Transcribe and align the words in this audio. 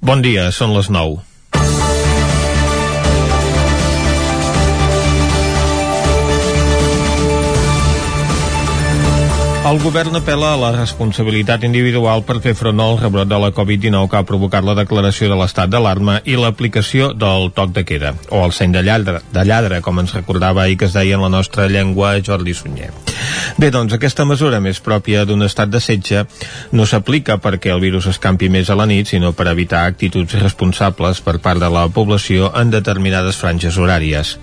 Bon 0.00 0.22
dia, 0.22 0.52
són 0.54 0.76
les 0.76 0.86
9. 0.94 1.24
El 9.68 9.80
govern 9.82 10.14
apela 10.16 10.52
a 10.54 10.56
la 10.56 10.70
responsabilitat 10.72 11.66
individual 11.66 12.22
per 12.24 12.38
fer 12.40 12.54
front 12.56 12.78
al 12.80 12.96
rebrot 13.02 13.28
de 13.28 13.42
la 13.42 13.50
Covid-19 13.52 14.08
que 14.08 14.16
ha 14.16 14.24
provocat 14.30 14.64
la 14.64 14.78
declaració 14.78 15.28
de 15.28 15.36
l'estat 15.36 15.68
d'alarma 15.74 16.20
i 16.24 16.38
l'aplicació 16.38 17.10
del 17.12 17.50
toc 17.58 17.74
de 17.76 17.84
queda, 17.84 18.14
o 18.30 18.46
el 18.46 18.54
seny 18.56 18.78
de 18.78 18.86
lladre, 18.86 19.20
de 19.34 19.44
lladre, 19.44 19.82
com 19.82 20.00
ens 20.00 20.14
recordava 20.16 20.64
ahir 20.64 20.78
que 20.78 20.88
es 20.88 20.96
deia 20.96 21.18
en 21.18 21.26
la 21.26 21.34
nostra 21.36 21.68
llengua 21.68 22.16
Jordi 22.24 22.54
Sunyer. 22.54 22.94
Bé, 23.56 23.70
doncs 23.72 23.94
aquesta 23.96 24.26
mesura 24.28 24.60
més 24.60 24.80
pròpia 24.84 25.24
d'un 25.28 25.42
estat 25.46 25.70
de 25.72 25.80
setge 25.80 26.24
no 26.76 26.86
s'aplica 26.86 27.38
perquè 27.40 27.72
el 27.72 27.80
virus 27.80 28.08
escampi 28.10 28.50
més 28.52 28.68
a 28.70 28.76
la 28.78 28.86
nit, 28.90 29.08
sinó 29.08 29.32
per 29.32 29.48
evitar 29.48 29.86
actituds 29.86 30.36
responsables 30.42 31.22
per 31.24 31.38
part 31.40 31.62
de 31.62 31.70
la 31.72 31.86
població 31.88 32.52
en 32.60 32.74
determinades 32.74 33.40
franges 33.40 33.78
horàries. 33.78 34.36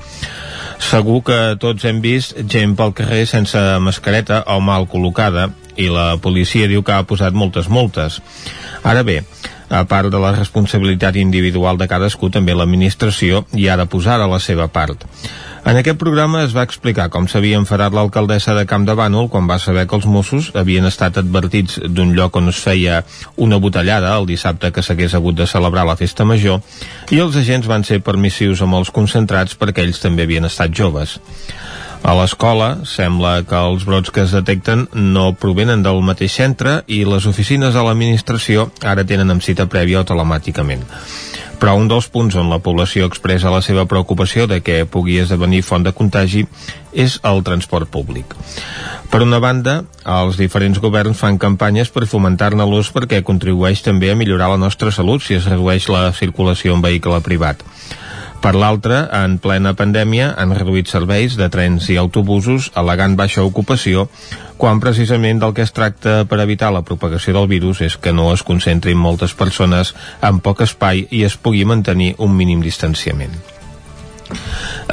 Segur 0.82 1.22
que 1.28 1.40
tots 1.62 1.86
hem 1.86 2.02
vist 2.04 2.36
gent 2.52 2.76
pel 2.76 2.96
carrer 2.98 3.24
sense 3.30 3.62
mascareta 3.80 4.44
o 4.52 4.60
mal 4.60 4.90
col·locada 4.92 5.50
i 5.78 5.90
la 5.92 6.16
policia 6.22 6.70
diu 6.72 6.84
que 6.84 6.96
ha 6.96 7.08
posat 7.08 7.34
moltes 7.34 7.70
multes. 7.70 8.22
Ara 8.84 9.04
bé, 9.04 9.22
a 9.70 9.84
part 9.90 10.12
de 10.14 10.22
la 10.22 10.36
responsabilitat 10.36 11.18
individual 11.18 11.78
de 11.78 11.88
cadascú, 11.90 12.30
també 12.30 12.54
l'administració 12.54 13.46
hi 13.54 13.68
ha 13.68 13.78
de 13.78 13.90
posar 13.90 14.20
a 14.22 14.30
la 14.30 14.40
seva 14.40 14.68
part. 14.68 15.08
En 15.66 15.80
aquest 15.80 15.98
programa 15.98 16.44
es 16.46 16.52
va 16.54 16.62
explicar 16.68 17.08
com 17.10 17.26
s'havia 17.26 17.58
enfadat 17.58 17.96
l'alcaldessa 17.98 18.54
de 18.54 18.68
Camp 18.70 18.84
de 18.86 18.94
Bànol 18.94 19.32
quan 19.34 19.48
va 19.50 19.58
saber 19.58 19.88
que 19.90 19.98
els 19.98 20.06
Mossos 20.06 20.52
havien 20.54 20.86
estat 20.86 21.18
advertits 21.18 21.80
d'un 21.90 22.12
lloc 22.14 22.38
on 22.38 22.52
es 22.52 22.60
feia 22.62 23.00
una 23.42 23.58
botellada 23.58 24.12
el 24.20 24.30
dissabte 24.30 24.70
que 24.72 24.84
s'hagués 24.86 25.16
hagut 25.18 25.40
de 25.40 25.48
celebrar 25.50 25.88
la 25.90 25.98
festa 25.98 26.22
major 26.22 26.62
i 27.10 27.18
els 27.24 27.40
agents 27.42 27.66
van 27.66 27.84
ser 27.84 28.04
permissius 28.06 28.62
amb 28.62 28.78
els 28.78 28.94
concentrats 28.94 29.58
perquè 29.58 29.88
ells 29.88 30.04
també 30.06 30.30
havien 30.30 30.46
estat 30.46 30.70
joves. 30.70 31.18
A 32.06 32.14
l'escola 32.14 32.86
sembla 32.86 33.40
que 33.50 33.58
els 33.58 33.86
brots 33.88 34.12
que 34.14 34.22
es 34.28 34.34
detecten 34.36 34.84
no 34.94 35.32
provenen 35.42 35.82
del 35.86 36.04
mateix 36.06 36.36
centre 36.38 36.76
i 36.86 37.00
les 37.10 37.26
oficines 37.26 37.74
de 37.74 37.82
l'administració 37.82 38.68
ara 38.86 39.08
tenen 39.10 39.34
amb 39.34 39.42
cita 39.42 39.66
prèvia 39.66 40.04
o 40.04 40.06
telemàticament 40.06 40.86
però 41.60 41.76
un 41.80 41.88
dels 41.90 42.08
punts 42.12 42.36
on 42.38 42.50
la 42.52 42.60
població 42.64 43.08
expressa 43.10 43.50
la 43.54 43.62
seva 43.66 43.86
preocupació 43.90 44.46
de 44.52 44.60
que 44.62 44.84
pugui 44.86 45.18
esdevenir 45.22 45.64
font 45.64 45.86
de 45.86 45.94
contagi 45.96 46.44
és 46.94 47.18
el 47.24 47.42
transport 47.48 47.90
públic. 47.92 48.36
Per 49.10 49.22
una 49.24 49.40
banda, 49.40 49.78
els 50.04 50.38
diferents 50.38 50.80
governs 50.84 51.18
fan 51.24 51.40
campanyes 51.42 51.92
per 51.96 52.10
fomentar-ne 52.12 52.68
l'ús 52.70 52.92
perquè 52.94 53.24
contribueix 53.24 53.82
també 53.86 54.12
a 54.12 54.20
millorar 54.20 54.52
la 54.54 54.62
nostra 54.62 54.92
salut 54.92 55.24
si 55.24 55.40
es 55.40 55.48
redueix 55.50 55.90
la 55.90 56.10
circulació 56.14 56.76
en 56.76 56.84
vehicle 56.86 57.22
privat. 57.26 57.64
Per 58.46 58.54
l'altra, 58.54 58.98
en 59.18 59.40
plena 59.42 59.72
pandèmia 59.74 60.28
han 60.38 60.52
reduït 60.54 60.92
serveis 60.92 61.34
de 61.40 61.48
trens 61.50 61.88
i 61.90 61.96
autobusos 61.98 62.68
al·legant 62.78 63.16
baixa 63.18 63.46
ocupació, 63.48 64.04
quan 64.62 64.84
precisament 64.84 65.42
del 65.42 65.56
que 65.58 65.66
es 65.66 65.74
tracta 65.74 66.14
per 66.30 66.40
evitar 66.44 66.70
la 66.76 66.84
propagació 66.86 67.34
del 67.40 67.50
virus 67.50 67.82
és 67.90 67.98
que 67.98 68.14
no 68.14 68.30
es 68.36 68.46
concentrin 68.46 69.02
moltes 69.02 69.34
persones 69.34 69.96
en 70.22 70.46
poc 70.46 70.62
espai 70.70 71.08
i 71.10 71.26
es 71.26 71.42
pugui 71.42 71.66
mantenir 71.66 72.14
un 72.22 72.38
mínim 72.38 72.62
distanciament. 72.62 73.34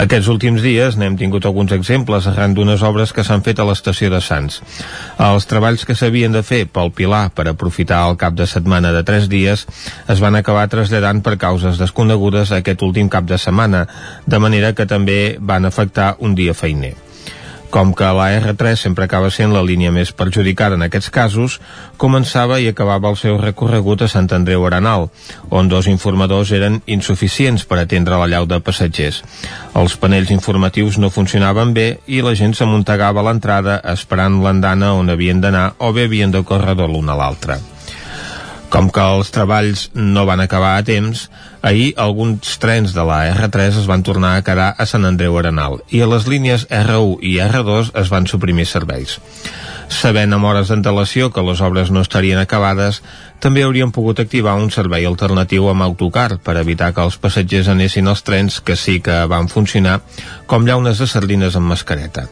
Aquests 0.02 0.30
últims 0.32 0.62
dies 0.64 0.96
n'hem 0.96 1.18
tingut 1.20 1.44
alguns 1.46 1.74
exemples 1.76 2.26
arran 2.30 2.56
d'unes 2.56 2.82
obres 2.86 3.12
que 3.12 3.24
s'han 3.26 3.44
fet 3.44 3.60
a 3.60 3.66
l'estació 3.68 4.08
de 4.12 4.22
Sants. 4.24 4.62
Els 5.20 5.46
treballs 5.50 5.84
que 5.88 5.96
s'havien 5.98 6.32
de 6.32 6.42
fer 6.46 6.64
pel 6.66 6.92
Pilar 6.96 7.28
per 7.36 7.46
aprofitar 7.50 8.02
el 8.08 8.18
cap 8.20 8.34
de 8.38 8.48
setmana 8.48 8.94
de 8.96 9.04
tres 9.04 9.28
dies 9.28 9.66
es 10.08 10.24
van 10.24 10.40
acabar 10.40 10.66
traslladant 10.72 11.22
per 11.22 11.36
causes 11.36 11.80
desconegudes 11.80 12.52
aquest 12.56 12.82
últim 12.82 13.12
cap 13.12 13.28
de 13.28 13.38
setmana, 13.38 13.86
de 14.26 14.38
manera 14.38 14.72
que 14.72 14.88
també 14.88 15.36
van 15.38 15.68
afectar 15.68 16.14
un 16.20 16.34
dia 16.34 16.54
feiner. 16.54 16.94
Com 17.72 17.94
que 17.96 18.04
la 18.12 18.26
R3 18.36 18.76
sempre 18.76 19.06
acaba 19.08 19.30
sent 19.32 19.54
la 19.54 19.62
línia 19.64 19.88
més 19.96 20.10
perjudicada 20.12 20.76
en 20.76 20.84
aquests 20.84 21.08
casos, 21.08 21.54
començava 21.96 22.58
i 22.60 22.66
acabava 22.68 23.08
el 23.08 23.16
seu 23.16 23.38
recorregut 23.40 24.04
a 24.04 24.08
Sant 24.12 24.28
Andreu 24.36 24.66
Arenal, 24.68 25.06
on 25.48 25.70
dos 25.72 25.88
informadors 25.88 26.52
eren 26.52 26.82
insuficients 26.84 27.64
per 27.64 27.78
atendre 27.80 28.18
la 28.20 28.28
llau 28.28 28.44
de 28.50 28.60
passatgers. 28.60 29.22
Els 29.72 29.96
panells 29.96 30.34
informatius 30.36 31.00
no 31.00 31.08
funcionaven 31.14 31.72
bé 31.72 31.86
i 32.12 32.20
la 32.20 32.34
gent 32.36 32.52
s'amuntegava 32.58 33.24
a 33.24 33.28
l'entrada 33.30 33.78
esperant 33.94 34.42
l'andana 34.44 34.92
on 34.98 35.08
havien 35.08 35.40
d'anar 35.40 35.70
o 35.80 35.94
bé 35.96 36.04
havien 36.10 36.34
de 36.34 36.44
córrer 36.44 36.76
de 36.76 36.90
l'un 36.92 37.08
a 37.08 37.16
l'altre. 37.16 37.56
Com 38.68 38.92
que 38.92 39.08
els 39.16 39.32
treballs 39.32 39.88
no 39.96 40.28
van 40.28 40.44
acabar 40.44 40.76
a 40.76 40.84
temps, 40.84 41.30
Ahir 41.62 41.92
alguns 41.96 42.56
trens 42.58 42.90
de 42.90 43.04
la 43.06 43.20
R3 43.30 43.78
es 43.78 43.86
van 43.86 44.02
tornar 44.02 44.32
a 44.34 44.42
quedar 44.42 44.72
a 44.74 44.86
Sant 44.90 45.06
Andreu 45.06 45.36
Arenal 45.38 45.78
i 45.94 46.00
a 46.02 46.08
les 46.10 46.26
línies 46.26 46.64
R1 46.66 47.20
i 47.22 47.36
R2 47.44 47.92
es 48.02 48.10
van 48.10 48.26
suprimir 48.26 48.66
serveis. 48.66 49.20
Sabent 49.86 50.34
amb 50.34 50.48
hores 50.48 50.72
d'antelació 50.72 51.30
que 51.30 51.44
les 51.46 51.62
obres 51.62 51.92
no 51.94 52.02
estarien 52.02 52.40
acabades, 52.42 52.98
també 53.42 53.64
haurien 53.66 53.90
pogut 53.90 54.20
activar 54.22 54.52
un 54.54 54.68
servei 54.70 55.02
alternatiu 55.08 55.64
amb 55.66 55.82
autocar 55.82 56.36
per 56.46 56.54
evitar 56.60 56.92
que 56.94 57.02
els 57.02 57.16
passatgers 57.18 57.66
anessin 57.72 58.06
als 58.06 58.22
trens 58.22 58.60
que 58.62 58.76
sí 58.78 59.00
que 59.02 59.16
van 59.26 59.48
funcionar 59.50 59.96
com 60.46 60.62
llaunes 60.62 61.00
de 61.02 61.08
sardines 61.10 61.56
amb 61.58 61.72
mascareta. 61.72 62.28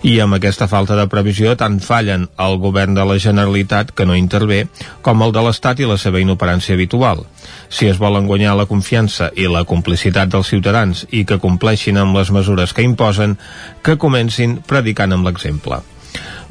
I 0.00 0.14
amb 0.24 0.38
aquesta 0.38 0.64
falta 0.70 0.96
de 0.96 1.04
previsió 1.12 1.52
tant 1.60 1.76
fallen 1.84 2.24
el 2.40 2.56
govern 2.62 2.96
de 2.96 3.04
la 3.04 3.18
Generalitat 3.20 3.92
que 3.92 4.06
no 4.08 4.16
intervé 4.16 4.62
com 5.04 5.20
el 5.26 5.34
de 5.36 5.42
l'Estat 5.44 5.82
i 5.84 5.90
la 5.90 5.98
seva 6.00 6.22
inoperància 6.24 6.72
habitual. 6.72 7.26
Si 7.68 7.90
es 7.90 8.00
volen 8.00 8.24
guanyar 8.30 8.54
la 8.56 8.68
confiança 8.70 9.28
i 9.36 9.50
la 9.52 9.66
complicitat 9.68 10.32
dels 10.32 10.48
ciutadans 10.54 11.04
i 11.10 11.26
que 11.28 11.36
compleixin 11.42 12.00
amb 12.00 12.16
les 12.16 12.32
mesures 12.32 12.72
que 12.72 12.86
imposen, 12.86 13.36
que 13.84 13.98
comencin 14.00 14.56
predicant 14.64 15.12
amb 15.12 15.28
l'exemple. 15.28 15.82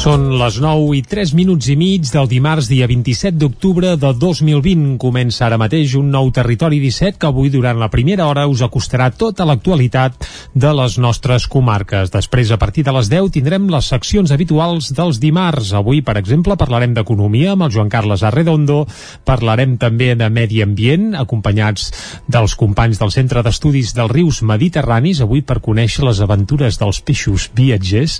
Són 0.00 0.30
les 0.40 0.54
9 0.56 0.94
i 0.96 1.02
3 1.04 1.34
minuts 1.36 1.66
i 1.68 1.74
mig 1.76 2.06
del 2.08 2.24
dimarts, 2.24 2.70
dia 2.70 2.86
27 2.88 3.36
d'octubre 3.36 3.90
de 4.00 4.10
2020. 4.16 4.94
Comença 4.96 5.42
ara 5.44 5.58
mateix 5.60 5.92
un 5.98 6.06
nou 6.08 6.30
Territori 6.32 6.78
17 6.80 7.18
que 7.20 7.28
avui, 7.28 7.50
durant 7.52 7.76
la 7.76 7.90
primera 7.92 8.24
hora, 8.30 8.46
us 8.48 8.62
acostarà 8.64 9.10
tota 9.12 9.44
l'actualitat 9.44 10.24
de 10.56 10.70
les 10.78 10.96
nostres 10.96 11.44
comarques. 11.52 12.08
Després, 12.14 12.48
a 12.48 12.56
partir 12.56 12.86
de 12.86 12.94
les 12.96 13.10
10, 13.12 13.28
tindrem 13.34 13.66
les 13.68 13.90
seccions 13.92 14.32
habituals 14.32 14.88
dels 14.96 15.20
dimarts. 15.20 15.74
Avui, 15.76 16.00
per 16.00 16.16
exemple, 16.16 16.56
parlarem 16.56 16.96
d'economia 16.96 17.52
amb 17.52 17.68
el 17.68 17.76
Joan 17.76 17.92
Carles 17.92 18.24
Arredondo, 18.24 18.86
parlarem 19.28 19.76
també 19.76 20.14
de 20.16 20.30
medi 20.32 20.64
ambient, 20.64 21.10
acompanyats 21.26 21.90
dels 22.24 22.56
companys 22.56 23.04
del 23.04 23.12
Centre 23.12 23.44
d'Estudis 23.44 23.92
dels 24.00 24.16
Rius 24.16 24.40
Mediterranis, 24.48 25.20
avui 25.20 25.44
per 25.44 25.60
conèixer 25.60 26.08
les 26.08 26.24
aventures 26.24 26.80
dels 26.80 27.04
peixos 27.04 27.50
viatgers, 27.52 28.16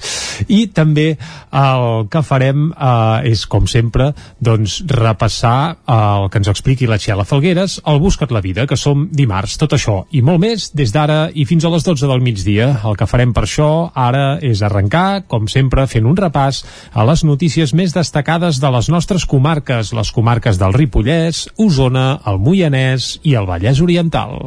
i 0.53 0.67
també 0.77 1.09
eh, 1.17 1.69
el 1.71 2.09
que 2.11 2.23
farem 2.27 2.71
eh, 2.71 3.31
és, 3.31 3.45
com 3.51 3.67
sempre, 3.71 4.11
doncs, 4.43 4.81
repassar 4.91 5.57
eh, 5.71 5.95
el 5.95 6.29
que 6.31 6.41
ens 6.41 6.51
expliqui 6.53 6.89
la 6.91 6.99
Txela 7.01 7.27
Falgueres, 7.29 7.79
el 7.91 8.01
Buscat 8.03 8.33
la 8.35 8.43
Vida, 8.45 8.67
que 8.71 8.79
som 8.81 9.07
dimarts. 9.13 9.59
Tot 9.61 9.77
això 9.77 10.01
i 10.17 10.23
molt 10.27 10.43
més 10.43 10.71
des 10.77 10.93
d'ara 10.95 11.21
i 11.35 11.47
fins 11.49 11.65
a 11.65 11.73
les 11.73 11.87
12 11.87 12.09
del 12.11 12.25
migdia. 12.25 12.71
El 12.87 12.99
que 12.99 13.09
farem 13.11 13.35
per 13.37 13.45
això 13.47 13.71
ara 13.95 14.39
és 14.43 14.65
arrencar, 14.67 15.25
com 15.31 15.49
sempre, 15.51 15.87
fent 15.91 16.09
un 16.09 16.19
repàs 16.19 16.65
a 16.93 17.07
les 17.09 17.25
notícies 17.27 17.75
més 17.77 17.95
destacades 17.97 18.61
de 18.63 18.73
les 18.75 18.91
nostres 18.93 19.27
comarques, 19.29 19.95
les 19.97 20.13
comarques 20.15 20.61
del 20.61 20.77
Ripollès, 20.77 21.47
Osona, 21.61 22.21
el 22.27 22.41
Moianès 22.43 23.17
i 23.23 23.37
el 23.39 23.49
Vallès 23.51 23.83
Oriental. 23.85 24.39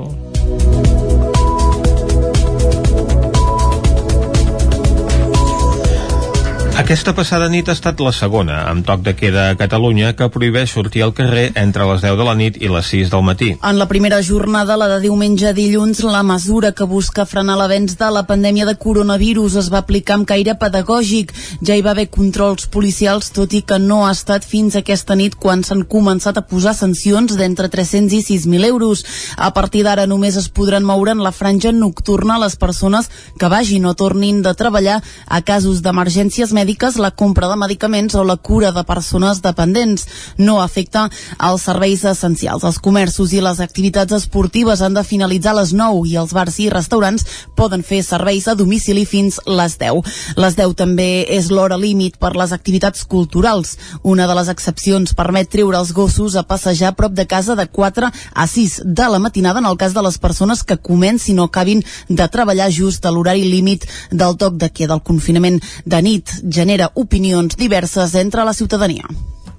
Aquesta 6.83 7.13
passada 7.15 7.45
nit 7.47 7.69
ha 7.71 7.73
estat 7.77 8.01
la 8.03 8.11
segona, 8.11 8.57
amb 8.67 8.83
toc 8.83 9.05
de 9.05 9.13
queda 9.15 9.45
a 9.47 9.55
Catalunya, 9.55 10.09
que 10.19 10.25
prohibeix 10.27 10.73
sortir 10.73 11.05
al 11.05 11.13
carrer 11.15 11.45
entre 11.55 11.85
les 11.87 12.01
10 12.03 12.17
de 12.19 12.23
la 12.27 12.33
nit 12.35 12.57
i 12.59 12.67
les 12.67 12.89
6 12.91 13.13
del 13.13 13.21
matí. 13.23 13.53
En 13.63 13.77
la 13.79 13.87
primera 13.87 14.17
jornada, 14.21 14.75
la 14.75 14.89
de 14.91 14.97
diumenge 15.05 15.47
a 15.47 15.53
dilluns, 15.55 16.01
la 16.03 16.25
mesura 16.27 16.73
que 16.75 16.83
busca 16.83 17.23
frenar 17.25 17.55
l'avenç 17.55 17.95
de 18.01 18.09
la 18.11 18.25
pandèmia 18.27 18.67
de 18.67 18.73
coronavirus 18.75 19.55
es 19.61 19.69
va 19.71 19.79
aplicar 19.79 20.17
amb 20.17 20.27
caire 20.27 20.57
pedagògic. 20.59 21.31
Ja 21.63 21.77
hi 21.77 21.85
va 21.85 21.93
haver 21.93 22.09
controls 22.11 22.67
policials, 22.67 23.31
tot 23.31 23.55
i 23.55 23.63
que 23.63 23.79
no 23.79 24.01
ha 24.03 24.11
estat 24.11 24.43
fins 24.43 24.75
aquesta 24.75 25.15
nit 25.15 25.39
quan 25.39 25.63
s'han 25.63 25.85
començat 25.87 26.35
a 26.35 26.43
posar 26.51 26.75
sancions 26.75 27.37
d'entre 27.39 27.71
300 27.71 28.19
i 28.19 28.21
6.000 28.27 28.67
euros. 28.73 29.05
A 29.37 29.53
partir 29.55 29.85
d'ara 29.87 30.03
només 30.03 30.35
es 30.35 30.51
podran 30.51 30.83
moure 30.83 31.15
en 31.15 31.23
la 31.23 31.31
franja 31.31 31.71
nocturna 31.71 32.41
les 32.43 32.59
persones 32.59 33.07
que 33.39 33.47
vagin 33.47 33.87
o 33.87 33.95
tornin 33.95 34.43
de 34.43 34.51
treballar 34.51 34.99
a 35.31 35.41
casos 35.47 35.79
d'emergències 35.79 36.51
mèdiques 36.51 36.72
mèdiques, 36.73 36.97
la 36.97 37.11
compra 37.11 37.47
de 37.47 37.55
medicaments 37.55 38.15
o 38.15 38.23
la 38.23 38.35
cura 38.37 38.71
de 38.71 38.83
persones 38.83 39.41
dependents. 39.41 40.07
No 40.37 40.59
afecta 40.61 41.09
als 41.37 41.61
serveis 41.61 42.03
essencials. 42.03 42.63
Els 42.63 42.79
comerços 42.79 43.31
i 43.33 43.41
les 43.41 43.59
activitats 43.59 44.13
esportives 44.13 44.81
han 44.81 44.93
de 44.93 45.03
finalitzar 45.03 45.53
a 45.53 45.61
les 45.61 45.73
9 45.73 46.07
i 46.09 46.17
els 46.17 46.33
bars 46.33 46.57
i 46.59 46.69
restaurants 46.69 47.25
poden 47.55 47.83
fer 47.83 48.01
serveis 48.03 48.47
a 48.47 48.55
domicili 48.55 49.05
fins 49.05 49.39
les 49.45 49.77
10. 49.77 50.01
Les 50.37 50.55
10 50.55 50.73
també 50.75 51.25
és 51.29 51.51
l'hora 51.51 51.77
límit 51.77 52.17
per 52.17 52.33
les 52.35 52.51
activitats 52.51 53.05
culturals. 53.05 53.77
Una 54.01 54.25
de 54.27 54.33
les 54.33 54.49
excepcions 54.49 55.13
permet 55.13 55.49
treure 55.49 55.77
els 55.77 55.93
gossos 55.93 56.35
a 56.35 56.43
passejar 56.43 56.93
a 56.93 56.97
prop 56.97 57.13
de 57.13 57.27
casa 57.27 57.55
de 57.55 57.67
4 57.67 58.09
a 58.09 58.47
6 58.47 58.81
de 58.85 59.09
la 59.09 59.19
matinada 59.19 59.59
en 59.59 59.69
el 59.69 59.77
cas 59.77 59.93
de 59.93 60.01
les 60.01 60.17
persones 60.17 60.63
que 60.63 60.77
comencin 60.77 61.39
o 61.39 61.43
acabin 61.51 61.83
de 62.09 62.27
treballar 62.29 62.71
just 62.71 63.05
a 63.05 63.11
l'horari 63.11 63.45
límit 63.45 63.85
del 64.09 64.37
toc 64.37 64.57
de 64.57 64.71
queda. 64.71 64.97
El 64.97 65.05
confinament 65.05 65.61
de 65.85 66.01
nit 66.01 66.33
genera 66.63 66.91
opinions 66.95 67.57
diverses 67.59 68.15
entre 68.15 68.45
la 68.47 68.53
ciutadania. 68.53 69.03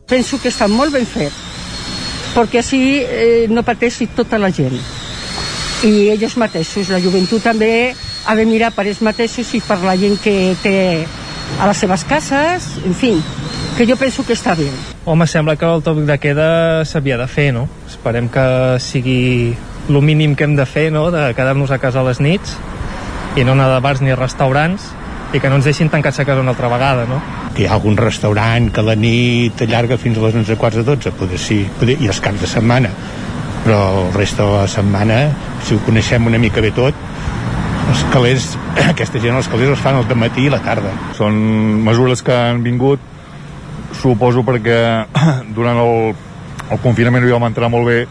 Penso 0.09 0.41
que 0.41 0.49
està 0.49 0.69
molt 0.69 0.93
ben 0.93 1.05
fet, 1.09 1.33
perquè 2.35 2.61
així 2.61 2.81
eh, 3.01 3.47
no 3.53 3.65
pateixi 3.65 4.09
tota 4.17 4.41
la 4.41 4.51
gent. 4.53 4.77
I 5.85 6.09
ells 6.15 6.39
mateixos, 6.41 6.89
la 6.89 7.01
joventut 7.05 7.45
també 7.45 7.93
ha 8.25 8.35
de 8.37 8.47
mirar 8.49 8.73
per 8.73 8.87
ells 8.89 9.03
mateixos 9.05 9.53
i 9.53 9.61
per 9.65 9.83
la 9.85 9.99
gent 10.01 10.17
que 10.25 10.55
té 10.63 10.79
a 11.61 11.69
les 11.69 11.77
seves 11.85 12.05
cases, 12.09 12.71
en 12.89 12.97
fi, 12.97 13.13
que 13.77 13.87
jo 13.87 13.97
penso 14.01 14.25
que 14.25 14.33
està 14.33 14.57
bé. 14.57 14.71
Home, 15.05 15.27
sembla 15.29 15.59
que 15.61 15.69
el 15.69 15.85
toc 15.85 16.01
de 16.09 16.19
queda 16.19 16.49
s'havia 16.89 17.19
de 17.21 17.29
fer, 17.29 17.51
no? 17.53 17.67
Esperem 17.91 18.31
que 18.33 18.47
sigui 18.81 19.55
el 19.89 20.01
mínim 20.01 20.35
que 20.35 20.49
hem 20.49 20.57
de 20.57 20.65
fer, 20.65 20.89
no?, 20.93 21.11
de 21.13 21.29
quedar-nos 21.37 21.71
a 21.71 21.79
casa 21.83 22.01
a 22.01 22.09
les 22.09 22.21
nits 22.25 22.57
i 23.37 23.45
no 23.45 23.53
anar 23.53 23.69
de 23.75 23.81
bars 23.85 24.01
ni 24.01 24.15
restaurants 24.17 24.89
i 25.35 25.41
que 25.43 25.51
no 25.51 25.59
ens 25.59 25.67
deixin 25.67 25.91
tancats 25.91 26.21
a 26.23 26.25
casa 26.25 26.41
una 26.41 26.53
altra 26.55 26.71
vegada, 26.71 27.05
no? 27.11 27.19
Que 27.55 27.65
hi 27.65 27.67
ha 27.67 27.75
algun 27.75 27.99
restaurant 27.99 28.71
que 28.75 28.85
la 28.87 28.95
nit 28.95 29.65
allarga 29.67 29.99
fins 29.99 30.19
a 30.19 30.23
les 30.27 30.37
11, 30.41 30.57
quarts 30.61 30.79
de 30.79 30.85
12, 30.87 31.15
poder 31.19 31.41
sí, 31.43 31.65
poder, 31.81 31.99
i 32.01 32.11
els 32.11 32.21
caps 32.23 32.45
de 32.45 32.51
setmana. 32.51 32.93
Però 33.65 33.81
el 34.05 34.13
resta 34.15 34.45
de 34.47 34.61
la 34.61 34.69
setmana, 34.71 35.19
si 35.67 35.75
ho 35.75 35.83
coneixem 35.87 36.31
una 36.31 36.39
mica 36.39 36.63
bé 36.63 36.71
tot, 36.77 36.95
els 37.91 38.05
calés, 38.15 38.53
aquesta 38.93 39.23
gent 39.23 39.41
els 39.41 39.51
calés 39.51 39.75
els 39.75 39.83
fan 39.83 39.99
al 39.99 40.21
matí 40.21 40.47
i 40.47 40.53
la 40.53 40.63
tarda. 40.63 40.95
Són 41.19 41.35
mesures 41.87 42.23
que 42.23 42.37
han 42.37 42.63
vingut, 42.63 43.03
suposo 44.01 44.45
perquè 44.47 44.79
durant 45.57 45.81
el, 45.83 46.15
el 46.71 46.85
confinament 46.85 47.27
ho 47.27 47.35
vam 47.35 47.51
entrar 47.51 47.73
molt 47.73 47.91
bé 47.91 48.05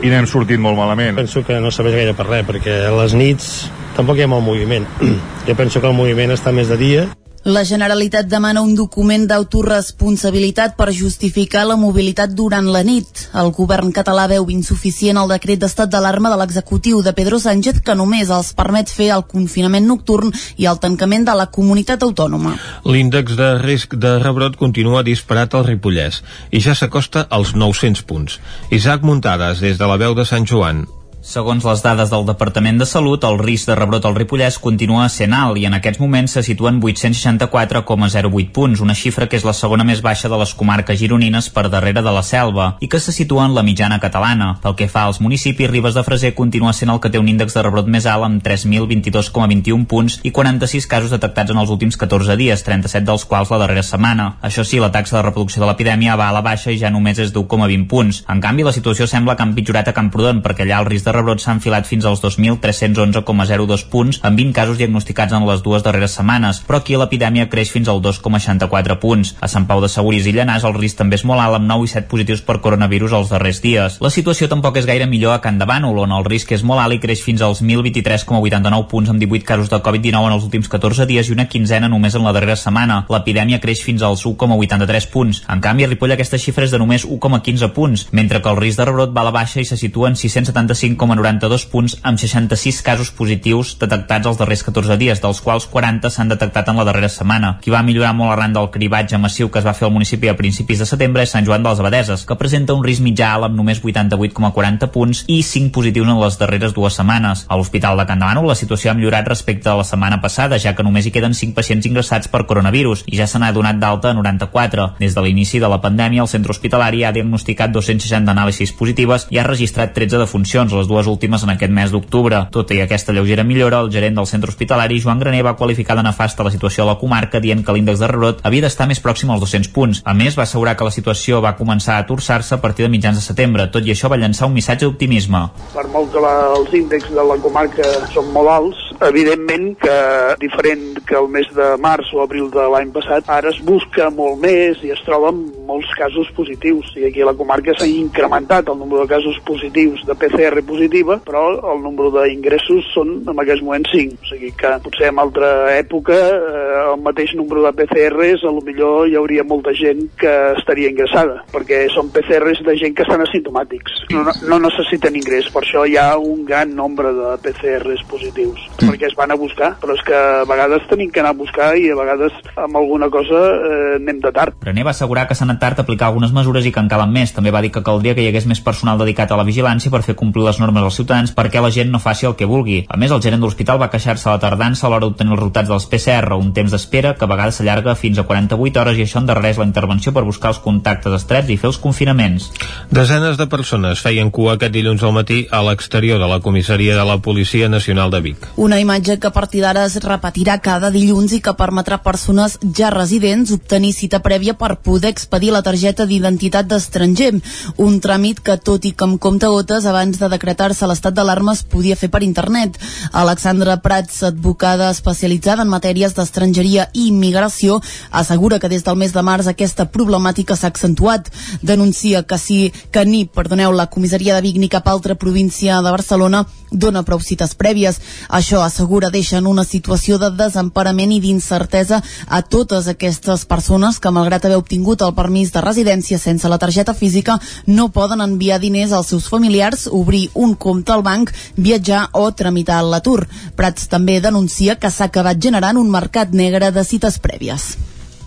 i 0.00 0.10
n'hem 0.12 0.28
sortit 0.30 0.60
molt 0.62 0.78
malament. 0.78 1.18
Penso 1.20 1.44
que 1.46 1.60
no 1.60 1.70
serveix 1.74 1.98
gaire 2.00 2.14
per 2.18 2.28
res, 2.30 2.46
perquè 2.48 2.78
a 2.88 2.94
les 3.02 3.16
nits 3.18 3.48
tampoc 3.96 4.18
hi 4.18 4.26
ha 4.26 4.30
molt 4.30 4.46
moviment. 4.46 4.88
Jo 5.46 5.56
penso 5.58 5.80
que 5.82 5.90
el 5.90 5.98
moviment 5.98 6.30
està 6.30 6.52
més 6.54 6.70
de 6.70 6.76
dia 6.78 7.08
la 7.44 7.64
Generalitat 7.64 8.28
demana 8.30 8.62
un 8.62 8.76
document 8.78 9.24
d'autoresponsabilitat 9.26 10.76
per 10.78 10.92
justificar 10.94 11.64
la 11.66 11.74
mobilitat 11.76 12.30
durant 12.38 12.68
la 12.70 12.84
nit. 12.86 13.26
El 13.34 13.50
govern 13.56 13.90
català 13.90 14.28
veu 14.30 14.46
insuficient 14.54 15.18
el 15.18 15.32
decret 15.34 15.58
d'estat 15.58 15.90
d'alarma 15.90 16.30
de 16.30 16.38
l'executiu 16.38 17.02
de 17.02 17.12
Pedro 17.12 17.40
Sánchez 17.42 17.82
que 17.82 17.98
només 17.98 18.30
els 18.30 18.52
permet 18.54 18.90
fer 18.90 19.10
el 19.16 19.26
confinament 19.26 19.86
nocturn 19.90 20.30
i 20.56 20.70
el 20.70 20.78
tancament 20.78 21.26
de 21.26 21.34
la 21.34 21.48
comunitat 21.50 22.06
autònoma. 22.06 22.54
L'índex 22.86 23.34
de 23.34 23.52
risc 23.58 23.98
de 23.98 24.16
rebrot 24.22 24.56
continua 24.56 25.02
disparat 25.02 25.54
al 25.54 25.66
Ripollès 25.66 26.22
i 26.50 26.62
ja 26.62 26.78
s'acosta 26.78 27.26
als 27.28 27.56
900 27.58 28.06
punts. 28.06 28.38
Isaac 28.70 29.02
Muntades, 29.02 29.58
des 29.58 29.78
de 29.78 29.86
la 29.86 29.98
veu 29.98 30.14
de 30.14 30.24
Sant 30.24 30.46
Joan. 30.46 30.86
Segons 31.22 31.62
les 31.62 31.78
dades 31.84 32.10
del 32.10 32.24
Departament 32.26 32.80
de 32.80 32.86
Salut, 32.90 33.22
el 33.22 33.36
risc 33.38 33.68
de 33.70 33.76
rebrot 33.78 34.02
al 34.08 34.16
Ripollès 34.16 34.56
continua 34.58 35.04
sent 35.06 35.30
alt 35.38 35.60
i 35.60 35.68
en 35.68 35.76
aquests 35.76 36.00
moments 36.02 36.32
se 36.34 36.40
situen 36.42 36.80
864,08 36.82 38.48
punts, 38.50 38.80
una 38.82 38.96
xifra 38.98 39.28
que 39.30 39.38
és 39.38 39.46
la 39.46 39.54
segona 39.54 39.86
més 39.86 40.02
baixa 40.02 40.26
de 40.28 40.40
les 40.40 40.52
comarques 40.58 40.98
gironines 40.98 41.46
per 41.54 41.68
darrere 41.70 42.02
de 42.02 42.14
la 42.16 42.24
selva 42.26 42.66
i 42.82 42.88
que 42.90 42.98
se 42.98 43.14
situa 43.14 43.44
en 43.46 43.54
la 43.54 43.62
mitjana 43.62 44.00
catalana. 44.02 44.56
Pel 44.64 44.74
que 44.74 44.88
fa 44.90 45.04
als 45.06 45.20
municipis, 45.22 45.70
Ribes 45.70 45.94
de 45.94 46.02
Freser 46.02 46.32
continua 46.34 46.72
sent 46.74 46.90
el 46.90 46.98
que 46.98 47.12
té 47.14 47.22
un 47.22 47.30
índex 47.30 47.54
de 47.54 47.62
rebrot 47.62 47.86
més 47.86 48.10
alt 48.10 48.26
amb 48.26 48.42
3.022,21 48.42 49.86
punts 49.86 50.18
i 50.26 50.34
46 50.34 50.90
casos 50.90 51.14
detectats 51.14 51.54
en 51.54 51.62
els 51.62 51.70
últims 51.70 52.00
14 52.02 52.34
dies, 52.42 52.66
37 52.66 53.06
dels 53.06 53.28
quals 53.30 53.54
la 53.54 53.62
darrera 53.62 53.86
setmana. 53.86 54.40
Això 54.42 54.66
sí, 54.66 54.82
la 54.82 54.90
taxa 54.90 55.20
de 55.20 55.22
reproducció 55.28 55.62
de 55.62 55.70
l'epidèmia 55.70 56.18
va 56.18 56.32
a 56.32 56.36
la 56.40 56.42
baixa 56.42 56.74
i 56.74 56.82
ja 56.82 56.90
només 56.90 57.22
és 57.22 57.30
d'1,20 57.30 57.86
punts. 57.86 58.24
En 58.26 58.42
canvi, 58.42 58.66
la 58.66 58.74
situació 58.74 59.06
sembla 59.06 59.38
que 59.38 59.46
ha 59.46 59.50
empitjorat 59.52 59.86
a 59.86 59.96
Camprodon 60.02 60.42
perquè 60.42 60.66
allà 60.66 60.82
el 60.82 60.90
risc 60.90 61.06
de 61.06 61.11
rebrots 61.14 61.44
s'ha 61.46 61.54
enfilat 61.56 61.86
fins 61.88 62.06
als 62.08 62.22
2.311,02 62.24 63.86
punts, 63.92 64.20
amb 64.22 64.38
20 64.38 64.56
casos 64.56 64.78
diagnosticats 64.80 65.32
en 65.36 65.46
les 65.46 65.62
dues 65.62 65.84
darreres 65.84 66.16
setmanes, 66.18 66.62
però 66.66 66.80
aquí 66.80 66.96
l'epidèmia 66.98 67.48
creix 67.52 67.72
fins 67.74 67.90
al 67.92 68.02
2,64 68.04 68.98
punts. 69.02 69.34
A 69.40 69.48
Sant 69.48 69.66
Pau 69.68 69.82
de 69.82 69.90
Segúries 69.92 70.26
i 70.26 70.34
Llanàs 70.36 70.66
el 70.68 70.76
risc 70.78 70.98
també 71.00 71.18
és 71.20 71.24
molt 71.28 71.42
alt, 71.42 71.58
amb 71.60 71.68
9 71.70 71.86
i 71.86 71.92
7 71.92 72.08
positius 72.10 72.42
per 72.46 72.60
coronavirus 72.64 73.16
els 73.18 73.32
darrers 73.32 73.62
dies. 73.64 73.98
La 74.02 74.10
situació 74.10 74.48
tampoc 74.48 74.78
és 74.80 74.88
gaire 74.88 75.06
millor 75.10 75.36
a 75.36 75.40
Can 75.44 75.58
de 75.60 75.68
Bànol, 75.68 76.02
on 76.04 76.14
el 76.16 76.26
risc 76.28 76.52
és 76.56 76.64
molt 76.66 76.82
alt 76.82 76.96
i 76.96 77.00
creix 77.02 77.22
fins 77.24 77.42
als 77.42 77.62
1.023,89 77.62 78.88
punts 78.90 79.12
amb 79.12 79.20
18 79.22 79.46
casos 79.48 79.70
de 79.70 79.82
Covid-19 79.82 80.30
en 80.30 80.36
els 80.36 80.46
últims 80.48 80.68
14 80.72 81.06
dies 81.10 81.28
i 81.28 81.36
una 81.36 81.48
quinzena 81.48 81.90
només 81.92 82.16
en 82.16 82.24
la 82.26 82.32
darrera 82.32 82.56
setmana. 82.56 83.02
L'epidèmia 83.12 83.60
creix 83.60 83.82
fins 83.84 84.02
als 84.02 84.24
1,83 84.26 85.08
punts. 85.12 85.42
En 85.52 85.60
canvi, 85.64 85.84
a 85.84 85.92
Ripoll 85.92 86.14
aquesta 86.16 86.40
xifra 86.40 86.66
és 86.66 86.72
de 86.72 86.80
només 86.80 87.06
1,15 87.06 87.72
punts, 87.76 88.06
mentre 88.12 88.40
que 88.42 88.50
el 88.52 88.60
risc 88.60 88.80
de 88.80 88.88
rebrot 88.88 89.14
va 89.14 89.22
a 89.24 89.28
la 89.28 89.34
baixa 89.34 89.60
i 89.60 89.68
se 89.68 89.76
situa 89.76 90.10
en 90.10 90.16
675 90.16 91.01
1,92 91.02 91.66
punts 91.70 91.96
amb 92.06 92.20
66 92.20 92.80
casos 92.86 93.10
positius 93.10 93.74
detectats 93.80 94.28
els 94.30 94.38
darrers 94.38 94.62
14 94.62 94.96
dies, 95.00 95.20
dels 95.22 95.40
quals 95.42 95.66
40 95.70 96.10
s'han 96.10 96.30
detectat 96.30 96.68
en 96.70 96.78
la 96.78 96.86
darrera 96.86 97.10
setmana. 97.10 97.56
Qui 97.62 97.74
va 97.74 97.82
millorar 97.82 98.12
molt 98.14 98.32
arran 98.36 98.54
del 98.54 98.70
cribatge 98.70 99.18
massiu 99.18 99.50
que 99.50 99.58
es 99.60 99.66
va 99.66 99.74
fer 99.74 99.88
al 99.88 99.94
municipi 99.94 100.30
a 100.30 100.36
principis 100.38 100.78
de 100.78 100.86
setembre 100.88 101.26
és 101.26 101.34
Sant 101.34 101.46
Joan 101.46 101.62
de 101.64 101.70
les 101.72 101.82
Abadeses, 101.82 102.24
que 102.28 102.38
presenta 102.38 102.76
un 102.76 102.84
risc 102.86 103.02
mitjà 103.02 103.32
alt 103.34 103.48
amb 103.48 103.58
només 103.58 103.82
88,40 103.82 104.90
punts 104.94 105.24
i 105.26 105.42
5 105.42 105.72
positius 105.74 106.08
en 106.08 106.20
les 106.20 106.38
darreres 106.38 106.74
dues 106.76 106.96
setmanes. 106.98 107.46
A 107.48 107.58
l'Hospital 107.58 107.98
de 107.98 108.06
Can 108.06 108.22
Demano 108.22 108.46
la 108.46 108.58
situació 108.58 108.92
ha 108.92 108.96
millorat 108.98 109.28
respecte 109.28 109.70
a 109.70 109.76
la 109.78 109.86
setmana 109.88 110.20
passada, 110.22 110.58
ja 110.62 110.74
que 110.76 110.86
només 110.86 111.06
hi 111.06 111.14
queden 111.14 111.34
5 111.34 111.56
pacients 111.56 111.86
ingressats 111.88 112.30
per 112.32 112.44
coronavirus 112.46 113.04
i 113.06 113.18
ja 113.18 113.26
se 113.26 113.40
n'ha 113.42 113.52
donat 113.52 113.80
d'alta 113.82 114.12
a 114.12 114.16
94. 114.18 114.88
Des 115.00 115.14
de 115.16 115.24
l'inici 115.24 115.58
de 115.58 115.70
la 115.70 115.80
pandèmia, 115.82 116.22
el 116.22 116.30
centre 116.30 116.54
hospitalari 116.54 117.04
ha 117.04 117.12
diagnosticat 117.12 117.72
260 117.74 118.30
anàlisis 118.30 118.72
positives 118.78 119.26
i 119.30 119.38
ha 119.38 119.46
registrat 119.48 119.94
13 119.96 120.20
defuncions, 120.22 120.72
les 120.72 120.88
dues 120.92 121.08
últimes 121.08 121.42
en 121.42 121.54
aquest 121.54 121.72
mes 121.72 121.92
d'octubre. 121.92 122.44
Tot 122.52 122.70
i 122.76 122.82
aquesta 122.84 123.14
lleugera 123.16 123.44
millora, 123.48 123.80
el 123.80 123.90
gerent 123.94 124.18
del 124.18 124.28
centre 124.28 124.52
hospitalari, 124.52 125.00
Joan 125.00 125.22
Graner, 125.22 125.42
va 125.46 125.56
qualificar 125.56 125.96
de 125.96 126.04
nefasta 126.06 126.44
la 126.44 126.52
situació 126.52 126.84
a 126.84 126.90
la 126.92 126.98
comarca 127.00 127.40
dient 127.40 127.64
que 127.64 127.74
l'índex 127.74 128.02
de 128.02 128.10
rebrot 128.12 128.44
havia 128.46 128.66
d'estar 128.66 128.88
més 128.90 129.00
pròxim 129.00 129.32
als 129.32 129.42
200 129.46 129.72
punts. 129.72 130.02
A 130.04 130.14
més, 130.14 130.36
va 130.38 130.44
assegurar 130.46 130.76
que 130.76 130.88
la 130.88 130.94
situació 130.94 131.40
va 131.44 131.56
començar 131.56 131.98
a 131.98 132.06
torçar-se 132.06 132.54
a 132.54 132.60
partir 132.60 132.86
de 132.86 132.92
mitjans 132.92 133.18
de 133.18 133.24
setembre. 133.24 133.70
Tot 133.72 133.86
i 133.86 133.94
això 133.96 134.12
va 134.12 134.20
llançar 134.20 134.50
un 134.50 134.56
missatge 134.56 134.86
d'optimisme. 134.86 135.46
Per 135.72 135.86
molt 135.94 136.12
que 136.12 136.22
la, 136.22 136.34
els 136.58 136.76
índexs 136.82 137.14
de 137.16 137.26
la 137.32 137.38
comarca 137.42 137.88
són 138.12 138.28
molt 138.36 138.52
alts, 138.52 138.82
evidentment 139.08 139.72
que 139.82 139.96
diferent 140.40 141.00
que 141.06 141.16
el 141.18 141.28
mes 141.32 141.48
de 141.54 141.68
març 141.82 142.12
o 142.14 142.22
abril 142.22 142.50
de 142.52 142.64
l'any 142.72 142.92
passat, 142.94 143.28
ara 143.30 143.50
es 143.50 143.60
busca 143.66 144.08
molt 144.14 144.40
més 144.42 144.80
i 144.86 144.92
es 144.94 145.02
troben 145.06 145.42
molts 145.66 145.90
casos 145.98 146.30
positius. 146.36 146.92
I 146.98 147.08
aquí 147.08 147.22
a 147.22 147.28
la 147.30 147.36
comarca 147.38 147.74
s'ha 147.76 147.88
incrementat 147.88 148.68
el 148.68 148.78
nombre 148.78 149.02
de 149.02 149.10
casos 149.10 149.38
positius 149.46 150.04
de 150.06 150.16
PCR 150.18 150.62
positiva, 150.66 151.18
però 151.24 151.44
el 151.72 151.82
nombre 151.84 152.10
d'ingressos 152.14 152.90
són 152.94 153.14
en 153.28 153.42
aquest 153.44 153.64
moment 153.64 153.86
5. 153.92 154.18
O 154.22 154.30
sigui 154.30 154.52
que 154.58 154.72
potser 154.84 155.10
en 155.12 155.20
altra 155.22 155.52
època 155.76 156.18
eh, 156.18 156.72
el 156.92 157.00
mateix 157.02 157.34
nombre 157.38 157.62
de 157.64 157.72
PCRs 157.78 158.46
a 158.46 158.52
lo 158.52 158.62
millor 158.66 159.08
hi 159.08 159.16
hauria 159.18 159.44
molta 159.46 159.74
gent 159.76 160.04
que 160.18 160.32
estaria 160.58 160.90
ingressada, 160.92 161.42
perquè 161.52 161.84
són 161.92 162.10
PCRs 162.14 162.62
de 162.66 162.76
gent 162.80 162.96
que 162.96 163.06
estan 163.06 163.24
asimptomàtics. 163.24 164.04
No, 164.12 164.24
no 164.48 164.60
necessiten 164.66 165.16
ingrés, 165.18 165.48
per 165.52 165.64
això 165.64 165.86
hi 165.88 165.96
ha 166.00 166.10
un 166.18 166.44
gran 166.48 166.74
nombre 166.76 167.12
de 167.16 167.34
PCRs 167.44 168.04
positius, 168.10 168.60
mm. 168.80 168.91
Perquè 168.92 169.08
es 169.08 169.16
van 169.16 169.32
a 169.32 169.38
buscar, 169.40 169.72
però 169.80 169.96
és 169.96 170.02
que 170.04 170.14
a 170.14 170.44
vegades 170.48 170.84
tenim 170.90 171.10
que 171.10 171.22
anar 171.22 171.32
a 171.32 171.38
buscar 171.38 171.72
i 171.80 171.88
a 171.90 171.96
vegades 171.96 172.34
amb 172.60 172.76
alguna 172.76 173.08
cosa 173.10 173.40
eh, 173.56 173.96
anem 173.96 174.20
de 174.20 174.32
tard. 174.34 174.58
René 174.62 174.84
va 174.84 174.92
assegurar 174.92 175.26
que 175.28 175.34
s'ha 175.34 175.46
anat 175.48 175.60
tard 175.62 175.80
a 175.80 175.86
aplicar 175.86 176.10
algunes 176.10 176.32
mesures 176.36 176.66
i 176.66 176.72
que 176.72 176.82
en 176.82 176.90
calen 176.92 177.12
més. 177.12 177.32
També 177.32 177.50
va 177.54 177.62
dir 177.64 177.72
que 177.72 177.82
caldria 177.82 178.14
que 178.14 178.24
hi 178.24 178.28
hagués 178.30 178.46
més 178.50 178.60
personal 178.60 179.00
dedicat 179.00 179.32
a 179.32 179.38
la 179.40 179.46
vigilància 179.48 179.90
per 179.90 180.02
fer 180.04 180.16
complir 180.18 180.44
les 180.44 180.60
normes 180.60 180.84
als 180.84 180.98
ciutadans 181.00 181.32
perquè 181.36 181.62
la 181.62 181.72
gent 181.72 181.90
no 181.92 182.02
faci 182.02 182.28
el 182.28 182.36
que 182.36 182.48
vulgui. 182.48 182.82
A 182.88 182.98
més, 183.00 183.10
el 183.10 183.22
gerent 183.24 183.40
de 183.40 183.48
l'hospital 183.48 183.80
va 183.80 183.90
queixar-se 183.92 184.28
a 184.28 184.36
la 184.36 184.42
tardança 184.42 184.86
a 184.86 184.92
l'hora 184.92 185.06
d'obtenir 185.06 185.32
els 185.32 185.40
resultats 185.40 185.72
dels 185.72 185.88
PCR, 185.88 186.36
un 186.36 186.52
temps 186.52 186.72
d'espera 186.72 187.14
que 187.16 187.24
a 187.24 187.30
vegades 187.30 187.60
s'allarga 187.60 187.96
fins 187.96 188.20
a 188.20 188.26
48 188.28 188.80
hores 188.82 188.98
i 188.98 189.06
això 189.06 189.22
endarrereix 189.22 189.58
la 189.58 189.68
intervenció 189.68 190.12
per 190.12 190.26
buscar 190.28 190.52
els 190.52 190.60
contactes 190.62 191.16
estrets 191.16 191.50
i 191.50 191.56
fer 191.56 191.70
els 191.72 191.80
confinaments. 191.80 192.50
Desenes 192.90 193.40
de 193.40 193.48
persones 193.48 194.02
feien 194.04 194.30
cua 194.30 194.56
aquest 194.56 194.74
dilluns 194.74 195.02
al 195.02 195.16
matí 195.16 195.46
a 195.50 195.62
l'exterior 195.64 196.20
de 196.20 196.28
la 196.28 196.40
comissaria 196.44 196.96
de 196.96 197.06
la 197.08 197.18
Policia 197.24 197.68
Nacional 197.68 198.10
de 198.10 198.20
Vic. 198.20 198.48
Una 198.56 198.71
imatge 198.78 199.18
que 199.18 199.26
a 199.26 199.32
partir 199.32 199.60
d'ara 199.60 199.84
es 199.88 199.96
repetirà 200.04 200.54
cada 200.62 200.90
dilluns 200.94 201.32
i 201.36 201.40
que 201.42 201.52
permetrà 201.58 201.96
a 201.98 202.02
persones 202.04 202.58
ja 202.78 202.90
residents 202.94 203.50
obtenir 203.52 203.90
cita 203.92 204.20
prèvia 204.22 204.54
per 204.54 204.76
poder 204.86 205.10
expedir 205.10 205.50
la 205.52 205.62
targeta 205.66 206.06
d'identitat 206.06 206.68
d'estranger, 206.70 207.32
un 207.76 207.98
tràmit 208.00 208.40
que, 208.40 208.56
tot 208.56 208.86
i 208.86 208.92
que 208.94 209.04
amb 209.04 209.18
compte 209.20 209.50
gotes, 209.50 209.84
abans 209.84 210.20
de 210.20 210.30
decretar-se 210.32 210.86
l'estat 210.86 211.14
d'alarma 211.14 211.56
es 211.56 211.64
podia 211.64 211.98
fer 211.98 212.08
per 212.08 212.22
internet. 212.22 212.78
Alexandra 213.12 213.76
Prats, 213.82 214.22
advocada 214.30 214.90
especialitzada 214.94 215.66
en 215.66 215.72
matèries 215.74 216.14
d'estrangeria 216.14 216.88
i 216.94 217.08
immigració, 217.08 217.80
assegura 218.10 218.60
que 218.62 218.70
des 218.72 218.86
del 218.86 218.96
mes 218.96 219.12
de 219.12 219.26
març 219.26 219.50
aquesta 219.50 219.88
problemàtica 219.90 220.56
s'ha 220.56 220.72
accentuat. 220.72 221.28
Denuncia 221.62 222.22
que 222.22 222.38
si 222.38 222.72
que 222.90 223.04
ni, 223.04 223.26
perdoneu, 223.26 223.72
la 223.72 223.90
comissaria 223.90 224.34
de 224.34 224.46
Vic 224.46 224.58
ni 224.62 224.70
cap 224.72 224.88
altra 224.88 225.14
província 225.18 225.82
de 225.82 225.90
Barcelona 225.90 226.46
dona 226.72 227.02
prou 227.04 227.20
cites 227.20 227.54
prèvies. 227.58 228.00
Això, 228.28 228.61
assegura, 228.64 229.10
deixa 229.10 229.38
en 229.38 229.46
una 229.46 229.64
situació 229.64 230.18
de 230.18 230.30
desemparament 230.38 231.12
i 231.12 231.20
d'incertesa 231.20 232.02
a 232.26 232.42
totes 232.42 232.88
aquestes 232.88 233.44
persones 233.50 233.98
que, 233.98 234.10
malgrat 234.10 234.46
haver 234.48 234.58
obtingut 234.60 235.02
el 235.02 235.14
permís 235.14 235.52
de 235.52 235.62
residència 235.64 236.18
sense 236.18 236.48
la 236.48 236.58
targeta 236.58 236.94
física, 236.94 237.38
no 237.66 237.90
poden 237.92 238.20
enviar 238.24 238.60
diners 238.60 238.92
als 238.92 239.12
seus 239.12 239.28
familiars, 239.28 239.88
obrir 239.90 240.28
un 240.34 240.54
compte 240.54 240.92
al 240.92 241.02
banc, 241.02 241.32
viatjar 241.56 242.08
o 242.12 242.30
tramitar 242.32 242.82
l'atur. 242.84 243.26
Prats 243.56 243.88
també 243.88 244.20
denuncia 244.20 244.78
que 244.78 244.90
s'ha 244.90 245.10
acabat 245.10 245.40
generant 245.40 245.78
un 245.78 245.90
mercat 245.90 246.32
negre 246.32 246.70
de 246.72 246.84
cites 246.84 247.18
prèvies. 247.22 247.72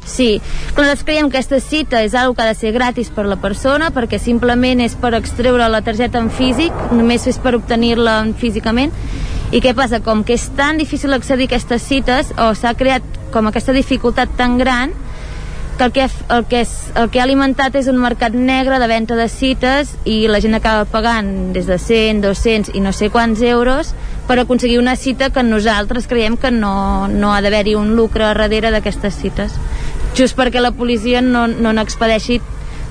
Sí, 0.05 0.39
nosaltres 0.77 1.03
creiem 1.03 1.31
que 1.31 1.39
aquesta 1.39 1.59
cita 1.59 2.03
és 2.05 2.13
una 2.13 2.35
que 2.35 2.43
ha 2.43 2.51
de 2.51 2.57
ser 2.57 2.71
gratis 2.71 3.09
per 3.09 3.25
la 3.25 3.39
persona 3.41 3.89
perquè 3.91 4.19
simplement 4.21 4.83
és 4.85 4.93
per 5.01 5.15
extreure 5.17 5.65
la 5.67 5.81
targeta 5.81 6.21
en 6.21 6.29
físic, 6.29 6.73
només 6.93 7.25
és 7.27 7.41
per 7.41 7.55
obtenir-la 7.57 8.19
físicament 8.37 8.93
i 9.51 9.61
què 9.61 9.75
passa? 9.77 10.01
Com 10.01 10.23
que 10.25 10.35
és 10.35 10.47
tan 10.57 10.79
difícil 10.81 11.13
accedir 11.13 11.45
a 11.45 11.53
aquestes 11.53 11.83
cites 11.85 12.31
o 12.41 12.51
s'ha 12.57 12.73
creat 12.77 13.03
com 13.33 13.47
aquesta 13.49 13.75
dificultat 13.75 14.31
tan 14.37 14.57
gran 14.57 14.93
que 15.77 15.83
el 15.83 15.91
que, 15.91 16.07
el, 16.29 16.45
que 16.47 16.61
és, 16.61 16.71
el 16.95 17.09
que 17.11 17.19
ha 17.19 17.25
alimentat 17.25 17.75
és 17.75 17.89
un 17.91 17.99
mercat 17.99 18.33
negre 18.33 18.79
de 18.79 18.87
venda 18.87 19.17
de 19.19 19.27
cites 19.29 19.91
i 20.07 20.23
la 20.31 20.39
gent 20.39 20.55
acaba 20.55 20.85
pagant 20.87 21.51
des 21.53 21.67
de 21.67 21.77
100, 21.77 22.23
200 22.23 22.71
i 22.79 22.83
no 22.83 22.93
sé 22.95 23.11
quants 23.11 23.43
euros 23.43 23.91
per 24.27 24.39
aconseguir 24.39 24.79
una 24.79 24.95
cita 24.95 25.29
que 25.35 25.43
nosaltres 25.43 26.07
creiem 26.07 26.37
que 26.39 26.51
no, 26.51 27.07
no 27.11 27.33
ha 27.35 27.41
d'haver-hi 27.43 27.75
un 27.75 27.95
lucre 27.99 28.31
darrere 28.31 28.71
d'aquestes 28.71 29.19
cites 29.19 29.59
just 30.15 30.39
perquè 30.39 30.63
la 30.63 30.71
policia 30.71 31.21
no, 31.21 31.47
no 31.47 31.75
n'expedeixi 31.75 32.39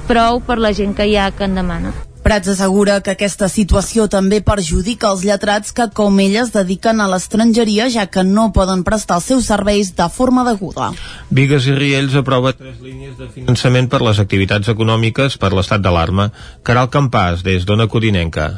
prou 0.09 0.43
per 0.45 0.61
la 0.61 0.75
gent 0.77 0.93
que 0.95 1.09
hi 1.09 1.17
ha 1.17 1.31
que 1.33 1.49
en 1.49 1.57
demana. 1.57 1.95
Prats 2.25 2.49
assegura 2.49 3.03
que 3.05 3.13
aquesta 3.13 3.51
situació 3.53 4.07
també 4.09 4.39
perjudica 4.41 5.11
els 5.13 5.27
lletrats 5.29 5.75
que, 5.77 5.91
com 5.93 6.17
elles, 6.25 6.55
dediquen 6.55 7.05
a 7.05 7.09
l'estrangeria, 7.13 7.91
ja 7.93 8.07
que 8.09 8.25
no 8.25 8.47
poden 8.57 8.81
prestar 8.87 9.21
els 9.21 9.29
seus 9.29 9.51
serveis 9.53 9.93
de 9.99 10.09
forma 10.09 10.47
deguda. 10.49 10.95
Vigues 11.29 11.69
i 11.69 11.77
Riells 11.77 12.17
aprova 12.17 12.55
tres 12.57 12.81
línies 12.81 13.19
de 13.21 13.29
finançament 13.29 13.93
per 13.93 14.01
les 14.09 14.25
activitats 14.25 14.73
econòmiques 14.73 15.37
per 15.37 15.53
l'estat 15.53 15.85
d'alarma. 15.85 16.31
Caral 16.65 16.89
Campàs, 16.89 17.45
des 17.45 17.69
d'Ona 17.69 17.93
Codinenca. 17.93 18.55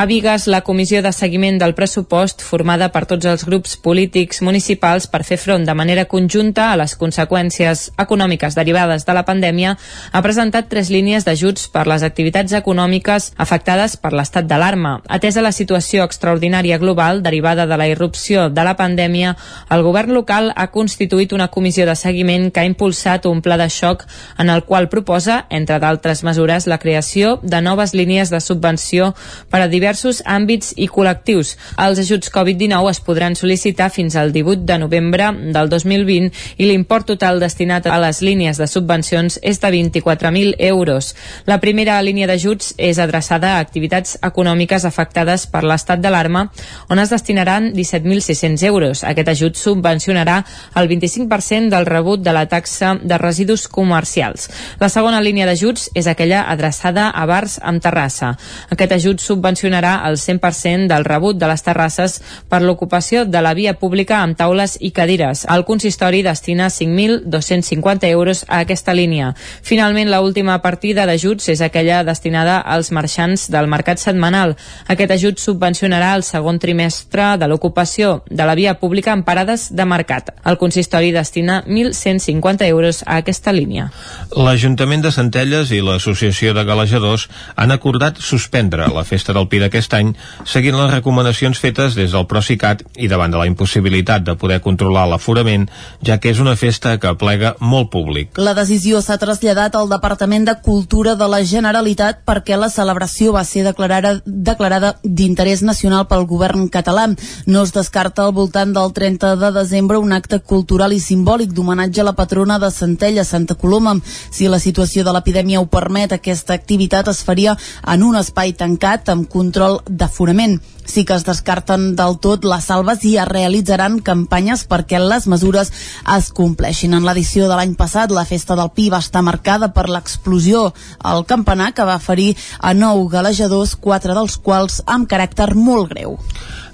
A 0.00 0.06
Vigues, 0.06 0.46
la 0.46 0.62
comissió 0.62 1.02
de 1.02 1.10
seguiment 1.12 1.58
del 1.60 1.74
pressupost, 1.76 2.40
formada 2.40 2.86
per 2.88 3.02
tots 3.04 3.26
els 3.28 3.42
grups 3.44 3.74
polítics 3.84 4.38
municipals 4.40 5.04
per 5.12 5.18
fer 5.28 5.36
front 5.36 5.66
de 5.68 5.74
manera 5.76 6.06
conjunta 6.08 6.70
a 6.70 6.78
les 6.80 6.94
conseqüències 6.96 7.82
econòmiques 8.00 8.56
derivades 8.56 9.04
de 9.04 9.12
la 9.12 9.26
pandèmia, 9.28 9.74
ha 9.76 10.22
presentat 10.24 10.70
tres 10.70 10.88
línies 10.88 11.26
d'ajuts 11.28 11.66
per 11.74 11.82
les 11.84 12.06
activitats 12.08 12.54
econòmiques 12.56 13.26
afectades 13.36 13.98
per 14.00 14.14
l'estat 14.14 14.48
d'alarma. 14.48 14.94
Atesa 15.04 15.44
la 15.44 15.52
situació 15.52 16.08
extraordinària 16.08 16.80
global 16.80 17.20
derivada 17.20 17.68
de 17.68 17.76
la 17.76 17.90
irrupció 17.92 18.48
de 18.48 18.64
la 18.64 18.78
pandèmia, 18.80 19.34
el 19.68 19.84
govern 19.84 20.16
local 20.16 20.50
ha 20.56 20.70
constituït 20.72 21.36
una 21.36 21.50
comissió 21.52 21.84
de 21.84 21.98
seguiment 22.06 22.48
que 22.48 22.64
ha 22.64 22.70
impulsat 22.70 23.28
un 23.28 23.44
pla 23.44 23.60
de 23.60 23.68
xoc 23.68 24.08
en 24.38 24.48
el 24.48 24.64
qual 24.64 24.88
proposa, 24.88 25.44
entre 25.50 25.76
d'altres 25.76 26.24
mesures, 26.24 26.64
la 26.66 26.80
creació 26.80 27.36
de 27.42 27.60
noves 27.60 27.92
línies 27.92 28.32
de 28.32 28.40
subvenció 28.40 29.12
per 29.52 29.60
a 29.60 29.68
diversos 29.68 29.89
diversos 29.90 30.20
àmbits 30.22 30.70
i 30.78 30.86
col·lectius. 30.86 31.56
Els 31.82 31.98
ajuts 31.98 32.30
Covid-19 32.30 32.90
es 32.92 33.00
podran 33.02 33.34
sol·licitar 33.34 33.88
fins 33.90 34.14
al 34.14 34.30
18 34.30 34.62
de 34.68 34.76
novembre 34.78 35.30
del 35.50 35.68
2020 35.68 36.30
i 36.62 36.68
l'import 36.68 37.08
total 37.10 37.40
destinat 37.42 37.88
a 37.90 37.98
les 37.98 38.20
línies 38.22 38.60
de 38.60 38.68
subvencions 38.70 39.40
és 39.42 39.58
de 39.58 39.70
24.000 39.74 40.54
euros. 40.68 41.14
La 41.46 41.58
primera 41.58 41.98
línia 42.06 42.28
d'ajuts 42.30 42.74
és 42.78 43.00
adreçada 43.02 43.56
a 43.56 43.64
activitats 43.64 44.16
econòmiques 44.22 44.86
afectades 44.86 45.48
per 45.50 45.64
l'estat 45.66 45.98
d'alarma, 45.98 46.46
on 46.88 47.02
es 47.02 47.10
destinaran 47.10 47.72
17.600 47.74 48.62
euros. 48.70 49.02
Aquest 49.02 49.32
ajut 49.34 49.58
subvencionarà 49.58 50.44
el 50.76 50.88
25% 50.88 51.74
del 51.74 51.86
rebut 51.86 52.22
de 52.22 52.36
la 52.36 52.46
taxa 52.46 52.94
de 53.02 53.18
residus 53.18 53.66
comercials. 53.66 54.50
La 54.78 54.88
segona 54.88 55.20
línia 55.20 55.50
d'ajuts 55.50 55.90
és 55.98 56.06
aquella 56.06 56.46
adreçada 56.46 57.10
a 57.10 57.26
bars 57.26 57.58
amb 57.58 57.82
terrassa. 57.82 58.36
Aquest 58.70 58.94
ajut 59.00 59.20
subvencionarà 59.24 59.79
destinarà 59.80 60.08
el 60.08 60.16
100% 60.16 60.88
del 60.88 61.04
rebut 61.04 61.38
de 61.38 61.48
les 61.48 61.62
terrasses 61.62 62.20
per 62.48 62.60
l'ocupació 62.62 63.24
de 63.24 63.40
la 63.40 63.54
via 63.54 63.74
pública 63.78 64.20
amb 64.20 64.36
taules 64.36 64.76
i 64.80 64.90
cadires. 64.92 65.46
El 65.48 65.64
consistori 65.64 66.22
destina 66.22 66.68
5.250 66.68 68.08
euros 68.10 68.44
a 68.48 68.60
aquesta 68.60 68.94
línia. 68.94 69.34
Finalment, 69.62 70.10
la 70.10 70.20
última 70.20 70.60
partida 70.62 71.06
d'ajuts 71.06 71.48
és 71.48 71.60
aquella 71.60 72.02
destinada 72.04 72.58
als 72.60 72.90
marxants 72.90 73.48
del 73.50 73.68
mercat 73.68 73.98
setmanal. 73.98 74.56
Aquest 74.86 75.10
ajut 75.10 75.38
subvencionarà 75.38 76.14
el 76.14 76.22
segon 76.22 76.58
trimestre 76.58 77.36
de 77.38 77.48
l'ocupació 77.48 78.22
de 78.28 78.44
la 78.44 78.54
via 78.54 78.74
pública 78.78 79.12
en 79.12 79.24
parades 79.24 79.70
de 79.74 79.84
mercat. 79.84 80.34
El 80.44 80.58
consistori 80.58 81.12
destina 81.12 81.62
1.150 81.66 82.66
euros 82.66 83.02
a 83.06 83.20
aquesta 83.20 83.52
línia. 83.52 83.90
L'Ajuntament 84.36 85.02
de 85.02 85.12
Centelles 85.12 85.72
i 85.72 85.80
l'Associació 85.80 86.54
de 86.54 86.64
Galejadors 86.64 87.28
han 87.56 87.72
acordat 87.72 88.20
suspendre 88.20 88.88
la 88.92 89.04
festa 89.04 89.32
del 89.32 89.48
Pi 89.60 89.66
d'aquest 89.66 89.92
any, 89.98 90.14
seguint 90.48 90.76
les 90.78 90.88
recomanacions 90.88 91.58
fetes 91.60 91.92
des 91.98 92.14
del 92.14 92.24
Procicat 92.30 92.80
i 92.96 93.08
davant 93.12 93.32
de 93.32 93.36
la 93.36 93.46
impossibilitat 93.48 94.24
de 94.24 94.34
poder 94.40 94.60
controlar 94.64 95.04
l'aforament, 95.10 95.66
ja 96.06 96.16
que 96.16 96.30
és 96.32 96.40
una 96.40 96.56
festa 96.56 96.94
que 97.02 97.12
plega 97.20 97.52
molt 97.60 97.90
públic. 97.92 98.38
La 98.40 98.54
decisió 98.56 99.02
s'ha 99.04 99.18
traslladat 99.20 99.76
al 99.76 99.90
Departament 99.90 100.46
de 100.48 100.54
Cultura 100.64 101.14
de 101.20 101.28
la 101.28 101.42
Generalitat 101.44 102.22
perquè 102.24 102.56
la 102.56 102.70
celebració 102.72 103.34
va 103.36 103.44
ser 103.44 103.66
declarada 103.66 104.14
declarada 104.24 104.94
d'interès 105.04 105.60
nacional 105.66 106.06
pel 106.08 106.24
govern 106.30 106.68
català. 106.72 107.10
No 107.46 107.64
es 107.66 107.74
descarta 107.76 108.24
al 108.24 108.32
voltant 108.32 108.72
del 108.72 108.94
30 108.96 109.34
de 109.36 109.52
desembre 109.58 110.00
un 110.00 110.14
acte 110.16 110.40
cultural 110.40 110.94
i 110.96 111.02
simbòlic 111.04 111.52
d'homenatge 111.52 112.00
a 112.00 112.08
la 112.08 112.16
patrona 112.16 112.58
de 112.58 112.70
Centella, 112.72 113.24
Santa 113.24 113.58
Coloma. 113.60 113.98
Si 114.30 114.48
la 114.48 114.62
situació 114.62 115.04
de 115.04 115.12
l'epidèmia 115.12 115.60
ho 115.60 115.68
permet, 115.68 116.16
aquesta 116.16 116.56
activitat 116.56 117.12
es 117.12 117.22
faria 117.26 117.56
en 117.86 118.06
un 118.06 118.16
espai 118.16 118.54
tancat 118.56 119.10
amb 119.12 119.28
control 119.50 119.80
d'aforament. 119.90 120.60
Sí 120.86 121.04
que 121.04 121.14
es 121.14 121.24
descarten 121.26 121.94
del 121.98 122.16
tot 122.22 122.44
les 122.46 122.64
salves 122.66 123.02
i 123.06 123.16
es 123.20 123.28
realitzaran 123.28 124.00
campanyes 124.02 124.64
perquè 124.70 124.98
les 125.02 125.26
mesures 125.30 125.70
es 126.16 126.30
compleixin. 126.34 126.94
En 126.94 127.06
l'edició 127.06 127.48
de 127.50 127.58
l'any 127.58 127.74
passat, 127.78 128.10
la 128.14 128.24
festa 128.26 128.56
del 128.58 128.70
Pi 128.74 128.88
va 128.90 129.02
estar 129.02 129.22
marcada 129.26 129.70
per 129.74 129.88
l'explosió 129.90 130.70
al 131.02 131.26
campanar 131.26 131.72
que 131.74 131.86
va 131.86 131.98
ferir 131.98 132.34
a 132.58 132.72
nou 132.74 133.06
galejadors, 133.10 133.76
quatre 133.76 134.14
dels 134.14 134.38
quals 134.38 134.80
amb 134.86 135.10
caràcter 135.10 135.52
molt 135.54 135.90
greu. 135.94 136.18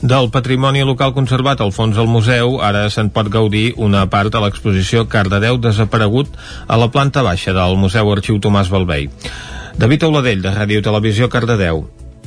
Del 0.00 0.30
patrimoni 0.32 0.84
local 0.84 1.12
conservat 1.16 1.60
al 1.60 1.72
fons 1.72 1.96
del 1.96 2.08
museu, 2.08 2.58
ara 2.60 2.86
se'n 2.92 3.08
pot 3.12 3.32
gaudir 3.32 3.72
una 3.76 4.04
part 4.12 4.32
de 4.32 4.40
l'exposició 4.44 5.06
Cardedeu 5.08 5.60
desaparegut 5.60 6.32
a 6.68 6.76
la 6.76 6.88
planta 6.92 7.24
baixa 7.24 7.56
del 7.56 7.76
Museu 7.80 8.12
Arxiu 8.12 8.40
Tomàs 8.40 8.72
Balvei. 8.72 9.08
David 9.76 10.08
Auladell, 10.08 10.42
de 10.44 10.56
Ràdio 10.56 10.84
Televisió 10.84 11.28
Cardedeu. 11.28 11.84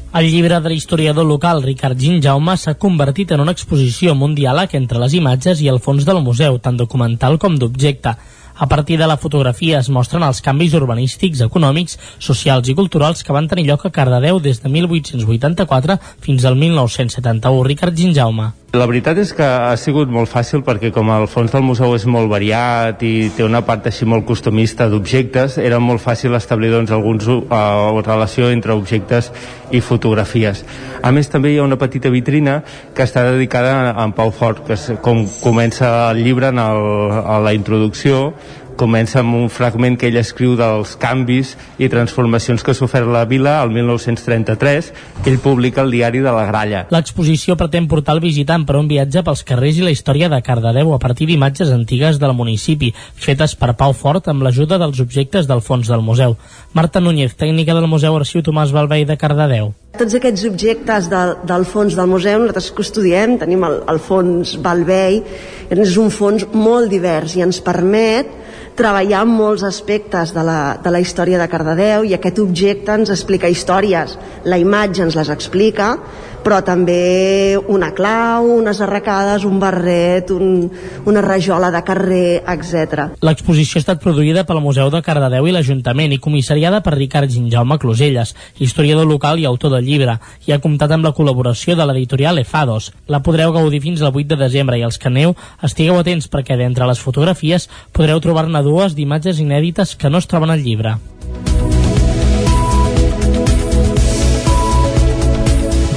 El 0.10 0.25
llibre 0.25 0.58
de 0.58 0.70
l'historiador 0.72 1.25
local 1.30 1.60
Ricard 1.62 2.00
Gin 2.01 2.16
Jaume 2.25 2.56
s'ha 2.58 2.74
convertit 2.82 3.30
en 3.36 3.44
una 3.44 3.54
exposició 3.54 4.16
amb 4.16 4.25
un 4.25 4.32
diàleg 4.34 4.72
entre 4.80 4.98
les 5.04 5.13
imatges 5.13 5.62
i 5.62 5.70
el 5.70 5.78
fons 5.86 6.08
del 6.08 6.24
museu, 6.25 6.58
tant 6.58 6.80
documental 6.80 7.38
com 7.38 7.60
d'objecte. 7.62 8.16
A 8.60 8.68
partir 8.68 9.00
de 9.00 9.08
la 9.08 9.16
fotografia 9.16 9.80
es 9.80 9.88
mostren 9.88 10.25
els 10.28 10.42
canvis 10.44 10.74
urbanístics, 10.75 11.39
econòmics, 11.46 11.96
socials 12.20 12.68
i 12.68 12.75
culturals 12.75 13.24
que 13.24 13.32
van 13.32 13.48
tenir 13.48 13.70
lloc 13.70 13.88
a 13.88 13.94
Cardedeu 13.96 14.44
des 14.44 14.60
de 14.60 14.68
1884 14.75 15.96
fins 16.20 16.44
al 16.44 16.60
1971. 16.60 17.63
Ricard 17.72 17.96
Ginjaume. 17.96 18.51
La 18.78 18.86
veritat 18.86 19.18
és 19.18 19.32
que 19.34 19.42
ha 19.42 19.74
sigut 19.82 20.12
molt 20.13 20.30
fàcil 20.30 20.62
perquè 20.62 20.92
com 20.94 21.08
el 21.10 21.24
fons 21.25 21.50
del 21.50 21.63
museu 21.66 21.96
és 21.98 22.04
molt 22.06 22.30
variat 22.30 23.01
i 23.01 23.32
té 23.34 23.42
una 23.42 23.63
part 23.66 23.88
així 23.89 24.06
molt 24.06 24.28
costumista 24.28 24.86
d'objectes, 24.92 25.56
era 25.58 25.80
molt 25.82 26.04
fàcil 26.04 26.38
establir 26.38 26.70
doncs, 26.75 26.94
alguns 26.94 27.25
uh, 27.32 27.98
relació 28.06 28.51
entre 28.54 28.75
objectes 28.78 29.32
i 29.74 29.82
fotografies. 29.82 30.62
A 31.01 31.10
més 31.16 31.32
també 31.34 31.56
hi 31.56 31.58
ha 31.58 31.66
una 31.66 31.80
petita 31.82 32.12
vitrina 32.13 32.60
que 32.94 33.08
està 33.08 33.24
dedicada 33.32 33.74
a 33.89 34.06
en 34.06 34.13
Pau 34.13 34.30
Fort, 34.30 34.62
que 34.68 34.78
és 34.78 34.86
com 35.01 35.24
comença 35.42 36.12
el 36.12 36.22
llibre 36.22 36.54
en, 36.54 36.62
el, 36.62 36.86
a 37.25 37.39
la 37.42 37.56
introducció 37.58 38.36
comença 38.79 39.19
amb 39.19 39.36
un 39.36 39.50
fragment 39.51 39.98
que 40.00 40.07
ell 40.07 40.17
escriu 40.21 40.55
dels 40.59 40.95
canvis 41.01 41.55
i 41.81 41.89
transformacions 41.91 42.63
que 42.63 42.71
ha 42.71 42.77
sofert 42.77 43.09
la 43.12 43.25
vila 43.27 43.57
al 43.59 43.74
1933, 43.75 44.91
que 45.24 45.33
ell 45.33 45.41
publica 45.43 45.83
al 45.83 45.91
diari 45.91 46.24
de 46.24 46.31
la 46.31 46.45
Gralla. 46.48 46.86
L'exposició 46.93 47.57
pretén 47.59 47.89
portar 47.91 48.15
el 48.15 48.24
visitant 48.24 48.63
per 48.65 48.77
un 48.79 48.88
viatge 48.88 49.24
pels 49.27 49.43
carrers 49.48 49.81
i 49.81 49.86
la 49.86 49.91
història 49.91 50.31
de 50.31 50.39
Cardedeu 50.45 50.93
a 50.95 51.01
partir 51.03 51.27
d'imatges 51.27 51.74
antigues 51.75 52.21
del 52.24 52.36
municipi, 52.38 52.93
fetes 53.19 53.57
per 53.59 53.75
Pau 53.79 53.93
Fort 53.93 54.31
amb 54.31 54.48
l'ajuda 54.48 54.79
dels 54.79 55.03
objectes 55.03 55.50
del 55.50 55.62
fons 55.65 55.91
del 55.91 56.05
museu. 56.05 56.38
Marta 56.74 57.03
Núñez, 57.03 57.36
tècnica 57.36 57.75
del 57.75 57.89
Museu 57.91 58.15
Arxiu 58.15 58.45
Tomàs 58.45 58.71
Balvei 58.71 59.03
de 59.05 59.19
Cardedeu. 59.19 59.74
Tots 60.00 60.15
aquests 60.15 60.45
objectes 60.48 61.07
de, 61.12 61.21
del 61.50 61.65
fons 61.67 61.95
del 61.98 62.07
museu 62.07 62.39
nosaltres 62.39 62.69
custodiem, 62.77 63.39
tenim 63.41 63.65
el, 63.67 63.79
el 63.89 64.00
fons 64.00 64.53
Balvei, 64.63 65.19
és 65.74 65.98
un 65.98 66.13
fons 66.13 66.45
molt 66.53 66.93
divers 66.93 67.36
i 67.36 67.43
ens 67.43 67.59
permet 67.65 68.38
treballar 68.79 69.25
molts 69.27 69.65
aspectes 69.67 70.31
de 70.36 70.43
la, 70.48 70.59
de 70.79 70.93
la 70.93 71.01
història 71.03 71.39
de 71.41 71.50
Cardedeu 71.51 72.07
i 72.07 72.15
aquest 72.15 72.39
objecte 72.39 72.95
ens 72.95 73.12
explica 73.12 73.51
històries, 73.51 74.15
la 74.48 74.59
imatge 74.62 75.03
ens 75.03 75.19
les 75.19 75.31
explica, 75.33 75.95
però 76.43 76.59
també 76.63 77.57
una 77.67 77.91
clau, 77.95 78.48
unes 78.59 78.79
arracades, 78.81 79.43
un 79.45 79.59
barret, 79.59 80.31
un, 80.31 80.69
una 81.09 81.21
rajola 81.21 81.69
de 81.74 81.81
carrer, 81.86 82.41
etc. 82.53 83.19
L'exposició 83.25 83.79
ha 83.79 83.83
estat 83.83 84.01
produïda 84.03 84.45
pel 84.48 84.62
Museu 84.63 84.91
de 84.93 85.01
Cardedeu 85.05 85.50
i 85.50 85.55
l'Ajuntament 85.55 86.15
i 86.15 86.21
comissariada 86.24 86.81
per 86.86 86.95
Ricard 86.95 87.31
Ginjaume 87.31 87.79
Closelles, 87.81 88.36
historiador 88.59 89.07
local 89.09 89.39
i 89.39 89.48
autor 89.50 89.75
del 89.75 89.88
llibre, 89.88 90.17
i 90.48 90.55
ha 90.55 90.62
comptat 90.63 90.95
amb 90.95 91.07
la 91.09 91.13
col·laboració 91.17 91.75
de 91.75 91.88
l'editorial 91.89 92.39
Efados. 92.41 92.91
La 93.07 93.21
podreu 93.25 93.53
gaudir 93.55 93.83
fins 93.83 94.01
al 94.01 94.15
8 94.15 94.33
de 94.33 94.39
desembre 94.39 94.79
i 94.79 94.86
els 94.88 95.00
que 95.00 95.12
aneu 95.12 95.36
estigueu 95.65 96.00
atents 96.00 96.29
perquè 96.31 96.57
d'entre 96.59 96.88
les 96.88 97.03
fotografies 97.03 97.67
podreu 97.93 98.24
trobar-ne 98.24 98.63
dues 98.69 98.95
d'imatges 98.97 99.41
inèdites 99.41 99.97
que 99.97 100.13
no 100.13 100.21
es 100.21 100.29
troben 100.29 100.53
al 100.53 100.61
llibre. 100.63 100.99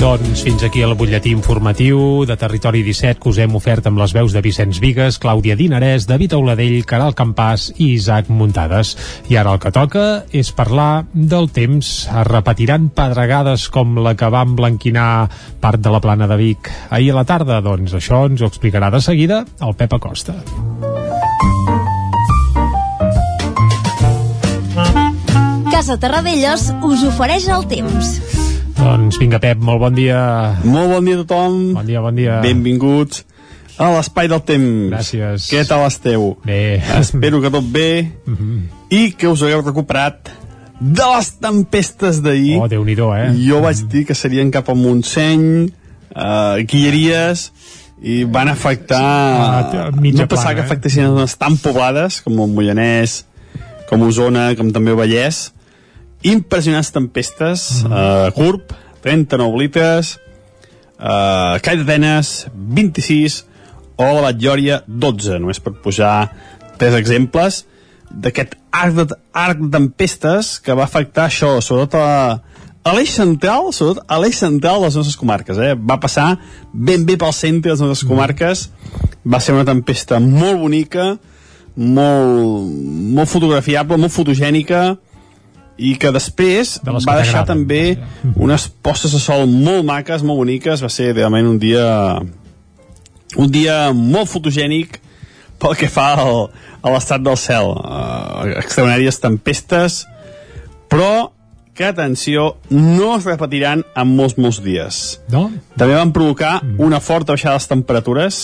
Doncs 0.02 0.40
fins 0.42 0.64
aquí 0.66 0.80
el 0.82 0.96
butlletí 0.98 1.30
informatiu 1.30 2.24
de 2.26 2.34
Territori 2.34 2.80
17 2.82 3.20
que 3.22 3.28
us 3.30 3.36
hem 3.38 3.52
ofert 3.54 3.86
amb 3.86 4.00
les 4.02 4.10
veus 4.16 4.32
de 4.34 4.40
Vicenç 4.42 4.80
Vigues, 4.82 5.20
Clàudia 5.22 5.54
Dinarès, 5.54 6.08
David 6.10 6.34
Auladell, 6.34 6.80
Caral 6.90 7.14
Campàs 7.14 7.68
i 7.76 7.92
Isaac 7.92 8.26
Muntades. 8.26 8.96
I 9.30 9.38
ara 9.38 9.52
el 9.54 9.62
que 9.62 9.70
toca 9.70 10.06
és 10.34 10.50
parlar 10.58 11.04
del 11.14 11.46
temps. 11.54 11.92
Es 12.10 12.26
repetiran 12.26 12.90
pedregades 12.90 13.68
com 13.70 13.94
la 14.02 14.16
que 14.18 14.26
va 14.26 14.42
emblanquinar 14.42 15.28
part 15.62 15.78
de 15.78 15.94
la 15.94 16.02
plana 16.02 16.26
de 16.26 16.40
Vic 16.40 16.72
ahir 16.90 17.12
a 17.14 17.20
la 17.20 17.28
tarda? 17.28 17.62
Doncs 17.62 17.94
això 17.94 18.24
ens 18.26 18.42
ho 18.42 18.50
explicarà 18.50 18.90
de 18.90 19.04
seguida 19.06 19.44
el 19.62 19.78
Pep 19.78 20.00
Acosta. 20.00 20.34
Casa 25.82 25.96
Terradellos 25.98 26.68
us 26.86 27.00
ofereix 27.02 27.48
el 27.50 27.64
temps. 27.66 28.10
Doncs 28.76 29.16
vinga, 29.18 29.40
Pep, 29.42 29.58
molt 29.66 29.80
bon 29.82 29.96
dia. 29.96 30.18
Molt 30.62 30.92
bon 30.92 31.08
dia 31.08 31.16
a 31.16 31.20
tothom. 31.24 31.56
Bon 31.74 31.88
dia, 31.88 31.98
bon 31.98 32.14
dia. 32.14 32.36
Benvinguts 32.44 33.24
a 33.82 33.88
l'Espai 33.90 34.28
del 34.30 34.44
Temps. 34.46 34.92
Gràcies. 34.92 35.48
Què 35.50 35.64
tal 35.66 35.82
esteu? 35.88 36.36
Bé. 36.46 36.78
Espero 37.00 37.40
que 37.42 37.50
tot 37.50 37.66
bé 37.66 38.12
Mm 38.22 38.36
-hmm. 38.36 38.60
i 38.94 39.10
que 39.10 39.26
us 39.26 39.42
hagueu 39.42 39.60
recuperat 39.66 40.30
de 40.78 41.02
les 41.16 41.30
tempestes 41.40 42.22
d'ahir. 42.22 42.60
Oh, 42.62 42.68
déu 42.68 42.84
nhi 42.84 42.94
eh? 42.94 43.48
Jo 43.48 43.60
vaig 43.60 43.82
dir 43.90 44.06
que 44.06 44.14
serien 44.14 44.52
cap 44.52 44.68
a 44.68 44.74
Montseny, 44.74 45.72
uh, 46.14 46.62
Guilleries, 46.62 47.52
i 48.00 48.22
van 48.22 48.48
afectar... 48.48 49.02
Ah, 49.02 49.90
mitja 49.90 50.22
no 50.22 50.28
pensava 50.28 50.54
plana, 50.54 50.54
que 50.54 50.60
eh? 50.60 50.64
afectessin 50.64 51.06
zones 51.06 51.36
tan 51.36 51.56
poblades 51.56 52.22
com 52.22 52.38
el 52.38 52.54
Moianès, 52.54 53.24
com 53.88 54.00
Osona, 54.02 54.54
com 54.54 54.70
també 54.70 54.92
el 54.92 54.96
Vallès. 54.96 55.50
Impressionants 56.28 56.92
tempestes. 56.94 57.82
Mm. 57.82 57.92
Uh, 57.92 58.30
Curb, 58.36 58.76
39 59.02 59.58
litres. 59.58 60.16
Uh, 60.98 61.58
Call 61.64 61.82
d'Atenes, 61.82 62.46
26. 62.54 63.42
O 63.98 64.08
la 64.16 64.28
Batllòria, 64.28 64.82
12. 64.86 65.40
Només 65.42 65.60
per 65.62 65.74
posar 65.82 66.14
tres 66.78 66.96
exemples 66.98 67.64
d'aquest 68.12 68.56
arc 68.72 68.96
de, 68.96 69.06
arc 69.32 69.60
de 69.60 69.70
tempestes 69.72 70.56
que 70.64 70.74
va 70.76 70.84
afectar 70.84 71.28
això, 71.28 71.54
sobretot 71.64 71.96
a, 72.00 72.40
a 72.84 72.94
l'eix 72.96 73.12
central, 73.14 73.70
sobretot 73.72 74.04
a 74.08 74.18
l'eix 74.20 74.38
central 74.40 74.80
de 74.80 74.88
les 74.88 74.98
nostres 75.00 75.18
comarques, 75.20 75.58
eh? 75.58 75.72
va 75.76 75.98
passar 76.02 76.34
ben 76.72 77.06
bé 77.08 77.16
pel 77.20 77.32
centre 77.36 77.70
de 77.70 77.76
les 77.76 77.84
nostres 77.84 78.08
comarques, 78.08 78.66
va 79.24 79.40
ser 79.40 79.56
una 79.56 79.66
tempesta 79.68 80.20
molt 80.20 80.60
bonica, 80.60 81.14
molt, 81.76 82.68
molt 83.16 83.32
fotografiable, 83.32 84.00
molt 84.00 84.12
fotogènica, 84.12 84.82
i 85.80 85.94
que 85.96 86.12
després 86.12 86.76
De 86.84 86.92
va 86.92 87.16
deixar 87.18 87.44
també 87.48 87.96
unes 88.36 88.68
postes 88.84 89.14
de 89.14 89.20
sol 89.22 89.46
molt 89.48 89.86
maques, 89.88 90.22
molt 90.22 90.42
boniques, 90.42 90.82
va 90.84 90.90
ser 90.92 91.12
realment 91.14 91.48
un 91.48 91.58
dia 91.62 91.86
un 93.40 93.48
dia 93.50 93.92
molt 93.96 94.28
fotogènic 94.28 95.00
pel 95.62 95.76
que 95.78 95.88
fa 95.88 96.12
al, 96.20 96.50
a 96.82 96.90
l'estat 96.92 97.22
del 97.24 97.38
cel. 97.40 97.70
Uh, 97.72 98.58
extraordinàries 98.60 99.20
tempestes 99.22 100.02
però 100.92 101.32
que 101.72 101.86
atenció 101.88 102.58
no 102.68 103.14
es 103.16 103.24
repetiran 103.24 103.84
en 103.96 104.10
molts 104.16 104.36
molts 104.36 104.60
dies. 104.60 104.98
No? 105.32 105.46
també 105.80 105.96
van 105.96 106.12
provocar 106.12 106.58
una 106.76 107.00
forta 107.00 107.32
baixada 107.32 107.56
de 107.56 107.62
les 107.62 107.70
temperatures 107.70 108.42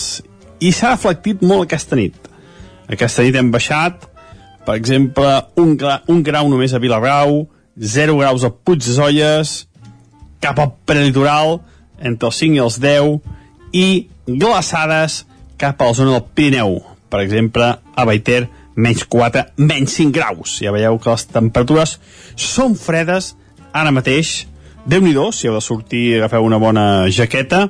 i 0.59 0.73
s'ha 0.73 0.95
reflectit 0.95 1.43
molt 1.45 1.67
aquesta 1.67 1.99
nit. 1.99 2.17
Aquesta 2.89 3.23
nit 3.23 3.37
hem 3.37 3.51
baixat 3.53 4.08
per 4.69 4.75
exemple 4.77 5.25
un, 5.57 5.73
gra, 5.73 6.03
un 6.13 6.21
grau 6.21 6.45
només 6.51 6.75
a 6.77 6.81
Vilagrau 6.83 7.47
0 7.79 8.19
graus 8.19 8.43
a 8.45 8.51
Puig 8.53 8.83
de 8.85 8.93
Zolles 8.93 9.55
cap 10.43 10.61
al 10.61 10.75
prelitoral 10.85 11.57
entre 11.97 12.29
els 12.29 12.37
5 12.43 12.59
i 12.59 12.61
els 12.61 12.77
10 12.83 13.73
i 13.73 13.87
glaçades 14.29 15.23
cap 15.57 15.81
a 15.81 15.89
la 15.89 15.97
zona 15.97 16.13
del 16.13 16.27
Pirineu 16.37 16.77
per 17.09 17.23
exemple 17.25 17.71
a 17.81 18.05
Baiter 18.05 18.43
menys 18.79 19.07
4, 19.09 19.57
menys 19.57 19.95
5 19.97 20.13
graus. 20.13 20.59
Ja 20.61 20.71
veieu 20.71 20.99
que 21.01 21.09
les 21.09 21.25
temperatures 21.33 21.97
són 22.37 22.77
fredes 22.79 23.33
ara 23.73 23.91
mateix. 23.91 24.45
Déu 24.85 25.01
nhi 25.01 25.15
si 25.33 25.49
heu 25.49 25.57
de 25.57 25.61
sortir 25.65 26.19
agafeu 26.19 26.45
una 26.45 26.61
bona 26.61 27.09
jaqueta. 27.09 27.67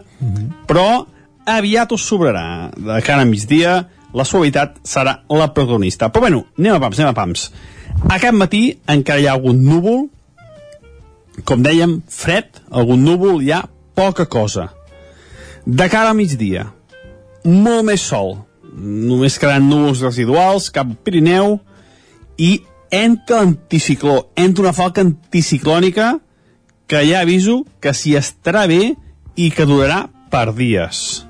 Però 0.67 1.05
aviat 1.45 1.95
us 1.95 2.03
sobrarà 2.03 2.69
de 2.75 2.99
cara 3.01 3.23
a 3.23 3.25
migdia 3.25 3.87
la 4.13 4.25
suavitat 4.25 4.79
serà 4.83 5.19
la 5.29 5.51
protagonista 5.53 6.09
però 6.09 6.27
bueno, 6.27 6.45
anem 6.57 6.77
a 6.77 6.83
pams, 6.83 6.99
anem 6.99 7.11
a 7.11 7.17
pams 7.17 7.49
aquest 8.09 8.37
matí 8.37 8.63
encara 8.87 9.21
hi 9.21 9.27
ha 9.27 9.35
algun 9.37 9.61
núvol 9.65 10.07
com 11.45 11.63
dèiem, 11.63 11.99
fred, 12.09 12.59
algun 12.71 13.03
núvol, 13.05 13.41
hi 13.43 13.53
ha 13.53 13.63
poca 13.95 14.25
cosa. 14.25 14.69
De 15.65 15.87
cara 15.91 16.11
a 16.11 16.17
migdia, 16.17 16.69
molt 17.45 17.85
més 17.87 18.03
sol. 18.03 18.37
Només 18.69 19.37
quedaran 19.41 19.67
núvols 19.67 20.03
residuals 20.05 20.69
cap 20.73 20.89
Pirineu 21.03 21.57
i 22.39 22.59
entra 22.93 23.41
l'anticicló, 23.43 24.29
entra 24.39 24.67
una 24.67 24.75
falca 24.75 25.03
anticiclònica 25.05 26.13
que 26.89 27.01
ja 27.05 27.21
aviso 27.21 27.63
que 27.81 27.93
s'hi 27.93 28.15
estarà 28.17 28.65
bé 28.69 28.93
i 29.37 29.49
que 29.53 29.67
durarà 29.69 30.05
per 30.31 30.49
dies. 30.57 31.25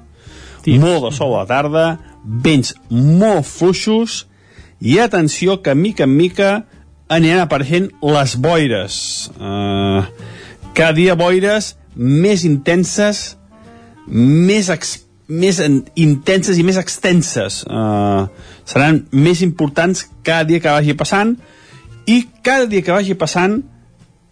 Sí. 0.64 0.78
Molt 0.80 1.08
de 1.08 1.12
sol 1.16 1.34
a 1.36 1.44
la 1.44 1.50
tarda, 1.50 1.86
vents 2.24 2.74
molt 2.90 3.48
fluixos 3.48 4.26
i 4.80 5.00
atenció 5.00 5.60
que 5.64 5.76
mica 5.76 6.06
en 6.08 6.16
mica 6.16 6.52
aniran 7.10 7.44
apareixent 7.44 7.90
les 8.06 8.36
boires. 8.38 8.96
Uh, 9.36 10.06
cada 10.78 10.94
dia 10.96 11.18
boires 11.20 11.74
més 11.96 12.46
intenses, 12.48 13.36
més, 14.08 14.70
ex, 14.70 15.00
més 15.28 15.60
en, 15.64 15.82
intenses 16.00 16.60
i 16.60 16.66
més 16.66 16.78
extenses. 16.80 17.64
Uh, 17.66 18.30
seran 18.70 19.04
més 19.12 19.42
importants 19.46 20.06
cada 20.24 20.46
dia 20.48 20.62
que 20.62 20.72
vagi 20.72 20.96
passant 20.98 21.36
i 22.10 22.24
cada 22.46 22.70
dia 22.70 22.86
que 22.86 22.96
vagi 22.96 23.18
passant 23.18 23.60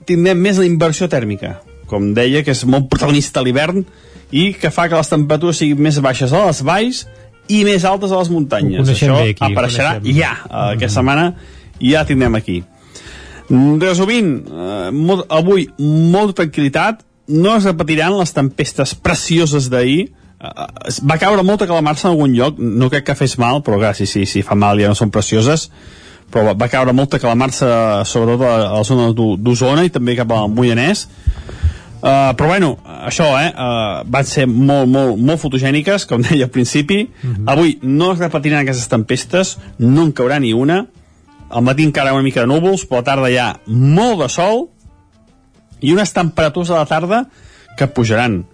tindrem 0.08 0.40
més 0.40 0.62
la 0.62 0.70
inversió 0.70 1.10
tèrmica. 1.12 1.58
Com 1.88 2.14
deia, 2.16 2.44
que 2.44 2.54
és 2.54 2.64
molt 2.68 2.88
protagonista 2.92 3.44
l'hivern 3.44 3.84
i 4.32 4.52
que 4.60 4.72
fa 4.72 4.88
que 4.88 4.98
les 5.00 5.12
temperatures 5.12 5.60
siguin 5.62 5.82
més 5.88 6.00
baixes 6.04 6.34
a 6.36 6.46
les 6.48 6.62
valls 6.68 7.06
i 7.50 7.64
més 7.68 7.86
altes 7.86 8.12
a 8.12 8.18
les 8.20 8.30
muntanyes. 8.34 8.82
Això 8.90 9.16
bé 9.24 9.30
aquí, 9.36 9.44
apareixerà 9.54 9.92
ja. 10.18 10.34
Uh, 10.50 10.74
aquesta 10.76 11.00
setmana 11.00 11.34
ja 11.82 12.04
tindrem 12.06 12.36
aquí. 12.36 12.64
Resumint, 13.50 14.32
eh, 14.48 14.90
molt, 14.92 15.26
avui 15.32 15.70
molta 15.80 16.42
tranquil·litat, 16.44 17.04
no 17.32 17.54
es 17.56 17.64
repetiran 17.64 18.18
les 18.20 18.34
tempestes 18.36 18.92
precioses 18.96 19.70
d'ahir, 19.72 20.10
eh, 20.42 20.50
va 21.08 21.18
caure 21.18 21.44
molta 21.48 21.68
calamarsa 21.68 22.10
en 22.10 22.14
algun 22.16 22.34
lloc, 22.36 22.60
no 22.60 22.90
crec 22.90 23.06
que 23.06 23.16
fes 23.16 23.38
mal, 23.40 23.62
però 23.64 23.80
clar, 23.80 23.94
si, 23.96 24.06
si, 24.06 24.26
si 24.26 24.42
fa 24.44 24.56
mal 24.56 24.80
ja 24.80 24.90
no 24.92 24.96
són 25.00 25.12
precioses, 25.12 25.70
però 26.32 26.44
va, 26.50 26.54
va 26.60 26.68
caure 26.68 26.92
molta 26.92 27.20
calamarsa 27.24 28.04
sobretot 28.04 28.44
a, 28.44 28.54
a 28.68 28.74
la 28.82 28.84
zona 28.84 29.14
d'O- 29.16 29.38
d'Osona 29.40 29.86
i 29.88 29.90
també 29.96 30.16
cap 30.20 30.32
al 30.36 30.50
Moianès, 30.52 31.08
Uh, 31.98 32.36
però 32.38 32.52
bueno, 32.52 32.76
això, 32.86 33.26
eh, 33.42 33.50
uh, 33.50 34.04
van 34.06 34.26
ser 34.28 34.46
molt, 34.46 34.86
molt, 34.92 35.18
molt 35.18 35.42
fotogèniques, 35.42 36.06
com 36.06 36.22
deia 36.28 36.46
al 36.46 36.54
principi. 36.54 37.08
Uh 37.24 37.30
-huh. 37.30 37.44
Avui 37.54 37.80
no 37.82 38.12
es 38.14 38.20
repetiran 38.20 38.62
aquestes 38.62 38.88
tempestes, 38.88 39.58
no 39.80 40.04
en 40.04 40.14
caurà 40.14 40.40
ni 40.40 40.54
una, 40.54 40.86
al 41.50 41.64
matí 41.64 41.84
encara 41.84 42.14
una 42.14 42.24
mica 42.24 42.42
de 42.42 42.48
núvols, 42.48 42.86
però 42.86 43.00
a 43.00 43.02
la 43.02 43.04
tarda 43.04 43.30
hi 43.30 43.38
ha 43.38 43.60
molt 43.66 44.22
de 44.22 44.30
sol 44.30 44.70
i 45.80 45.94
unes 45.94 46.14
temperatures 46.14 46.70
a 46.70 46.82
la 46.82 46.86
tarda 46.86 47.30
que 47.78 47.88
pujaran. 47.88 48.46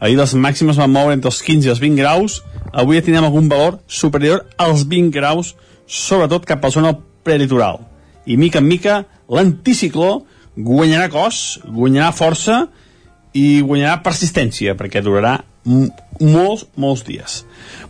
Ahir 0.00 0.16
les 0.16 0.34
màximes 0.34 0.76
van 0.76 0.90
moure 0.90 1.12
entre 1.12 1.28
els 1.28 1.42
15 1.42 1.66
i 1.66 1.70
els 1.70 1.80
20 1.80 2.00
graus, 2.00 2.42
avui 2.72 2.96
ja 2.96 3.02
tindrem 3.04 3.24
algun 3.24 3.48
valor 3.48 3.80
superior 3.86 4.46
als 4.56 4.86
20 4.88 5.10
graus, 5.12 5.54
sobretot 5.86 6.46
cap 6.46 6.64
a 6.64 6.68
la 6.68 6.72
zona 6.72 6.98
prelitoral. 7.22 7.80
I 8.24 8.36
mica 8.36 8.58
en 8.58 8.68
mica 8.68 9.04
l'anticicló 9.28 10.22
guanyarà 10.56 11.10
cos, 11.12 11.60
guanyarà 11.64 12.12
força 12.16 12.68
i 13.36 13.60
guanyarà 13.62 14.00
persistència, 14.04 14.76
perquè 14.78 15.02
durarà 15.04 15.38
molts, 15.64 16.66
molts 16.76 17.04
dies. 17.06 17.42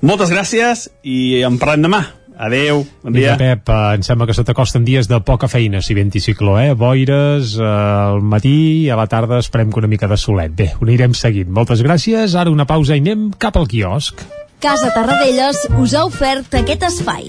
Moltes 0.03 0.33
gràcies 0.33 0.89
i 1.03 1.43
en 1.47 1.59
parlem 1.61 1.87
demà. 1.89 2.03
Adeu, 2.41 2.87
bon 3.03 3.13
dia. 3.13 3.35
Vinga, 3.35 3.37
Pep, 3.37 3.69
eh, 3.69 3.97
em 3.99 4.05
sembla 4.07 4.25
que 4.27 4.33
se 4.33 4.45
t'acosten 4.49 4.85
dies 4.87 5.11
de 5.11 5.19
poca 5.21 5.49
feina, 5.49 5.83
si 5.85 5.93
ve 5.93 6.01
anticicló, 6.07 6.57
eh? 6.57 6.73
Boires, 6.73 7.53
eh, 7.59 7.67
al 7.67 8.23
matí 8.25 8.87
i 8.87 8.89
a 8.89 8.97
la 8.97 9.07
tarda 9.13 9.43
esperem 9.45 9.69
que 9.69 9.83
una 9.83 9.93
mica 9.93 10.09
de 10.09 10.17
solet. 10.17 10.57
Bé, 10.57 10.71
ho 10.73 10.89
anirem 10.89 11.13
seguint. 11.13 11.53
Moltes 11.53 11.85
gràcies, 11.85 12.35
ara 12.35 12.51
una 12.51 12.65
pausa 12.65 12.97
i 12.97 13.05
anem 13.05 13.29
cap 13.37 13.61
al 13.61 13.69
quiosc. 13.69 14.25
Casa 14.61 14.89
Tarradellas 14.97 15.67
us 15.81 15.95
ha 15.95 16.09
ofert 16.09 16.57
aquest 16.65 16.89
espai. 16.89 17.29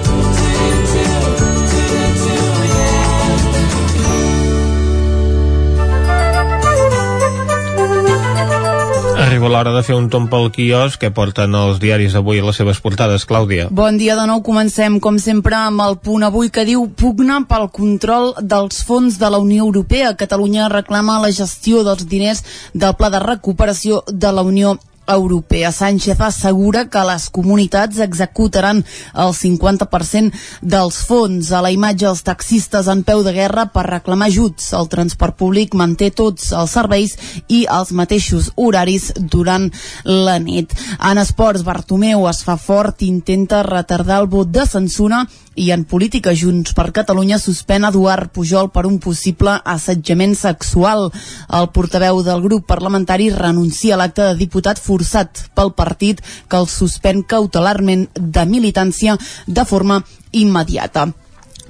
Arriba 9.31 9.47
l'hora 9.47 9.71
de 9.71 9.79
fer 9.87 9.95
un 9.95 10.09
tomb 10.11 10.27
pel 10.27 10.49
quiosc 10.51 10.99
que 10.99 11.09
porten 11.15 11.53
els 11.55 11.77
diaris 11.79 12.11
d'avui 12.17 12.41
a 12.41 12.43
les 12.43 12.57
seves 12.59 12.81
portades, 12.83 13.23
Clàudia. 13.29 13.69
Bon 13.71 13.95
dia 13.95 14.17
de 14.19 14.25
nou, 14.27 14.41
comencem 14.43 14.97
com 14.99 15.21
sempre 15.23 15.55
amb 15.55 15.79
el 15.85 15.95
punt 16.03 16.25
avui 16.27 16.51
que 16.51 16.65
diu 16.67 16.83
pugna 16.99 17.39
pel 17.47 17.69
control 17.71 18.33
dels 18.43 18.83
fons 18.83 19.21
de 19.23 19.31
la 19.31 19.39
Unió 19.39 19.63
Europea. 19.69 20.17
Catalunya 20.19 20.67
reclama 20.67 21.21
la 21.23 21.31
gestió 21.31 21.85
dels 21.87 22.03
diners 22.11 22.43
del 22.75 22.97
Pla 22.99 23.07
de 23.13 23.23
Recuperació 23.23 24.03
de 24.11 24.35
la 24.35 24.43
Unió 24.43 24.75
Europea. 25.13 25.71
Sánchez 25.71 26.19
assegura 26.21 26.85
que 26.89 27.03
les 27.07 27.29
comunitats 27.29 27.99
executaran 28.03 28.83
el 29.13 29.33
50% 29.37 30.31
dels 30.61 31.01
fons. 31.07 31.51
A 31.51 31.61
la 31.61 31.71
imatge, 31.73 32.07
els 32.09 32.23
taxistes 32.27 32.87
en 32.91 33.03
peu 33.07 33.23
de 33.25 33.33
guerra 33.35 33.67
per 33.73 33.87
reclamar 33.89 34.31
ajuts. 34.31 34.71
El 34.77 34.89
transport 34.91 35.37
públic 35.37 35.75
manté 35.75 36.11
tots 36.11 36.51
els 36.51 36.73
serveis 36.77 37.17
i 37.47 37.65
els 37.69 37.91
mateixos 37.91 38.51
horaris 38.55 39.11
durant 39.19 39.69
la 40.05 40.39
nit. 40.39 40.73
En 40.99 41.21
esports, 41.21 41.65
Bartomeu 41.67 42.27
es 42.29 42.43
fa 42.47 42.57
fort 42.57 43.01
i 43.01 43.11
intenta 43.11 43.63
retardar 43.67 44.21
el 44.21 44.31
vot 44.31 44.51
de 44.51 44.65
censura 44.65 45.25
i 45.55 45.71
en 45.71 45.83
política 45.83 46.33
Junts 46.37 46.73
per 46.77 46.91
Catalunya 46.95 47.39
suspèn 47.41 47.85
Eduard 47.87 48.31
Pujol 48.31 48.71
per 48.71 48.85
un 48.87 48.99
possible 49.03 49.57
assetjament 49.65 50.35
sexual. 50.39 51.09
El 51.51 51.69
portaveu 51.75 52.21
del 52.23 52.43
grup 52.45 52.67
parlamentari 52.67 53.29
renuncia 53.35 53.95
a 53.95 54.01
l'acte 54.01 54.23
de 54.29 54.39
diputat 54.39 54.79
forçat 54.79 55.47
pel 55.55 55.73
partit 55.75 56.21
que 56.47 56.61
el 56.61 56.69
suspèn 56.71 57.23
cautelarment 57.23 58.07
de 58.15 58.45
militància 58.45 59.17
de 59.47 59.65
forma 59.65 60.03
immediata. 60.31 61.11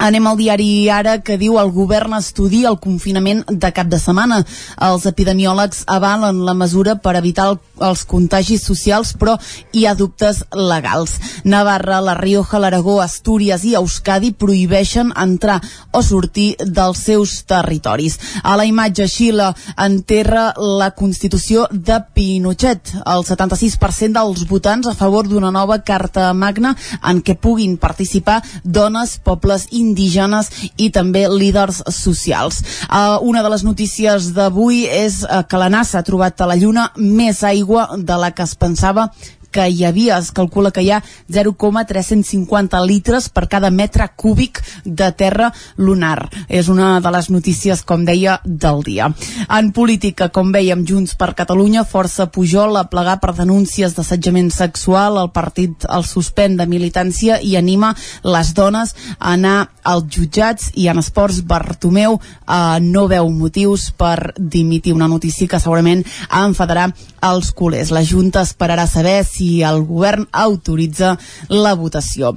Anem 0.02 0.26
al 0.26 0.38
diari 0.40 0.90
Ara 0.90 1.20
que 1.22 1.36
diu 1.38 1.60
el 1.62 1.70
govern 1.76 2.16
estudia 2.18 2.72
el 2.72 2.80
confinament 2.82 3.44
de 3.46 3.70
cap 3.70 3.86
de 3.92 4.00
setmana. 4.02 4.40
Els 4.88 5.04
epidemiòlegs 5.06 5.84
avalen 5.94 6.40
la 6.48 6.56
mesura 6.58 6.96
per 6.98 7.14
evitar 7.20 7.52
el, 7.52 7.60
els 7.86 8.02
contagis 8.10 8.64
socials, 8.66 9.12
però 9.14 9.36
hi 9.78 9.86
ha 9.86 9.94
dubtes 9.94 10.40
legals. 10.58 11.14
Navarra, 11.46 12.00
La 12.02 12.16
Rioja, 12.18 12.58
l'Aragó, 12.58 12.96
Astúries 13.04 13.62
i 13.70 13.76
Euskadi 13.78 14.32
prohibeixen 14.34 15.12
entrar 15.22 15.60
o 15.94 16.02
sortir 16.02 16.56
dels 16.66 17.04
seus 17.06 17.36
territoris. 17.46 18.18
A 18.42 18.56
la 18.58 18.66
imatge, 18.66 19.06
Xile 19.06 19.52
enterra 19.78 20.48
la 20.58 20.90
Constitució 20.98 21.68
de 21.72 22.00
Pinochet. 22.16 22.96
El 23.06 23.22
76% 23.28 24.18
dels 24.18 24.48
votants 24.50 24.90
a 24.90 24.96
favor 24.98 25.30
d'una 25.30 25.54
nova 25.54 25.78
carta 25.86 26.32
magna 26.34 26.74
en 27.06 27.22
què 27.22 27.38
puguin 27.38 27.78
participar 27.78 28.42
dones, 28.64 29.20
pobles 29.22 29.70
indígenes 29.92 30.50
i 30.78 30.90
també 30.94 31.28
líders 31.30 31.84
socials. 31.92 32.62
Uh, 32.88 33.20
una 33.28 33.44
de 33.44 33.52
les 33.54 33.66
notícies 33.68 34.32
d'avui 34.36 34.86
és 34.88 35.22
uh, 35.28 35.44
que 35.48 35.62
la 35.62 35.70
NASA 35.72 36.00
ha 36.00 36.08
trobat 36.08 36.42
a 36.42 36.50
la 36.50 36.58
Lluna 36.60 36.90
més 36.98 37.44
aigua 37.48 37.92
de 37.98 38.18
la 38.18 38.32
que 38.36 38.48
es 38.48 38.56
pensava 38.56 39.10
que 39.52 39.68
hi 39.70 39.84
havia, 39.86 40.18
es 40.18 40.32
calcula 40.32 40.72
que 40.72 40.84
hi 40.84 40.92
ha 40.92 41.02
0,350 41.32 42.82
litres 42.88 43.30
per 43.30 43.48
cada 43.52 43.72
metre 43.72 44.08
cúbic 44.16 44.62
de 44.86 45.12
terra 45.12 45.52
lunar. 45.78 46.30
És 46.48 46.70
una 46.72 47.00
de 47.02 47.12
les 47.14 47.30
notícies, 47.30 47.84
com 47.84 48.06
deia, 48.08 48.40
del 48.46 48.84
dia. 48.84 49.12
En 49.50 49.72
política, 49.76 50.30
com 50.34 50.52
veiem, 50.52 50.86
Junts 50.88 51.16
per 51.20 51.34
Catalunya 51.38 51.84
força 51.86 52.30
Pujol 52.32 52.78
a 52.80 52.88
plegar 52.90 53.20
per 53.22 53.36
denúncies 53.38 53.96
d'assetjament 53.96 54.52
sexual, 54.54 55.20
el 55.22 55.32
partit 55.36 55.86
el 55.90 56.06
suspèn 56.08 56.58
de 56.60 56.68
militància 56.70 57.40
i 57.42 57.56
anima 57.60 57.94
les 58.24 58.54
dones 58.58 58.96
a 59.18 59.34
anar 59.34 59.72
als 59.84 60.06
jutjats 60.14 60.72
i 60.78 60.88
en 60.92 61.02
esports 61.02 61.42
Bartomeu 61.48 62.18
eh, 62.20 62.80
no 62.82 63.08
veu 63.12 63.30
motius 63.34 63.90
per 63.98 64.34
dimitir 64.38 64.94
una 64.94 65.10
notícia 65.10 65.50
que 65.50 65.60
segurament 65.60 66.04
enfadarà 66.30 66.90
els 67.32 67.52
culers. 67.58 67.92
La 67.94 68.04
Junta 68.06 68.44
esperarà 68.46 68.88
saber 68.90 69.22
si 69.26 69.41
el 69.66 69.82
govern 69.88 70.28
autoritza 70.32 71.16
la 71.50 71.74
votació. 71.76 72.34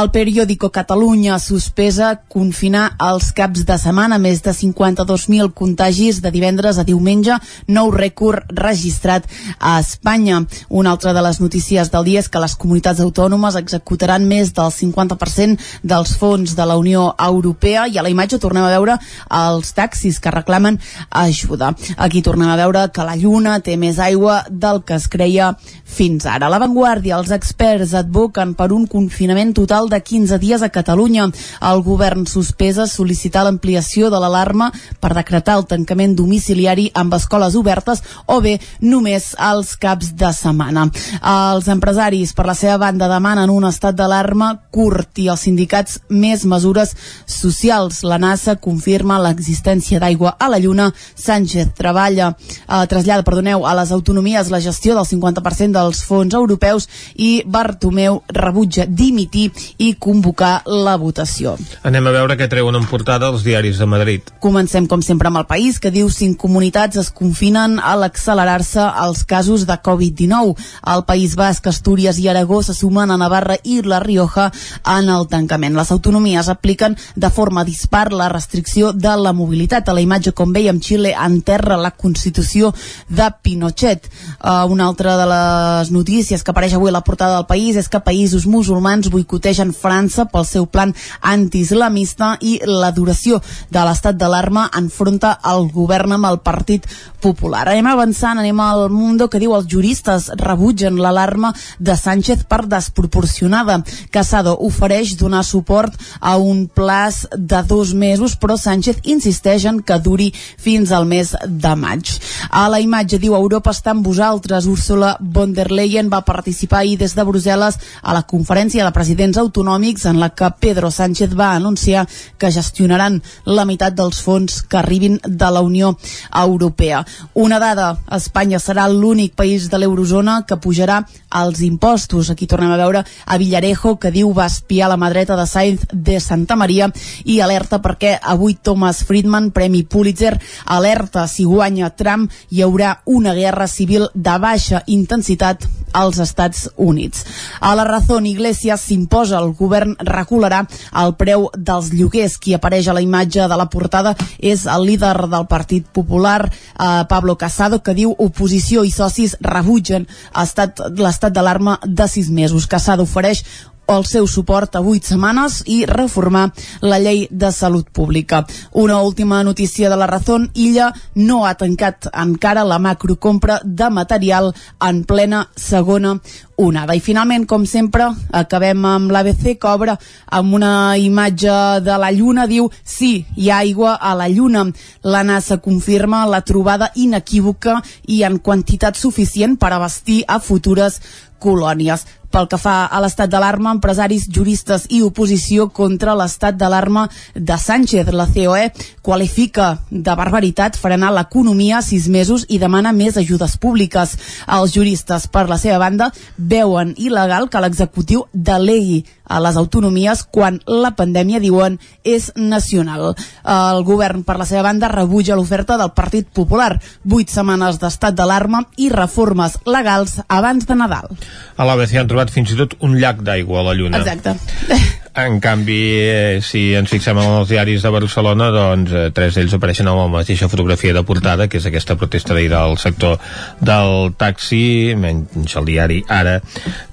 El 0.00 0.10
periòdico 0.14 0.70
Catalunya 0.74 1.38
sospesa 1.42 2.14
confinar 2.28 2.96
els 3.08 3.30
caps 3.36 3.64
de 3.68 3.78
setmana 3.80 4.18
més 4.18 4.42
de 4.44 4.54
52.000 4.56 5.52
contagis 5.54 6.20
de 6.24 6.32
divendres 6.34 6.78
a 6.78 6.86
diumenge, 6.88 7.38
nou 7.68 7.92
rècord 7.94 8.48
registrat 8.58 9.26
a 9.58 9.78
Espanya. 9.80 10.42
Una 10.68 10.92
altra 10.96 11.14
de 11.14 11.22
les 11.24 11.40
notícies 11.40 11.90
del 11.92 12.06
dia 12.08 12.22
és 12.22 12.28
que 12.28 12.42
les 12.42 12.56
comunitats 12.58 13.00
autònomes 13.04 13.56
executaran 13.60 14.26
més 14.28 14.52
del 14.56 14.72
50% 14.74 15.58
dels 15.82 16.14
fons 16.18 16.54
de 16.58 16.66
la 16.66 16.76
Unió 16.80 17.12
Europea 17.18 17.86
i 17.88 17.98
a 17.98 18.04
la 18.04 18.12
imatge 18.12 18.40
tornem 18.42 18.66
a 18.66 18.72
veure 18.72 18.98
els 19.30 19.72
taxis 19.76 20.20
que 20.20 20.34
reclamen 20.34 20.80
ajuda. 21.10 21.74
Aquí 21.96 22.22
tornem 22.22 22.50
a 22.50 22.58
veure 22.60 22.88
que 22.92 23.06
la 23.06 23.16
Lluna 23.16 23.58
té 23.64 23.76
més 23.76 23.98
aigua 23.98 24.42
del 24.50 24.82
que 24.84 24.98
es 24.98 25.08
creia 25.08 25.52
fins 25.84 26.26
ara. 26.26 26.47
A 26.48 26.50
l'avantguàrdia, 26.54 27.18
els 27.20 27.28
experts 27.34 27.90
advoquen 27.98 28.54
per 28.56 28.70
un 28.72 28.86
confinament 28.88 29.50
total 29.52 29.90
de 29.92 29.98
15 30.00 30.38
dies 30.40 30.62
a 30.64 30.70
Catalunya. 30.72 31.26
El 31.68 31.82
govern 31.84 32.22
sospesa 32.24 32.86
sol·licitar 32.88 33.42
l'ampliació 33.44 34.08
de 34.08 34.16
l'alarma 34.16 34.70
per 34.96 35.10
decretar 35.18 35.58
el 35.58 35.66
tancament 35.68 36.14
domiciliari 36.16 36.86
amb 36.96 37.12
escoles 37.18 37.52
obertes 37.60 38.00
o 38.24 38.38
bé 38.40 38.54
només 38.80 39.34
als 39.36 39.74
caps 39.76 40.14
de 40.16 40.30
setmana. 40.32 40.86
Els 41.20 41.68
empresaris, 41.68 42.32
per 42.32 42.48
la 42.48 42.56
seva 42.56 42.78
banda, 42.80 43.10
demanen 43.12 43.52
un 43.52 43.68
estat 43.68 44.00
d'alarma 44.00 44.54
curt 44.72 45.20
i 45.20 45.28
els 45.28 45.44
sindicats 45.44 46.00
més 46.08 46.46
mesures 46.48 46.96
socials. 47.28 48.00
La 48.08 48.16
NASA 48.16 48.56
confirma 48.56 49.20
l'existència 49.20 50.00
d'aigua 50.00 50.38
a 50.40 50.48
la 50.48 50.62
Lluna. 50.64 50.88
Sánchez 51.12 51.76
treballa, 51.76 52.32
eh, 52.32 52.82
trasllada, 52.88 53.28
perdoneu, 53.28 53.68
a 53.68 53.76
les 53.82 53.92
autonomies 53.92 54.48
la 54.48 54.64
gestió 54.64 54.96
del 54.96 55.04
50% 55.04 55.76
dels 55.76 56.04
fons 56.08 56.37
europeus 56.38 56.88
i 57.14 57.42
Bartomeu 57.46 58.22
rebutja 58.28 58.86
dimitir 58.86 59.50
i 59.78 59.94
convocar 59.98 60.62
la 60.66 60.96
votació. 61.00 61.56
Anem 61.86 62.06
a 62.08 62.14
veure 62.14 62.36
què 62.38 62.48
treuen 62.50 62.76
en 62.78 62.86
portada 62.88 63.28
els 63.32 63.44
diaris 63.46 63.78
de 63.78 63.86
Madrid. 63.86 64.32
Comencem, 64.40 64.86
com 64.90 65.02
sempre, 65.02 65.28
amb 65.28 65.42
el 65.42 65.48
país, 65.50 65.78
que 65.82 65.92
diu 65.94 66.10
cinc 66.12 66.38
comunitats 66.40 66.98
es 67.00 67.10
confinen 67.14 67.78
a 67.78 67.94
l'accelerar-se 67.98 68.84
els 69.04 69.24
casos 69.28 69.66
de 69.68 69.76
Covid-19. 69.84 70.54
Al 70.82 71.04
País 71.08 71.34
Basc, 71.38 71.66
Astúries 71.66 72.18
i 72.18 72.28
Aragó 72.28 72.62
se 72.62 72.74
sumen 72.74 73.10
a 73.10 73.18
Navarra 73.20 73.58
i 73.64 73.80
La 73.82 74.00
Rioja 74.00 74.50
en 74.84 75.08
el 75.12 75.28
tancament. 75.28 75.76
Les 75.76 75.92
autonomies 75.94 76.48
apliquen 76.48 76.96
de 77.16 77.30
forma 77.30 77.64
dispar 77.64 78.12
la 78.12 78.28
restricció 78.28 78.92
de 78.92 79.16
la 79.16 79.32
mobilitat. 79.32 79.88
A 79.88 79.96
la 79.96 80.04
imatge, 80.04 80.32
com 80.32 80.52
veiem, 80.52 80.80
Xile 80.80 81.14
enterra 81.14 81.78
la 81.80 81.90
Constitució 81.90 82.72
de 83.08 83.28
Pinochet. 83.42 84.08
Uh, 84.38 84.66
una 84.70 84.86
altra 84.86 85.16
de 85.18 85.26
les 85.26 85.90
notícies 85.90 86.27
notícies 86.28 86.44
que 86.44 86.50
apareix 86.52 86.74
avui 86.76 86.90
a 86.90 86.92
la 86.92 87.00
portada 87.00 87.36
del 87.38 87.46
país 87.48 87.76
és 87.80 87.88
que 87.88 88.02
països 88.04 88.44
musulmans 88.44 89.08
boicotegen 89.08 89.72
França 89.72 90.26
pel 90.28 90.44
seu 90.44 90.66
plan 90.68 90.92
antiislamista 91.24 92.34
i 92.44 92.58
la 92.68 92.90
duració 92.92 93.38
de 93.72 93.80
l'estat 93.80 94.18
d'alarma 94.20 94.66
enfronta 94.76 95.38
el 95.48 95.70
govern 95.72 96.12
amb 96.18 96.28
el 96.28 96.38
Partit 96.44 96.84
Popular. 97.18 97.64
Anem 97.66 97.88
avançant, 97.88 98.38
anem 98.38 98.60
al 98.60 98.90
Mundo 98.92 99.30
que 99.32 99.40
diu 99.40 99.54
els 99.56 99.66
juristes 99.72 100.28
rebutgen 100.36 101.00
l'alarma 101.00 101.54
de 101.78 101.96
Sánchez 101.96 102.44
per 102.44 102.66
desproporcionada. 102.68 103.80
Casado 104.12 104.54
ofereix 104.60 105.16
donar 105.16 105.42
suport 105.44 105.96
a 106.20 106.36
un 106.36 106.66
plaç 106.68 107.24
de 107.32 107.62
dos 107.66 107.94
mesos, 107.94 108.36
però 108.36 108.58
Sánchez 108.60 109.00
insisteix 109.04 109.64
en 109.64 109.80
que 109.80 109.98
duri 109.98 110.28
fins 110.36 110.92
al 110.92 111.08
mes 111.08 111.32
de 111.46 111.74
maig. 111.74 112.12
A 112.50 112.68
la 112.68 112.78
imatge 112.84 113.18
diu 113.18 113.34
Europa 113.34 113.72
està 113.72 113.96
amb 113.96 114.06
vosaltres. 114.06 114.68
Ursula 114.68 115.16
von 115.18 115.56
der 115.56 115.72
Leyen 115.72 116.12
va 116.12 116.17
participar 116.26 116.80
ahir 116.80 116.98
des 116.98 117.14
de 117.14 117.24
Brussel·les 117.24 117.78
a 118.02 118.14
la 118.14 118.22
conferència 118.22 118.84
de 118.84 118.92
presidents 118.94 119.38
autonòmics 119.38 120.06
en 120.06 120.20
la 120.20 120.30
que 120.30 120.50
Pedro 120.60 120.90
Sánchez 120.90 121.34
va 121.38 121.52
anunciar 121.54 122.06
que 122.38 122.50
gestionaran 122.50 123.20
la 123.44 123.64
meitat 123.64 123.94
dels 123.94 124.22
fons 124.22 124.62
que 124.62 124.78
arribin 124.78 125.18
de 125.24 125.50
la 125.50 125.60
Unió 125.60 125.96
Europea. 126.34 127.04
Una 127.34 127.58
dada, 127.58 127.98
Espanya 128.10 128.58
serà 128.58 128.88
l'únic 128.88 129.34
país 129.34 129.68
de 129.70 129.78
l'eurozona 129.78 130.44
que 130.46 130.56
pujarà 130.56 131.02
els 131.30 131.60
impostos. 131.60 132.30
Aquí 132.30 132.46
tornem 132.46 132.72
a 132.72 132.78
veure 132.80 133.04
a 133.26 133.38
Villarejo, 133.38 133.96
que 133.98 134.12
diu 134.14 134.32
va 134.36 134.48
espiar 134.48 134.88
la 134.88 134.98
mà 135.00 135.10
dreta 135.12 135.36
de 135.36 135.46
Sainz 135.46 135.86
de 135.92 136.18
Santa 136.20 136.56
Maria 136.56 136.90
i 137.24 137.40
alerta 137.40 137.82
perquè 137.82 138.16
avui 138.22 138.54
Thomas 138.54 139.02
Friedman, 139.04 139.50
Premi 139.50 139.82
Pulitzer, 139.84 140.38
alerta 140.64 141.26
si 141.28 141.44
guanya 141.44 141.90
Trump 141.90 142.32
hi 142.50 142.62
haurà 142.62 142.98
una 143.04 143.34
guerra 143.34 143.66
civil 143.66 144.08
de 144.14 144.38
baixa 144.38 144.82
intensitat 144.86 145.66
als 145.92 146.18
Estats 146.18 146.70
Units. 146.76 147.24
A 147.60 147.74
la 147.74 147.84
Razón 147.84 148.26
Iglesias 148.26 148.80
s'imposa, 148.80 149.38
el 149.38 149.54
govern 149.56 149.96
recularà 150.04 150.64
el 151.02 151.14
preu 151.16 151.48
dels 151.56 151.92
lloguers. 151.92 152.38
Qui 152.38 152.54
apareix 152.54 152.88
a 152.88 152.94
la 152.96 153.02
imatge 153.02 153.48
de 153.48 153.56
la 153.56 153.68
portada 153.70 154.14
és 154.38 154.66
el 154.66 154.84
líder 154.86 155.28
del 155.28 155.46
Partit 155.48 155.86
Popular, 155.86 156.48
eh, 156.48 157.04
Pablo 157.08 157.36
Casado, 157.36 157.82
que 157.82 157.94
diu 157.94 158.14
oposició 158.18 158.84
i 158.84 158.90
socis 158.90 159.36
rebutgen 159.40 160.06
l'estat 160.34 161.27
d'alarma 161.30 161.78
de 161.84 162.08
sis 162.08 162.28
mesos. 162.28 162.66
Casado 162.66 163.02
ofereix 163.02 163.44
el 163.88 164.04
seu 164.04 164.26
suport 164.28 164.76
a 164.76 164.82
vuit 164.84 165.04
setmanes 165.08 165.62
i 165.66 165.80
reformar 165.88 166.50
la 166.84 166.98
llei 167.00 167.26
de 167.30 167.50
salut 167.52 167.88
pública. 167.90 168.44
Una 168.72 169.00
última 169.00 169.42
notícia 169.44 169.88
de 169.88 169.96
la 169.96 170.06
Razón, 170.06 170.50
Illa 170.54 170.92
no 171.14 171.46
ha 171.46 171.54
tancat 171.54 172.10
encara 172.12 172.64
la 172.64 172.78
macrocompra 172.78 173.60
de 173.64 173.88
material 173.90 174.52
en 174.80 175.04
plena 175.04 175.48
segona 175.56 176.18
onada. 176.58 176.94
I 176.94 177.00
finalment, 177.00 177.46
com 177.46 177.64
sempre, 177.66 178.10
acabem 178.34 178.84
amb 178.84 179.12
l'ABC, 179.14 179.56
obre 179.70 179.94
amb 180.26 180.54
una 180.58 180.98
imatge 180.98 181.54
de 181.86 181.98
la 182.02 182.10
Lluna, 182.12 182.48
diu 182.50 182.68
sí, 182.82 183.24
hi 183.36 183.48
ha 183.48 183.62
aigua 183.62 183.94
a 183.94 184.14
la 184.18 184.28
Lluna. 184.28 184.66
La 185.02 185.22
NASA 185.24 185.62
confirma 185.64 186.26
la 186.26 186.42
trobada 186.42 186.90
inequívoca 186.94 187.78
i 188.06 188.24
en 188.26 188.38
quantitat 188.42 188.98
suficient 188.98 189.56
per 189.56 189.72
abastir 189.72 190.24
a 190.26 190.40
futures 190.42 191.00
colònies. 191.38 192.04
Pel 192.30 192.48
que 192.48 192.58
fa 192.60 192.84
a 192.86 193.00
l'estat 193.00 193.30
d'alarma, 193.32 193.72
empresaris, 193.76 194.26
juristes 194.28 194.86
i 194.92 195.00
oposició 195.02 195.68
contra 195.72 196.16
l'estat 196.18 196.56
d'alarma 196.60 197.06
de 197.34 197.56
Sánchez. 197.58 198.12
La 198.12 198.26
COE 198.28 198.68
qualifica 199.02 199.78
de 199.90 200.14
barbaritat 200.14 200.76
frenar 200.76 201.12
l'economia 201.16 201.80
sis 201.82 202.08
mesos 202.12 202.44
i 202.48 202.58
demana 202.60 202.92
més 202.92 203.16
ajudes 203.16 203.56
públiques. 203.56 204.16
Els 204.46 204.74
juristes, 204.74 205.28
per 205.32 205.48
la 205.48 205.56
seva 205.58 205.78
banda, 205.80 206.10
veuen 206.36 206.94
il·legal 206.98 207.48
que 207.48 207.62
l'executiu 207.64 208.26
delegui 208.32 209.04
a 209.28 209.40
les 209.44 209.56
autonomies 209.60 210.24
quan 210.24 210.58
la 210.66 210.94
pandèmia, 210.96 211.40
diuen, 211.40 211.76
és 212.04 212.30
nacional. 212.36 213.14
El 213.44 213.82
govern, 213.84 214.24
per 214.24 214.38
la 214.40 214.46
seva 214.48 214.64
banda, 214.66 214.88
rebutja 214.88 215.36
l'oferta 215.36 215.76
del 215.80 215.92
Partit 215.96 216.28
Popular. 216.34 216.78
Vuit 217.04 217.28
setmanes 217.30 217.78
d'estat 217.80 218.16
d'alarma 218.16 218.64
i 218.76 218.88
reformes 218.92 219.58
legals 219.68 220.18
abans 220.28 220.66
de 220.66 220.78
Nadal. 220.80 221.12
A 221.56 221.68
l'ABC 221.68 221.98
han 222.00 222.08
trobat 222.18 222.34
fins 222.34 222.50
i 222.50 222.58
tot 222.58 222.74
un 222.82 222.98
llac 222.98 223.22
d'aigua 223.22 223.60
a 223.60 223.68
la 223.70 223.76
Lluna. 223.78 224.02
Exacte. 224.02 224.34
En 225.18 225.40
canvi, 225.42 225.98
eh, 225.98 226.38
si 226.46 226.76
ens 226.78 226.92
fixem 226.92 227.18
en 227.18 227.40
els 227.40 227.48
diaris 227.50 227.82
de 227.82 227.90
Barcelona, 227.90 228.52
doncs 228.54 228.92
eh, 228.94 229.00
tres 229.10 229.34
d'ells 229.34 229.56
apareixen 229.56 229.88
amb 229.90 229.98
la 229.98 230.12
mateixa 230.12 230.46
fotografia 230.46 230.94
de 230.94 231.02
portada, 231.02 231.48
que 231.50 231.58
és 231.58 231.66
aquesta 231.66 231.96
protesta 231.98 232.36
d'ahir 232.36 232.52
del 232.52 232.76
sector 232.78 233.16
del 233.58 234.12
taxi, 234.14 234.94
menys 234.94 235.56
el 235.58 235.66
diari 235.66 235.98
Ara, 236.06 236.36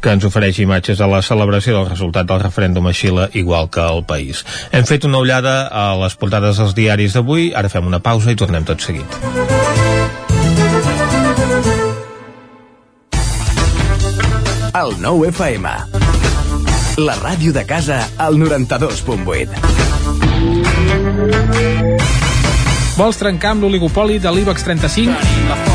que 0.02 0.16
ens 0.16 0.26
ofereix 0.26 0.58
imatges 0.64 0.98
de 0.98 1.12
la 1.12 1.22
celebració 1.22 1.78
del 1.78 1.92
resultat 1.92 2.26
del 2.32 2.42
referèndum 2.42 2.90
a 2.90 2.96
Xile, 2.98 3.30
igual 3.38 3.70
que 3.70 3.86
al 3.86 4.02
país. 4.10 4.42
Hem 4.72 4.90
fet 4.90 5.06
una 5.06 5.22
ullada 5.22 5.68
a 5.70 5.92
les 6.02 6.18
portades 6.18 6.58
dels 6.58 6.74
diaris 6.74 7.14
d'avui, 7.14 7.52
ara 7.54 7.70
fem 7.70 7.86
una 7.86 8.02
pausa 8.02 8.34
i 8.34 8.42
tornem 8.42 8.66
tot 8.66 8.82
seguit. 8.82 9.22
El 14.76 14.90
nou 15.00 15.22
FM. 15.24 15.70
La 17.00 17.14
ràdio 17.16 17.54
de 17.56 17.62
casa 17.64 18.02
al 18.20 18.36
92.8. 18.42 19.56
Vols 22.98 23.22
trencar 23.22 23.54
amb 23.56 23.64
l'oligopoli 23.64 24.20
de 24.20 24.36
l'IBEX 24.36 24.68
35? 24.68 25.75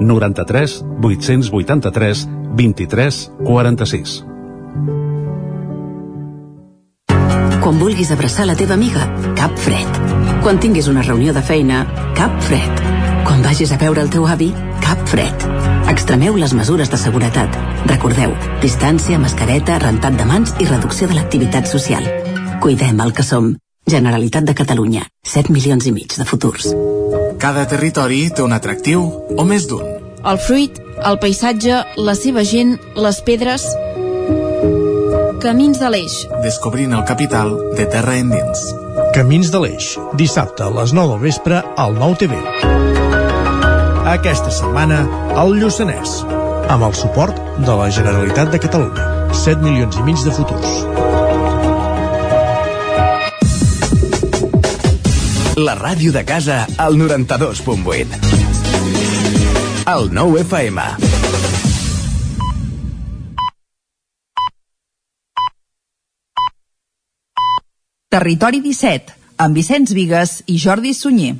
93 0.00 0.84
883 1.02 2.28
23 2.56 3.32
46. 3.44 4.24
Quan 7.66 7.80
vulguis 7.80 8.12
abraçar 8.14 8.46
la 8.46 8.54
teva 8.54 8.74
amiga, 8.74 9.08
cap 9.34 9.56
fred. 9.58 9.96
Quan 10.44 10.60
tinguis 10.62 10.86
una 10.86 11.02
reunió 11.02 11.32
de 11.34 11.42
feina, 11.42 11.80
cap 12.14 12.30
fred. 12.46 12.82
Quan 13.26 13.42
vagis 13.42 13.72
a 13.74 13.78
veure 13.80 14.04
el 14.04 14.10
teu 14.12 14.26
avi, 14.30 14.52
cap 14.84 15.02
fred. 15.10 15.46
Extremeu 15.90 16.36
les 16.38 16.54
mesures 16.54 16.90
de 16.92 17.00
seguretat. 17.00 17.58
Recordeu, 17.90 18.36
distància, 18.62 19.18
mascareta, 19.18 19.80
rentat 19.82 20.14
de 20.14 20.26
mans 20.30 20.54
i 20.62 20.70
reducció 20.70 21.10
de 21.10 21.18
l'activitat 21.18 21.66
social. 21.66 22.06
Cuidem 22.62 23.02
el 23.02 23.12
que 23.12 23.26
som. 23.26 23.56
Generalitat 23.86 24.46
de 24.46 24.54
Catalunya. 24.54 25.02
7 25.22 25.50
milions 25.50 25.86
i 25.86 25.92
mig 25.94 26.14
de 26.18 26.24
futurs. 26.24 26.70
Cada 27.36 27.66
territori 27.68 28.30
té 28.32 28.40
un 28.40 28.54
atractiu 28.56 29.02
o 29.36 29.44
més 29.44 29.66
d'un. 29.68 29.84
El 30.26 30.38
fruit, 30.40 30.78
el 31.04 31.18
paisatge, 31.20 31.82
la 32.00 32.14
seva 32.16 32.44
gent, 32.48 32.76
les 32.96 33.20
pedres... 33.26 33.66
Camins 35.42 35.78
de 35.78 35.90
l'Eix. 35.92 36.14
Descobrint 36.42 36.96
el 36.96 37.04
capital 37.06 37.52
de 37.76 37.84
terra 37.92 38.16
endins. 38.18 38.62
Camins 39.14 39.52
de 39.52 39.60
l'Eix. 39.62 39.92
Dissabte 40.18 40.64
a 40.64 40.72
les 40.78 40.96
9 40.96 41.12
del 41.12 41.22
vespre 41.28 41.60
al 41.76 41.94
9 42.00 42.18
TV. 42.24 42.40
Aquesta 44.16 44.50
setmana, 44.50 45.04
al 45.36 45.54
Lluçanès. 45.60 46.22
Amb 46.72 46.88
el 46.88 46.96
suport 46.98 47.36
de 47.60 47.76
la 47.78 47.90
Generalitat 47.92 48.50
de 48.54 48.62
Catalunya. 48.64 49.10
7 49.44 49.60
milions 49.62 50.00
i 50.00 50.08
mig 50.08 50.24
de 50.24 50.32
futurs. 50.34 51.05
La 55.56 55.72
ràdio 55.74 56.12
de 56.12 56.20
casa 56.28 56.66
al 56.76 56.98
92.8. 57.00 58.18
El 59.88 60.10
9 60.12 60.40
FM. 60.42 60.82
Territori 68.12 68.60
17, 68.60 69.16
amb 69.38 69.56
Vicenç 69.56 69.96
Vigues 69.96 70.42
i 70.44 70.58
Jordi 70.60 70.92
Sunyer. 70.92 71.38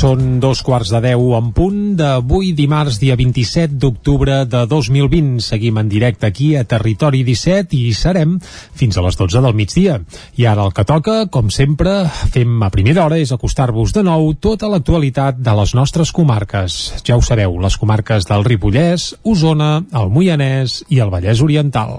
Són 0.00 0.38
dos 0.40 0.62
quarts 0.64 0.88
de 0.94 0.96
deu 1.04 1.34
en 1.36 1.50
punt 1.52 1.80
d'avui 1.98 2.54
dimarts, 2.56 2.96
dia 3.02 3.18
27 3.20 3.74
d'octubre 3.82 4.38
de 4.48 4.62
2020. 4.70 5.42
Seguim 5.44 5.76
en 5.76 5.90
directe 5.92 6.24
aquí 6.24 6.54
a 6.56 6.62
Territori 6.64 7.20
17 7.26 7.76
i 7.76 7.92
serem 7.92 8.38
fins 8.40 8.96
a 8.96 9.04
les 9.04 9.18
12 9.20 9.42
del 9.44 9.58
migdia. 9.58 9.98
I 10.40 10.48
ara 10.48 10.64
el 10.64 10.72
que 10.72 10.86
toca, 10.88 11.18
com 11.28 11.52
sempre, 11.52 12.06
fem 12.32 12.64
a 12.64 12.72
primera 12.72 13.04
hora 13.04 13.20
és 13.20 13.34
acostar-vos 13.36 13.92
de 13.92 14.06
nou 14.08 14.32
tota 14.40 14.72
l'actualitat 14.72 15.44
de 15.44 15.56
les 15.60 15.76
nostres 15.76 16.14
comarques. 16.16 16.80
Ja 17.04 17.20
ho 17.20 17.26
sabeu, 17.26 17.60
les 17.60 17.76
comarques 17.76 18.24
del 18.30 18.48
Ripollès, 18.48 19.10
Osona, 19.20 19.82
el 19.92 20.08
Moianès 20.08 20.80
i 20.88 21.04
el 21.04 21.12
Vallès 21.12 21.44
Oriental. 21.44 21.92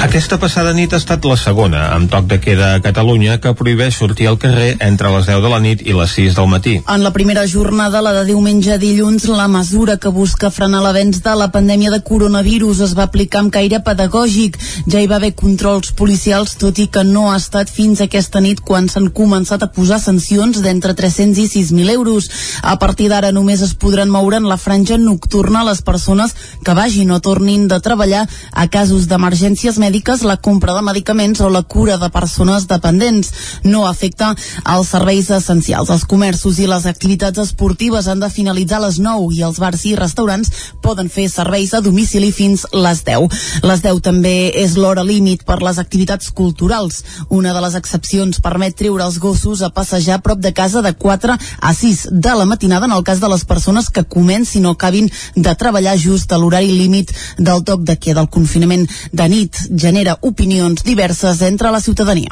Aquesta 0.00 0.38
passada 0.40 0.70
nit 0.72 0.94
ha 0.94 0.98
estat 0.98 1.26
la 1.28 1.34
segona, 1.36 1.80
amb 1.92 2.08
toc 2.08 2.24
de 2.24 2.38
queda 2.40 2.70
a 2.72 2.78
Catalunya, 2.80 3.34
que 3.36 3.50
prohibeix 3.52 3.98
sortir 4.00 4.30
al 4.30 4.38
carrer 4.40 4.70
entre 4.80 5.10
les 5.12 5.26
10 5.28 5.42
de 5.44 5.48
la 5.52 5.58
nit 5.60 5.82
i 5.84 5.92
les 5.92 6.14
6 6.16 6.38
del 6.38 6.46
matí. 6.48 6.72
En 6.88 7.02
la 7.04 7.10
primera 7.12 7.42
jornada, 7.46 8.00
la 8.00 8.14
de 8.16 8.22
diumenge 8.30 8.72
a 8.72 8.78
dilluns, 8.80 9.26
la 9.28 9.44
mesura 9.52 9.98
que 10.00 10.08
busca 10.08 10.48
frenar 10.50 10.80
l'avenç 10.80 11.20
de 11.20 11.34
la 11.36 11.50
pandèmia 11.52 11.92
de 11.92 11.98
coronavirus 12.06 12.80
es 12.86 12.94
va 12.96 13.04
aplicar 13.10 13.42
amb 13.42 13.52
caire 13.52 13.82
pedagògic. 13.84 14.56
Ja 14.88 15.02
hi 15.02 15.10
va 15.10 15.18
haver 15.20 15.34
controls 15.36 15.92
policials, 15.92 16.56
tot 16.56 16.80
i 16.80 16.88
que 16.88 17.04
no 17.04 17.26
ha 17.28 17.36
estat 17.36 17.68
fins 17.68 18.00
aquesta 18.00 18.40
nit 18.40 18.64
quan 18.64 18.88
s'han 18.88 19.10
començat 19.12 19.60
a 19.60 19.68
posar 19.68 20.00
sancions 20.00 20.62
d'entre 20.64 20.96
300 20.96 21.44
i 21.44 21.46
6.000 21.58 21.92
euros. 21.98 22.30
A 22.62 22.78
partir 22.80 23.10
d'ara 23.12 23.34
només 23.36 23.60
es 23.60 23.76
podran 23.76 24.08
moure 24.08 24.40
en 24.40 24.48
la 24.48 24.56
franja 24.56 24.96
nocturna 24.96 25.60
les 25.68 25.84
persones 25.84 26.34
que 26.64 26.72
vagin 26.72 27.12
o 27.12 27.20
tornin 27.20 27.68
de 27.68 27.82
treballar 27.84 28.24
a 28.56 28.68
casos 28.72 29.04
d'emergències 29.04 29.76
mèdiques 29.76 29.89
mèdiques, 29.90 30.22
la 30.22 30.36
compra 30.38 30.74
de 30.76 30.82
medicaments 30.86 31.40
o 31.42 31.48
la 31.50 31.64
cura 31.66 31.96
de 31.98 32.08
persones 32.14 32.68
dependents. 32.70 33.32
No 33.64 33.86
afecta 33.88 34.36
als 34.62 34.92
serveis 34.94 35.30
essencials. 35.34 35.90
Els 35.90 36.04
comerços 36.06 36.60
i 36.62 36.68
les 36.70 36.86
activitats 36.86 37.40
esportives 37.42 38.06
han 38.06 38.20
de 38.22 38.30
finalitzar 38.30 38.78
a 38.78 38.84
les 38.86 39.00
9 39.02 39.34
i 39.34 39.42
els 39.42 39.58
bars 39.58 39.82
i 39.90 39.96
restaurants 39.98 40.52
poden 40.84 41.10
fer 41.10 41.26
serveis 41.32 41.74
a 41.74 41.80
domicili 41.82 42.30
fins 42.30 42.66
les 42.70 43.02
10. 43.08 43.40
Les 43.66 43.82
10 43.82 44.02
també 44.04 44.52
és 44.62 44.76
l'hora 44.78 45.02
límit 45.02 45.42
per 45.48 45.58
les 45.64 45.80
activitats 45.82 46.30
culturals. 46.30 47.02
Una 47.28 47.54
de 47.56 47.64
les 47.64 47.74
excepcions 47.74 48.38
permet 48.38 48.78
treure 48.78 49.02
els 49.02 49.18
gossos 49.18 49.64
a 49.66 49.72
passejar 49.74 50.20
a 50.20 50.22
prop 50.22 50.38
de 50.38 50.54
casa 50.54 50.84
de 50.86 50.94
4 50.94 51.34
a 51.34 51.74
6 51.74 52.06
de 52.12 52.36
la 52.38 52.46
matinada 52.46 52.86
en 52.86 52.94
el 52.94 53.02
cas 53.02 53.18
de 53.18 53.32
les 53.32 53.44
persones 53.44 53.90
que 53.90 54.06
comencin 54.06 54.66
o 54.66 54.76
acabin 54.78 55.10
de 55.34 55.54
treballar 55.56 55.98
just 55.98 56.30
a 56.30 56.38
l'horari 56.38 56.70
límit 56.78 57.10
del 57.38 57.64
toc 57.64 57.82
de 57.82 57.98
queda. 57.98 58.20
El 58.20 58.30
confinament 58.30 58.86
de 59.10 59.28
nit 59.28 59.58
genera 59.80 60.18
opinions 60.20 60.84
diverses 60.84 61.42
entre 61.42 61.70
la 61.72 61.80
ciutadania. 61.80 62.30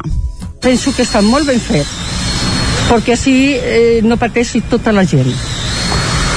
Penso 0.61 0.92
que 0.94 1.06
està 1.06 1.22
molt 1.22 1.48
ben 1.48 1.61
fet, 1.62 1.87
perquè 2.88 3.14
així 3.14 3.37
eh, 3.56 4.00
no 4.04 4.18
pateixi 4.20 4.62
tota 4.70 4.92
la 4.92 5.06
gent. 5.08 5.32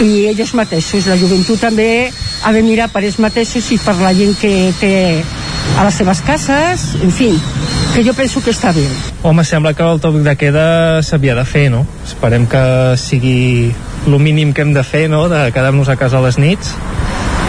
I 0.02 0.32
ells 0.32 0.56
mateixos, 0.58 1.06
la 1.06 1.18
joventut 1.20 1.62
també 1.62 2.10
ha 2.44 2.52
de 2.56 2.64
mirar 2.66 2.90
per 2.90 3.04
ells 3.04 3.20
mateixos 3.22 3.68
i 3.76 3.78
per 3.82 3.98
la 4.00 4.14
gent 4.18 4.34
que 4.42 4.72
té 4.80 4.96
a 5.78 5.86
les 5.86 6.00
seves 6.02 6.22
cases, 6.26 6.88
en 7.04 7.12
fi, 7.14 7.30
que 7.94 8.04
jo 8.06 8.16
penso 8.18 8.42
que 8.42 8.54
està 8.54 8.74
bé. 8.74 8.88
Home, 9.22 9.46
sembla 9.46 9.76
que 9.78 9.86
el 9.86 10.02
toc 10.02 10.18
de 10.26 10.36
queda 10.40 10.66
s'havia 11.06 11.36
de 11.38 11.46
fer, 11.46 11.68
no? 11.74 11.86
Esperem 12.08 12.48
que 12.50 12.64
sigui 12.98 13.72
el 14.08 14.18
mínim 14.20 14.56
que 14.58 14.66
hem 14.66 14.74
de 14.74 14.84
fer, 14.84 15.08
no?, 15.12 15.28
de 15.30 15.50
quedar-nos 15.54 15.92
a 15.92 16.00
casa 16.02 16.18
a 16.18 16.26
les 16.26 16.42
nits 16.42 16.74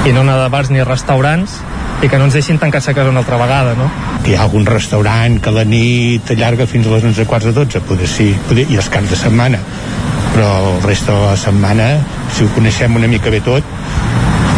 i 0.02 0.10
no 0.10 0.24
anar 0.24 0.40
de 0.40 0.48
bars 0.50 0.70
ni 0.72 0.80
a 0.82 0.84
restaurants 0.84 1.60
i 2.02 2.08
que 2.10 2.18
no 2.18 2.26
ens 2.26 2.34
deixin 2.34 2.58
tancats 2.58 2.88
a 2.90 2.94
casa 2.96 3.10
una 3.12 3.20
altra 3.22 3.36
vegada, 3.38 3.76
no? 3.78 3.86
Que 4.24 4.32
hi 4.32 4.34
ha 4.34 4.42
algun 4.42 4.66
restaurant 4.66 5.36
que 5.42 5.52
la 5.54 5.62
nit 5.68 6.32
allarga 6.34 6.66
fins 6.66 6.88
a 6.88 6.96
les 6.96 7.06
11 7.06 7.26
quarts 7.30 7.46
de 7.46 7.52
12, 7.54 7.82
poder 7.86 8.08
sí, 8.10 8.32
poder, 8.48 8.66
i 8.72 8.78
els 8.80 8.90
caps 8.90 9.12
de 9.12 9.18
setmana. 9.20 9.60
Però 10.32 10.48
el 10.58 10.82
resta 10.82 11.14
de 11.14 11.28
la 11.28 11.36
setmana, 11.38 11.86
si 12.34 12.42
ho 12.42 12.50
coneixem 12.56 12.98
una 12.98 13.10
mica 13.12 13.30
bé 13.30 13.38
tot, 13.46 13.62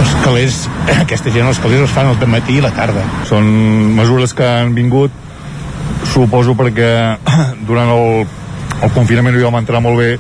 els 0.01 0.17
calés, 0.25 0.63
aquesta 1.05 1.35
gent 1.35 1.51
els 1.51 1.61
calés 1.61 1.85
els 1.85 1.93
fan 1.93 2.09
al 2.09 2.33
matí 2.33 2.57
i 2.57 2.65
la 2.65 2.73
tarda. 2.73 3.05
Són 3.29 3.53
mesures 4.01 4.33
que 4.33 4.49
han 4.49 4.73
vingut, 4.73 5.13
suposo 6.15 6.57
perquè 6.57 6.91
durant 7.69 7.93
el, 7.93 8.25
el 8.81 8.97
confinament 8.97 9.37
ho 9.37 9.51
vam 9.51 9.61
entrar 9.61 9.85
molt 9.85 10.01
bé 10.01 10.15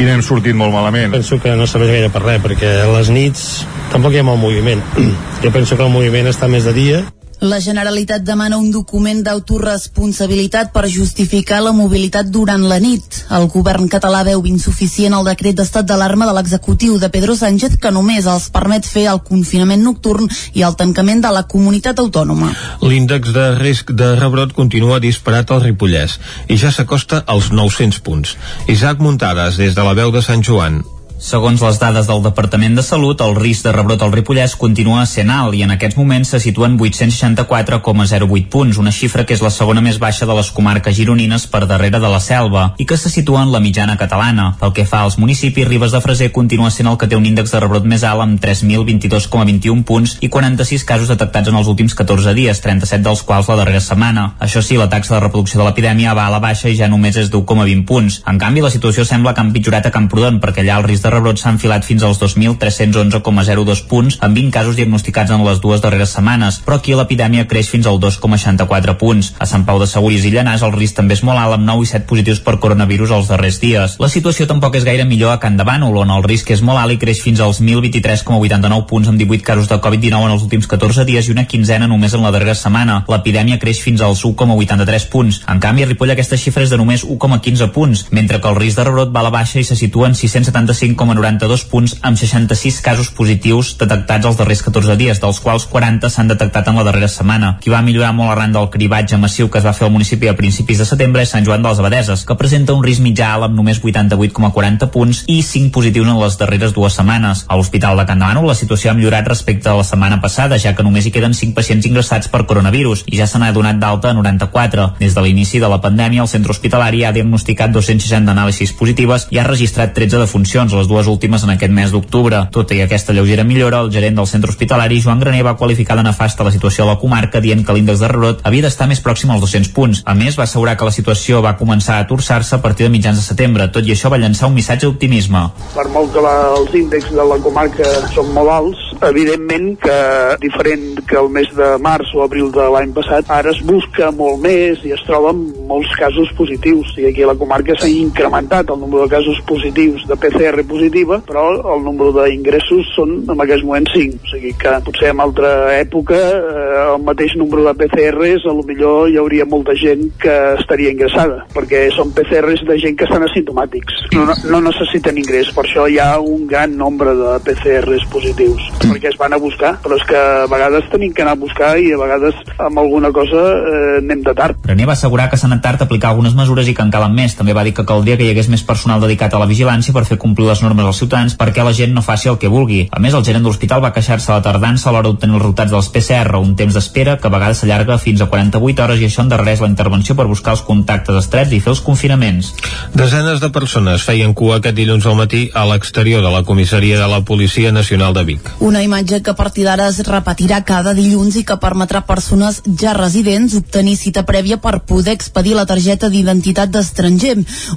i 0.00 0.08
n'hem 0.08 0.24
sortit 0.24 0.56
molt 0.56 0.72
malament. 0.72 1.12
Penso 1.12 1.36
que 1.42 1.52
no 1.60 1.68
serveix 1.68 1.98
gaire 1.98 2.14
per 2.14 2.24
res, 2.24 2.40
perquè 2.48 2.78
a 2.86 2.92
les 2.96 3.12
nits 3.12 3.50
tampoc 3.92 4.14
hi 4.14 4.22
ha 4.22 4.26
molt 4.26 4.42
moviment. 4.42 4.82
Jo 5.44 5.52
penso 5.52 5.76
que 5.76 5.84
el 5.84 5.92
moviment 5.92 6.26
està 6.30 6.48
més 6.48 6.64
de 6.64 6.72
dia 6.72 7.04
la 7.40 7.60
Generalitat 7.60 8.22
demana 8.24 8.56
un 8.56 8.70
document 8.72 9.18
d'autoresponsabilitat 9.22 10.70
per 10.72 10.88
justificar 10.88 11.58
la 11.60 11.72
mobilitat 11.76 12.30
durant 12.32 12.64
la 12.64 12.78
nit. 12.80 13.18
El 13.36 13.48
govern 13.52 13.90
català 13.92 14.22
veu 14.24 14.46
insuficient 14.48 15.12
el 15.12 15.28
decret 15.28 15.58
d'estat 15.58 15.84
d'alarma 15.84 16.26
de 16.26 16.32
l'executiu 16.38 16.96
de 16.98 17.10
Pedro 17.12 17.36
Sánchez 17.36 17.76
que 17.82 17.92
només 17.92 18.24
els 18.24 18.48
permet 18.54 18.88
fer 18.88 19.06
el 19.12 19.20
confinament 19.20 19.84
nocturn 19.84 20.30
i 20.54 20.64
el 20.64 20.76
tancament 20.80 21.20
de 21.20 21.34
la 21.36 21.44
comunitat 21.44 22.00
autònoma. 22.00 22.54
L'índex 22.80 23.36
de 23.36 23.46
risc 23.60 23.92
de 23.92 24.14
rebrot 24.16 24.56
continua 24.56 25.00
disparat 25.00 25.52
al 25.52 25.64
Ripollès 25.68 26.18
i 26.48 26.56
ja 26.56 26.72
s'acosta 26.72 27.22
als 27.26 27.52
900 27.52 28.00
punts. 28.00 28.36
Isaac 28.66 28.98
Muntades, 28.98 29.60
des 29.60 29.76
de 29.76 29.84
la 29.84 29.92
veu 29.94 30.10
de 30.10 30.24
Sant 30.24 30.40
Joan. 30.40 30.84
Segons 31.16 31.62
les 31.64 31.78
dades 31.80 32.04
del 32.04 32.20
Departament 32.20 32.74
de 32.76 32.82
Salut, 32.84 33.22
el 33.24 33.38
risc 33.38 33.64
de 33.64 33.72
rebrot 33.72 34.02
al 34.04 34.12
Ripollès 34.12 34.52
continua 34.60 35.06
sent 35.08 35.30
alt 35.32 35.54
i 35.56 35.62
en 35.64 35.70
aquests 35.72 35.96
moments 35.96 36.28
se 36.34 36.40
situen 36.44 36.74
864,08 36.76 38.50
punts, 38.52 38.76
una 38.76 38.92
xifra 38.92 39.24
que 39.24 39.32
és 39.32 39.40
la 39.40 39.48
segona 39.50 39.80
més 39.80 39.96
baixa 39.98 40.28
de 40.28 40.36
les 40.36 40.50
comarques 40.52 40.92
gironines 40.94 41.46
per 41.48 41.62
darrere 41.64 42.02
de 42.02 42.10
la 42.12 42.20
selva 42.20 42.66
i 42.76 42.84
que 42.84 42.98
se 43.00 43.08
situa 43.08 43.46
en 43.46 43.52
la 43.54 43.62
mitjana 43.64 43.96
catalana. 43.96 44.50
Pel 44.60 44.74
que 44.76 44.84
fa 44.84 45.00
als 45.06 45.16
municipis, 45.16 45.64
Ribes 45.66 45.94
de 45.96 46.02
Freser 46.04 46.28
continua 46.36 46.68
sent 46.70 46.90
el 46.92 46.98
que 47.00 47.08
té 47.08 47.16
un 47.16 47.24
índex 47.24 47.56
de 47.56 47.64
rebrot 47.64 47.88
més 47.88 48.04
alt 48.04 48.20
amb 48.26 48.36
3.022,21 48.44 49.86
punts 49.88 50.18
i 50.20 50.28
46 50.28 50.84
casos 50.84 51.08
detectats 51.08 51.48
en 51.48 51.56
els 51.56 51.72
últims 51.72 51.96
14 51.96 52.36
dies, 52.36 52.60
37 52.60 53.00
dels 53.08 53.24
quals 53.24 53.48
la 53.48 53.56
darrera 53.62 53.80
setmana. 53.80 54.34
Això 54.38 54.60
sí, 54.60 54.76
la 54.76 54.90
taxa 54.92 55.16
de 55.16 55.24
reproducció 55.24 55.62
de 55.62 55.70
l'epidèmia 55.70 56.12
va 56.12 56.28
a 56.28 56.36
la 56.36 56.44
baixa 56.44 56.68
i 56.68 56.76
ja 56.76 56.92
només 56.92 57.16
és 57.16 57.32
d'1,20 57.32 57.88
punts. 57.88 58.20
En 58.28 58.36
canvi, 58.36 58.60
la 58.60 58.74
situació 58.74 59.08
sembla 59.08 59.32
que 59.32 59.40
ha 59.40 59.48
empitjorat 59.48 59.88
a 59.88 59.94
Camprodon 59.96 60.42
perquè 60.44 60.60
allà 60.60 60.76
el 60.82 60.88
risc 60.92 61.05
de 61.06 61.12
rebrot 61.14 61.38
s'ha 61.38 61.52
enfilat 61.54 61.86
fins 61.86 62.02
als 62.02 62.18
2.311,02 62.18 63.84
punts, 63.86 64.18
amb 64.26 64.34
20 64.34 64.50
casos 64.54 64.76
diagnosticats 64.78 65.30
en 65.30 65.44
les 65.46 65.60
dues 65.62 65.82
darreres 65.84 66.14
setmanes, 66.16 66.58
però 66.66 66.80
aquí 66.80 66.96
l'epidèmia 66.98 67.46
creix 67.46 67.70
fins 67.70 67.86
al 67.86 68.00
2,64 68.02 68.96
punts. 68.98 69.32
A 69.38 69.46
Sant 69.46 69.66
Pau 69.68 69.78
de 69.78 69.86
Segúries 69.86 70.26
i 70.26 70.32
Llanàs 70.34 70.64
el 70.66 70.74
risc 70.74 70.98
també 70.98 71.14
és 71.14 71.22
molt 71.26 71.38
alt, 71.38 71.54
amb 71.56 71.66
9 71.68 71.86
i 71.86 71.90
7 71.92 72.08
positius 72.10 72.42
per 72.42 72.56
coronavirus 72.62 73.14
els 73.18 73.30
darrers 73.30 73.60
dies. 73.62 73.96
La 74.02 74.10
situació 74.10 74.48
tampoc 74.50 74.78
és 74.80 74.86
gaire 74.88 75.06
millor 75.06 75.34
a 75.34 75.38
Can 75.42 75.58
de 75.60 75.66
Bànol, 75.68 76.00
on 76.02 76.10
el 76.16 76.26
risc 76.26 76.50
és 76.50 76.62
molt 76.66 76.82
alt 76.82 76.96
i 76.96 76.98
creix 76.98 77.22
fins 77.22 77.42
als 77.44 77.62
1.023,89 77.62 78.86
punts 78.90 79.12
amb 79.12 79.22
18 79.22 79.46
casos 79.46 79.70
de 79.70 79.78
Covid-19 79.86 80.26
en 80.26 80.34
els 80.34 80.42
últims 80.42 80.66
14 80.66 81.06
dies 81.06 81.28
i 81.28 81.34
una 81.36 81.46
quinzena 81.46 81.86
només 81.86 82.16
en 82.18 82.26
la 82.26 82.34
darrera 82.34 82.56
setmana. 82.58 83.02
L'epidèmia 83.12 83.60
creix 83.62 83.82
fins 83.84 84.02
als 84.02 84.24
1,83 84.26 85.08
punts. 85.12 85.42
En 85.46 85.62
canvi, 85.62 85.86
a 85.86 85.90
Ripoll 85.90 86.16
aquesta 86.16 86.40
xifra 86.40 86.66
és 86.66 86.74
de 86.74 86.80
només 86.80 87.06
1,15 87.06 87.70
punts, 87.76 88.06
mentre 88.10 88.40
que 88.40 88.50
el 88.50 88.58
risc 88.58 88.80
de 88.80 88.88
rebrot 88.90 89.14
va 89.14 89.22
a 89.22 89.28
la 89.28 89.34
baixa 89.34 89.60
i 89.60 89.64
se 89.68 89.78
situa 89.78 90.10
en 90.10 90.18
675 90.18 90.95
105,92 90.96 91.68
punts 91.68 91.94
amb 92.00 92.16
66 92.16 92.80
casos 92.80 93.10
positius 93.12 93.74
detectats 93.78 94.26
els 94.26 94.38
darrers 94.38 94.62
14 94.64 94.96
dies, 94.96 95.20
dels 95.20 95.40
quals 95.44 95.66
40 95.68 96.08
s'han 96.10 96.30
detectat 96.32 96.68
en 96.70 96.78
la 96.80 96.84
darrera 96.86 97.08
setmana. 97.12 97.56
Qui 97.60 97.70
va 97.70 97.82
millorar 97.84 98.14
molt 98.16 98.32
arran 98.32 98.54
del 98.54 98.70
cribatge 98.72 99.18
massiu 99.20 99.50
que 99.50 99.60
es 99.60 99.66
va 99.66 99.74
fer 99.76 99.86
al 99.86 99.92
municipi 99.92 100.30
a 100.30 100.36
principis 100.38 100.80
de 100.80 100.88
setembre 100.88 101.22
és 101.22 101.32
Sant 101.34 101.44
Joan 101.44 101.62
de 101.62 101.68
les 101.68 101.82
Abadeses, 101.82 102.24
que 102.24 102.38
presenta 102.40 102.74
un 102.74 102.84
risc 102.84 103.04
mitjà 103.04 103.34
alt 103.34 103.48
amb 103.48 103.58
només 103.58 103.80
88,40 103.82 104.88
punts 104.94 105.22
i 105.28 105.42
5 105.42 105.72
positius 105.74 106.08
en 106.08 106.20
les 106.20 106.38
darreres 106.40 106.72
dues 106.76 106.96
setmanes. 106.96 107.44
A 107.48 107.58
l'Hospital 107.58 108.00
de 108.00 108.06
Can 108.08 108.22
Demano 108.22 108.46
la 108.46 108.56
situació 108.56 108.90
ha 108.90 108.96
millorat 108.96 109.28
respecte 109.28 109.68
a 109.68 109.76
la 109.76 109.84
setmana 109.84 110.20
passada, 110.22 110.58
ja 110.58 110.74
que 110.74 110.86
només 110.86 111.06
hi 111.06 111.12
queden 111.12 111.36
5 111.36 111.54
pacients 111.54 111.86
ingressats 111.86 112.32
per 112.32 112.46
coronavirus 112.46 113.04
i 113.06 113.20
ja 113.20 113.28
se 113.28 113.38
n'ha 113.38 113.52
donat 113.52 113.80
d'alta 113.82 114.14
94. 114.16 114.88
Des 115.00 115.14
de 115.14 115.22
l'inici 115.22 115.60
de 115.60 115.68
la 115.68 115.80
pandèmia, 115.82 116.22
el 116.24 116.32
centre 116.32 116.54
hospitalari 116.54 117.04
ha 117.04 117.12
diagnosticat 117.12 117.74
260 117.74 118.32
anàlisis 118.32 118.72
positives 118.72 119.28
i 119.30 119.38
ha 119.38 119.46
registrat 119.46 119.92
13 119.96 120.22
defuncions, 120.22 120.72
les 120.72 120.85
dues 120.88 121.08
últimes 121.10 121.44
en 121.44 121.52
aquest 121.54 121.72
mes 121.72 121.92
d'octubre. 121.94 122.42
Tot 122.52 122.72
i 122.74 122.80
aquesta 122.84 123.14
lleugera 123.16 123.44
millora, 123.44 123.80
el 123.84 123.92
gerent 123.94 124.18
del 124.18 124.28
centre 124.30 124.50
hospitalari, 124.50 125.00
Joan 125.02 125.20
Graner, 125.20 125.44
va 125.46 125.56
qualificar 125.56 125.96
de 125.96 126.06
nefasta 126.06 126.44
la 126.46 126.52
situació 126.54 126.84
a 126.84 126.92
la 126.92 126.98
comarca, 127.02 127.40
dient 127.40 127.64
que 127.66 127.76
l'índex 127.76 128.02
de 128.02 128.10
rebrot 128.12 128.44
havia 128.46 128.66
d'estar 128.66 128.88
més 128.90 129.02
pròxim 129.04 129.32
als 129.34 129.44
200 129.44 129.72
punts. 129.76 130.02
A 130.06 130.14
més, 130.14 130.38
va 130.38 130.46
assegurar 130.46 130.76
que 130.76 130.88
la 130.88 130.94
situació 130.94 131.42
va 131.44 131.56
començar 131.60 132.00
a 132.00 132.06
torçar-se 132.08 132.56
a 132.56 132.62
partir 132.62 132.86
de 132.86 132.94
mitjans 132.94 133.20
de 133.20 133.24
setembre. 133.24 133.68
Tot 133.72 133.86
i 133.86 133.94
això, 133.94 134.10
va 134.12 134.20
llançar 134.22 134.50
un 134.50 134.56
missatge 134.56 134.86
d'optimisme. 134.86 135.44
Per 135.74 135.88
molt 135.94 136.12
que 136.14 136.24
la, 136.24 136.34
els 136.56 136.74
índexs 136.74 137.12
de 137.14 137.28
la 137.30 137.38
comarca 137.42 137.92
són 138.14 138.32
molt 138.36 138.52
alts, 138.52 138.84
evidentment 139.08 139.74
que 139.82 139.98
diferent 140.40 141.02
que 141.08 141.18
el 141.20 141.28
mes 141.32 141.48
de 141.56 141.72
març 141.82 142.12
o 142.16 142.22
abril 142.24 142.50
de 142.54 142.66
l'any 142.72 142.92
passat, 142.96 143.28
ara 143.32 143.52
es 143.52 143.60
busca 143.66 144.10
molt 144.14 144.40
més 144.42 144.82
i 144.86 144.94
es 144.96 145.02
troben 145.06 145.42
molts 145.68 145.92
casos 145.98 146.32
positius. 146.38 146.94
I 147.00 147.10
aquí 147.10 147.24
a 147.24 147.30
la 147.32 147.38
comarca 147.38 147.76
s'ha 147.78 147.90
incrementat 147.90 148.70
el 148.72 148.80
nombre 148.80 149.04
de 149.04 149.12
casos 149.12 149.40
positius 149.48 150.06
de 150.08 150.18
PCR 150.20 150.64
positiva, 150.76 151.18
però 151.26 151.48
el 151.74 151.82
nombre 151.84 152.12
d'ingressos 152.14 152.92
són 152.94 153.16
en 153.24 153.42
aquest 153.42 153.64
moment 153.64 153.88
5. 153.92 154.20
O 154.20 154.32
sigui 154.34 154.52
que 154.60 154.74
potser 154.86 155.10
en 155.14 155.22
altra 155.24 155.50
època 155.78 156.16
eh, 156.16 156.84
el 156.92 157.02
mateix 157.06 157.36
nombre 157.40 157.64
de 157.64 157.74
PCRs 157.80 158.46
a 158.46 158.54
lo 158.54 158.64
millor 158.68 159.10
hi 159.10 159.18
hauria 159.20 159.48
molta 159.48 159.74
gent 159.78 160.06
que 160.22 160.34
estaria 160.60 160.92
ingressada, 160.94 161.42
perquè 161.54 161.86
són 161.96 162.12
PCRs 162.16 162.66
de 162.68 162.78
gent 162.82 162.98
que 162.98 163.08
estan 163.08 163.24
asimptomàtics. 163.26 164.06
No, 164.16 164.26
no 164.52 164.62
necessiten 164.68 165.18
ingrés, 165.20 165.52
per 165.56 165.66
això 165.66 165.86
hi 165.88 165.98
ha 166.02 166.10
un 166.20 166.46
gran 166.50 166.76
nombre 166.76 167.14
de 167.16 167.36
PCRs 167.46 168.06
positius, 168.12 168.68
perquè 168.84 169.10
es 169.12 169.18
van 169.20 169.36
a 169.36 169.40
buscar, 169.42 169.76
però 169.84 169.98
és 169.98 170.06
que 170.08 170.18
a 170.18 170.46
vegades 170.50 170.88
tenim 170.92 171.14
que 171.16 171.24
anar 171.24 171.36
a 171.36 171.40
buscar 171.40 171.72
i 171.80 171.92
a 171.94 172.00
vegades 172.00 172.38
amb 172.58 172.82
alguna 172.82 173.12
cosa 173.14 173.42
eh, 173.56 173.98
anem 174.02 174.24
de 174.26 174.36
tard. 174.36 174.60
Graner 174.66 174.88
va 174.88 174.96
assegurar 174.96 175.28
que 175.30 175.40
s'ha 175.40 175.48
anat 175.50 175.64
tard 175.64 175.82
a 175.82 175.88
aplicar 175.88 176.12
algunes 176.12 176.36
mesures 176.36 176.68
i 176.68 176.74
que 176.76 176.84
en 176.84 176.92
calen 176.92 177.14
més. 177.16 177.36
També 177.38 177.54
va 177.56 177.64
dir 177.66 177.74
que 177.76 177.86
caldria 177.88 178.18
que 178.18 178.26
hi 178.26 178.32
hagués 178.34 178.50
més 178.52 178.64
personal 178.66 179.02
dedicat 179.02 179.34
a 179.34 179.42
la 179.42 179.48
vigilància 179.50 179.94
per 179.94 180.04
fer 180.08 180.18
complir 180.20 180.48
les 180.50 180.62
normes 180.66 180.90
als 180.90 181.00
ciutadans 181.02 181.36
perquè 181.38 181.64
la 181.64 181.74
gent 181.76 181.94
no 181.94 182.04
faci 182.04 182.30
el 182.32 182.38
que 182.42 182.50
vulgui. 182.52 182.82
A 182.90 183.00
més, 183.02 183.14
el 183.14 183.24
gerent 183.24 183.44
de 183.44 183.50
l'hospital 183.50 183.82
va 183.84 183.92
queixar-se 183.94 184.32
de 184.32 184.38
la 184.38 184.44
tardança 184.44 184.90
a 184.90 184.94
l'hora 184.94 185.08
d'obtenir 185.08 185.36
els 185.36 185.42
resultats 185.44 185.72
dels 185.72 185.90
PCR, 185.94 186.40
un 186.42 186.56
temps 186.58 186.74
d'espera 186.74 187.16
que 187.20 187.28
a 187.30 187.32
vegades 187.32 187.62
s'allarga 187.62 187.98
fins 188.02 188.20
a 188.20 188.28
48 188.32 188.84
hores 188.84 189.00
i 189.00 189.08
això 189.08 189.24
endarrereix 189.24 189.62
la 189.62 189.70
intervenció 189.72 190.16
per 190.18 190.28
buscar 190.30 190.56
els 190.56 190.64
contactes 190.66 191.16
estrets 191.22 191.54
i 191.54 191.60
fer 191.62 191.72
els 191.74 191.82
confinaments. 191.86 192.52
Desenes 192.94 193.40
de 193.40 193.50
persones 193.54 194.04
feien 194.06 194.34
cua 194.34 194.58
aquest 194.60 194.76
dilluns 194.76 195.06
al 195.06 195.18
matí 195.18 195.46
a 195.54 195.66
l'exterior 195.68 196.22
de 196.24 196.32
la 196.32 196.42
comissaria 196.42 196.98
de 197.00 197.08
la 197.10 197.22
Policia 197.26 197.72
Nacional 197.72 198.14
de 198.16 198.24
Vic. 198.24 198.50
Una 198.60 198.82
imatge 198.82 199.22
que 199.22 199.32
a 199.32 199.38
partir 199.38 199.66
d'ara 199.66 199.88
es 199.92 200.00
repetirà 200.06 200.62
cada 200.64 200.94
dilluns 200.96 201.36
i 201.36 201.44
que 201.46 201.58
permetrà 201.62 202.02
a 202.02 202.08
persones 202.08 202.62
ja 202.80 202.94
residents 202.96 203.56
obtenir 203.58 203.96
cita 204.00 204.24
prèvia 204.26 204.58
per 204.62 204.80
poder 204.88 205.14
expedir 205.16 205.54
la 205.56 205.66
targeta 205.66 206.10
d'identitat 206.10 206.72
d'estranger. 206.72 207.36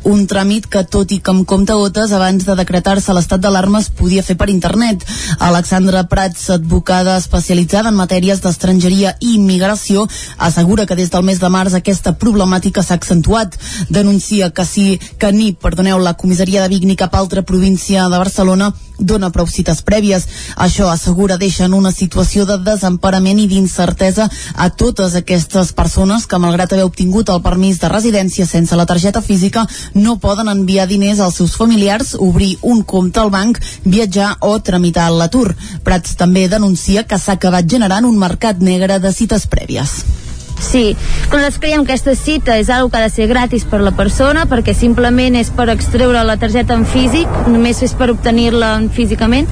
Un 0.10 0.26
tràmit 0.28 0.68
que, 0.72 0.84
tot 0.84 1.12
i 1.12 1.20
que 1.20 1.34
amb 1.34 1.46
compte 1.50 1.76
gotes, 1.76 2.14
abans 2.16 2.46
de 2.46 2.56
decretar-se 2.80 3.14
l'estat 3.14 3.42
d'alarma 3.44 3.82
es 3.84 3.90
podia 3.92 4.24
fer 4.24 4.36
per 4.40 4.50
internet. 4.50 5.04
Alexandra 5.40 6.06
Prats, 6.08 6.50
advocada 6.56 7.18
especialitzada 7.20 7.92
en 7.92 7.98
matèries 8.00 8.40
d'estrangeria 8.42 9.16
i 9.20 9.36
immigració, 9.36 10.08
assegura 10.38 10.86
que 10.86 10.96
des 10.96 11.12
del 11.12 11.26
mes 11.28 11.40
de 11.40 11.50
març 11.50 11.76
aquesta 11.76 12.16
problemàtica 12.16 12.84
s'ha 12.84 12.96
accentuat. 12.96 13.58
Denuncia 13.90 14.52
que 14.52 14.66
si 14.66 15.00
que 15.20 15.32
ni, 15.32 15.52
perdoneu, 15.52 16.00
la 16.00 16.16
comissaria 16.16 16.62
de 16.64 16.72
Vic 16.72 16.86
ni 16.86 16.96
cap 16.96 17.16
altra 17.16 17.44
província 17.44 18.08
de 18.08 18.18
Barcelona 18.18 18.72
dona 19.00 19.32
prou 19.32 19.47
cites 19.47 19.82
prèvies. 19.82 20.28
Això, 20.56 20.89
assegura, 20.91 21.38
deixa 21.38 21.66
en 21.66 21.74
una 21.74 21.91
situació 21.91 22.45
de 22.45 22.60
desemparament 22.64 23.39
i 23.39 23.47
d'incertesa 23.47 24.30
a 24.56 24.70
totes 24.70 25.16
aquestes 25.16 25.74
persones 25.74 26.28
que, 26.28 26.39
malgrat 26.39 26.74
haver 26.74 26.88
obtingut 26.88 27.30
el 27.30 27.41
permís 27.41 27.80
de 27.80 27.89
residència 27.89 28.47
sense 28.47 28.76
la 28.76 28.88
targeta 28.89 29.22
física, 29.22 29.66
no 29.93 30.20
poden 30.20 30.50
enviar 30.52 30.88
diners 30.88 31.20
als 31.20 31.39
seus 31.41 31.56
familiars, 31.58 32.16
obrir 32.20 32.58
un 32.62 32.84
compte 32.84 33.20
al 33.20 33.34
banc, 33.34 33.60
viatjar 33.86 34.36
o 34.41 34.58
tramitar 34.60 35.10
l'atur. 35.12 35.54
Prats 35.84 36.16
també 36.20 36.47
denuncia 36.50 37.06
que 37.08 37.20
s'ha 37.20 37.39
acabat 37.39 37.70
generant 37.70 38.06
un 38.06 38.18
mercat 38.18 38.60
negre 38.62 39.00
de 39.00 39.14
cites 39.14 39.47
prèvies. 39.47 40.29
Sí, 40.60 40.95
nosaltres 41.32 41.57
creiem 41.64 41.86
que 41.86 41.93
aquesta 41.93 42.16
cita 42.20 42.57
és 42.60 42.68
una 42.68 42.89
que 42.91 42.99
ha 42.99 43.05
de 43.05 43.14
ser 43.14 43.28
gratis 43.32 43.64
per 43.66 43.80
la 43.82 43.93
persona 43.95 44.43
perquè 44.49 44.76
simplement 44.76 45.38
és 45.39 45.51
per 45.55 45.70
extreure 45.72 46.24
la 46.28 46.36
targeta 46.38 46.76
en 46.76 46.86
físic, 46.86 47.30
només 47.47 47.80
és 47.86 47.95
per 47.95 48.10
obtenir-la 48.12 48.74
físicament 48.93 49.47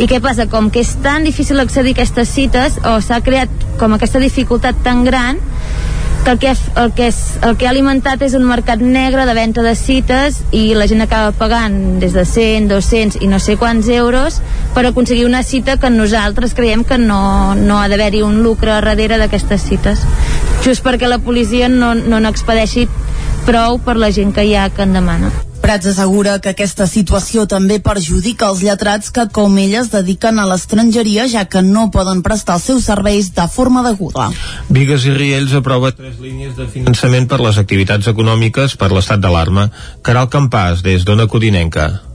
i 0.00 0.08
què 0.10 0.20
passa? 0.20 0.48
Com 0.50 0.70
que 0.74 0.82
és 0.82 0.96
tan 1.04 1.24
difícil 1.28 1.60
accedir 1.60 1.94
a 1.94 2.00
aquestes 2.00 2.34
cites 2.34 2.80
o 2.82 2.98
s'ha 3.04 3.20
creat 3.22 3.52
com 3.78 3.94
aquesta 3.94 4.22
dificultat 4.22 4.82
tan 4.84 5.04
gran 5.06 5.38
que 6.24 6.30
el 6.30 6.38
que, 6.38 6.54
el, 6.76 6.92
que 6.92 7.06
és, 7.08 7.18
el 7.46 7.56
que 7.56 7.66
ha 7.66 7.70
alimentat 7.72 8.22
és 8.22 8.34
un 8.36 8.44
mercat 8.48 8.82
negre 8.84 9.24
de 9.26 9.34
venda 9.36 9.64
de 9.64 9.74
cites 9.78 10.40
i 10.52 10.74
la 10.76 10.86
gent 10.90 11.00
acaba 11.04 11.32
pagant 11.36 11.98
des 12.02 12.12
de 12.16 12.24
100, 12.28 12.68
200 12.68 13.20
i 13.24 13.30
no 13.30 13.40
sé 13.40 13.56
quants 13.60 13.88
euros 13.88 14.40
per 14.74 14.84
aconseguir 14.86 15.26
una 15.26 15.42
cita 15.42 15.78
que 15.80 15.90
nosaltres 15.90 16.54
creiem 16.54 16.84
que 16.84 16.98
no, 17.00 17.54
no 17.56 17.80
ha 17.80 17.88
d'haver-hi 17.88 18.22
un 18.26 18.42
lucre 18.44 18.76
darrere 18.76 19.18
d'aquestes 19.18 19.64
cites 19.70 20.04
just 20.64 20.84
perquè 20.84 21.08
la 21.08 21.22
policia 21.24 21.68
no, 21.72 21.94
no 21.94 22.20
n'expedeixi 22.20 22.88
prou 23.46 23.80
per 23.80 23.96
la 23.96 24.12
gent 24.12 24.36
que 24.36 24.44
hi 24.44 24.54
ha 24.54 24.68
que 24.68 24.84
en 24.84 24.92
demana. 24.92 25.32
Prats 25.60 25.90
assegura 25.92 26.38
que 26.40 26.52
aquesta 26.54 26.86
situació 26.88 27.44
també 27.50 27.78
perjudica 27.84 28.48
els 28.48 28.62
lletrats 28.64 29.12
que, 29.14 29.26
com 29.28 29.58
ella, 29.60 29.82
es 29.84 29.92
dediquen 29.92 30.40
a 30.40 30.46
l'estrangeria, 30.48 31.28
ja 31.28 31.44
que 31.44 31.62
no 31.62 31.90
poden 31.94 32.24
prestar 32.26 32.56
els 32.58 32.68
seus 32.70 32.88
serveis 32.88 33.30
de 33.36 33.46
forma 33.52 33.84
deguda. 33.86 34.30
Vigues 34.72 35.06
i 35.06 35.14
Riells 35.16 35.54
aprova 35.60 35.92
tres 35.92 36.18
línies 36.18 36.56
de 36.58 36.68
finançament 36.72 37.28
per 37.30 37.42
les 37.44 37.60
activitats 37.60 38.08
econòmiques 38.10 38.78
per 38.80 38.92
l'estat 38.94 39.20
d'alarma. 39.20 39.70
Caral 40.02 40.32
Campàs, 40.32 40.82
des 40.86 41.04
d'Ona 41.04 41.28
Codinenca. 41.28 42.09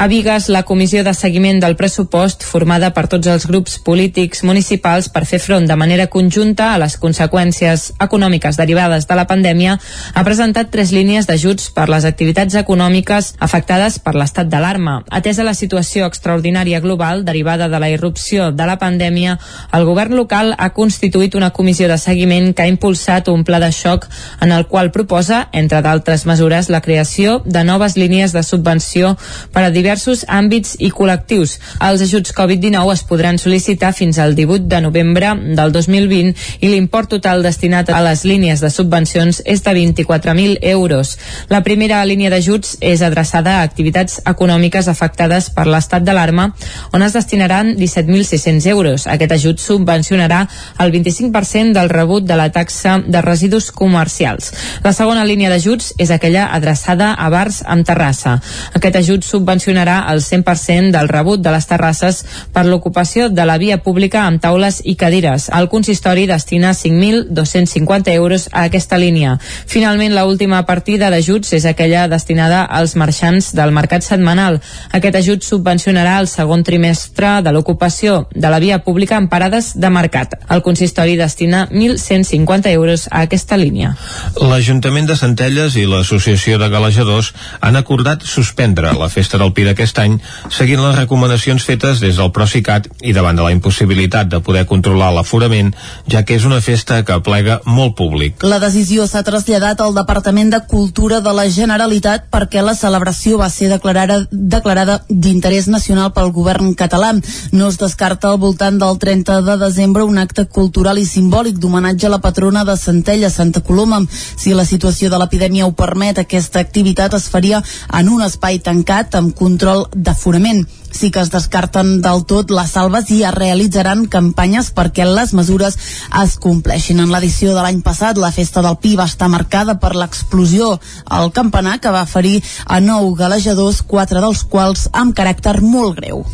A 0.00 0.06
Vigues, 0.06 0.48
la 0.48 0.62
comissió 0.62 1.02
de 1.02 1.10
seguiment 1.12 1.58
del 1.58 1.74
pressupost, 1.74 2.44
formada 2.46 2.92
per 2.94 3.08
tots 3.10 3.26
els 3.26 3.48
grups 3.50 3.80
polítics 3.82 4.44
municipals 4.46 5.08
per 5.10 5.24
fer 5.26 5.40
front 5.42 5.64
de 5.66 5.74
manera 5.74 6.04
conjunta 6.06 6.68
a 6.70 6.76
les 6.78 6.94
conseqüències 7.02 7.88
econòmiques 8.06 8.54
derivades 8.60 9.08
de 9.10 9.16
la 9.18 9.24
pandèmia, 9.26 9.74
ha 10.14 10.22
presentat 10.22 10.70
tres 10.70 10.92
línies 10.94 11.26
d'ajuts 11.26 11.72
per 11.74 11.88
les 11.90 12.06
activitats 12.06 12.54
econòmiques 12.60 13.32
afectades 13.42 13.96
per 13.98 14.14
l'estat 14.14 14.46
d'alarma. 14.46 15.00
Atesa 15.10 15.42
la 15.42 15.56
situació 15.58 16.06
extraordinària 16.06 16.78
global 16.78 17.24
derivada 17.26 17.66
de 17.66 17.82
la 17.82 17.90
irrupció 17.90 18.52
de 18.52 18.70
la 18.70 18.78
pandèmia, 18.78 19.34
el 19.74 19.88
govern 19.90 20.14
local 20.14 20.54
ha 20.58 20.70
constituït 20.78 21.34
una 21.34 21.50
comissió 21.50 21.90
de 21.90 21.98
seguiment 21.98 22.52
que 22.54 22.62
ha 22.62 22.70
impulsat 22.70 23.32
un 23.34 23.42
pla 23.42 23.58
de 23.58 23.72
xoc 23.74 24.06
en 24.46 24.54
el 24.54 24.68
qual 24.70 24.92
proposa, 24.94 25.48
entre 25.50 25.82
d'altres 25.82 26.22
mesures, 26.24 26.70
la 26.70 26.84
creació 26.86 27.42
de 27.44 27.66
noves 27.66 27.98
línies 27.98 28.30
de 28.30 28.46
subvenció 28.46 29.16
per 29.50 29.66
a 29.66 29.74
diversos 29.74 29.87
diversos 29.88 30.26
àmbits 30.28 30.74
i 30.84 30.90
col·lectius. 30.92 31.54
Els 31.80 32.02
ajuts 32.04 32.34
Covid-19 32.36 32.92
es 32.92 33.02
podran 33.08 33.38
sol·licitar 33.40 33.94
fins 33.96 34.18
al 34.20 34.34
18 34.36 34.66
de 34.68 34.80
novembre 34.84 35.30
del 35.56 35.72
2020 35.72 36.34
i 36.60 36.68
l'import 36.68 37.08
total 37.14 37.40
destinat 37.42 37.88
a 37.88 38.02
les 38.04 38.26
línies 38.28 38.60
de 38.60 38.68
subvencions 38.68 39.40
és 39.48 39.62
de 39.64 39.72
24.000 39.72 40.58
euros. 40.74 41.14
La 41.48 41.62
primera 41.64 42.02
línia 42.04 42.28
d'ajuts 42.28 42.76
és 42.84 43.00
adreçada 43.00 43.54
a 43.56 43.62
activitats 43.64 44.18
econòmiques 44.28 44.90
afectades 44.92 45.48
per 45.56 45.64
l'estat 45.64 46.04
d'alarma, 46.04 46.50
on 46.92 47.06
es 47.06 47.16
destinaran 47.16 47.72
17.600 47.80 48.68
euros. 48.68 49.06
Aquest 49.08 49.32
ajut 49.38 49.64
subvencionarà 49.64 50.42
el 50.84 50.92
25% 50.92 51.72
del 51.72 51.88
rebut 51.88 52.28
de 52.28 52.36
la 52.36 52.50
taxa 52.52 52.98
de 53.06 53.24
residus 53.24 53.70
comercials. 53.72 54.52
La 54.84 54.92
segona 54.92 55.24
línia 55.24 55.48
d'ajuts 55.48 55.94
és 55.96 56.12
aquella 56.12 56.50
adreçada 56.52 57.14
a 57.16 57.32
bars 57.32 57.62
amb 57.64 57.88
terrassa. 57.88 58.36
Aquest 58.76 59.00
ajut 59.00 59.24
subvencionarà 59.24 59.77
gestionarà 59.78 60.10
el 60.12 60.20
100% 60.20 60.90
del 60.90 61.08
rebut 61.08 61.40
de 61.40 61.50
les 61.52 61.66
terrasses 61.66 62.24
per 62.52 62.64
l'ocupació 62.66 63.28
de 63.28 63.44
la 63.46 63.58
via 63.58 63.78
pública 63.82 64.24
amb 64.26 64.40
taules 64.40 64.82
i 64.84 64.96
cadires. 64.96 65.48
El 65.54 65.68
consistori 65.68 66.26
destina 66.26 66.72
5.250 66.74 68.12
euros 68.12 68.48
a 68.52 68.64
aquesta 68.64 68.98
línia. 68.98 69.38
Finalment, 69.66 70.14
la 70.14 70.26
última 70.26 70.64
partida 70.66 71.10
d'ajuts 71.10 71.52
és 71.52 71.64
aquella 71.64 72.08
destinada 72.08 72.64
als 72.64 72.96
marxants 72.96 73.52
del 73.54 73.72
mercat 73.72 74.02
setmanal. 74.02 74.60
Aquest 74.92 75.16
ajut 75.16 75.44
subvencionarà 75.44 76.18
el 76.20 76.28
segon 76.28 76.64
trimestre 76.64 77.42
de 77.42 77.52
l'ocupació 77.52 78.26
de 78.34 78.50
la 78.50 78.58
via 78.58 78.82
pública 78.82 79.16
en 79.16 79.28
parades 79.28 79.74
de 79.78 79.90
mercat. 79.90 80.34
El 80.50 80.62
consistori 80.62 81.16
destina 81.16 81.68
1.150 81.70 82.72
euros 82.72 83.08
a 83.10 83.22
aquesta 83.22 83.56
línia. 83.56 83.94
L'Ajuntament 84.40 85.06
de 85.06 85.16
Centelles 85.16 85.76
i 85.76 85.86
l'Associació 85.86 86.58
de 86.58 86.68
Galejadors 86.68 87.32
han 87.60 87.76
acordat 87.76 88.24
suspendre 88.24 88.92
la 88.98 89.08
festa 89.08 89.38
del 89.38 89.52
Pilar 89.52 89.67
d'aquest 89.68 90.00
any, 90.02 90.18
seguint 90.50 90.82
les 90.82 90.96
recomanacions 90.96 91.64
fetes 91.64 92.00
des 92.00 92.16
del 92.18 92.32
Procicat 92.32 92.88
i 93.04 93.14
davant 93.16 93.36
de 93.36 93.44
la 93.44 93.52
impossibilitat 93.54 94.30
de 94.32 94.40
poder 94.44 94.64
controlar 94.66 95.12
l'aforament, 95.14 95.74
ja 96.08 96.24
que 96.24 96.36
és 96.38 96.46
una 96.48 96.60
festa 96.64 97.02
que 97.04 97.20
plega 97.24 97.60
molt 97.66 97.96
públic. 97.98 98.42
La 98.42 98.60
decisió 98.62 99.06
s'ha 99.06 99.24
traslladat 99.26 99.80
al 99.84 99.94
Departament 99.96 100.52
de 100.54 100.62
Cultura 100.70 101.20
de 101.24 101.32
la 101.36 101.46
Generalitat 101.52 102.28
perquè 102.32 102.62
la 102.64 102.76
celebració 102.78 103.38
va 103.40 103.50
ser 103.52 103.68
declarada, 103.72 104.20
declarada 104.30 105.00
d'interès 105.08 105.68
nacional 105.68 106.12
pel 106.16 106.32
govern 106.32 106.74
català. 106.78 107.12
No 107.52 107.68
es 107.68 107.78
descarta 107.80 108.32
al 108.32 108.40
voltant 108.42 108.78
del 108.80 108.98
30 108.98 109.40
de 109.46 109.56
desembre 109.60 110.04
un 110.04 110.18
acte 110.18 110.46
cultural 110.46 110.98
i 110.98 111.06
simbòlic 111.06 111.58
d'homenatge 111.58 112.08
a 112.08 112.14
la 112.14 112.22
patrona 112.24 112.64
de 112.64 112.76
Centella, 112.76 113.30
Santa 113.30 113.60
Coloma. 113.60 114.00
Si 114.10 114.54
la 114.54 114.66
situació 114.68 115.10
de 115.10 115.18
l'epidèmia 115.20 115.66
ho 115.66 115.72
permet, 115.72 116.18
aquesta 116.18 116.60
activitat 116.60 117.14
es 117.18 117.28
faria 117.28 117.62
en 117.98 118.08
un 118.08 118.22
espai 118.24 118.58
tancat 118.64 119.18
amb 119.18 119.34
control 119.58 119.88
d'aforament 119.90 120.68
sí 120.94 121.10
que 121.10 121.20
es 121.20 121.30
descarten 121.30 121.98
del 122.00 122.22
tot 122.30 122.52
les 122.54 122.70
salves 122.72 123.10
i 123.12 123.18
es 123.26 123.34
realitzaran 123.34 124.06
campanyes 124.08 124.70
perquè 124.72 125.04
les 125.04 125.34
mesures 125.36 125.76
es 126.22 126.36
compleixin. 126.40 127.02
En 127.02 127.10
l'edició 127.12 127.52
de 127.52 127.60
l'any 127.60 127.82
passat, 127.84 128.16
la 128.16 128.30
festa 128.32 128.62
del 128.64 128.78
Pi 128.80 128.94
va 128.96 129.08
estar 129.10 129.28
marcada 129.28 129.76
per 129.82 129.92
l'explosió 129.98 130.70
al 131.04 131.32
campanar 131.36 131.76
que 131.82 131.92
va 131.92 132.06
ferir 132.06 132.40
a 132.64 132.80
nou 132.80 133.12
galejadors, 133.18 133.82
quatre 133.82 134.22
dels 134.24 134.44
quals 134.48 134.86
amb 134.92 135.14
caràcter 135.18 135.58
molt 135.60 135.98
greu. 136.00 136.24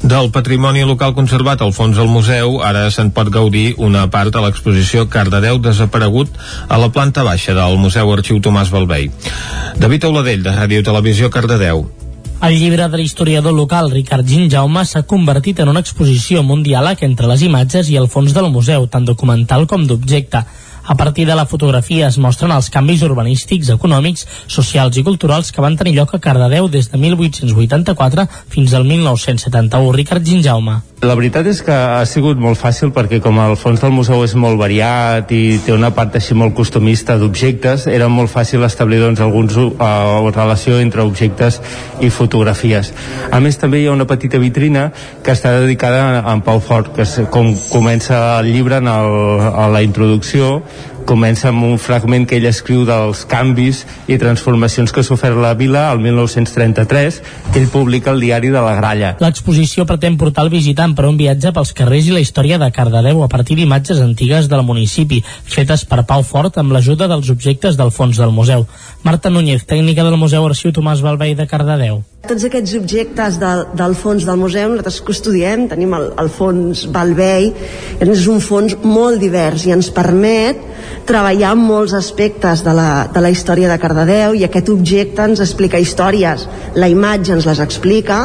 Del 0.00 0.32
patrimoni 0.32 0.86
local 0.88 1.14
conservat 1.18 1.60
al 1.60 1.74
fons 1.76 1.98
del 1.98 2.08
museu, 2.08 2.62
ara 2.64 2.88
se'n 2.94 3.12
pot 3.12 3.28
gaudir 3.34 3.74
una 3.76 4.08
part 4.08 4.32
de 4.32 4.42
l'exposició 4.46 5.08
Cardedeu 5.12 5.60
desaparegut 5.60 6.32
a 6.68 6.80
la 6.80 6.90
planta 6.94 7.26
baixa 7.26 7.54
del 7.58 7.76
Museu 7.78 8.14
Arxiu 8.14 8.40
Tomàs 8.40 8.72
Balvei. 8.72 9.10
David 9.76 10.08
Auladell, 10.08 10.42
de 10.46 10.54
Ràdio 10.56 10.84
Televisió 10.86 11.30
Cardedeu. 11.30 11.88
El 12.38 12.54
llibre 12.54 12.84
de 12.86 12.98
l'historiador 13.00 13.50
local 13.52 13.88
Ricard 13.90 14.28
Gin 14.30 14.44
Jaume 14.46 14.84
s'ha 14.86 15.00
convertit 15.10 15.58
en 15.58 15.72
una 15.72 15.80
exposició 15.82 16.38
amb 16.44 16.52
un 16.54 16.60
diàleg 16.62 17.00
entre 17.02 17.26
les 17.26 17.42
imatges 17.42 17.90
i 17.90 17.96
el 17.98 18.06
fons 18.12 18.30
del 18.36 18.46
museu, 18.54 18.86
tant 18.86 19.08
documental 19.08 19.66
com 19.66 19.88
d'objecte. 19.88 20.44
A 20.88 20.94
partir 20.94 21.26
de 21.26 21.34
la 21.36 21.44
fotografia 21.44 22.06
es 22.08 22.16
mostren 22.16 22.54
els 22.54 22.70
canvis 22.72 23.02
urbanístics, 23.04 23.68
econòmics, 23.74 24.24
socials 24.48 24.96
i 24.96 25.04
culturals 25.04 25.52
que 25.52 25.60
van 25.60 25.76
tenir 25.76 25.92
lloc 25.98 26.14
a 26.16 26.22
Cardedeu 26.24 26.70
des 26.72 26.88
de 26.88 26.96
1884 26.96 28.24
fins 28.48 28.72
al 28.72 28.88
1971. 28.88 29.92
Ricard 29.92 30.24
Ginjaume. 30.24 30.80
La 30.98 31.14
veritat 31.14 31.46
és 31.46 31.60
que 31.62 31.70
ha 31.70 32.02
sigut 32.10 32.40
molt 32.42 32.58
fàcil 32.58 32.90
perquè 32.90 33.20
com 33.22 33.36
el 33.38 33.52
fons 33.60 33.78
del 33.78 33.92
museu 33.94 34.24
és 34.24 34.32
molt 34.34 34.58
variat 34.58 35.30
i 35.30 35.60
té 35.62 35.70
una 35.70 35.92
part 35.94 36.16
així 36.18 36.34
molt 36.34 36.56
costumista 36.58 37.14
d'objectes, 37.20 37.84
era 37.86 38.08
molt 38.10 38.32
fàcil 38.32 38.64
establir 38.66 38.98
doncs, 39.04 39.20
alguns 39.22 39.54
uh, 39.60 40.26
relació 40.34 40.80
entre 40.82 41.04
objectes 41.06 41.60
i 42.02 42.10
fotografies. 42.10 42.90
A 43.30 43.38
més 43.38 43.60
també 43.60 43.78
hi 43.78 43.86
ha 43.86 43.94
una 43.94 44.08
petita 44.10 44.40
vitrina 44.42 44.88
que 45.22 45.36
està 45.36 45.52
dedicada 45.60 46.24
a 46.24 46.34
en 46.34 46.42
Pau 46.42 46.58
Fort, 46.58 46.90
que 46.96 47.06
és, 47.06 47.14
com 47.30 47.52
comença 47.68 48.40
el 48.40 48.50
llibre 48.50 48.82
en, 48.82 48.90
el, 48.90 49.46
a 49.54 49.68
la 49.70 49.84
introducció, 49.86 50.64
comença 51.08 51.48
amb 51.48 51.64
un 51.64 51.78
fragment 51.80 52.26
que 52.28 52.36
ell 52.36 52.46
escriu 52.50 52.82
dels 52.84 53.22
canvis 53.30 53.84
i 54.12 54.18
transformacions 54.20 54.92
que 54.92 55.00
ha 55.00 55.06
sofert 55.06 55.38
la 55.40 55.54
vila 55.56 55.86
al 55.88 56.02
1933, 56.04 57.20
que 57.52 57.62
ell 57.62 57.70
publica 57.72 58.12
al 58.12 58.20
diari 58.20 58.52
de 58.52 58.60
la 58.60 58.74
Gralla. 58.76 59.14
L'exposició 59.24 59.86
pretén 59.88 60.18
portar 60.20 60.44
el 60.44 60.52
visitant 60.52 60.92
per 60.98 61.08
un 61.08 61.16
viatge 61.20 61.54
pels 61.56 61.72
carrers 61.78 62.10
i 62.10 62.14
la 62.16 62.24
història 62.24 62.60
de 62.60 62.68
Cardedeu 62.76 63.24
a 63.24 63.30
partir 63.32 63.56
d'imatges 63.56 64.04
antigues 64.04 64.50
del 64.52 64.66
municipi, 64.68 65.22
fetes 65.24 65.86
per 65.88 66.04
Pau 66.04 66.26
Fort 66.26 66.60
amb 66.60 66.76
l'ajuda 66.76 67.08
dels 67.08 67.32
objectes 67.32 67.80
del 67.80 67.94
fons 67.94 68.20
del 68.20 68.36
museu. 68.36 68.68
Marta 69.02 69.32
Núñez, 69.32 69.64
tècnica 69.64 70.04
del 70.04 70.20
Museu 70.20 70.44
Arxiu 70.44 70.76
Tomàs 70.76 71.00
Balvei 71.00 71.34
de 71.38 71.48
Cardedeu. 71.48 72.04
Tots 72.26 72.42
aquests 72.48 72.72
objectes 72.74 73.36
del, 73.38 73.60
del 73.78 73.92
fons 73.94 74.24
del 74.26 74.40
museu 74.40 74.72
nosaltres 74.72 74.98
custodiem, 75.06 75.68
tenim 75.70 75.92
el, 75.94 76.08
el 76.18 76.30
fons 76.34 76.82
Balvei, 76.90 77.52
és 78.02 78.24
un 78.26 78.42
fons 78.42 78.74
molt 78.82 79.22
divers 79.22 79.68
i 79.68 79.72
ens 79.76 79.92
permet 79.94 80.58
treballar 81.08 81.54
molts 81.56 81.94
aspectes 81.96 82.64
de 82.66 82.74
la, 82.74 83.06
de 83.14 83.22
la 83.22 83.30
història 83.30 83.70
de 83.70 83.78
Cardedeu 83.80 84.34
i 84.36 84.42
aquest 84.44 84.68
objecte 84.74 85.28
ens 85.30 85.40
explica 85.40 85.78
històries. 85.80 86.48
La 86.76 86.90
imatge 86.90 87.36
ens 87.36 87.46
les 87.48 87.62
explica, 87.64 88.18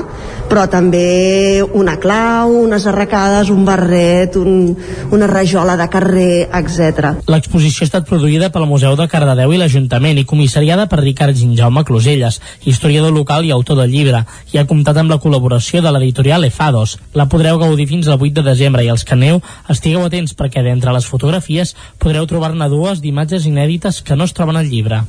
però 0.49 0.65
també 0.67 1.61
una 1.63 1.95
clau, 2.01 2.51
unes 2.65 2.89
arracades, 2.89 3.53
un 3.53 3.63
barret, 3.65 4.35
un, 4.41 4.73
una 5.15 5.29
rajola 5.29 5.77
de 5.79 5.87
carrer, 5.93 6.49
etc. 6.49 7.13
L'exposició 7.29 7.85
ha 7.85 7.91
estat 7.91 8.09
produïda 8.09 8.49
pel 8.51 8.67
Museu 8.67 8.97
de 8.99 9.07
Cardedeu 9.11 9.53
i 9.53 9.61
l'Ajuntament 9.61 10.19
i 10.19 10.27
comissariada 10.27 10.89
per 10.91 11.03
Ricard 11.03 11.37
Ginjaume 11.37 11.85
Closelles, 11.87 12.41
historiador 12.65 13.13
local 13.15 13.45
i 13.45 13.53
autor 13.55 13.82
del 13.83 13.93
llibre, 13.93 14.23
i 14.51 14.59
ha 14.59 14.67
comptat 14.69 14.97
amb 14.97 15.13
la 15.13 15.19
col·laboració 15.21 15.83
de 15.83 15.91
l'editorial 15.93 16.47
Efados. 16.47 16.97
La 17.13 17.27
podreu 17.29 17.59
gaudir 17.61 17.89
fins 17.91 18.07
al 18.07 18.21
8 18.21 18.41
de 18.41 18.47
desembre 18.49 18.83
i 18.85 18.91
els 18.93 19.05
que 19.05 19.17
aneu 19.17 19.41
estigueu 19.69 20.07
atents 20.07 20.33
perquè 20.39 20.63
d'entre 20.65 20.95
les 20.95 21.07
fotografies 21.09 21.75
podreu 21.99 22.25
trobar-ne 22.29 22.71
dues 22.71 23.03
d'imatges 23.03 23.45
inèdites 23.49 24.01
que 24.01 24.17
no 24.17 24.25
es 24.25 24.33
troben 24.33 24.57
al 24.57 24.71
llibre. 24.71 25.03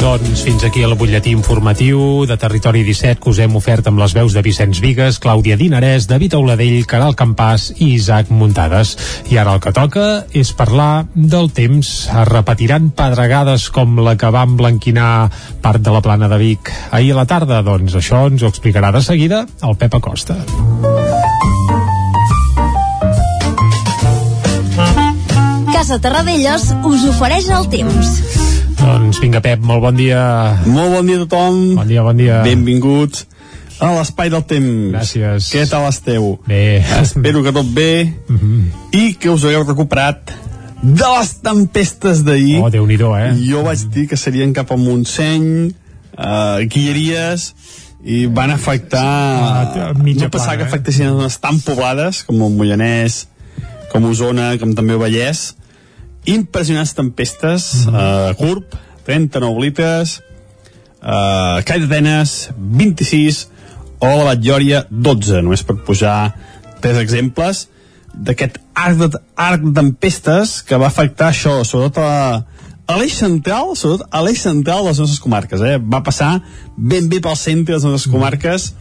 Doncs 0.00 0.40
fins 0.46 0.62
aquí 0.64 0.80
el 0.80 0.94
butlletí 0.96 1.34
informatiu 1.36 2.24
de 2.24 2.36
Territori 2.40 2.80
17 2.86 3.20
que 3.20 3.28
us 3.28 3.38
hem 3.44 3.52
ofert 3.58 3.90
amb 3.90 4.00
les 4.00 4.14
veus 4.16 4.32
de 4.32 4.40
Vicenç 4.40 4.80
Vigues, 4.80 5.18
Clàudia 5.20 5.58
Dinarès, 5.60 6.06
David 6.08 6.38
Auladell, 6.38 6.86
Caral 6.88 7.12
Campàs 7.18 7.66
i 7.76 7.90
Isaac 7.98 8.30
Muntades. 8.32 8.94
I 9.28 9.36
ara 9.42 9.52
el 9.52 9.60
que 9.60 9.74
toca 9.76 10.06
és 10.32 10.54
parlar 10.56 11.04
del 11.12 11.50
temps. 11.52 11.90
Es 12.08 12.28
repetiran 12.32 12.88
pedregades 12.96 13.68
com 13.68 14.00
la 14.00 14.16
que 14.16 14.32
va 14.32 14.46
emblanquinar 14.48 15.28
part 15.60 15.84
de 15.84 15.92
la 15.92 16.00
plana 16.00 16.32
de 16.32 16.40
Vic 16.40 16.72
ahir 16.90 17.12
a 17.12 17.20
la 17.20 17.28
tarda? 17.28 17.60
Doncs 17.60 17.98
això 18.00 18.24
ens 18.32 18.40
ho 18.40 18.48
explicarà 18.48 18.94
de 18.96 19.04
seguida 19.04 19.44
el 19.60 19.76
Pep 19.76 20.00
Acosta. 20.00 20.40
Casa 25.74 26.00
Terradellos 26.00 26.72
us 26.88 27.10
ofereix 27.12 27.52
el 27.52 27.68
temps. 27.68 28.49
Doncs 28.80 29.20
vinga, 29.20 29.42
Pep, 29.44 29.60
molt 29.60 29.82
bon 29.84 29.96
dia. 29.96 30.20
Molt 30.64 30.94
bon 30.94 31.08
dia 31.08 31.18
a 31.20 31.24
tothom. 31.26 31.58
Bon 31.76 31.88
dia, 31.88 32.04
bon 32.06 32.16
dia. 32.16 32.40
Benvinguts 32.46 33.26
a 33.80 33.90
l'Espai 33.96 34.30
del 34.32 34.44
Temps. 34.48 34.94
Gràcies. 34.94 35.48
Què 35.52 35.66
tal 35.68 35.84
esteu? 35.88 36.30
Bé. 36.48 36.80
Espero 37.00 37.42
que 37.44 37.52
tot 37.52 37.68
bé 37.76 38.12
Mm 38.28 38.38
-hmm. 38.38 38.62
i 38.92 39.14
que 39.14 39.28
us 39.28 39.44
hagueu 39.44 39.64
recuperat 39.64 40.32
de 40.82 41.04
les 41.18 41.30
tempestes 41.42 42.24
d'ahir. 42.24 42.62
Oh, 42.62 42.70
déu 42.70 42.86
nhi 42.86 42.96
eh? 42.96 43.34
Jo 43.50 43.62
vaig 43.62 43.78
dir 43.92 44.08
que 44.08 44.16
serien 44.16 44.52
cap 44.52 44.70
a 44.72 44.76
Montseny, 44.76 45.74
uh, 46.16 46.64
Guilleries, 46.64 47.54
i 48.04 48.26
van 48.26 48.50
afectar... 48.50 49.04
Ah, 49.04 49.92
mitja 49.92 50.24
no 50.24 50.30
pensava 50.30 50.56
plaga, 50.56 50.56
que 50.56 50.62
eh? 50.62 50.66
afectessin 50.68 51.08
zones 51.08 51.38
tan 51.38 51.60
poblades 51.60 52.24
com 52.24 52.40
el 52.42 52.50
Mollanès, 52.56 53.26
com 53.92 54.04
Osona, 54.04 54.56
com 54.58 54.72
també 54.74 54.96
el 54.96 55.02
Vallès. 55.02 55.54
Impressionants 56.24 56.94
tempestes, 56.94 57.86
Mhm. 57.86 57.92
mm 57.92 57.96
-hmm. 57.96 58.30
uh, 58.30 58.36
Gurb, 58.36 58.64
39 59.04 59.60
litres, 59.60 60.20
uh, 61.02 61.62
Call 61.64 61.80
d'Atenes, 61.86 62.50
26, 62.56 63.48
o 64.00 64.06
la 64.06 64.24
Batllòria, 64.34 64.86
12, 64.90 65.42
només 65.42 65.62
per 65.62 65.76
posar 65.84 66.34
tres 66.80 66.96
exemples 66.96 67.68
d'aquest 68.14 68.58
arc 68.74 68.96
de, 68.96 69.08
arc 69.36 69.62
de 69.62 69.72
tempestes 69.76 70.62
que 70.66 70.76
va 70.76 70.86
afectar 70.88 71.28
això, 71.30 71.64
sobretot 71.64 71.98
a, 72.02 72.44
a 72.86 72.96
l'eix 72.98 73.14
central, 73.14 73.76
sobretot 73.76 74.08
a 74.10 74.22
l'eix 74.24 74.40
central 74.40 74.82
de 74.82 74.88
les 74.88 74.98
nostres 74.98 75.20
comarques, 75.20 75.60
eh? 75.60 75.76
va 75.78 76.02
passar 76.02 76.42
ben 76.76 77.08
bé 77.08 77.20
pel 77.20 77.36
centre 77.36 77.74
de 77.74 77.78
les 77.78 77.84
nostres 77.84 78.12
comarques, 78.12 78.72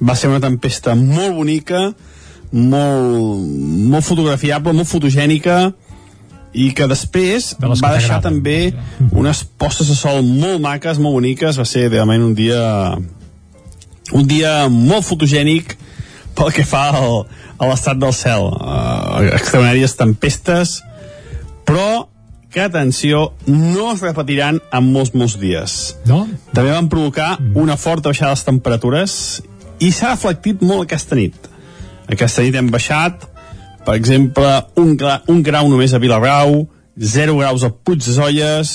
va 0.00 0.16
ser 0.16 0.28
una 0.32 0.40
tempesta 0.40 0.94
molt 0.98 1.36
bonica, 1.36 1.92
molt, 2.50 3.46
molt 3.92 4.04
fotografiable, 4.04 4.72
molt 4.72 4.88
fotogènica, 4.88 5.72
i 6.52 6.70
que 6.76 6.86
després 6.90 7.54
De 7.58 7.68
va 7.68 7.94
deixar 7.94 8.20
t'agraden. 8.20 8.42
també 8.42 8.74
unes 9.10 9.42
postes 9.58 9.88
de 9.88 9.96
sol 9.96 10.22
molt 10.22 10.60
maques, 10.60 11.00
molt 11.00 11.16
boniques, 11.20 11.58
va 11.58 11.64
ser 11.68 11.88
realment 11.88 12.22
un 12.22 12.34
dia 12.36 12.62
un 14.12 14.26
dia 14.28 14.68
molt 14.68 15.06
fotogènic 15.08 15.76
pel 16.36 16.52
que 16.52 16.64
fa 16.68 16.88
al, 16.92 17.22
a 17.58 17.68
l'estat 17.68 18.00
del 18.00 18.12
cel. 18.16 18.48
Uh, 18.52 19.28
extraordinàries 19.32 19.96
tempestes 19.96 20.80
però 21.68 22.08
que 22.52 22.60
atenció 22.60 23.32
no 23.46 23.92
es 23.94 24.02
repetiran 24.04 24.60
en 24.76 24.90
molts 24.92 25.14
molts 25.16 25.38
dies. 25.40 25.96
No? 26.04 26.26
també 26.52 26.74
van 26.74 26.90
provocar 26.92 27.38
una 27.56 27.78
forta 27.80 28.10
baixada 28.10 28.34
de 28.34 28.36
les 28.36 28.44
temperatures 28.44 29.14
i 29.80 29.88
s'ha 29.90 30.12
reflectit 30.12 30.60
molt 30.60 30.84
aquesta 30.84 31.16
nit. 31.16 31.48
Aquesta 32.12 32.44
nit 32.44 32.58
hem 32.58 32.68
baixat 32.70 33.24
per 33.86 33.96
exemple 33.98 34.48
un, 34.76 34.96
gra, 34.96 35.20
un 35.28 35.42
grau 35.42 35.68
només 35.68 35.92
a 35.94 36.00
Vilabrau 36.02 36.66
0 36.98 37.36
graus 37.38 37.64
a 37.64 37.70
Puig 37.72 38.02
de 38.04 38.12
Zolles 38.12 38.72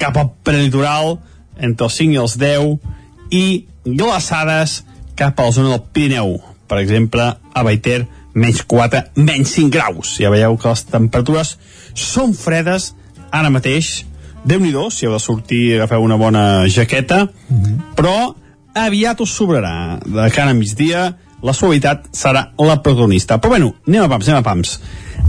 cap 0.00 0.16
al 0.16 0.30
prelitoral 0.44 1.18
entre 1.60 1.86
els 1.86 1.98
5 2.00 2.16
i 2.16 2.20
els 2.20 2.36
10 2.40 3.34
i 3.36 3.44
glaçades 3.84 4.80
cap 5.16 5.38
a 5.38 5.48
la 5.48 5.52
zona 5.52 5.74
del 5.74 5.84
Pirineu. 5.92 6.38
Per 6.68 6.78
exemple 6.80 7.26
a 7.28 7.62
Baiter 7.66 8.04
menys 8.34 8.62
4, 8.66 9.02
menys 9.20 9.54
5 9.56 9.72
graus. 9.74 10.14
Ja 10.22 10.30
veieu 10.32 10.56
que 10.56 10.70
les 10.70 10.84
temperatures 10.88 11.56
són 11.94 12.34
fredes 12.36 12.92
ara 13.30 13.50
mateix. 13.52 14.04
Déu 14.44 14.60
nhi 14.60 14.72
si 14.90 15.06
heu 15.06 15.12
de 15.12 15.20
sortir 15.20 15.76
agafeu 15.76 16.02
una 16.02 16.16
bona 16.16 16.66
jaqueta. 16.68 17.28
Mm 17.48 17.62
-hmm. 17.62 17.78
però 17.96 18.34
aviat 18.74 19.20
us 19.20 19.34
sobrarà. 19.36 20.00
De 20.04 20.30
cara 20.30 20.50
a 20.50 20.54
migdia 20.54 21.16
la 21.42 21.54
suavitat 21.56 22.10
serà 22.16 22.50
la 22.58 22.80
protagonista. 22.82 23.38
Però 23.38 23.54
bueno, 23.54 23.74
anem 23.88 24.04
a 24.04 24.10
pams, 24.12 24.28
anem 24.28 24.40
a 24.40 24.46
pams. 24.46 24.76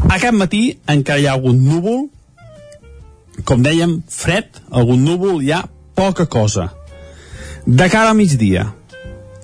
Aquest 0.10 0.36
matí 0.36 0.64
encara 0.90 1.20
hi 1.20 1.30
ha 1.30 1.38
algun 1.38 1.64
núvol. 1.66 2.06
Com 3.48 3.64
dèiem, 3.64 4.02
fred 4.12 4.62
algun 4.70 5.06
núvol, 5.06 5.42
hi 5.42 5.54
ha 5.56 5.64
poca 5.96 6.28
cosa. 6.28 6.72
De 7.66 7.88
cara 7.90 8.12
a 8.12 8.18
migdia 8.18 8.68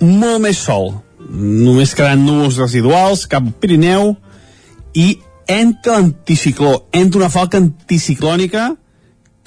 molt 0.02 0.42
més 0.44 0.60
sol. 0.62 0.94
Només 1.28 1.94
quedaran 1.96 2.24
núvols 2.26 2.60
residuals 2.62 3.26
cap 3.30 3.46
al 3.46 3.56
Pirineu 3.60 4.14
i 4.98 5.18
entra 5.48 5.98
l'anticicló 5.98 6.88
entra 6.96 7.22
una 7.22 7.32
falca 7.32 7.60
anticiclònica 7.60 8.70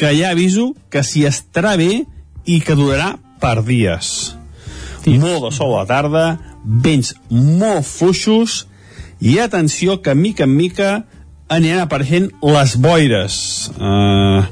que 0.01 0.13
ja 0.17 0.31
aviso 0.33 0.71
que 0.91 1.03
s'hi 1.05 1.27
estarà 1.29 1.77
bé 1.77 2.05
i 2.49 2.61
que 2.65 2.77
durarà 2.77 3.15
per 3.41 3.61
dies. 3.65 4.37
Sí. 5.01 5.17
molt 5.17 5.47
de 5.47 5.51
sol 5.57 5.73
a 5.75 5.81
la 5.81 5.89
tarda 5.89 6.25
vents 6.65 7.15
molt 7.31 7.87
fluixos 7.89 8.65
i 9.21 9.39
atenció 9.41 10.01
que 10.03 10.15
mica 10.15 10.47
en 10.47 10.57
mica 10.57 10.91
aniran 11.51 11.85
apareixent 11.85 12.31
les 12.47 12.77
boires. 12.81 13.37
Uh, 13.77 14.47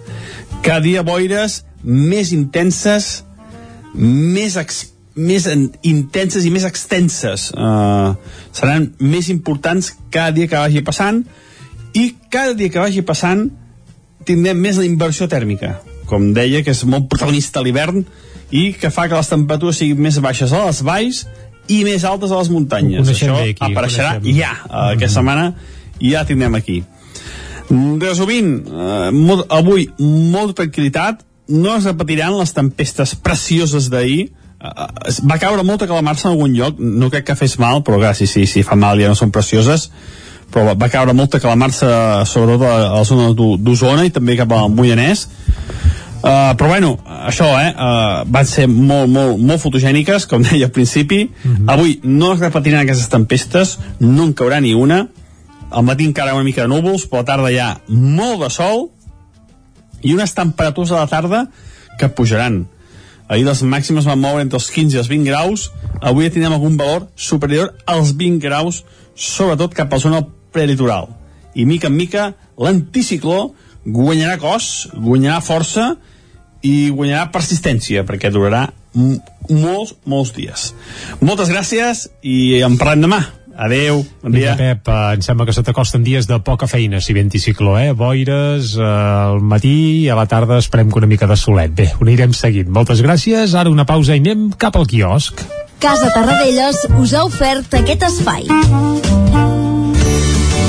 cada 0.63 0.83
dia 0.85 1.05
boires 1.07 1.63
més 1.83 2.33
intenses 2.35 3.23
més 3.95 4.59
exp 4.61 4.95
més 5.19 5.49
intenses 5.83 6.45
i 6.47 6.51
més 6.55 6.63
extenses. 6.63 7.49
Uh, 7.51 8.15
seran 8.55 8.93
més 9.03 9.27
importants 9.33 9.91
cada 10.15 10.31
dia 10.37 10.47
que 10.47 10.61
vagi 10.61 10.85
passant 10.87 11.25
i 11.99 12.13
cada 12.31 12.55
dia 12.55 12.71
que 12.71 12.79
vagi 12.79 13.03
passant 13.03 13.49
tindrem 14.29 14.61
més 14.63 14.79
la 14.79 14.87
inversió 14.87 15.27
tèrmica. 15.27 15.81
Com 16.07 16.31
deia 16.37 16.63
que 16.63 16.71
és 16.71 16.85
molt 16.87 17.09
protagonista 17.11 17.65
l'hivern 17.65 18.05
i 18.55 18.71
que 18.79 18.93
fa 18.95 19.09
que 19.09 19.19
les 19.19 19.33
temperatures 19.33 19.83
siguin 19.83 20.07
més 20.07 20.21
baixes 20.23 20.55
a 20.55 20.63
les 20.69 20.85
valls 20.87 21.25
i 21.69 21.83
més 21.87 22.05
altes 22.09 22.33
a 22.33 22.41
les 22.41 22.51
muntanyes. 22.53 23.09
Això 23.13 23.37
aquí, 23.41 23.71
apareixerà 23.71 24.17
ja 24.25 24.55
uh, 24.67 24.93
aquesta 24.95 25.21
setmana 25.21 25.53
i 25.99 26.15
ja 26.15 26.25
tindrem 26.29 26.57
aquí. 26.59 26.81
Resumint 27.69 28.53
uh, 28.65 29.09
molt, 29.13 29.47
avui 29.53 29.89
molta 29.99 30.63
tranquil·litat 30.63 31.25
no 31.53 31.77
es 31.77 31.89
repetiran 31.89 32.37
les 32.37 32.53
tempestes 32.57 33.15
precioses 33.25 33.89
d'ahir. 33.93 34.29
Uh, 34.59 34.89
va 35.29 35.39
caure 35.41 35.67
molta 35.67 35.87
calamarsa 35.91 36.29
en 36.29 36.37
algun 36.37 36.57
lloc 36.57 36.81
no 36.81 37.13
crec 37.13 37.29
que 37.31 37.39
fes 37.39 37.59
mal, 37.63 37.85
però 37.87 38.01
clar, 38.01 38.17
si, 38.19 38.27
si, 38.27 38.47
si 38.51 38.65
fa 38.67 38.79
mal 38.79 38.99
ja 39.01 39.13
no 39.13 39.19
són 39.19 39.35
precioses 39.35 39.91
però 40.49 40.73
va 40.81 40.89
caure 40.89 41.13
molta 41.13 41.41
calamarsa 41.43 42.25
sobretot 42.27 42.65
a, 42.65 42.75
a 42.89 43.01
la 43.03 43.05
zona 43.05 43.33
d'Osona 43.37 44.07
i 44.09 44.13
també 44.15 44.37
cap 44.39 44.53
al 44.57 44.71
Moianès 44.73 45.27
uh, 46.23 46.55
però 46.57 46.69
bueno, 46.69 46.95
això 47.07 47.49
eh, 47.61 47.71
uh, 47.75 48.25
van 48.27 48.47
ser 48.47 48.69
molt, 48.69 49.09
molt, 49.11 49.39
molt 49.39 49.63
fotogèniques 49.63 50.27
com 50.31 50.43
deia 50.49 50.69
al 50.69 50.75
principi 50.75 51.25
uh 51.25 51.49
mhm. 51.49 51.57
-huh. 51.57 51.73
avui 51.73 52.01
no 52.03 52.33
es 52.33 52.41
repetiran 52.41 52.81
aquestes 52.81 53.09
tempestes 53.09 53.79
no 53.99 54.25
en 54.25 54.35
caurà 54.35 54.61
ni 54.61 54.75
una 54.75 55.09
al 55.71 55.85
matí 55.85 56.05
encara 56.05 56.35
una 56.35 56.45
mica 56.45 56.63
de 56.63 56.69
núvols 56.69 57.09
però 57.09 57.19
a 57.19 57.23
la 57.23 57.25
tarda 57.25 57.51
hi 57.51 57.59
ha 57.59 57.81
molt 57.89 58.43
de 58.43 58.51
sol 58.51 58.91
i 60.03 60.15
unes 60.15 60.35
temperatures 60.35 60.93
a 60.93 61.01
la 61.01 61.07
tarda 61.07 61.51
que 61.99 62.09
pujaran 62.09 62.67
Ahir 63.29 63.45
les 63.45 63.61
màximes 63.61 64.07
van 64.09 64.21
moure 64.21 64.41
entre 64.41 64.57
els 64.57 64.71
15 64.73 64.97
i 64.97 64.99
els 65.03 65.09
20 65.11 65.29
graus. 65.29 65.69
Avui 66.01 66.25
ja 66.25 66.33
tindrem 66.33 66.55
algun 66.57 66.79
valor 66.81 67.11
superior 67.15 67.75
als 67.85 68.15
20 68.17 68.41
graus, 68.41 68.85
sobretot 69.15 69.75
cap 69.77 69.93
a 69.93 69.99
la 69.99 70.01
zona 70.01 70.23
prelitoral. 70.53 71.11
I 71.55 71.67
mica 71.69 71.91
en 71.93 71.97
mica 71.97 72.31
l'anticicló 72.57 73.53
guanyarà 73.85 74.39
cos, 74.41 74.89
guanyarà 74.95 75.43
força 75.45 75.91
i 76.69 76.77
guanyarà 76.93 77.31
persistència, 77.35 78.05
perquè 78.09 78.33
durarà 78.35 78.67
molts, 78.95 79.97
molts 80.09 80.35
dies. 80.37 80.71
Moltes 81.25 81.51
gràcies 81.53 82.09
i 82.23 82.61
en 82.67 82.79
parlem 82.81 83.07
demà. 83.09 83.23
Adeu, 83.59 84.05
bon 84.23 84.31
dia. 84.31 84.53
Vinga, 84.55 84.77
Pep, 84.79 84.89
eh, 84.89 85.15
em 85.17 85.23
sembla 85.27 85.45
que 85.49 85.53
se 85.57 85.65
t'acosten 85.67 86.05
dies 86.07 86.29
de 86.31 86.39
poca 86.47 86.69
feina, 86.71 87.01
si 87.03 87.13
ve 87.17 87.25
anticicló, 87.27 87.75
eh? 87.81 87.91
Boires, 87.91 88.77
eh, 88.79 88.87
al 88.87 89.43
matí 89.43 89.75
i 90.05 90.09
a 90.09 90.15
la 90.15 90.29
tarda 90.31 90.61
esperem 90.63 90.93
que 90.93 91.03
una 91.03 91.11
mica 91.11 91.27
de 91.27 91.37
solet. 91.37 91.75
Bé, 91.75 91.91
ho 91.99 92.07
anirem 92.07 92.37
seguint. 92.39 92.71
Moltes 92.71 93.03
gràcies, 93.03 93.59
ara 93.59 93.75
una 93.75 93.87
pausa 93.87 94.15
i 94.15 94.23
anem 94.23 94.53
cap 94.55 94.79
al 94.79 94.87
quiosc. 94.87 95.43
Casa 95.83 96.11
Tarradellas 96.15 96.87
us 97.03 97.15
ha 97.15 97.27
ofert 97.27 97.75
aquest 97.83 98.07
espai. 98.13 98.47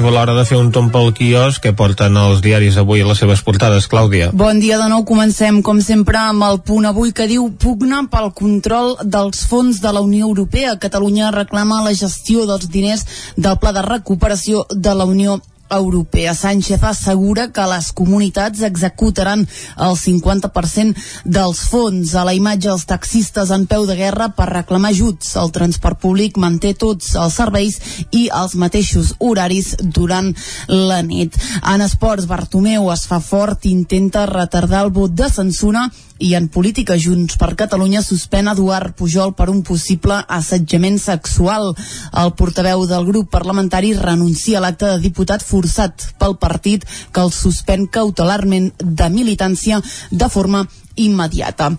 Arriba 0.00 0.16
l'hora 0.16 0.32
de 0.32 0.46
fer 0.48 0.56
un 0.56 0.70
tomb 0.72 0.88
pel 0.88 1.10
quios 1.12 1.58
que 1.60 1.74
porten 1.76 2.14
els 2.16 2.38
diaris 2.40 2.78
avui 2.80 3.02
a 3.02 3.08
les 3.08 3.18
seves 3.20 3.42
portades, 3.44 3.84
Clàudia. 3.84 4.30
Bon 4.32 4.56
dia 4.56 4.78
de 4.80 4.86
nou, 4.88 5.02
comencem 5.04 5.58
com 5.60 5.82
sempre 5.84 6.16
amb 6.16 6.46
el 6.46 6.62
punt 6.64 6.88
avui 6.88 7.12
que 7.12 7.26
diu 7.28 7.50
pugna 7.60 8.00
pel 8.08 8.30
control 8.32 8.94
dels 9.04 9.44
fons 9.50 9.82
de 9.84 9.92
la 9.92 10.00
Unió 10.00 10.30
Europea. 10.30 10.78
Catalunya 10.80 11.28
reclama 11.34 11.82
la 11.84 11.92
gestió 11.92 12.46
dels 12.48 12.70
diners 12.72 13.04
del 13.36 13.60
Pla 13.60 13.74
de 13.76 13.84
Recuperació 13.84 14.64
de 14.72 14.96
la 14.96 15.04
Unió 15.04 15.36
Europea. 15.70 16.34
Sánchez 16.34 16.82
assegura 16.82 17.48
que 17.52 17.66
les 17.70 17.92
comunitats 17.92 18.62
executaran 18.66 19.46
el 19.78 19.96
50% 19.96 20.96
dels 21.24 21.62
fons. 21.70 22.14
A 22.14 22.24
la 22.26 22.34
imatge, 22.34 22.70
els 22.72 22.86
taxistes 22.90 23.52
en 23.54 23.66
peu 23.70 23.86
de 23.88 23.96
guerra 23.98 24.30
per 24.36 24.50
reclamar 24.50 24.92
ajuts. 24.94 25.34
El 25.40 25.54
transport 25.54 26.00
públic 26.02 26.38
manté 26.38 26.74
tots 26.74 27.14
els 27.14 27.38
serveis 27.40 27.80
i 28.10 28.28
els 28.42 28.54
mateixos 28.54 29.14
horaris 29.18 29.76
durant 29.80 30.34
la 30.68 31.00
nit. 31.06 31.38
En 31.62 31.82
esports, 31.86 32.28
Bartomeu 32.30 32.90
es 32.92 33.06
fa 33.10 33.20
fort 33.24 33.66
intenta 33.70 34.26
retardar 34.26 34.84
el 34.86 34.94
vot 34.94 35.14
de 35.14 35.28
censura 35.30 35.88
i 36.20 36.34
en 36.36 36.46
política 36.52 36.98
Junts 37.00 37.38
per 37.40 37.56
Catalunya 37.58 38.04
suspèn 38.04 38.50
Eduard 38.52 38.94
Pujol 38.96 39.34
per 39.34 39.48
un 39.50 39.64
possible 39.66 40.20
assetjament 40.28 41.00
sexual. 41.00 41.72
El 42.22 42.34
portaveu 42.38 42.86
del 42.86 43.08
grup 43.08 43.30
parlamentari 43.32 43.94
renuncia 43.98 44.60
a 44.60 44.64
l'acte 44.66 44.86
de 44.92 45.02
diputat 45.08 45.42
forçat 45.42 46.10
pel 46.20 46.36
partit 46.38 46.86
que 47.10 47.24
el 47.24 47.32
suspèn 47.34 47.88
cautelarment 47.88 48.72
de 48.78 49.12
militància 49.12 49.80
de 50.10 50.28
forma 50.28 50.66
immediata. 50.96 51.72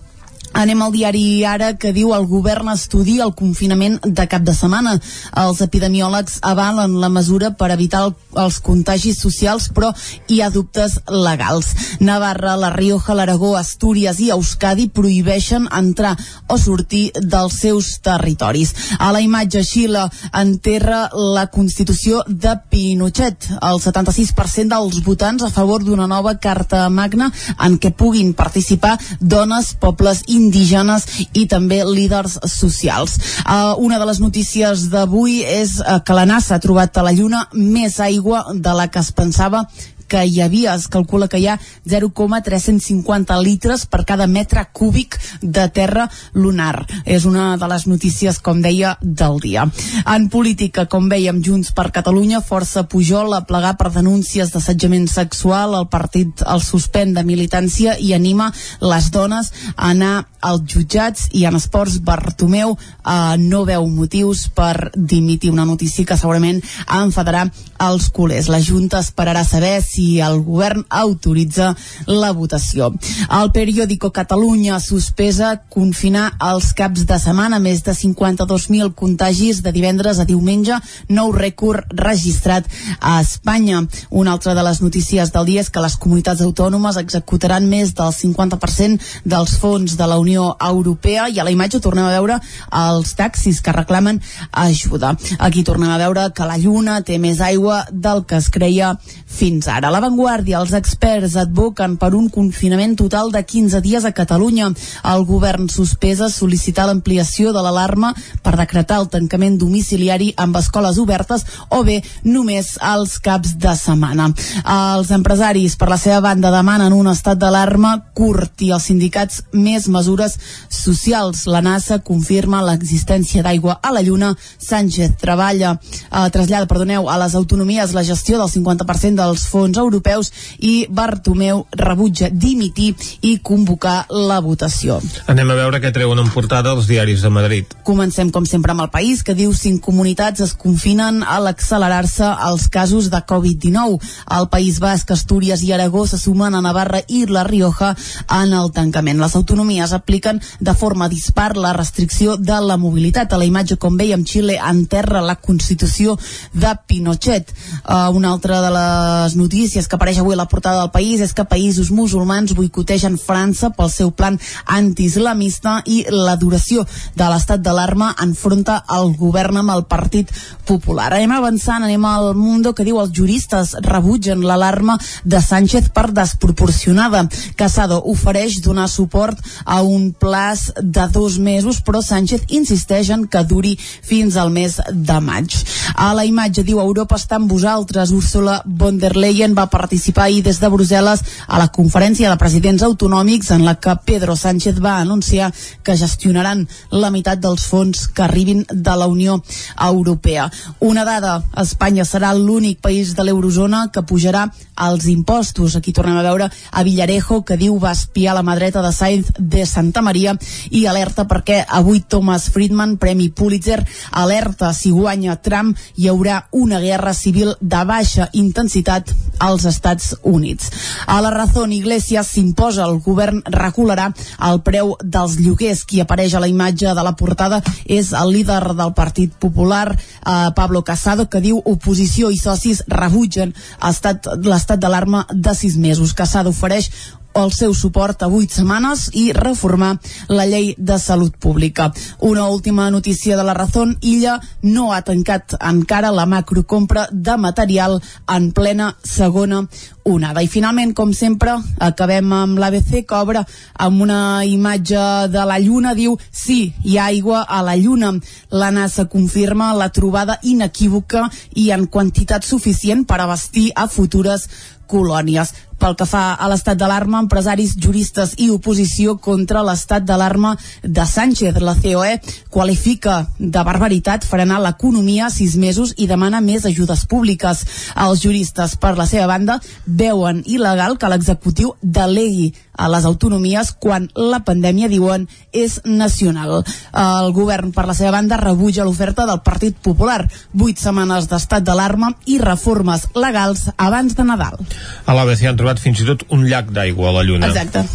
Anem 0.51 0.81
al 0.83 0.91
diari 0.91 1.45
Ara 1.47 1.71
que 1.79 1.93
diu 1.95 2.11
el 2.11 2.25
govern 2.27 2.67
estudia 2.73 3.23
el 3.23 3.31
confinament 3.37 3.97
de 4.03 4.25
cap 4.27 4.43
de 4.43 4.53
setmana. 4.55 4.97
Els 5.39 5.61
epidemiòlegs 5.63 6.41
avalen 6.43 6.97
la 6.99 7.07
mesura 7.09 7.53
per 7.55 7.69
evitar 7.71 8.01
el, 8.07 8.11
els 8.43 8.57
contagis 8.59 9.21
socials, 9.23 9.69
però 9.71 9.93
hi 10.27 10.41
ha 10.41 10.49
dubtes 10.51 10.97
legals. 11.07 11.71
Navarra, 12.03 12.57
La 12.59 12.71
Rioja, 12.75 13.15
l'Aragó, 13.15 13.53
Astúries 13.55 14.19
i 14.19 14.27
Euskadi 14.35 14.89
prohibeixen 14.91 15.69
entrar 15.71 16.17
o 16.51 16.59
sortir 16.59 17.13
dels 17.15 17.55
seus 17.63 17.93
territoris. 18.03 18.75
A 18.99 19.13
la 19.15 19.23
imatge 19.23 19.63
Xile 19.63 20.03
enterra 20.35 21.05
la 21.15 21.47
Constitució 21.47 22.25
de 22.27 22.57
Pinochet. 22.69 23.47
El 23.61 23.79
76% 23.79 24.67
dels 24.75 24.99
votants 25.07 25.47
a 25.47 25.51
favor 25.53 25.83
d'una 25.83 26.09
nova 26.11 26.35
Carta 26.43 26.83
Magna 26.91 27.31
en 27.55 27.79
què 27.79 27.95
puguin 27.95 28.35
participar 28.35 28.97
dones, 29.19 29.73
pobles 29.79 30.25
i 30.27 30.40
indígenes 30.41 31.07
i 31.37 31.45
també 31.49 31.81
líders 31.87 32.39
socials. 32.49 33.17
Uh, 33.45 33.77
una 33.85 34.01
de 34.01 34.09
les 34.09 34.21
notícies 34.23 34.89
d'avui 34.91 35.41
és 35.45 35.77
uh, 35.79 35.99
que 36.05 36.17
la 36.17 36.27
NASA 36.29 36.57
ha 36.57 36.63
trobat 36.63 36.97
a 36.97 37.05
la 37.05 37.15
Lluna 37.15 37.45
més 37.53 37.99
aigua 38.01 38.45
de 38.53 38.75
la 38.77 38.89
que 38.91 39.01
es 39.01 39.11
pensava 39.15 39.65
que 40.11 40.25
hi 40.27 40.41
havia. 40.43 40.75
Es 40.75 40.89
calcula 40.91 41.29
que 41.31 41.39
hi 41.39 41.47
ha 41.47 41.57
0,350 41.87 43.37
litres 43.41 43.85
per 43.87 44.03
cada 44.09 44.27
metre 44.27 44.65
cúbic 44.75 45.17
de 45.41 45.67
terra 45.71 46.09
lunar. 46.33 46.85
És 47.05 47.25
una 47.29 47.55
de 47.57 47.69
les 47.71 47.87
notícies, 47.87 48.41
com 48.43 48.61
deia, 48.61 48.97
del 49.01 49.39
dia. 49.43 49.67
En 50.05 50.27
política, 50.33 50.87
com 50.91 51.07
veiem, 51.11 51.41
Junts 51.45 51.71
per 51.77 51.89
Catalunya, 51.95 52.41
força 52.43 52.83
Pujol 52.91 53.33
a 53.37 53.45
plegar 53.47 53.77
per 53.79 53.91
denúncies 53.95 54.51
d'assetjament 54.51 55.07
sexual. 55.11 55.77
El 55.79 55.87
partit 55.91 56.43
el 56.45 56.63
suspèn 56.65 57.15
de 57.15 57.23
militància 57.27 57.95
i 57.99 58.13
anima 58.17 58.51
les 58.81 59.11
dones 59.13 59.51
a 59.75 59.91
anar 59.91 60.27
als 60.41 60.65
jutjats 60.73 61.27
i 61.37 61.45
en 61.45 61.55
esports 61.55 61.99
Bartomeu 62.03 62.73
eh, 62.73 63.37
no 63.37 63.63
veu 63.67 63.85
motius 63.87 64.47
per 64.55 64.91
dimitir 64.95 65.51
una 65.53 65.67
notícia 65.69 66.05
que 66.05 66.17
segurament 66.17 66.61
enfadarà 66.87 67.45
els 67.81 68.09
culers. 68.13 68.49
La 68.49 68.61
Junta 68.61 68.99
esperarà 69.01 69.43
saber 69.45 69.79
si 69.85 70.00
el 70.21 70.41
govern 70.45 70.85
autoritza 70.89 71.71
la 72.07 72.31
votació. 72.35 72.91
El 73.29 73.51
periòdico 73.55 74.11
Catalunya 74.11 74.79
sospesa 74.83 75.53
confinar 75.71 76.31
els 76.51 76.71
caps 76.77 77.05
de 77.07 77.17
setmana 77.21 77.59
més 77.63 77.83
de 77.85 77.95
52.000 77.95 78.93
contagis 78.97 79.61
de 79.63 79.73
divendres 79.75 80.19
a 80.19 80.27
diumenge, 80.27 80.77
nou 81.09 81.31
rècord 81.35 81.87
registrat 81.97 82.67
a 82.99 83.19
Espanya. 83.21 83.83
Una 84.09 84.33
altra 84.35 84.55
de 84.57 84.63
les 84.65 84.81
notícies 84.81 85.31
del 85.31 85.47
dia 85.47 85.61
és 85.61 85.69
que 85.69 85.83
les 85.83 85.97
comunitats 86.01 86.41
autònomes 86.45 86.97
executaran 87.01 87.67
més 87.69 87.93
del 87.97 88.11
50% 88.15 88.99
dels 89.25 89.57
fons 89.61 89.97
de 89.97 90.07
la 90.07 90.19
Unió 90.19 90.55
Europea 90.59 91.27
i 91.29 91.39
a 91.39 91.45
la 91.47 91.53
imatge 91.53 91.81
tornem 91.83 92.07
a 92.07 92.13
veure 92.15 92.39
els 92.81 93.13
taxis 93.15 93.61
que 93.61 93.75
reclamen 93.75 94.21
ajuda. 94.51 95.15
Aquí 95.39 95.63
tornem 95.63 95.91
a 95.91 95.99
veure 96.01 96.29
que 96.35 96.47
la 96.47 96.57
Lluna 96.57 97.01
té 97.05 97.19
més 97.21 97.41
aigua 97.41 97.85
del 97.91 98.25
que 98.25 98.39
es 98.41 98.49
creia 98.49 98.95
fins 99.27 99.67
ara. 99.67 99.90
A 99.91 99.93
l'avantguàrdia, 99.97 100.61
els 100.63 100.71
experts 100.71 101.33
advoquen 101.35 101.97
per 101.99 102.13
un 102.15 102.29
confinament 102.31 102.93
total 102.95 103.27
de 103.33 103.41
15 103.43 103.81
dies 103.83 104.05
a 104.07 104.13
Catalunya. 104.15 104.69
El 105.11 105.25
govern 105.27 105.65
sospesa 105.67 106.29
sol·licitar 106.31 106.85
l'ampliació 106.87 107.51
de 107.51 107.59
l'alarma 107.59 108.13
per 108.39 108.53
decretar 108.55 109.01
el 109.01 109.09
tancament 109.11 109.57
domiciliari 109.59 110.29
amb 110.39 110.55
escoles 110.55 110.95
obertes 111.01 111.43
o 111.75 111.81
bé 111.83 111.97
només 112.23 112.69
als 112.79 113.17
caps 113.19 113.57
de 113.59 113.73
setmana. 113.75 114.29
Els 114.63 115.11
empresaris, 115.11 115.75
per 115.75 115.89
la 115.91 115.99
seva 115.99 116.21
banda, 116.23 116.53
demanen 116.55 116.95
un 116.95 117.11
estat 117.11 117.43
d'alarma 117.43 117.91
curt 118.15 118.63
i 118.63 118.71
els 118.71 118.87
sindicats 118.87 119.43
més 119.51 119.89
mesures 119.91 120.37
socials. 120.71 121.43
La 121.51 121.59
NASA 121.59 121.99
confirma 121.99 122.63
l'existència 122.63 123.43
d'aigua 123.43 123.81
a 123.83 123.91
la 123.91 124.05
Lluna. 124.07 124.31
Sánchez 124.55 125.19
treballa, 125.19 125.75
eh, 125.75 126.25
trasllada, 126.31 126.71
perdoneu, 126.71 127.11
a 127.11 127.19
les 127.25 127.35
autonomies 127.35 127.91
la 127.91 128.07
gestió 128.07 128.39
del 128.39 128.47
50% 128.55 129.19
dels 129.19 129.49
fons 129.51 129.80
europeus 129.81 130.31
i 130.59 130.85
Bartomeu 130.89 131.65
rebutja 131.71 132.29
dimitir 132.31 132.93
i 133.21 133.37
convocar 133.43 134.05
la 134.09 134.39
votació. 134.43 134.99
Anem 135.31 135.51
a 135.51 135.57
veure 135.57 135.81
què 135.81 135.91
treuen 135.93 136.19
en 136.21 136.29
portada 136.33 136.73
els 136.75 136.87
diaris 136.89 137.23
de 137.25 137.31
Madrid. 137.33 137.75
Comencem, 137.87 138.31
com 138.31 138.45
sempre, 138.45 138.75
amb 138.75 138.85
el 138.85 138.91
país, 138.93 139.23
que 139.23 139.35
diu 139.37 139.53
cinc 139.57 139.81
comunitats 139.85 140.43
es 140.45 140.53
confinen 140.57 141.21
a 141.23 141.39
l'accelerar-se 141.43 142.27
els 142.49 142.67
casos 142.71 143.09
de 143.11 143.21
Covid-19. 143.27 143.99
El 144.37 144.47
País 144.53 144.79
Basc, 144.83 145.11
Astúries 145.11 145.63
i 145.65 145.71
Aragó 145.73 146.05
se 146.07 146.19
sumen 146.21 146.55
a 146.55 146.61
Navarra 146.61 147.01
i 147.07 147.25
La 147.27 147.43
Rioja 147.47 147.93
en 148.41 148.53
el 148.57 148.71
tancament. 148.75 149.21
Les 149.21 149.35
autonomies 149.35 149.93
apliquen 149.97 150.41
de 150.59 150.75
forma 150.77 151.09
dispar 151.09 151.55
la 151.57 151.73
restricció 151.73 152.37
de 152.37 152.59
la 152.61 152.77
mobilitat. 152.77 153.33
A 153.33 153.41
la 153.41 153.47
imatge, 153.47 153.77
com 153.81 153.97
veiem, 153.97 154.25
Xile 154.25 154.57
enterra 154.57 155.21
la 155.25 155.37
Constitució 155.41 156.17
de 156.53 156.75
Pinochet. 156.87 157.51
Uh, 157.81 158.09
una 158.15 158.31
altra 158.31 158.61
de 158.61 158.71
les 158.75 159.35
notícies 159.35 159.60
que 159.69 159.95
apareix 159.95 160.17
avui 160.17 160.33
a 160.33 160.39
la 160.39 160.47
portada 160.49 160.79
del 160.81 160.89
país 160.89 161.21
és 161.21 161.33
que 161.37 161.45
països 161.45 161.91
musulmans 161.93 162.55
boicotegen 162.57 163.17
França 163.21 163.69
pel 163.75 163.91
seu 163.93 164.09
plan 164.11 164.39
antiislamista 164.65 165.81
i 165.85 166.01
la 166.09 166.33
duració 166.41 166.85
de 167.15 167.27
l'estat 167.29 167.61
d'alarma 167.61 168.15
enfronta 168.23 168.79
el 168.97 169.13
govern 169.19 169.61
amb 169.61 169.75
el 169.75 169.85
Partit 169.85 170.31
Popular. 170.65 171.11
Anem 171.13 171.35
avançant, 171.35 171.85
anem 171.85 172.05
al 172.09 172.33
Mundo 172.33 172.73
que 172.73 172.85
diu 172.87 172.97
els 173.01 173.13
juristes 173.13 173.75
rebutgen 173.85 174.41
l'alarma 174.47 174.97
de 175.23 175.41
Sánchez 175.41 175.91
per 175.93 176.09
desproporcionada. 176.15 177.27
Casado 177.55 178.01
ofereix 178.09 178.61
donar 178.65 178.87
suport 178.89 179.37
a 179.65 179.81
un 179.81 180.11
plaç 180.13 180.71
de 180.81 181.07
dos 181.13 181.37
mesos, 181.37 181.81
però 181.85 182.01
Sánchez 182.01 182.49
insisteix 182.49 183.11
en 183.13 183.27
que 183.27 183.43
duri 183.45 183.75
fins 183.77 184.37
al 184.37 184.49
mes 184.49 184.79
de 184.89 185.19
maig. 185.21 185.53
A 185.95 186.13
la 186.17 186.25
imatge 186.25 186.65
diu 186.65 186.81
Europa 186.81 187.19
està 187.19 187.37
amb 187.37 187.51
vosaltres. 187.51 188.11
Ursula 188.15 188.61
von 188.65 188.97
der 188.97 189.15
Leyen 189.17 189.50
va 189.57 189.69
participar 189.69 190.25
ahir 190.25 190.43
des 190.43 190.59
de 190.61 190.69
Brussel·les 190.69 191.23
a 191.47 191.59
la 191.59 191.69
conferència 191.73 192.29
de 192.29 192.39
presidents 192.41 192.83
autonòmics 192.83 193.51
en 193.51 193.65
la 193.65 193.75
que 193.75 193.95
Pedro 194.05 194.35
Sánchez 194.35 194.79
va 194.81 194.97
anunciar 194.99 195.51
que 195.83 195.97
gestionaran 195.97 196.67
la 196.91 197.11
meitat 197.11 197.39
dels 197.39 197.65
fons 197.67 198.07
que 198.07 198.23
arribin 198.23 198.65
de 198.69 198.95
la 198.97 199.07
Unió 199.07 199.41
Europea. 199.79 200.49
Una 200.79 201.05
dada, 201.05 201.41
Espanya 201.57 202.05
serà 202.05 202.33
l'únic 202.33 202.81
país 202.81 203.15
de 203.15 203.25
l'eurozona 203.25 203.87
que 203.93 204.03
pujarà 204.03 204.47
els 204.81 205.05
impostos. 205.11 205.75
Aquí 205.75 205.93
tornem 205.93 206.17
a 206.17 206.25
veure 206.25 206.49
a 206.71 206.83
Villarejo, 206.83 207.41
que 207.45 207.57
diu 207.57 207.77
va 207.79 207.93
espiar 207.95 208.35
la 208.35 208.43
mà 208.43 208.55
dreta 208.57 208.81
de 208.81 208.91
Sainz 208.93 209.31
de 209.37 209.65
Santa 209.65 210.01
Maria 210.01 210.35
i 210.69 210.85
alerta 210.89 211.27
perquè 211.29 211.61
avui 211.67 212.01
Thomas 212.01 212.49
Friedman, 212.49 212.97
Premi 212.97 213.29
Pulitzer, 213.29 213.81
alerta 214.11 214.73
si 214.73 214.91
guanya 214.91 215.37
Trump 215.41 215.77
hi 215.95 216.09
haurà 216.09 216.47
una 216.51 216.79
guerra 216.79 217.13
civil 217.13 217.55
de 217.61 217.83
baixa 217.85 218.29
intensitat 218.33 219.11
als 219.41 219.65
Estats 219.65 220.15
Units. 220.21 220.69
A 221.07 221.19
la 221.21 221.31
raó 221.33 221.65
Iglesias 221.71 222.27
s'imposa, 222.27 222.85
el 222.85 222.99
govern 223.01 223.41
recularà 223.49 224.11
el 224.47 224.61
preu 224.61 224.95
dels 225.01 225.37
lloguers. 225.41 225.83
Qui 225.85 226.01
apareix 226.01 226.35
a 226.35 226.41
la 226.43 226.49
imatge 226.51 226.93
de 226.95 227.03
la 227.03 227.15
portada 227.17 227.61
és 227.85 228.13
el 228.13 228.31
líder 228.35 228.61
del 228.77 228.93
Partit 228.93 229.33
Popular, 229.33 229.97
eh, 229.97 230.49
Pablo 230.55 230.83
Casado, 230.83 231.27
que 231.29 231.41
diu 231.41 231.61
oposició 231.65 232.29
i 232.29 232.37
socis 232.37 232.83
rebutgen 232.87 233.55
l'estat 233.81 234.79
d'alarma 234.79 235.25
de 235.33 235.55
sis 235.55 235.77
mesos. 235.77 236.13
Casado 236.13 236.53
ofereix 236.53 236.91
el 237.33 237.51
seu 237.53 237.73
suport 237.73 238.23
a 238.23 238.29
vuit 238.31 238.51
setmanes 238.51 239.09
i 239.17 239.31
reformar 239.33 239.93
la 240.29 240.45
llei 240.45 240.73
de 240.77 240.97
salut 240.99 241.35
pública. 241.37 241.91
Una 242.19 242.47
última 242.47 242.89
notícia 242.91 243.37
de 243.37 243.43
la 243.43 243.53
Razón, 243.53 243.97
Illa 244.01 244.39
no 244.61 244.93
ha 244.93 245.01
tancat 245.01 245.55
encara 245.59 246.11
la 246.11 246.25
macrocompra 246.25 247.07
de 247.11 247.37
material 247.37 248.01
en 248.27 248.51
plena 248.51 248.95
segona 249.03 249.67
onada. 250.03 250.41
I 250.41 250.47
finalment, 250.47 250.93
com 250.97 251.13
sempre, 251.13 251.55
acabem 251.79 252.31
amb 252.33 252.59
l'ABC, 252.59 253.03
que 253.07 253.17
obre 253.17 253.43
amb 253.77 254.01
una 254.01 254.43
imatge 254.45 255.27
de 255.31 255.45
la 255.45 255.59
Lluna, 255.61 255.93
diu 255.95 256.17
sí, 256.31 256.73
hi 256.83 256.97
ha 256.97 257.09
aigua 257.11 257.43
a 257.47 257.61
la 257.63 257.77
Lluna. 257.77 258.13
La 258.49 258.71
NASA 258.71 259.05
confirma 259.05 259.73
la 259.77 259.91
trobada 259.93 260.39
inequívoca 260.41 261.29
i 261.55 261.69
en 261.71 261.87
quantitat 261.87 262.45
suficient 262.47 263.05
per 263.05 263.21
abastir 263.21 263.71
a 263.75 263.87
futures 263.87 264.47
colònies. 264.91 265.53
Pel 265.81 265.95
que 265.97 266.05
fa 266.05 266.35
a 266.37 266.47
l'estat 266.51 266.77
d'alarma, 266.77 267.23
empresaris, 267.23 267.73
juristes 267.81 268.35
i 268.37 268.51
oposició 268.53 269.15
contra 269.17 269.63
l'estat 269.65 270.05
d'alarma 270.05 270.53
de 270.83 271.05
Sánchez. 271.09 271.57
La 271.57 271.73
COE 271.73 272.19
qualifica 272.53 273.23
de 273.39 273.63
barbaritat 273.65 274.27
frenar 274.29 274.59
l'economia 274.61 275.31
sis 275.33 275.55
mesos 275.57 275.95
i 275.97 276.05
demana 276.05 276.41
més 276.41 276.67
ajudes 276.69 277.07
públiques. 277.09 277.65
Els 277.97 278.21
juristes, 278.21 278.77
per 278.77 278.93
la 278.99 279.07
seva 279.09 279.25
banda, 279.31 279.57
veuen 279.85 280.43
il·legal 280.45 280.99
que 281.01 281.09
l'executiu 281.09 281.73
delegui 281.81 282.51
a 282.81 282.87
les 282.89 283.05
autonomies 283.05 283.71
quan 283.77 284.07
la 284.15 284.41
pandèmia, 284.45 284.89
diuen, 284.89 285.27
és 285.53 285.79
nacional. 285.85 286.63
El 286.97 287.31
govern, 287.35 287.71
per 287.75 287.85
la 287.87 287.95
seva 287.97 288.13
banda, 288.15 288.39
rebutja 288.41 288.85
l'oferta 288.87 289.27
del 289.29 289.41
Partit 289.45 289.77
Popular. 289.77 290.25
Vuit 290.53 290.79
setmanes 290.81 291.29
d'estat 291.29 291.65
d'alarma 291.67 292.13
i 292.25 292.39
reformes 292.41 293.07
legals 293.15 293.67
abans 293.77 294.15
de 294.17 294.25
Nadal. 294.25 294.57
A 295.05 295.15
l'ABC 295.17 295.45
han 295.49 295.59
trobat 295.59 295.70
fins 295.79 296.01
i 296.01 296.07
tot 296.07 296.25
un 296.29 296.47
llac 296.49 296.71
d'aigua 296.73 297.09
a 297.09 297.19
la 297.19 297.23
Lluna. 297.23 297.47
Exacte. 297.47 297.85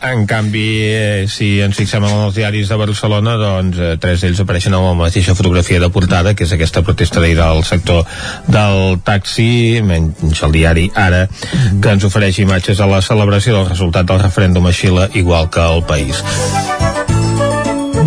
En 0.00 0.26
canvi, 0.30 0.66
eh, 0.86 1.24
si 1.26 1.58
ens 1.58 1.74
fixem 1.74 2.04
en 2.06 2.12
els 2.28 2.36
diaris 2.36 2.68
de 2.70 2.76
Barcelona, 2.78 3.34
doncs 3.40 3.80
eh, 3.82 3.96
tres 3.98 4.22
d'ells 4.22 4.42
apareixen 4.44 4.76
amb 4.78 4.86
la 4.86 4.94
mateixa 5.00 5.34
fotografia 5.34 5.80
de 5.82 5.88
portada, 5.90 6.36
que 6.38 6.46
és 6.46 6.52
aquesta 6.54 6.84
protesta 6.86 7.18
d'ahir 7.18 7.34
del 7.40 7.64
sector 7.66 8.06
del 8.46 9.00
taxi, 9.02 9.80
menys 9.82 10.44
el 10.46 10.54
diari 10.54 10.86
Ara, 10.94 11.26
que 11.82 11.96
ens 11.96 12.06
ofereix 12.06 12.38
imatges 12.44 12.78
de 12.78 12.86
la 12.86 13.02
celebració 13.02 13.58
del 13.58 13.68
resultat 13.72 14.06
del 14.06 14.22
referèndum 14.22 14.70
a 14.70 14.72
Xile, 14.72 15.10
igual 15.18 15.50
que 15.50 15.66
al 15.66 15.82
país. 15.86 16.22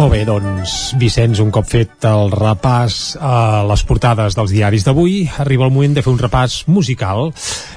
Molt 0.01 0.15
bé, 0.15 0.23
doncs, 0.25 0.95
Vicenç, 0.97 1.37
un 1.43 1.51
cop 1.53 1.67
fet 1.69 2.07
el 2.09 2.31
repàs 2.33 2.95
a 3.21 3.61
les 3.69 3.83
portades 3.85 4.33
dels 4.33 4.49
diaris 4.49 4.81
d'avui, 4.81 5.27
arriba 5.43 5.67
el 5.67 5.73
moment 5.75 5.93
de 5.93 6.01
fer 6.01 6.09
un 6.09 6.17
repàs 6.17 6.63
musical 6.73 7.27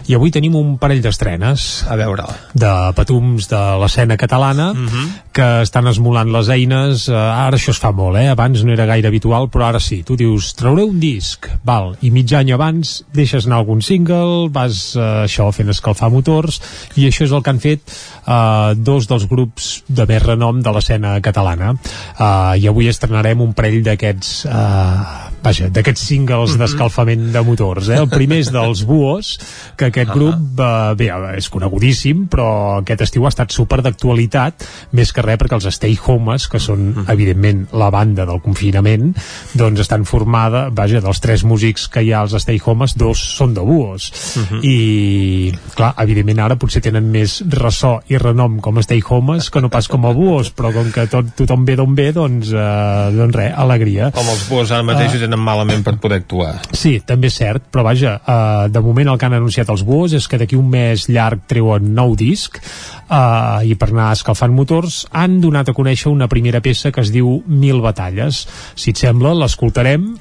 i 0.09 0.17
avui 0.17 0.33
tenim 0.33 0.57
un 0.57 0.79
parell 0.81 1.03
d'estrenes. 1.05 1.85
A 1.85 1.99
veure. 2.01 2.25
De 2.57 2.71
patums 2.97 3.51
de 3.51 3.61
l'escena 3.83 4.17
catalana 4.17 4.71
uh 4.73 4.87
-huh. 4.87 5.05
que 5.33 5.49
estan 5.63 5.87
esmolant 5.87 6.33
les 6.33 6.49
eines. 6.49 7.09
Uh, 7.09 7.15
ara 7.15 7.59
això 7.59 7.71
es 7.77 7.79
fa 7.79 7.93
molt, 7.93 8.17
eh? 8.17 8.31
Abans 8.31 8.65
no 8.65 8.73
era 8.73 8.87
gaire 8.87 9.09
habitual, 9.09 9.51
però 9.51 9.69
ara 9.69 9.81
sí. 9.81 10.03
Tu 10.03 10.17
dius, 10.17 10.55
trauré 10.55 10.83
un 10.83 10.99
disc, 11.01 11.47
val, 11.63 11.97
i 12.01 12.11
mig 12.11 12.33
any 12.33 12.53
abans 12.53 13.05
deixes 13.13 13.45
anar 13.45 13.59
algun 13.59 13.83
single, 13.83 14.49
vas 14.49 14.97
uh, 14.97 15.25
això 15.25 15.53
fent 15.53 15.69
escalfar 15.69 16.11
motors, 16.11 16.61
i 16.97 17.07
això 17.07 17.25
és 17.25 17.33
el 17.33 17.43
que 17.43 17.51
han 17.51 17.61
fet 17.61 17.81
uh, 18.27 18.73
dos 18.77 19.07
dels 19.07 19.29
grups 19.29 19.85
de 19.89 20.07
més 20.07 20.23
renom 20.23 20.63
de 20.63 20.71
l'escena 20.71 21.21
catalana 21.21 21.77
uh, 22.19 22.55
i 22.59 22.69
avui 22.71 22.91
estrenarem 22.91 23.43
un 23.45 23.55
parell 23.57 23.83
d'aquests 23.87 24.45
uh, 24.49 25.34
vaja, 25.45 25.69
d'aquests 25.69 26.01
singles 26.09 26.55
Mhm. 26.55 26.59
d'escalfament 26.63 27.27
de 27.35 27.43
motors 27.45 27.89
eh? 27.91 27.99
el 28.01 28.09
primer 28.09 28.39
és 28.41 28.51
dels 28.53 28.85
Buos 28.89 29.39
que 29.77 29.91
aquest 29.91 30.11
grup 30.11 30.59
uh, 30.59 30.95
bé, 30.97 31.11
és 31.37 31.49
conegudíssim 31.53 32.27
però 32.33 32.81
aquest 32.81 33.03
estiu 33.07 33.27
ha 33.27 33.33
estat 33.33 33.53
super 33.53 33.83
d'actualitat 33.85 34.65
més 34.93 35.13
que 35.13 35.23
res 35.23 35.39
perquè 35.39 35.55
els 35.59 35.69
Stay 35.75 35.99
Homes 36.07 36.49
que 36.49 36.59
són 36.59 36.95
Mhm. 36.95 37.05
evidentment 37.11 37.67
la 37.73 37.91
banda 37.91 38.25
del 38.27 38.41
confinament 38.41 39.15
doncs 39.55 39.81
estan 39.81 40.05
formada, 40.05 40.69
vaja, 40.71 41.01
dels 41.01 41.21
tres 41.21 41.45
músics 41.45 41.89
que 41.89 42.03
hi 42.03 42.13
ha 42.13 42.21
als 42.25 42.33
Stay 42.43 42.61
Homes, 42.65 42.97
dos 42.97 43.19
són 43.37 43.55
de 43.55 43.61
Buos 43.61 44.11
Mhm. 44.37 44.61
i 44.65 45.53
clar, 45.75 45.95
evidentment 45.99 46.41
ara 46.41 46.57
potser 46.57 46.81
tenen 46.83 47.11
més 47.11 47.43
ressò 47.49 48.01
i 48.09 48.19
renom 48.19 48.61
com 48.61 48.79
a 48.79 48.83
Stay 48.83 49.03
Homes 49.07 49.51
que 49.51 49.61
no 49.61 49.69
pas 49.71 49.89
com 49.89 50.07
a 50.07 50.13
Buos, 50.13 50.51
però 50.55 50.73
com 50.73 50.91
que 50.93 51.07
tot, 51.11 51.27
tothom 51.37 51.65
ve 51.65 51.77
d'on 51.77 51.95
ve, 51.95 52.13
doncs, 52.13 52.53
eh, 52.53 53.11
doncs 53.15 53.35
res, 53.35 53.53
alegria. 53.57 54.11
Com 54.15 54.27
els 54.29 54.49
buos 54.49 54.71
ara 54.71 54.83
mateix 54.83 55.13
Ah. 55.15 55.19
Tenen 55.35 55.45
malament 55.45 55.83
per 55.85 55.97
poder 55.99 56.21
actuar. 56.23 56.55
Sí, 56.73 57.01
també 57.05 57.29
és 57.29 57.39
cert, 57.41 57.67
però 57.73 57.85
vaja, 57.87 58.15
uh, 58.21 58.71
de 58.71 58.83
moment 58.85 59.13
el 59.13 59.19
que 59.19 59.27
han 59.27 59.37
anunciat 59.37 59.71
els 59.71 59.85
Buos 59.85 60.15
és 60.15 60.29
que 60.29 60.39
d'aquí 60.39 60.57
un 60.57 60.69
mes 60.71 61.09
llarg 61.11 61.45
treuen 61.51 61.91
nou 61.95 62.15
disc 62.17 62.59
uh, 62.61 63.61
i 63.65 63.75
per 63.75 63.91
anar 63.91 64.13
escalfant 64.15 64.55
motors 64.55 65.05
han 65.13 65.41
donat 65.43 65.69
a 65.69 65.77
conèixer 65.77 66.13
una 66.13 66.29
primera 66.31 66.63
peça 66.65 66.93
que 66.93 67.03
es 67.03 67.13
diu 67.15 67.43
Mil 67.47 67.83
batalles. 67.83 68.45
Si 68.79 68.95
et 68.95 69.01
sembla, 69.01 69.35
l'escoltarem 69.35 70.15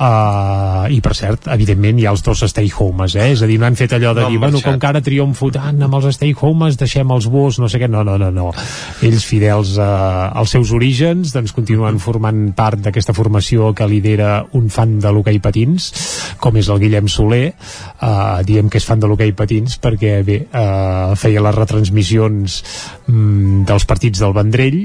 Uh, 0.00 0.86
i 0.88 0.96
per 1.04 1.12
cert, 1.12 1.44
evidentment 1.52 1.98
hi 2.00 2.06
ha 2.08 2.12
els 2.14 2.22
dos 2.24 2.40
stay 2.48 2.70
homes, 2.72 3.12
eh? 3.20 3.26
és 3.34 3.42
a 3.44 3.48
dir, 3.50 3.58
no 3.60 3.66
han 3.68 3.74
fet 3.76 3.92
allò 3.92 4.14
de 4.16 4.22
No 4.24 4.30
dir, 4.32 4.38
bueno, 4.40 4.60
com 4.64 4.78
que 4.80 4.88
ara 4.88 5.02
triomfo 5.04 5.50
tant 5.52 5.82
amb 5.84 5.98
els 5.98 6.06
stay 6.16 6.32
homes, 6.40 6.78
deixem 6.80 7.10
els 7.12 7.26
bus, 7.28 7.58
no 7.60 7.68
sé 7.68 7.76
què, 7.82 7.88
no, 7.92 8.00
no, 8.06 8.14
no, 8.16 8.30
no. 8.32 8.46
Ells 9.04 9.26
fidels 9.28 9.74
uh, 9.76 10.30
als 10.40 10.54
seus 10.56 10.72
orígens, 10.72 11.34
doncs 11.36 11.52
continuen 11.52 11.98
formant 12.00 12.46
part 12.56 12.80
d'aquesta 12.80 13.12
formació 13.12 13.74
que 13.76 13.88
lidera 13.92 14.46
un 14.56 14.70
fan 14.72 14.96
de 15.04 15.12
l'hoquei 15.12 15.36
patins, 15.44 15.90
com 16.40 16.56
és 16.56 16.72
el 16.72 16.80
Guillem 16.80 17.10
Soler, 17.12 17.50
uh, 18.00 18.40
diem 18.48 18.72
que 18.72 18.80
és 18.80 18.88
fan 18.88 19.04
de 19.04 19.10
l'hoquei 19.10 19.34
patins 19.36 19.76
perquè 19.84 20.14
bé, 20.24 20.38
uh, 20.48 21.12
feia 21.20 21.44
les 21.44 21.58
retransmissions 21.60 22.56
mm, 23.04 23.66
dels 23.68 23.84
partits 23.84 24.24
del 24.24 24.32
Vendrell 24.32 24.80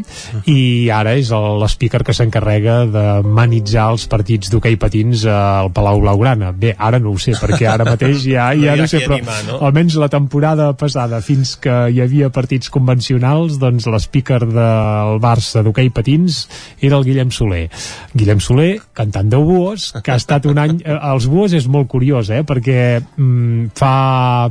i 0.52 0.90
ara 0.92 1.16
és 1.16 1.32
el- 1.32 1.64
l'speaker 1.64 2.04
que 2.04 2.14
s'encarrega 2.20 2.82
de 2.92 3.08
manitzar 3.24 3.88
els 3.96 4.10
partits 4.12 4.52
d'hoquei 4.52 4.76
patins 4.76 5.04
al 5.30 5.70
Palau 5.76 6.00
Blaugrana. 6.02 6.52
Bé, 6.56 6.74
ara 6.78 7.00
no 7.00 7.14
ho 7.14 7.20
sé, 7.22 7.36
perquè 7.38 7.68
ara 7.70 7.86
mateix 7.94 8.24
ja, 8.26 8.50
No 8.56 8.64
ja 8.64 8.74
ha 8.74 8.80
no 8.80 8.88
sé, 8.90 9.04
però 9.06 9.20
animar, 9.20 9.38
no? 9.48 9.60
almenys 9.68 9.98
la 10.02 10.10
temporada 10.12 10.72
passada, 10.80 11.22
fins 11.26 11.56
que 11.62 11.74
hi 11.94 12.02
havia 12.04 12.32
partits 12.34 12.72
convencionals, 12.74 13.60
doncs 13.62 13.88
l'speaker 13.92 14.42
del 14.50 15.20
Barça 15.24 15.64
d'hoquei 15.66 15.92
patins 15.94 16.46
era 16.82 16.98
el 16.98 17.06
Guillem 17.08 17.32
Soler. 17.36 17.68
Guillem 18.16 18.42
Soler, 18.44 18.72
cantant 18.98 19.30
de 19.32 19.42
Buos, 19.42 19.92
que 20.02 20.16
ha 20.16 20.20
estat 20.22 20.50
un 20.50 20.62
any... 20.62 20.80
Eh, 20.82 20.98
els 21.14 21.30
Buos 21.32 21.54
és 21.54 21.70
molt 21.72 21.90
curiós, 21.92 22.32
eh? 22.34 22.42
Perquè 22.48 22.80
mm, 23.00 23.72
fa... 23.78 23.94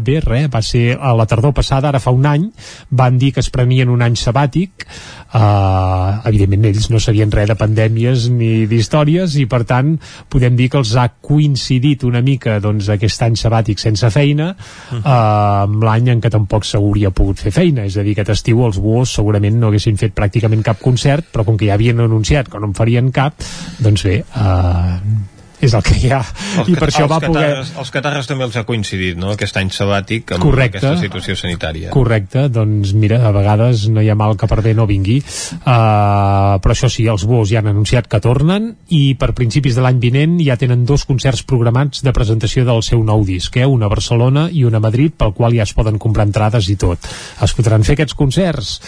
Bé, 0.05 0.21
res, 0.25 0.49
va 0.53 0.63
ser 0.65 0.95
a 0.95 1.15
la 1.17 1.27
tardor 1.31 1.55
passada, 1.57 1.91
ara 1.91 2.03
fa 2.03 2.15
un 2.15 2.27
any, 2.29 2.49
van 2.91 3.19
dir 3.19 3.33
que 3.35 3.43
es 3.45 3.51
prenien 3.53 3.91
un 3.93 4.03
any 4.05 4.17
sabàtic, 4.21 4.87
Uh, 5.35 6.21
evidentment 6.31 6.69
ells 6.69 6.85
no 6.93 7.01
sabien 7.03 7.33
res 7.35 7.49
de 7.51 7.57
pandèmies 7.59 8.29
ni 8.31 8.69
d'històries 8.71 9.33
i 9.43 9.49
per 9.51 9.65
tant 9.67 9.97
podem 10.45 10.59
dir 10.59 10.69
que 10.69 10.77
els 10.77 10.93
ha 11.01 11.07
coincidit 11.25 12.05
una 12.05 12.21
mica 12.21 12.59
doncs, 12.61 12.91
aquest 12.93 13.23
any 13.25 13.37
sabàtic 13.41 13.81
sense 13.81 14.11
feina 14.13 14.51
uh, 14.53 15.65
amb 15.65 15.85
l'any 15.87 16.11
en 16.13 16.21
què 16.21 16.31
tampoc 16.33 16.67
s'hauria 16.69 17.13
pogut 17.17 17.41
fer 17.41 17.53
feina, 17.55 17.87
és 17.89 17.97
a 17.97 18.05
dir, 18.05 18.13
aquest 18.13 18.35
estiu 18.37 18.61
els 18.67 18.77
Buos 18.77 19.15
segurament 19.17 19.57
no 19.57 19.73
haguessin 19.73 19.97
fet 19.97 20.13
pràcticament 20.13 20.65
cap 20.67 20.83
concert 20.85 21.33
però 21.33 21.47
com 21.49 21.57
que 21.57 21.71
ja 21.71 21.79
havien 21.79 22.05
anunciat 22.05 22.51
que 22.53 22.61
no 22.61 22.69
en 22.69 22.77
farien 22.77 23.09
cap 23.15 23.41
doncs 23.81 24.05
bé, 24.05 24.21
uh, 24.37 25.33
és 25.69 25.75
el 25.77 25.85
que 25.87 25.97
hi 25.99 26.11
ha 26.13 26.21
Els, 26.23 26.71
i 26.71 26.77
per 26.79 26.89
això 26.89 27.05
els 27.07 27.13
va 27.13 27.21
poder 27.25 27.49
els 27.65 27.93
catarres 27.95 28.29
també 28.31 28.47
els 28.49 28.57
ha 28.57 28.65
coincidit, 28.69 29.19
no?, 29.21 29.33
aquest 29.35 29.59
any 29.61 29.73
sabàtic 29.75 30.37
amb 30.37 30.45
Correcte. 30.45 30.81
aquesta 30.81 31.03
situació 31.03 31.37
sanitària. 31.39 31.91
Correcte, 31.95 32.49
doncs 32.53 32.95
mira, 32.99 33.21
a 33.27 33.33
vegades 33.35 33.89
no 33.93 34.05
hi 34.05 34.11
ha 34.13 34.19
mal 34.19 34.37
que 34.41 34.49
per 34.51 34.61
bé 34.65 34.75
no 34.77 34.87
vingui 34.91 35.21
uh, 35.21 36.59
però 36.61 36.75
això 36.75 36.91
sí, 36.93 37.07
els 37.11 37.27
Buos 37.29 37.51
ja 37.51 37.61
han 37.63 37.71
anunciat 37.73 38.09
que 38.11 38.21
tornen 38.25 38.71
i 38.95 39.03
per 39.21 39.33
principis 39.37 39.77
de 39.79 39.85
l'any 39.85 40.01
vinent 40.03 40.39
ja 40.45 40.59
tenen 40.61 40.85
dos 40.89 41.07
concerts 41.09 41.45
programats 41.49 42.05
de 42.05 42.15
presentació 42.17 42.65
del 42.69 42.83
seu 42.87 43.03
nou 43.05 43.25
disc, 43.27 43.57
eh? 43.57 43.67
una 43.67 43.89
a 43.89 43.93
Barcelona 43.93 44.49
i 44.53 44.65
una 44.65 44.81
a 44.81 44.85
Madrid, 44.85 45.17
pel 45.19 45.35
qual 45.37 45.57
ja 45.57 45.67
es 45.67 45.75
poden 45.77 45.99
comprar 45.99 46.27
entrades 46.29 46.69
i 46.73 46.79
tot. 46.81 47.11
Es 47.45 47.55
podran 47.57 47.85
fer 47.87 47.99
aquests 47.99 48.17
concerts 48.19 48.79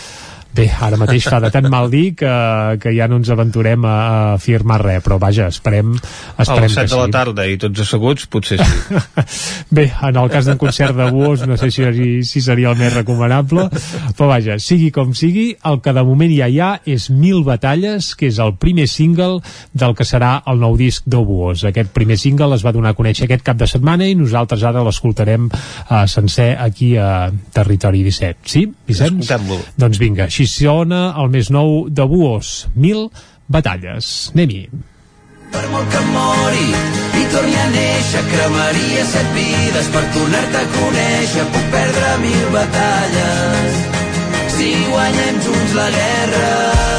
Bé, 0.56 0.66
ara 0.80 0.96
mateix 0.96 1.26
fa 1.28 1.36
de 1.42 1.50
tant 1.52 1.66
mal 1.68 1.90
dir 1.92 2.14
que, 2.16 2.32
que 2.80 2.92
ja 2.96 3.06
no 3.10 3.18
ens 3.20 3.28
aventurem 3.32 3.84
a, 3.84 3.92
a 3.92 4.20
afirmar 4.36 4.78
res, 4.80 5.02
però 5.04 5.18
vaja, 5.20 5.50
esperem, 5.52 5.92
A 6.36 6.46
esperem 6.46 6.70
les 6.70 6.76
7 6.78 6.86
que 6.86 6.94
de 6.94 7.00
la 7.02 7.12
tarda 7.12 7.44
i 7.44 7.58
tots 7.60 7.82
asseguts, 7.84 8.24
potser 8.32 8.56
sí. 8.62 9.00
Bé, 9.76 9.90
en 10.08 10.16
el 10.16 10.30
cas 10.32 10.48
d'un 10.48 10.56
concert 10.60 10.96
de 10.96 11.10
Buos 11.12 11.44
no 11.48 11.58
sé 11.60 11.68
si, 11.74 11.84
si 12.24 12.42
seria 12.44 12.72
el 12.72 12.80
més 12.80 12.94
recomanable 12.94 13.66
però 14.16 14.30
vaja, 14.30 14.56
sigui 14.62 14.88
com 14.94 15.12
sigui 15.18 15.50
el 15.68 15.82
que 15.84 15.92
de 15.96 16.04
moment 16.06 16.32
ja 16.32 16.48
hi 16.48 16.60
ha 16.62 16.70
és 16.88 17.10
Mil 17.12 17.44
Batalles 17.44 18.14
que 18.16 18.30
és 18.30 18.40
el 18.40 18.54
primer 18.62 18.88
single 18.88 19.42
del 19.76 19.96
que 19.98 20.08
serà 20.08 20.38
el 20.48 20.62
nou 20.62 20.78
disc 20.80 21.04
de 21.04 21.20
Buos 21.20 21.66
aquest 21.68 21.92
primer 21.96 22.16
single 22.22 22.56
es 22.56 22.64
va 22.64 22.72
donar 22.72 22.94
a 22.94 22.98
conèixer 22.98 23.26
aquest 23.28 23.44
cap 23.44 23.60
de 23.60 23.68
setmana 23.68 24.08
i 24.08 24.16
nosaltres 24.16 24.64
ara 24.64 24.84
l'escoltarem 24.86 25.50
uh, 25.50 26.04
sencer 26.08 26.54
aquí 26.56 26.94
a 26.96 27.28
Territori 27.52 28.04
17 28.06 28.48
sí, 28.48 28.66
Vicenç? 28.88 29.26
Escoltem-lo. 29.26 29.60
Doncs 29.76 30.00
vinga, 30.00 30.26
així 30.30 30.45
sona 30.50 31.08
el 31.22 31.32
més 31.32 31.50
nou 31.54 31.86
de 31.88 32.06
Buos 32.08 32.66
Mil 32.74 33.08
Batalles 33.46 34.30
Anem-hi 34.34 34.66
Per 35.52 35.64
molt 35.72 35.90
que 35.92 36.04
mori 36.12 36.68
i 37.16 37.24
torni 37.32 37.54
a 37.56 37.68
néixer, 37.72 38.22
cremaria 38.30 39.04
set 39.08 39.30
vides 39.36 39.88
per 39.94 40.02
tornar-te 40.16 40.60
a 40.60 40.66
conèixer. 40.74 41.46
Puc 41.54 41.70
perdre 41.72 42.12
mil 42.26 42.44
batalles 42.56 43.80
si 44.56 44.74
guanyem 44.90 45.40
junts 45.46 45.80
la 45.80 45.88
guerra. 45.96 46.95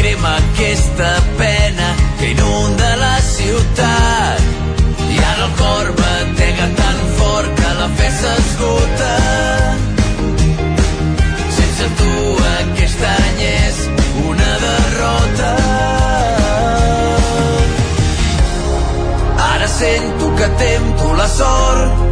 Crema 0.00 0.36
aquesta 0.36 1.10
pena 1.36 1.88
que 2.18 2.30
inunda 2.30 2.96
la 2.96 3.16
ciutat. 3.20 4.40
I 5.14 5.18
ara 5.30 5.44
el 5.48 5.52
cor 5.60 5.88
batega 6.00 6.68
tan 6.80 6.98
fort 7.18 7.50
que 7.58 7.72
la 7.80 7.88
fe 7.98 8.08
s'esgota. 8.20 9.14
Sense 11.56 11.88
tu 12.00 12.14
aquest 12.52 13.04
any 13.10 13.42
és 13.50 13.82
una 14.30 14.52
derrota. 14.66 15.50
Ara 19.50 19.68
sento 19.68 20.32
que 20.38 20.48
tempto 20.64 21.12
la 21.20 21.28
sort 21.28 22.08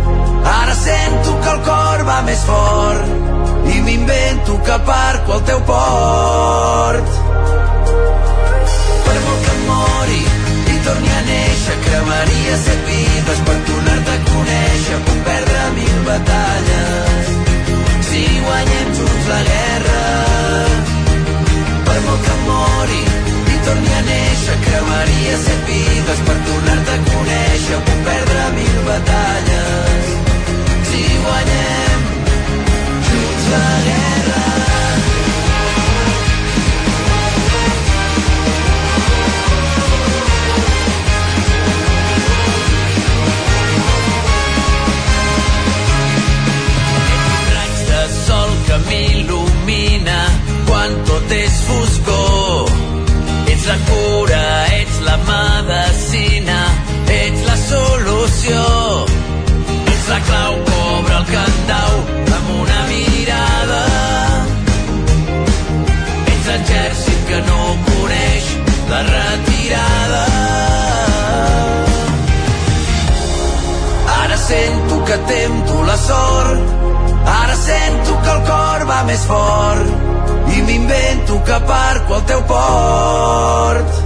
Ara 0.49 0.75
sento 0.75 1.41
que 1.41 1.51
el 1.55 1.59
cor 1.71 2.05
va 2.09 2.21
més 2.29 2.45
fort 2.49 3.73
i 3.75 3.81
m'invento 3.85 4.61
que 4.65 4.77
aparco 4.77 5.35
al 5.39 5.43
teu 5.51 5.61
port. 5.73 7.28
Mori 9.69 10.23
i 10.73 10.77
torni 10.87 11.11
a 11.13 11.21
néixer, 11.29 11.77
cremaria 11.87 12.57
set 12.65 12.81
vides 12.89 13.43
per 13.49 13.57
tornar-te 13.69 14.15
a 14.15 14.23
conèixer. 14.31 15.01
Puc 15.09 15.21
perdre 15.29 15.65
mil 15.77 15.99
batalles 16.09 17.33
si 18.09 18.25
guanyem 18.47 18.89
junts 18.99 19.29
la 19.33 19.41
guerra. 19.51 20.01
Per 21.91 21.99
molt 22.07 22.27
que 22.27 22.37
mori 22.47 23.03
i 23.55 23.61
torni 23.69 23.95
a 24.01 24.03
néixer, 24.09 24.59
cremaria 24.67 25.39
set 25.45 25.63
vides 25.73 26.25
per 26.31 26.39
tornar-te 26.51 26.97
a 26.97 27.07
conèixer. 27.13 27.85
Puc 27.91 28.03
perdre 28.11 28.51
mil 28.59 28.83
batalles 28.91 30.13
si 30.91 31.07
guanyem 31.27 31.89
tau 61.69 61.95
amb 62.37 62.49
una 62.63 62.81
mirada. 62.89 63.83
Ets 66.33 66.47
l'exèrcit 66.51 67.21
que 67.31 67.41
no 67.49 67.63
coneix 67.89 68.51
la 68.91 69.01
retirada. 69.09 70.25
Ara 74.19 74.39
sento 74.45 75.05
que 75.11 75.19
tento 75.33 75.83
la 75.91 75.97
sort, 75.97 76.77
ara 77.37 77.57
sento 77.65 78.21
que 78.25 78.37
el 78.37 78.45
cor 78.51 78.87
va 78.93 79.01
més 79.11 79.25
fort 79.33 80.55
i 80.57 80.63
m'invento 80.67 81.43
que 81.49 81.61
parco 81.73 82.19
al 82.19 82.25
teu 82.33 82.45
port. 82.53 83.97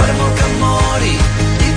Per 0.00 0.10
molt 0.20 0.34
que 0.40 0.48
mori, 0.64 1.14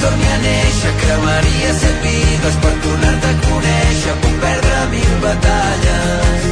torni 0.03 0.27
a 0.27 0.37
néixer, 0.43 0.91
cremaria 1.01 1.73
set 1.79 1.97
vides 2.03 2.55
per 2.63 2.73
tornar-te 2.83 3.29
a 3.29 3.35
conèixer. 3.45 4.15
Puc 4.23 4.35
perdre 4.43 4.81
mil 4.93 5.13
batalles 5.23 6.47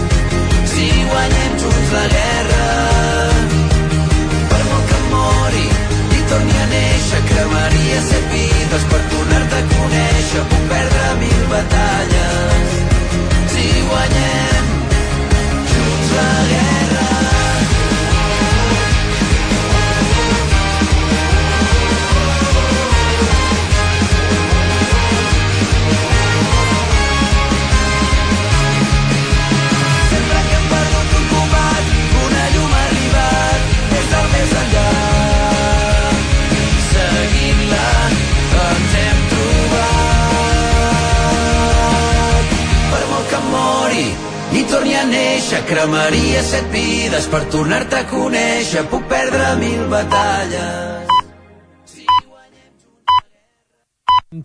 si 0.72 0.88
guanyem 1.12 1.58
junts 1.64 1.92
la 1.98 2.06
guerra. 2.16 2.64
Per 4.54 4.62
molt 4.70 4.86
que 4.94 5.02
mori 5.12 5.68
i 6.20 6.24
torni 6.32 6.58
a 6.64 6.68
néixer, 6.76 7.24
cremaria 7.34 8.02
set 8.10 8.36
vides 8.36 8.90
per 8.94 9.02
tornar-te 9.16 9.64
a 9.64 9.70
conèixer. 9.76 10.46
Puc 10.54 10.68
perdre 10.76 11.16
mil 11.26 11.42
batalles 11.56 12.78
si 13.56 13.68
guanyem 13.90 14.31
torni 44.72 44.96
a 44.96 45.04
néixer, 45.06 45.60
cremaria 45.68 46.42
set 46.48 46.70
vides 46.72 47.28
per 47.32 47.44
tornar-te 47.52 48.00
a 48.00 48.08
conèixer. 48.08 48.86
Puc 48.92 49.06
perdre 49.12 49.52
mil 49.60 49.84
batalles. 49.92 50.90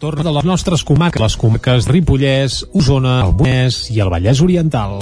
Torna 0.03 0.25
de 0.27 0.33
les 0.35 0.47
nostres 0.49 0.83
comarques, 0.83 1.23
les 1.23 1.37
comarques 1.39 1.87
Ripollès, 1.87 2.65
Osona, 2.75 3.21
el 3.29 3.37
Bonès 3.39 3.85
i 3.95 4.03
el 4.03 4.11
Vallès 4.11 4.43
Oriental. 4.43 4.99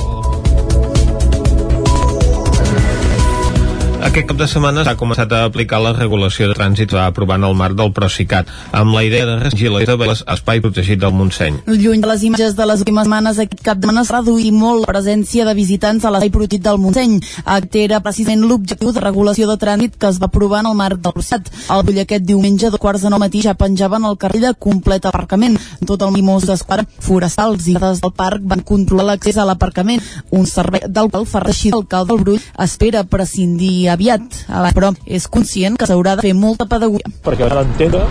Aquest 4.05 4.29
cap 4.29 4.37
de 4.37 4.47
setmana 4.47 4.83
s'ha 4.85 4.93
començat 5.01 5.31
a 5.33 5.39
aplicar 5.49 5.79
la 5.81 5.95
regulació 5.97 6.51
de 6.51 6.55
trànsit 6.59 6.93
va 6.93 7.07
aprovar 7.09 7.39
en 7.41 7.47
el 7.49 7.55
marc 7.57 7.77
del 7.79 7.89
Procicat, 7.97 8.51
amb 8.77 8.93
la 8.93 9.01
idea 9.07 9.25
de 9.25 9.39
restringir 9.41 9.71
l'espai 9.73 10.61
protegit 10.61 11.01
del 11.01 11.15
Montseny. 11.17 11.57
Lluny 11.67 12.03
de 12.05 12.11
les 12.11 12.25
imatges 12.29 12.53
de 12.59 12.67
les 12.69 12.83
últimes 12.85 13.09
setmanes, 13.09 13.41
aquest 13.41 13.63
cap 13.65 13.79
de 13.81 13.89
setmana 13.89 14.03
es 14.05 14.11
reduir 14.13 14.51
molt 14.53 14.85
la 14.85 14.91
presència 14.93 15.47
de 15.49 15.55
visitants 15.57 16.05
a 16.05 16.13
l'espai 16.13 16.33
protegit 16.35 16.67
del 16.67 16.81
Montseny. 16.83 17.15
Aquest 17.45 17.79
era 17.81 18.03
precisament 18.05 18.45
l'objectiu 18.45 18.93
de 18.93 19.05
regulació 19.07 19.49
de 19.49 19.57
trànsit 19.65 19.97
que 19.97 20.13
es 20.13 20.21
va 20.21 20.29
aprovar 20.29 20.61
en 20.61 20.71
el 20.75 20.77
marc 20.83 21.01
del 21.01 21.17
Procicat. 21.17 21.49
Al 21.73 21.87
bull 21.89 22.03
aquest 22.05 22.29
diumenge, 22.29 22.69
de 22.71 22.83
quarts 22.85 23.07
de 23.09 23.15
nou 23.15 23.23
matí, 23.25 23.41
ja 23.41 23.57
penjaven 23.57 24.05
el 24.05 24.21
carrer 24.21 24.45
de 24.45 24.53
complet 24.69 25.09
aparcament. 25.09 25.57
Tot 25.89 26.05
el 26.05 26.13
mimós 26.13 26.45
d'esquadra, 26.45 26.85
forestals 27.01 27.71
i 27.73 27.79
guardes 27.79 28.05
del 28.05 28.13
parc 28.13 28.45
van 28.53 28.61
controlar 28.69 29.09
l'accés 29.15 29.41
a 29.41 29.49
l'aparcament, 29.49 30.05
un 30.31 30.45
servei 30.45 30.85
del 30.87 31.09
qual 31.09 31.25
fa 31.25 31.41
reixir 31.41 31.73
l'alcalde 31.73 32.13
del 32.13 32.23
Brull 32.23 32.49
espera 32.69 33.07
prescindir 33.09 33.94
aviat, 33.95 34.45
però 34.77 34.93
és 35.07 35.27
conscient 35.29 35.79
que 35.81 35.89
s'haurà 35.89 36.17
de 36.19 36.27
fer 36.27 36.35
molta 36.35 36.67
pedagogia. 36.71 37.11
perquè 37.25 37.49
han 37.49 37.59
d'entendre 37.63 38.05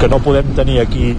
que 0.00 0.08
no 0.08 0.20
podem 0.24 0.54
tenir 0.56 0.80
aquí 0.80 1.14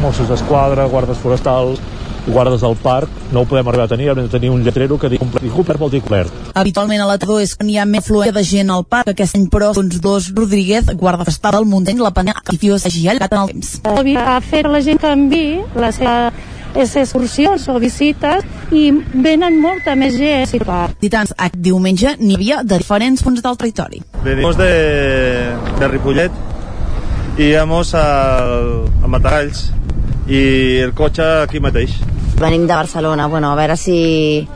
Mossos 0.00 0.28
d'Esquadra, 0.28 0.86
guardes 0.88 1.18
forestals, 1.18 1.80
guardes 2.26 2.60
del 2.60 2.76
parc, 2.76 3.10
no 3.32 3.42
ho 3.42 3.46
podem 3.46 3.66
arribar 3.68 3.84
a 3.84 3.90
tenir, 3.90 4.08
hem 4.10 4.22
de 4.22 4.28
tenir 4.30 4.50
un 4.50 4.62
lletrero 4.62 4.98
que 4.98 5.10
digui 5.10 5.24
complert, 5.24 5.52
complert 5.54 5.80
vol 5.80 5.90
dir 5.90 6.00
complert. 6.02 6.32
Habitualment 6.54 7.02
a 7.02 7.08
la 7.08 7.18
tardor 7.18 7.42
és 7.42 7.54
que 7.58 7.66
n'hi 7.66 7.78
ha 7.78 7.86
més 7.88 8.06
fluència 8.06 8.36
de 8.36 8.44
gent 8.46 8.70
al 8.70 8.84
parc. 8.84 9.12
Aquest 9.12 9.36
any, 9.38 9.48
però, 9.52 9.72
doncs 9.74 10.00
dos 10.02 10.30
Rodríguez, 10.34 10.90
guarda 10.98 11.26
forestal 11.26 11.58
del 11.58 11.68
Montseny, 11.70 12.00
la 12.02 12.14
penya 12.14 12.36
que 12.38 12.56
s'hagi 12.78 13.08
allargat 13.08 13.32
en 13.32 13.42
el 13.42 13.52
temps. 13.52 13.74
a 14.16 14.40
fer 14.40 14.64
la 14.68 14.80
gent 14.80 15.02
canvi 15.02 15.60
les 15.74 15.98
seves 15.98 16.32
excursions 16.74 17.68
o 17.68 17.78
visites 17.82 18.44
i 18.72 18.88
venen 19.12 19.58
molta 19.60 19.96
més 19.98 20.16
gent 20.16 20.46
al 20.60 20.66
parc. 20.66 20.96
Visitants, 21.00 21.34
aquest 21.36 21.58
diumenge 21.60 22.16
n'hi 22.20 22.38
havia 22.38 22.62
de 22.64 22.80
diferents 22.80 23.22
punts 23.22 23.42
del 23.44 23.58
territori. 23.60 24.02
Venimos 24.24 24.56
de, 24.56 24.72
de 25.78 25.88
Ripollet 25.88 26.32
y 27.36 27.52
íbamos 27.52 27.94
al, 27.94 28.88
a 29.02 29.06
Matagalls 29.06 29.70
i 30.28 30.78
el 30.82 30.92
cotxe 30.94 31.24
aquí 31.42 31.60
mateix. 31.60 31.94
Venim 32.42 32.66
de 32.66 32.74
Barcelona, 32.74 33.26
bueno, 33.26 33.52
a 33.52 33.56
veure 33.56 33.76
si 33.76 34.48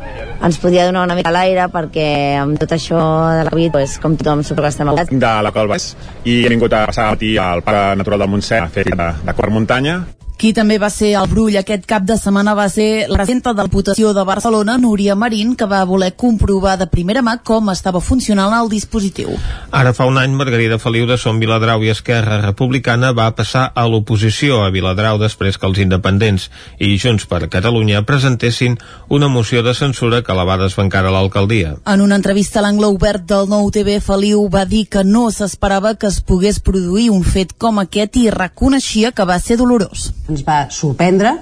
ens 0.42 0.58
podia 0.58 0.84
donar 0.86 1.04
una 1.06 1.14
mica 1.14 1.30
l'aire 1.32 1.68
perquè 1.72 2.08
amb 2.40 2.58
tot 2.60 2.74
això 2.76 2.98
de 3.32 3.44
la 3.46 3.52
Covid, 3.52 3.72
pues, 3.76 3.96
com 4.02 4.16
tothom 4.18 4.42
suposo 4.42 4.66
que 4.66 4.72
estem 4.74 4.90
al 4.90 5.00
de 5.06 5.32
la 5.46 5.52
Coll 5.54 5.70
Baix 5.70 5.92
i 6.24 6.42
he 6.44 6.52
vingut 6.52 6.72
a 6.72 6.86
passar 6.90 7.10
el 7.10 7.16
matí 7.16 7.36
al 7.38 7.62
Parc 7.62 7.96
Natural 8.00 8.24
del 8.24 8.32
Montseny 8.34 8.64
a 8.64 8.72
fer 8.72 8.88
de, 8.90 9.10
de 9.22 9.36
quart 9.36 9.54
muntanya 9.54 10.00
Qui 10.37 10.51
també 10.53 10.76
va 10.76 10.91
ser 10.93 11.14
al 11.16 11.30
Brull 11.30 11.55
aquest 11.57 11.87
cap 11.89 12.03
de 12.05 12.18
setmana 12.20 12.53
va 12.53 12.66
ser 12.68 13.07
la 13.09 13.22
presidenta 13.22 13.55
de 13.55 13.62
la 13.62 13.70
Diputació 13.70 14.11
de 14.12 14.20
Barcelona, 14.28 14.74
Núria 14.76 15.14
Marín, 15.16 15.55
que 15.57 15.64
va 15.64 15.78
voler 15.89 16.11
comprovar 16.12 16.74
de 16.76 16.84
primera 16.93 17.22
mà 17.24 17.39
com 17.41 17.70
estava 17.72 18.03
funcionant 18.05 18.53
el 18.53 18.68
dispositiu. 18.68 19.30
Ara 19.72 19.95
fa 19.97 20.05
un 20.05 20.18
any, 20.20 20.34
Margarida 20.37 20.76
Feliu 20.78 21.07
de 21.09 21.16
Som 21.16 21.41
Viladrau 21.41 21.80
i 21.87 21.89
Esquerra 21.89 22.43
Republicana 22.43 23.14
va 23.16 23.30
passar 23.39 23.70
a 23.72 23.87
l'oposició 23.89 24.59
a 24.61 24.68
Viladrau 24.74 25.16
després 25.22 25.57
que 25.57 25.70
els 25.70 25.80
independents 25.80 26.51
i 26.84 26.93
Junts 27.01 27.24
per 27.24 27.49
Catalunya 27.49 28.05
presentessin 28.05 28.76
una 29.09 29.32
moció 29.32 29.64
de 29.64 29.72
censura 29.72 30.20
que 30.20 30.37
la 30.37 30.45
va 30.45 30.59
desbancar 30.61 31.07
a 31.07 31.14
l'alcaldia. 31.16 31.78
En 31.87 32.05
una 32.05 32.20
entrevista 32.20 32.61
a 32.61 32.66
l'angle 32.66 32.93
obert 32.93 33.24
del 33.24 33.49
nou 33.49 33.70
TV, 33.72 34.03
Feliu 34.05 34.45
va 34.53 34.66
dir 34.68 34.84
que 34.84 35.01
no 35.01 35.30
s'esperava 35.32 35.97
que 35.97 36.12
es 36.12 36.20
pogués 36.20 36.61
produir 36.61 37.09
un 37.09 37.24
fet 37.24 37.57
com 37.57 37.80
aquest 37.80 38.20
i 38.20 38.28
reconeixia 38.28 39.16
que 39.16 39.24
va 39.24 39.41
ser 39.41 39.57
dolorós. 39.57 40.11
Ens 40.30 40.42
va 40.46 40.64
sorprendre, 40.74 41.34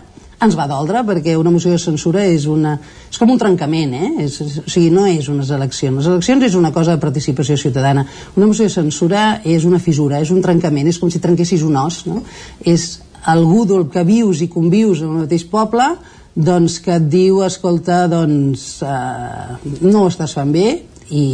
ens 0.45 0.57
va 0.59 0.67
doldre, 0.69 1.03
perquè 1.07 1.37
una 1.41 1.53
moció 1.55 1.73
de 1.73 1.81
censura 1.81 2.25
és, 2.29 2.45
una, 2.51 2.75
és 3.11 3.21
com 3.21 3.31
un 3.33 3.41
trencament, 3.41 3.95
eh? 3.97 4.11
És, 4.27 4.41
o 4.43 4.67
sigui, 4.69 4.91
no 4.93 5.07
és 5.09 5.31
unes 5.33 5.53
eleccions. 5.55 6.03
Les 6.03 6.11
eleccions 6.11 6.45
és 6.51 6.57
una 6.59 6.73
cosa 6.75 6.97
de 6.97 7.03
participació 7.03 7.57
ciutadana. 7.61 8.05
Una 8.37 8.49
moció 8.51 8.69
de 8.69 8.75
censura 8.75 9.41
és 9.45 9.65
una 9.65 9.81
fissura, 9.81 10.21
és 10.21 10.35
un 10.35 10.43
trencament, 10.45 10.91
és 10.91 11.01
com 11.01 11.13
si 11.13 11.23
trenquessis 11.23 11.65
un 11.65 11.79
os, 11.81 12.03
no? 12.11 12.21
És 12.61 12.99
algú 13.31 13.65
del 13.65 13.89
que 13.89 14.05
vius 14.05 14.43
i 14.45 14.51
convius 14.53 15.01
en 15.01 15.15
el 15.15 15.25
mateix 15.25 15.47
poble 15.49 15.95
doncs 16.35 16.81
que 16.83 16.97
et 16.99 17.09
diu, 17.09 17.41
escolta, 17.47 18.05
doncs 18.11 18.83
eh, 18.83 19.75
no 19.87 20.03
ho 20.03 20.11
estàs 20.11 20.35
fent 20.35 20.51
bé 20.53 20.67
i, 21.15 21.27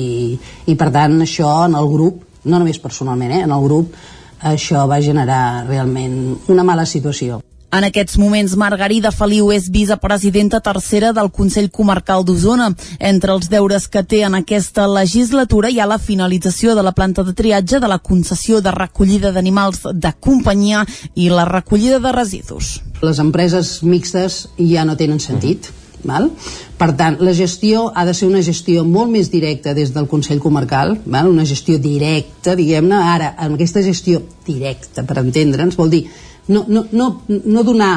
i 0.68 0.76
per 0.76 0.90
tant 0.92 1.16
això 1.24 1.48
en 1.64 1.76
el 1.78 1.88
grup, 1.88 2.20
no 2.44 2.61
només 2.61 2.80
personalment, 2.82 3.32
eh, 3.32 3.44
en 3.46 3.55
el 3.57 3.64
grup 3.64 3.96
això 4.43 4.86
va 4.88 5.01
generar 5.01 5.66
realment 5.68 6.36
una 6.49 6.64
mala 6.64 6.86
situació. 6.86 7.41
En 7.70 7.84
aquests 7.86 8.16
moments, 8.18 8.57
Margarida 8.59 9.12
Feliu 9.14 9.53
és 9.55 9.68
vicepresidenta 9.70 10.59
tercera 10.59 11.12
del 11.14 11.28
Consell 11.30 11.68
Comarcal 11.70 12.24
d'Osona. 12.26 12.72
Entre 12.99 13.30
els 13.30 13.47
deures 13.53 13.86
que 13.86 14.03
té 14.03 14.24
en 14.26 14.34
aquesta 14.34 14.88
legislatura 14.91 15.70
hi 15.70 15.78
ha 15.78 15.86
la 15.86 16.01
finalització 16.03 16.74
de 16.74 16.82
la 16.82 16.91
planta 16.91 17.22
de 17.22 17.32
triatge, 17.32 17.78
de 17.78 17.91
la 17.93 18.01
concessió 18.03 18.59
de 18.61 18.74
recollida 18.74 19.30
d'animals 19.30 19.86
de 19.95 20.12
companyia 20.18 20.82
i 21.14 21.30
la 21.30 21.47
recollida 21.47 22.01
de 22.03 22.11
residus. 22.11 22.80
Les 23.07 23.22
empreses 23.22 23.84
mixtes 23.86 24.49
ja 24.59 24.84
no 24.84 24.99
tenen 24.99 25.22
sentit. 25.22 25.70
Val? 26.05 26.30
Per 26.78 26.90
tant, 26.96 27.18
la 27.20 27.34
gestió 27.36 27.88
ha 27.94 28.07
de 28.09 28.14
ser 28.16 28.28
una 28.28 28.42
gestió 28.42 28.84
molt 28.88 29.12
més 29.12 29.30
directa 29.32 29.74
des 29.76 29.92
del 29.94 30.09
Consell 30.09 30.40
Comarcal, 30.40 30.96
val? 31.05 31.28
una 31.28 31.44
gestió 31.44 31.78
directa, 31.78 32.57
diguem-ne, 32.57 32.96
ara, 32.96 33.34
amb 33.38 33.59
aquesta 33.59 33.82
gestió 33.84 34.22
directa, 34.46 35.05
per 35.05 35.18
entendre'ns, 35.20 35.76
vol 35.76 35.92
dir 35.92 36.07
no, 36.48 36.64
no, 36.68 36.86
no, 36.92 37.11
no 37.28 37.62
donar 37.62 37.92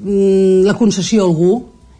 mm, 0.00 0.64
la 0.66 0.74
concessió 0.78 1.22
a 1.22 1.28
algú 1.28 1.52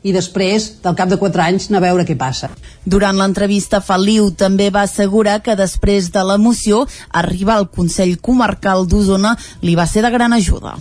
i 0.04 0.12
després, 0.12 0.66
del 0.84 0.96
cap 0.98 1.08
de 1.08 1.16
4 1.16 1.42
anys, 1.42 1.70
anar 1.70 1.80
a 1.80 1.86
veure 1.86 2.04
què 2.04 2.16
passa. 2.20 2.50
Durant 2.84 3.16
l'entrevista, 3.16 3.80
Feliu 3.80 4.28
també 4.36 4.68
va 4.70 4.84
assegurar 4.84 5.38
que 5.40 5.56
després 5.56 6.10
de 6.12 6.24
la 6.28 6.36
moció, 6.36 6.82
arribar 7.08 7.56
al 7.56 7.70
Consell 7.72 8.18
Comarcal 8.20 8.84
d'Osona 8.86 9.32
li 9.64 9.74
va 9.74 9.86
ser 9.88 10.04
de 10.04 10.12
gran 10.12 10.36
ajuda. 10.36 10.74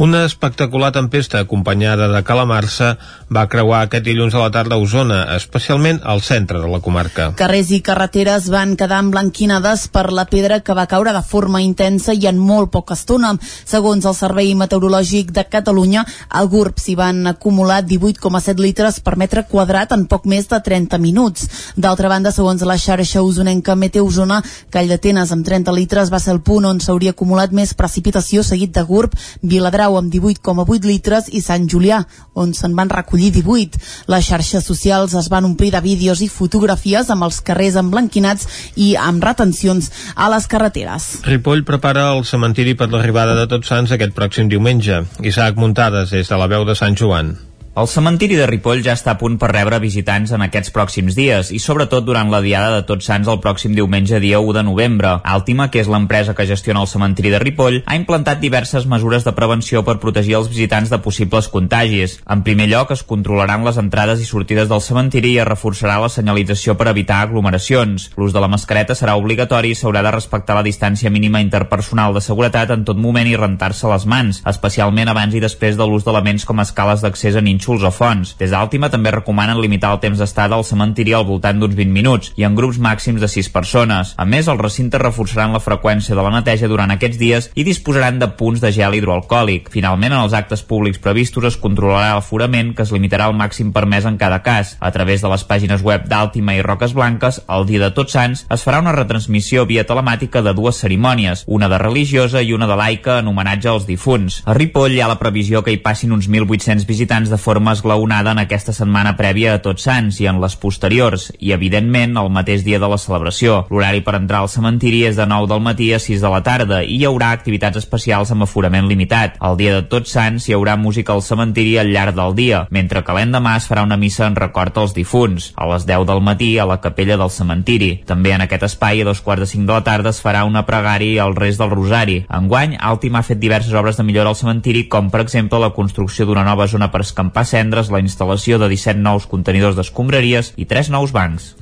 Una 0.00 0.24
espectacular 0.24 0.88
tempesta 0.96 1.42
acompanyada 1.44 2.08
de 2.08 2.22
calamarsa 2.24 2.94
va 3.28 3.44
creuar 3.52 3.82
aquest 3.84 4.06
dilluns 4.06 4.32
a 4.34 4.40
la 4.40 4.50
tarda 4.50 4.78
a 4.78 4.80
Osona, 4.80 5.20
especialment 5.36 6.00
al 6.08 6.22
centre 6.24 6.62
de 6.62 6.70
la 6.72 6.80
comarca. 6.80 7.28
Carrers 7.36 7.74
i 7.76 7.82
carreteres 7.84 8.48
van 8.52 8.72
quedar 8.80 9.02
emblanquinades 9.04 9.84
per 9.92 10.06
la 10.16 10.24
pedra 10.32 10.62
que 10.64 10.76
va 10.78 10.88
caure 10.88 11.12
de 11.12 11.22
forma 11.22 11.60
intensa 11.60 12.16
i 12.16 12.24
en 12.30 12.40
molt 12.40 12.72
poca 12.72 12.96
estona. 12.96 13.34
Segons 13.68 14.08
el 14.08 14.16
Servei 14.16 14.54
Meteorològic 14.56 15.36
de 15.36 15.44
Catalunya, 15.44 16.06
al 16.30 16.48
GURB 16.48 16.80
s'hi 16.80 16.96
van 16.96 17.26
acumular 17.28 17.82
18,7 17.84 18.61
litres 18.62 19.00
per 19.02 19.16
metre 19.20 19.44
quadrat 19.50 19.92
en 19.92 20.06
poc 20.10 20.24
més 20.30 20.48
de 20.48 20.60
30 20.62 20.98
minuts. 21.02 21.48
D'altra 21.76 22.08
banda, 22.08 22.32
segons 22.32 22.62
la 22.66 22.78
xarxa 22.78 23.22
usonenca 23.22 23.76
Meteo 23.76 24.06
Osona, 24.06 24.40
Call 24.72 24.88
d'Atenes 24.88 25.32
amb 25.34 25.46
30 25.46 25.74
litres 25.76 26.12
va 26.12 26.20
ser 26.22 26.32
el 26.36 26.40
punt 26.46 26.68
on 26.68 26.80
s'hauria 26.80 27.12
acumulat 27.12 27.52
més 27.52 27.74
precipitació 27.74 28.44
seguit 28.46 28.72
de 28.72 28.84
Gurb, 28.86 29.16
Viladrau 29.42 29.98
amb 29.98 30.12
18,8 30.12 30.88
litres 30.88 31.28
i 31.32 31.42
Sant 31.44 31.68
Julià, 31.68 32.02
on 32.34 32.54
se'n 32.56 32.76
van 32.78 32.90
recollir 32.92 33.32
18. 33.34 33.80
Les 34.12 34.26
xarxes 34.26 34.64
socials 34.64 35.14
es 35.18 35.28
van 35.32 35.46
omplir 35.48 35.72
de 35.74 35.82
vídeos 35.84 36.22
i 36.22 36.30
fotografies 36.32 37.10
amb 37.10 37.26
els 37.28 37.40
carrers 37.44 37.78
emblanquinats 37.80 38.48
i 38.76 38.92
amb 38.96 39.24
retencions 39.24 39.90
a 40.14 40.30
les 40.32 40.48
carreteres. 40.48 41.08
Ripoll 41.26 41.66
prepara 41.68 42.08
el 42.14 42.24
cementiri 42.28 42.76
per 42.78 42.90
l'arribada 42.92 43.36
de 43.38 43.48
Tots 43.50 43.72
Sants 43.72 43.94
aquest 43.94 44.16
pròxim 44.16 44.50
diumenge. 44.52 45.02
Isaac 45.22 45.56
Muntades, 45.60 46.12
des 46.12 46.28
de 46.28 46.38
la 46.38 46.50
veu 46.50 46.68
de 46.68 46.76
Sant 46.78 46.98
Joan. 46.98 47.36
El 47.74 47.86
cementiri 47.88 48.36
de 48.36 48.44
Ripoll 48.44 48.82
ja 48.84 48.92
està 48.92 49.14
a 49.14 49.16
punt 49.16 49.38
per 49.40 49.48
rebre 49.48 49.78
visitants 49.80 50.34
en 50.36 50.42
aquests 50.44 50.68
pròxims 50.74 51.14
dies 51.16 51.48
i 51.56 51.60
sobretot 51.62 52.04
durant 52.04 52.28
la 52.28 52.42
diada 52.44 52.74
de 52.74 52.82
Tots 52.84 53.06
Sants 53.08 53.30
el 53.32 53.38
pròxim 53.40 53.72
diumenge 53.72 54.18
dia 54.20 54.42
1 54.44 54.52
de 54.58 54.62
novembre. 54.66 55.12
Àltima, 55.24 55.70
que 55.72 55.80
és 55.80 55.88
l'empresa 55.88 56.34
que 56.36 56.44
gestiona 56.44 56.82
el 56.84 56.90
cementiri 56.90 57.32
de 57.32 57.38
Ripoll, 57.40 57.78
ha 57.86 57.96
implantat 57.96 58.42
diverses 58.42 58.84
mesures 58.84 59.24
de 59.24 59.32
prevenció 59.32 59.80
per 59.86 59.94
protegir 60.02 60.34
els 60.36 60.50
visitants 60.50 60.92
de 60.92 60.98
possibles 61.00 61.48
contagis. 61.48 62.18
En 62.28 62.42
primer 62.44 62.66
lloc, 62.68 62.92
es 62.92 63.06
controlaran 63.08 63.64
les 63.64 63.80
entrades 63.80 64.20
i 64.20 64.28
sortides 64.28 64.68
del 64.68 64.84
cementiri 64.84 65.32
i 65.32 65.40
es 65.40 65.48
reforçarà 65.48 65.96
la 66.04 66.12
senyalització 66.12 66.76
per 66.76 66.90
evitar 66.92 67.22
aglomeracions. 67.22 68.10
L'ús 68.20 68.36
de 68.36 68.44
la 68.44 68.52
mascareta 68.52 68.92
serà 68.92 69.16
obligatori 69.16 69.72
i 69.72 69.80
s'haurà 69.80 70.04
de 70.04 70.12
respectar 70.12 70.58
la 70.60 70.66
distància 70.68 71.08
mínima 71.08 71.40
interpersonal 71.40 72.12
de 72.12 72.20
seguretat 72.20 72.76
en 72.76 72.84
tot 72.84 73.00
moment 73.00 73.32
i 73.32 73.40
rentar-se 73.40 73.88
les 73.96 74.04
mans, 74.04 74.44
especialment 74.44 75.08
abans 75.08 75.32
i 75.32 75.40
després 75.40 75.80
de 75.80 75.88
l'ús 75.88 76.04
d'elements 76.04 76.44
com 76.44 76.60
escales 76.60 77.00
d'accés 77.00 77.40
a 77.40 77.46
nínxols 77.62 77.84
o 77.86 77.90
fonts. 77.94 78.34
Des 78.38 78.50
d'Àltima 78.50 78.90
també 78.90 79.12
recomanen 79.14 79.60
limitar 79.60 79.92
el 79.94 80.00
temps 80.02 80.18
d'estada 80.18 80.56
al 80.56 80.64
cementiri 80.66 81.14
al 81.14 81.26
voltant 81.28 81.60
d'uns 81.60 81.76
20 81.78 81.92
minuts 81.94 82.32
i 82.36 82.44
en 82.44 82.56
grups 82.58 82.80
màxims 82.82 83.20
de 83.22 83.28
6 83.28 83.50
persones. 83.54 84.14
A 84.18 84.24
més, 84.26 84.48
els 84.48 84.60
recintes 84.60 85.00
reforçaran 85.00 85.52
la 85.54 85.62
freqüència 85.62 86.16
de 86.16 86.22
la 86.22 86.32
neteja 86.34 86.68
durant 86.68 86.90
aquests 86.90 87.18
dies 87.20 87.50
i 87.54 87.64
disposaran 87.64 88.18
de 88.18 88.32
punts 88.38 88.60
de 88.60 88.72
gel 88.74 88.96
hidroalcohòlic. 88.98 89.70
Finalment, 89.70 90.12
en 90.12 90.24
els 90.24 90.34
actes 90.34 90.64
públics 90.66 90.98
previstos 90.98 91.46
es 91.52 91.58
controlarà 91.60 92.16
l'aforament 92.16 92.74
que 92.74 92.82
es 92.82 92.92
limitarà 92.92 93.28
al 93.30 93.38
màxim 93.38 93.72
permès 93.72 94.08
en 94.08 94.18
cada 94.18 94.42
cas. 94.42 94.76
A 94.80 94.90
través 94.90 95.22
de 95.22 95.30
les 95.30 95.46
pàgines 95.46 95.84
web 95.86 96.08
d'Àltima 96.10 96.56
i 96.56 96.62
Roques 96.66 96.96
Blanques, 96.98 97.42
el 97.48 97.66
dia 97.70 97.84
de 97.84 97.92
Tots 97.94 98.16
Sants 98.18 98.46
es 98.50 98.66
farà 98.66 98.82
una 98.82 98.96
retransmissió 98.96 99.66
via 99.70 99.86
telemàtica 99.86 100.42
de 100.42 100.54
dues 100.56 100.82
cerimònies, 100.82 101.44
una 101.46 101.70
de 101.70 101.78
religiosa 101.78 102.42
i 102.42 102.52
una 102.52 102.66
de 102.66 102.76
laica 102.76 103.20
en 103.20 103.30
homenatge 103.30 103.70
als 103.70 103.86
difunts. 103.86 104.42
A 104.46 104.56
Ripoll 104.58 104.96
hi 104.96 105.02
ha 105.02 105.10
la 105.10 105.20
previsió 105.20 105.62
que 105.62 105.72
hi 105.72 105.80
passin 105.84 106.12
uns 106.12 106.28
1.800 106.28 106.86
visitants 106.88 107.30
de 107.30 107.38
forma 107.38 107.51
forma 107.52 107.72
esglaonada 107.72 108.32
en 108.32 108.38
aquesta 108.40 108.72
setmana 108.72 109.10
prèvia 109.18 109.50
a 109.52 109.60
Tots 109.60 109.84
Sants 109.84 110.16
i 110.22 110.26
en 110.30 110.38
les 110.40 110.54
posteriors, 110.56 111.26
i 111.36 111.50
evidentment 111.52 112.14
el 112.16 112.30
mateix 112.32 112.62
dia 112.64 112.78
de 112.80 112.88
la 112.88 112.96
celebració. 112.96 113.66
L'horari 113.68 114.00
per 114.06 114.14
entrar 114.16 114.38
al 114.40 114.48
cementiri 114.48 115.02
és 115.04 115.18
de 115.20 115.26
9 115.28 115.50
del 115.50 115.60
matí 115.60 115.90
a 115.92 115.98
6 116.00 116.22
de 116.24 116.30
la 116.32 116.40
tarda 116.46 116.78
i 116.80 116.94
hi 116.96 117.04
haurà 117.04 117.28
activitats 117.36 117.76
especials 117.76 118.32
amb 118.32 118.46
aforament 118.46 118.88
limitat. 118.88 119.36
El 119.44 119.58
dia 119.60 119.74
de 119.74 119.82
Tots 119.92 120.14
Sants 120.16 120.46
hi 120.48 120.54
haurà 120.56 120.78
música 120.80 121.12
al 121.12 121.20
cementiri 121.26 121.74
al 121.76 121.92
llarg 121.92 122.16
del 122.16 122.32
dia, 122.38 122.62
mentre 122.70 123.02
que 123.04 123.18
l'endemà 123.18 123.58
es 123.60 123.68
farà 123.68 123.84
una 123.84 124.00
missa 124.00 124.24
en 124.30 124.38
record 124.40 124.80
als 124.80 124.96
difunts, 124.96 125.50
a 125.52 125.68
les 125.74 125.84
10 125.84 126.08
del 126.08 126.24
matí 126.24 126.54
a 126.56 126.64
la 126.64 126.80
capella 126.80 127.20
del 127.20 127.34
cementiri. 127.36 127.90
També 128.08 128.32
en 128.32 128.46
aquest 128.46 128.64
espai, 128.70 129.04
a 129.04 129.10
dos 129.10 129.20
quarts 129.20 129.44
de 129.44 129.50
5 129.52 129.68
de 129.68 129.76
la 129.76 129.84
tarda, 129.84 130.14
es 130.16 130.22
farà 130.24 130.46
una 130.48 130.64
pregària 130.64 131.26
al 131.26 131.36
rest 131.36 131.60
del 131.60 131.74
Rosari. 131.76 132.22
Enguany, 132.32 132.78
Altima 132.80 133.20
ha 133.20 133.28
fet 133.28 133.44
diverses 133.44 133.76
obres 133.76 134.00
de 134.00 134.08
millora 134.08 134.32
al 134.32 134.40
cementiri, 134.40 134.86
com 134.88 135.12
per 135.12 135.20
exemple 135.26 135.60
la 135.60 135.74
construcció 135.76 136.24
d'una 136.24 136.48
nova 136.48 136.64
zona 136.64 136.88
per 136.88 137.04
escampar 137.04 137.41
cendres, 137.50 137.90
la 137.90 138.00
instal·lació 138.02 138.58
de 138.62 138.68
17 138.70 139.02
nous 139.02 139.26
contenidors 139.26 139.76
d'escombraries 139.78 140.52
i 140.56 140.68
3 140.70 140.92
nous 140.94 141.12
bancs. 141.12 141.52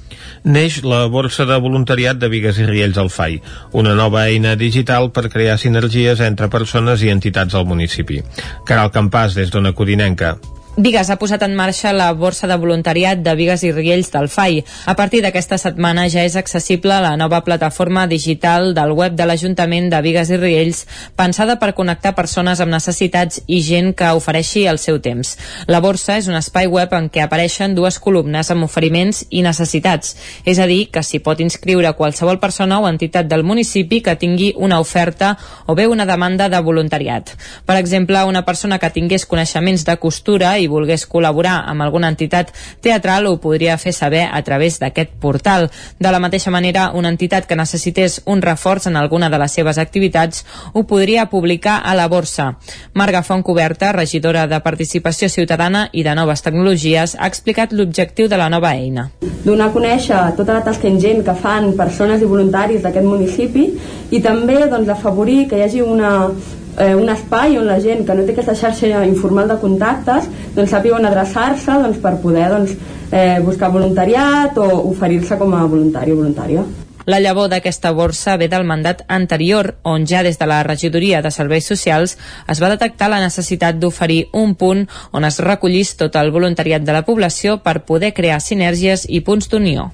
Neix 0.44 0.80
la 0.84 1.06
Borsa 1.12 1.44
de 1.48 1.58
Voluntariat 1.60 2.16
de 2.20 2.28
Vigues 2.32 2.60
i 2.60 2.68
Riells 2.68 3.00
al 3.00 3.10
FAI, 3.12 3.40
una 3.76 3.96
nova 3.96 4.26
eina 4.28 4.54
digital 4.56 5.10
per 5.12 5.28
crear 5.32 5.58
sinergies 5.60 6.20
entre 6.24 6.48
persones 6.52 7.04
i 7.04 7.12
entitats 7.12 7.56
al 7.56 7.68
municipi. 7.68 8.22
Caral 8.68 8.92
Campàs, 8.94 9.36
des 9.36 9.52
d'Ona 9.52 9.74
Codinenca. 9.76 10.36
Vigues 10.80 11.10
ha 11.12 11.18
posat 11.20 11.42
en 11.44 11.52
marxa 11.52 11.90
la 11.92 12.06
borsa 12.16 12.48
de 12.48 12.56
voluntariat 12.56 13.18
de 13.20 13.34
Vigues 13.36 13.60
i 13.68 13.70
Riells 13.70 14.08
del 14.14 14.30
FAI. 14.32 14.62
A 14.88 14.94
partir 14.96 15.18
d'aquesta 15.20 15.58
setmana 15.60 16.06
ja 16.08 16.22
és 16.24 16.38
accessible 16.40 17.02
la 17.04 17.18
nova 17.20 17.42
plataforma 17.44 18.06
digital 18.08 18.72
del 18.72 18.94
web 18.96 19.12
de 19.12 19.26
l'Ajuntament 19.28 19.90
de 19.92 20.00
Vigues 20.00 20.30
i 20.32 20.38
Riells, 20.40 20.86
pensada 21.20 21.58
per 21.60 21.74
connectar 21.76 22.14
persones 22.16 22.62
amb 22.64 22.72
necessitats 22.72 23.42
i 23.44 23.58
gent 23.66 23.90
que 23.92 24.08
ofereixi 24.16 24.62
el 24.72 24.80
seu 24.80 25.02
temps. 25.04 25.34
La 25.68 25.82
borsa 25.84 26.16
és 26.16 26.30
un 26.32 26.38
espai 26.38 26.70
web 26.72 26.96
en 26.96 27.10
què 27.12 27.26
apareixen 27.26 27.76
dues 27.76 28.00
columnes 28.00 28.48
amb 28.48 28.64
oferiments 28.64 29.26
i 29.28 29.44
necessitats, 29.44 30.16
és 30.48 30.56
a 30.56 30.70
dir, 30.70 30.86
que 30.88 31.04
s'hi 31.04 31.20
pot 31.20 31.44
inscriure 31.44 31.92
qualsevol 31.92 32.40
persona 32.40 32.80
o 32.80 32.88
entitat 32.88 33.28
del 33.28 33.44
municipi 33.44 34.00
que 34.00 34.16
tingui 34.16 34.54
una 34.56 34.80
oferta 34.80 35.36
o 35.66 35.76
bé 35.76 35.90
una 35.92 36.08
demanda 36.08 36.48
de 36.48 36.64
voluntariat. 36.64 37.36
Per 37.68 37.76
exemple, 37.76 38.24
una 38.24 38.46
persona 38.48 38.80
que 38.80 38.94
tingués 38.96 39.28
coneixements 39.28 39.84
de 39.84 40.00
costura 40.00 40.56
i 40.56 40.69
volgués 40.70 41.06
col·laborar 41.10 41.58
amb 41.68 41.82
alguna 41.84 42.08
entitat 42.08 42.54
teatral 42.80 43.26
ho 43.26 43.36
podria 43.42 43.76
fer 43.78 43.92
saber 43.92 44.26
a 44.30 44.40
través 44.46 44.78
d'aquest 44.80 45.12
portal. 45.20 45.68
De 45.98 46.10
la 46.10 46.22
mateixa 46.22 46.50
manera, 46.50 46.90
una 46.94 47.10
entitat 47.10 47.46
que 47.46 47.58
necessités 47.58 48.20
un 48.26 48.42
reforç 48.42 48.86
en 48.86 48.96
alguna 48.96 49.30
de 49.30 49.38
les 49.42 49.52
seves 49.52 49.78
activitats 49.78 50.44
ho 50.72 50.84
podria 50.86 51.26
publicar 51.30 51.80
a 51.84 51.94
la 51.94 52.08
borsa. 52.08 52.54
Marga 52.94 53.22
Fontcoberta, 53.22 53.92
regidora 53.92 54.46
de 54.46 54.60
Participació 54.60 55.28
Ciutadana 55.28 55.88
i 55.92 56.04
de 56.06 56.14
Noves 56.14 56.42
Tecnologies, 56.46 57.16
ha 57.18 57.26
explicat 57.26 57.72
l'objectiu 57.72 58.28
de 58.28 58.38
la 58.38 58.48
nova 58.48 58.72
eina. 58.76 59.10
Donar 59.44 59.70
a 59.70 59.74
conèixer 59.74 60.20
tota 60.38 60.58
la 60.58 60.64
tasca 60.64 60.88
ingent 60.88 61.24
que 61.26 61.34
fan 61.34 61.72
persones 61.78 62.22
i 62.22 62.28
voluntaris 62.30 62.82
d'aquest 62.84 63.06
municipi 63.06 63.66
i 64.10 64.20
també 64.22 64.60
doncs, 64.68 64.88
afavorir 64.88 65.46
que 65.48 65.58
hi 65.58 65.66
hagi 65.66 65.82
una, 65.84 66.30
eh, 66.78 66.94
un 66.94 67.08
espai 67.08 67.58
on 67.58 67.66
la 67.66 67.80
gent 67.80 68.04
que 68.06 68.14
no 68.14 68.26
té 68.26 68.34
aquesta 68.34 68.54
xarxa 68.54 69.04
informal 69.06 69.48
de 69.48 69.58
contactes 69.62 70.28
doncs 70.56 70.70
sàpiga 70.70 70.98
on 70.98 71.08
adreçar-se 71.08 71.80
doncs, 71.86 71.98
per 72.02 72.16
poder 72.22 72.48
doncs, 72.52 72.76
eh, 73.10 73.40
buscar 73.44 73.72
voluntariat 73.72 74.58
o 74.58 74.70
oferir-se 74.92 75.38
com 75.38 75.54
a 75.54 75.66
voluntari 75.66 76.12
o 76.12 76.22
voluntària. 76.22 76.64
La 77.06 77.18
llavor 77.20 77.48
d'aquesta 77.48 77.90
borsa 77.96 78.36
ve 78.36 78.48
del 78.52 78.66
mandat 78.68 79.00
anterior, 79.08 79.74
on 79.82 80.04
ja 80.06 80.22
des 80.22 80.36
de 80.38 80.46
la 80.46 80.62
regidoria 80.62 81.22
de 81.22 81.30
serveis 81.32 81.64
socials 81.66 82.16
es 82.48 82.60
va 82.60 82.68
detectar 82.68 83.08
la 83.08 83.20
necessitat 83.22 83.78
d'oferir 83.80 84.26
un 84.36 84.52
punt 84.54 84.84
on 85.16 85.24
es 85.24 85.38
recollís 85.40 85.94
tot 85.96 86.18
el 86.20 86.30
voluntariat 86.30 86.84
de 86.84 86.92
la 86.92 87.04
població 87.06 87.56
per 87.64 87.86
poder 87.88 88.12
crear 88.12 88.40
sinergies 88.44 89.06
i 89.08 89.22
punts 89.24 89.48
d'unió. 89.48 89.90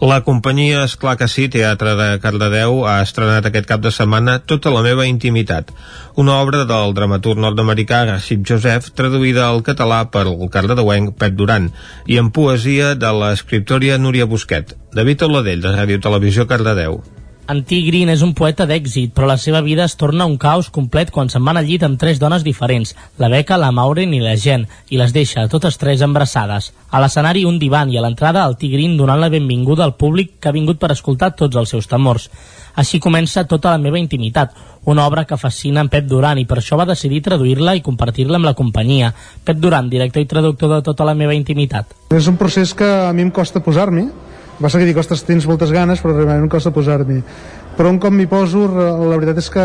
La 0.00 0.20
companyia 0.22 0.84
Esclar 0.84 1.16
que 1.18 1.28
sí, 1.28 1.48
Teatre 1.48 1.96
de 1.98 2.08
Cardedeu, 2.22 2.84
ha 2.86 3.00
estrenat 3.02 3.50
aquest 3.50 3.66
cap 3.66 3.82
de 3.82 3.90
setmana 3.90 4.38
Tota 4.38 4.70
la 4.70 4.84
meva 4.86 5.08
intimitat, 5.10 5.72
una 6.14 6.38
obra 6.38 6.62
del 6.68 6.94
dramaturg 6.94 7.40
nord-americà 7.42 8.04
Rashid 8.06 8.46
Joseph, 8.46 8.92
traduïda 8.94 9.48
al 9.48 9.64
català 9.66 10.04
per 10.06 10.28
el 10.28 10.48
cardedeuenc 10.50 11.16
Pep 11.18 11.34
Duran, 11.34 11.72
i 12.06 12.22
en 12.22 12.30
poesia 12.30 12.94
de 12.94 13.10
l'escriptòria 13.18 13.98
Núria 13.98 14.30
Busquet. 14.30 14.76
David 14.94 15.24
Oladell, 15.26 15.58
de 15.58 15.74
Ràdio 15.74 15.98
Televisió 15.98 16.44
Cardedeu. 16.46 17.00
Antí 17.50 17.80
Green 17.84 18.08
és 18.12 18.22
un 18.22 18.30
poeta 18.32 18.62
d'èxit, 18.64 19.10
però 19.12 19.26
la 19.26 19.36
seva 19.36 19.58
vida 19.60 19.82
es 19.84 19.96
torna 20.00 20.24
un 20.24 20.36
caos 20.38 20.70
complet 20.72 21.10
quan 21.12 21.28
se'n 21.28 21.42
van 21.44 21.58
al 21.58 21.66
llit 21.66 21.82
amb 21.82 21.98
tres 22.00 22.20
dones 22.22 22.44
diferents, 22.46 22.94
la 23.18 23.28
Beca, 23.28 23.58
la 23.58 23.72
Maureen 23.74 24.14
i 24.14 24.20
la 24.22 24.36
Jen, 24.38 24.68
i 24.94 25.00
les 25.00 25.12
deixa 25.12 25.48
totes 25.50 25.76
tres 25.82 26.00
embrassades. 26.06 26.70
A 26.94 27.02
l'escenari 27.02 27.42
un 27.44 27.58
divan 27.58 27.90
i 27.90 27.98
a 27.98 28.04
l'entrada 28.04 28.46
el 28.46 28.54
Tigrin 28.56 28.94
donant 28.96 29.18
la 29.20 29.28
benvinguda 29.34 29.82
al 29.84 29.96
públic 29.98 30.38
que 30.38 30.48
ha 30.48 30.56
vingut 30.56 30.78
per 30.78 30.92
escoltar 30.94 31.34
tots 31.34 31.58
els 31.58 31.74
seus 31.74 31.90
temors. 31.90 32.30
Així 32.78 33.00
comença 33.02 33.44
tota 33.50 33.74
la 33.74 33.82
meva 33.82 33.98
intimitat, 33.98 34.54
una 34.86 35.04
obra 35.04 35.26
que 35.26 35.36
fascina 35.36 35.82
en 35.82 35.90
Pep 35.90 36.06
Duran 36.06 36.38
i 36.38 36.46
per 36.46 36.60
això 36.62 36.78
va 36.78 36.86
decidir 36.86 37.20
traduir-la 37.26 37.74
i 37.74 37.82
compartir-la 37.82 38.38
amb 38.38 38.46
la 38.46 38.54
companyia. 38.54 39.10
Pep 39.44 39.58
Duran, 39.58 39.90
director 39.90 40.22
i 40.22 40.30
traductor 40.30 40.70
de 40.70 40.80
tota 40.86 41.04
la 41.04 41.18
meva 41.18 41.34
intimitat. 41.34 41.98
És 42.14 42.30
un 42.30 42.38
procés 42.38 42.72
que 42.78 42.86
a 43.08 43.12
mi 43.12 43.26
em 43.26 43.34
costa 43.34 43.60
posar-m'hi, 43.60 44.08
passa 44.60 44.78
que 44.78 44.86
dic, 44.88 44.98
ostres, 45.00 45.24
tens 45.26 45.46
moltes 45.50 45.72
ganes, 45.74 46.02
però 46.02 46.14
realment 46.14 46.46
em 46.46 46.50
costa 46.52 46.72
posar-m'hi. 46.74 47.20
Però 47.74 47.90
un 47.90 47.98
cop 47.98 48.14
m'hi 48.14 48.28
poso, 48.30 48.68
la 48.70 49.16
veritat 49.16 49.40
és 49.42 49.48
que 49.50 49.64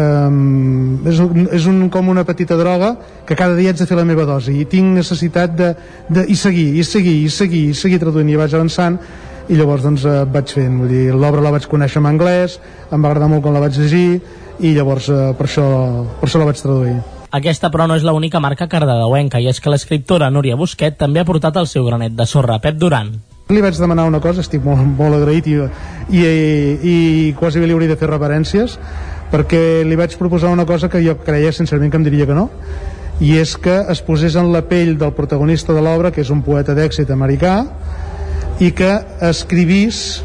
um, 0.00 1.06
és, 1.06 1.20
un, 1.20 1.46
és 1.52 1.66
un, 1.68 1.82
com 1.92 2.08
una 2.08 2.24
petita 2.24 2.56
droga 2.56 2.94
que 3.28 3.36
cada 3.36 3.56
dia 3.58 3.74
haig 3.74 3.82
de 3.82 3.86
fer 3.88 3.98
la 3.98 4.06
meva 4.08 4.24
dosi 4.24 4.56
i 4.62 4.64
tinc 4.70 4.96
necessitat 4.96 5.52
de, 5.58 5.74
de 6.08 6.24
i 6.32 6.36
seguir, 6.36 6.70
i 6.80 6.84
seguir, 6.84 7.18
i 7.26 7.28
seguir, 7.32 7.66
i 7.72 7.76
seguir 7.76 8.00
traduint 8.00 8.32
i 8.32 8.38
vaig 8.40 8.56
avançant 8.56 8.96
i 9.48 9.58
llavors 9.58 9.84
doncs 9.84 10.06
eh, 10.08 10.24
vaig 10.32 10.56
fent, 10.56 10.80
vull 10.80 10.90
dir, 10.90 11.04
l'obra 11.14 11.44
la 11.44 11.52
vaig 11.54 11.68
conèixer 11.70 12.00
en 12.02 12.08
anglès, 12.10 12.56
em 12.90 13.02
va 13.02 13.12
agradar 13.12 13.30
molt 13.30 13.44
quan 13.44 13.54
la 13.54 13.62
vaig 13.62 13.76
llegir 13.78 14.18
i 14.64 14.72
llavors 14.74 15.10
eh, 15.12 15.20
per, 15.38 15.46
això, 15.46 15.68
per 16.16 16.30
això 16.30 16.42
la 16.42 16.48
vaig 16.48 16.64
traduir. 16.64 16.96
Aquesta, 17.36 17.68
però, 17.74 17.86
no 17.86 17.98
és 17.98 18.04
l'única 18.06 18.40
marca 18.40 18.68
cardedeuenca, 18.70 19.42
i 19.42 19.50
és 19.50 19.60
que 19.60 19.70
l'escriptora 19.70 20.30
Núria 20.32 20.56
Busquet 20.56 20.96
també 20.98 21.20
ha 21.20 21.28
portat 21.28 21.58
el 21.60 21.68
seu 21.68 21.84
granet 21.84 22.16
de 22.16 22.26
sorra, 22.26 22.58
Pep 22.64 22.78
Duran. 22.80 23.12
Li 23.46 23.60
vaig 23.62 23.76
demanar 23.78 24.08
una 24.10 24.18
cosa, 24.18 24.42
estic 24.42 24.64
molt, 24.66 24.80
molt 24.98 25.14
agraït 25.20 25.46
i, 25.46 25.52
i, 26.10 26.18
i, 26.18 26.22
i 26.90 26.94
quasi 27.38 27.60
li 27.62 27.70
hauria 27.70 27.92
de 27.92 27.96
fer 28.00 28.08
reverències, 28.10 28.72
perquè 29.30 29.60
li 29.86 29.94
vaig 29.94 30.16
proposar 30.18 30.50
una 30.50 30.64
cosa 30.66 30.88
que 30.90 30.98
jo 31.04 31.14
creia 31.22 31.52
sincerament 31.54 31.92
que 31.92 32.00
em 32.00 32.06
diria 32.08 32.26
que 32.26 32.34
no, 32.34 32.48
i 33.22 33.36
és 33.38 33.52
que 33.62 33.76
es 33.92 34.00
posés 34.02 34.34
en 34.34 34.50
la 34.50 34.64
pell 34.66 34.96
del 34.98 35.14
protagonista 35.14 35.76
de 35.76 35.84
l'obra, 35.86 36.10
que 36.10 36.24
és 36.24 36.32
un 36.34 36.40
poeta 36.42 36.74
d'èxit 36.74 37.12
americà, 37.14 37.60
i 38.58 38.72
que 38.74 38.90
escrivís 39.28 40.24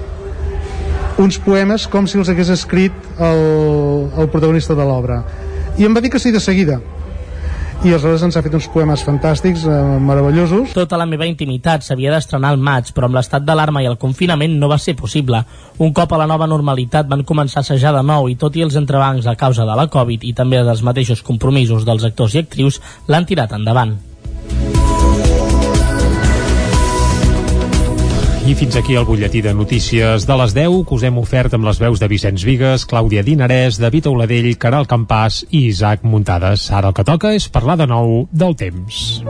uns 1.22 1.38
poemes 1.46 1.86
com 1.94 2.10
si 2.10 2.18
els 2.18 2.34
hagués 2.34 2.50
escrit 2.50 3.22
el, 3.22 3.46
el 4.18 4.34
protagonista 4.34 4.74
de 4.74 4.90
l'obra. 4.90 5.22
I 5.78 5.86
em 5.86 5.94
va 5.94 6.02
dir 6.02 6.10
que 6.10 6.24
sí 6.26 6.34
de 6.34 6.42
seguida 6.42 6.82
i 7.82 7.90
aleshores 7.90 8.22
ens 8.22 8.36
ha 8.38 8.44
fet 8.46 8.54
uns 8.54 8.68
poemes 8.70 9.02
fantàstics, 9.02 9.64
eh, 9.66 9.78
meravellosos. 10.06 10.76
Tota 10.78 11.00
la 11.02 11.08
meva 11.10 11.26
intimitat 11.26 11.82
s'havia 11.82 12.12
d'estrenar 12.14 12.52
al 12.54 12.62
maig, 12.62 12.92
però 12.94 13.10
amb 13.10 13.18
l'estat 13.18 13.42
d'alarma 13.42 13.82
i 13.82 13.90
el 13.90 13.98
confinament 13.98 14.54
no 14.60 14.70
va 14.70 14.78
ser 14.78 14.96
possible. 14.96 15.42
Un 15.80 15.92
cop 15.92 16.14
a 16.14 16.22
la 16.22 16.28
nova 16.30 16.46
normalitat 16.46 17.10
van 17.10 17.26
començar 17.26 17.60
a 17.60 17.66
assajar 17.66 17.96
de 17.98 18.04
nou 18.06 18.30
i 18.30 18.36
tot 18.36 18.56
i 18.56 18.62
els 18.62 18.78
entrebancs 18.78 19.26
a 19.26 19.36
causa 19.36 19.66
de 19.66 19.76
la 19.76 19.88
Covid 19.88 20.24
i 20.24 20.34
també 20.34 20.62
dels 20.62 20.84
mateixos 20.84 21.24
compromisos 21.24 21.86
dels 21.86 22.06
actors 22.06 22.36
i 22.36 22.46
actrius 22.46 22.82
l'han 23.08 23.26
tirat 23.26 23.58
endavant. 23.58 23.98
I 28.42 28.56
fins 28.58 28.76
aquí 28.76 28.96
el 28.98 29.06
butlletí 29.06 29.42
de 29.46 29.54
notícies 29.54 30.26
de 30.26 30.36
les 30.40 30.54
10 30.56 30.80
que 30.90 30.96
us 30.96 31.04
hem 31.06 31.18
ofert 31.22 31.54
amb 31.54 31.68
les 31.68 31.78
veus 31.78 32.00
de 32.02 32.08
Vicenç 32.10 32.42
Vigues, 32.42 32.88
Clàudia 32.90 33.22
Dinarès, 33.22 33.78
David 33.78 34.08
Auladell, 34.10 34.50
Caral 34.58 34.88
Campàs 34.90 35.44
i 35.52 35.68
Isaac 35.68 36.02
Muntades. 36.02 36.64
Ara 36.74 36.90
el 36.90 36.96
que 36.98 37.06
toca 37.06 37.36
és 37.38 37.46
parlar 37.54 37.78
de 37.78 37.86
nou 37.92 38.26
del 38.34 38.58
temps. 38.58 39.22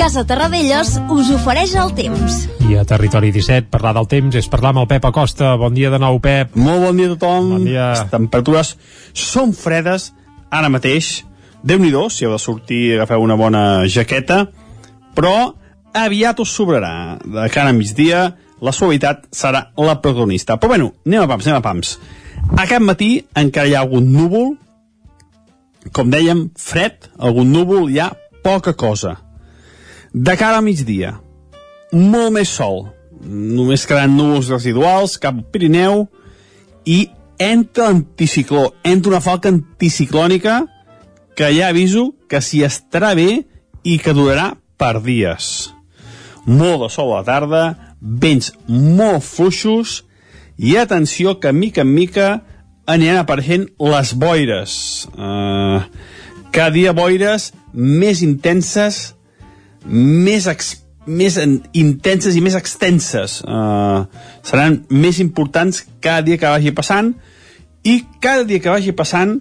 Casa 0.00 0.24
Terradellos 0.24 0.96
us 1.12 1.30
ofereix 1.36 1.76
el 1.84 1.92
temps. 2.00 2.40
I 2.64 2.80
a 2.80 2.86
Territori 2.88 3.28
17, 3.32 3.68
parlar 3.68 3.92
del 4.00 4.08
temps 4.08 4.40
és 4.40 4.48
parlar 4.48 4.72
amb 4.72 4.86
el 4.86 4.88
Pep 4.88 5.04
Acosta. 5.12 5.52
Bon 5.60 5.76
dia 5.76 5.92
de 5.92 6.00
nou, 6.00 6.16
Pep. 6.24 6.56
Molt 6.56 6.80
bon 6.88 6.96
dia 6.96 7.12
a 7.12 7.14
tothom. 7.18 7.52
Bon 7.58 7.68
dia. 7.68 7.92
Les 7.92 8.10
temperatures 8.16 8.74
són 9.12 9.52
fredes 9.52 10.14
ara 10.48 10.72
mateix 10.72 11.26
déu 11.64 11.80
nhi 11.80 11.90
si 12.12 12.24
heu 12.24 12.32
de 12.32 12.38
sortir 12.38 12.94
agafeu 12.94 13.22
una 13.24 13.36
bona 13.36 13.86
jaqueta, 13.88 14.46
però 15.16 15.54
aviat 15.94 16.40
us 16.40 16.52
sobrarà. 16.52 17.18
De 17.24 17.48
cara 17.48 17.70
a 17.70 17.72
migdia, 17.72 18.34
la 18.60 18.72
suavitat 18.72 19.26
serà 19.32 19.70
la 19.76 20.00
protagonista. 20.00 20.58
Però 20.58 20.68
bueno, 20.68 20.92
anem 21.06 21.22
a 21.22 21.28
pams, 21.28 21.46
anem 21.46 21.58
a 21.58 21.64
pams. 21.64 21.98
Aquest 22.60 22.84
matí 22.84 23.10
encara 23.34 23.68
hi 23.68 23.74
ha 23.74 23.80
algun 23.80 24.10
núvol, 24.12 24.54
com 25.92 26.10
dèiem, 26.10 26.50
fred, 26.58 27.08
algun 27.18 27.52
núvol, 27.52 27.88
hi 27.90 28.00
ha 28.00 28.12
poca 28.44 28.74
cosa. 28.74 29.16
De 30.12 30.36
cara 30.36 30.60
a 30.60 30.64
migdia, 30.64 31.14
molt 31.92 32.34
més 32.34 32.52
sol, 32.52 32.88
només 33.24 33.86
quedaran 33.88 34.12
núvols 34.16 34.50
residuals 34.52 35.16
cap 35.22 35.38
Pirineu 35.52 36.04
i 36.84 37.06
entra 37.40 37.88
l'anticicló, 37.88 38.68
entra 38.84 39.14
una 39.14 39.24
falca 39.24 39.50
anticiclònica 39.50 40.60
que 41.36 41.50
ja 41.54 41.68
aviso 41.68 42.12
que 42.30 42.40
s'hi 42.40 42.62
estarà 42.66 43.14
bé 43.18 43.44
i 43.84 43.98
que 43.98 44.14
durarà 44.16 44.54
per 44.78 45.00
dies. 45.04 45.70
Molt 46.46 46.84
de 46.84 46.90
sol 46.92 47.12
a 47.12 47.20
la 47.20 47.26
tarda, 47.26 47.62
vents 48.00 48.52
molt 48.68 49.24
fluixos 49.24 50.02
i 50.56 50.76
atenció 50.76 51.38
que 51.40 51.52
mica 51.52 51.82
en 51.82 51.94
mica 51.94 52.28
aniran 52.86 53.22
apareixent 53.22 53.66
les 53.80 54.12
boires. 54.20 54.74
Uh, 55.16 55.82
cada 56.52 56.70
dia 56.74 56.92
boires 56.94 57.50
més 57.72 58.22
intenses, 58.22 59.14
més, 59.84 60.46
més 61.06 61.38
en, 61.40 61.56
intenses 61.72 62.36
i 62.36 62.42
més 62.44 62.56
extenses. 62.58 63.40
Uh, 63.42 64.04
seran 64.44 64.82
més 64.90 65.18
importants 65.24 65.84
cada 66.04 66.22
dia 66.26 66.38
que 66.38 66.52
vagi 66.58 66.74
passant 66.76 67.14
i 67.84 68.02
cada 68.20 68.44
dia 68.48 68.60
que 68.60 68.72
vagi 68.72 68.94
passant 68.96 69.38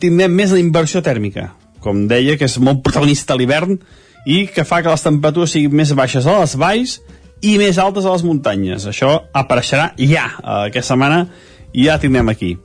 tindrem 0.00 0.34
més 0.34 0.52
la 0.54 0.60
inversió 0.60 1.02
tèrmica, 1.04 1.52
com 1.84 2.06
deia, 2.10 2.36
que 2.38 2.48
és 2.48 2.58
molt 2.62 2.82
protagonista 2.84 3.34
a 3.34 3.38
l'hivern 3.38 3.78
i 4.28 4.46
que 4.52 4.66
fa 4.66 4.82
que 4.82 4.92
les 4.92 5.04
temperatures 5.04 5.54
siguin 5.54 5.76
més 5.80 5.94
baixes 5.96 6.26
a 6.26 6.40
les 6.40 6.56
valls 6.58 6.98
i 7.40 7.56
més 7.58 7.78
altes 7.78 8.06
a 8.06 8.14
les 8.14 8.24
muntanyes. 8.26 8.86
Això 8.90 9.14
apareixerà 9.36 9.92
ja, 9.98 10.26
eh, 10.42 10.68
aquesta 10.68 10.94
setmana, 10.94 11.26
ja 11.74 11.98
tindrem 12.02 12.28
aquí. 12.32 12.56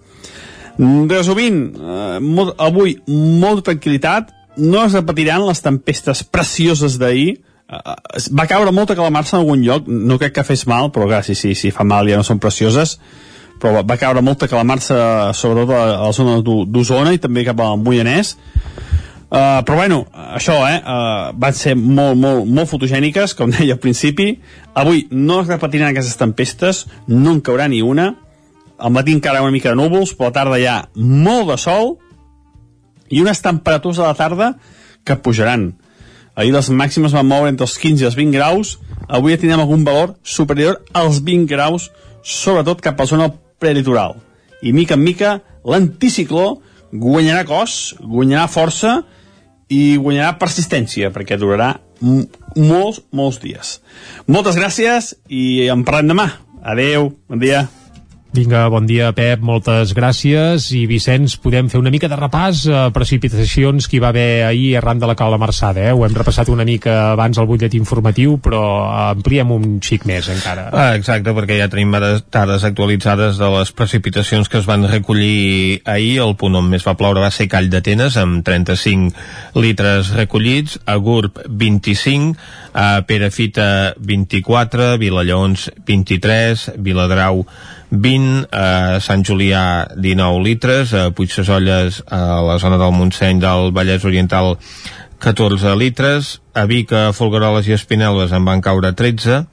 Resumint, 0.77 1.75
eh, 1.77 2.19
molt, 2.19 2.55
avui 2.57 2.97
molta 3.07 3.71
tranquil·litat, 3.71 4.31
no 4.57 4.83
es 4.85 4.93
repetiran 4.93 5.45
les 5.45 5.61
tempestes 5.61 6.23
precioses 6.23 6.97
d'ahir, 6.97 7.37
eh, 7.69 7.95
va 8.33 8.47
caure 8.47 8.71
molta 8.71 8.95
calamarsa 8.95 9.37
en 9.37 9.43
algun 9.43 9.63
lloc, 9.63 9.87
no 9.87 10.17
crec 10.17 10.33
que 10.33 10.43
fes 10.43 10.65
mal, 10.67 10.89
però 10.91 11.21
si, 11.23 11.35
si, 11.35 11.53
si 11.55 11.71
fa 11.71 11.83
mal 11.83 12.09
ja 12.09 12.17
no 12.17 12.23
són 12.23 12.39
precioses, 12.39 12.99
però 13.61 13.83
va 13.85 13.97
caure 13.99 14.21
molta 14.21 14.47
calamarsa 14.47 15.33
sobretot 15.37 15.71
a, 15.71 15.83
a 15.97 16.07
la 16.07 16.15
zona 16.15 16.39
d'Osona 16.41 17.13
i 17.13 17.21
també 17.21 17.45
cap 17.47 17.61
al 17.63 17.79
Moianès 17.79 18.35
Uh, 19.33 19.63
però 19.65 19.79
bueno, 19.79 20.03
això, 20.37 20.59
eh, 20.69 20.75
uh, 20.77 21.31
van 21.33 21.55
ser 21.57 21.71
molt, 21.73 22.13
molt, 22.21 22.45
molt 22.45 22.69
fotogèniques, 22.69 23.31
com 23.33 23.49
deia 23.49 23.73
al 23.73 23.79
principi. 23.81 24.27
Avui 24.77 25.07
no 25.09 25.39
es 25.41 25.49
repetiran 25.49 25.89
aquestes 25.89 26.19
tempestes, 26.19 26.83
no 27.09 27.33
en 27.33 27.39
caurà 27.41 27.65
ni 27.65 27.79
una. 27.81 28.11
Al 28.77 28.93
matí 28.93 29.15
encara 29.17 29.41
una 29.41 29.55
mica 29.55 29.71
de 29.71 29.79
núvols, 29.79 30.13
però 30.13 30.29
a 30.29 30.29
la 30.29 30.37
tarda 30.37 30.59
hi 30.61 30.67
ha 30.69 30.77
molt 30.93 31.49
de 31.49 31.57
sol 31.57 31.95
i 33.09 33.23
unes 33.25 33.41
temperatures 33.41 34.03
a 34.03 34.11
la 34.11 34.19
tarda 34.21 34.51
que 35.01 35.17
pujaran. 35.17 35.71
Ahir 36.37 36.53
les 36.53 36.69
màximes 36.69 37.17
van 37.17 37.25
moure 37.25 37.49
entre 37.49 37.65
els 37.65 37.79
15 37.81 38.05
i 38.05 38.09
els 38.11 38.19
20 38.19 38.37
graus, 38.37 38.77
avui 39.09 39.33
ja 39.33 39.41
tindrem 39.41 39.65
algun 39.65 39.81
valor 39.87 40.13
superior 40.21 40.83
als 40.93 41.23
20 41.25 41.49
graus, 41.49 41.89
sobretot 42.21 42.85
cap 42.85 43.01
a 43.01 43.07
la 43.07 43.09
zona 43.09 43.33
prelitoral. 43.63 44.19
I 44.63 44.75
mica 44.75 44.97
en 44.99 45.03
mica 45.03 45.37
l'anticicló 45.63 46.59
guanyarà 46.91 47.43
cos, 47.47 47.95
guanyarà 47.99 48.47
força 48.51 48.99
i 49.71 49.95
guanyarà 49.97 50.35
persistència, 50.41 51.09
perquè 51.15 51.39
durarà 51.39 51.73
molts, 52.03 53.01
molts 53.15 53.39
dies. 53.41 53.77
Moltes 54.27 54.59
gràcies 54.59 55.13
i 55.31 55.69
en 55.71 55.87
parlem 55.87 56.13
demà. 56.13 56.27
Adeu, 56.63 57.13
bon 57.27 57.41
dia. 57.41 57.65
Vinga, 58.33 58.63
bon 58.65 58.87
dia, 58.89 59.11
Pep, 59.13 59.43
moltes 59.45 59.91
gràcies. 59.93 60.63
I 60.73 60.87
Vicenç, 60.89 61.35
podem 61.37 61.67
fer 61.69 61.77
una 61.77 61.91
mica 61.93 62.07
de 62.09 62.17
repàs 62.17 62.63
a 62.65 62.79
precipitacions 62.89 63.85
que 63.85 63.99
hi 63.99 64.01
va 64.01 64.09
haver 64.09 64.41
ahir 64.47 64.71
arran 64.79 64.97
de 64.97 65.05
la 65.05 65.13
cala 65.13 65.37
marçada, 65.37 65.83
eh? 65.85 65.91
Ho 65.93 66.01
hem 66.01 66.15
repassat 66.17 66.49
una 66.49 66.65
mica 66.65 67.11
abans 67.11 67.37
al 67.37 67.45
butllet 67.45 67.75
informatiu, 67.77 68.39
però 68.41 68.63
ampliem 69.11 69.51
un 69.53 69.75
xic 69.85 70.07
més 70.09 70.31
encara. 70.33 70.63
Ah, 70.73 70.95
exacte, 70.97 71.29
perquè 71.37 71.59
ja 71.59 71.67
tenim 71.69 71.93
dades 71.93 72.65
actualitzades 72.65 73.37
de 73.37 73.51
les 73.53 73.73
precipitacions 73.77 74.49
que 74.49 74.57
es 74.63 74.65
van 74.65 74.87
recollir 74.89 75.83
ahir. 75.85 76.17
El 76.25 76.33
punt 76.33 76.57
on 76.57 76.65
més 76.73 76.87
va 76.89 76.97
ploure 76.97 77.21
va 77.21 77.29
ser 77.29 77.45
Call 77.53 77.69
d'Atenes, 77.69 78.17
amb 78.17 78.41
35 78.49 79.61
litres 79.61 80.09
recollits, 80.17 80.81
a 80.89 80.97
Gurb 80.97 81.37
25, 81.45 82.33
a 82.73 83.05
Perafita 83.05 83.93
24, 84.01 84.95
Vilallaons 84.97 85.69
23, 85.85 86.71
Viladrau 86.81 87.45
20, 87.93 88.47
a 88.49 88.99
Sant 89.05 89.21
Julià 89.21 89.85
19 89.93 90.41
litres, 90.41 90.93
a 90.97 91.11
Puigsesolles 91.13 92.01
a 92.09 92.41
la 92.41 92.57
zona 92.57 92.79
del 92.81 92.95
Montseny 92.95 93.41
del 93.43 93.69
Vallès 93.75 94.05
Oriental 94.09 94.57
14 95.23 95.75
litres, 95.77 96.39
a 96.57 96.65
Vic, 96.65 96.91
a 96.91 97.13
Folgueroles 97.13 97.69
i 97.69 97.77
Espinelves 97.77 98.33
en 98.33 98.49
van 98.49 98.65
caure 98.65 98.91
13, 98.97 99.43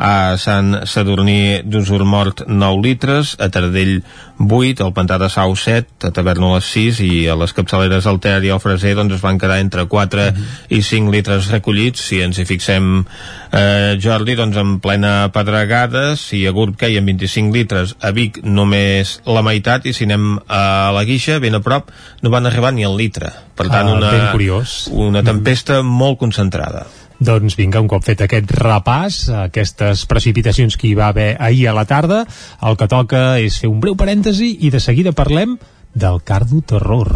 a 0.00 0.36
Sant 0.40 0.86
Sadurní 0.88 1.60
d'Usur 1.68 2.06
Mort 2.08 2.46
9 2.48 2.80
litres, 2.80 3.34
a 3.36 3.50
Tardell 3.52 3.98
8, 4.40 4.80
al 4.80 4.94
Pantà 4.96 5.18
de 5.20 5.28
Sau 5.28 5.52
7, 5.52 6.08
a 6.08 6.10
Tavernoles 6.16 6.64
6 6.72 7.02
i 7.04 7.10
a 7.28 7.36
les 7.36 7.52
capçaleres 7.52 8.08
del 8.08 8.20
Ter 8.24 8.38
i 8.48 8.52
el 8.54 8.62
Freser 8.64 8.94
doncs 8.96 9.18
es 9.18 9.24
van 9.24 9.36
quedar 9.38 9.58
entre 9.60 9.84
4 9.84 10.24
mm 10.24 10.34
-hmm. 10.34 10.78
i 10.78 10.82
5 10.82 11.12
litres 11.12 11.50
recollits 11.52 12.00
si 12.00 12.22
ens 12.22 12.38
hi 12.38 12.46
fixem 12.48 13.04
eh, 13.52 13.98
Jordi 14.00 14.36
doncs 14.36 14.56
en 14.56 14.80
plena 14.80 15.30
pedregada 15.32 16.16
si 16.16 16.46
a 16.46 16.50
Gurb 16.50 16.76
queien 16.76 17.04
25 17.04 17.52
litres 17.52 17.96
a 18.00 18.10
Vic 18.10 18.40
només 18.42 19.20
la 19.26 19.42
meitat 19.42 19.86
i 19.86 19.92
si 19.92 20.04
anem 20.04 20.38
a 20.48 20.92
la 20.92 21.04
Guixa 21.04 21.38
ben 21.38 21.54
a 21.54 21.60
prop 21.60 21.90
no 22.22 22.30
van 22.30 22.46
arribar 22.46 22.72
ni 22.72 22.84
al 22.84 22.96
litre 22.96 23.32
per 23.54 23.68
tant 23.68 23.88
ah, 23.88 23.92
una, 23.92 24.32
curiós. 24.32 24.88
una 24.92 25.22
tempesta 25.22 25.82
mm. 25.82 25.86
molt 25.86 26.18
concentrada 26.18 26.86
doncs 27.20 27.56
vinga, 27.58 27.82
un 27.84 27.88
cop 27.88 28.04
fet 28.04 28.24
aquest 28.24 28.50
repàs, 28.56 29.20
aquestes 29.44 30.06
precipitacions 30.08 30.78
que 30.80 30.88
hi 30.88 30.94
va 30.98 31.10
haver 31.12 31.34
ahir 31.38 31.68
a 31.68 31.76
la 31.76 31.84
tarda, 31.84 32.24
el 32.64 32.80
que 32.80 32.88
toca 32.88 33.38
és 33.38 33.60
fer 33.60 33.70
un 33.70 33.78
breu 33.84 33.96
parèntesi 34.00 34.54
i 34.66 34.72
de 34.72 34.80
seguida 34.80 35.12
parlem 35.12 35.58
del 35.94 36.22
Cardo 36.24 36.62
Terror. 36.62 37.12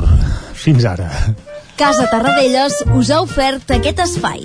Fins 0.52 0.84
ara. 0.84 1.10
Casa 1.80 2.06
Tarradellas 2.12 2.84
us 2.94 3.10
ha 3.10 3.24
ofert 3.24 3.74
aquest 3.74 4.04
espai. 4.04 4.44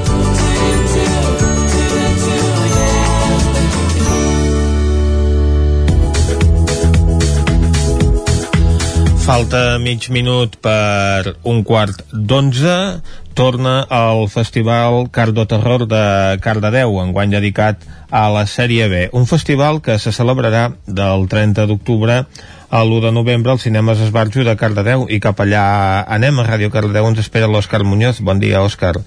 Falta 9.21 9.77
mig 9.77 10.09
minut 10.09 10.55
per 10.57 11.35
un 11.45 11.61
quart 11.63 12.01
d'onze. 12.11 13.01
Torna 13.37 13.85
el 13.85 14.25
Festival 14.33 15.05
Cardo 15.13 15.45
Terror 15.47 15.85
de 15.87 16.39
Cardedeu, 16.41 16.97
enguany 16.99 17.31
dedicat 17.31 17.85
a 18.09 18.25
la 18.33 18.47
sèrie 18.49 18.89
B. 18.89 19.03
Un 19.13 19.29
festival 19.29 19.79
que 19.85 19.99
se 20.01 20.11
celebrarà 20.11 20.73
del 20.87 21.27
30 21.29 21.67
d'octubre 21.69 22.17
a 22.25 22.81
l'1 22.81 23.05
de 23.05 23.11
novembre 23.11 23.53
als 23.53 23.63
cinemes 23.69 24.01
Esbarjo 24.01 24.43
de 24.43 24.57
Cardedeu 24.57 25.05
i 25.07 25.21
cap 25.21 25.39
allà 25.39 25.63
anem 26.09 26.41
a 26.41 26.47
Ràdio 26.49 26.73
Cardedeu 26.73 27.07
ens 27.07 27.21
espera 27.21 27.47
l'Òscar 27.47 27.85
Muñoz. 27.85 28.19
Bon 28.25 28.41
dia, 28.41 28.65
Òscar. 28.65 28.97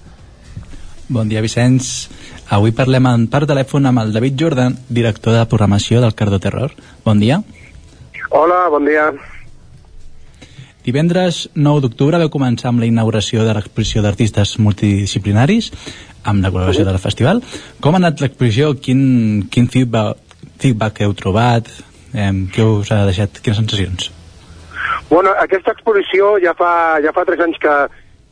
Bon 1.07 1.29
dia, 1.29 1.43
Vicenç. 1.43 2.09
Avui 2.49 2.71
parlem 2.71 3.05
en 3.11 3.27
per 3.27 3.43
telèfon 3.45 3.91
amb 3.91 4.01
el 4.01 4.15
David 4.15 4.39
Jordan, 4.39 4.79
director 4.89 5.35
de 5.35 5.45
programació 5.45 6.01
del 6.01 6.15
Cardo 6.15 6.39
Terror. 6.39 6.73
Bon 7.03 7.19
dia. 7.19 7.43
Hola, 8.31 8.69
bon 8.71 8.87
dia. 8.87 9.11
Divendres 10.85 11.47
9 11.57 11.81
d'octubre 11.81 12.19
vau 12.21 12.29
començar 12.29 12.69
amb 12.69 12.83
la 12.83 12.85
inauguració 12.85 13.41
de 13.41 13.55
l'exposició 13.57 14.03
d'artistes 14.05 14.59
multidisciplinaris 14.61 15.71
amb 16.23 16.45
la 16.45 16.51
col·laboració 16.53 16.85
Sí. 16.85 16.89
del 16.89 16.99
festival. 17.01 17.41
Com 17.81 17.95
ha 17.95 17.97
anat 17.97 18.21
l'exposició? 18.21 18.75
Quin, 18.79 19.47
quin 19.49 19.67
feedback, 19.67 20.17
feedback 20.61 21.01
heu 21.01 21.13
trobat? 21.13 21.67
Eh, 22.13 22.31
què 22.53 22.61
us 22.61 22.91
ha 22.91 23.03
deixat? 23.05 23.41
Quines 23.41 23.57
sensacions? 23.57 24.11
Bueno, 25.09 25.33
aquesta 25.41 25.71
exposició 25.71 26.37
ja 26.41 26.53
fa, 26.53 27.01
ja 27.01 27.11
fa 27.11 27.25
tres 27.25 27.39
anys 27.39 27.57
que, 27.57 27.75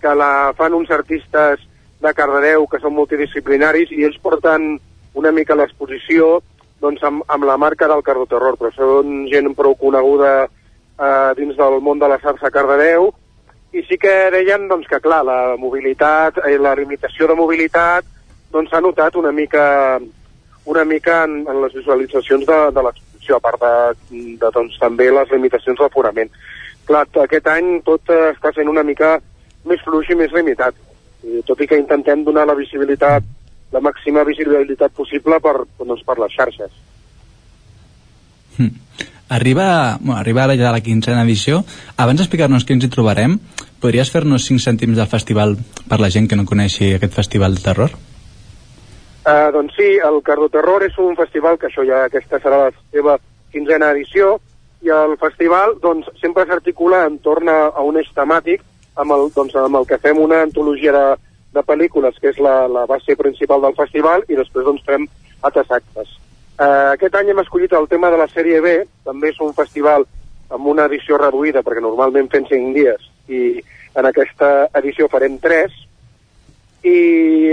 que 0.02 0.14
la 0.16 0.54
fan 0.58 0.74
uns 0.74 0.90
artistes 0.92 1.60
de 2.02 2.14
Cardedeu 2.14 2.68
que 2.68 2.80
són 2.80 2.94
multidisciplinaris 2.94 3.92
i 3.92 4.04
ells 4.04 4.18
porten 4.22 4.80
una 5.16 5.32
mica 5.32 5.56
l'exposició 5.56 6.42
doncs, 6.82 7.02
amb, 7.04 7.24
amb 7.28 7.46
la 7.46 7.58
marca 7.58 7.88
del 7.88 8.04
Cardo 8.04 8.26
Terror, 8.26 8.58
però 8.60 8.70
són 8.76 9.28
gent 9.32 9.54
prou 9.56 9.76
coneguda 9.80 10.50
eh, 11.04 11.34
dins 11.40 11.60
del 11.60 11.80
món 11.84 12.00
de 12.00 12.10
la 12.10 12.20
xarxa 12.24 12.52
Cardedeu 12.54 13.12
i 13.74 13.82
sí 13.88 13.98
que 13.98 14.14
deien 14.34 14.68
doncs, 14.70 14.88
que 14.88 15.02
clar, 15.02 15.24
la 15.26 15.56
mobilitat, 15.60 16.40
eh, 16.48 16.58
la 16.62 16.76
limitació 16.80 17.28
de 17.28 17.38
mobilitat 17.38 18.10
doncs 18.54 18.70
s'ha 18.72 18.82
notat 18.82 19.16
una 19.20 19.32
mica 19.34 19.66
una 20.66 20.86
mica 20.86 21.24
en, 21.26 21.42
en 21.50 21.62
les 21.62 21.74
visualitzacions 21.74 22.46
de, 22.48 22.60
de 22.72 22.84
l'exposició, 22.86 23.38
a 23.38 23.44
part 23.44 23.60
de, 23.64 24.22
de 24.40 24.52
doncs, 24.56 24.78
també 24.80 25.10
les 25.12 25.32
limitacions 25.32 25.80
d'aforament. 25.80 26.32
Clar, 26.88 27.06
aquest 27.24 27.50
any 27.52 27.78
tot 27.84 28.12
eh, 28.12 28.32
està 28.32 28.54
sent 28.56 28.72
una 28.72 28.84
mica 28.88 29.18
més 29.68 29.84
fluix 29.84 30.10
i 30.12 30.20
més 30.20 30.32
limitat, 30.36 30.76
I, 31.24 31.42
tot 31.48 31.60
i 31.64 31.68
que 31.68 31.80
intentem 31.80 32.24
donar 32.24 32.46
la 32.48 32.56
visibilitat, 32.56 33.28
la 33.74 33.82
màxima 33.84 34.24
visibilitat 34.28 34.94
possible 34.96 35.40
per, 35.44 35.56
doncs, 35.80 36.04
per 36.08 36.18
les 36.20 36.36
xarxes. 36.36 36.80
Arriba, 39.30 39.98
bueno, 40.00 40.20
arriba 40.20 40.44
ara 40.44 40.56
ja 40.60 40.72
la 40.72 40.82
quinzena 40.84 41.24
edició. 41.24 41.64
Abans 41.98 42.20
d'explicar-nos 42.20 42.66
què 42.68 42.76
ens 42.76 42.86
hi 42.86 42.91
trobarem, 42.94 43.38
podries 43.82 44.12
fer-nos 44.12 44.48
5 44.50 44.62
cèntims 44.64 45.00
del 45.00 45.10
festival 45.12 45.56
per 45.90 46.00
la 46.00 46.12
gent 46.14 46.28
que 46.30 46.40
no 46.40 46.45
coneixi 46.50 46.94
aquest 46.95 47.16
festival 47.16 47.56
de 47.56 47.64
terror? 47.64 47.95
Uh, 49.24 49.50
doncs 49.56 49.78
sí, 49.80 49.88
el 50.04 50.20
Cardo 50.22 50.50
Terror 50.52 50.84
és 50.84 50.98
un 51.00 51.16
festival 51.16 51.56
que 51.58 51.70
això 51.70 51.86
ja 51.88 52.04
aquesta 52.10 52.41
serà 52.44 52.66
la 52.66 52.72
seva 52.91 53.16
quinzena 53.54 53.94
edició 53.95 54.36
i 54.84 54.91
el 54.91 55.16
festival 55.22 55.78
doncs, 55.80 56.10
sempre 56.20 56.44
s'articula 56.50 57.06
entorn 57.08 57.48
a, 57.48 57.60
a 57.72 57.86
un 57.88 58.02
eix 58.02 58.10
temàtic 58.18 58.66
amb 59.00 59.16
el, 59.16 59.30
doncs, 59.36 59.56
amb 59.56 59.80
el 59.80 59.88
que 59.88 60.02
fem 60.04 60.20
una 60.20 60.41
antologia 60.44 60.91
de, 60.91 61.06
de 61.56 61.64
pel·lícules 61.64 62.20
que 62.20 62.34
és 62.34 62.41
la, 62.44 62.66
la 62.68 62.84
base 62.90 63.16
principal 63.16 63.64
del 63.64 63.78
festival 63.80 64.28
i 64.28 64.36
després 64.36 64.68
doncs, 64.68 64.84
fem 64.84 65.08
altres 65.48 65.72
actes. 65.72 66.12
Uh, 66.54 66.94
aquest 66.94 67.16
any 67.18 67.32
hem 67.32 67.40
escollit 67.42 67.74
el 67.74 67.88
tema 67.90 68.12
de 68.14 68.20
la 68.22 68.28
sèrie 68.30 68.60
B, 68.62 68.76
també 69.06 69.32
és 69.34 69.40
un 69.42 69.56
festival 69.58 70.06
amb 70.54 70.68
una 70.70 70.86
edició 70.86 71.18
reduïda 71.18 71.64
perquè 71.66 71.82
normalment 71.82 72.30
fem 72.30 72.46
5 72.46 72.76
dies 72.76 73.08
i 73.28 73.40
en 73.98 74.06
aquesta 74.06 74.52
edició 74.78 75.08
farem 75.10 75.40
3 75.42 75.74
i 76.84 76.96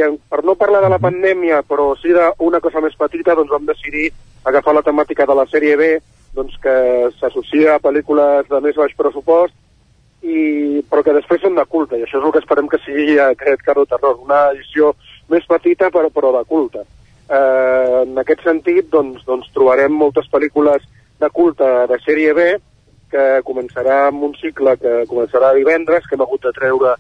eh, 0.03 0.11
per 0.29 0.43
no 0.45 0.57
parlar 0.59 0.83
de 0.85 0.91
la 0.91 0.99
pandèmia, 0.99 1.63
però 1.63 1.95
sí 2.01 2.13
d'una 2.13 2.61
cosa 2.61 2.83
més 2.83 2.97
petita, 2.99 3.37
doncs 3.39 3.53
vam 3.55 3.69
decidir 3.69 4.11
agafar 4.45 4.75
la 4.75 4.85
temàtica 4.85 5.27
de 5.27 5.37
la 5.39 5.47
sèrie 5.47 5.77
B, 5.79 5.91
doncs 6.35 6.57
que 6.63 6.75
s'associa 7.21 7.77
a 7.77 7.83
pel·lícules 7.83 8.49
de 8.51 8.61
més 8.65 8.77
baix 8.77 8.97
pressupost, 8.99 9.55
i, 10.21 10.83
però 10.91 11.05
que 11.07 11.15
després 11.17 11.41
són 11.41 11.55
de 11.57 11.65
culte, 11.65 11.97
i 11.97 12.05
això 12.05 12.19
és 12.19 12.27
el 12.27 12.35
que 12.35 12.43
esperem 12.43 12.69
que 12.69 12.83
sigui 12.85 13.21
aquest 13.23 13.63
Cardo 13.65 13.87
Terror, 13.89 14.19
una 14.27 14.49
edició 14.51 14.93
més 15.31 15.47
petita 15.49 15.93
però, 15.95 16.11
però 16.13 16.35
de 16.37 16.45
culte. 16.51 16.85
Eh, 17.31 18.03
en 18.03 18.19
aquest 18.19 18.43
sentit, 18.43 18.89
doncs, 18.91 19.23
doncs 19.27 19.53
trobarem 19.55 19.95
moltes 19.95 20.27
pel·lícules 20.33 20.83
de 21.23 21.29
culte 21.31 21.69
de 21.87 21.99
sèrie 22.03 22.35
B, 22.35 22.47
que 23.11 23.27
començarà 23.47 24.07
amb 24.09 24.25
un 24.27 24.35
cicle 24.41 24.75
que 24.81 25.05
començarà 25.11 25.53
divendres, 25.55 26.07
que 26.07 26.17
hem 26.17 26.25
hagut 26.25 26.43
de 26.47 26.53
treure 26.57 26.95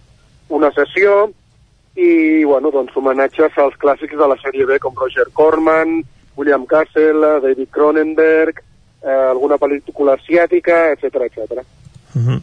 una 0.54 0.70
sessió, 0.76 1.24
i 1.98 2.44
bueno, 2.44 2.70
doncs, 2.70 2.94
homenatges 2.94 3.58
als 3.58 3.74
clàssics 3.82 4.18
de 4.18 4.28
la 4.30 4.38
sèrie 4.42 4.66
B 4.68 4.78
com 4.78 4.94
Roger 4.98 5.26
Corman, 5.34 5.98
William 6.38 6.66
Castle, 6.66 7.40
David 7.42 7.70
Cronenberg, 7.74 8.62
eh, 9.02 9.10
alguna 9.32 9.58
pel·lícula 9.58 10.14
asiàtica, 10.14 10.92
etc 10.94 11.26
etc. 11.26 11.66
Uh 12.14 12.22
-huh. 12.22 12.40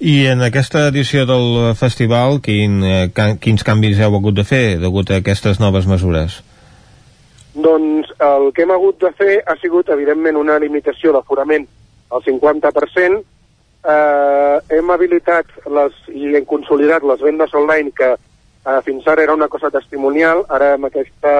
I 0.00 0.26
en 0.26 0.42
aquesta 0.42 0.88
edició 0.88 1.26
del 1.26 1.74
festival, 1.76 2.40
quin, 2.40 2.82
eh, 2.82 3.10
quins 3.40 3.62
canvis 3.62 4.00
heu 4.00 4.16
hagut 4.16 4.34
de 4.34 4.44
fer 4.44 4.78
degut 4.80 5.10
a 5.10 5.16
aquestes 5.16 5.60
noves 5.60 5.86
mesures? 5.86 6.42
Doncs 7.54 8.10
el 8.18 8.50
que 8.52 8.64
hem 8.64 8.72
hagut 8.74 8.98
de 9.02 9.12
fer 9.14 9.38
ha 9.46 9.54
sigut, 9.60 9.90
evidentment, 9.94 10.36
una 10.36 10.58
limitació 10.58 11.12
d'aforament 11.14 11.66
al 12.10 12.22
50%. 12.26 13.20
Eh, 13.84 14.56
hem 14.78 14.90
habilitat 14.90 15.50
les, 15.70 15.96
i 16.08 16.32
hem 16.34 16.46
consolidat 16.48 17.04
les 17.04 17.20
vendes 17.20 17.52
online 17.54 17.92
que 17.94 18.14
eh, 18.14 18.80
fins 18.86 19.06
ara 19.06 19.22
era 19.22 19.36
una 19.36 19.48
cosa 19.52 19.70
testimonial, 19.70 20.42
ara 20.48 20.72
amb 20.78 20.88
aquesta, 20.88 21.34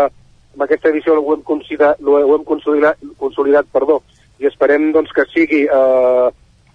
amb 0.53 0.67
aquesta 0.67 0.93
edició 0.93 1.17
ho 1.19 1.35
hem, 1.35 1.43
ho 1.49 2.35
hem 2.37 2.45
consolidat, 2.47 3.03
consolidat 3.19 3.71
perdó, 3.73 4.03
i 4.39 4.47
esperem 4.51 4.91
doncs, 4.93 5.13
que 5.17 5.25
sigui 5.33 5.65
eh, 5.65 6.29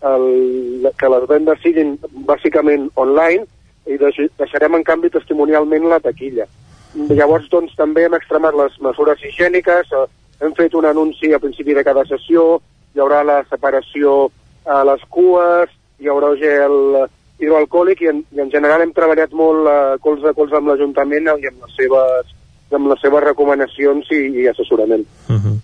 el, 0.10 0.90
que 0.98 1.12
les 1.12 1.28
vendes 1.30 1.62
siguin 1.64 1.96
bàsicament 2.28 2.90
online 2.96 3.46
i 3.90 3.98
deix, 4.02 4.20
deixarem 4.40 4.76
en 4.76 4.84
canvi 4.88 5.12
testimonialment 5.14 5.88
la 5.92 6.00
taquilla. 6.04 6.48
Llavors 6.96 7.50
doncs, 7.52 7.76
també 7.78 8.06
hem 8.06 8.16
extremat 8.18 8.56
les 8.58 8.76
mesures 8.82 9.22
higièniques, 9.24 9.92
eh, 9.94 10.06
hem 10.42 10.56
fet 10.58 10.74
un 10.74 10.86
anunci 10.90 11.34
a 11.34 11.40
principi 11.40 11.76
de 11.78 11.84
cada 11.84 12.06
sessió, 12.10 12.62
hi 12.96 13.04
haurà 13.04 13.22
la 13.24 13.44
separació 13.50 14.32
a 14.66 14.82
les 14.88 15.04
cues, 15.10 15.70
hi 16.00 16.10
haurà 16.10 16.34
gel 16.40 17.06
hidroalcohòlic 17.40 18.02
i 18.04 18.12
en, 18.12 18.24
i 18.36 18.42
en 18.44 18.52
general 18.52 18.84
hem 18.84 18.94
treballat 18.96 19.34
molt 19.38 19.70
eh, 19.70 19.78
colze 20.04 20.32
a 20.32 20.36
colze 20.38 20.58
amb 20.58 20.72
l'Ajuntament 20.72 21.30
i 21.30 21.50
amb 21.52 21.66
les 21.66 21.76
seves, 21.78 22.34
amb 22.76 22.90
les 22.92 23.02
seves 23.04 23.24
recomanacions 23.24 24.10
i, 24.16 24.24
i 24.44 24.48
assessorament. 24.52 25.06
Uh 25.30 25.36
-huh. 25.38 25.58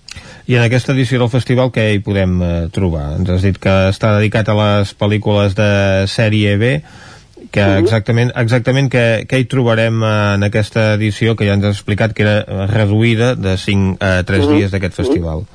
I 0.46 0.56
en 0.56 0.62
aquesta 0.62 0.94
edició 0.94 1.18
del 1.20 1.34
festival 1.34 1.72
què 1.74 1.88
hi 1.94 2.00
podem 2.06 2.42
eh, 2.42 2.68
trobar? 2.72 3.16
Ens 3.18 3.30
has 3.30 3.42
dit 3.42 3.58
que 3.58 3.74
està 3.90 4.14
dedicat 4.18 4.50
a 4.50 4.54
les 4.54 4.94
pel·lícules 4.94 5.56
de 5.58 6.06
sèrie 6.08 6.58
B, 6.58 6.82
que 7.52 7.78
exactament, 7.80 8.32
exactament 8.36 8.90
què, 8.92 9.26
què 9.30 9.40
hi 9.40 9.46
trobarem 9.46 10.02
eh, 10.04 10.14
en 10.36 10.44
aquesta 10.44 10.94
edició 10.96 11.36
que 11.36 11.46
ja 11.46 11.54
ens 11.54 11.66
has 11.66 11.76
explicat 11.78 12.14
que 12.14 12.24
era 12.24 12.38
eh, 12.42 12.68
reduïda 12.72 13.36
de 13.36 13.58
5 13.58 13.98
a 14.00 14.24
3 14.24 14.48
Mhm. 14.48 14.56
dies 14.58 14.72
d'aquest 14.72 14.94
festival? 14.94 15.46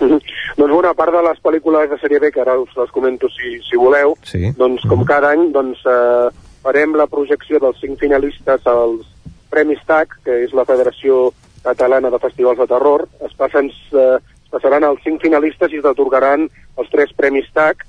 Mhm. 0.00 0.20
Doncs 0.56 0.70
bueno, 0.70 0.88
a 0.88 0.94
part 0.94 1.12
de 1.12 1.22
les 1.22 1.38
pel·lícules 1.42 1.88
de 1.90 1.98
sèrie 1.98 2.20
B, 2.20 2.30
que 2.30 2.40
ara 2.40 2.58
us 2.58 2.70
les 2.76 2.90
comento 2.90 3.28
si, 3.28 3.58
si 3.68 3.76
voleu, 3.76 4.16
Sí. 4.22 4.52
doncs 4.56 4.82
com 4.86 5.04
cada 5.04 5.30
any 5.32 5.50
doncs, 5.52 5.78
eh, 5.86 6.28
farem 6.62 6.94
la 6.94 7.06
projecció 7.06 7.58
dels 7.58 7.80
cinc 7.80 7.98
finalistes 7.98 8.66
als 8.66 9.06
Premis 9.50 9.80
TAC, 9.86 10.08
que 10.24 10.44
és 10.44 10.52
la 10.52 10.64
Federació 10.64 11.32
Catalana 11.62 12.10
de 12.10 12.18
Festivals 12.18 12.58
de 12.58 12.66
Terror. 12.66 13.08
Es, 13.24 13.32
passen, 13.34 13.66
eh, 13.92 14.18
es 14.18 14.50
passaran 14.50 14.84
els 14.84 15.00
cinc 15.02 15.20
finalistes 15.22 15.72
i 15.72 15.80
s'atorgaran 15.80 16.48
els 16.76 16.90
tres 16.90 17.12
Premis 17.16 17.46
TAC. 17.52 17.84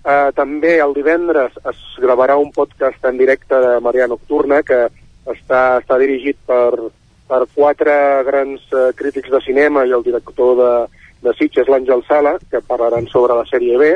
Eh, 0.00 0.30
també 0.32 0.78
el 0.80 0.94
divendres 0.96 1.56
es 1.68 1.80
gravarà 2.00 2.38
un 2.40 2.54
podcast 2.56 3.04
en 3.04 3.18
directe 3.20 3.58
de 3.60 3.74
Maria 3.84 4.06
Nocturna 4.08 4.62
que 4.64 4.86
està, 5.28 5.80
està 5.82 5.98
dirigit 6.00 6.38
per, 6.48 6.72
per 7.28 7.42
quatre 7.52 7.96
grans 8.24 8.64
eh, 8.72 8.86
crítics 8.96 9.28
de 9.30 9.42
cinema 9.44 9.84
i 9.84 9.92
el 9.92 10.06
director 10.06 10.56
de, 10.56 10.72
de 11.26 11.36
Sitges, 11.36 11.68
l'Àngel 11.68 12.06
Sala, 12.08 12.38
que 12.48 12.64
parlaran 12.64 13.10
sobre 13.12 13.36
la 13.36 13.44
sèrie 13.50 13.76
B. 13.76 13.92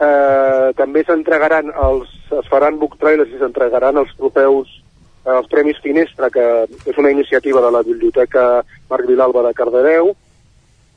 Eh, 0.00 0.72
també 0.80 1.04
s'entregaran 1.04 1.70
els, 1.76 2.08
es 2.40 2.48
faran 2.48 2.80
book 2.80 2.96
trailers 3.00 3.36
i 3.36 3.40
s'entregaran 3.40 4.00
els 4.00 4.16
trofeus 4.16 4.72
eh, 4.72 5.36
els 5.36 5.52
Premis 5.52 5.80
Finestra, 5.84 6.32
que 6.32 6.64
és 6.72 6.96
una 6.96 7.12
iniciativa 7.12 7.60
de 7.60 7.76
la 7.76 7.84
Biblioteca 7.84 8.64
Marc 8.88 9.12
Vilalba 9.12 9.44
de 9.44 9.52
Cardedeu. 9.60 10.14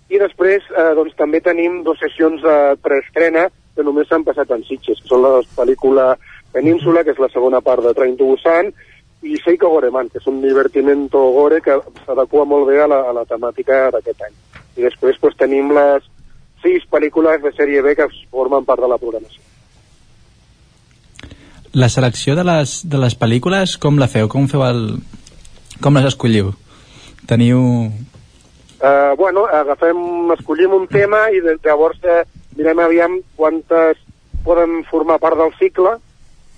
I 0.10 0.24
després 0.24 0.64
eh, 0.72 0.92
doncs, 0.96 1.20
també 1.20 1.44
tenim 1.44 1.82
dues 1.84 2.00
sessions 2.00 2.40
de 2.48 2.60
preestrena 2.80 3.50
que 3.80 3.88
només 3.88 4.12
s'han 4.12 4.28
passat 4.28 4.52
en 4.52 4.66
Sitges, 4.68 5.00
que 5.00 5.08
són 5.08 5.24
la 5.24 5.40
pel·lícula 5.56 6.12
Península, 6.52 7.06
que 7.08 7.16
és 7.16 7.22
la 7.24 7.32
segona 7.32 7.64
part 7.64 7.86
de 7.86 7.96
Train 7.96 8.18
to 8.20 8.28
Busan, 8.28 8.74
i 9.24 9.36
Seiko 9.44 9.70
Goreman, 9.72 10.10
que 10.12 10.20
és 10.20 10.28
un 10.32 10.40
divertimento 10.44 11.22
gore 11.36 11.60
que 11.64 11.76
s'adequa 12.06 12.46
molt 12.48 12.68
bé 12.70 12.80
a 12.84 12.88
la, 12.88 13.02
a 13.10 13.16
la 13.16 13.26
temàtica 13.28 13.88
d'aquest 13.96 14.24
any. 14.28 14.36
I 14.80 14.88
després 14.88 15.20
pues, 15.20 15.36
tenim 15.40 15.72
les 15.76 16.08
sis 16.64 16.84
pel·lícules 16.92 17.42
de 17.44 17.52
sèrie 17.56 17.84
B 17.84 17.96
que 17.96 18.08
formen 18.32 18.68
part 18.68 18.84
de 18.84 18.92
la 18.92 19.00
programació. 19.00 19.44
La 21.74 21.90
selecció 21.92 22.34
de 22.36 22.44
les, 22.48 22.80
de 22.90 22.98
les 22.98 23.16
pel·lícules, 23.16 23.78
com 23.78 24.00
la 24.02 24.10
feu? 24.12 24.28
Com 24.32 24.48
feu 24.52 24.64
el... 24.66 24.84
Com 25.84 25.96
les 25.96 26.08
escolliu? 26.10 26.54
Teniu... 27.30 27.60
Uh, 28.80 29.14
bueno, 29.20 29.44
agafem, 29.52 30.00
escollim 30.34 30.74
un 30.74 30.88
tema 30.88 31.28
i 31.36 31.42
de, 31.44 31.58
llavors 31.68 32.00
eh, 32.08 32.24
mirem 32.60 32.80
aviam 32.84 33.18
quantes 33.40 34.00
poden 34.44 34.84
formar 34.90 35.20
part 35.24 35.40
del 35.40 35.54
cicle 35.56 35.96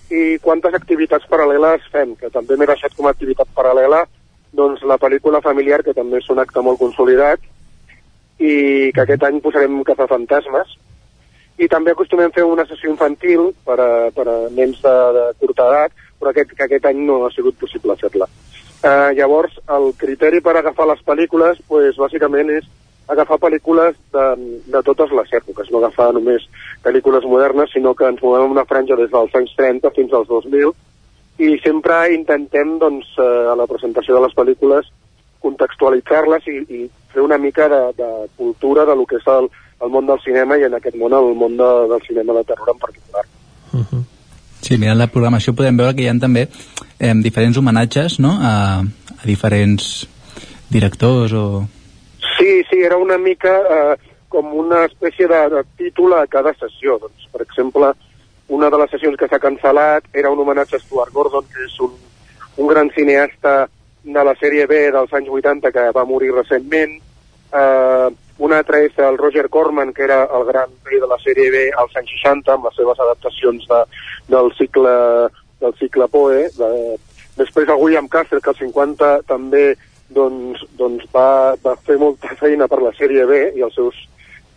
i 0.10 0.40
quantes 0.42 0.74
activitats 0.74 1.28
paral·leles 1.30 1.86
fem, 1.94 2.16
que 2.18 2.32
també 2.34 2.58
m'he 2.58 2.68
deixat 2.68 2.96
com 2.98 3.08
a 3.08 3.14
activitat 3.14 3.52
paral·lela 3.56 4.04
doncs 4.52 4.82
la 4.84 4.98
pel·lícula 5.00 5.40
familiar, 5.46 5.80
que 5.86 5.94
també 5.96 6.20
és 6.20 6.30
un 6.34 6.42
acte 6.42 6.60
molt 6.66 6.82
consolidat, 6.82 7.40
i 8.42 8.92
que 8.92 9.04
aquest 9.04 9.24
any 9.24 9.38
posarem 9.46 9.78
Cazafantasmes, 9.88 10.74
i 11.62 11.70
també 11.72 11.94
acostumem 11.94 12.32
a 12.32 12.36
fer 12.36 12.44
una 12.50 12.66
sessió 12.66 12.90
infantil 12.92 13.52
per 13.64 13.78
a, 13.80 13.92
per 14.16 14.26
a 14.28 14.38
nens 14.58 14.82
de, 14.82 14.96
de 15.16 15.26
curta 15.40 15.70
edat, 15.70 15.96
però 16.20 16.34
aquest, 16.34 16.56
que 16.58 16.66
aquest 16.66 16.90
any 16.90 17.06
no 17.06 17.22
ha 17.26 17.32
sigut 17.32 17.56
possible 17.62 17.96
fer-la. 18.02 18.28
Uh, 18.82 19.14
llavors, 19.14 19.54
el 19.70 19.92
criteri 20.02 20.42
per 20.42 20.58
agafar 20.58 20.90
les 20.90 21.04
pel·lícules, 21.06 21.62
pues, 21.70 22.00
bàsicament 22.02 22.50
és 22.58 22.66
agafar 23.08 23.40
pel·lícules 23.42 23.98
de, 24.14 24.26
de 24.72 24.82
totes 24.84 25.12
les 25.12 25.34
èpoques, 25.42 25.72
no 25.72 25.82
agafar 25.82 26.12
només 26.14 26.46
pel·lícules 26.84 27.26
modernes, 27.28 27.72
sinó 27.74 27.94
que 27.96 28.08
ens 28.08 28.22
movem 28.24 28.52
una 28.52 28.66
franja 28.66 28.96
des 28.96 29.12
dels 29.12 29.36
anys 29.36 29.54
30 29.58 29.92
fins 29.96 30.14
als 30.14 30.30
2000, 30.30 30.72
i 31.42 31.58
sempre 31.64 31.98
intentem, 32.14 32.78
doncs, 32.80 33.10
a 33.18 33.56
la 33.58 33.68
presentació 33.68 34.16
de 34.16 34.26
les 34.26 34.36
pel·lícules, 34.38 34.92
contextualitzar-les 35.42 36.48
i, 36.48 36.58
i 36.70 36.80
fer 37.12 37.24
una 37.26 37.38
mica 37.42 37.68
de, 37.70 37.82
de 37.98 38.10
cultura 38.38 38.86
de 38.86 38.96
lo 38.96 39.08
que 39.10 39.18
és 39.18 39.28
el, 39.28 39.50
el 39.82 39.90
món 39.90 40.08
del 40.08 40.22
cinema 40.24 40.58
i 40.58 40.68
en 40.68 40.78
aquest 40.78 40.98
món 41.02 41.16
el 41.18 41.34
món 41.36 41.58
de, 41.58 41.70
del 41.90 42.04
cinema 42.08 42.38
de 42.38 42.44
terror 42.46 42.70
en 42.76 42.80
particular. 42.80 43.26
Uh 43.74 43.82
-huh. 43.82 44.04
Sí, 44.62 44.78
mirant 44.78 44.98
la 44.98 45.08
programació 45.08 45.56
podem 45.58 45.78
veure 45.78 45.96
que 45.96 46.04
hi 46.04 46.08
ha 46.08 46.20
també 46.20 46.48
eh, 47.00 47.14
diferents 47.16 47.58
homenatges 47.58 48.20
no? 48.20 48.38
a, 48.40 48.84
a 49.22 49.24
diferents 49.26 50.08
directors 50.70 51.34
o... 51.34 51.66
Sí, 52.42 52.64
sí, 52.72 52.82
era 52.82 52.98
una 52.98 53.20
mica 53.20 53.52
eh, 53.70 53.98
com 54.28 54.48
una 54.58 54.86
espècie 54.88 55.28
de, 55.30 55.42
de 55.54 55.60
títol 55.78 56.16
a 56.18 56.24
cada 56.26 56.56
sessió. 56.58 56.96
Doncs, 56.98 57.28
per 57.30 57.44
exemple, 57.44 57.92
una 58.50 58.72
de 58.74 58.80
les 58.82 58.90
sessions 58.90 59.20
que 59.20 59.28
s'ha 59.30 59.38
cancel·lat 59.44 60.08
era 60.18 60.32
un 60.34 60.42
homenatge 60.42 60.80
a 60.80 60.82
Stuart 60.82 61.14
Gordon, 61.14 61.46
que 61.54 61.68
és 61.68 61.76
un, 61.86 61.94
un 62.58 62.72
gran 62.72 62.90
cineasta 62.96 63.68
de 64.02 64.24
la 64.26 64.34
sèrie 64.40 64.66
B 64.66 64.88
dels 64.96 65.14
anys 65.14 65.30
80 65.30 65.70
que 65.76 65.86
va 65.94 66.08
morir 66.10 66.32
recentment. 66.34 66.98
Eh, 67.62 68.10
una 68.42 68.58
altra 68.64 68.82
és 68.88 68.98
el 68.98 69.22
Roger 69.22 69.46
Corman, 69.54 69.94
que 69.94 70.08
era 70.10 70.24
el 70.34 70.48
gran 70.50 70.74
rei 70.90 70.98
de 70.98 71.12
la 71.14 71.22
sèrie 71.22 71.54
B 71.54 71.64
als 71.78 71.94
anys 72.02 72.10
60, 72.24 72.58
amb 72.58 72.66
les 72.72 72.82
seves 72.82 73.06
adaptacions 73.06 73.70
de, 73.70 73.84
del 74.34 74.50
cicle 74.58 74.98
del 75.62 75.78
cicle 75.78 76.10
Poe. 76.10 76.50
De, 76.58 76.74
després 77.38 77.70
el 77.70 77.86
William 77.86 78.10
Castle, 78.10 78.42
que 78.42 78.50
als 78.50 78.66
50 78.66 79.14
també 79.30 79.76
doncs, 80.16 80.64
doncs 80.80 81.06
va, 81.14 81.56
va 81.64 81.76
fer 81.86 81.98
molta 82.02 82.36
feina 82.40 82.68
per 82.68 82.82
la 82.82 82.94
sèrie 82.98 83.26
B 83.30 83.42
i 83.58 83.64
els 83.66 83.76
seus, 83.78 83.98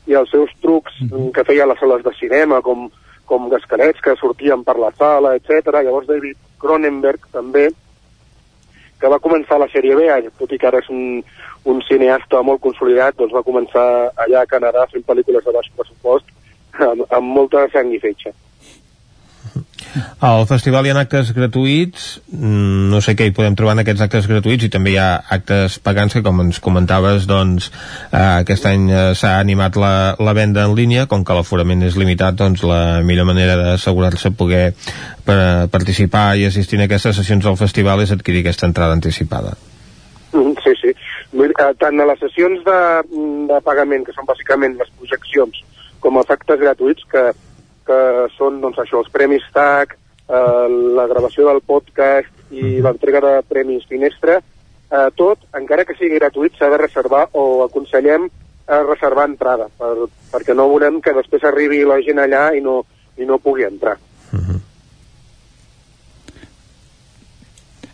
i 0.06 0.16
els 0.18 0.31
seus 0.31 0.51
trucs 0.62 0.93
mm 1.01 1.09
-hmm. 1.09 1.32
que 1.32 1.44
feia 1.44 1.64
a 1.64 1.66
les 1.66 1.78
sales 1.78 2.02
de 2.05 2.12
cinema, 2.18 2.60
com, 2.60 2.90
com 3.24 3.48
gascarets 3.48 4.01
que 4.01 4.16
sortien 4.16 4.64
per 4.64 4.76
la 4.78 4.93
sala, 4.98 5.35
etc. 5.36 5.82
Llavors 5.82 6.06
David 6.06 6.36
Cronenberg 6.59 7.20
també, 7.32 7.70
que 9.01 9.09
va 9.09 9.18
començar 9.18 9.59
la 9.59 9.68
sèrie 9.68 9.97
B, 9.97 10.31
tot 10.39 10.52
i 10.52 10.59
que 10.59 10.66
ara 10.66 10.78
és 10.78 10.89
un, 10.89 11.22
un 11.64 11.82
cineasta 11.89 12.43
molt 12.43 12.60
consolidat, 12.60 13.16
doncs 13.16 13.32
va 13.32 13.43
començar 13.43 14.10
allà 14.16 14.43
a 14.43 14.47
Canadà 14.47 14.86
fent 14.93 15.05
pel·lícules 15.05 15.44
de 15.44 15.52
baix 15.52 15.70
pressupost 15.76 16.26
amb, 16.72 17.05
amb 17.10 17.26
molta 17.26 17.68
sang 17.72 17.93
i 17.93 17.98
fetge. 17.98 18.32
Al 20.24 20.46
festival 20.50 20.86
hi 20.86 20.92
ha 20.92 20.96
actes 20.98 21.30
gratuïts, 21.36 22.06
mm, 22.32 22.88
no 22.90 23.00
sé 23.04 23.14
què 23.14 23.28
hi 23.28 23.34
podem 23.36 23.54
trobar 23.58 23.76
en 23.76 23.82
aquests 23.84 24.02
actes 24.06 24.28
gratuïts 24.30 24.66
i 24.66 24.70
també 24.72 24.94
hi 24.94 24.98
ha 24.98 25.08
actes 25.36 25.78
pagants 25.84 26.16
que 26.16 26.22
com 26.26 26.40
ens 26.44 26.60
comentaves 26.64 27.28
doncs 27.30 27.70
eh, 28.10 28.18
aquest 28.18 28.66
any 28.70 28.88
eh, 28.90 29.04
s'ha 29.18 29.36
animat 29.38 29.78
la, 29.80 29.92
la 30.18 30.34
venda 30.36 30.64
en 30.66 30.74
línia, 30.78 31.06
com 31.10 31.24
que 31.24 31.36
l'aforament 31.36 31.84
és 31.86 31.98
limitat 32.00 32.38
doncs 32.40 32.64
la 32.66 33.02
millor 33.06 33.28
manera 33.30 33.56
d'assegurar-se 33.60 34.34
poder 34.34 34.64
per, 35.24 35.38
participar 35.70 36.34
i 36.38 36.48
assistir 36.48 36.80
a 36.80 36.88
aquestes 36.88 37.20
sessions 37.20 37.46
del 37.46 37.60
festival 37.60 38.02
és 38.02 38.12
adquirir 38.14 38.42
aquesta 38.42 38.66
entrada 38.70 38.98
anticipada. 38.98 39.54
Mm, 40.34 40.58
sí, 40.64 40.74
sí. 40.80 40.94
Eh, 41.34 41.72
tant 41.78 42.00
a 42.00 42.06
les 42.10 42.20
sessions 42.22 42.62
de, 42.66 42.80
de 43.50 43.62
pagament, 43.66 44.04
que 44.06 44.14
són 44.14 44.26
bàsicament 44.26 44.76
les 44.78 44.90
projeccions, 44.98 45.62
com 46.02 46.18
els 46.18 46.30
actes 46.30 46.60
gratuïts, 46.60 47.06
que 47.10 47.30
que 47.86 48.01
són 48.36 48.61
doncs, 48.62 48.81
això, 48.82 49.02
els 49.02 49.12
premis 49.12 49.44
TAC, 49.55 49.97
eh, 50.28 50.66
la 50.98 51.06
gravació 51.11 51.48
del 51.48 51.62
podcast 51.66 52.52
i 52.55 52.81
l'entrega 52.85 53.20
de 53.24 53.35
premis 53.48 53.86
Finestra, 53.90 54.40
eh, 54.40 55.09
tot, 55.16 55.47
encara 55.59 55.85
que 55.85 55.97
sigui 55.98 56.19
gratuït, 56.19 56.56
s'ha 56.59 56.70
de 56.73 56.81
reservar 56.81 57.27
o 57.32 57.65
aconsellem 57.65 58.28
a 58.66 58.81
reservar 58.82 59.28
entrada, 59.28 59.69
per, 59.78 60.09
perquè 60.32 60.56
no 60.56 60.70
volem 60.70 61.01
que 61.05 61.12
després 61.16 61.44
arribi 61.44 61.82
la 61.85 62.01
gent 62.05 62.23
allà 62.23 62.47
i 62.56 62.62
no, 62.65 62.81
i 63.20 63.28
no 63.28 63.39
pugui 63.43 63.66
entrar. 63.66 63.98
Uh 64.32 64.39
-huh. 64.40 64.61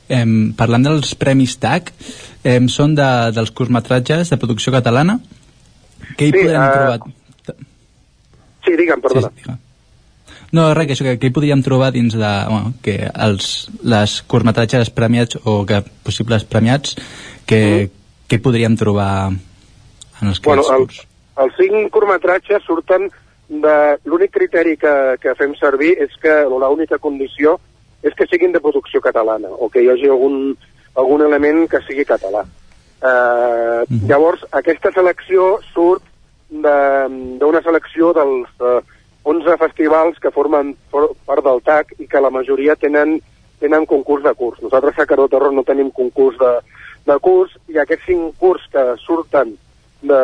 eh, 0.08 0.26
parlant 0.56 0.82
dels 0.82 1.14
premis 1.14 1.56
TAC, 1.58 1.92
eh, 2.44 2.60
són 2.68 2.94
de, 2.94 3.08
dels 3.34 3.50
curtmetratges 3.50 4.30
de 4.30 4.36
producció 4.36 4.72
catalana? 4.72 5.18
Què 6.16 6.28
hi 6.28 6.32
sí, 6.32 6.38
podrem 6.42 6.62
uh, 6.62 6.70
trobar? 6.72 7.56
Sí, 8.64 8.76
digue'm, 8.76 9.00
perdona. 9.00 9.28
Sí, 9.28 9.42
digue'm. 9.42 9.58
No, 10.52 10.66
res, 10.74 10.88
que 10.88 10.96
això, 10.96 11.06
que, 11.06 11.16
que 11.22 11.30
hi 11.30 11.34
podríem 11.34 11.62
trobar 11.62 11.92
dins 11.94 12.16
de... 12.18 12.32
Bueno, 12.50 12.72
que 12.82 12.96
els, 13.06 13.68
les 13.86 14.16
curtmetratges 14.26 14.90
premiats 14.90 15.38
o 15.44 15.60
que 15.66 15.82
possibles 16.06 16.44
premiats, 16.44 16.96
que, 17.46 17.60
mm. 17.60 18.26
que 18.26 18.38
hi 18.38 18.42
podríem 18.42 18.74
trobar 18.80 19.30
en 19.30 20.32
els 20.32 20.42
bueno, 20.42 20.66
els, 20.74 21.02
els 21.38 21.56
cinc 21.60 21.90
curtmetratges 21.94 22.66
surten 22.66 23.08
de... 23.48 23.76
L'únic 24.10 24.34
criteri 24.34 24.76
que, 24.80 24.94
que 25.22 25.36
fem 25.38 25.54
servir 25.58 25.94
és 26.02 26.14
que 26.22 26.42
l'única 26.50 26.98
condició 26.98 27.58
és 28.02 28.14
que 28.16 28.26
siguin 28.26 28.52
de 28.52 28.62
producció 28.64 29.02
catalana 29.04 29.50
o 29.52 29.68
que 29.68 29.82
hi 29.84 29.90
hagi 29.92 30.08
algun, 30.10 30.54
algun 30.98 31.26
element 31.26 31.66
que 31.70 31.82
sigui 31.86 32.06
català. 32.08 32.42
Eh, 33.00 33.82
mm. 33.86 34.06
Llavors, 34.08 34.42
aquesta 34.56 34.92
selecció 34.96 35.58
surt 35.72 36.06
d'una 36.50 37.62
selecció 37.62 38.14
dels... 38.16 38.56
Eh, 38.58 38.80
11 39.22 39.56
festivals 39.58 40.18
que 40.18 40.32
formen 40.32 40.74
part 40.90 41.44
del 41.44 41.60
TAC 41.62 41.94
i 41.98 42.06
que 42.08 42.20
la 42.20 42.32
majoria 42.32 42.76
tenen, 42.76 43.18
tenen 43.60 43.86
concurs 43.86 44.24
de 44.24 44.32
curs. 44.34 44.60
Nosaltres 44.62 44.98
a 44.98 45.06
Caró 45.06 45.28
Terror 45.28 45.52
no 45.52 45.64
tenim 45.64 45.90
concurs 45.90 46.38
de, 46.40 46.52
de 47.06 47.18
curs 47.20 47.52
i 47.68 47.78
aquests 47.78 48.08
cinc 48.08 48.38
curs 48.40 48.64
que 48.72 48.84
surten 49.04 49.56
de, 50.00 50.20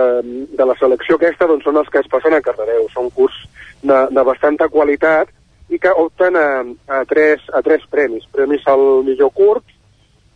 de 0.57 0.65
la 0.65 0.77
selecció 0.81 1.19
aquesta 1.19 1.49
doncs 1.51 1.67
són 1.69 1.77
els 1.77 1.91
que 1.93 2.01
es 2.01 2.09
passen 2.09 2.37
a 2.37 2.41
Cardedeu. 2.41 2.89
Són 2.95 3.11
curs 3.13 3.37
de, 3.83 4.07
de 4.09 4.25
bastanta 4.25 4.71
qualitat 4.73 5.33
i 5.69 5.81
que 5.83 5.93
opten 5.93 6.39
a, 6.41 6.49
a, 6.89 7.05
tres, 7.11 7.45
a 7.53 7.61
tres 7.67 7.85
premis. 7.93 8.25
Premis 8.33 8.65
al 8.71 9.05
millor 9.05 9.35
curt, 9.37 9.69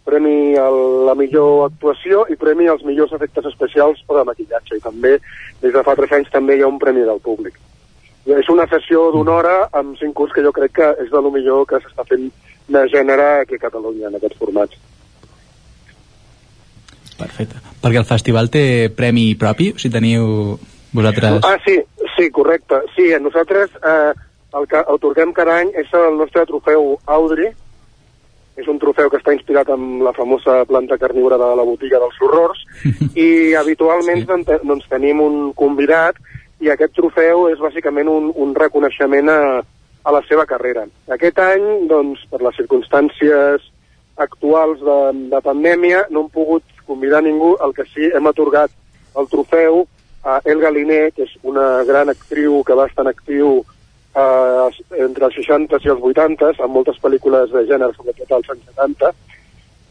premi 0.05 0.57
a 0.59 0.67
la 1.09 1.17
millor 1.17 1.71
actuació 1.71 2.27
i 2.29 2.37
premi 2.37 2.69
als 2.69 2.85
millors 2.85 3.17
efectes 3.17 3.49
especials 3.49 4.05
o 4.07 4.21
de 4.21 4.29
maquillatge. 4.29 4.77
I 4.77 4.85
també, 4.85 5.17
des 5.65 5.73
de 5.73 5.85
fa 5.87 5.97
tres 5.97 6.13
anys, 6.19 6.33
també 6.35 6.59
hi 6.59 6.67
ha 6.67 6.73
un 6.73 6.81
premi 6.83 7.09
del 7.09 7.25
públic 7.25 7.57
és 8.27 8.49
una 8.53 8.67
sessió 8.69 9.09
d'una 9.15 9.33
hora 9.33 9.57
amb 9.73 9.97
cinc 9.99 10.15
curs 10.15 10.33
que 10.35 10.45
jo 10.45 10.53
crec 10.53 10.75
que 10.77 10.89
és 11.03 11.11
de 11.11 11.21
lo 11.23 11.33
millor 11.33 11.67
que 11.67 11.81
s'està 11.81 12.05
fent 12.09 12.29
de 12.71 12.87
gènere 12.93 13.29
aquí 13.41 13.57
a 13.57 13.65
Catalunya 13.65 14.09
en 14.09 14.19
aquests 14.19 14.39
formats. 14.39 14.77
Perfecte. 17.21 17.61
Perquè 17.81 18.01
el 18.01 18.09
festival 18.09 18.51
té 18.53 18.65
premi 18.97 19.33
propi? 19.41 19.71
O 19.75 19.81
sigui, 19.81 19.95
teniu 19.97 20.59
vosaltres... 20.93 21.41
Ah, 21.45 21.57
sí, 21.65 21.79
sí, 22.17 22.31
correcte. 22.31 22.83
Sí, 22.97 23.11
nosaltres 23.21 23.73
eh, 23.81 24.13
el 24.57 24.69
que 24.71 24.85
otorguem 24.95 25.35
cada 25.37 25.59
any 25.63 25.73
és 25.79 25.91
el 25.97 26.17
nostre 26.21 26.47
trofeu 26.49 26.95
Audrey, 27.07 27.53
és 28.61 28.69
un 28.69 28.81
trofeu 28.83 29.09
que 29.09 29.21
està 29.21 29.33
inspirat 29.33 29.71
en 29.73 30.03
la 30.05 30.13
famosa 30.17 30.61
planta 30.69 30.99
carnívora 31.01 31.39
de 31.41 31.53
la 31.57 31.65
botiga 31.65 32.01
dels 32.03 32.19
horrors, 32.21 32.65
i 33.27 33.55
habitualment 33.59 34.25
sí. 34.25 34.29
doncs, 34.29 34.53
doncs 34.67 34.89
tenim 34.93 35.23
un 35.25 35.39
convidat 35.57 36.19
i 36.61 36.71
aquest 36.71 36.95
trofeu 36.97 37.49
és 37.51 37.61
bàsicament 37.61 38.09
un, 38.13 38.31
un 38.37 38.55
reconeixement 38.57 39.31
a, 39.33 39.41
a 40.05 40.13
la 40.13 40.23
seva 40.29 40.47
carrera. 40.49 40.87
Aquest 41.13 41.41
any, 41.43 41.67
doncs, 41.91 42.23
per 42.31 42.43
les 42.45 42.57
circumstàncies 42.61 43.65
actuals 44.21 44.83
de, 44.85 44.99
de 45.33 45.41
pandèmia, 45.45 46.05
no 46.11 46.27
hem 46.27 46.31
pogut 46.35 46.85
convidar 46.87 47.23
ningú, 47.25 47.55
el 47.65 47.73
que 47.77 47.87
sí 47.95 48.11
hem 48.13 48.29
atorgat 48.29 48.73
el 49.17 49.29
trofeu 49.33 49.85
a 50.23 50.41
Elga 50.45 50.71
Liné, 50.71 51.11
que 51.17 51.25
és 51.25 51.33
una 51.49 51.83
gran 51.89 52.13
actriu 52.13 52.61
que 52.67 52.77
va 52.77 52.87
estar 52.91 53.07
en 53.07 53.13
actiu 53.15 53.61
eh, 53.61 54.69
entre 55.01 55.31
els 55.31 55.39
60 55.41 55.81
i 55.81 55.93
els 55.95 56.07
80 56.13 56.53
amb 56.59 56.77
moltes 56.77 57.01
pel·lícules 57.01 57.53
de 57.55 57.65
gènere, 57.71 57.97
sobretot 57.97 58.37
als 58.37 58.53
anys 58.53 58.69
70, 58.75 59.13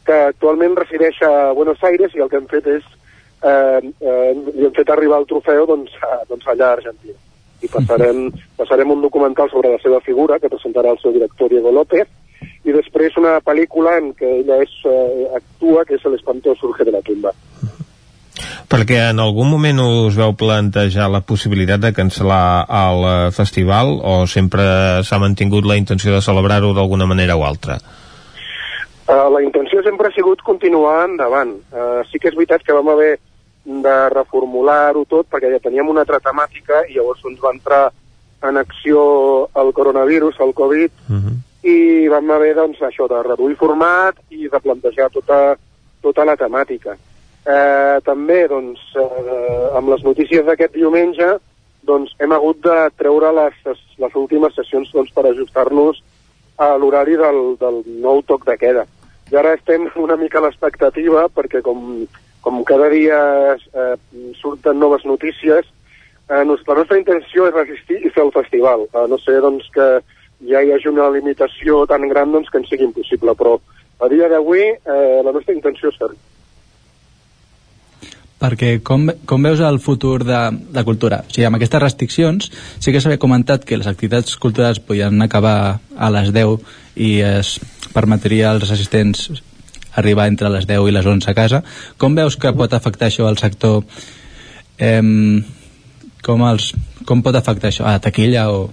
que 0.05 0.19
actualment 0.29 0.77
resideix 0.77 1.21
a 1.25 1.51
Buenos 1.57 1.81
Aires 1.83 2.13
i 2.15 2.21
el 2.23 2.29
que 2.29 2.37
hem 2.41 2.49
fet 2.51 2.69
és 2.77 2.85
eh, 3.41 3.79
eh, 3.81 4.31
li 4.55 4.65
hem 4.67 4.75
fet 4.75 4.89
arribar 4.93 5.19
el 5.21 5.27
trofeu 5.29 5.65
doncs, 5.69 5.95
a, 6.03 6.21
doncs 6.29 6.47
allà 6.47 6.71
a 6.71 6.77
Argentina. 6.79 7.17
I 7.61 7.67
passarem, 7.71 8.25
passarem 8.59 8.95
un 8.95 9.03
documental 9.03 9.51
sobre 9.51 9.73
la 9.73 9.81
seva 9.83 9.99
figura 10.05 10.39
que 10.39 10.51
presentarà 10.51 10.93
el 10.95 11.01
seu 11.03 11.15
director 11.15 11.51
Diego 11.51 11.71
López 11.75 12.07
i 12.67 12.75
després 12.75 13.17
una 13.19 13.39
pel·lícula 13.43 13.97
en 13.99 14.13
què 14.15 14.29
ella 14.41 14.59
és, 14.63 14.71
eh, 14.87 15.27
actua, 15.35 15.85
que 15.85 15.95
és 15.95 16.05
El 16.05 16.15
espanto 16.19 16.55
surge 16.55 16.85
de 16.87 16.95
la 16.95 17.01
tumba. 17.01 17.33
Perquè 18.69 18.99
en 19.09 19.19
algun 19.19 19.49
moment 19.49 19.79
us 19.81 20.15
veu 20.15 20.35
plantejar 20.37 21.07
la 21.09 21.23
possibilitat 21.25 21.81
de 21.81 21.91
cancel·lar 21.95 22.67
el 22.79 23.07
eh, 23.07 23.15
festival 23.35 23.95
o 23.97 24.13
sempre 24.27 25.01
s'ha 25.03 25.19
mantingut 25.19 25.65
la 25.65 25.79
intenció 25.79 26.13
de 26.13 26.21
celebrar-ho 26.21 26.75
d'alguna 26.77 27.07
manera 27.09 27.35
o 27.35 27.43
altra? 27.47 27.79
Uh, 29.09 29.25
la 29.33 29.41
intenció 29.41 29.81
sempre 29.81 30.07
ha 30.07 30.13
sigut 30.13 30.43
continuar 30.45 31.07
endavant. 31.07 31.55
Uh, 31.73 32.03
sí 32.11 32.21
que 32.21 32.29
és 32.29 32.37
veritat 32.37 32.61
que 32.61 32.75
vam 32.77 32.91
haver 32.93 33.15
de 33.83 33.95
reformular-ho 34.13 35.05
tot 35.09 35.27
perquè 35.29 35.51
ja 35.53 35.61
teníem 35.63 35.89
una 35.89 36.03
altra 36.05 36.19
temàtica 36.23 36.83
i 36.89 36.97
llavors 36.97 37.25
ens 37.29 37.41
va 37.43 37.53
entrar 37.53 37.83
en 38.41 38.57
acció 38.57 39.49
el 39.61 39.73
coronavirus, 39.73 40.39
el 40.39 40.53
Covid, 40.53 40.91
uh 41.09 41.15
-huh. 41.15 41.35
i 41.63 42.07
vam 42.07 42.31
haver 42.31 42.55
doncs, 42.55 42.79
això 42.81 43.07
de 43.07 43.21
reduir 43.23 43.55
format 43.55 44.15
i 44.29 44.47
de 44.47 44.59
plantejar 44.59 45.09
tota, 45.09 45.57
tota 46.01 46.25
la 46.25 46.35
temàtica. 46.35 46.97
Eh, 47.45 47.97
també, 48.03 48.47
doncs, 48.47 48.79
eh, 48.95 49.77
amb 49.77 49.89
les 49.89 50.03
notícies 50.03 50.45
d'aquest 50.45 50.73
diumenge, 50.73 51.39
doncs, 51.81 52.11
hem 52.19 52.31
hagut 52.31 52.61
de 52.61 52.89
treure 52.97 53.31
les, 53.31 53.77
les 53.97 54.15
últimes 54.15 54.55
sessions 54.55 54.91
doncs, 54.91 55.11
per 55.11 55.25
ajustar-nos 55.25 56.03
a 56.57 56.75
l'horari 56.77 57.15
del, 57.15 57.57
del 57.59 57.83
nou 58.03 58.21
toc 58.21 58.45
de 58.45 58.57
queda. 58.57 58.85
I 59.31 59.35
ara 59.35 59.53
estem 59.53 59.89
una 60.05 60.15
mica 60.15 60.39
a 60.39 60.41
l'expectativa 60.41 61.27
perquè 61.29 61.61
com 61.61 62.05
com 62.41 62.63
cada 62.67 62.89
dia 62.89 63.19
eh, 63.55 63.95
surten 64.39 64.79
noves 64.79 65.05
notícies, 65.05 65.67
eh, 66.29 66.43
la 66.43 66.77
nostra 66.77 66.97
intenció 66.97 67.49
és 67.49 67.57
resistir 67.57 67.99
i 68.03 68.13
fer 68.13 68.23
el 68.25 68.33
festival. 68.35 68.87
A 68.93 69.07
no 69.11 69.19
sé 69.19 69.39
doncs, 69.43 69.67
que 69.75 69.89
ja 70.49 70.63
hi 70.63 70.71
hagi 70.71 70.91
una 70.91 71.09
limitació 71.11 71.85
tan 71.89 72.07
gran 72.09 72.31
doncs, 72.31 72.49
que 72.49 72.61
ens 72.61 72.71
sigui 72.71 72.87
impossible, 72.87 73.35
però 73.35 73.57
a 73.99 74.07
dia 74.11 74.29
d'avui 74.31 74.65
eh, 74.71 75.21
la 75.25 75.35
nostra 75.35 75.55
intenció 75.55 75.91
és 75.91 75.99
fer 75.99 76.13
perquè 78.39 78.79
com, 78.87 79.09
com 79.27 79.43
veus 79.43 79.59
el 79.59 79.81
futur 79.83 80.23
de 80.23 80.39
la 80.71 80.83
cultura? 80.87 81.21
O 81.27 81.33
sigui, 81.33 81.45
amb 81.49 81.59
aquestes 81.59 81.83
restriccions 81.83 82.47
sí 82.79 82.93
que 82.95 83.01
s'havia 83.03 83.21
comentat 83.21 83.65
que 83.67 83.77
les 83.77 83.89
activitats 83.91 84.37
culturals 84.39 84.79
podien 84.79 85.19
acabar 85.21 85.79
a 85.97 86.11
les 86.15 86.31
10 86.35 86.55
i 86.95 87.17
es 87.25 87.57
permetria 87.91 88.53
als 88.53 88.71
assistents 88.71 89.27
arribar 89.99 90.27
entre 90.31 90.49
les 90.53 90.67
10 90.69 90.89
i 90.89 90.95
les 90.95 91.05
11 91.05 91.31
a 91.31 91.37
casa. 91.37 91.63
Com 91.97 92.17
veus 92.17 92.37
que 92.39 92.53
pot 92.55 92.73
afectar 92.73 93.09
això 93.09 93.27
al 93.29 93.37
sector? 93.37 93.83
Eh, 94.79 95.03
com, 96.25 96.43
els, 96.49 96.73
com 97.07 97.23
pot 97.25 97.35
afectar 97.35 97.71
això? 97.71 97.87
A 97.87 97.99
taquilla 98.03 98.49
o...? 98.51 98.69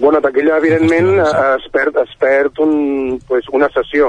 Bueno, 0.00 0.20
taquilla, 0.24 0.56
evidentment, 0.56 1.18
es 1.20 1.66
perd, 1.72 1.98
es 2.00 2.12
perd 2.20 2.62
un, 2.64 3.18
pues, 3.28 3.48
una 3.52 3.68
sessió. 3.74 4.08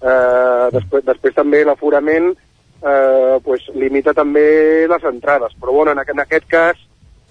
Eh, 0.00 0.68
després, 0.72 1.04
després 1.04 1.34
també 1.36 1.60
l'aforament 1.68 2.30
eh, 2.32 3.36
pues, 3.44 3.66
limita 3.76 4.14
també 4.16 4.88
les 4.88 5.04
entrades. 5.04 5.52
Però 5.60 5.76
bueno, 5.76 5.92
en, 5.92 6.00
en 6.14 6.24
aquest 6.24 6.48
cas, 6.48 6.80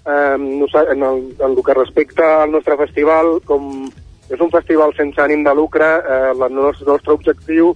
eh, 0.06 0.36
en, 0.38 1.02
el, 1.02 1.26
en 1.40 1.48
el 1.50 1.58
que 1.66 1.74
respecta 1.74 2.30
al 2.44 2.54
nostre 2.54 2.78
festival, 2.80 3.40
com 3.44 3.90
és 4.32 4.40
un 4.40 4.50
festival 4.52 4.94
sense 4.96 5.20
ànim 5.20 5.42
de 5.44 5.52
lucre, 5.54 5.88
eh, 6.00 6.30
el 6.32 6.44
nostre, 6.56 6.86
nostre 6.88 7.12
objectiu 7.12 7.74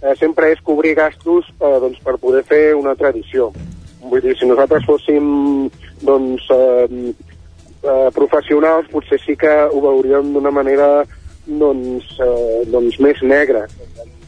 eh, 0.00 0.14
sempre 0.16 0.50
és 0.54 0.62
cobrir 0.64 0.94
gastos 0.96 1.48
eh, 1.58 1.76
doncs, 1.82 2.00
per 2.04 2.16
poder 2.22 2.42
fer 2.48 2.62
una 2.78 2.94
tradició. 2.96 3.50
Vull 4.00 4.22
dir, 4.24 4.36
si 4.38 4.48
nosaltres 4.48 4.86
fóssim 4.88 5.68
doncs, 6.00 6.46
eh, 6.56 7.12
eh, 7.84 8.08
professionals, 8.16 8.88
potser 8.92 9.20
sí 9.20 9.36
que 9.36 9.52
ho 9.68 9.82
veuríem 9.84 10.32
d'una 10.32 10.52
manera 10.54 10.88
doncs, 11.46 12.16
eh, 12.16 12.64
doncs 12.72 12.98
més 13.04 13.20
negra. 13.22 13.66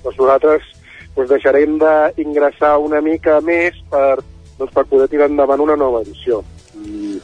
Doncs 0.04 0.18
nosaltres 0.18 0.68
doncs, 1.16 1.30
deixarem 1.30 1.78
d'ingressar 1.80 2.76
una 2.84 3.00
mica 3.00 3.40
més 3.40 3.80
per, 3.90 4.20
doncs, 4.58 4.72
per 4.74 4.84
poder 4.90 5.08
tirar 5.08 5.30
endavant 5.32 5.64
una 5.64 5.78
nova 5.80 6.04
edició. 6.04 6.42
I, 6.84 7.16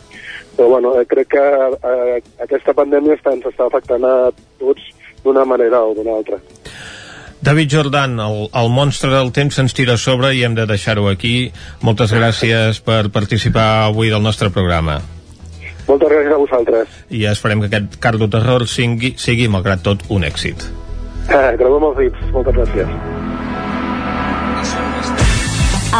però 0.59 0.69
bueno, 0.69 1.01
eh, 1.01 1.07
crec 1.07 1.29
que 1.31 1.39
eh, 1.39 2.23
aquesta 2.43 2.75
pandèmia 2.75 3.15
està, 3.15 3.31
ens 3.31 3.47
està 3.47 3.69
afectant 3.69 4.03
a 4.03 4.15
tots 4.59 4.89
d'una 5.23 5.45
manera 5.47 5.85
o 5.87 5.93
d'una 5.95 6.17
altra. 6.19 6.41
David 7.41 7.71
Jordan, 7.71 8.19
el, 8.19 8.49
el 8.51 8.71
monstre 8.75 9.13
del 9.13 9.31
temps 9.31 9.61
ens 9.63 9.77
tira 9.79 9.95
a 9.95 10.03
sobre 10.03 10.33
i 10.35 10.43
hem 10.43 10.57
de 10.59 10.67
deixar-ho 10.67 11.07
aquí. 11.07 11.53
Moltes 11.87 12.11
gràcies 12.11 12.83
per 12.83 13.05
participar 13.15 13.69
avui 13.85 14.11
del 14.11 14.25
nostre 14.27 14.51
programa. 14.51 14.99
Moltes 15.87 16.11
gràcies 16.11 16.35
a 16.35 16.41
vosaltres. 16.43 16.99
I 17.15 17.23
esperem 17.31 17.63
que 17.63 17.71
aquest 17.71 17.95
cardo 18.03 18.27
terror 18.27 18.67
sigui, 18.67 19.15
sigui 19.17 19.47
malgrat 19.47 19.87
tot, 19.87 20.03
un 20.11 20.27
èxit. 20.27 20.67
Eh, 21.31 21.55
creuem 21.63 21.87
els 21.93 22.03
dits. 22.03 22.29
Moltes 22.35 22.59
gràcies. 22.59 22.91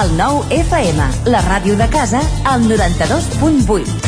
El 0.03 0.11
nou 0.19 0.43
FM, 0.53 1.07
la 1.31 1.47
ràdio 1.47 1.79
de 1.79 1.87
casa, 1.95 2.21
al 2.45 2.67
92.8. 2.67 4.08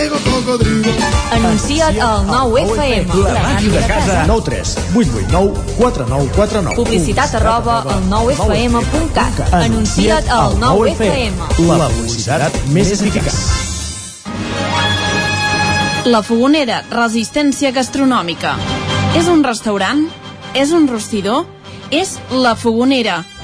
Anuncia't 1.31 1.97
al 2.03 2.25
9FM. 2.27 3.07
La 3.23 3.39
màquina 3.39 3.79
de 3.79 3.87
casa. 3.87 4.23
9 4.27 4.43
3 4.43 4.75
8 4.95 5.09
8 5.15 5.31
9 5.31 5.53
4 5.77 6.05
9 6.09 6.29
4 6.35 6.61
9. 6.61 6.75
Publicitat 6.75 7.35
arroba 7.39 7.77
al 7.87 8.03
9FM.cat. 8.11 9.53
Anuncia't 9.53 10.27
al 10.29 10.57
9FM. 10.59 11.67
La 11.69 11.87
publicitat 11.87 12.59
més 12.75 12.91
eficaç. 12.97 13.39
La 16.11 16.19
Fogonera, 16.25 16.81
resistència 16.91 17.71
gastronòmica. 17.71 18.55
És 19.15 19.27
un 19.31 19.43
restaurant? 19.47 20.07
És 20.57 20.73
un 20.75 20.89
rostidor? 20.91 21.45
És 21.91 22.17
La 22.31 22.55
Fogonera, 22.59 23.21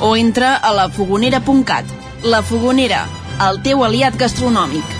o 0.00 0.16
entra 0.16 0.56
a 0.56 0.72
lafogonera.cat. 0.74 1.84
La 2.24 2.42
Fogonera, 2.42 3.04
el 3.48 3.60
teu 3.64 3.84
aliat 3.84 4.16
gastronòmic. 4.20 4.96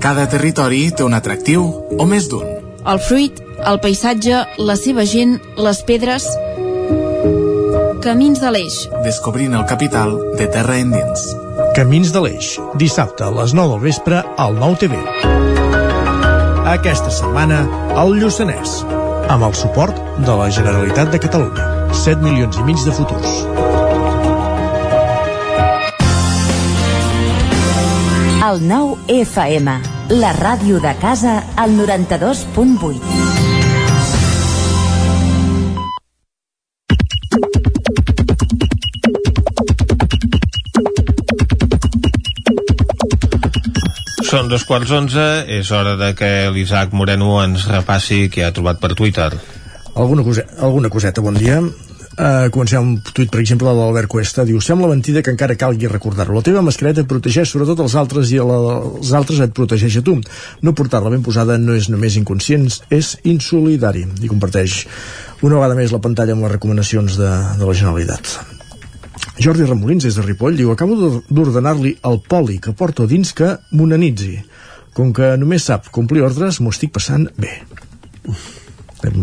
Cada 0.00 0.26
territori 0.32 0.86
té 0.96 1.04
un 1.04 1.16
atractiu 1.16 1.64
o 1.96 2.06
més 2.08 2.28
d'un. 2.32 2.44
El 2.88 3.00
fruit, 3.04 3.40
el 3.68 3.80
paisatge, 3.80 4.44
la 4.58 4.76
seva 4.80 5.04
gent, 5.04 5.38
les 5.56 5.82
pedres... 5.88 6.28
Camins 8.00 8.40
de 8.40 8.48
l'Eix. 8.48 8.76
Descobrint 9.04 9.52
el 9.58 9.66
capital 9.68 10.14
de 10.38 10.46
terra 10.48 10.78
endins. 10.80 11.26
Camins 11.76 12.14
de 12.14 12.22
l'Eix, 12.24 12.54
dissabte 12.80 13.26
a 13.26 13.32
les 13.36 13.52
9 13.52 13.74
del 13.76 13.84
vespre 13.84 14.22
al 14.40 14.56
9 14.56 14.80
TV. 14.80 15.02
Aquesta 16.72 17.12
setmana, 17.12 17.60
al 18.00 18.16
Lluçanès, 18.16 18.80
amb 19.28 19.44
el 19.44 19.52
suport 19.58 20.00
de 20.24 20.40
la 20.40 20.48
Generalitat 20.48 21.12
de 21.12 21.20
Catalunya. 21.20 21.79
7 21.92 22.22
milions 22.22 22.56
i 22.56 22.62
mig 22.64 22.78
de 22.84 22.92
futurs. 22.92 23.32
El 28.50 28.62
nou 28.66 28.96
FM, 29.06 29.74
la 30.18 30.32
ràdio 30.34 30.80
de 30.82 30.94
casa, 30.98 31.36
al 31.54 31.76
92.8. 31.76 33.50
Són 44.30 44.50
dos 44.50 44.62
quarts 44.66 44.90
onze, 44.94 45.28
és 45.50 45.70
hora 45.74 45.96
de 45.98 46.12
que 46.18 46.28
l'Isaac 46.54 46.92
Moreno 46.94 47.40
ens 47.44 47.66
repassi 47.70 48.28
què 48.30 48.46
ha 48.46 48.52
trobat 48.54 48.78
per 48.82 48.94
Twitter. 48.98 49.59
Alguna, 50.00 50.22
cose 50.24 50.46
alguna 50.58 50.88
coseta, 50.88 51.20
bon 51.20 51.34
dia. 51.36 51.60
Uh, 51.60 52.48
comencem 52.52 52.80
un 52.80 52.94
tuit, 53.04 53.28
per 53.28 53.40
exemple, 53.42 53.68
de 53.68 53.74
l'Albert 53.76 54.08
Cuesta. 54.08 54.46
Diu, 54.48 54.56
sembla 54.64 54.88
mentida 54.88 55.20
que 55.20 55.32
encara 55.32 55.58
calgui 55.60 55.88
recordar-ho. 55.92 56.32
La 56.38 56.44
teva 56.44 56.62
mascareta 56.64 57.02
et 57.04 57.08
protegeix 57.08 57.52
sobretot 57.52 57.82
els 57.84 57.96
altres 58.00 58.32
i 58.32 58.38
la, 58.40 58.56
els 58.80 59.10
altres 59.16 59.42
et 59.44 59.52
protegeix 59.56 59.98
a 60.00 60.02
tu. 60.04 60.14
No 60.64 60.72
portar-la 60.76 61.12
ben 61.12 61.24
posada 61.24 61.58
no 61.60 61.76
és 61.76 61.90
només 61.92 62.16
inconscient, 62.16 62.64
és 62.88 63.10
insolidari. 63.28 64.06
I 64.24 64.30
comparteix 64.32 64.86
una 65.44 65.58
vegada 65.58 65.76
més 65.76 65.92
la 65.92 66.00
pantalla 66.00 66.36
amb 66.36 66.46
les 66.46 66.54
recomanacions 66.54 67.18
de, 67.20 67.34
de 67.60 67.68
la 67.68 67.76
Generalitat. 67.82 68.32
Jordi 69.40 69.68
Ramolins, 69.68 70.08
des 70.08 70.16
de 70.16 70.24
Ripoll, 70.24 70.56
diu 70.56 70.72
Acabo 70.72 70.96
d'ordenar-li 71.28 71.98
al 72.08 72.22
poli 72.24 72.56
que 72.56 72.72
porto 72.76 73.04
dins 73.08 73.36
que 73.36 73.52
m'unanitzi. 73.76 74.38
Com 74.96 75.12
que 75.16 75.34
només 75.40 75.68
sap 75.68 75.92
complir 75.92 76.24
ordres, 76.24 76.60
m'ho 76.64 76.72
estic 76.72 76.96
passant 76.96 77.28
bé. 77.36 77.60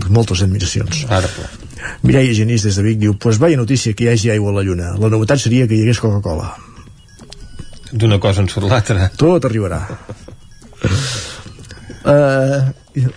Moltes 0.10 0.42
admiracions. 0.42 1.04
Ara, 1.14 1.30
Mireia 2.04 2.34
Genís, 2.34 2.64
des 2.66 2.78
de 2.78 2.86
Vic, 2.86 2.98
diu 3.02 3.14
Pues 3.22 3.38
vaya 3.38 3.58
notícia 3.58 3.94
que 3.94 4.08
hi 4.08 4.10
hagi 4.14 4.32
aigua 4.34 4.52
a 4.52 4.58
la 4.58 4.64
lluna. 4.66 4.96
La 4.98 5.12
novetat 5.14 5.44
seria 5.44 5.68
que 5.68 5.78
hi 5.78 5.84
hagués 5.86 6.02
Coca-Cola. 6.02 6.50
D'una 7.92 8.20
cosa 8.20 8.44
en 8.44 8.50
surt 8.52 8.68
l'altra. 8.68 9.12
Tot 9.16 9.46
arribarà. 9.48 9.84
Uh, 12.08 12.70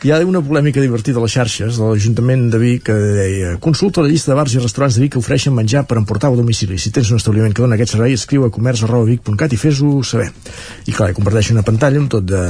hi 0.03 0.11
ha 0.11 0.19
una 0.27 0.41
polèmica 0.43 0.83
divertida 0.83 1.21
a 1.21 1.25
les 1.25 1.35
xarxes 1.37 1.79
de 1.79 1.89
l'Ajuntament 1.89 2.49
de 2.51 2.59
Vic 2.59 2.85
que 2.89 2.97
deia 2.97 3.53
consulta 3.63 4.03
la 4.03 4.11
llista 4.11 4.33
de 4.33 4.39
bars 4.39 4.55
i 4.55 4.63
restaurants 4.63 4.99
de 4.99 5.05
Vic 5.05 5.15
que 5.15 5.23
ofereixen 5.23 5.55
menjar 5.55 5.85
per 5.87 5.99
emportar 6.01 6.31
a 6.31 6.39
domicili. 6.39 6.79
Si 6.79 6.93
tens 6.95 7.13
un 7.15 7.21
establiment 7.23 7.55
que 7.55 7.63
dona 7.63 7.79
aquest 7.79 7.95
servei, 7.97 8.17
escriu 8.19 8.47
a 8.47 8.53
comerç 8.55 8.85
arroba 8.85 9.09
vic.cat 9.09 9.55
i 9.55 9.61
fes-ho 9.61 10.01
saber. 10.07 10.31
I 10.87 10.97
clar, 10.97 11.13
comparteix 11.17 11.53
una 11.55 11.67
pantalla 11.67 12.03
amb 12.03 12.11
tot 12.13 12.27
de 12.27 12.43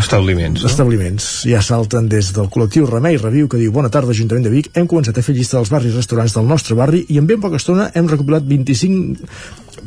establiments. 0.00 0.62
No? 0.62 0.70
Establiments. 0.70 1.28
Ja 1.48 1.62
salten 1.64 2.10
des 2.12 2.32
del 2.36 2.50
col·lectiu 2.52 2.88
Remei 2.90 3.18
Reviu 3.20 3.48
que 3.48 3.60
diu 3.60 3.72
Bona 3.74 3.90
tarda, 3.92 4.14
Ajuntament 4.14 4.46
de 4.46 4.52
Vic. 4.52 4.70
Hem 4.74 4.88
començat 4.90 5.18
a 5.18 5.24
fer 5.24 5.34
llista 5.36 5.58
dels 5.58 5.72
barris 5.72 5.94
i 5.94 5.96
restaurants 5.96 6.36
del 6.36 6.46
nostre 6.50 6.76
barri 6.78 7.04
i 7.08 7.18
en 7.20 7.26
ben 7.26 7.40
poca 7.40 7.60
estona 7.60 7.90
hem 7.94 8.08
recopilat 8.12 8.46
25 8.46 9.26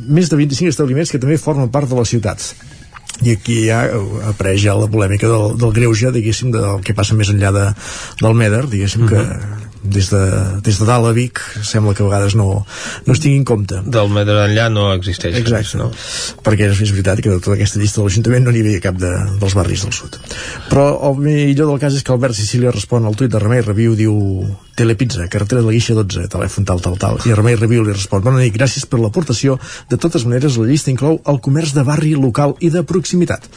més 0.08 0.30
de 0.30 0.36
25 0.38 0.70
establiments 0.70 1.10
que 1.12 1.20
també 1.22 1.40
formen 1.40 1.72
part 1.72 1.90
de 1.90 1.98
les 1.98 2.12
ciutats 2.12 2.54
i 3.20 3.34
aquí 3.34 3.56
ja 3.66 3.82
apareix 4.30 4.62
ja 4.62 4.76
la 4.78 4.88
polèmica 4.88 5.28
del, 5.28 5.56
del 5.60 5.74
greuge, 5.76 6.12
diguéssim, 6.14 6.52
del 6.54 6.80
que 6.86 6.94
passa 6.96 7.16
més 7.18 7.28
enllà 7.32 7.50
de, 7.52 7.64
del 8.22 8.38
MEDER, 8.38 8.62
diguéssim, 8.70 9.04
uh 9.04 9.10
-huh. 9.10 9.12
que 9.12 9.69
des 9.82 10.10
de, 10.12 10.22
des 10.60 10.78
de 10.78 10.86
dalt 10.86 11.08
a 11.08 11.12
Vic 11.16 11.40
sembla 11.64 11.94
que 11.94 12.02
a 12.04 12.06
vegades 12.06 12.34
no, 12.36 12.66
no 13.06 13.12
es 13.14 13.20
tingui 13.22 13.40
en 13.40 13.46
compte. 13.48 13.80
Del 13.86 14.10
MEDER 14.12 14.36
enllà 14.44 14.68
no 14.72 14.90
existeix 14.92 15.38
exacte, 15.40 15.80
no? 15.80 15.90
perquè 16.44 16.68
és, 16.68 16.82
és 16.84 16.92
veritat 16.92 17.22
que 17.24 17.32
de 17.32 17.40
tota 17.40 17.56
aquesta 17.56 17.80
llista 17.80 18.00
de 18.00 18.06
l'Ajuntament 18.06 18.46
no 18.46 18.54
n'hi 18.54 18.64
havia 18.64 18.82
cap 18.84 18.98
de, 19.00 19.12
dels 19.40 19.56
barris 19.56 19.86
del 19.86 19.94
sud. 19.96 20.18
Però 20.68 20.86
el 21.10 21.20
millor 21.24 21.72
del 21.72 21.80
cas 21.82 21.96
és 21.96 22.04
que 22.04 22.12
Albert 22.12 22.36
Sicília 22.36 22.74
respon 22.74 23.08
al 23.08 23.16
tuit 23.16 23.32
de 23.32 23.40
Remei 23.42 23.64
Reviu 23.64 23.96
diu 23.98 24.16
Telepizza, 24.76 25.26
carretera 25.28 25.60
de 25.60 25.68
la 25.68 25.76
Guixa 25.76 25.96
12 25.96 26.28
telèfon 26.32 26.68
tal 26.68 26.80
tal 26.84 26.96
tal. 27.00 27.20
I 27.28 27.36
Remei 27.36 27.56
Reviu 27.58 27.84
li 27.84 27.96
respon 27.96 28.24
bona 28.24 28.40
nit, 28.40 28.54
gràcies 28.54 28.86
per 28.88 29.00
l'aportació. 29.00 29.58
De 29.90 30.00
totes 30.00 30.24
maneres 30.28 30.56
la 30.60 30.68
llista 30.68 30.92
inclou 30.92 31.20
el 31.28 31.40
comerç 31.44 31.74
de 31.76 31.84
barri 31.84 32.14
local 32.16 32.56
i 32.60 32.72
de 32.72 32.84
proximitat 32.84 33.48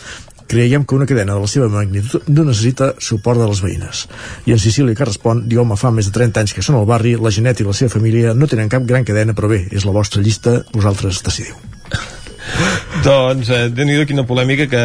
creiem 0.47 0.85
que 0.85 0.95
una 0.95 1.07
cadena 1.09 1.35
de 1.35 1.43
la 1.43 1.51
seva 1.51 1.69
magnitud 1.71 2.27
no 2.29 2.47
necessita 2.47 2.93
suport 2.99 3.41
de 3.41 3.49
les 3.49 3.61
veïnes. 3.63 4.07
I 4.47 4.55
en 4.55 4.63
Sicília 4.63 4.95
que 4.97 5.07
respon, 5.09 5.45
diu, 5.49 5.63
home, 5.63 5.77
fa 5.79 5.91
més 5.91 6.09
de 6.09 6.15
30 6.15 6.43
anys 6.43 6.55
que 6.57 6.65
són 6.65 6.79
al 6.79 6.89
barri, 6.89 7.15
la 7.19 7.33
Genet 7.33 7.61
i 7.61 7.67
la 7.67 7.77
seva 7.77 7.93
família 7.93 8.33
no 8.37 8.49
tenen 8.49 8.71
cap 8.71 8.87
gran 8.87 9.07
cadena, 9.07 9.37
però 9.37 9.51
bé, 9.51 9.63
és 9.71 9.87
la 9.87 9.95
vostra 9.95 10.23
llista, 10.23 10.61
vosaltres 10.73 11.23
decidiu. 11.25 11.55
Doncs, 13.03 13.49
eh, 13.49 13.69
déu 13.73 13.87
nhi 13.87 14.05
quina 14.07 14.25
polèmica 14.27 14.67
que 14.69 14.83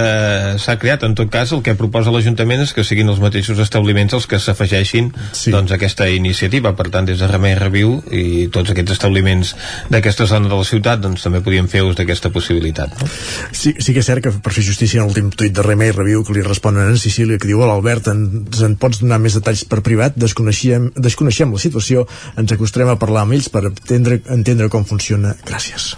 s'ha 0.58 0.76
creat. 0.80 1.04
En 1.06 1.14
tot 1.18 1.30
cas, 1.30 1.52
el 1.52 1.62
que 1.62 1.74
proposa 1.78 2.12
l'Ajuntament 2.14 2.62
és 2.64 2.72
que 2.74 2.84
siguin 2.84 3.08
els 3.12 3.20
mateixos 3.22 3.58
establiments 3.62 4.14
els 4.16 4.26
que 4.26 4.40
s'afegeixin 4.42 5.12
sí. 5.32 5.52
doncs, 5.54 5.72
a 5.72 5.78
aquesta 5.78 6.08
iniciativa. 6.10 6.74
Per 6.78 6.88
tant, 6.94 7.06
des 7.08 7.20
de 7.20 7.28
Remei 7.30 7.54
Reviu 7.58 7.98
i 8.10 8.48
tots 8.54 8.72
aquests 8.72 8.96
establiments 8.96 9.54
d'aquesta 9.92 10.26
zona 10.30 10.50
de 10.50 10.58
la 10.58 10.66
ciutat 10.66 11.02
doncs, 11.04 11.22
també 11.26 11.42
podien 11.44 11.68
fer 11.70 11.84
ús 11.86 11.96
d'aquesta 11.98 12.32
possibilitat. 12.34 12.96
No? 12.98 13.10
Sí, 13.52 13.74
sí 13.78 13.94
que 13.94 14.02
és 14.02 14.10
cert 14.10 14.24
que 14.24 14.32
per 14.32 14.54
fer 14.54 14.66
justícia 14.66 15.02
en 15.02 15.08
l'últim 15.10 15.30
tuit 15.30 15.54
de 15.54 15.64
Remei 15.64 15.92
Reviu 15.94 16.24
que 16.26 16.36
li 16.36 16.44
responen 16.46 16.92
a 16.92 16.98
Sicília 16.98 17.38
que 17.38 17.50
diu 17.50 17.62
Hola 17.62 17.76
Albert, 17.78 18.10
ens 18.14 18.64
en 18.64 18.76
pots 18.80 19.02
donar 19.04 19.20
més 19.22 19.38
detalls 19.38 19.64
per 19.68 19.82
privat? 19.86 20.18
Desconeixem, 20.18 20.90
desconeixem 20.96 21.54
la 21.54 21.62
situació, 21.62 22.08
ens 22.38 22.52
acostarem 22.54 22.92
a 22.94 22.98
parlar 23.00 23.26
amb 23.26 23.38
ells 23.38 23.52
per 23.52 23.66
entendre, 23.70 24.22
entendre 24.34 24.72
com 24.72 24.86
funciona. 24.88 25.36
Gràcies. 25.46 25.94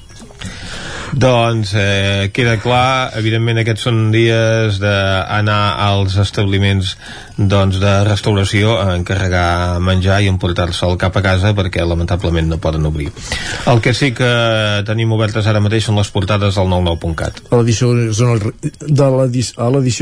Doncs 1.11 1.73
eh, 1.75 2.31
queda 2.33 2.55
clar, 2.63 3.11
evidentment 3.19 3.59
aquests 3.61 3.83
són 3.89 4.11
dies 4.15 4.79
d'anar 4.79 5.63
als 5.83 6.15
establiments 6.23 6.93
doncs, 7.37 7.81
de 7.83 7.95
restauració 8.07 8.77
a 8.79 8.95
encarregar 8.95 9.81
menjar 9.83 10.21
i 10.23 10.29
emportar-se'l 10.31 10.95
cap 11.01 11.17
a 11.19 11.23
casa 11.25 11.51
perquè 11.57 11.83
lamentablement 11.83 12.47
no 12.53 12.61
poden 12.63 12.87
obrir. 12.87 13.09
El 13.71 13.83
que 13.83 13.95
sí 13.97 14.13
que 14.15 14.31
tenim 14.87 15.11
obertes 15.17 15.49
ara 15.51 15.63
mateix 15.63 15.89
són 15.89 15.99
les 15.99 16.13
portades 16.15 16.55
del 16.61 16.71
99.cat. 16.71 17.43
A 17.51 17.59
l'edició 17.59 17.91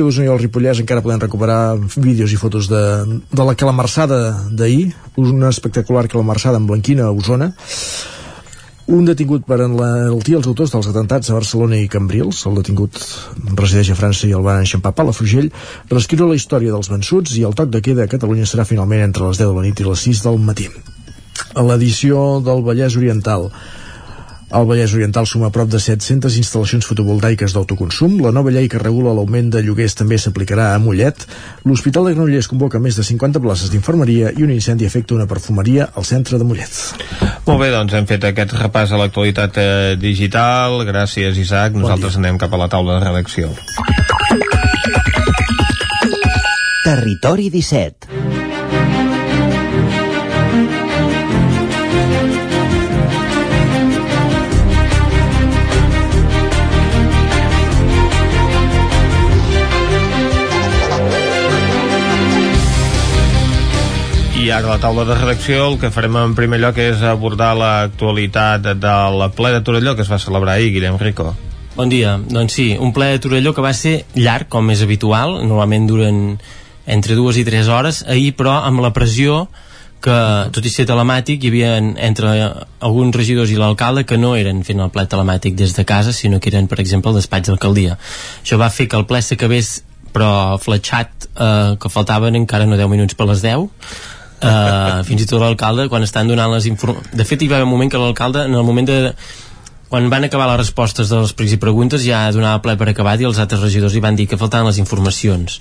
d'Osona 0.04 0.26
i 0.26 0.32
el 0.34 0.42
Ripollès 0.42 0.84
encara 0.84 1.04
podem 1.04 1.24
recuperar 1.24 1.78
vídeos 1.96 2.36
i 2.36 2.40
fotos 2.40 2.68
de, 2.68 2.84
de 3.32 3.48
la 3.48 3.56
calamarsada 3.56 4.20
d'ahir, 4.52 4.92
una 5.16 5.48
espectacular 5.48 6.04
calamarsada 6.08 6.60
en 6.60 6.68
Blanquina 6.68 7.08
a 7.08 7.16
Osona 7.16 7.54
un 8.88 9.04
detingut 9.04 9.44
per 9.44 9.58
enaltir 9.60 10.38
els 10.38 10.46
autors 10.48 10.72
dels 10.72 10.86
atentats 10.88 11.28
a 11.28 11.36
Barcelona 11.36 11.76
i 11.76 11.90
Cambrils, 11.92 12.40
el 12.48 12.56
detingut 12.56 12.96
resideix 13.58 13.90
a 13.92 13.96
França 13.98 14.24
i 14.28 14.32
el 14.36 14.44
van 14.46 14.62
enxampar 14.62 14.94
Palafrugell, 14.96 15.50
reescriure 15.90 16.30
la 16.30 16.38
història 16.38 16.72
dels 16.72 16.88
vençuts 16.88 17.36
i 17.36 17.44
el 17.44 17.56
toc 17.58 17.68
de 17.74 17.82
queda 17.84 18.06
a 18.06 18.10
Catalunya 18.10 18.48
serà 18.48 18.64
finalment 18.68 19.04
entre 19.04 19.28
les 19.28 19.40
10 19.40 19.52
de 19.52 19.58
la 19.58 19.66
nit 19.66 19.82
i 19.82 19.88
les 19.88 20.06
6 20.08 20.24
del 20.24 20.40
matí. 20.40 20.70
A 21.52 21.64
l'edició 21.68 22.40
del 22.44 22.64
Vallès 22.64 22.96
Oriental, 22.96 23.50
el 24.48 24.66
Vallès 24.68 24.94
Oriental 24.96 25.26
suma 25.28 25.50
prop 25.52 25.68
de 25.68 25.80
700 25.82 26.38
instal·lacions 26.40 26.86
fotovoltaiques 26.88 27.52
d'autoconsum. 27.52 28.18
La 28.24 28.32
nova 28.32 28.52
llei 28.54 28.68
que 28.70 28.80
regula 28.80 29.12
l'augment 29.16 29.50
de 29.52 29.62
lloguers 29.64 29.96
també 29.98 30.18
s'aplicarà 30.18 30.70
a 30.72 30.78
Mollet. 30.80 31.26
L'Hospital 31.68 32.08
de 32.08 32.14
Granollers 32.14 32.48
convoca 32.48 32.80
més 32.80 32.96
de 32.96 33.04
50 33.04 33.42
places 33.44 33.72
d'infermeria 33.72 34.32
i 34.36 34.46
un 34.46 34.52
incendi 34.54 34.88
afecta 34.88 35.16
una 35.16 35.28
perfumeria 35.28 35.90
al 35.94 36.08
centre 36.08 36.40
de 36.40 36.48
Mollet. 36.48 36.80
Molt 37.46 37.60
bé, 37.60 37.70
doncs 37.74 37.96
hem 37.98 38.08
fet 38.08 38.24
aquest 38.30 38.56
repàs 38.56 38.92
a 38.92 39.00
l'actualitat 39.00 39.60
eh, 39.60 39.96
digital. 40.00 40.80
Gràcies, 40.88 41.36
Isaac. 41.40 41.76
Nosaltres 41.76 42.16
bon 42.16 42.24
anem 42.24 42.40
cap 42.40 42.54
a 42.54 42.62
la 42.64 42.70
taula 42.72 42.98
de 42.98 43.04
redacció. 43.04 43.52
Territori 46.88 47.50
17 47.52 48.17
I 64.48 64.50
ara 64.50 64.64
a 64.64 64.78
la 64.78 64.80
taula 64.80 65.02
de 65.04 65.12
redacció 65.12 65.66
el 65.68 65.74
que 65.76 65.90
farem 65.92 66.14
en 66.16 66.32
primer 66.32 66.56
lloc 66.62 66.78
és 66.80 67.02
abordar 67.04 67.50
l'actualitat 67.58 68.70
del 68.80 69.24
ple 69.36 69.50
de 69.52 69.58
Torelló 69.60 69.92
que 69.92 70.06
es 70.06 70.08
va 70.08 70.16
celebrar 70.16 70.54
ahir, 70.54 70.70
Guillem 70.72 70.96
Rico. 70.96 71.34
Bon 71.74 71.92
dia. 71.92 72.14
Doncs 72.16 72.56
sí, 72.56 72.64
un 72.80 72.94
ple 72.96 73.10
de 73.12 73.18
Torelló 73.20 73.52
que 73.52 73.60
va 73.60 73.74
ser 73.76 74.06
llarg, 74.16 74.48
com 74.48 74.72
és 74.72 74.80
habitual. 74.80 75.36
Normalment 75.50 75.84
duren 75.90 76.22
entre 76.88 77.18
dues 77.18 77.36
i 77.36 77.44
tres 77.44 77.68
hores. 77.68 78.00
Ahir, 78.08 78.32
però, 78.40 78.56
amb 78.64 78.80
la 78.80 78.94
pressió 78.96 79.50
que, 80.00 80.16
tot 80.48 80.64
i 80.64 80.72
ser 80.72 80.88
telemàtic, 80.88 81.44
hi 81.44 81.52
havia 81.52 81.76
entre 82.08 82.32
alguns 82.80 83.20
regidors 83.20 83.52
i 83.52 83.60
l'alcalde 83.60 84.08
que 84.08 84.16
no 84.16 84.32
eren 84.32 84.64
fent 84.64 84.80
el 84.80 84.94
ple 84.96 85.04
telemàtic 85.12 85.60
des 85.60 85.76
de 85.76 85.84
casa, 85.84 86.16
sinó 86.16 86.40
que 86.40 86.48
eren, 86.48 86.72
per 86.72 86.80
exemple, 86.80 87.12
al 87.12 87.20
despatx 87.20 87.52
d'alcaldia. 87.52 88.00
Això 88.40 88.56
va 88.56 88.72
fer 88.72 88.88
que 88.88 88.96
el 88.96 89.04
ple 89.04 89.20
s'acabés 89.20 89.82
però 90.08 90.56
fletxat 90.56 91.34
eh, 91.36 91.74
que 91.76 91.90
faltaven 91.92 92.46
encara 92.46 92.64
no 92.64 92.80
10 92.80 92.88
minuts 92.88 93.12
per 93.12 93.28
les 93.28 93.44
10 93.44 93.68
eh, 94.40 95.04
fins 95.08 95.24
i 95.24 95.26
tot 95.26 95.42
l'alcalde 95.42 95.88
quan 95.88 96.06
estan 96.06 96.28
donant 96.30 96.52
les 96.54 96.66
informacions 96.70 97.16
de 97.18 97.26
fet 97.28 97.42
hi 97.42 97.50
va 97.50 97.58
haver 97.58 97.68
un 97.68 97.74
moment 97.74 97.90
que 97.90 98.00
l'alcalde 98.00 98.44
en 98.46 98.54
el 98.54 98.66
moment 98.66 98.88
de 98.88 99.14
quan 99.88 100.10
van 100.12 100.24
acabar 100.24 100.50
les 100.50 100.60
respostes 100.60 101.08
de 101.08 101.22
les 101.22 101.56
preguntes 101.56 102.04
ja 102.04 102.26
donava 102.32 102.62
ple 102.62 102.76
per 102.76 102.90
acabat 102.90 103.20
i 103.20 103.28
els 103.28 103.38
altres 103.38 103.64
regidors 103.64 103.94
li 103.94 104.04
van 104.04 104.16
dir 104.16 104.28
que 104.28 104.40
faltaven 104.40 104.68
les 104.68 104.78
informacions 104.78 105.60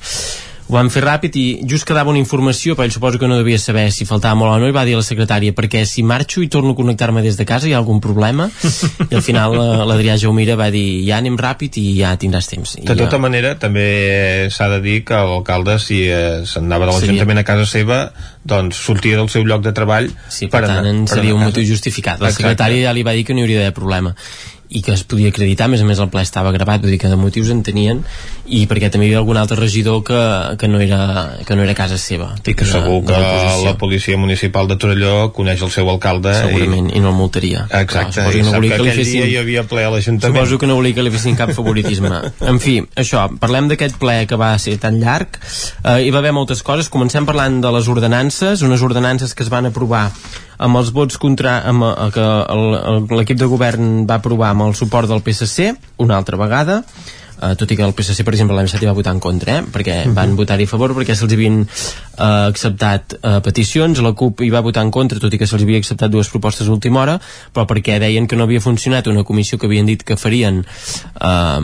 ho 0.68 0.76
van 0.76 0.90
fer 0.92 1.04
ràpid 1.06 1.36
i 1.40 1.46
just 1.70 1.88
quedava 1.88 2.12
una 2.12 2.20
informació 2.20 2.76
però 2.76 2.88
ell 2.88 2.92
suposo 2.92 3.20
que 3.22 3.28
no 3.30 3.38
devia 3.40 3.60
saber 3.62 3.88
si 3.96 4.06
faltava 4.08 4.36
molt 4.36 4.52
o 4.52 4.58
no 4.60 4.68
i 4.68 4.76
va 4.76 4.84
dir 4.88 4.98
a 4.98 5.02
la 5.02 5.08
secretària 5.08 5.56
perquè 5.56 5.86
si 5.88 6.04
marxo 6.04 6.44
i 6.44 6.50
torno 6.52 6.74
a 6.76 6.78
connectar-me 6.78 7.24
des 7.24 7.40
de 7.40 7.46
casa 7.48 7.70
hi 7.70 7.74
ha 7.74 7.80
algun 7.80 8.02
problema? 8.04 8.50
I 9.12 9.16
al 9.16 9.24
final 9.24 9.56
eh, 9.56 9.86
l'Adrià 9.88 10.18
Jaumira 10.20 10.58
va 10.60 10.68
dir 10.74 11.06
ja 11.08 11.22
anem 11.22 11.38
ràpid 11.40 11.80
i 11.80 11.86
ja 12.02 12.16
tindràs 12.20 12.52
temps. 12.52 12.76
I 12.82 12.86
De 12.88 12.98
tota 13.00 13.16
ja... 13.16 13.22
manera, 13.24 13.54
també 13.60 13.88
s'ha 14.52 14.68
de 14.76 14.82
dir 14.84 14.98
que 15.08 15.22
l'alcalde, 15.32 15.78
si 15.80 16.04
eh, 16.12 16.44
se'n 16.44 16.68
anava 16.68 16.90
de 16.90 16.98
l'Ajuntament 16.98 17.44
a 17.44 17.48
casa 17.48 17.70
seva, 17.70 18.02
doncs 18.48 18.80
sortia 18.90 19.22
del 19.22 19.32
seu 19.32 19.48
lloc 19.48 19.64
de 19.64 19.74
treball 19.76 20.12
Sí, 20.28 20.52
per, 20.52 20.66
tant, 20.68 20.86
en 20.88 21.08
seria 21.08 21.36
un 21.36 21.44
motiu 21.48 21.64
justificat. 21.68 22.20
La 22.24 22.34
secretària 22.36 22.90
ja 22.90 22.96
li 22.96 23.08
va 23.08 23.16
dir 23.16 23.24
que 23.28 23.36
no 23.36 23.44
hi 23.44 23.48
hauria 23.48 23.64
d'haver 23.64 23.76
problema 23.80 24.16
i 24.70 24.82
que 24.84 24.94
es 24.94 25.04
podia 25.08 25.30
acreditar, 25.32 25.66
a 25.68 25.72
més 25.72 25.82
a 25.82 25.88
més 25.88 26.00
el 26.04 26.10
ple 26.12 26.22
estava 26.26 26.52
gravat 26.56 26.82
vull 26.84 26.92
dir 26.92 27.00
que 27.00 27.12
de 27.12 27.18
motius 27.20 27.52
en 27.54 27.64
tenien 27.64 28.02
i 28.46 28.66
perquè 28.68 28.90
també 28.92 29.08
hi 29.08 29.12
havia 29.12 29.22
algun 29.22 29.40
altre 29.40 29.58
regidor 29.60 30.04
que, 30.08 30.20
que, 30.60 30.68
no, 30.68 30.82
era, 30.84 31.38
que 31.48 31.56
no 31.56 31.64
era 31.64 31.76
casa 31.78 31.98
seva 32.02 32.34
i 32.44 32.56
que 32.58 32.68
segur 32.68 33.00
que 33.08 33.22
la 33.64 33.76
policia 33.80 34.18
municipal 34.18 34.68
de 34.68 34.78
Torelló 34.80 35.32
coneix 35.36 35.64
el 35.64 35.72
seu 35.72 35.90
alcalde 35.92 36.34
segurament, 36.36 36.92
i, 36.92 37.00
no 37.04 37.14
el 37.14 37.18
multaria 37.18 37.66
exacte, 37.70 38.22
Clar, 38.22 38.36
i 38.36 38.44
no 38.44 38.56
sap 38.56 38.68
que 38.68 38.78
que 38.78 38.98
fessin- 39.02 39.22
dia 39.24 39.32
hi 39.32 39.38
havia 39.42 39.64
ple 39.68 39.86
a 39.88 39.92
l'Ajuntament 39.94 40.38
Suposo 40.38 40.60
que 40.60 40.68
no 40.68 40.76
volia 40.80 40.96
que 40.98 41.04
li 41.06 41.12
fessin 41.14 41.36
cap 41.38 41.52
favoritisme. 41.56 42.12
en 42.52 42.60
fi, 42.64 42.80
això, 43.00 43.26
parlem 43.42 43.70
d'aquest 43.72 43.98
ple 44.02 44.18
que 44.30 44.40
va 44.40 44.52
ser 44.62 44.78
tan 44.82 45.00
llarg. 45.02 45.38
Eh, 45.84 46.08
hi 46.08 46.12
va 46.14 46.22
haver 46.22 46.34
moltes 46.36 46.64
coses. 46.66 46.90
Comencem 46.94 47.28
parlant 47.28 47.60
de 47.64 47.72
les 47.76 47.88
ordenances, 47.92 48.64
unes 48.66 48.84
ordenances 48.86 49.34
que 49.36 49.46
es 49.46 49.52
van 49.54 49.70
aprovar 49.70 50.08
amb 50.58 50.78
els 50.82 50.92
vots 50.96 51.18
contra 51.22 51.60
amb, 51.70 51.84
eh, 51.84 52.10
que 52.14 52.24
el- 52.26 52.80
el- 52.94 53.18
l'equip 53.20 53.38
de 53.38 53.46
govern 53.46 54.06
va 54.10 54.16
aprovar 54.22 54.50
amb 54.56 54.68
el 54.70 54.76
suport 54.76 55.08
del 55.10 55.22
PSC 55.22 55.74
una 55.98 56.18
altra 56.18 56.38
vegada 56.38 56.84
Uh, 57.38 57.52
tot 57.54 57.70
i 57.70 57.76
que 57.78 57.84
el 57.86 57.92
PSC 57.94 58.24
per 58.26 58.34
exemple 58.34 58.56
l'any 58.58 58.66
passat 58.66 58.82
hi 58.82 58.88
va 58.90 58.96
votar 58.98 59.12
en 59.14 59.20
contra 59.22 59.60
eh? 59.60 59.62
perquè 59.62 60.08
van 60.10 60.32
votar-hi 60.36 60.66
a 60.66 60.70
favor 60.72 60.96
perquè 60.98 61.14
se'ls 61.14 61.36
havien 61.36 61.60
uh, 61.62 62.48
acceptat 62.50 63.14
uh, 63.22 63.36
peticions 63.46 64.02
la 64.02 64.16
CUP 64.18 64.42
hi 64.42 64.50
va 64.50 64.64
votar 64.66 64.82
en 64.82 64.90
contra 64.90 65.20
tot 65.22 65.30
i 65.32 65.38
que 65.38 65.46
se'ls 65.46 65.62
havia 65.62 65.78
acceptat 65.78 66.10
dues 66.10 66.32
propostes 66.34 66.66
a 66.66 66.72
última 66.74 67.04
hora 67.04 67.20
però 67.54 67.68
perquè 67.70 68.00
deien 68.02 68.26
que 68.26 68.36
no 68.36 68.48
havia 68.50 68.60
funcionat 68.60 69.06
una 69.14 69.22
comissió 69.24 69.60
que 69.62 69.68
havien 69.70 69.86
dit 69.86 70.02
que 70.02 70.18
farien 70.18 70.64
uh, 71.22 71.62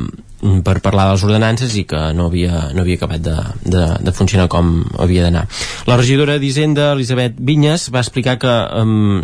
per 0.62 0.78
parlar 0.86 1.08
de 1.08 1.16
les 1.16 1.24
ordenances 1.24 1.74
i 1.80 1.86
que 1.90 2.14
no 2.14 2.28
havia, 2.30 2.70
no 2.76 2.82
havia 2.86 3.00
acabat 3.02 3.22
de, 3.26 3.36
de, 3.66 3.84
de 4.04 4.12
funcionar 4.14 4.46
com 4.52 4.84
havia 5.00 5.24
d'anar 5.26 5.48
la 5.86 5.98
regidora 6.00 6.40
d'Hisenda, 6.40 6.92
Elisabet 6.94 7.40
Vinyes 7.40 7.90
va 7.94 8.04
explicar 8.04 8.38
que 8.40 8.54
um, 8.80 9.24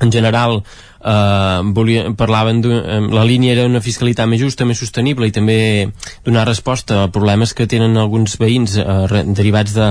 en 0.00 0.12
general 0.12 0.62
eh, 1.04 1.60
volia, 1.64 2.10
parlaven 2.16 2.60
de, 2.60 2.76
eh, 2.78 3.00
la 3.12 3.24
línia 3.24 3.52
era 3.52 3.66
una 3.68 3.82
fiscalitat 3.84 4.28
més 4.28 4.40
justa, 4.40 4.66
més 4.68 4.80
sostenible 4.80 5.28
i 5.28 5.34
també 5.34 5.90
donar 6.24 6.46
resposta 6.48 7.04
a 7.04 7.10
problemes 7.12 7.54
que 7.54 7.68
tenen 7.70 7.96
alguns 8.00 8.38
veïns 8.40 8.76
eh, 8.80 9.24
derivats 9.36 9.76
de, 9.76 9.90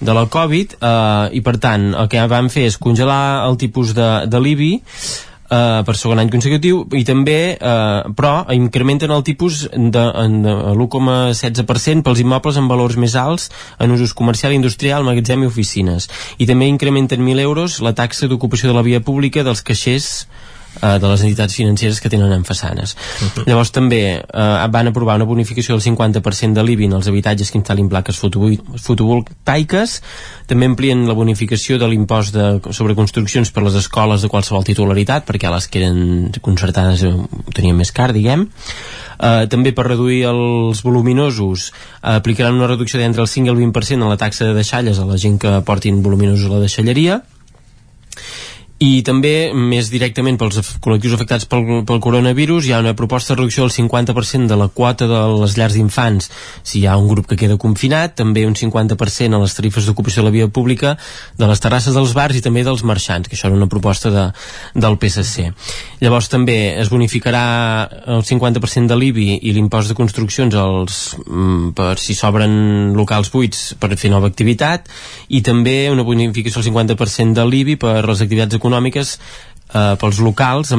de 0.00 0.16
la 0.16 0.26
Covid 0.32 0.76
eh, 0.80 1.26
i 1.36 1.42
per 1.44 1.58
tant 1.62 1.90
el 1.94 2.08
que 2.12 2.26
van 2.30 2.50
fer 2.52 2.68
és 2.70 2.78
congelar 2.80 3.46
el 3.48 3.60
tipus 3.60 3.94
de, 3.96 4.10
de 4.30 4.40
l'IBI 4.40 4.72
Uh, 5.50 5.80
per 5.82 5.96
segon 5.98 6.20
any 6.22 6.28
consecutiu 6.30 6.84
i 6.94 7.00
també, 7.02 7.56
uh, 7.58 8.12
però 8.14 8.44
incrementen 8.54 9.10
el 9.10 9.24
tipus 9.26 9.64
de, 9.66 10.04
de 10.44 10.52
l'1,16% 10.76 12.04
pels 12.06 12.22
immobles 12.22 12.60
amb 12.60 12.70
valors 12.70 12.94
més 12.94 13.16
alts 13.18 13.48
en 13.82 13.90
usos 13.90 14.14
comercial, 14.14 14.54
industrial, 14.54 15.02
magatzem 15.02 15.42
i 15.42 15.50
oficines. 15.50 16.06
I 16.38 16.46
també 16.46 16.70
incrementen 16.70 17.26
1.000 17.26 17.42
euros 17.42 17.80
la 17.82 17.96
taxa 17.98 18.30
d'ocupació 18.30 18.70
de 18.70 18.78
la 18.78 18.86
via 18.86 19.02
pública 19.02 19.42
dels 19.42 19.64
caixers 19.66 20.28
eh, 20.82 20.98
de 21.02 21.08
les 21.10 21.22
entitats 21.26 21.54
financeres 21.56 22.00
que 22.00 22.10
tenen 22.12 22.32
en 22.32 22.44
façanes. 22.46 22.96
Llavors 23.46 23.72
també 23.74 24.00
eh, 24.20 24.68
van 24.72 24.90
aprovar 24.90 25.16
una 25.20 25.26
bonificació 25.28 25.76
del 25.76 25.84
50% 25.84 26.54
de 26.56 26.64
l'IBI 26.66 26.88
en 26.90 26.96
els 27.00 27.08
habitatges 27.10 27.50
que 27.50 27.58
instal·lin 27.60 27.88
plaques 27.90 28.20
fotovol- 28.20 28.60
fotovoltaiques, 28.80 29.98
també 30.50 30.66
amplien 30.70 31.06
la 31.08 31.14
bonificació 31.18 31.78
de 31.78 31.88
l'impost 31.90 32.34
de- 32.34 32.72
sobre 32.72 32.94
construccions 32.98 33.50
per 33.50 33.62
les 33.66 33.74
escoles 33.74 34.22
de 34.22 34.28
qualsevol 34.32 34.64
titularitat, 34.64 35.26
perquè 35.28 35.50
les 35.52 35.68
que 35.68 35.82
eren 35.84 36.30
concertades 36.40 37.02
eh, 37.04 37.12
ho 37.14 37.54
tenien 37.54 37.76
més 37.76 37.92
car, 37.92 38.12
diguem. 38.16 38.48
Uh, 39.20 39.44
també 39.52 39.74
per 39.76 39.84
reduir 39.84 40.22
els 40.30 40.78
voluminosos 40.80 41.66
uh, 41.74 42.14
aplicaran 42.14 42.54
una 42.56 42.70
reducció 42.70 42.96
d'entre 42.96 43.20
el 43.20 43.28
5 43.28 43.50
i 43.50 43.50
el 43.52 43.58
20% 43.58 43.98
en 44.00 44.08
la 44.08 44.16
taxa 44.16 44.46
de 44.48 44.54
deixalles 44.56 44.96
a 44.96 45.04
la 45.04 45.18
gent 45.20 45.36
que 45.42 45.50
portin 45.60 45.98
voluminosos 46.00 46.46
a 46.48 46.54
la 46.54 46.60
deixalleria 46.62 47.18
i 48.80 49.02
també, 49.04 49.52
més 49.52 49.90
directament 49.92 50.38
pels 50.40 50.56
col·lectius 50.80 51.12
afectats 51.12 51.44
pel, 51.44 51.82
pel 51.84 51.98
coronavirus, 52.00 52.64
hi 52.64 52.72
ha 52.72 52.78
una 52.80 52.94
proposta 52.96 53.34
de 53.34 53.42
reducció 53.42 53.66
del 53.66 53.74
50% 53.74 54.48
de 54.48 54.56
la 54.56 54.70
quota 54.72 55.04
de 55.04 55.18
les 55.36 55.56
llars 55.58 55.74
d'infants 55.76 56.30
si 56.64 56.80
hi 56.80 56.86
ha 56.88 56.94
un 56.96 57.10
grup 57.10 57.28
que 57.28 57.36
queda 57.36 57.58
confinat, 57.60 58.14
també 58.16 58.46
un 58.48 58.56
50% 58.56 59.36
a 59.36 59.40
les 59.42 59.56
tarifes 59.56 59.84
d'ocupació 59.84 60.22
de 60.22 60.30
la 60.30 60.32
via 60.32 60.48
pública, 60.48 60.94
de 61.36 61.48
les 61.50 61.60
terrasses 61.60 61.92
dels 61.92 62.14
bars 62.16 62.38
i 62.38 62.40
també 62.40 62.62
dels 62.64 62.80
marxants, 62.88 63.28
que 63.28 63.36
això 63.36 63.50
era 63.50 63.58
una 63.58 63.68
proposta 63.68 64.08
de, 64.14 64.24
del 64.72 64.96
PSC. 64.96 65.50
Llavors 66.00 66.30
també 66.32 66.56
es 66.80 66.88
bonificarà 66.88 67.44
el 68.16 68.24
50% 68.24 68.88
de 68.88 68.96
l'IBI 68.96 69.42
i 69.44 69.52
l'impost 69.52 69.92
de 69.92 69.98
construccions 70.00 70.56
als, 70.56 71.02
mm, 71.26 71.74
per 71.76 71.98
si 72.00 72.16
s'obren 72.16 72.96
locals 72.96 73.28
buits 73.28 73.74
per 73.76 73.92
fer 74.00 74.08
nova 74.08 74.32
activitat 74.32 74.88
i 75.28 75.44
també 75.44 75.90
una 75.92 76.08
bonificació 76.08 76.64
del 76.64 76.70
50% 76.72 77.36
de 77.36 77.44
l'IBI 77.44 77.76
per 77.76 77.98
les 78.08 78.24
activitats 78.24 78.56
econòmiques 78.56 78.69
eh, 79.70 79.94
pels 80.00 80.18
locals 80.24 80.72
eh, 80.74 80.76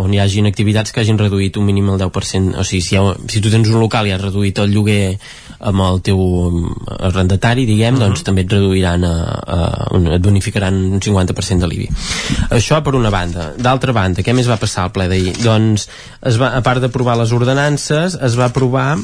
on 0.00 0.12
hi 0.14 0.20
hagin 0.22 0.46
activitats 0.50 0.92
que 0.94 1.00
hagin 1.02 1.18
reduït 1.18 1.56
un 1.58 1.64
mínim 1.66 1.88
el 1.90 1.98
10% 2.00 2.58
o 2.60 2.64
sigui, 2.64 2.82
si, 2.82 2.96
ha, 2.96 3.02
si 3.28 3.40
tu 3.42 3.50
tens 3.50 3.68
un 3.70 3.80
local 3.82 4.06
i 4.06 4.12
has 4.14 4.22
reduït 4.22 4.58
el 4.62 4.70
lloguer 4.74 5.16
amb 5.60 5.82
el 5.84 5.98
teu 6.00 6.16
mm, 6.20 6.86
arrendatari, 7.10 7.66
diguem, 7.68 7.98
doncs 8.00 8.22
també 8.24 8.46
et 8.46 8.52
reduiran 8.54 9.02
a, 9.04 9.10
a, 9.56 9.58
un- 9.98 10.06
et 10.14 10.22
bonificaran 10.24 10.72
un 10.96 11.02
50% 11.04 11.60
de 11.60 11.68
l'IBI. 11.68 11.88
Això 12.56 12.78
per 12.86 12.94
una 12.96 13.10
banda. 13.12 13.50
D'altra 13.60 13.92
banda, 13.92 14.22
què 14.24 14.32
més 14.32 14.48
va 14.48 14.56
passar 14.62 14.86
al 14.86 14.94
ple 14.96 15.04
d'ahir? 15.12 15.34
Doncs, 15.44 15.84
es 16.32 16.38
va, 16.40 16.54
a 16.56 16.62
part 16.64 16.80
d'aprovar 16.80 17.18
les 17.20 17.34
ordenances, 17.36 18.16
es 18.16 18.38
va 18.40 18.48
aprovar 18.48 18.94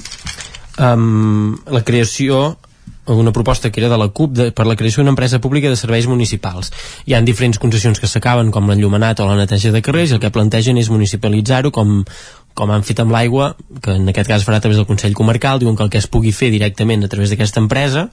um, 0.79 1.57
la 1.71 1.83
creació 1.85 2.57
una 3.15 3.33
proposta 3.33 3.71
que 3.71 3.81
era 3.81 3.89
de 3.89 3.99
la 3.99 4.09
CUP 4.09 4.33
de, 4.35 4.51
per 4.53 4.67
la 4.67 4.77
creació 4.77 5.03
d'una 5.03 5.15
empresa 5.15 5.41
pública 5.41 5.71
de 5.71 5.79
serveis 5.79 6.09
municipals. 6.11 6.73
Hi 7.07 7.15
han 7.15 7.29
diferents 7.29 7.61
concessions 7.63 8.01
que 8.03 8.11
s'acaben, 8.11 8.51
com 8.51 8.69
l'enllumenat 8.69 9.23
o 9.23 9.29
la 9.29 9.39
neteja 9.39 9.73
de 9.73 9.83
carrers, 9.83 10.11
i 10.11 10.19
el 10.19 10.23
que 10.23 10.33
plantegen 10.35 10.79
és 10.81 10.91
municipalitzar-ho 10.91 11.71
com, 11.71 12.03
com 12.55 12.75
han 12.75 12.87
fet 12.87 13.01
amb 13.05 13.15
l'aigua, 13.15 13.55
que 13.83 13.97
en 14.01 14.11
aquest 14.11 14.31
cas 14.33 14.47
farà 14.47 14.59
a 14.59 14.65
través 14.65 14.81
del 14.81 14.89
Consell 14.89 15.15
Comarcal, 15.15 15.63
diuen 15.63 15.77
que 15.77 15.87
el 15.87 15.93
que 15.93 16.03
es 16.03 16.11
pugui 16.11 16.35
fer 16.35 16.51
directament 16.55 17.05
a 17.05 17.13
través 17.13 17.31
d'aquesta 17.31 17.63
empresa 17.63 18.09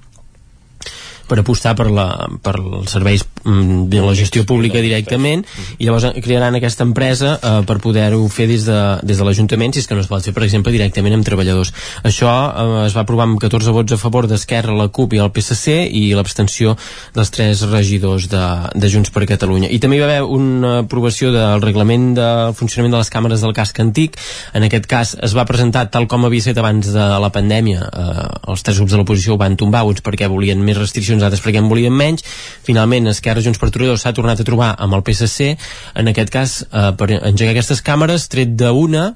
per 1.34 1.42
apostar 1.42 1.74
per, 1.74 1.90
la, 1.90 2.08
per 2.46 2.54
els 2.62 2.94
serveis 2.94 3.24
mm, 3.26 3.88
de 3.90 4.02
la 4.06 4.14
gestió 4.14 4.44
pública 4.46 4.84
directament 4.86 5.42
i 5.80 5.88
llavors 5.88 6.12
crearan 6.22 6.60
aquesta 6.60 6.86
empresa 6.86 7.36
eh, 7.40 7.54
per 7.66 7.80
poder-ho 7.82 8.22
fer 8.30 8.46
des 8.52 8.68
de, 8.70 8.80
des 9.02 9.18
de 9.18 9.26
l'Ajuntament 9.26 9.74
si 9.74 9.82
és 9.82 9.90
que 9.90 9.98
no 9.98 10.04
es 10.04 10.10
pot 10.12 10.22
fer 10.22 10.36
per 10.36 10.46
exemple 10.46 10.74
directament 10.76 11.18
amb 11.18 11.26
treballadors. 11.26 11.74
Això 12.06 12.30
eh, 12.30 12.68
es 12.86 12.94
va 12.94 13.02
aprovar 13.02 13.26
amb 13.26 13.40
14 13.42 13.74
vots 13.74 13.96
a 13.96 14.00
favor 14.00 14.28
d'Esquerra, 14.30 14.76
la 14.78 14.92
CUP 14.94 15.18
i 15.18 15.24
el 15.24 15.32
PSC 15.34 15.88
i 15.90 16.04
l'abstenció 16.14 16.76
dels 17.16 17.34
tres 17.34 17.66
regidors 17.72 18.30
de, 18.30 18.44
de 18.78 18.92
Junts 18.94 19.10
per 19.14 19.26
Catalunya. 19.30 19.72
I 19.74 19.82
també 19.82 19.98
hi 19.98 20.04
va 20.04 20.12
haver 20.12 20.22
una 20.38 20.76
aprovació 20.84 21.34
del 21.34 21.64
reglament 21.66 22.12
del 22.20 22.54
funcionament 22.58 22.94
de 22.94 23.02
les 23.02 23.12
càmeres 23.14 23.42
del 23.42 23.56
casc 23.58 23.82
antic. 23.82 24.20
En 24.54 24.68
aquest 24.68 24.86
cas 24.92 25.16
es 25.18 25.34
va 25.34 25.48
presentar 25.50 25.88
tal 25.90 26.06
com 26.12 26.28
havia 26.28 26.46
estat 26.46 26.62
abans 26.62 26.94
de 26.94 27.10
la 27.24 27.32
pandèmia 27.34 27.90
eh, 27.90 28.28
els 28.54 28.64
tres 28.66 28.78
grups 28.78 28.94
de 28.94 29.02
l'oposició 29.02 29.34
ho 29.34 29.42
van 29.42 29.58
tombar 29.60 29.84
uns 29.88 30.04
perquè 30.06 30.30
volien 30.30 30.62
més 30.62 30.78
restriccions 30.78 31.23
altres 31.26 31.44
perquè 31.44 31.62
en 31.62 31.72
volien 31.72 31.94
menys. 31.96 32.26
Finalment 32.68 33.12
Esquerra 33.12 33.44
Junts 33.44 33.62
per 33.62 33.72
Torelló 33.74 33.98
s'ha 33.98 34.14
tornat 34.16 34.42
a 34.42 34.48
trobar 34.48 34.74
amb 34.78 34.98
el 34.98 35.04
PSC 35.08 35.54
en 36.00 36.14
aquest 36.14 36.34
cas 36.34 36.62
eh, 36.70 36.92
per 37.00 37.10
engegar 37.20 37.54
aquestes 37.56 37.84
càmeres 37.86 38.30
tret 38.32 38.56
d'una 38.60 39.12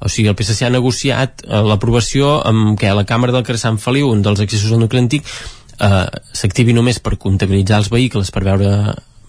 o 0.00 0.08
sigui, 0.08 0.28
el 0.30 0.36
PSC 0.36 0.66
ha 0.66 0.72
negociat 0.72 1.44
eh, 1.44 1.60
l'aprovació 1.64 2.38
amb 2.48 2.76
que 2.80 2.92
la 2.96 3.06
càmera 3.08 3.34
del 3.34 3.44
carrer 3.46 3.60
Sant 3.60 3.80
Feliu, 3.82 4.10
un 4.12 4.22
dels 4.24 4.42
accessos 4.44 4.72
al 4.72 4.82
nucli 4.82 5.02
antic, 5.02 5.28
eh, 5.80 6.04
s'activi 6.32 6.76
només 6.76 7.00
per 7.02 7.16
comptabilitzar 7.20 7.82
els 7.82 7.90
vehicles, 7.92 8.32
per 8.32 8.44
veure 8.46 8.70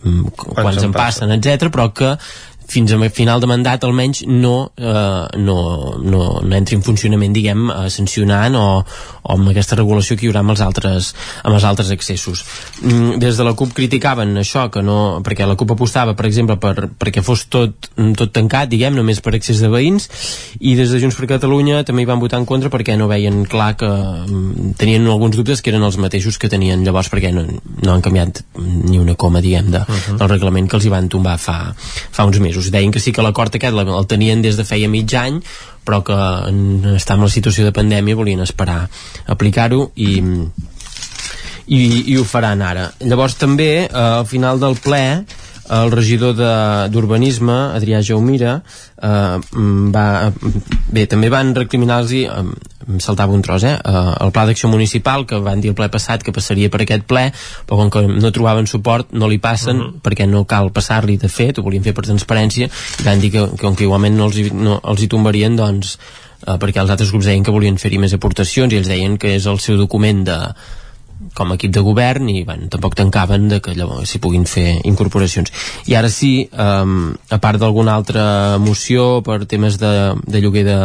mm, 0.03 0.35
quants 0.37 0.83
en 0.83 0.95
passen, 0.95 1.33
etc 1.37 1.71
però 1.73 1.89
que 1.95 2.15
fins 2.67 2.91
a 2.91 3.09
final 3.09 3.39
de 3.39 3.47
mandat 3.47 3.83
almenys 3.87 4.23
no, 4.27 4.71
eh, 4.77 5.37
no, 5.37 5.59
no, 6.03 6.21
no 6.43 6.55
entri 6.57 6.75
en 6.77 6.83
funcionament 6.83 7.33
diguem, 7.33 7.69
eh, 7.71 7.87
sancionant 7.93 8.55
o, 8.59 8.65
o 8.83 9.35
amb 9.35 9.51
aquesta 9.51 9.77
regulació 9.79 10.17
que 10.17 10.27
hi 10.27 10.31
haurà 10.31 10.43
amb 10.43 10.53
els 10.53 10.63
altres, 10.65 11.13
amb 11.43 11.55
els 11.55 11.67
altres 11.67 11.91
accessos 11.95 12.43
mm, 12.81 13.17
des 13.23 13.39
de 13.39 13.45
la 13.47 13.55
CUP 13.57 13.73
criticaven 13.77 14.35
això 14.41 14.67
que 14.73 14.83
no, 14.83 15.21
perquè 15.25 15.47
la 15.47 15.55
CUP 15.59 15.75
apostava 15.77 16.15
per 16.17 16.27
exemple 16.27 16.57
per, 16.61 16.89
perquè 16.99 17.23
fos 17.23 17.45
tot, 17.53 17.89
tot 18.19 18.33
tancat 18.35 18.71
diguem, 18.71 18.95
només 18.97 19.21
per 19.23 19.35
accés 19.37 19.63
de 19.63 19.71
veïns 19.71 20.09
i 20.59 20.75
des 20.79 20.91
de 20.91 21.01
Junts 21.01 21.17
per 21.17 21.29
Catalunya 21.31 21.83
també 21.87 22.03
hi 22.03 22.09
van 22.09 22.21
votar 22.21 22.41
en 22.41 22.49
contra 22.49 22.71
perquè 22.73 22.97
no 22.99 23.09
veien 23.09 23.45
clar 23.47 23.73
que 23.79 23.87
mm, 23.87 24.73
tenien 24.81 25.07
alguns 25.07 25.39
dubtes 25.39 25.63
que 25.63 25.71
eren 25.71 25.85
els 25.87 25.99
mateixos 26.01 26.39
que 26.41 26.51
tenien 26.51 26.83
llavors 26.83 27.11
perquè 27.13 27.31
no, 27.35 27.47
no 27.47 27.95
han 27.95 28.03
canviat 28.03 28.43
ni 28.59 28.99
una 28.99 29.15
coma 29.15 29.41
diguem 29.43 29.71
de, 29.71 29.79
uh 29.79 29.87
-huh. 29.87 30.17
del 30.19 30.29
reglament 30.35 30.69
que 30.69 30.75
els 30.75 30.85
hi 30.85 30.93
van 30.93 31.09
tombar 31.09 31.37
fa, 31.37 31.73
fa 32.11 32.25
uns 32.25 32.39
mesos 32.39 32.56
mesos. 32.57 32.71
Deien 32.71 32.91
que 32.91 32.99
sí 32.99 33.11
que 33.13 33.21
l'acord 33.21 33.53
aquest 33.55 33.75
el 33.77 34.07
tenien 34.07 34.41
des 34.41 34.57
de 34.57 34.65
feia 34.65 34.89
mig 34.89 35.13
any, 35.15 35.41
però 35.85 36.03
que 36.03 36.17
en 36.49 36.95
estar 36.95 37.17
en 37.17 37.23
la 37.23 37.29
situació 37.29 37.65
de 37.65 37.71
pandèmia 37.71 38.15
volien 38.15 38.41
esperar 38.41 38.89
aplicar-ho 39.27 39.91
i, 39.95 40.21
i, 41.67 41.81
i 42.11 42.17
ho 42.17 42.23
faran 42.23 42.61
ara. 42.61 42.91
Llavors 42.99 43.37
també, 43.37 43.87
eh, 43.87 43.91
al 43.93 44.25
final 44.25 44.59
del 44.59 44.75
ple, 44.75 45.25
el 45.69 45.91
regidor 45.91 46.35
d'Urbanisme, 46.91 47.55
Adrià 47.75 47.99
Jaumira, 48.05 48.61
eh, 49.03 49.37
va, 49.93 50.05
bé, 50.93 51.05
també 51.11 51.29
van 51.29 51.53
recriminar-los, 51.55 52.13
eh, 52.13 52.77
em 52.87 52.99
saltava 53.03 53.33
un 53.35 53.41
tros, 53.43 53.63
eh, 53.63 53.75
eh 53.75 54.13
el 54.23 54.31
pla 54.31 54.45
d'acció 54.45 54.69
municipal, 54.69 55.25
que 55.25 55.39
van 55.43 55.61
dir 55.61 55.69
el 55.69 55.75
ple 55.75 55.89
passat 55.89 56.23
que 56.23 56.31
passaria 56.31 56.69
per 56.69 56.81
aquest 56.81 57.03
ple, 57.03 57.31
però 57.67 57.81
com 57.81 57.89
que 57.89 58.05
no 58.07 58.31
trobaven 58.31 58.67
suport, 58.67 59.11
no 59.11 59.27
li 59.27 59.39
passen, 59.39 59.77
uh 59.77 59.83
-huh. 59.83 60.01
perquè 60.01 60.27
no 60.27 60.45
cal 60.45 60.71
passar-li 60.71 61.17
de 61.17 61.27
fet, 61.27 61.57
ho 61.57 61.63
volien 61.63 61.83
fer 61.83 61.93
per 61.93 62.05
transparència, 62.05 62.69
i 62.99 63.03
van 63.03 63.19
dir 63.19 63.31
que, 63.31 63.49
que 63.57 63.57
com 63.57 63.75
que 63.75 63.83
igualment 63.83 64.15
no 64.15 64.25
els 64.25 64.37
hi, 64.37 64.49
no, 64.53 64.79
els 64.83 65.01
hi 65.01 65.07
tombarien, 65.07 65.55
doncs, 65.55 65.99
eh, 66.47 66.57
perquè 66.57 66.81
els 66.81 66.89
altres 66.89 67.11
grups 67.11 67.25
deien 67.25 67.43
que 67.43 67.51
volien 67.51 67.77
fer-hi 67.77 67.97
més 67.97 68.13
aportacions, 68.13 68.71
i 68.73 68.77
ells 68.77 68.87
deien 68.87 69.17
que 69.17 69.35
és 69.35 69.45
el 69.45 69.59
seu 69.59 69.77
document 69.77 70.23
de, 70.23 70.53
com 71.37 71.51
a 71.51 71.57
equip 71.57 71.73
de 71.73 71.83
govern 71.85 72.29
i 72.29 72.43
bueno, 72.47 72.67
tampoc 72.73 72.97
tancaven 72.97 73.47
de 73.51 73.61
que 73.63 73.75
llavors 73.77 74.11
s'hi 74.11 74.21
puguin 74.23 74.45
fer 74.49 74.81
incorporacions. 74.89 75.53
I 75.87 75.97
ara 75.99 76.11
sí, 76.13 76.49
um, 76.53 77.15
a 77.29 77.39
part 77.43 77.61
d'alguna 77.61 77.95
altra 77.97 78.57
moció 78.61 79.23
per 79.25 79.43
temes 79.45 79.79
de, 79.81 79.93
de 80.25 80.41
lloguer 80.43 80.65
de, 80.67 80.77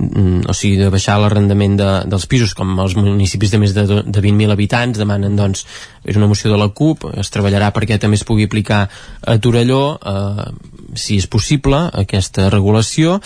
o 0.00 0.54
sigui, 0.56 0.78
de 0.80 0.88
baixar 0.92 1.18
l'arrendament 1.20 1.76
de, 1.78 1.88
dels 2.10 2.26
pisos, 2.30 2.54
com 2.56 2.72
els 2.82 2.96
municipis 2.96 3.52
de 3.52 3.60
més 3.60 3.74
de, 3.76 3.84
de 3.84 4.22
20.000 4.22 4.54
habitants 4.54 4.98
demanen, 5.00 5.36
doncs, 5.36 5.66
és 6.04 6.16
una 6.16 6.28
moció 6.30 6.50
de 6.52 6.58
la 6.60 6.70
CUP, 6.72 7.04
es 7.20 7.30
treballarà 7.32 7.70
perquè 7.76 7.98
també 8.00 8.16
es 8.16 8.24
pugui 8.24 8.48
aplicar 8.48 8.86
a 8.88 9.36
Torelló, 9.42 9.82
eh, 10.00 10.46
si 10.98 11.18
és 11.20 11.28
possible, 11.30 11.82
aquesta 12.02 12.48
regulació, 12.50 13.18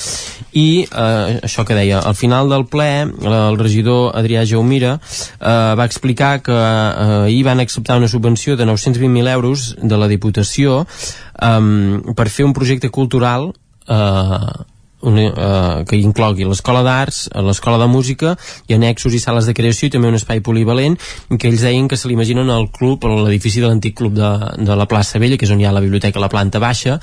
i 0.53 0.85
eh, 0.85 1.39
això 1.47 1.65
que 1.65 1.79
deia, 1.79 2.03
al 2.03 2.19
final 2.19 2.51
del 2.51 2.67
ple, 2.71 2.91
el 3.07 3.59
regidor 3.61 4.13
Adrià 4.19 4.45
Jaumira 4.49 4.97
eh, 4.99 5.49
va 5.79 5.87
explicar 5.87 6.41
que 6.45 6.55
eh, 6.59 7.25
ahir 7.31 7.43
van 7.47 7.63
acceptar 7.63 7.99
una 8.03 8.11
subvenció 8.11 8.59
de 8.59 8.67
920.000 8.67 9.33
euros 9.33 9.75
de 9.81 9.99
la 10.01 10.11
Diputació 10.11 10.83
eh, 10.85 12.15
per 12.17 12.29
fer 12.29 12.49
un 12.49 12.57
projecte 12.57 12.91
cultural 12.91 13.53
eh, 13.89 14.65
una, 15.05 15.27
uh, 15.31 15.85
que 15.89 15.99
inclogui 16.01 16.47
l'escola 16.49 16.83
d'arts, 16.87 17.29
l'escola 17.45 17.79
de 17.83 17.89
música 17.91 18.35
i 18.69 18.77
anexos 18.77 19.15
i 19.15 19.21
sales 19.23 19.47
de 19.49 19.55
creació 19.57 19.89
i 19.89 19.95
també 19.95 20.11
un 20.11 20.19
espai 20.19 20.43
polivalent 20.45 20.99
que 21.39 21.49
ells 21.51 21.65
deien 21.67 21.89
que 21.89 21.99
se 22.01 22.09
l'imaginen 22.09 22.51
al 22.51 22.71
club, 22.73 23.05
a 23.05 23.15
l'edifici 23.25 23.63
de 23.63 23.71
l'antic 23.71 23.97
club 24.01 24.17
de, 24.19 24.33
de 24.65 24.77
la 24.77 24.89
plaça 24.91 25.21
Vella, 25.23 25.39
que 25.39 25.49
és 25.49 25.55
on 25.55 25.61
hi 25.61 25.69
ha 25.69 25.75
la 25.75 25.85
biblioteca 25.85 26.21
a 26.21 26.25
la 26.25 26.33
planta 26.33 26.63
baixa. 26.63 26.99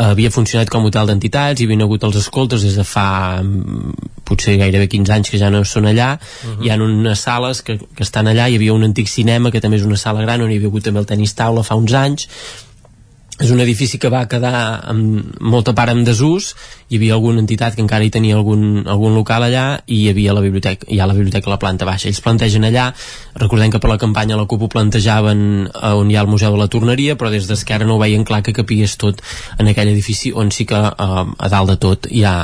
Havia 0.00 0.30
funcionat 0.32 0.70
com 0.70 0.84
a 0.86 0.88
hotel 0.88 1.10
d'entitats, 1.10 1.60
hi 1.60 1.66
havien 1.66 1.82
hagut 1.84 2.04
els 2.06 2.16
escoltes 2.20 2.62
des 2.64 2.76
de 2.78 2.84
fa 2.86 3.42
mm, 3.42 4.14
potser 4.24 4.54
gairebé 4.60 4.86
15 4.88 5.12
anys 5.16 5.32
que 5.32 5.40
ja 5.40 5.50
no 5.50 5.64
són 5.64 5.90
allà, 5.90 6.14
uh 6.14 6.48
-huh. 6.48 6.64
hi 6.64 6.70
ha 6.70 6.78
unes 6.80 7.20
sales 7.20 7.62
que, 7.62 7.76
que 7.76 8.04
estan 8.06 8.26
allà, 8.28 8.48
hi 8.48 8.56
havia 8.56 8.72
un 8.72 8.84
antic 8.84 9.08
cinema 9.08 9.50
que 9.50 9.60
també 9.60 9.76
és 9.76 9.84
una 9.84 9.96
sala 9.96 10.22
gran 10.22 10.40
on 10.40 10.50
hi 10.50 10.56
havia 10.56 10.68
hagut 10.68 10.84
també 10.84 11.00
el 11.00 11.06
tenis 11.06 11.34
taula 11.34 11.62
fa 11.62 11.74
uns 11.74 11.92
anys 11.92 12.28
és 13.40 13.50
un 13.50 13.60
edifici 13.64 13.98
que 13.98 14.10
va 14.12 14.26
quedar 14.28 14.52
amb 14.92 15.40
molta 15.40 15.72
part 15.76 15.94
en 15.94 16.02
desús. 16.04 16.52
Hi 16.90 16.98
havia 16.98 17.14
alguna 17.16 17.40
entitat 17.40 17.76
que 17.76 17.80
encara 17.80 18.04
hi 18.04 18.10
tenia 18.12 18.36
algun, 18.36 18.84
algun 18.84 19.14
local 19.16 19.46
allà 19.46 19.64
i 19.86 20.02
hi 20.02 20.08
havia 20.10 20.34
la 20.36 20.42
biblioteca, 20.44 20.84
hi 20.90 21.00
ha 21.00 21.06
la 21.08 21.16
biblioteca 21.16 21.48
a 21.48 21.54
la 21.54 21.60
planta 21.62 21.88
baixa. 21.88 22.10
Ells 22.10 22.20
plantegen 22.20 22.66
allà, 22.68 22.90
recordem 23.40 23.72
que 23.72 23.80
per 23.80 23.88
la 23.88 23.98
campanya 24.02 24.36
la 24.36 24.44
CUP 24.50 24.66
ho 24.66 24.70
plantejaven 24.72 25.42
on 25.72 26.10
hi 26.10 26.18
ha 26.18 26.24
el 26.26 26.30
Museu 26.30 26.52
de 26.52 26.60
la 26.60 26.68
Torneria, 26.68 27.16
però 27.16 27.30
des 27.32 27.48
d'Esquerra 27.48 27.88
no 27.88 27.96
ho 27.96 28.02
veien 28.02 28.26
clar 28.28 28.42
que 28.44 28.54
capigués 28.56 28.98
tot 29.00 29.22
en 29.58 29.70
aquell 29.72 29.88
edifici 29.94 30.34
on 30.36 30.52
sí 30.52 30.66
que 30.68 30.76
eh, 30.76 30.92
a 31.00 31.48
dalt 31.48 31.72
de 31.72 31.78
tot 31.80 32.10
hi 32.10 32.24
ha 32.28 32.34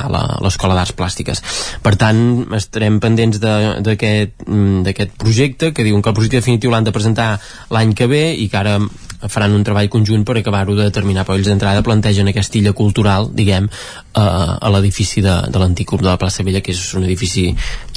l'Escola 0.41 0.79
d'Arts 0.79 0.97
Plàstiques. 0.97 1.43
Per 1.83 1.93
tant 1.99 2.23
estarem 2.57 2.97
pendents 3.03 3.37
mm, 3.37 4.81
d'aquest 4.87 5.17
projecte 5.21 5.73
que 5.73 5.85
diuen 5.85 6.01
que 6.01 6.09
el 6.09 6.17
projecte 6.17 6.41
definitiu 6.41 6.73
l'han 6.73 6.87
de 6.87 6.95
presentar 6.95 7.35
l'any 7.69 7.93
que 7.93 8.09
ve 8.09 8.31
i 8.33 8.49
que 8.49 8.57
ara 8.57 8.79
faran 9.25 9.55
un 9.57 9.63
treball 9.65 9.89
conjunt 9.89 10.23
per 10.27 10.37
acabar-ho 10.37 10.75
de 10.77 10.85
determinar, 10.85 11.25
però 11.25 11.37
ells 11.37 11.49
d'entrada 11.49 11.81
plantegen 11.85 12.29
aquesta 12.29 12.59
illa 12.59 12.73
cultural, 12.77 13.31
diguem, 13.33 13.69
a, 14.13 14.25
a 14.61 14.71
l'edifici 14.73 15.23
de, 15.25 15.33
de 15.49 15.61
l'antic 15.61 15.89
club 15.89 16.03
de 16.03 16.11
la 16.11 16.19
plaça 16.21 16.45
Vella, 16.45 16.61
que 16.61 16.75
és 16.75 16.83
un 16.97 17.07
edifici 17.07 17.47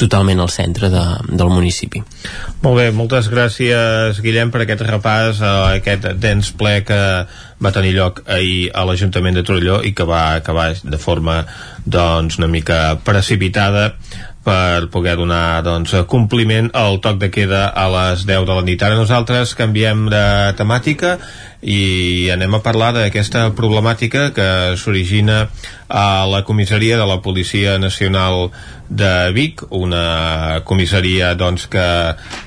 totalment 0.00 0.40
al 0.40 0.52
centre 0.52 0.88
de, 0.92 1.04
del 1.28 1.52
municipi. 1.52 2.02
Molt 2.64 2.80
bé, 2.80 2.88
moltes 2.96 3.28
gràcies, 3.32 4.22
Guillem, 4.24 4.52
per 4.52 4.64
aquest 4.64 4.84
repàs, 4.88 5.44
a 5.44 5.54
aquest 5.76 6.08
dens 6.20 6.52
ple 6.56 6.80
que 6.88 7.00
va 7.60 7.72
tenir 7.76 7.92
lloc 7.92 8.22
ahir 8.24 8.70
a 8.72 8.86
l'Ajuntament 8.88 9.36
de 9.36 9.44
Torelló 9.44 9.82
i 9.84 9.92
que 9.92 10.08
va 10.08 10.22
acabar 10.38 10.70
de 10.80 11.00
forma 11.00 11.42
doncs, 11.84 12.38
una 12.40 12.48
mica 12.48 12.96
precipitada 13.04 13.90
per 14.44 14.88
poder 14.88 15.16
donar 15.20 15.60
doncs, 15.66 15.92
compliment 16.08 16.70
al 16.72 17.00
toc 17.04 17.18
de 17.20 17.28
queda 17.32 17.66
a 17.68 17.86
les 17.92 18.24
10 18.24 18.46
de 18.48 18.56
la 18.56 18.64
nit. 18.64 18.82
Ara 18.82 18.96
nosaltres 18.96 19.52
canviem 19.58 20.08
de 20.08 20.24
temàtica 20.56 21.18
i 21.60 22.30
anem 22.32 22.56
a 22.56 22.62
parlar 22.64 22.94
d'aquesta 22.96 23.50
problemàtica 23.52 24.30
que 24.32 24.76
s'origina 24.80 25.42
a 25.92 26.24
la 26.24 26.40
comissaria 26.48 26.96
de 26.96 27.04
la 27.04 27.20
Policia 27.20 27.76
Nacional 27.78 28.48
de 28.88 29.30
Vic, 29.34 29.62
una 29.70 30.62
comissaria 30.64 31.34
doncs, 31.34 31.66
que, 31.70 31.84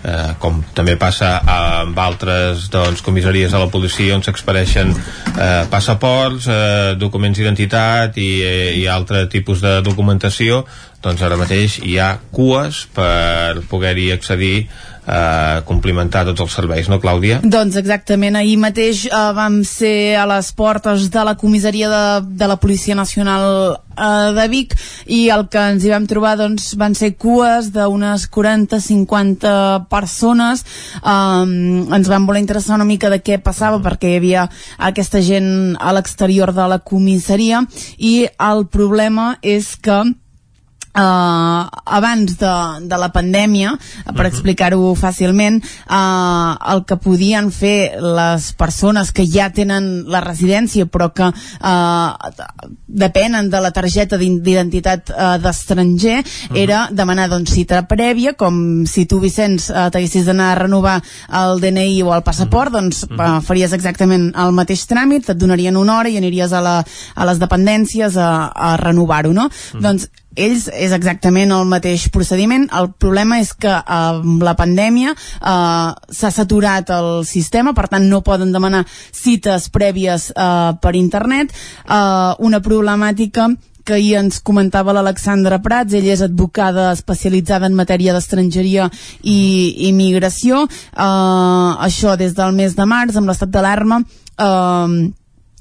eh, 0.03 0.32
com 0.40 0.64
també 0.74 0.95
passa 0.98 1.36
amb 1.45 1.99
altres 1.99 2.70
doncs, 2.74 3.03
comissaries 3.06 3.52
de 3.52 3.60
la 3.61 3.70
policia 3.70 4.15
on 4.15 4.24
s'expareixen 4.26 4.91
eh, 4.91 5.65
passaports, 5.70 6.48
eh, 6.48 6.95
documents 6.98 7.38
d'identitat 7.38 8.18
i, 8.18 8.32
eh, 8.41 8.74
i 8.82 8.88
altre 8.88 9.28
tipus 9.28 9.61
de 9.61 9.80
documentació 9.86 10.65
doncs 11.03 11.21
ara 11.25 11.38
mateix 11.39 11.80
hi 11.84 11.97
ha 11.99 12.15
cues 12.31 12.85
per 12.95 13.61
poder-hi 13.69 14.11
accedir 14.15 14.55
eh, 15.07 15.61
complimentar 15.67 16.23
tots 16.30 16.43
els 16.45 16.55
serveis, 16.55 16.88
no, 16.89 16.99
Clàudia? 17.03 17.41
Doncs 17.43 17.77
exactament, 17.80 18.38
ahir 18.39 18.55
mateix 18.61 19.05
eh, 19.09 19.23
vam 19.35 19.61
ser 19.67 20.15
a 20.19 20.25
les 20.30 20.51
portes 20.55 21.09
de 21.11 21.25
la 21.27 21.35
comissaria 21.39 21.89
de, 21.91 22.05
de 22.39 22.47
la 22.49 22.57
Policia 22.61 22.95
Nacional 22.95 23.45
eh, 23.73 24.31
de 24.38 24.47
Vic 24.51 24.77
i 25.11 25.25
el 25.34 25.47
que 25.51 25.65
ens 25.73 25.84
hi 25.84 25.91
vam 25.93 26.07
trobar 26.09 26.38
doncs, 26.39 26.71
van 26.80 26.95
ser 26.95 27.13
cues 27.19 27.71
d'unes 27.75 28.30
40-50 28.31 29.53
persones 29.91 30.63
eh, 31.03 31.43
ens 31.99 32.11
van 32.11 32.27
voler 32.30 32.43
interessar 32.43 32.80
una 32.80 32.88
mica 32.88 33.11
de 33.11 33.19
què 33.19 33.41
passava 33.43 33.84
perquè 33.84 34.13
hi 34.13 34.19
havia 34.21 34.47
aquesta 34.80 35.21
gent 35.23 35.77
a 35.80 35.93
l'exterior 35.95 36.55
de 36.55 36.71
la 36.71 36.80
comissaria 36.80 37.65
i 37.97 38.23
el 38.39 38.67
problema 38.71 39.34
és 39.41 39.75
que 39.84 40.03
Uh, 40.94 41.65
abans 41.90 42.36
de, 42.38 42.49
de 42.86 42.98
la 43.02 43.07
pandèmia, 43.10 43.72
per 43.74 43.80
uh 43.80 44.14
mhm. 44.14 44.20
-huh. 44.20 44.28
explicar-ho 44.28 44.94
fàcilment, 44.94 45.57
uh, 45.90 46.53
el 46.72 46.86
que 46.86 46.98
podien 46.98 47.49
fer 47.52 47.98
les 47.99 48.53
persones 48.53 49.11
que 49.11 49.26
ja 49.26 49.49
tenen 49.49 50.06
la 50.06 50.22
residència 50.22 50.86
però 50.86 51.11
que 51.11 51.26
uh, 51.26 52.14
depenen 52.88 53.49
de 53.49 53.60
la 53.60 53.72
targeta 53.72 54.18
d'identitat 54.18 55.10
uh, 55.10 55.41
d'estranger 55.41 56.20
uh 56.20 56.24
mhm. 56.24 56.56
-huh. 56.56 56.61
era 56.61 56.90
demanar 56.91 57.28
doncs, 57.28 57.52
cita 57.52 57.88
prèvia, 57.88 58.36
com 58.36 58.86
si 58.86 59.07
tu, 59.07 59.20
Vicenç, 59.20 59.70
uh, 59.70 59.90
t'haguessis 59.90 60.26
d'anar 60.26 60.52
a 60.52 60.56
renovar 60.56 61.02
el 61.28 61.60
DNI 61.60 62.03
o 62.03 62.14
el 62.14 62.22
passaport, 62.22 62.72
uh 62.72 62.82
mhm. 62.82 62.90
-huh. 62.90 62.91
doncs 62.91 63.03
uh, 63.10 63.41
faries 63.41 63.74
exactament 63.74 64.36
el 64.36 64.52
mateix 64.52 64.86
tràmit, 64.86 65.28
et 65.28 65.38
donarien 65.38 65.76
una 65.76 65.98
hora 65.98 66.10
i 66.10 66.18
aniries 66.18 66.53
a, 66.53 66.61
la, 66.61 66.86
a 67.15 67.26
les 67.26 67.40
dependències 67.40 68.15
a, 68.15 68.52
a 68.53 68.78
renovar-ho, 68.78 69.34
no? 69.34 69.45
Uh 69.45 69.49
-huh. 69.49 69.82
Doncs 69.82 70.10
ells 70.35 70.68
és 70.73 70.93
exactament 70.95 71.51
el 71.53 71.68
mateix 71.69 72.07
procediment. 72.14 72.68
El 72.73 72.91
problema 72.99 73.39
és 73.41 73.53
que 73.53 73.73
amb 73.73 74.43
la 74.43 74.55
pandèmia 74.60 75.14
eh, 75.14 75.89
s'ha 76.19 76.31
saturat 76.34 76.89
el 76.93 77.11
sistema, 77.30 77.73
per 77.73 77.88
tant 77.91 78.07
no 78.10 78.23
poden 78.26 78.53
demanar 78.53 78.85
cites 78.88 79.69
prèvies 79.73 80.31
eh, 80.31 80.72
per 80.81 80.95
internet. 80.99 81.53
Eh, 81.85 82.34
una 82.39 82.61
problemàtica 82.64 83.51
que 83.84 83.97
ahir 83.97 84.15
ens 84.15 84.39
comentava 84.39 84.93
l'Alexandra 84.95 85.60
Prats, 85.64 85.93
ella 85.97 86.14
és 86.14 86.22
advocada 86.23 86.91
especialitzada 86.93 87.68
en 87.68 87.76
matèria 87.76 88.14
d'estrangeria 88.15 88.88
i 89.22 89.89
immigració. 89.89 90.64
Eh, 90.69 91.72
això 91.88 92.15
des 92.19 92.35
del 92.38 92.55
mes 92.55 92.77
de 92.77 92.88
març, 92.88 93.19
amb 93.19 93.30
l'estat 93.30 93.51
d'alarma, 93.51 94.01
eh, 94.39 95.11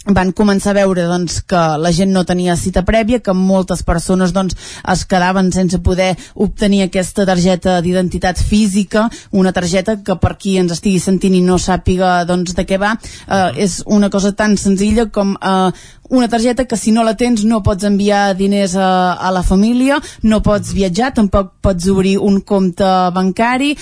van 0.07 0.33
començar 0.35 0.73
a 0.73 0.79
veure 0.81 1.05
doncs, 1.07 1.41
que 1.47 1.61
la 1.79 1.93
gent 1.95 2.11
no 2.12 2.24
tenia 2.27 2.57
cita 2.59 2.83
prèvia, 2.87 3.20
que 3.23 3.35
moltes 3.37 3.85
persones 3.87 4.33
doncs, 4.35 4.57
es 4.93 5.05
quedaven 5.07 5.53
sense 5.55 5.79
poder 5.79 6.16
obtenir 6.35 6.83
aquesta 6.85 7.27
targeta 7.29 7.79
d'identitat 7.85 8.41
física, 8.43 9.09
una 9.31 9.53
targeta 9.53 10.01
que 10.03 10.16
per 10.19 10.35
qui 10.39 10.57
ens 10.59 10.74
estigui 10.74 10.99
sentint 10.99 11.37
i 11.39 11.45
no 11.47 11.59
sàpiga 11.59 12.23
doncs, 12.27 12.57
de 12.59 12.66
què 12.66 12.81
va, 12.83 12.97
eh, 13.29 13.51
és 13.62 13.83
una 13.87 14.11
cosa 14.11 14.33
tan 14.35 14.57
senzilla 14.59 15.07
com 15.11 15.37
eh, 15.39 15.70
una 16.13 16.29
targeta 16.29 16.67
que 16.69 16.77
si 16.77 16.93
no 16.93 17.05
la 17.05 17.17
tens 17.17 17.45
no 17.49 17.63
pots 17.65 17.89
enviar 17.89 18.37
diners 18.37 18.77
a, 18.77 19.15
a 19.17 19.31
la 19.33 19.43
família, 19.43 19.99
no 20.23 20.43
pots 20.45 20.75
viatjar, 20.77 21.13
tampoc 21.17 21.55
pots 21.65 21.89
obrir 21.89 22.19
un 22.21 22.41
compte 22.45 22.85
bancari 23.17 23.73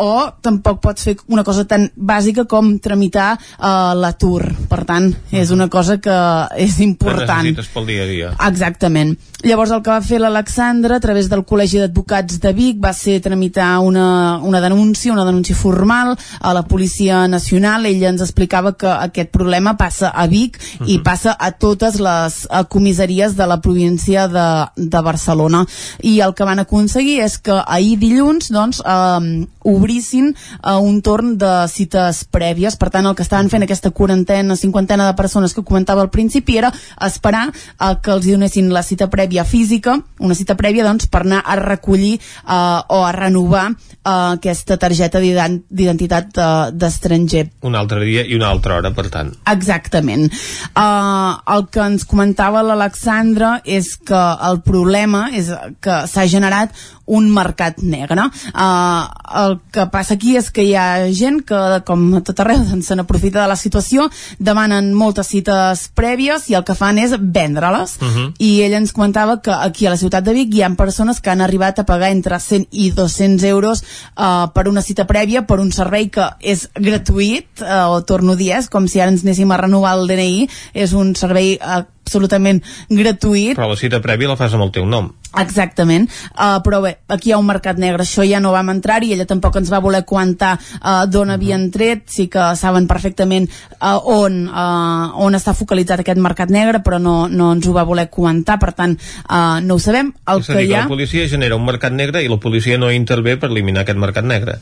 o 0.00 0.32
tampoc 0.42 0.80
pots 0.80 1.04
fer 1.04 1.16
una 1.28 1.44
cosa 1.44 1.66
tan 1.68 1.90
bàsica 1.94 2.46
com 2.48 2.78
tramitar 2.80 3.34
uh, 3.36 3.92
l'atur. 4.00 4.48
Per 4.70 4.80
tant, 4.88 5.10
és 5.30 5.52
una 5.52 5.68
cosa 5.68 5.98
que 6.00 6.16
és 6.56 6.80
important. 6.80 7.44
Que 7.44 7.52
necessites 7.52 7.70
pel 7.74 7.88
dia 7.92 8.08
a 8.08 8.10
dia. 8.10 8.32
Exactament. 8.48 9.14
Llavors 9.44 9.74
el 9.76 9.82
que 9.84 9.92
va 9.92 10.00
fer 10.00 10.22
l'Alexandra 10.22 10.96
a 10.96 11.04
través 11.04 11.28
del 11.28 11.42
Col·legi 11.44 11.82
d'Advocats 11.82 12.38
de 12.40 12.54
Vic 12.56 12.78
va 12.80 12.94
ser 12.96 13.18
tramitar 13.20 13.74
una, 13.84 14.38
una 14.40 14.62
denúncia, 14.64 15.12
una 15.12 15.26
denúncia 15.28 15.56
formal 15.56 16.14
a 16.40 16.54
la 16.56 16.62
Policia 16.64 17.26
Nacional. 17.28 17.84
Ella 17.84 18.08
ens 18.08 18.24
explicava 18.24 18.72
que 18.72 18.88
aquest 18.88 19.28
problema 19.36 19.76
passa 19.76 20.08
a 20.08 20.26
Vic 20.26 20.56
uh 20.56 20.86
-huh. 20.86 20.88
i 20.94 20.98
passa 21.04 21.36
a 21.38 21.52
totes 21.74 21.98
les 22.02 22.38
a 22.50 22.64
comissaries 22.70 23.34
de 23.36 23.46
la 23.50 23.60
província 23.60 24.28
de, 24.28 24.46
de 24.76 25.00
Barcelona. 25.02 25.64
I 26.02 26.20
el 26.24 26.34
que 26.34 26.46
van 26.46 26.62
aconseguir 26.62 27.20
és 27.24 27.36
que 27.42 27.58
ahir 27.66 27.98
dilluns 27.98 28.50
doncs, 28.54 28.80
eh, 28.80 29.46
obrissin 29.64 30.30
eh, 30.34 30.76
un 30.76 31.00
torn 31.02 31.34
de 31.40 31.52
cites 31.72 32.24
prèvies. 32.30 32.78
Per 32.78 32.90
tant, 32.94 33.06
el 33.08 33.16
que 33.16 33.24
estaven 33.26 33.50
fent 33.50 33.66
aquesta 33.66 33.90
quarantena, 33.90 34.56
cinquantena 34.56 35.08
de 35.10 35.18
persones 35.18 35.54
que 35.54 35.64
comentava 35.64 36.04
al 36.04 36.12
principi 36.14 36.58
era 36.60 36.72
esperar 37.02 37.48
eh, 37.50 37.94
que 38.02 38.14
els 38.14 38.28
donessin 38.28 38.70
la 38.72 38.84
cita 38.86 39.10
prèvia 39.10 39.44
física, 39.44 39.98
una 40.20 40.38
cita 40.38 40.56
prèvia 40.56 40.86
doncs, 40.86 41.08
per 41.10 41.24
anar 41.24 41.42
a 41.44 41.58
recollir 41.60 42.14
eh, 42.18 42.80
o 42.88 43.02
a 43.04 43.12
renovar 43.16 43.70
eh, 43.72 44.10
aquesta 44.36 44.78
targeta 44.80 45.20
d'identitat 45.20 46.38
eh, 46.38 46.48
d'estranger. 46.72 47.48
Un 47.64 47.74
altre 47.78 48.04
dia 48.04 48.24
i 48.24 48.36
una 48.38 48.52
altra 48.52 48.78
hora, 48.78 48.92
per 48.94 49.08
tant. 49.10 49.32
Exactament. 49.50 50.28
Uh, 50.74 51.40
el 51.54 51.66
que 51.72 51.82
ens 51.84 52.04
comentava 52.08 52.62
l'Alexandra 52.66 53.58
és 53.64 53.94
que 53.96 54.22
el 54.48 54.60
problema 54.66 55.28
és 55.36 55.52
que 55.84 56.02
s'ha 56.10 56.26
generat 56.30 56.74
un 57.06 57.30
mercat 57.30 57.80
negre. 57.82 58.28
Uh, 58.54 59.04
el 59.44 59.58
que 59.72 59.86
passa 59.92 60.14
aquí 60.14 60.36
és 60.38 60.50
que 60.54 60.64
hi 60.64 60.74
ha 60.78 61.10
gent 61.12 61.42
que, 61.46 61.60
com 61.86 62.06
a 62.18 62.22
tot 62.24 62.40
arreu, 62.40 62.62
doncs, 62.70 62.86
se 62.90 62.96
n'aprofita 62.96 63.42
de 63.42 63.48
la 63.50 63.58
situació, 63.60 64.08
demanen 64.38 64.92
moltes 64.96 65.30
cites 65.32 65.88
prèvies 65.96 66.48
i 66.50 66.58
el 66.58 66.64
que 66.64 66.76
fan 66.78 66.98
és 67.02 67.16
vendre-les. 67.18 67.96
Uh 68.00 68.08
-huh. 68.08 68.26
I 68.38 68.62
ell 68.62 68.78
ens 68.80 68.92
comentava 68.92 69.40
que 69.40 69.52
aquí 69.52 69.86
a 69.86 69.90
la 69.90 70.00
ciutat 70.00 70.24
de 70.24 70.32
Vic 70.32 70.54
hi 70.54 70.62
ha 70.62 70.70
persones 70.74 71.20
que 71.20 71.30
han 71.30 71.40
arribat 71.40 71.78
a 71.78 71.84
pagar 71.84 72.10
entre 72.10 72.40
100 72.40 72.68
i 72.70 72.90
200 72.90 73.44
euros 73.44 73.84
uh, 74.16 74.50
per 74.52 74.68
una 74.68 74.82
cita 74.82 75.06
prèvia, 75.06 75.46
per 75.46 75.60
un 75.60 75.72
servei 75.72 76.08
que 76.08 76.28
és 76.40 76.68
gratuït, 76.74 77.46
uh, 77.60 77.90
o 77.90 78.02
torno 78.02 78.32
a 78.32 78.36
dir, 78.36 78.52
és 78.52 78.68
com 78.68 78.88
si 78.88 79.00
ara 79.00 79.10
ens 79.10 79.22
anéssim 79.22 79.50
a 79.52 79.56
renovar 79.56 79.98
el 79.98 80.06
DNI, 80.06 80.48
és 80.74 80.92
un 80.92 81.14
servei 81.14 81.58
uh, 81.60 81.84
absolutament 82.04 82.60
gratuït. 82.92 83.56
Però 83.56 83.68
la 83.70 83.80
cita 83.80 84.00
prèvia 84.04 84.30
la 84.30 84.38
fas 84.38 84.54
amb 84.54 84.66
el 84.66 84.72
teu 84.74 84.86
nom. 84.88 85.10
Exactament, 85.34 86.04
uh, 86.38 86.60
però 86.62 86.78
bé, 86.84 86.92
aquí 87.10 87.30
hi 87.30 87.34
ha 87.34 87.40
un 87.40 87.48
mercat 87.48 87.80
negre, 87.82 88.04
això 88.04 88.22
ja 88.22 88.38
no 88.38 88.52
vam 88.54 88.68
entrar 88.70 89.00
i 89.02 89.10
ella 89.16 89.26
tampoc 89.26 89.56
ens 89.58 89.72
va 89.72 89.80
voler 89.82 90.04
comentar 90.06 90.52
uh, 90.60 91.08
d'on 91.10 91.32
havien 91.34 91.64
tret, 91.74 92.04
sí 92.06 92.28
que 92.30 92.52
saben 92.60 92.86
perfectament 92.86 93.48
uh, 93.80 93.98
on, 93.98 94.44
uh, 94.46 95.10
on 95.24 95.34
està 95.34 95.56
focalitzat 95.58 96.04
aquest 96.04 96.22
mercat 96.22 96.52
negre, 96.54 96.84
però 96.86 97.00
no, 97.02 97.16
no 97.26 97.50
ens 97.56 97.66
ho 97.66 97.74
va 97.74 97.86
voler 97.88 98.06
comentar, 98.14 98.60
per 98.62 98.74
tant 98.78 98.94
uh, 98.94 99.58
no 99.64 99.74
ho 99.74 99.82
sabem. 99.82 100.12
El 100.30 100.44
és 100.44 100.52
a 100.52 100.54
dir, 100.54 100.60
que, 100.60 100.68
que 100.70 100.76
ha... 100.78 100.84
la 100.84 100.92
policia 100.94 101.26
genera 101.32 101.58
un 101.58 101.66
mercat 101.66 101.96
negre 101.96 102.22
i 102.22 102.30
la 102.30 102.38
policia 102.38 102.78
no 102.78 102.92
intervé 102.94 103.34
per 103.34 103.50
eliminar 103.50 103.82
aquest 103.82 103.98
mercat 103.98 104.30
negre. 104.30 104.60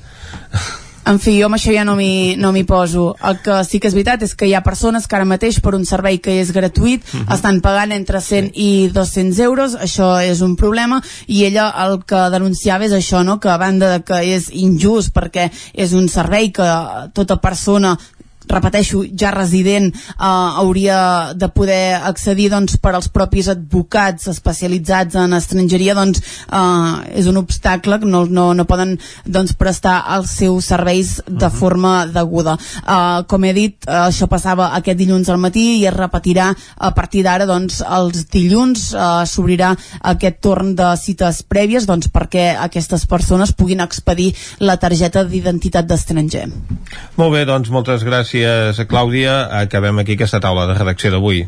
En 1.05 1.19
fi, 1.19 1.33
jo 1.35 1.49
amb 1.49 1.57
això 1.57 1.73
ja 1.75 1.83
no 1.83 1.97
m'hi 1.99 2.37
no 2.39 2.53
poso. 2.67 3.17
El 3.27 3.41
que 3.43 3.57
sí 3.67 3.81
que 3.81 3.89
és 3.89 3.95
veritat 3.95 4.23
és 4.23 4.35
que 4.39 4.47
hi 4.47 4.55
ha 4.55 4.63
persones 4.63 5.09
que 5.09 5.17
ara 5.17 5.27
mateix 5.27 5.59
per 5.61 5.75
un 5.75 5.85
servei 5.85 6.21
que 6.23 6.41
és 6.41 6.53
gratuït 6.53 7.03
uh 7.03 7.21
-huh. 7.21 7.35
estan 7.35 7.61
pagant 7.61 7.93
entre 7.93 8.21
100 8.21 8.53
i 8.55 8.89
200 8.93 9.39
euros, 9.41 9.75
això 9.75 10.23
és 10.23 10.41
un 10.41 10.55
problema, 10.55 11.03
i 11.27 11.45
ella 11.45 11.75
el 11.87 12.05
que 12.05 12.31
denunciava 12.31 12.85
és 12.85 12.93
això, 12.93 13.25
no? 13.25 13.41
que 13.41 13.49
a 13.49 13.57
banda 13.57 13.91
de 13.91 14.05
que 14.05 14.35
és 14.37 14.49
injust 14.53 15.13
perquè 15.13 15.51
és 15.75 15.93
un 15.93 16.09
servei 16.09 16.53
que 16.53 17.11
tota 17.13 17.41
persona 17.41 17.99
repeteixo, 18.53 19.03
ja 19.19 19.33
resident 19.35 19.91
eh, 19.93 20.27
hauria 20.63 21.33
de 21.35 21.49
poder 21.53 21.99
accedir 22.03 22.51
doncs, 22.53 22.77
per 22.83 22.95
als 22.95 23.09
propis 23.13 23.49
advocats 23.53 24.29
especialitzats 24.33 25.17
en 25.21 25.37
estrangeria 25.37 25.97
doncs, 25.99 26.23
eh, 26.47 27.19
és 27.23 27.29
un 27.31 27.41
obstacle 27.41 27.99
que 28.03 28.09
no, 28.09 28.25
no, 28.27 28.51
no 28.55 28.69
poden 28.69 28.99
doncs, 29.25 29.55
prestar 29.59 30.03
els 30.17 30.35
seus 30.43 30.69
serveis 30.73 31.23
de 31.27 31.47
uh 31.47 31.51
-huh. 31.51 31.59
forma 31.59 32.07
deguda. 32.07 32.57
Eh, 32.57 33.25
com 33.27 33.45
he 33.45 33.53
dit, 33.53 33.77
eh, 33.87 34.09
això 34.09 34.29
passava 34.29 34.75
aquest 34.77 34.99
dilluns 34.99 35.29
al 35.29 35.39
matí 35.39 35.81
i 35.81 35.87
es 35.87 35.95
repetirà 35.95 36.55
a 36.77 36.91
partir 36.95 37.23
d'ara 37.23 37.47
doncs, 37.47 37.83
els 37.83 38.29
dilluns 38.31 38.93
eh, 38.95 39.27
s'obrirà 39.27 39.77
aquest 40.01 40.41
torn 40.41 40.75
de 40.75 40.97
cites 40.97 41.43
prèvies 41.43 41.87
doncs, 41.87 42.09
perquè 42.09 42.57
aquestes 42.59 43.07
persones 43.07 43.53
puguin 43.53 43.81
expedir 43.81 44.35
la 44.59 44.77
targeta 44.77 45.25
d'identitat 45.25 45.87
d'estranger. 45.87 46.49
Molt 47.17 47.33
bé, 47.33 47.45
doncs 47.45 47.71
moltes 47.71 48.03
gràcies 48.05 48.42
gràcies, 48.43 48.87
Clàudia. 48.89 49.49
Acabem 49.63 49.99
aquí 49.99 50.17
aquesta 50.17 50.41
taula 50.41 50.67
de 50.67 50.75
redacció 50.75 51.11
d'avui. 51.11 51.47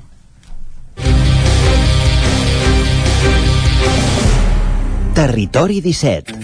Territori 5.15 5.81
17 5.81 6.35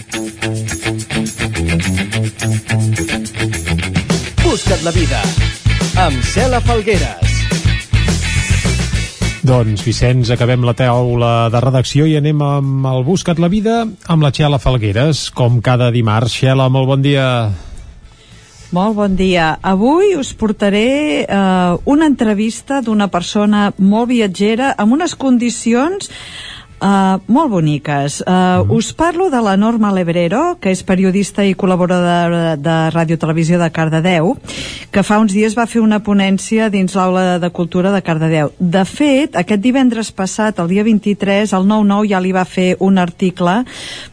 Busca't 4.43 4.83
la 4.83 4.91
vida 4.95 5.19
amb 5.99 6.23
Cela 6.23 6.61
Falgueres 6.63 7.27
doncs, 9.43 9.81
Vicenç, 9.83 10.29
acabem 10.31 10.63
la 10.63 10.75
taula 10.77 11.49
de 11.51 11.59
redacció 11.59 12.05
i 12.07 12.15
anem 12.15 12.39
amb 12.45 12.85
el 12.87 13.03
Busca't 13.03 13.41
la 13.41 13.49
vida 13.51 13.81
amb 14.07 14.23
la 14.23 14.31
Xela 14.31 14.61
Falgueres, 14.61 15.31
com 15.35 15.59
cada 15.65 15.89
dimarts. 15.91 16.37
Xela, 16.37 16.69
molt 16.69 16.87
bon 16.87 17.01
dia. 17.01 17.25
Molt 18.71 18.95
bon 18.95 19.17
dia. 19.19 19.57
Avui 19.67 20.13
us 20.15 20.29
portaré 20.31 21.25
eh, 21.25 21.71
una 21.91 22.05
entrevista 22.07 22.77
d'una 22.79 23.09
persona 23.11 23.65
molt 23.75 24.07
viatgera 24.13 24.69
amb 24.79 24.95
unes 24.95 25.11
condicions 25.19 26.07
Uh, 26.81 27.19
molt 27.29 27.51
boniques. 27.51 28.23
Uh, 28.25 28.65
mm. 28.65 28.71
Us 28.73 28.87
parlo 28.97 29.29
de 29.29 29.37
la 29.37 29.53
Norma 29.53 29.91
Lebrero, 29.93 30.55
que 30.57 30.71
és 30.73 30.79
periodista 30.81 31.43
i 31.45 31.53
col·laboradora 31.53 32.55
de, 32.55 32.55
de 32.57 32.77
Ràdio 32.95 33.19
Televisió 33.21 33.59
de 33.61 33.67
Cardedeu, 33.69 34.31
que 34.89 35.03
fa 35.05 35.19
uns 35.21 35.35
dies 35.35 35.53
va 35.53 35.67
fer 35.69 35.83
una 35.83 35.99
ponència 36.01 36.71
dins 36.73 36.95
l'aula 36.97 37.37
de 37.37 37.49
cultura 37.53 37.91
de 37.93 38.01
Cardedeu. 38.01 38.49
De 38.57 38.81
fet, 38.89 39.37
aquest 39.37 39.61
divendres 39.61 40.09
passat, 40.09 40.57
el 40.57 40.71
dia 40.73 40.85
23, 40.87 41.53
el 41.53 41.67
9-9 41.69 42.09
ja 42.09 42.23
li 42.23 42.33
va 42.33 42.47
fer 42.49 42.71
un 42.81 42.97
article 42.97 43.59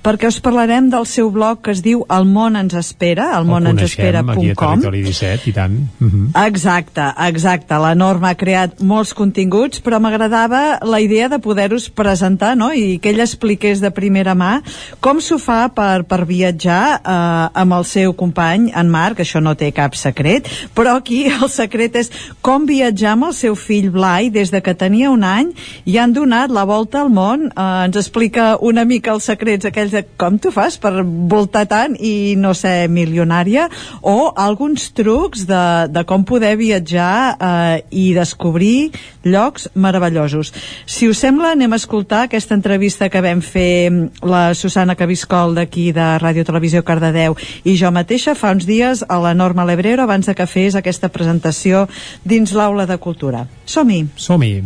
perquè 0.05 0.28
us 0.28 0.40
parlarem 0.45 0.93
del 0.93 1.09
seu 1.09 1.32
blog 1.32 1.62
que 1.65 1.73
es 1.73 1.81
diu 1.81 2.05
El 2.12 2.28
món 2.28 2.57
ens 2.61 2.77
espera, 2.77 3.31
el 3.39 3.49
món 3.49 3.65
ens 3.70 3.86
espera.com. 3.86 4.85
El 4.85 5.01
17, 5.07 5.49
i 5.49 5.57
tant. 5.57 5.81
Uh 6.03 6.12
-huh. 6.12 6.47
Exacte, 6.47 7.09
exacte. 7.31 7.81
La 7.81 7.95
Norma 7.95 8.31
ha 8.31 8.36
creat 8.36 8.81
molts 8.81 9.15
continguts, 9.15 9.81
però 9.82 10.01
m'agradava 10.01 10.81
la 10.82 11.01
idea 11.01 11.28
de 11.28 11.39
poder-us 11.39 11.89
presentar 11.89 12.57
no? 12.59 12.72
i 12.74 12.98
que 13.02 13.12
ell 13.12 13.22
expliqués 13.24 13.82
de 13.85 13.90
primera 13.94 14.35
mà 14.39 14.59
com 15.05 15.22
s'ho 15.22 15.39
fa 15.40 15.68
per, 15.74 16.05
per 16.09 16.24
viatjar 16.28 16.82
eh, 16.98 17.60
amb 17.62 17.76
el 17.78 17.86
seu 17.89 18.14
company, 18.18 18.68
en 18.76 18.90
Marc, 18.90 19.22
això 19.22 19.40
no 19.44 19.55
té 19.59 19.70
cap 19.76 19.97
secret, 19.98 20.48
però 20.74 20.98
aquí 20.98 21.24
el 21.39 21.48
secret 21.52 21.97
és 22.02 22.12
com 22.44 22.66
viatjar 22.68 23.14
amb 23.14 23.30
el 23.30 23.36
seu 23.36 23.56
fill 23.59 23.90
Blai 23.94 24.32
des 24.35 24.52
de 24.55 24.62
que 24.64 24.74
tenia 24.78 25.12
un 25.12 25.24
any 25.26 25.52
i 25.89 25.98
han 25.98 26.14
donat 26.16 26.52
la 26.55 26.64
volta 26.68 27.02
al 27.02 27.12
món. 27.14 27.48
Eh, 27.48 27.68
ens 27.89 27.98
explica 28.01 28.51
una 28.60 28.85
mica 28.89 29.14
els 29.14 29.28
secrets 29.30 29.68
aquells 29.68 29.94
de 29.94 30.05
com 30.20 30.39
tu 30.39 30.52
fas 30.55 30.78
per 30.80 30.93
voltar 31.05 31.66
tant 31.70 31.97
i 31.98 32.35
no 32.39 32.55
ser 32.56 32.89
milionària 32.93 33.68
o 34.02 34.32
alguns 34.36 34.90
trucs 34.97 35.47
de, 35.48 35.64
de 35.93 36.05
com 36.09 36.24
poder 36.28 36.55
viatjar 36.60 37.12
eh, 37.35 37.82
i 37.90 38.10
descobrir 38.16 38.90
llocs 39.28 39.68
meravellosos. 39.74 40.52
Si 40.86 41.09
us 41.09 41.20
sembla, 41.20 41.52
anem 41.52 41.74
a 41.74 41.80
escoltar 41.80 42.24
aquesta 42.26 42.47
aquesta 42.48 42.56
entrevista 42.56 43.10
que 43.12 43.20
vam 43.20 43.42
fer 43.44 43.92
la 44.24 44.54
Susana 44.56 44.94
Cabiscol 44.96 45.52
d'aquí 45.52 45.90
de 45.92 46.06
Ràdio 46.16 46.46
Televisió 46.48 46.80
Cardedeu 46.80 47.34
i 47.68 47.74
jo 47.76 47.90
mateixa 47.92 48.32
fa 48.32 48.54
uns 48.56 48.64
dies 48.64 49.02
a 49.04 49.18
la 49.20 49.34
Norma 49.36 49.66
Lebrero 49.68 50.06
abans 50.06 50.24
de 50.24 50.32
que 50.32 50.46
fes 50.48 50.78
aquesta 50.78 51.10
presentació 51.12 51.82
dins 52.24 52.54
l'aula 52.56 52.86
de 52.88 52.96
cultura. 52.96 53.42
Som-hi! 53.68 54.06
Som-hi! 54.16 54.62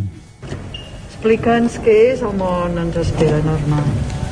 Explica'ns 1.09 1.80
què 1.82 1.96
és 2.12 2.22
el 2.22 2.38
món 2.38 2.78
ens 2.84 3.00
espera, 3.02 3.42
Norma. 3.42 3.82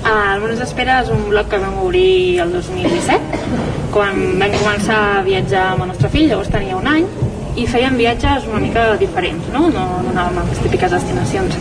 Ah, 0.05 0.36
el 0.36 0.44
món 0.44 0.55
ens 0.55 0.62
espera 0.68 1.01
és 1.02 1.10
un 1.10 1.27
blog 1.32 1.51
que 1.51 1.59
vam 1.59 1.82
obrir 1.82 2.39
el 2.47 2.55
2017 2.55 3.90
quan 3.90 4.39
vam 4.39 4.55
començar 4.60 5.02
a 5.16 5.27
viatjar 5.27 5.72
amb 5.72 5.89
el 5.89 5.90
nostre 5.97 6.14
fill, 6.14 6.31
llavors 6.31 6.55
tenia 6.55 6.78
un 6.78 6.86
any 6.86 7.10
i 7.59 7.66
fèiem 7.66 7.97
viatges 7.98 8.47
una 8.48 8.60
mica 8.62 8.85
diferents, 9.01 9.48
no? 9.55 9.66
No, 9.74 9.85
no 10.05 10.12
anàvem 10.12 10.39
a 10.43 10.44
les 10.48 10.60
típiques 10.62 10.93
destinacions. 10.94 11.56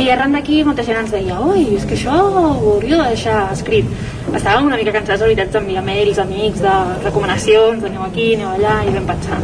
I 0.00 0.08
arran 0.14 0.34
d'aquí 0.36 0.62
molta 0.66 0.84
gent 0.86 1.00
ens 1.02 1.14
deia 1.14 1.38
oi, 1.42 1.64
és 1.78 1.86
que 1.88 1.96
això 1.98 2.14
ho 2.14 2.44
hauríeu 2.74 3.00
de 3.02 3.08
deixar 3.14 3.40
escrit. 3.54 3.88
Estàvem 4.30 4.68
una 4.70 4.78
mica 4.80 4.94
cansats, 4.94 5.20
de 5.22 5.30
veritat, 5.30 5.50
d'enviar 5.54 5.84
mails, 5.86 6.20
amics, 6.22 6.62
de 6.64 6.74
recomanacions, 7.04 7.84
aneu 7.90 8.06
aquí, 8.06 8.34
aneu 8.36 8.52
allà, 8.54 8.76
i 8.86 8.94
vam 8.94 9.10
pensar, 9.10 9.40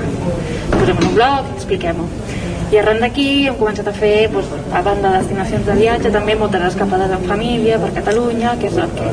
posem 0.76 0.96
en 0.96 1.08
un 1.10 1.18
blog, 1.18 1.50
expliquem-ho. 1.56 2.08
I 2.70 2.78
arran 2.78 3.00
d'aquí 3.02 3.26
hem 3.50 3.56
començat 3.58 3.88
a 3.90 3.94
fer, 3.96 4.28
doncs, 4.30 4.52
a 4.70 4.82
banda 4.86 5.10
de 5.10 5.24
destinacions 5.24 5.66
de 5.66 5.74
viatge, 5.80 6.12
també 6.14 6.36
moltes 6.38 6.68
escapades 6.68 7.10
en 7.16 7.26
família 7.26 7.80
per 7.82 7.90
Catalunya, 7.98 8.54
que 8.60 8.70
és 8.70 8.78
el 8.78 8.94
que 8.94 9.10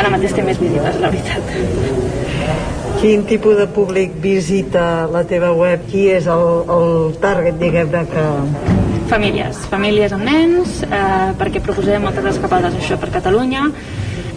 ara 0.00 0.12
mateix 0.16 0.32
té 0.32 0.46
més 0.46 0.60
visites, 0.64 1.00
la 1.04 1.12
veritat. 1.12 2.85
Quin 2.96 3.26
tipus 3.28 3.58
de 3.58 3.66
públic 3.68 4.14
visita 4.24 5.04
la 5.12 5.20
teva 5.28 5.50
web? 5.52 5.82
Qui 5.90 6.06
és 6.14 6.24
el, 6.32 6.46
el 6.72 7.16
target, 7.20 7.58
diguem-ne, 7.60 8.00
que... 8.08 8.24
Famílies, 9.10 9.58
famílies 9.70 10.14
amb 10.16 10.24
nens, 10.24 10.78
eh, 10.88 11.34
perquè 11.36 11.60
proposem 11.62 12.02
moltes 12.02 12.24
escapades 12.32 12.74
això 12.78 12.96
per 12.98 13.10
Catalunya, 13.14 13.66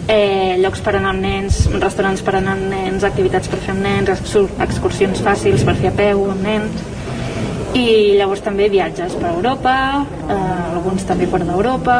eh, 0.04 0.58
llocs 0.60 0.84
per 0.84 0.92
anar 0.98 1.14
amb 1.14 1.24
nens, 1.24 1.62
restaurants 1.80 2.20
per 2.26 2.36
anar 2.36 2.58
amb 2.58 2.68
nens, 2.74 3.06
activitats 3.08 3.48
per 3.48 3.62
fer 3.64 3.72
amb 3.72 3.86
nens, 3.86 4.12
excursions 4.68 5.24
fàcils 5.24 5.64
per 5.64 5.74
fer 5.80 5.88
a 5.90 5.96
peu 5.96 6.26
amb 6.28 6.44
nens, 6.44 6.84
i 7.80 7.86
llavors 8.18 8.44
també 8.44 8.68
viatges 8.68 9.16
per 9.22 9.30
Europa, 9.30 9.74
eh, 10.26 10.36
alguns 10.74 11.08
també 11.08 11.30
fora 11.32 11.48
d'Europa, 11.48 11.96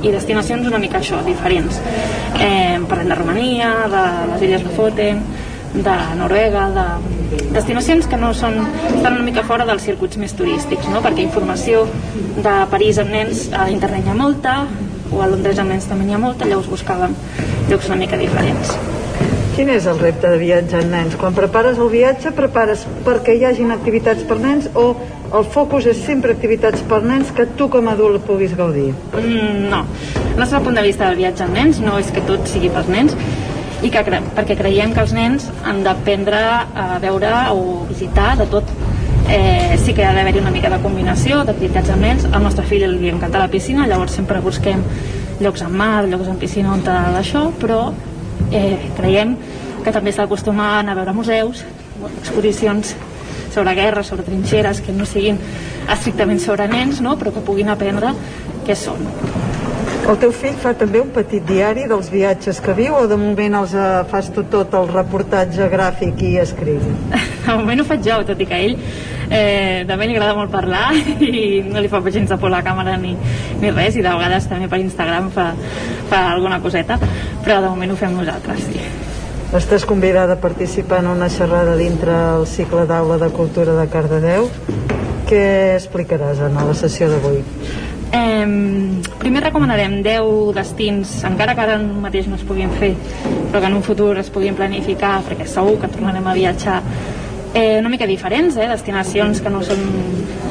i 0.00 0.14
destinacions 0.14 0.66
una 0.72 0.80
mica 0.80 1.02
això, 1.02 1.20
diferents. 1.26 1.82
Eh, 2.40 2.80
parlem 2.88 3.12
de 3.12 3.20
Romania, 3.20 3.70
de 3.92 4.04
les 4.32 4.48
Illes 4.48 4.66
Lofoten, 4.66 5.22
de 5.74 5.96
Noruega, 6.16 6.68
de 6.74 6.86
destinacions 7.52 8.08
que 8.08 8.16
no 8.20 8.32
són, 8.34 8.60
estan 8.88 9.18
una 9.18 9.24
mica 9.26 9.44
fora 9.46 9.66
dels 9.68 9.84
circuits 9.84 10.20
més 10.20 10.34
turístics, 10.36 10.88
no? 10.92 11.02
perquè 11.04 11.24
informació 11.24 11.84
de 12.38 12.54
París 12.72 13.00
amb 13.02 13.12
nens 13.14 13.48
a 13.52 13.68
internet 13.72 14.06
hi 14.06 14.14
ha 14.14 14.18
molta, 14.18 14.60
o 15.12 15.22
a 15.24 15.28
Londres 15.30 15.58
amb 15.60 15.74
nens 15.74 15.88
també 15.88 16.08
n'hi 16.08 16.16
ha 16.16 16.22
molta, 16.22 16.48
llavors 16.48 16.70
buscàvem 16.72 17.16
llocs 17.68 17.90
una 17.90 18.00
mica 18.00 18.20
diferents. 18.20 18.76
Quin 19.58 19.72
és 19.74 19.88
el 19.90 19.98
repte 19.98 20.28
de 20.30 20.38
viatjar 20.38 20.84
amb 20.84 20.92
nens? 20.94 21.14
Quan 21.18 21.34
prepares 21.34 21.80
el 21.82 21.88
viatge, 21.90 22.30
prepares 22.36 22.84
perquè 23.06 23.34
hi 23.34 23.42
hagin 23.48 23.72
activitats 23.74 24.22
per 24.28 24.36
nens 24.38 24.68
o 24.78 24.92
el 25.34 25.48
focus 25.50 25.88
és 25.90 25.98
sempre 26.06 26.32
activitats 26.32 26.84
per 26.88 27.00
nens 27.02 27.32
que 27.34 27.48
tu 27.58 27.66
com 27.72 27.88
a 27.90 27.96
adult 27.98 28.22
puguis 28.28 28.54
gaudir? 28.56 28.92
Mm, 29.18 29.66
no. 29.72 29.82
El 30.22 30.38
nostre 30.38 30.62
punt 30.62 30.78
de 30.78 30.84
vista 30.86 31.08
del 31.08 31.18
viatge 31.18 31.44
amb 31.48 31.58
nens 31.58 31.82
no 31.82 31.98
és 31.98 32.12
que 32.14 32.22
tot 32.28 32.46
sigui 32.46 32.70
per 32.70 32.86
nens, 32.86 33.16
i 33.82 33.90
que, 33.94 34.02
perquè 34.02 34.56
creiem 34.58 34.92
que 34.94 35.02
els 35.04 35.12
nens 35.14 35.46
han 35.66 35.84
d'aprendre 35.86 36.38
a 36.74 36.98
veure 37.02 37.30
o 37.54 37.84
visitar 37.88 38.32
de 38.38 38.46
tot 38.50 38.72
eh, 39.30 39.76
sí 39.84 39.94
que 39.94 40.04
ha 40.04 40.14
d'haver-hi 40.16 40.40
una 40.42 40.50
mica 40.50 40.70
de 40.72 40.80
combinació 40.82 41.44
d'activitats 41.46 41.92
amb 41.94 42.06
nens 42.06 42.26
al 42.32 42.42
nostre 42.42 42.66
fill 42.66 42.88
li 42.96 43.12
encanta 43.12 43.38
la 43.38 43.50
piscina 43.52 43.86
llavors 43.86 44.16
sempre 44.18 44.40
busquem 44.42 44.82
llocs 45.38 45.62
amb 45.62 45.78
mar, 45.78 46.08
llocs 46.08 46.30
amb 46.32 46.42
piscina 46.42 46.72
on 46.74 46.82
d'això 46.82 47.48
però 47.60 47.92
eh, 48.50 48.90
creiem 48.96 49.36
que 49.84 49.94
també 49.94 50.10
està 50.10 50.26
acostumat 50.26 50.88
a 50.88 50.96
veure 50.98 51.14
museus 51.14 51.62
exposicions 52.18 52.96
sobre 53.54 53.74
guerra, 53.74 54.02
sobre 54.02 54.26
trinxeres 54.26 54.82
que 54.82 54.92
no 54.92 55.06
siguin 55.06 55.38
estrictament 55.92 56.42
sobre 56.42 56.66
nens 56.68 57.02
no? 57.04 57.14
però 57.20 57.32
que 57.34 57.44
puguin 57.46 57.70
aprendre 57.70 58.14
què 58.66 58.74
són 58.76 59.06
el 60.08 60.16
teu 60.22 60.32
fill 60.32 60.56
fa 60.62 60.72
també 60.78 61.00
un 61.02 61.10
petit 61.12 61.44
diari 61.44 61.86
dels 61.90 62.08
viatges 62.12 62.60
que 62.64 62.74
viu 62.76 62.94
o 62.96 63.06
de 63.10 63.16
moment 63.20 63.58
els 63.60 63.74
uh, 63.76 64.04
fas 64.08 64.30
tu 64.34 64.44
tot 64.52 64.74
el 64.78 64.88
reportatge 64.92 65.66
gràfic 65.72 66.22
i 66.24 66.34
escrit? 66.42 66.84
De 67.44 67.56
moment 67.60 67.82
ho 67.82 67.86
faig 67.88 68.06
jo, 68.06 68.20
tot 68.28 68.40
i 68.40 68.46
que 68.48 68.60
ell 68.68 68.76
eh, 69.28 69.84
també 69.88 70.08
li 70.08 70.16
agrada 70.16 70.36
molt 70.38 70.52
parlar 70.52 70.92
i 71.24 71.64
no 71.66 71.82
li 71.82 71.90
fa 71.92 72.02
gens 72.08 72.30
de 72.30 72.38
por 72.40 72.52
la 72.54 72.62
càmera 72.64 72.96
ni, 73.00 73.16
ni 73.60 73.72
res 73.74 73.98
i 73.98 74.04
de 74.04 74.14
vegades 74.14 74.48
també 74.48 74.70
per 74.70 74.80
Instagram 74.84 75.32
fa, 75.34 75.50
fa 76.08 76.22
alguna 76.32 76.62
coseta 76.64 76.98
però 77.44 77.60
de 77.64 77.68
moment 77.68 77.92
ho 77.92 77.98
fem 77.98 78.16
nosaltres, 78.16 78.64
sí. 78.68 78.86
Estàs 79.56 79.86
convidada 79.88 80.34
a 80.36 80.40
participar 80.42 80.98
en 81.00 81.06
una 81.14 81.30
xerrada 81.32 81.76
dintre 81.76 82.12
el 82.36 82.46
cicle 82.46 82.84
d'aula 82.84 83.16
de 83.16 83.30
cultura 83.32 83.72
de 83.78 83.86
Cardedeu. 83.88 84.50
Què 85.28 85.44
explicaràs 85.78 86.42
en 86.44 86.58
la 86.60 86.74
sessió 86.76 87.08
d'avui? 87.08 87.40
Eh, 88.12 88.46
primer 89.18 89.42
recomanarem 89.44 90.00
10 90.02 90.54
destins, 90.56 91.12
encara 91.28 91.54
que 91.54 91.64
ara 91.66 91.76
mateix 91.78 92.28
no 92.30 92.38
es 92.38 92.44
puguin 92.48 92.70
fer, 92.80 92.94
però 93.50 93.60
que 93.60 93.68
en 93.68 93.76
un 93.76 93.84
futur 93.84 94.14
es 94.18 94.30
puguin 94.32 94.56
planificar, 94.56 95.18
perquè 95.26 95.46
segur 95.46 95.76
que 95.82 95.90
tornarem 95.92 96.26
a 96.26 96.36
viatjar 96.36 96.80
eh, 97.54 97.78
una 97.78 97.88
mica 97.88 98.06
diferents, 98.06 98.56
eh, 98.56 98.68
destinacions 98.68 99.42
que 99.44 99.52
no 99.52 99.62
són 99.62 99.84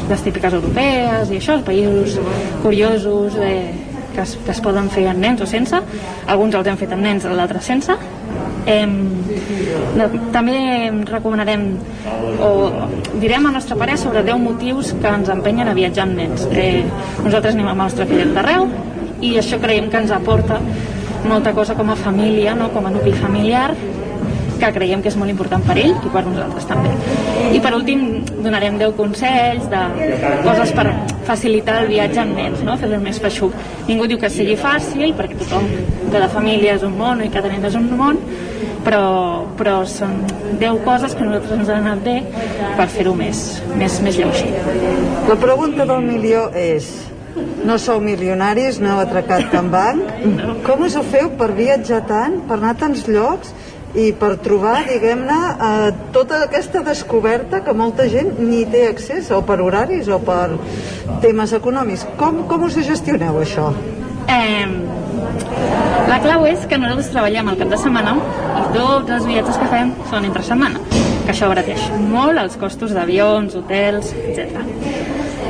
les 0.08 0.24
típiques 0.24 0.54
europees 0.54 1.32
i 1.32 1.42
això, 1.42 1.58
països 1.66 2.20
curiosos 2.64 3.38
eh, 3.42 3.74
que, 4.14 4.22
es, 4.22 4.38
que 4.46 4.54
es 4.54 4.62
poden 4.62 4.90
fer 4.94 5.08
amb 5.12 5.22
nens 5.22 5.42
o 5.42 5.50
sense, 5.50 5.82
alguns 6.28 6.56
els 6.58 6.70
hem 6.70 6.78
fet 6.80 6.94
amb 6.94 7.06
nens, 7.06 7.26
l'altre 7.26 7.62
sense, 7.62 7.98
Eh, 8.68 8.88
també 10.34 10.58
recomanarem 11.08 11.70
o 12.44 12.52
direm 13.22 13.48
el 13.48 13.56
nostre 13.56 13.78
pare 13.80 13.98
sobre 13.98 14.24
10 14.28 14.42
motius 14.44 14.94
que 15.02 15.14
ens 15.14 15.32
empenyen 15.34 15.72
a 15.72 15.76
viatjar 15.78 16.08
amb 16.08 16.20
nens. 16.20 16.48
Eh, 16.52 16.84
nosaltres 17.24 17.56
anem 17.56 17.68
amb 17.68 17.80
el 17.80 17.84
nostre 17.86 18.08
fillet 18.10 18.34
d'arreu 18.36 18.68
i 19.22 19.38
això 19.42 19.60
creiem 19.62 19.90
que 19.90 20.04
ens 20.04 20.14
aporta 20.14 20.60
molta 21.28 21.54
cosa 21.54 21.76
com 21.76 21.90
a 21.90 21.96
família, 21.96 22.54
no? 22.56 22.70
com 22.74 22.86
a 22.86 22.92
nucli 22.94 23.14
familiar 23.18 23.74
que 24.62 24.72
creiem 24.76 25.04
que 25.04 25.12
és 25.12 25.18
molt 25.20 25.32
important 25.32 25.64
per 25.66 25.78
ell 25.78 25.94
i 25.94 26.12
per 26.14 26.24
nosaltres 26.26 26.68
també. 26.70 26.92
I 27.56 27.62
per 27.64 27.74
últim 27.78 28.04
donarem 28.44 28.78
10 28.82 28.96
consells 28.98 29.70
de 29.72 29.84
coses 30.46 30.74
per 30.78 30.88
facilitar 31.28 31.82
el 31.84 31.92
viatge 31.92 32.22
amb 32.24 32.38
nens, 32.38 32.64
no? 32.66 32.78
fer-lo 32.82 33.00
més 33.04 33.20
feixuc. 33.24 33.56
Ningú 33.88 34.08
diu 34.10 34.20
que 34.22 34.32
sigui 34.34 34.58
fàcil, 34.60 35.14
perquè 35.18 35.40
tothom, 35.42 35.68
cada 36.14 36.30
família 36.34 36.78
és 36.78 36.86
un 36.88 36.96
món 37.00 37.24
i 37.26 37.32
cada 37.34 37.52
nen 37.52 37.68
és 37.68 37.76
un 37.80 37.90
món, 38.00 38.22
però, 38.86 39.04
però 39.60 39.82
són 39.90 40.22
10 40.62 40.80
coses 40.86 41.16
que 41.18 41.28
nosaltres 41.28 41.60
ens 41.60 41.74
han 41.74 41.92
anat 41.92 42.06
bé 42.06 42.18
per 42.78 42.88
fer-ho 42.94 43.14
més, 43.18 43.44
més, 43.76 44.00
més 44.06 44.20
lleuger. 44.20 44.54
La 45.28 45.38
pregunta 45.42 45.88
del 45.90 46.06
milió 46.08 46.48
és 46.56 46.90
no 47.68 47.76
sou 47.82 48.00
milionaris, 48.02 48.80
no 48.82 48.94
heu 48.94 49.02
atracat 49.04 49.50
tan 49.52 49.70
banc. 49.74 50.14
No. 50.26 50.56
Com 50.66 50.86
us 50.88 50.96
ho 50.98 51.04
feu 51.06 51.30
per 51.40 51.52
viatjar 51.58 52.04
tant, 52.10 52.40
per 52.48 52.58
anar 52.58 52.76
a 52.76 52.80
tants 52.86 53.06
llocs 53.12 53.52
i 53.96 54.12
per 54.20 54.36
trobar, 54.44 54.82
diguem-ne, 54.90 55.38
eh, 55.68 55.92
tota 56.14 56.44
aquesta 56.46 56.84
descoberta 56.84 57.64
que 57.64 57.74
molta 57.74 58.08
gent 58.12 58.36
ni 58.40 58.66
té 58.66 58.88
accés, 58.90 59.32
o 59.32 59.42
per 59.46 59.62
horaris 59.62 60.10
o 60.10 60.20
per 60.20 60.58
temes 61.24 61.54
econòmics. 61.54 62.06
Com, 62.20 62.44
com 62.50 62.68
us 62.68 62.76
gestioneu 62.84 63.40
això? 63.42 63.72
Eh, 64.28 64.68
la 66.08 66.20
clau 66.24 66.46
és 66.48 66.66
que 66.68 66.78
nosaltres 66.80 67.10
treballem 67.14 67.54
el 67.54 67.58
cap 67.62 67.72
de 67.72 67.80
setmana 67.80 68.16
i 68.60 68.64
tots 68.76 69.14
els 69.16 69.26
viatges 69.28 69.58
que 69.62 69.70
fem 69.72 69.94
són 70.12 70.28
entre 70.28 70.44
setmana, 70.44 70.84
que 70.92 71.32
això 71.34 71.48
abarateix 71.48 71.88
molt 72.12 72.40
els 72.44 72.60
costos 72.60 72.94
d'avions, 72.96 73.56
hotels, 73.56 74.14
etc. 74.28 74.62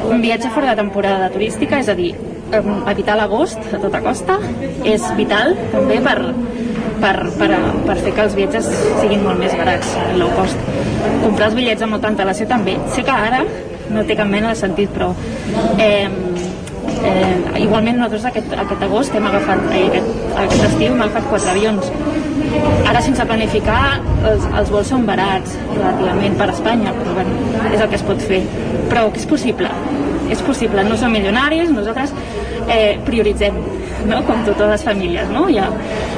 Un 0.08 0.22
viatge 0.24 0.54
fora 0.54 0.72
de 0.72 0.80
temporada 0.80 1.30
turística, 1.34 1.82
és 1.82 1.90
a 1.90 1.98
dir, 1.98 2.14
evitar 2.54 3.18
l'agost 3.20 3.60
a 3.74 3.82
tota 3.82 4.02
costa, 4.06 4.38
és 4.88 5.04
vital 5.18 5.56
també 5.74 6.00
per, 6.06 6.18
per, 7.02 7.16
per, 7.40 7.52
per 7.88 7.98
fer 8.02 8.14
que 8.16 8.26
els 8.26 8.36
viatges 8.38 8.68
siguin 9.02 9.24
molt 9.26 9.42
més 9.42 9.56
barats, 9.58 9.96
low 10.20 10.32
cost. 10.38 10.60
Comprar 11.24 11.52
els 11.52 11.58
bitllets 11.58 11.86
amb 11.86 11.98
molta 11.98 12.12
antelació 12.12 12.48
també. 12.50 12.78
Sé 12.96 13.06
que 13.08 13.16
ara 13.30 13.44
no 13.94 14.04
té 14.08 14.18
cap 14.20 14.28
mena 14.30 14.52
de 14.52 14.60
sentit, 14.60 14.92
però 14.94 15.14
eh, 15.80 16.08
eh, 17.08 17.62
igualment 17.64 18.00
nosaltres 18.00 18.28
aquest, 18.32 18.56
aquest 18.66 18.88
agost 18.90 19.16
hem 19.16 19.28
agafat, 19.30 19.64
eh, 19.72 19.86
aquest, 19.92 20.16
aquest 20.46 20.66
estiu 20.72 20.94
hem 20.94 21.06
agafat 21.06 21.30
quatre 21.32 21.54
avions 21.54 21.92
ara 22.88 23.02
sense 23.04 23.26
planificar 23.28 23.82
els, 24.30 24.46
els 24.48 24.72
vols 24.74 24.92
són 24.94 25.06
barats 25.08 25.56
relativament 25.76 26.38
per 26.40 26.50
Espanya 26.54 26.94
però 26.98 27.16
bueno, 27.18 27.64
és 27.72 27.80
el 27.80 27.90
que 27.92 28.00
es 28.00 28.06
pot 28.08 28.24
fer 28.30 28.42
però 28.92 29.08
que 29.12 29.22
és 29.22 29.30
possible 29.30 29.72
és 30.32 30.42
possible, 30.44 30.84
no 30.84 30.98
som 31.00 31.14
milionaris 31.16 31.72
nosaltres 31.72 32.14
eh, 32.68 32.98
prioritzem 33.06 33.58
no? 34.08 34.22
com 34.28 34.44
totes 34.46 34.70
les 34.74 34.84
famílies 34.88 35.30
no? 35.34 35.48
hi, 35.50 35.60
ha, 35.62 35.68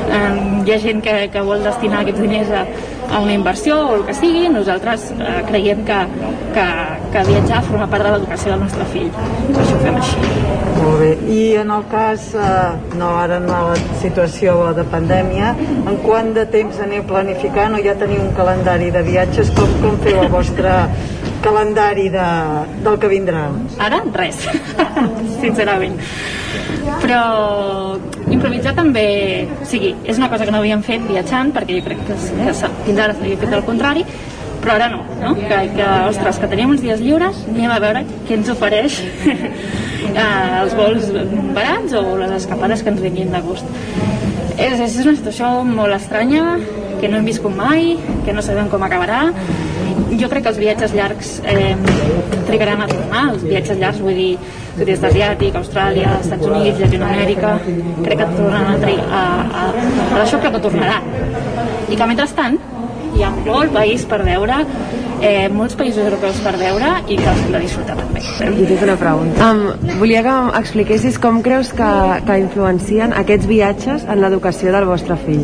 eh, 0.09 0.31
hi 0.65 0.73
ha 0.73 0.80
gent 0.85 1.03
que, 1.05 1.17
que 1.34 1.43
vol 1.45 1.63
destinar 1.65 2.03
aquests 2.03 2.21
diners 2.23 2.53
a, 2.53 2.63
a 3.09 3.21
una 3.23 3.34
inversió 3.34 3.80
o 3.88 3.95
el 3.97 4.05
que 4.07 4.15
sigui 4.17 4.47
nosaltres 4.53 5.09
eh, 5.17 5.39
creiem 5.49 5.85
que, 5.88 5.99
que, 6.55 6.67
que 7.13 7.26
viatjar 7.31 7.61
forma 7.69 7.89
part 7.91 8.07
de 8.07 8.15
l'educació 8.15 8.53
del 8.53 8.65
nostre 8.65 8.88
fill 8.93 9.11
per 9.13 9.63
això 9.63 9.77
ho 9.77 9.84
fem 9.85 10.01
així 10.01 10.27
molt 10.80 11.01
bé, 11.01 11.11
i 11.35 11.39
en 11.59 11.71
el 11.76 11.85
cas 11.91 12.30
eh, 12.38 12.49
no 12.99 13.13
ara 13.19 13.39
en 13.41 13.47
la 13.49 13.61
situació 14.03 14.73
de 14.77 14.85
pandèmia 14.91 15.53
en 15.80 16.01
quant 16.05 16.34
de 16.38 16.45
temps 16.53 16.81
aneu 16.85 17.05
planificant 17.09 17.77
o 17.77 17.81
ja 17.85 17.97
teniu 17.99 18.21
un 18.26 18.35
calendari 18.38 18.91
de 18.95 19.03
viatges 19.07 19.51
com, 19.57 19.80
com 19.84 19.97
feu 20.05 20.21
el 20.23 20.31
vostre 20.34 20.76
calendari 21.43 22.09
de, 22.11 22.27
del 22.84 22.99
que 22.99 23.09
vindrà? 23.11 23.45
Ara, 23.80 24.01
res, 24.15 24.41
sincerament. 25.43 25.95
Però 27.03 27.21
improvisar 28.30 28.73
també, 28.77 29.05
o 29.61 29.67
sigui, 29.67 29.93
és 30.05 30.19
una 30.19 30.30
cosa 30.31 30.45
que 30.45 30.53
no 30.53 30.61
havíem 30.61 30.84
fet 30.85 31.05
viatjant, 31.09 31.53
perquè 31.55 31.80
jo 31.80 31.85
crec 31.88 32.03
que 32.07 32.17
fins 32.19 32.99
ara 32.99 33.15
s'havia 33.15 33.39
fet 33.41 33.55
el 33.57 33.65
contrari, 33.67 34.05
però 34.59 34.76
ara 34.76 34.89
no, 34.91 35.03
no? 35.21 35.35
Que, 35.39 35.59
que, 35.76 35.85
ostres, 36.09 36.39
que 36.41 36.49
tenim 36.51 36.73
uns 36.76 36.84
dies 36.84 37.01
lliures, 37.03 37.45
anem 37.51 37.71
a 37.71 37.80
veure 37.84 38.03
què 38.27 38.35
ens 38.39 38.51
ofereix 38.51 38.99
eh, 40.13 40.59
els 40.61 40.76
vols 40.80 41.11
barats 41.55 41.95
o 41.95 42.03
les 42.19 42.35
escapades 42.41 42.84
que 42.84 42.93
ens 42.93 43.05
vinguin 43.05 43.31
de 43.35 43.43
gust. 43.45 44.28
És, 44.60 44.80
és 44.84 44.95
una 45.06 45.15
situació 45.15 45.49
molt 45.64 45.95
estranya, 45.95 46.57
que 46.99 47.07
no 47.07 47.19
hem 47.19 47.27
viscut 47.30 47.53
mai, 47.56 47.94
que 48.26 48.34
no 48.36 48.44
sabem 48.44 48.68
com 48.72 48.84
acabarà. 48.84 49.22
Jo 50.19 50.27
crec 50.31 50.44
que 50.44 50.52
els 50.52 50.60
viatges 50.60 50.95
llargs 50.98 51.30
eh, 51.48 51.76
trigaran 52.49 52.84
a 52.84 52.90
tornar, 52.90 53.23
els 53.34 53.45
viatges 53.45 53.80
llargs 53.80 54.02
vull 54.03 54.18
dir 54.19 54.34
sud-est 54.80 55.06
asiàtic, 55.10 55.56
Austràlia, 55.60 56.18
Estats 56.23 56.49
Units, 56.49 56.81
Llatinoamèrica, 56.81 57.53
crec 58.03 58.19
que 58.19 58.27
tornaran 58.36 58.76
a, 58.76 58.98
a, 59.22 59.23
a, 59.64 59.69
a 60.10 60.19
això 60.26 60.41
crec 60.44 60.57
que 60.57 60.64
tornarà. 60.68 60.99
I 61.90 61.95
que 61.95 62.10
mentrestant 62.11 62.60
hi 63.19 63.25
ha 63.27 63.31
molt 63.35 63.73
país 63.75 64.05
per 64.07 64.21
veure, 64.23 64.61
eh, 65.19 65.49
molts 65.51 65.75
països 65.79 66.05
europeus 66.05 66.39
per 66.45 66.55
veure 66.59 66.91
i 67.07 67.17
que 67.19 67.27
els 67.27 67.41
hem 67.43 67.55
de 67.55 67.63
disfrutar 67.65 67.97
també. 67.99 68.23
Jo 68.39 68.67
tinc 68.69 68.85
una 68.87 68.95
pregunta. 69.01 69.49
Um, 69.51 69.97
volia 69.99 70.23
que 70.23 70.35
expliquessis 70.61 71.19
com 71.19 71.41
creus 71.43 71.73
que, 71.75 71.89
que 72.27 72.39
influencien 72.45 73.15
aquests 73.23 73.49
viatges 73.49 74.07
en 74.07 74.23
l'educació 74.23 74.71
del 74.75 74.87
vostre 74.87 75.19
fill. 75.25 75.43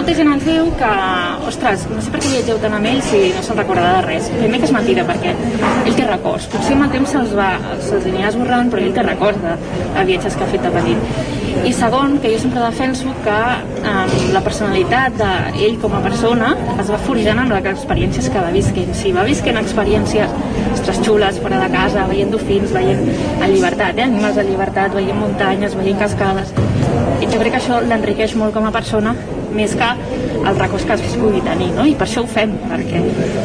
Molta 0.00 0.14
gent 0.16 0.30
ens 0.32 0.44
diu 0.48 0.68
que, 0.80 0.90
ostres, 1.44 1.82
no 1.92 2.00
sé 2.00 2.08
per 2.08 2.22
què 2.22 2.30
viatgeu 2.32 2.56
tant 2.62 2.72
amb 2.72 2.88
ell 2.88 3.02
si 3.04 3.18
no 3.36 3.42
se'n 3.44 3.58
recorda 3.58 3.82
de 3.98 4.04
res. 4.06 4.30
Primer 4.32 4.60
que 4.62 4.64
és 4.64 4.70
mentida, 4.72 5.02
perquè 5.04 5.34
ell 5.34 5.96
té 5.98 6.06
records. 6.06 6.46
Potser 6.48 6.72
amb 6.72 6.86
el 6.86 6.94
temps 6.94 7.10
se'ls 7.12 7.34
va, 7.36 7.48
se'ls 7.84 8.06
anirà 8.08 8.30
esborrant, 8.30 8.70
però 8.72 8.80
ell 8.80 8.94
té 8.96 9.02
records 9.04 9.42
de, 9.42 9.52
de 9.98 10.04
viatges 10.08 10.38
que 10.38 10.46
ha 10.46 10.48
fet 10.54 10.62
de 10.64 10.70
petit. 10.72 11.18
I 11.68 11.72
segon, 11.76 12.14
que 12.22 12.30
jo 12.32 12.38
sempre 12.40 12.62
defenso 12.64 13.12
que 13.26 13.34
eh, 13.90 14.14
la 14.32 14.40
personalitat 14.46 15.18
d'ell 15.20 15.76
com 15.82 15.98
a 15.98 16.00
persona 16.06 16.54
es 16.78 16.94
va 16.94 17.00
forjant 17.04 17.42
amb 17.42 17.52
les 17.52 17.68
experiències 17.74 18.30
que 18.32 18.44
va 18.46 18.54
visquent. 18.56 18.94
Si 18.96 19.12
va 19.12 19.26
visquent 19.28 19.60
experiències 19.60 20.32
ostres, 20.70 21.02
xules, 21.04 21.42
fora 21.44 21.58
de 21.60 21.68
casa, 21.74 22.06
veient 22.08 22.32
dofins, 22.32 22.72
veient 22.72 23.04
en 23.04 23.52
llibertat, 23.52 24.00
eh? 24.00 24.08
animals 24.08 24.40
de 24.40 24.48
llibertat, 24.48 24.96
veient 24.96 25.20
muntanyes, 25.20 25.76
veient 25.76 26.00
cascades. 26.00 26.56
I 27.20 27.28
jo 27.28 27.36
crec 27.36 27.52
que 27.52 27.60
això 27.60 27.82
l'enriqueix 27.84 28.38
molt 28.40 28.56
com 28.56 28.64
a 28.64 28.72
persona, 28.72 29.12
més 29.54 29.76
que 29.78 29.90
els 30.40 30.58
records 30.58 30.86
que 30.88 30.98
es 30.98 31.16
pugui 31.20 31.42
tenir, 31.46 31.70
no? 31.76 31.86
I 31.86 31.96
per 31.98 32.08
això 32.08 32.24
ho 32.24 32.30
fem, 32.30 32.52
perquè, 32.70 33.02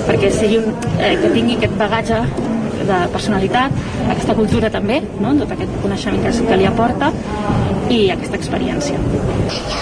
perquè 0.10 0.34
sigui 0.34 0.60
un, 0.62 0.76
eh, 1.00 1.16
que 1.22 1.32
tingui 1.34 1.58
aquest 1.60 1.80
bagatge 1.80 2.22
de 2.86 3.00
personalitat, 3.14 3.74
aquesta 4.12 4.36
cultura 4.38 4.70
també, 4.74 5.00
no? 5.22 5.34
tot 5.40 5.52
aquest 5.56 5.74
coneixement 5.84 6.22
que, 6.26 6.34
que 6.50 6.60
li 6.60 6.68
aporta 6.70 7.12
i 7.94 8.00
aquesta 8.14 8.38
experiència. 8.40 9.00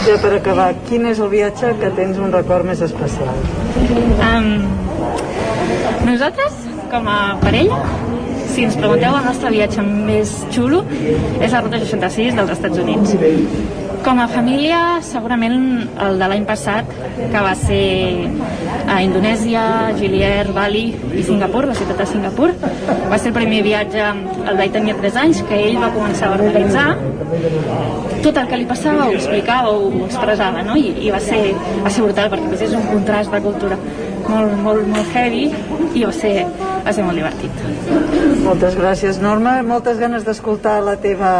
Ja 0.07 0.17
per 0.23 0.33
acabar, 0.37 0.71
quin 0.87 1.07
és 1.11 1.21
el 1.23 1.31
viatge 1.33 1.73
que 1.81 1.91
tens 1.97 2.19
un 2.21 2.33
record 2.35 2.67
més 2.67 2.83
especial? 2.85 3.35
Um, 4.29 4.49
nosaltres, 6.07 6.59
com 6.91 7.07
a 7.11 7.19
parella, 7.43 7.79
si 8.53 8.67
ens 8.67 8.75
pregunteu 8.77 9.15
el 9.17 9.23
nostre 9.25 9.51
viatge 9.53 9.83
més 9.85 10.35
xulo, 10.53 10.83
és 11.41 11.51
la 11.51 11.63
Ruta 11.63 11.79
66 11.81 12.35
dels 12.37 12.53
Estats 12.57 12.83
Units. 12.83 13.15
Com 14.03 14.19
a 14.19 14.25
família, 14.27 14.77
segurament 15.05 15.53
el 16.03 16.17
de 16.19 16.27
l'any 16.27 16.43
passat, 16.47 16.89
que 17.17 17.43
va 17.45 17.53
ser 17.55 18.27
a 18.91 18.97
Indonèsia, 19.05 19.61
Gilier, 19.95 20.49
Bali 20.51 20.83
i 21.15 21.23
Singapur, 21.23 21.63
la 21.69 21.75
ciutat 21.77 22.01
de 22.03 22.07
Singapur. 22.11 22.49
Va 23.07 23.17
ser 23.17 23.31
el 23.31 23.37
primer 23.37 23.61
viatge, 23.63 24.03
el 24.43 24.59
vaig 24.59 24.75
tenir 24.75 24.97
3 24.99 25.19
anys, 25.23 25.41
que 25.47 25.61
ell 25.69 25.79
va 25.79 25.93
començar 25.95 26.33
a 26.33 26.35
organitzar. 26.35 26.87
Tot 28.27 28.41
el 28.43 28.51
que 28.51 28.59
li 28.59 28.67
passava 28.67 29.07
ho 29.07 29.15
explicava, 29.15 29.71
ho 29.71 30.05
expressava, 30.09 30.67
no? 30.67 30.75
I, 30.75 30.91
i 31.07 31.13
va, 31.13 31.23
ser, 31.23 31.41
va 31.85 31.91
ser 31.91 32.03
brutal, 32.03 32.31
perquè 32.35 32.59
és 32.67 32.75
un 32.75 32.89
contrast 32.91 33.31
de 33.31 33.41
cultura 33.47 33.79
molt, 34.27 34.53
molt, 34.63 34.87
molt 34.87 35.15
heavy 35.15 35.47
i 35.93 36.03
va 36.03 36.11
ser, 36.15 36.35
va 36.83 36.93
ser 36.93 37.05
molt 37.07 37.19
divertit. 37.19 37.63
Moltes 38.43 38.75
gràcies, 38.79 39.21
Norma. 39.23 39.59
Moltes 39.65 39.99
ganes 40.01 40.27
d'escoltar 40.27 40.79
la 40.83 40.97
teva 41.01 41.33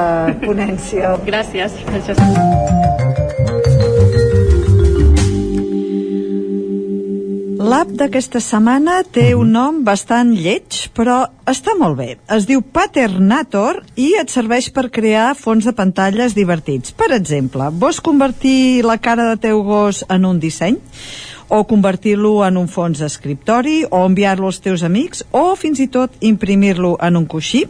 ponència. 0.44 1.18
Gràcies. 1.28 1.76
Gràcies. 1.92 2.72
L'app 7.64 7.94
d'aquesta 7.96 8.42
setmana 8.44 9.00
té 9.16 9.30
un 9.40 9.54
nom 9.56 9.78
bastant 9.88 10.34
lleig, 10.36 10.82
però 10.94 11.22
està 11.50 11.74
molt 11.80 11.96
bé. 11.98 12.10
Es 12.36 12.44
diu 12.46 12.62
Paternator 12.62 13.80
i 13.96 14.10
et 14.20 14.30
serveix 14.30 14.68
per 14.76 14.90
crear 14.94 15.30
fons 15.40 15.66
de 15.66 15.74
pantalles 15.74 16.36
divertits. 16.36 16.92
Per 16.92 17.08
exemple, 17.16 17.72
vols 17.72 18.02
convertir 18.04 18.84
la 18.86 19.00
cara 19.02 19.30
de 19.32 19.40
teu 19.48 19.64
gos 19.66 20.04
en 20.12 20.28
un 20.28 20.44
disseny? 20.44 20.78
O 21.50 21.64
convertir-lo 21.68 22.44
en 22.46 22.58
un 22.58 22.68
fons 22.72 23.00
d'escriptori 23.02 23.84
o 23.90 24.04
enviar-lo 24.06 24.48
als 24.52 24.62
teus 24.64 24.84
amics 24.84 25.26
o 25.32 25.56
fins 25.60 25.82
i 25.84 25.90
tot 25.92 26.16
imprimir-lo 26.22 26.98
en 27.02 27.18
un 27.20 27.26
coixí. 27.26 27.66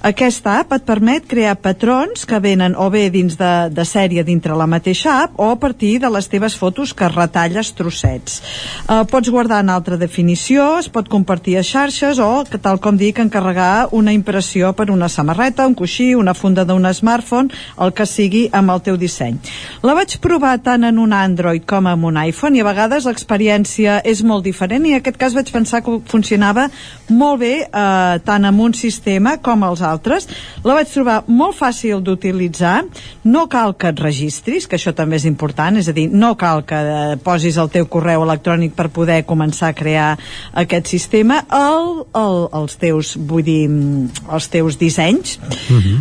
Aquesta 0.00 0.54
app 0.62 0.70
et 0.72 0.84
permet 0.88 1.26
crear 1.28 1.58
patrons 1.60 2.22
que 2.24 2.38
venen 2.40 2.72
o 2.72 2.86
bé 2.88 3.02
dins 3.12 3.34
de, 3.36 3.48
de 3.68 3.84
sèrie 3.84 4.22
dintre 4.24 4.54
la 4.56 4.64
mateixa 4.64 5.18
app 5.26 5.34
o 5.36 5.50
a 5.52 5.58
partir 5.60 5.98
de 6.00 6.08
les 6.08 6.24
teves 6.32 6.54
fotos 6.56 6.94
que 6.96 7.08
retalles 7.12 7.74
trossets. 7.76 8.38
Uh, 8.86 9.02
pots 9.04 9.28
guardar 9.28 9.58
en 9.60 9.68
altra 9.68 9.98
definició, 10.00 10.78
es 10.80 10.88
pot 10.88 11.10
compartir 11.12 11.58
a 11.60 11.64
xarxes 11.66 12.16
o, 12.16 12.30
que 12.48 12.56
tal 12.56 12.80
com 12.80 12.96
dic, 12.96 13.20
encarregar 13.20 13.90
una 13.92 14.14
impressió 14.16 14.70
per 14.72 14.88
una 14.88 15.10
samarreta, 15.12 15.66
un 15.68 15.76
coixí, 15.76 16.14
una 16.16 16.32
funda 16.32 16.64
d'un 16.64 16.88
smartphone, 16.96 17.52
el 17.76 17.92
que 17.92 18.08
sigui 18.08 18.46
amb 18.56 18.72
el 18.72 18.80
teu 18.88 18.96
disseny. 18.96 19.36
La 19.84 19.98
vaig 19.98 20.16
provar 20.24 20.54
tant 20.64 20.88
en 20.88 20.96
un 20.96 21.12
Android 21.12 21.68
com 21.68 21.92
en 21.92 22.08
un 22.08 22.22
iPhone 22.24 22.56
i 22.56 22.64
a 22.64 22.70
vegades 22.70 23.04
l'experiència 23.04 24.00
és 24.00 24.24
molt 24.24 24.48
diferent 24.48 24.88
i 24.88 24.96
en 24.96 25.04
aquest 25.04 25.20
cas 25.20 25.36
vaig 25.36 25.52
pensar 25.52 25.84
que 25.84 26.00
funcionava 26.08 26.70
molt 27.12 27.44
bé 27.44 27.54
eh, 27.68 28.16
tant 28.24 28.48
amb 28.48 28.64
un 28.64 28.72
sistema 28.72 29.36
com 29.44 29.68
els 29.68 29.82
altres. 29.82 29.89
La 30.64 30.76
vaig 30.78 30.90
trobar 30.92 31.24
molt 31.26 31.58
fàcil 31.58 32.02
d'utilitzar, 32.04 32.84
no 33.24 33.46
cal 33.50 33.74
que 33.74 33.90
et 33.90 34.00
registris, 34.00 34.68
que 34.70 34.78
això 34.78 34.94
també 34.94 35.18
és 35.18 35.26
important, 35.26 35.76
és 35.76 35.88
a 35.90 35.94
dir, 35.96 36.06
no 36.12 36.36
cal 36.38 36.62
que 36.68 36.78
eh, 36.78 37.16
posis 37.24 37.58
el 37.58 37.70
teu 37.72 37.88
correu 37.90 38.22
electrònic 38.22 38.76
per 38.78 38.90
poder 38.94 39.22
començar 39.26 39.72
a 39.72 39.76
crear 39.76 40.10
aquest 40.62 40.86
sistema, 40.92 41.42
el, 41.50 42.04
el, 42.14 42.38
els 42.62 42.78
teus, 42.80 43.16
vull 43.16 43.44
dir, 43.46 43.66
mm, 43.68 44.26
els 44.30 44.48
teus 44.52 44.78
dissenys. 44.80 45.38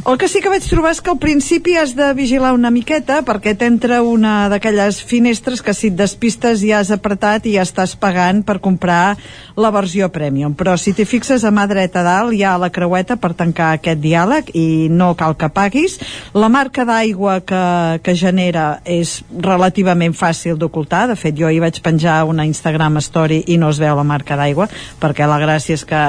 El 0.05 0.17
que 0.19 0.29
sí 0.29 0.41
que 0.43 0.51
vaig 0.51 0.65
trobar 0.69 0.93
és 0.93 1.01
que 1.01 1.11
al 1.13 1.19
principi 1.21 1.75
has 1.79 1.95
de 1.97 2.11
vigilar 2.17 2.53
una 2.55 2.71
miqueta 2.73 3.21
perquè 3.25 3.55
t'entra 3.57 4.01
una 4.05 4.49
d'aquelles 4.51 5.01
finestres 5.05 5.63
que 5.65 5.73
si 5.73 5.89
et 5.91 5.97
despistes 5.99 6.63
ja 6.63 6.79
has 6.79 6.91
apretat 6.93 7.47
i 7.47 7.55
ja 7.57 7.65
estàs 7.65 7.95
pagant 7.99 8.43
per 8.45 8.59
comprar 8.63 9.17
la 9.59 9.71
versió 9.71 10.09
premium. 10.13 10.55
Però 10.57 10.75
si 10.77 10.93
t'hi 10.93 11.05
fixes 11.05 11.45
a 11.45 11.51
mà 11.53 11.67
dreta 11.69 12.03
dalt 12.05 12.35
hi 12.35 12.43
ha 12.43 12.57
la 12.59 12.71
creueta 12.73 13.19
per 13.19 13.33
tancar 13.37 13.73
aquest 13.79 14.01
diàleg 14.03 14.51
i 14.53 14.87
no 14.91 15.13
cal 15.19 15.35
que 15.39 15.49
paguis. 15.53 15.97
La 16.37 16.51
marca 16.51 16.85
d'aigua 16.85 17.39
que, 17.41 17.63
que 18.03 18.15
genera 18.19 18.79
és 18.85 19.19
relativament 19.31 20.13
fàcil 20.13 20.59
d'ocultar. 20.59 21.07
De 21.09 21.17
fet, 21.19 21.35
jo 21.39 21.49
hi 21.49 21.61
vaig 21.63 21.81
penjar 21.83 22.21
una 22.29 22.45
Instagram 22.47 22.99
story 23.01 23.43
i 23.47 23.57
no 23.57 23.71
es 23.73 23.79
veu 23.81 23.95
la 23.97 24.05
marca 24.05 24.37
d'aigua 24.39 24.69
perquè 24.99 25.27
la 25.29 25.39
gràcia 25.41 25.77
és 25.77 25.85
que 25.87 26.01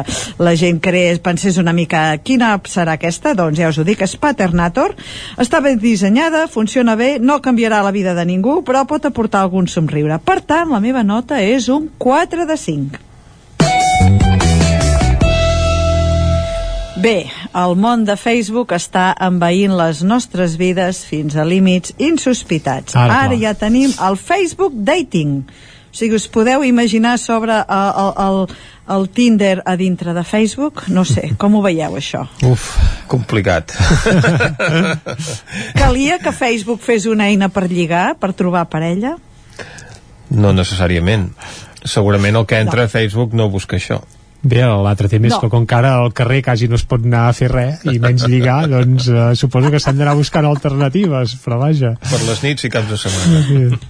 la 0.43 0.55
gent 0.59 0.81
creés, 0.83 1.21
pensés 1.23 1.59
una 1.61 1.75
mica 1.77 2.03
quina 2.25 2.53
serà 2.71 2.97
aquesta? 2.99 3.35
Doncs 3.39 3.61
ja 3.61 3.71
us 3.71 3.79
ho 3.81 3.87
dic, 3.87 4.03
és 4.05 4.17
Paternator. 4.21 4.97
Està 5.41 5.63
ben 5.65 5.79
dissenyada, 5.81 6.47
funciona 6.51 6.97
bé, 6.97 7.15
no 7.21 7.41
canviarà 7.45 7.83
la 7.87 7.95
vida 7.95 8.15
de 8.19 8.27
ningú, 8.27 8.61
però 8.67 8.85
pot 8.89 9.07
aportar 9.07 9.45
algun 9.45 9.71
somriure. 9.71 10.19
Per 10.25 10.41
tant, 10.43 10.69
la 10.73 10.83
meva 10.83 11.05
nota 11.07 11.41
és 11.43 11.71
un 11.73 11.89
4 11.99 12.49
de 12.51 12.59
5. 12.67 14.30
Bé, 17.01 17.31
el 17.57 17.79
món 17.81 18.03
de 18.05 18.13
Facebook 18.21 18.75
està 18.77 19.15
envaint 19.25 19.73
les 19.73 20.03
nostres 20.05 20.59
vides 20.61 20.99
fins 21.09 21.33
a 21.33 21.47
límits 21.49 21.95
insospitats. 21.97 22.93
Ara, 22.93 23.23
Ara 23.25 23.39
ja 23.41 23.55
tenim 23.57 23.95
el 24.05 24.19
Facebook 24.21 24.77
Dating. 24.85 25.39
O 25.49 25.97
sigui, 25.97 26.19
us 26.21 26.29
podeu 26.29 26.61
imaginar 26.67 27.15
sobre 27.19 27.57
el, 27.57 27.89
el, 28.03 28.13
el, 28.27 28.43
el 28.97 29.09
Tinder 29.17 29.63
a 29.65 29.79
dintre 29.81 30.13
de 30.13 30.27
Facebook? 30.29 30.85
No 30.93 31.07
sé, 31.09 31.31
com 31.41 31.57
ho 31.57 31.65
veieu, 31.65 31.97
això? 31.97 32.27
Uf, 32.45 32.69
complicat. 33.09 33.73
Calia 35.81 36.21
que 36.21 36.37
Facebook 36.37 36.85
fes 36.85 37.09
una 37.09 37.33
eina 37.33 37.49
per 37.49 37.65
lligar, 37.73 38.11
per 38.21 38.35
trobar 38.37 38.69
parella? 38.69 39.17
No 40.37 40.53
necessàriament. 40.53 41.31
Segurament 41.81 42.37
el 42.37 42.45
que 42.45 42.61
entra 42.61 42.85
a 42.85 42.93
Facebook 42.93 43.33
no 43.33 43.49
busca 43.49 43.81
això. 43.81 44.03
Bé, 44.43 44.63
l'altre 44.65 45.09
tema 45.13 45.29
és 45.29 45.35
No. 45.35 45.41
que 45.43 45.51
com 45.53 45.67
que 45.69 45.75
ara 45.77 45.95
al 46.01 46.15
carrer 46.17 46.41
quasi 46.43 46.69
no 46.69 46.79
es 46.81 46.85
pot 46.89 47.05
anar 47.05 47.27
a 47.29 47.33
fer 47.37 47.51
res 47.53 47.85
i 47.85 47.99
menys 48.01 48.25
lligar, 48.27 48.63
doncs 48.73 49.09
eh, 49.13 49.35
suposo 49.37 49.71
que 49.71 49.81
s'han 49.83 49.99
d'anar 50.01 50.17
buscant 50.17 50.47
alternatives, 50.49 51.37
però 51.45 51.59
vaja. 51.61 51.97
Per 52.09 52.23
les 52.25 52.43
nits 52.47 52.65
i 52.65 52.71
caps 52.73 52.89
de 52.89 52.97
setmana. 52.97 53.81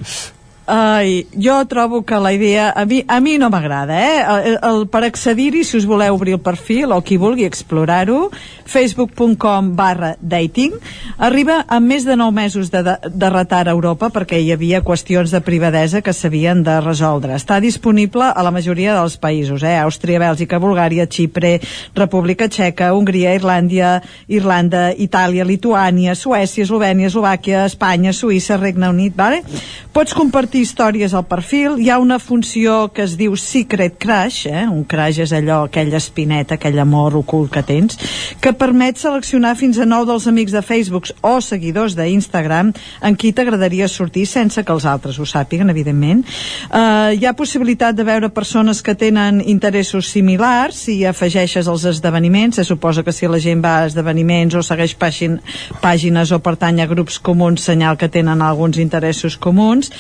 Ai, 0.67 1.27
jo 1.35 1.57
trobo 1.67 2.05
que 2.05 2.15
la 2.21 2.33
idea 2.33 2.71
a 2.71 2.85
mi, 2.85 3.05
a 3.09 3.19
mi 3.21 3.39
no 3.39 3.49
m'agrada 3.51 3.97
eh? 3.97 4.21
el, 4.23 4.59
el, 4.63 4.85
per 4.87 5.03
accedir-hi 5.03 5.65
si 5.67 5.79
us 5.81 5.87
voleu 5.89 6.15
obrir 6.15 6.37
el 6.37 6.43
perfil 6.45 6.93
o 6.95 7.01
qui 7.03 7.17
vulgui 7.19 7.47
explorar-ho 7.49 8.29
facebook.com 8.71 9.73
barra 9.75 10.13
dating 10.21 10.77
arriba 11.19 11.65
amb 11.67 11.91
més 11.91 12.07
de 12.07 12.15
9 12.15 12.31
mesos 12.37 12.71
de, 12.71 12.85
de, 12.87 12.95
de 13.11 13.31
retard 13.33 13.67
a 13.67 13.75
Europa 13.75 14.13
perquè 14.15 14.39
hi 14.39 14.53
havia 14.55 14.83
qüestions 14.87 15.33
de 15.35 15.41
privadesa 15.43 16.05
que 16.07 16.15
s'havien 16.15 16.63
de 16.63 16.77
resoldre 16.85 17.35
està 17.35 17.59
disponible 17.59 18.31
a 18.31 18.47
la 18.47 18.55
majoria 18.55 18.95
dels 19.01 19.19
països 19.19 19.65
eh? 19.67 19.75
Àustria, 19.81 20.23
Bèlgica, 20.23 20.63
Bulgària, 20.63 21.09
Xipre 21.11 21.57
República 21.99 22.47
Txeca, 22.47 22.93
Hongria, 22.95 23.35
Irlàndia 23.35 23.97
Irlanda, 24.29 24.91
Itàlia, 24.95 25.43
Lituània 25.43 26.15
Suècia, 26.15 26.63
Eslovènia, 26.63 27.11
Eslovàquia, 27.11 27.67
Espanya 27.67 28.15
Suïssa, 28.15 28.61
Regne 28.61 28.93
Unit, 28.93 29.19
vale? 29.19 29.43
pots 29.91 30.15
compartir 30.15 30.60
històries 30.61 31.15
al 31.17 31.25
perfil, 31.29 31.79
hi 31.81 31.89
ha 31.91 31.99
una 31.99 32.19
funció 32.21 32.91
que 32.95 33.03
es 33.07 33.17
diu 33.19 33.35
Secret 33.41 33.97
Crush, 34.01 34.45
eh? 34.51 34.67
un 34.69 34.85
crush 34.89 35.21
és 35.25 35.33
allò, 35.37 35.65
aquella 35.67 35.99
espineta, 35.99 36.59
aquell 36.59 36.79
amor 36.83 37.17
ocult 37.19 37.51
que 37.55 37.63
tens, 37.67 37.99
que 38.41 38.53
permet 38.57 39.01
seleccionar 39.01 39.55
fins 39.59 39.81
a 39.81 39.87
nou 39.89 40.05
dels 40.09 40.29
amics 40.31 40.55
de 40.55 40.63
Facebook 40.63 41.11
o 41.27 41.33
seguidors 41.45 41.97
d'Instagram 41.99 42.73
en 43.03 43.17
qui 43.17 43.33
t'agradaria 43.33 43.89
sortir 43.89 44.27
sense 44.29 44.63
que 44.63 44.75
els 44.75 44.87
altres 44.87 45.19
ho 45.19 45.27
sàpiguen, 45.29 45.73
evidentment. 45.73 46.23
Uh, 46.69 47.17
hi 47.17 47.27
ha 47.27 47.35
possibilitat 47.37 47.97
de 47.97 48.07
veure 48.07 48.31
persones 48.31 48.83
que 48.85 48.95
tenen 48.95 49.41
interessos 49.41 50.13
similars 50.13 50.85
si 50.87 51.01
afegeixes 51.09 51.69
els 51.71 51.87
esdeveniments, 51.89 52.61
se 52.61 52.67
suposa 52.69 53.05
que 53.07 53.15
si 53.17 53.29
la 53.29 53.41
gent 53.41 53.65
va 53.65 53.79
a 53.81 53.89
esdeveniments 53.89 54.59
o 54.61 54.65
segueix 54.67 54.97
pàgin, 55.01 55.41
pàgines 55.81 56.33
o 56.37 56.41
pertany 56.45 56.85
a 56.85 56.89
grups 56.91 57.19
comuns, 57.19 57.65
senyal 57.65 57.99
que 58.01 58.11
tenen 58.13 58.43
alguns 58.45 58.79
interessos 58.81 59.37
comuns 59.41 59.91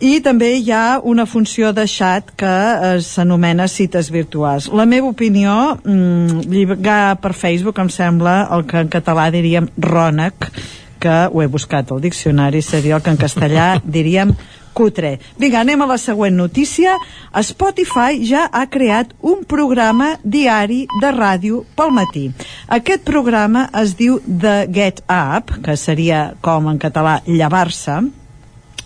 i 0.00 0.18
també 0.24 0.54
hi 0.58 0.70
ha 0.72 1.00
una 1.02 1.26
funció 1.26 1.72
de 1.76 1.86
xat 1.90 2.32
que 2.40 2.46
eh, 2.48 3.00
s'anomena 3.04 3.68
cites 3.68 4.10
virtuals. 4.10 4.70
La 4.72 4.86
meva 4.86 5.10
opinió, 5.10 5.76
mmm, 5.76 6.44
lligar 6.50 7.16
per 7.22 7.34
Facebook 7.34 7.78
em 7.82 7.90
sembla 7.90 8.48
el 8.54 8.66
que 8.70 8.82
en 8.82 8.90
català 8.92 9.30
diríem 9.34 9.68
rònec, 9.78 10.50
que 11.04 11.16
ho 11.30 11.42
he 11.42 11.46
buscat 11.52 11.90
al 11.92 12.00
diccionari, 12.00 12.62
seria 12.62 12.96
el 12.96 13.02
que 13.04 13.12
en 13.12 13.20
castellà 13.20 13.68
diríem 13.98 14.34
cutre. 14.74 15.18
Vinga, 15.38 15.60
anem 15.62 15.84
a 15.84 15.88
la 15.92 15.98
següent 16.02 16.34
notícia. 16.36 16.96
Spotify 17.46 18.18
ja 18.26 18.48
ha 18.50 18.64
creat 18.66 19.14
un 19.22 19.44
programa 19.48 20.14
diari 20.24 20.84
de 21.00 21.12
ràdio 21.14 21.62
pel 21.78 21.94
matí. 21.94 22.26
Aquest 22.66 23.06
programa 23.06 23.68
es 23.82 23.94
diu 24.00 24.18
The 24.26 24.66
Get 24.74 25.04
Up, 25.06 25.54
que 25.62 25.78
seria 25.78 26.26
com 26.42 26.68
en 26.72 26.82
català 26.82 27.20
llevar-se, 27.28 28.02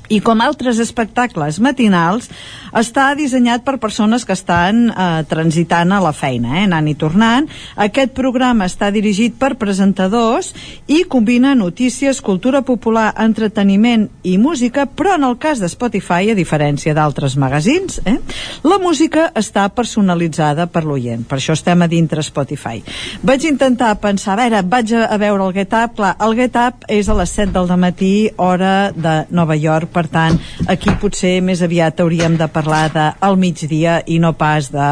i 0.08 0.20
com 0.24 0.40
altres 0.44 0.80
espectacles 0.82 1.58
matinals 1.60 2.30
està 2.72 3.10
dissenyat 3.18 3.64
per 3.64 3.78
persones 3.80 4.24
que 4.24 4.34
estan 4.36 4.88
eh, 4.90 5.08
transitant 5.28 5.92
a 5.92 6.00
la 6.02 6.12
feina, 6.12 6.58
eh, 6.58 6.64
anant 6.66 6.88
i 6.90 6.94
tornant. 6.98 7.48
Aquest 7.76 8.14
programa 8.16 8.68
està 8.68 8.90
dirigit 8.94 9.36
per 9.38 9.54
presentadors 9.60 10.52
i 10.86 11.04
combina 11.08 11.54
notícies, 11.58 12.22
cultura 12.24 12.62
popular, 12.62 13.12
entreteniment 13.18 14.08
i 14.22 14.36
música, 14.38 14.86
però 14.86 15.16
en 15.16 15.26
el 15.28 15.38
cas 15.38 15.62
de 15.62 15.68
Spotify, 15.70 16.32
a 16.32 16.38
diferència 16.38 16.94
d'altres 16.94 17.36
magazins, 17.40 18.00
eh, 18.04 18.18
la 18.64 18.78
música 18.82 19.28
està 19.34 19.68
personalitzada 19.74 20.66
per 20.66 20.84
l'oient. 20.84 21.24
Per 21.28 21.38
això 21.38 21.56
estem 21.56 21.82
a 21.82 21.88
dintre 21.90 22.22
Spotify. 22.22 22.82
Vaig 23.22 23.44
intentar 23.48 23.94
pensar, 24.00 24.36
a 24.36 24.42
veure, 24.42 24.62
vaig 24.62 24.94
a, 24.94 25.16
veure 25.18 25.48
el 25.48 25.54
Get 25.56 25.74
Up. 25.74 25.96
Clar, 25.98 26.14
el 26.24 26.36
Get 26.38 26.56
Up 26.60 26.88
és 26.88 27.08
a 27.08 27.16
les 27.18 27.32
7 27.34 27.52
del 27.52 27.76
matí, 27.78 28.30
hora 28.36 28.92
de 28.94 29.14
Nova 29.30 29.56
York, 29.56 29.90
per 29.92 30.06
tant, 30.10 30.38
aquí 30.68 30.92
potser 31.00 31.38
més 31.44 31.62
aviat 31.62 32.00
hauríem 32.00 32.36
de 32.38 32.48
parlar 32.58 32.84
de 32.92 33.06
al 33.24 33.38
migdia 33.38 34.00
i 34.06 34.18
no 34.18 34.34
pas 34.38 34.72
de 34.74 34.90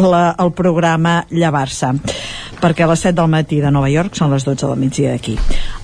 la, 0.00 0.24
el 0.40 0.52
programa 0.56 1.20
Llevar-se 1.30 1.92
perquè 2.62 2.86
a 2.86 2.92
les 2.92 3.02
7 3.02 3.16
del 3.18 3.30
matí 3.30 3.58
de 3.60 3.70
Nova 3.74 3.90
York 3.90 4.14
són 4.14 4.30
les 4.32 4.46
12 4.46 4.68
del 4.68 4.78
migdia 4.78 5.16
d'aquí. 5.16 5.34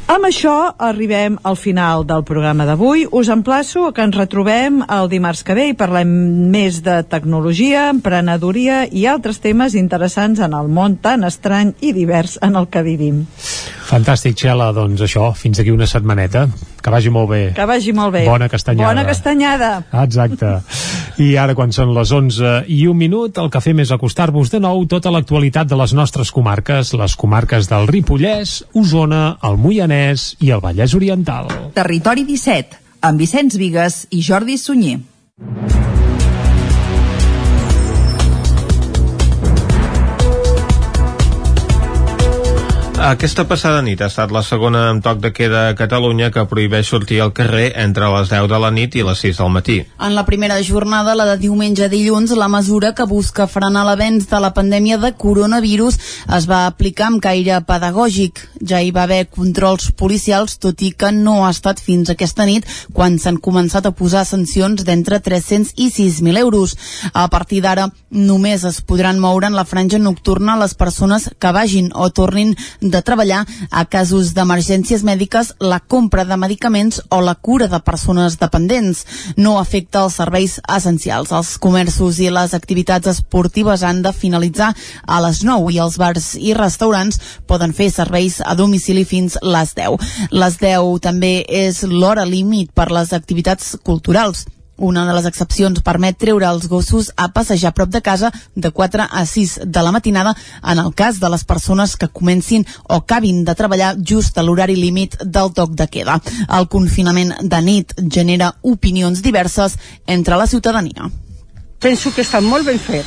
Amb 0.09 0.25
això 0.25 0.55
arribem 0.81 1.35
al 1.45 1.59
final 1.61 2.07
del 2.09 2.23
programa 2.25 2.65
d'avui. 2.65 3.03
Us 3.13 3.29
emplaço 3.29 3.89
a 3.89 3.93
que 3.93 4.07
ens 4.07 4.17
retrobem 4.17 4.79
el 4.87 5.11
dimarts 5.13 5.43
que 5.45 5.57
ve 5.59 5.67
i 5.69 5.77
parlem 5.77 6.15
més 6.55 6.79
de 6.87 7.03
tecnologia, 7.11 7.89
emprenedoria 7.93 8.87
i 8.89 9.05
altres 9.11 9.43
temes 9.45 9.77
interessants 9.77 10.41
en 10.41 10.57
el 10.57 10.71
món 10.73 10.97
tan 11.03 11.29
estrany 11.29 11.75
i 11.85 11.93
divers 11.93 12.39
en 12.47 12.57
el 12.57 12.71
que 12.73 12.87
vivim. 12.87 13.27
Fantàstic, 13.91 14.39
Xela. 14.41 14.71
Doncs 14.73 15.05
això, 15.05 15.29
fins 15.37 15.61
aquí 15.61 15.75
una 15.75 15.89
setmaneta. 15.91 16.47
Que 16.83 16.93
vagi 16.95 17.11
molt 17.13 17.31
bé. 17.31 17.43
Que 17.57 17.67
vagi 17.69 17.93
molt 17.97 18.15
bé. 18.15 18.25
Bona 18.29 18.49
castanyada. 18.49 18.89
Bona 18.89 19.05
castanyada. 19.09 19.71
Exacte. 20.05 20.53
I 21.19 21.33
ara, 21.41 21.57
quan 21.59 21.73
són 21.75 21.93
les 21.97 22.13
11 22.15 22.69
i 22.71 22.85
un 22.87 22.99
minut, 22.99 23.39
el 23.43 23.51
que 23.51 23.63
fem 23.65 23.83
és 23.83 23.91
acostar-vos 23.95 24.53
de 24.53 24.61
nou 24.63 24.85
tota 24.91 25.11
l'actualitat 25.15 25.71
de 25.71 25.79
les 25.81 25.95
nostres 25.99 26.31
comarques, 26.35 26.95
les 26.95 27.17
comarques 27.19 27.71
del 27.71 27.89
Ripollès, 27.91 28.61
Osona, 28.79 29.25
el 29.43 29.59
Moianès 29.59 30.31
i 30.39 30.53
el 30.55 30.63
Vallès 30.63 30.95
Oriental. 30.95 31.51
Territori 31.75 32.27
17, 32.29 32.79
amb 33.03 33.19
Vicenç 33.19 33.59
Vigues 33.59 34.05
i 34.15 34.23
Jordi 34.23 34.59
Sunyer. 34.59 35.01
Aquesta 42.99 43.45
passada 43.47 43.79
nit 43.79 44.01
ha 44.03 44.09
estat 44.11 44.33
la 44.35 44.41
segona 44.43 44.81
amb 44.91 45.05
toc 45.05 45.21
de 45.23 45.31
queda 45.31 45.61
a 45.69 45.75
Catalunya 45.79 46.33
que 46.35 46.43
prohibeix 46.51 46.89
sortir 46.91 47.21
al 47.23 47.31
carrer 47.31 47.69
entre 47.79 48.09
les 48.11 48.27
10 48.33 48.49
de 48.51 48.59
la 48.59 48.73
nit 48.75 48.97
i 48.99 49.05
les 49.07 49.21
6 49.23 49.39
del 49.39 49.53
matí. 49.55 49.77
En 50.03 50.17
la 50.17 50.25
primera 50.27 50.57
jornada, 50.67 51.15
la 51.15 51.29
de 51.29 51.37
diumenge 51.39 51.85
a 51.87 51.89
dilluns, 51.93 52.33
la 52.35 52.49
mesura 52.51 52.91
que 52.99 53.07
busca 53.07 53.47
frenar 53.47 53.85
l'avenç 53.87 54.27
de 54.27 54.41
la 54.43 54.51
pandèmia 54.57 54.99
de 54.99 55.13
coronavirus 55.15 55.99
es 56.35 56.49
va 56.51 56.65
aplicar 56.67 57.07
amb 57.13 57.23
caire 57.23 57.61
pedagògic. 57.69 58.43
Ja 58.67 58.83
hi 58.83 58.91
va 58.91 59.05
haver 59.07 59.29
controls 59.31 59.93
policials, 59.93 60.59
tot 60.59 60.83
i 60.83 60.91
que 60.91 61.13
no 61.15 61.45
ha 61.47 61.53
estat 61.55 61.79
fins 61.79 62.11
aquesta 62.11 62.49
nit 62.51 62.67
quan 62.93 63.21
s'han 63.23 63.39
començat 63.39 63.87
a 63.87 63.95
posar 63.95 64.25
sancions 64.27 64.83
d'entre 64.83 65.23
300 65.23 65.71
i 65.77 65.93
6.000 65.95 66.43
euros. 66.43 66.75
A 67.15 67.29
partir 67.31 67.63
d'ara, 67.63 67.87
només 68.11 68.67
es 68.67 68.83
podran 68.83 69.23
moure 69.23 69.47
en 69.47 69.55
la 69.55 69.65
franja 69.65 70.03
nocturna 70.03 70.59
les 70.59 70.75
persones 70.75 71.31
que 71.39 71.55
vagin 71.55 71.95
o 71.95 72.11
tornin 72.11 72.57
de 72.91 73.03
treballar 73.03 73.45
a 73.71 73.85
casos 73.87 74.33
d'emergències 74.35 75.05
mèdiques, 75.07 75.55
la 75.61 75.81
compra 75.81 76.25
de 76.25 76.37
medicaments 76.37 77.01
o 77.11 77.21
la 77.21 77.35
cura 77.35 77.69
de 77.69 77.81
persones 77.85 78.39
dependents. 78.41 79.05
No 79.37 79.59
afecta 79.59 80.03
els 80.05 80.19
serveis 80.21 80.59
essencials. 80.77 81.33
Els 81.33 81.55
comerços 81.59 82.21
i 82.21 82.31
les 82.35 82.55
activitats 82.55 83.11
esportives 83.15 83.83
han 83.83 84.03
de 84.03 84.13
finalitzar 84.13 84.73
a 85.07 85.21
les 85.25 85.45
9 85.45 85.73
i 85.75 85.81
els 85.85 85.99
bars 86.01 86.35
i 86.39 86.55
restaurants 86.59 87.21
poden 87.47 87.73
fer 87.73 87.91
serveis 87.95 88.41
a 88.45 88.55
domicili 88.59 89.05
fins 89.05 89.39
les 89.43 89.75
10. 89.79 90.31
Les 90.31 90.61
10 90.61 91.01
també 91.05 91.35
és 91.49 91.83
l'hora 91.89 92.27
límit 92.29 92.73
per 92.75 92.91
les 92.93 93.13
activitats 93.13 93.77
culturals. 93.85 94.47
Una 94.79 95.05
de 95.05 95.15
les 95.17 95.27
excepcions 95.27 95.81
permet 95.83 96.15
treure 96.23 96.47
els 96.47 96.69
gossos 96.71 97.11
a 97.19 97.27
passejar 97.35 97.73
a 97.73 97.75
prop 97.75 97.91
de 97.91 98.01
casa 98.01 98.31
de 98.55 98.71
4 98.71 99.09
a 99.11 99.25
6 99.27 99.55
de 99.67 99.83
la 99.83 99.91
matinada 99.91 100.37
en 100.63 100.79
el 100.79 100.93
cas 100.95 101.19
de 101.19 101.29
les 101.29 101.43
persones 101.45 101.97
que 101.97 102.07
comencin 102.07 102.65
o 102.85 103.01
acabin 103.03 103.45
de 103.45 103.57
treballar 103.59 103.97
just 103.99 104.39
a 104.39 104.45
l'horari 104.47 104.77
límit 104.77 105.17
del 105.25 105.51
toc 105.53 105.75
de 105.75 105.89
queda. 105.91 106.21
El 106.47 106.69
confinament 106.71 107.35
de 107.43 107.61
nit 107.61 107.95
genera 107.99 108.53
opinions 108.63 109.23
diverses 109.23 109.75
entre 110.07 110.37
la 110.37 110.47
ciutadania. 110.47 111.11
Penso 111.83 112.13
que 112.15 112.23
està 112.23 112.39
molt 112.41 112.67
ben 112.67 112.79
fet, 112.79 113.07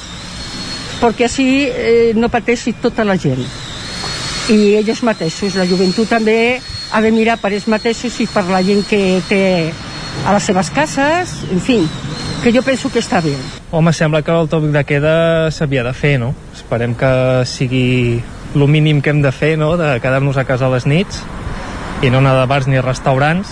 perquè 1.00 1.30
així 1.30 1.48
eh, 1.68 2.12
no 2.16 2.28
pateixi 2.28 2.74
tota 2.84 3.08
la 3.08 3.16
gent. 3.16 3.46
I 4.52 4.76
ells 4.82 5.04
mateixos, 5.08 5.56
la 5.56 5.68
joventut 5.70 6.12
també 6.12 6.60
ha 6.92 7.00
de 7.00 7.14
mirar 7.16 7.38
per 7.40 7.54
ells 7.54 7.70
mateixos 7.72 8.20
i 8.20 8.28
per 8.28 8.44
la 8.50 8.60
gent 8.60 8.84
que 8.90 9.22
té 9.30 9.42
a 10.26 10.34
les 10.36 10.44
seves 10.44 10.70
cases, 10.70 11.34
en 11.52 11.62
fi, 11.62 11.80
que 12.44 12.54
jo 12.54 12.62
penso 12.66 12.92
que 12.92 13.02
està 13.02 13.22
bé. 13.22 13.34
Home, 13.72 13.94
sembla 13.94 14.22
que 14.26 14.34
el 14.34 14.50
toc 14.50 14.68
de 14.74 14.84
queda 14.86 15.16
s'havia 15.54 15.84
de 15.86 15.94
fer, 15.98 16.18
no? 16.22 16.34
Esperem 16.56 16.94
que 16.98 17.12
sigui 17.50 18.22
el 18.56 18.68
mínim 18.68 19.02
que 19.02 19.12
hem 19.14 19.22
de 19.22 19.32
fer, 19.32 19.58
no?, 19.58 19.76
de 19.78 19.96
quedar-nos 20.04 20.38
a 20.38 20.46
casa 20.46 20.68
a 20.68 20.74
les 20.74 20.88
nits 20.90 21.22
i 22.02 22.10
no 22.10 22.20
anar 22.20 22.34
de 22.40 22.48
bars 22.50 22.68
ni 22.68 22.80
a 22.80 22.86
restaurants 22.86 23.52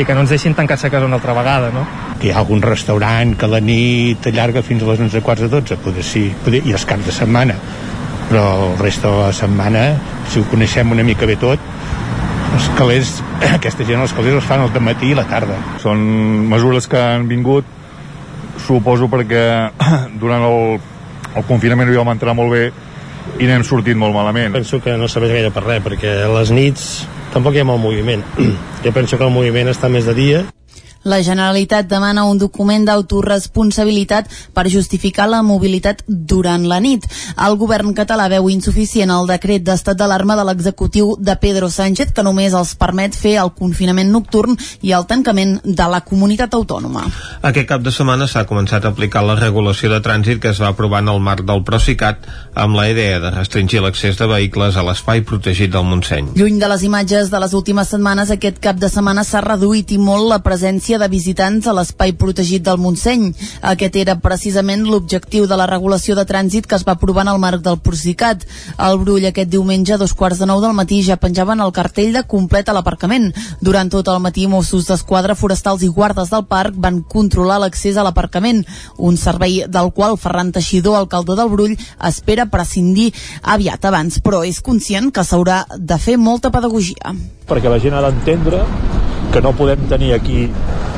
i 0.00 0.06
que 0.08 0.14
no 0.16 0.24
ens 0.24 0.32
deixin 0.32 0.54
tancats 0.56 0.86
a 0.86 0.90
casa 0.92 1.06
una 1.06 1.18
altra 1.20 1.34
vegada, 1.36 1.70
no? 1.74 1.84
Que 2.20 2.30
hi 2.30 2.32
ha 2.32 2.40
algun 2.40 2.62
restaurant 2.64 3.34
que 3.36 3.48
la 3.50 3.60
nit 3.60 4.26
allarga 4.30 4.64
fins 4.64 4.82
a 4.82 4.88
les 4.92 5.02
11, 5.04 5.20
quarts 5.24 5.44
de 5.44 5.50
12, 5.52 5.80
poder 5.84 6.04
sí, 6.06 6.28
poder, 6.44 6.62
i 6.64 6.72
els 6.76 6.86
caps 6.88 7.08
de 7.08 7.14
setmana, 7.16 7.56
però 8.30 8.44
el 8.70 8.78
resta 8.80 9.10
de 9.10 9.26
la 9.26 9.34
setmana, 9.36 9.84
si 10.30 10.40
ho 10.40 10.48
coneixem 10.48 10.92
una 10.96 11.04
mica 11.04 11.28
bé 11.28 11.36
tot, 11.40 11.60
els 12.54 12.68
calés, 12.78 13.16
aquesta 13.58 13.86
gent 13.88 14.02
els 14.04 14.14
calés 14.16 14.36
els 14.38 14.46
fan 14.46 14.64
al 14.64 14.84
matí 14.84 15.12
i 15.12 15.18
la 15.18 15.26
tarda. 15.30 15.58
Són 15.82 16.00
mesures 16.50 16.88
que 16.90 17.00
han 17.00 17.28
vingut, 17.30 17.66
suposo 18.66 19.08
perquè 19.12 19.44
durant 20.22 20.46
el, 20.46 20.78
el 21.34 21.48
confinament 21.48 21.90
hi 21.90 21.98
vam 22.00 22.14
entrar 22.14 22.36
molt 22.36 22.54
bé 22.54 22.70
i 23.40 23.48
n'hem 23.48 23.64
sortit 23.64 23.96
molt 23.96 24.16
malament. 24.16 24.54
Penso 24.58 24.80
que 24.82 24.96
no 24.98 25.08
serveix 25.08 25.36
gaire 25.38 25.52
per 25.54 25.64
res, 25.66 25.82
perquè 25.84 26.16
a 26.26 26.30
les 26.38 26.52
nits 26.54 26.86
tampoc 27.34 27.54
hi 27.54 27.64
ha 27.64 27.68
molt 27.68 27.82
moviment. 27.82 28.24
Jo 28.84 28.94
penso 28.96 29.18
que 29.18 29.26
el 29.26 29.34
moviment 29.34 29.68
està 29.68 29.90
més 29.92 30.06
de 30.08 30.16
dia 30.16 30.44
La 31.04 31.22
Generalitat 31.24 31.88
demana 31.88 32.26
un 32.28 32.36
document 32.36 32.84
d'autoresponsabilitat 32.84 34.26
per 34.52 34.66
justificar 34.68 35.28
la 35.30 35.40
mobilitat 35.42 36.02
durant 36.06 36.66
la 36.68 36.80
nit. 36.80 37.06
El 37.40 37.56
govern 37.56 37.94
català 37.96 38.26
veu 38.28 38.50
insuficient 38.52 39.08
el 39.14 39.28
decret 39.30 39.64
d'estat 39.64 39.96
d'alarma 39.96 40.36
de 40.36 40.44
l'executiu 40.44 41.14
de 41.18 41.36
Pedro 41.40 41.70
Sánchez 41.72 42.12
que 42.12 42.24
només 42.26 42.52
els 42.52 42.74
permet 42.76 43.16
fer 43.16 43.38
el 43.40 43.52
confinament 43.56 44.12
nocturn 44.12 44.58
i 44.82 44.92
el 44.92 45.06
tancament 45.08 45.56
de 45.64 45.86
la 45.88 46.02
comunitat 46.04 46.52
autònoma. 46.58 47.06
Aquest 47.40 47.68
cap 47.70 47.80
de 47.80 47.94
setmana 47.94 48.28
s'ha 48.28 48.44
començat 48.44 48.84
a 48.84 48.92
aplicar 48.92 49.24
la 49.24 49.38
regulació 49.40 49.88
de 49.88 50.02
trànsit 50.04 50.40
que 50.42 50.52
es 50.52 50.60
va 50.60 50.68
aprovar 50.74 51.00
en 51.00 51.08
el 51.14 51.20
marc 51.24 51.46
del 51.48 51.64
Procicat 51.64 52.28
amb 52.54 52.76
la 52.76 52.90
idea 52.90 53.20
de 53.24 53.32
restringir 53.32 53.80
l'accés 53.80 54.20
de 54.20 54.28
vehicles 54.28 54.76
a 54.76 54.84
l'espai 54.84 55.24
protegit 55.24 55.72
del 55.72 55.88
Montseny. 55.88 56.34
Lluny 56.36 56.60
de 56.60 56.68
les 56.68 56.84
imatges 56.84 57.32
de 57.32 57.40
les 57.40 57.56
últimes 57.56 57.88
setmanes, 57.88 58.30
aquest 58.30 58.60
cap 58.60 58.76
de 58.76 58.92
setmana 58.92 59.24
s'ha 59.24 59.40
reduït 59.44 59.96
i 59.96 59.98
molt 59.98 60.28
la 60.28 60.42
presència 60.44 60.89
de 60.98 61.08
visitants 61.08 61.66
a 61.66 61.74
l'espai 61.76 62.12
protegit 62.18 62.64
del 62.66 62.78
Montseny. 62.80 63.28
Aquest 63.62 63.96
era 64.00 64.16
precisament 64.18 64.82
l'objectiu 64.88 65.46
de 65.46 65.58
la 65.58 65.66
regulació 65.70 66.16
de 66.16 66.24
trànsit 66.26 66.66
que 66.66 66.74
es 66.74 66.86
va 66.88 66.96
aprovar 66.96 67.26
en 67.26 67.32
el 67.34 67.38
marc 67.42 67.62
del 67.62 67.78
Procicat. 67.78 68.46
El 68.78 68.98
Brull 69.02 69.26
aquest 69.28 69.50
diumenge 69.52 69.94
a 69.94 69.98
dos 70.00 70.14
quarts 70.14 70.40
de 70.40 70.48
nou 70.50 70.60
del 70.64 70.74
matí 70.74 71.02
ja 71.06 71.18
penjaven 71.20 71.60
el 71.60 71.74
cartell 71.76 72.12
de 72.16 72.24
complet 72.24 72.68
a 72.68 72.74
l'aparcament. 72.76 73.30
Durant 73.60 73.90
tot 73.92 74.08
el 74.08 74.20
matí, 74.24 74.46
Mossos 74.48 74.88
d'Esquadra, 74.88 75.36
forestals 75.36 75.84
i 75.86 75.92
guardes 75.92 76.32
del 76.32 76.46
parc 76.50 76.74
van 76.76 77.02
controlar 77.02 77.60
l'accés 77.60 77.96
a 77.96 78.06
l'aparcament, 78.06 78.64
un 78.96 79.16
servei 79.20 79.64
del 79.68 79.92
qual 79.92 80.18
Ferran 80.18 80.52
Teixidor, 80.52 80.96
alcalde 80.96 81.36
del 81.36 81.52
Brull, 81.52 81.76
espera 82.08 82.48
prescindir 82.50 83.10
aviat 83.42 83.84
abans, 83.84 84.18
però 84.24 84.42
és 84.46 84.62
conscient 84.64 85.12
que 85.12 85.26
s'haurà 85.26 85.64
de 85.76 85.98
fer 85.98 86.16
molta 86.18 86.50
pedagogia. 86.50 87.14
Perquè 87.50 87.70
la 87.70 87.80
gent 87.82 87.96
ha 87.96 88.04
d'entendre 88.06 88.64
que 89.30 89.40
no 89.40 89.52
podem 89.54 89.86
tenir 89.88 90.12
aquí 90.14 90.48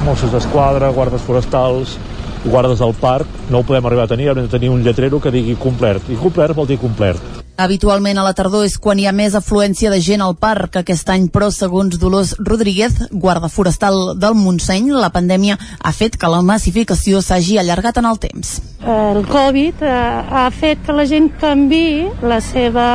Mossos 0.07 0.33
d'Esquadra, 0.33 0.89
guardes 0.91 1.23
forestals, 1.23 1.99
guardes 2.45 2.81
del 2.81 2.95
parc, 2.95 3.29
no 3.51 3.61
ho 3.61 3.67
podem 3.67 3.87
arribar 3.87 4.09
a 4.09 4.11
tenir, 4.11 4.31
hem 4.33 4.43
de 4.43 4.49
tenir 4.51 4.71
un 4.73 4.83
lletrero 4.83 5.21
que 5.21 5.31
digui 5.31 5.55
complert, 5.61 6.09
i 6.11 6.17
complert 6.17 6.57
vol 6.57 6.67
dir 6.67 6.79
complert. 6.81 7.43
Habitualment 7.63 8.17
a 8.19 8.25
la 8.25 8.33
tardor 8.33 8.65
és 8.65 8.79
quan 8.81 8.99
hi 8.99 9.05
ha 9.07 9.13
més 9.13 9.37
afluència 9.37 9.91
de 9.93 10.01
gent 10.01 10.25
al 10.25 10.33
parc. 10.41 10.79
Aquest 10.81 11.11
any, 11.13 11.29
però, 11.31 11.51
segons 11.53 11.99
Dolors 12.01 12.33
Rodríguez, 12.41 12.97
guarda 13.13 13.53
forestal 13.53 14.17
del 14.19 14.35
Montseny, 14.35 14.89
la 14.97 15.13
pandèmia 15.13 15.59
ha 15.79 15.93
fet 15.93 16.17
que 16.17 16.33
la 16.33 16.41
massificació 16.43 17.21
s'hagi 17.21 17.61
allargat 17.61 18.01
en 18.01 18.09
el 18.09 18.19
temps. 18.19 18.57
El 18.81 19.23
Covid 19.29 19.85
eh, 19.85 19.95
ha 20.41 20.49
fet 20.51 20.83
que 20.87 20.97
la 20.97 21.07
gent 21.07 21.29
canvi 21.39 22.09
la 22.25 22.41
seva 22.41 22.89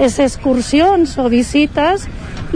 les 0.00 0.18
excursions 0.18 1.18
o 1.20 1.28
visites 1.28 2.06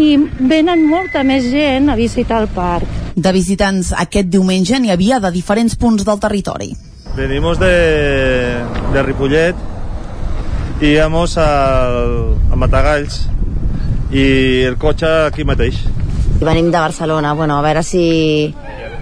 i 0.00 0.16
venen 0.40 0.86
molta 0.88 1.22
més 1.26 1.46
gent 1.50 1.90
a 1.90 1.96
visitar 1.98 2.40
el 2.42 2.48
parc. 2.54 2.88
De 3.14 3.30
visitants 3.32 3.92
aquest 3.94 4.30
diumenge 4.30 4.80
n'hi 4.80 4.90
havia 4.90 5.20
de 5.22 5.30
diferents 5.34 5.76
punts 5.78 6.04
del 6.06 6.18
territori. 6.20 6.72
Venimos 7.14 7.60
de, 7.60 8.58
de 8.92 9.02
Ripollet 9.02 9.54
y 10.80 10.96
íbamos 10.96 11.38
al, 11.38 12.34
a 12.50 12.56
Matagalls 12.56 13.28
i 14.10 14.62
el 14.66 14.76
cotxe 14.78 15.10
aquí 15.28 15.46
mateix. 15.46 15.78
Venim 16.40 16.72
de 16.72 16.78
Barcelona, 16.78 17.32
bueno, 17.32 17.58
a 17.58 17.62
veure 17.62 17.82
si 17.86 18.52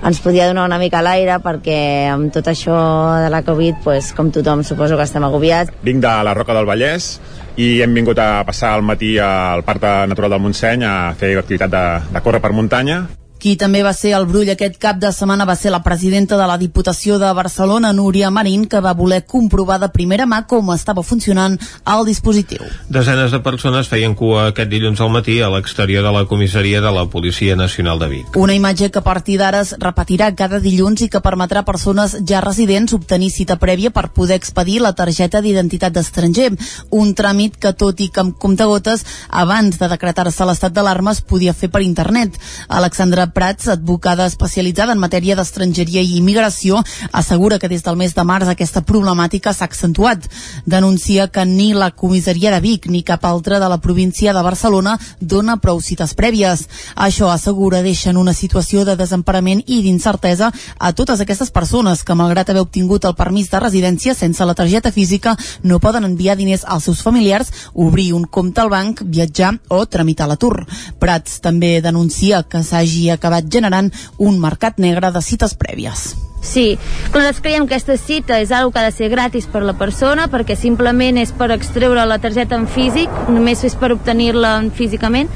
ens 0.03 0.21
podia 0.21 0.47
donar 0.49 0.67
una 0.69 0.79
mica 0.79 1.01
l'aire 1.03 1.39
perquè 1.43 2.11
amb 2.13 2.33
tot 2.35 2.49
això 2.53 2.77
de 3.23 3.31
la 3.33 3.41
Covid, 3.47 3.81
pues, 3.85 4.13
com 4.13 4.31
tothom 4.35 4.65
suposo 4.67 4.99
que 4.99 5.07
estem 5.09 5.25
agobiats. 5.25 5.73
Vinc 5.83 6.03
de 6.05 6.13
la 6.27 6.35
Roca 6.35 6.55
del 6.55 6.69
Vallès 6.69 7.17
i 7.57 7.83
hem 7.85 7.95
vingut 7.95 8.19
a 8.19 8.45
passar 8.49 8.77
el 8.79 8.85
matí 8.87 9.19
al 9.21 9.65
Parc 9.67 9.83
Natural 10.09 10.31
del 10.37 10.41
Montseny 10.41 10.85
a 10.89 10.95
fer 11.19 11.35
activitat 11.39 11.73
de, 11.73 11.85
de 12.15 12.23
córrer 12.25 12.41
per 12.41 12.53
muntanya 12.57 13.03
qui 13.43 13.57
també 13.59 13.81
va 13.83 13.91
ser 13.91 14.13
al 14.15 14.29
Brull 14.31 14.53
aquest 14.53 14.77
cap 14.79 15.01
de 15.03 15.11
setmana 15.11 15.43
va 15.49 15.57
ser 15.59 15.73
la 15.75 15.81
presidenta 15.83 16.37
de 16.39 16.45
la 16.47 16.55
Diputació 16.61 17.17
de 17.19 17.33
Barcelona, 17.35 17.91
Núria 17.93 18.31
Marín, 18.31 18.69
que 18.71 18.79
va 18.79 18.93
voler 18.95 19.25
comprovar 19.27 19.81
de 19.83 19.89
primera 19.91 20.29
mà 20.31 20.45
com 20.47 20.71
estava 20.71 21.03
funcionant 21.03 21.57
el 21.91 22.05
dispositiu. 22.07 22.63
Desenes 22.87 23.35
de 23.35 23.41
persones 23.43 23.91
feien 23.91 24.15
cua 24.15 24.53
aquest 24.53 24.71
dilluns 24.71 25.03
al 25.03 25.11
matí 25.11 25.41
a 25.43 25.49
l'exterior 25.51 26.07
de 26.07 26.13
la 26.15 26.23
comissaria 26.31 26.81
de 26.85 26.93
la 26.95 27.09
Policia 27.11 27.57
Nacional 27.59 27.99
de 27.99 28.09
Vic. 28.13 28.39
Una 28.39 28.55
imatge 28.55 28.93
que 28.95 29.03
a 29.03 29.07
partir 29.09 29.41
d'ara 29.41 29.65
es 29.67 29.75
repetirà 29.83 30.31
cada 30.39 30.63
dilluns 30.63 31.03
i 31.03 31.11
que 31.11 31.25
permetrà 31.25 31.65
a 31.65 31.67
persones 31.67 32.15
ja 32.29 32.45
residents 32.47 32.95
obtenir 32.95 33.33
cita 33.35 33.59
prèvia 33.59 33.91
per 33.91 34.13
poder 34.15 34.39
expedir 34.39 34.79
la 34.87 34.95
targeta 34.95 35.43
d'identitat 35.43 35.99
d'estranger, 35.99 36.53
un 36.91 37.11
tràmit 37.19 37.59
que 37.59 37.75
tot 37.75 37.99
i 37.99 38.09
que 38.09 38.23
amb 38.23 38.39
comptagotes 38.39 39.03
abans 39.29 39.83
de 39.83 39.91
decretar-se 39.91 40.47
l'estat 40.47 40.79
d'alarma 40.79 41.11
es 41.19 41.27
podia 41.27 41.59
fer 41.59 41.73
per 41.75 41.83
internet. 41.83 42.39
Alexandra 42.69 43.32
Prats, 43.33 43.69
advocada 43.69 44.27
especialitzada 44.27 44.93
en 44.93 45.01
matèria 45.01 45.37
d'estrangeria 45.37 46.03
i 46.03 46.17
immigració, 46.19 46.83
assegura 47.13 47.59
que 47.59 47.69
des 47.69 47.83
del 47.83 47.97
mes 47.97 48.15
de 48.15 48.25
març 48.29 48.51
aquesta 48.53 48.83
problemàtica 48.85 49.53
s'ha 49.53 49.65
accentuat. 49.65 50.29
Denuncia 50.67 51.29
que 51.29 51.45
ni 51.45 51.73
la 51.73 51.91
comissaria 51.91 52.53
de 52.53 52.61
Vic 52.61 52.87
ni 52.87 53.03
cap 53.03 53.25
altra 53.25 53.59
de 53.61 53.69
la 53.69 53.81
província 53.81 54.33
de 54.33 54.43
Barcelona 54.43 54.99
dona 55.21 55.57
prou 55.57 55.81
cites 55.81 56.15
prèvies. 56.15 56.67
Això, 56.95 57.31
assegura, 57.33 57.83
deixa 57.83 58.11
en 58.11 58.21
una 58.21 58.35
situació 58.35 58.85
de 58.85 58.97
desemparament 58.97 59.63
i 59.67 59.83
d'incertesa 59.83 60.53
a 60.79 60.93
totes 60.93 61.21
aquestes 61.21 61.51
persones 61.51 62.05
que, 62.05 62.15
malgrat 62.15 62.51
haver 62.51 62.67
obtingut 62.67 63.05
el 63.09 63.17
permís 63.17 63.51
de 63.51 63.61
residència 63.61 64.15
sense 64.15 64.45
la 64.45 64.55
targeta 64.55 64.93
física, 64.93 65.37
no 65.63 65.81
poden 65.81 66.05
enviar 66.05 66.37
diners 66.37 66.65
als 66.67 66.85
seus 66.85 67.03
familiars, 67.03 67.53
obrir 67.73 68.13
un 68.13 68.25
compte 68.25 68.61
al 68.61 68.71
banc, 68.71 69.03
viatjar 69.05 69.55
o 69.69 69.85
tramitar 69.87 70.29
l'atur. 70.29 70.67
Prats 71.01 71.41
també 71.41 71.81
denuncia 71.81 72.43
que 72.43 72.63
s'hagi 72.63 73.09
acabat 73.23 73.49
generant 73.49 73.93
un 74.19 74.43
mercat 74.43 74.83
negre 74.83 75.15
de 75.15 75.23
cites 75.23 75.55
prèvies. 75.55 76.13
Sí, 76.43 76.77
nosaltres 77.15 77.39
creiem 77.41 77.69
que 77.71 77.77
aquesta 77.77 77.95
cita 77.97 78.41
és 78.43 78.51
una 78.51 78.73
que 78.75 78.81
ha 78.81 78.89
de 78.89 78.95
ser 78.95 79.09
gratis 79.13 79.47
per 79.47 79.63
la 79.63 79.77
persona 79.79 80.27
perquè 80.27 80.57
simplement 80.59 81.21
és 81.23 81.31
per 81.31 81.53
extreure 81.55 82.03
la 82.05 82.19
targeta 82.19 82.59
en 82.59 82.67
físic, 82.67 83.09
només 83.31 83.63
és 83.63 83.79
per 83.79 83.93
obtenir-la 83.95 84.57
físicament 84.75 85.31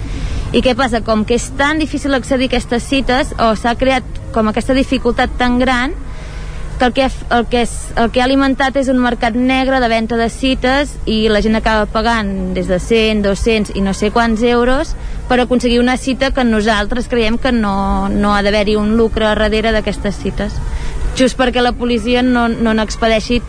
i 0.52 0.62
què 0.66 0.74
passa? 0.78 1.02
Com 1.06 1.22
que 1.24 1.38
és 1.38 1.46
tan 1.58 1.78
difícil 1.78 2.14
accedir 2.14 2.50
a 2.50 2.52
aquestes 2.54 2.90
cites 2.90 3.32
o 3.38 3.52
s'ha 3.54 3.76
creat 3.78 4.18
com 4.34 4.50
aquesta 4.50 4.74
dificultat 4.74 5.38
tan 5.38 5.60
gran 5.62 5.94
que 6.78 6.84
el 6.84 6.92
que, 6.92 7.08
el, 7.30 7.46
que 7.46 7.62
és, 7.62 7.74
el 7.96 8.10
que 8.12 8.20
ha 8.20 8.26
alimentat 8.26 8.76
és 8.76 8.90
un 8.92 9.00
mercat 9.00 9.34
negre 9.34 9.80
de 9.80 9.88
venda 9.88 10.18
de 10.20 10.28
cites 10.32 10.92
i 11.08 11.26
la 11.32 11.40
gent 11.44 11.56
acaba 11.56 11.86
pagant 11.88 12.54
des 12.56 12.68
de 12.68 12.78
100, 12.82 13.22
200 13.24 13.74
i 13.76 13.84
no 13.84 13.94
sé 13.96 14.12
quants 14.12 14.44
euros 14.44 14.94
per 15.28 15.40
aconseguir 15.40 15.80
una 15.80 15.96
cita 15.96 16.32
que 16.36 16.44
nosaltres 16.44 17.08
creiem 17.08 17.38
que 17.38 17.52
no, 17.52 18.08
no 18.12 18.34
ha 18.36 18.42
d'haver-hi 18.44 18.76
un 18.76 18.96
lucre 18.96 19.32
darrere 19.32 19.72
d'aquestes 19.72 20.20
cites 20.22 20.60
just 21.16 21.40
perquè 21.40 21.64
la 21.64 21.72
policia 21.72 22.22
no, 22.22 22.48
no 22.48 22.76
n'expedeixi 22.76 23.40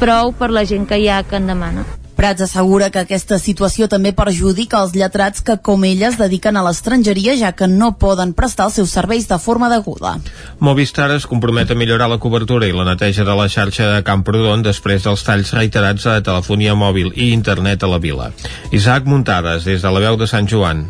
prou 0.00 0.34
per 0.36 0.52
la 0.52 0.66
gent 0.68 0.84
que 0.86 1.00
hi 1.00 1.08
ha 1.08 1.22
que 1.24 1.40
en 1.40 1.48
demana. 1.48 1.86
Prats 2.16 2.46
assegura 2.46 2.88
que 2.90 3.02
aquesta 3.04 3.36
situació 3.36 3.90
també 3.92 4.14
perjudica 4.16 4.80
els 4.80 4.94
lletrats 4.96 5.44
que, 5.44 5.58
com 5.60 5.84
ella, 5.84 6.08
es 6.08 6.16
dediquen 6.16 6.56
a 6.56 6.64
l'estrangeria, 6.64 7.36
ja 7.36 7.52
que 7.52 7.68
no 7.68 7.92
poden 8.00 8.32
prestar 8.32 8.70
els 8.70 8.78
seus 8.80 8.94
serveis 8.96 9.28
de 9.28 9.38
forma 9.38 9.68
deguda. 9.68 10.16
Movistar 10.58 11.10
es 11.12 11.28
compromet 11.28 11.70
a 11.70 11.78
millorar 11.78 12.08
la 12.08 12.20
cobertura 12.22 12.66
i 12.66 12.72
la 12.72 12.88
neteja 12.88 13.26
de 13.28 13.36
la 13.36 13.48
xarxa 13.52 13.92
de 13.92 14.04
Camprodon 14.06 14.64
després 14.64 15.04
dels 15.04 15.24
talls 15.28 15.52
reiterats 15.56 16.08
a 16.08 16.22
telefonia 16.24 16.74
mòbil 16.74 17.12
i 17.14 17.34
internet 17.36 17.84
a 17.84 17.92
la 17.92 18.00
vila. 18.00 18.32
Isaac 18.72 19.04
Muntades, 19.04 19.68
des 19.68 19.84
de 19.84 19.92
la 19.92 20.08
veu 20.08 20.16
de 20.16 20.30
Sant 20.30 20.48
Joan. 20.48 20.86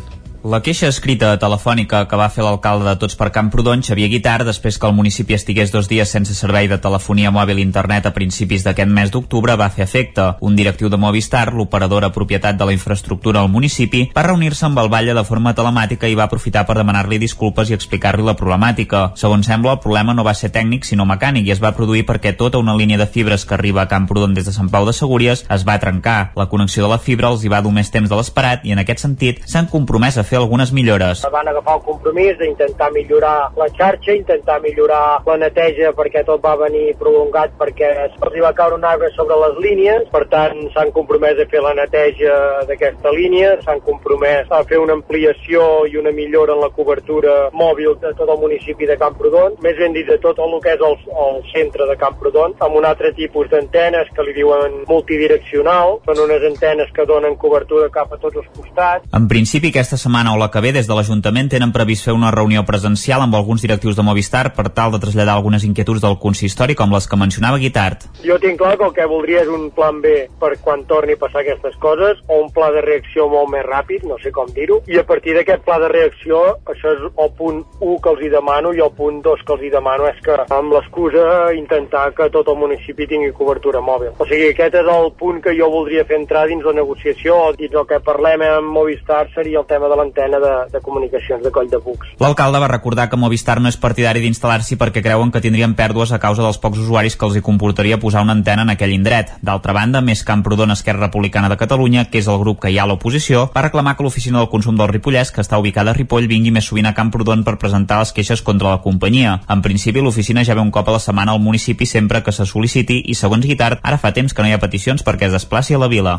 La 0.47 0.61
queixa 0.63 0.87
escrita 0.87 1.33
telefònica 1.41 2.05
que 2.07 2.15
va 2.15 2.29
fer 2.31 2.43
l'alcalde 2.45 2.85
de 2.87 2.93
Tots 3.01 3.17
per 3.19 3.33
Camprodon, 3.35 3.81
Xavier 3.83 4.07
Guitar, 4.07 4.45
després 4.47 4.77
que 4.79 4.87
el 4.87 4.93
municipi 4.95 5.35
estigués 5.35 5.73
dos 5.73 5.89
dies 5.91 6.07
sense 6.07 6.31
servei 6.37 6.69
de 6.71 6.77
telefonia 6.79 7.33
mòbil 7.35 7.57
i 7.59 7.65
internet 7.65 8.05
a 8.07 8.13
principis 8.15 8.63
d'aquest 8.63 8.87
mes 8.87 9.11
d'octubre, 9.11 9.57
va 9.59 9.67
fer 9.67 9.83
efecte. 9.83 10.29
Un 10.39 10.55
directiu 10.55 10.87
de 10.87 10.95
Movistar, 10.95 11.51
l'operadora 11.51 12.13
propietat 12.15 12.55
de 12.55 12.67
la 12.69 12.71
infraestructura 12.71 13.41
al 13.41 13.49
municipi, 13.51 14.05
va 14.15 14.23
reunir-se 14.23 14.63
amb 14.69 14.79
el 14.79 14.87
Batlle 14.93 15.17
de 15.17 15.25
forma 15.27 15.51
telemàtica 15.57 16.07
i 16.07 16.15
va 16.15 16.29
aprofitar 16.31 16.63
per 16.63 16.77
demanar-li 16.79 17.19
disculpes 17.19 17.67
i 17.67 17.75
explicar-li 17.75 18.23
la 18.23 18.37
problemàtica. 18.39 19.03
Segons 19.19 19.51
sembla, 19.51 19.75
el 19.75 19.83
problema 19.83 20.15
no 20.15 20.23
va 20.23 20.31
ser 20.33 20.53
tècnic 20.55 20.87
sinó 20.87 21.03
mecànic 21.11 21.51
i 21.51 21.55
es 21.57 21.63
va 21.65 21.73
produir 21.75 22.05
perquè 22.07 22.37
tota 22.39 22.63
una 22.63 22.77
línia 22.79 23.01
de 23.03 23.09
fibres 23.17 23.43
que 23.43 23.57
arriba 23.59 23.83
a 23.83 23.89
Camprodon 23.91 24.39
des 24.39 24.47
de 24.47 24.55
Sant 24.55 24.71
Pau 24.71 24.87
de 24.87 24.95
Segúries 24.95 25.43
es 25.43 25.67
va 25.67 25.75
trencar. 25.83 26.31
La 26.39 26.47
connexió 26.47 26.87
de 26.87 26.93
la 26.95 27.03
fibra 27.03 27.35
els 27.35 27.43
hi 27.43 27.51
va 27.51 27.59
dur 27.59 27.75
més 27.75 27.91
temps 27.91 28.07
de 28.07 28.15
l'esperat 28.15 28.63
i 28.63 28.71
en 28.71 28.85
aquest 28.85 29.03
sentit 29.03 29.43
s'han 29.43 29.67
compromès 29.67 30.15
a 30.15 30.23
fer 30.23 30.36
algunes 30.37 30.71
millores. 30.73 31.23
Van 31.31 31.47
agafar 31.47 31.77
el 31.79 31.85
compromís 31.87 32.37
d'intentar 32.39 32.91
millorar 32.93 33.51
la 33.57 33.69
xarxa, 33.77 34.13
intentar 34.13 34.59
millorar 34.61 35.21
la 35.25 35.37
neteja 35.41 35.93
perquè 35.97 36.23
tot 36.27 36.43
va 36.43 36.55
venir 36.59 36.95
prolongat 36.99 37.57
perquè 37.59 37.91
se'ls 38.15 38.39
va 38.43 38.53
caure 38.57 38.77
un 38.77 38.85
arbre 38.85 39.09
sobre 39.15 39.37
les 39.43 39.59
línies, 39.65 40.07
per 40.13 40.25
tant 40.31 40.57
s'han 40.73 40.91
compromès 40.95 41.39
a 41.41 41.47
fer 41.51 41.61
la 41.63 41.73
neteja 41.77 42.35
d'aquesta 42.69 43.11
línia, 43.15 43.55
s'han 43.65 43.81
compromès 43.85 44.51
a 44.51 44.63
fer 44.69 44.79
una 44.81 44.95
ampliació 44.97 45.85
i 45.89 45.97
una 45.97 46.13
millora 46.15 46.55
en 46.55 46.63
la 46.63 46.71
cobertura 46.73 47.37
mòbil 47.53 47.97
de 48.01 48.13
tot 48.17 48.29
el 48.29 48.41
municipi 48.41 48.87
de 48.89 48.97
Camprodon, 48.99 49.57
més 49.63 49.77
ben 49.79 49.95
dit 49.95 50.07
de 50.07 50.17
tot 50.23 50.39
el 50.43 50.55
que 50.63 50.75
és 50.75 50.83
el, 50.83 50.97
el 51.25 51.41
centre 51.51 51.87
de 51.89 51.97
Camprodon, 51.99 52.55
amb 52.63 52.79
un 52.79 52.85
altre 52.87 53.11
tipus 53.17 53.49
d'antenes 53.51 54.09
que 54.15 54.25
li 54.25 54.35
diuen 54.37 54.81
multidireccional, 54.89 55.97
són 56.07 56.23
unes 56.27 56.45
antenes 56.51 56.91
que 56.95 57.05
donen 57.09 57.37
cobertura 57.39 57.89
cap 57.93 58.13
a 58.13 58.19
tots 58.21 58.41
els 58.41 58.49
costats. 58.55 59.07
En 59.17 59.27
principi 59.31 59.71
aquesta 59.73 59.99
setmana 59.99 60.26
setmana 60.27 60.33
o 60.33 60.37
la 60.37 60.51
que 60.51 60.61
ve, 60.61 60.71
des 60.73 60.87
de 60.87 60.95
l'Ajuntament 60.95 61.49
tenen 61.49 61.71
previst 61.71 62.05
fer 62.05 62.13
una 62.13 62.31
reunió 62.31 62.63
presencial 62.65 63.21
amb 63.21 63.35
alguns 63.35 63.61
directius 63.61 63.95
de 63.95 64.03
Movistar 64.03 64.53
per 64.53 64.69
tal 64.69 64.91
de 64.91 64.99
traslladar 64.99 65.35
algunes 65.35 65.63
inquietuds 65.63 66.01
del 66.01 66.17
consistori, 66.19 66.75
com 66.75 66.91
les 66.91 67.07
que 67.07 67.17
mencionava 67.17 67.57
Guitart. 67.57 68.07
Jo 68.25 68.37
tinc 68.39 68.59
clar 68.59 68.77
que 68.77 68.85
el 68.85 68.93
que 68.93 69.05
voldria 69.07 69.41
és 69.41 69.47
un 69.47 69.69
plan 69.71 70.01
B 70.01 70.27
per 70.39 70.57
quan 70.61 70.83
torni 70.85 71.13
a 71.13 71.21
passar 71.21 71.41
aquestes 71.41 71.75
coses, 71.79 72.19
o 72.27 72.41
un 72.43 72.51
pla 72.51 72.71
de 72.71 72.81
reacció 72.81 73.27
molt 73.29 73.51
més 73.53 73.63
ràpid, 73.65 74.03
no 74.07 74.17
sé 74.19 74.31
com 74.31 74.51
dir-ho, 74.53 74.81
i 74.87 74.99
a 74.99 75.05
partir 75.07 75.35
d'aquest 75.37 75.63
pla 75.63 75.79
de 75.79 75.91
reacció, 75.93 76.57
això 76.65 76.93
és 76.95 77.05
el 77.07 77.31
punt 77.37 77.63
1 77.79 77.99
que 78.03 78.09
els 78.09 78.23
hi 78.23 78.31
demano, 78.33 78.73
i 78.73 78.83
el 78.83 78.91
punt 78.97 79.21
2 79.23 79.45
que 79.45 79.55
els 79.55 79.63
hi 79.63 79.71
demano 79.71 80.09
és 80.11 80.19
que, 80.25 80.35
amb 80.49 80.73
l'excusa, 80.75 81.53
intentar 81.55 82.11
que 82.17 82.29
tot 82.33 82.47
el 82.51 82.59
municipi 82.59 83.07
tingui 83.07 83.31
cobertura 83.31 83.81
mòbil. 83.81 84.11
O 84.17 84.27
sigui, 84.27 84.51
aquest 84.51 84.75
és 84.81 84.91
el 84.97 85.11
punt 85.19 85.41
que 85.43 85.55
jo 85.55 85.69
voldria 85.71 86.05
fer 86.05 86.19
entrar 86.19 86.47
dins 86.47 86.65
la 86.65 86.75
negociació, 86.75 87.39
dins 87.57 87.75
el 87.75 87.87
que 87.87 88.01
parlem 88.03 88.43
amb 88.47 88.73
Movistar 88.73 89.27
seria 89.35 89.61
el 89.61 89.69
tema 89.69 89.87
de 89.87 89.95
l'antena 90.07 90.39
de, 90.39 90.71
de 90.71 90.81
comunicacions 90.81 91.43
de 91.43 91.51
Coll 91.51 91.69
de 91.69 91.77
Bucs. 91.77 92.15
L'alcalde 92.19 92.59
va 92.59 92.67
recordar 92.67 93.09
que 93.09 93.17
Movistar 93.17 93.59
no 93.61 93.69
és 93.69 93.77
partidari 93.77 94.21
d'instal·lar-s'hi 94.23 94.77
perquè 94.79 95.03
creuen 95.03 95.31
que 95.31 95.41
tindrien 95.43 95.75
pèrdues 95.75 96.11
a 96.11 96.19
causa 96.19 96.43
dels 96.43 96.59
pocs 96.63 96.79
usuaris 96.79 97.17
que 97.17 97.25
els 97.27 97.37
hi 97.37 97.43
comportaria 97.43 97.99
posar 97.99 98.23
una 98.23 98.35
antena 98.37 98.63
en 98.63 98.73
aquell 98.73 98.93
indret. 98.95 99.33
D'altra 99.41 99.73
banda, 99.73 100.01
més 100.01 100.23
Camprodon 100.23 100.71
Esquerra 100.71 101.07
Republicana 101.07 101.49
de 101.49 101.57
Catalunya, 101.57 102.07
que 102.11 102.21
és 102.21 102.27
el 102.27 102.39
grup 102.39 102.61
que 102.63 102.71
hi 102.71 102.79
ha 102.79 102.85
a 102.87 102.89
l'oposició, 102.89 103.47
va 103.55 103.65
reclamar 103.65 103.97
que 103.97 104.05
l'oficina 104.05 104.39
del 104.39 104.49
consum 104.49 104.77
del 104.77 104.89
Ripollès, 104.91 105.31
que 105.31 105.43
està 105.43 105.59
ubicada 105.59 105.91
a 105.91 105.97
Ripoll, 105.97 106.29
vingui 106.31 106.53
més 106.55 106.69
sovint 106.69 106.87
a 106.87 106.95
Camprodon 106.97 107.43
per 107.43 107.57
presentar 107.59 107.99
les 108.01 108.13
queixes 108.15 108.41
contra 108.41 108.71
la 108.71 108.81
companyia. 108.81 109.41
En 109.49 109.61
principi, 109.61 110.01
l'oficina 110.01 110.45
ja 110.47 110.55
ve 110.55 110.63
un 110.63 110.71
cop 110.71 110.87
a 110.87 110.97
la 110.97 111.03
setmana 111.03 111.35
al 111.35 111.43
municipi 111.43 111.85
sempre 111.85 112.23
que 112.23 112.31
se 112.31 112.47
sol·liciti 112.47 113.01
i, 113.05 113.15
segons 113.15 113.45
Guitart, 113.45 113.83
ara 113.83 113.99
fa 114.01 114.13
temps 114.15 114.33
que 114.33 114.43
no 114.43 114.49
hi 114.49 114.55
ha 114.55 114.63
peticions 114.63 115.03
perquè 115.03 115.27
es 115.27 115.35
desplaci 115.35 115.75
a 115.75 115.81
la 115.81 115.91
vila. 115.91 116.17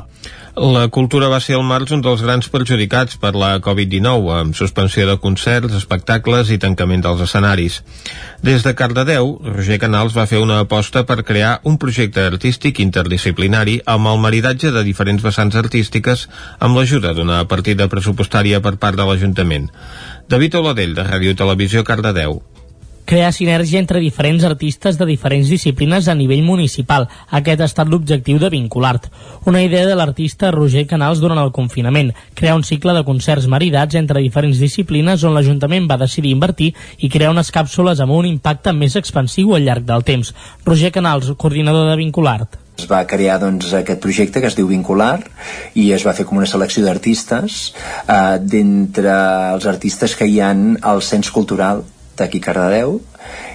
La 0.59 0.89
cultura 0.89 1.29
va 1.31 1.41
ser 1.41 1.55
al 1.55 1.67
març 1.67 1.93
un 1.95 2.03
dels 2.03 2.23
grans 2.25 2.49
perjudicats 2.51 3.19
per 3.23 3.35
la 3.39 3.59
Covid-19, 3.79 4.33
amb 4.35 4.57
suspensió 4.59 5.07
de 5.07 5.15
concerts, 5.23 5.75
espectacles 5.79 6.51
i 6.51 6.59
tancament 6.59 7.05
dels 7.05 7.23
escenaris. 7.23 7.79
Des 8.43 8.65
de 8.67 8.75
Cardedeu, 8.75 9.37
Roger 9.55 9.79
Canals 9.79 10.17
va 10.17 10.27
fer 10.27 10.43
una 10.43 10.59
aposta 10.65 11.05
per 11.07 11.23
crear 11.23 11.61
un 11.63 11.79
projecte 11.79 12.27
artístic 12.27 12.83
interdisciplinari 12.83 13.79
amb 13.87 14.11
el 14.11 14.19
maridatge 14.19 14.75
de 14.75 14.83
diferents 14.83 15.23
vessants 15.23 15.55
artístiques 15.63 16.27
amb 16.59 16.75
l'ajuda 16.75 17.15
d'una 17.15 17.45
partida 17.47 17.89
pressupostària 17.89 18.61
per 18.61 18.77
part 18.83 18.99
de 18.99 19.07
l'Ajuntament. 19.07 19.71
David 20.29 20.59
Oladell, 20.59 20.97
de 20.99 21.07
Ràdio 21.07 21.39
Televisió 21.39 21.87
Cardedeu 21.87 22.41
crear 23.09 23.33
sinergia 23.33 23.79
entre 23.81 24.03
diferents 24.05 24.45
artistes 24.45 24.99
de 25.01 25.07
diferents 25.09 25.49
disciplines 25.49 26.11
a 26.13 26.15
nivell 26.15 26.43
municipal. 26.45 27.07
Aquest 27.33 27.63
ha 27.65 27.69
estat 27.71 27.89
l'objectiu 27.89 28.37
de 28.37 28.51
Vinculart. 28.53 29.09
Una 29.49 29.63
idea 29.65 29.87
de 29.89 29.97
l'artista 29.97 30.51
Roger 30.53 30.85
Canals 30.91 31.23
durant 31.25 31.41
el 31.41 31.55
confinament, 31.57 32.13
crear 32.37 32.59
un 32.59 32.67
cicle 32.69 32.93
de 32.93 33.07
concerts 33.09 33.49
maridats 33.49 33.97
entre 33.97 34.21
diferents 34.21 34.61
disciplines 34.61 35.25
on 35.25 35.33
l'Ajuntament 35.33 35.89
va 35.89 35.97
decidir 36.05 36.37
invertir 36.37 36.75
i 37.01 37.09
crear 37.09 37.33
unes 37.33 37.49
càpsules 37.49 38.05
amb 38.05 38.13
un 38.13 38.29
impacte 38.29 38.77
més 38.77 39.01
expansiu 39.01 39.57
al 39.57 39.65
llarg 39.65 39.89
del 39.89 40.05
temps. 40.05 40.35
Roger 40.69 40.93
Canals, 40.93 41.33
coordinador 41.41 41.89
de 41.89 41.97
Vinculart 42.05 42.61
es 42.79 42.87
va 42.87 43.01
crear 43.11 43.41
doncs, 43.43 43.73
aquest 43.75 43.99
projecte 43.99 44.39
que 44.39 44.47
es 44.47 44.55
diu 44.55 44.69
Vincular 44.69 45.25
i 45.75 45.89
es 45.97 46.05
va 46.07 46.13
fer 46.15 46.29
com 46.29 46.39
una 46.39 46.47
selecció 46.47 46.85
d'artistes 46.85 47.57
eh, 48.07 48.39
d'entre 48.39 49.17
els 49.57 49.67
artistes 49.67 50.15
que 50.15 50.29
hi 50.31 50.39
han 50.39 50.77
al 50.87 51.03
Cens 51.03 51.33
Cultural 51.35 51.83
d'aquí 52.19 52.41
Cardedeu 52.43 52.99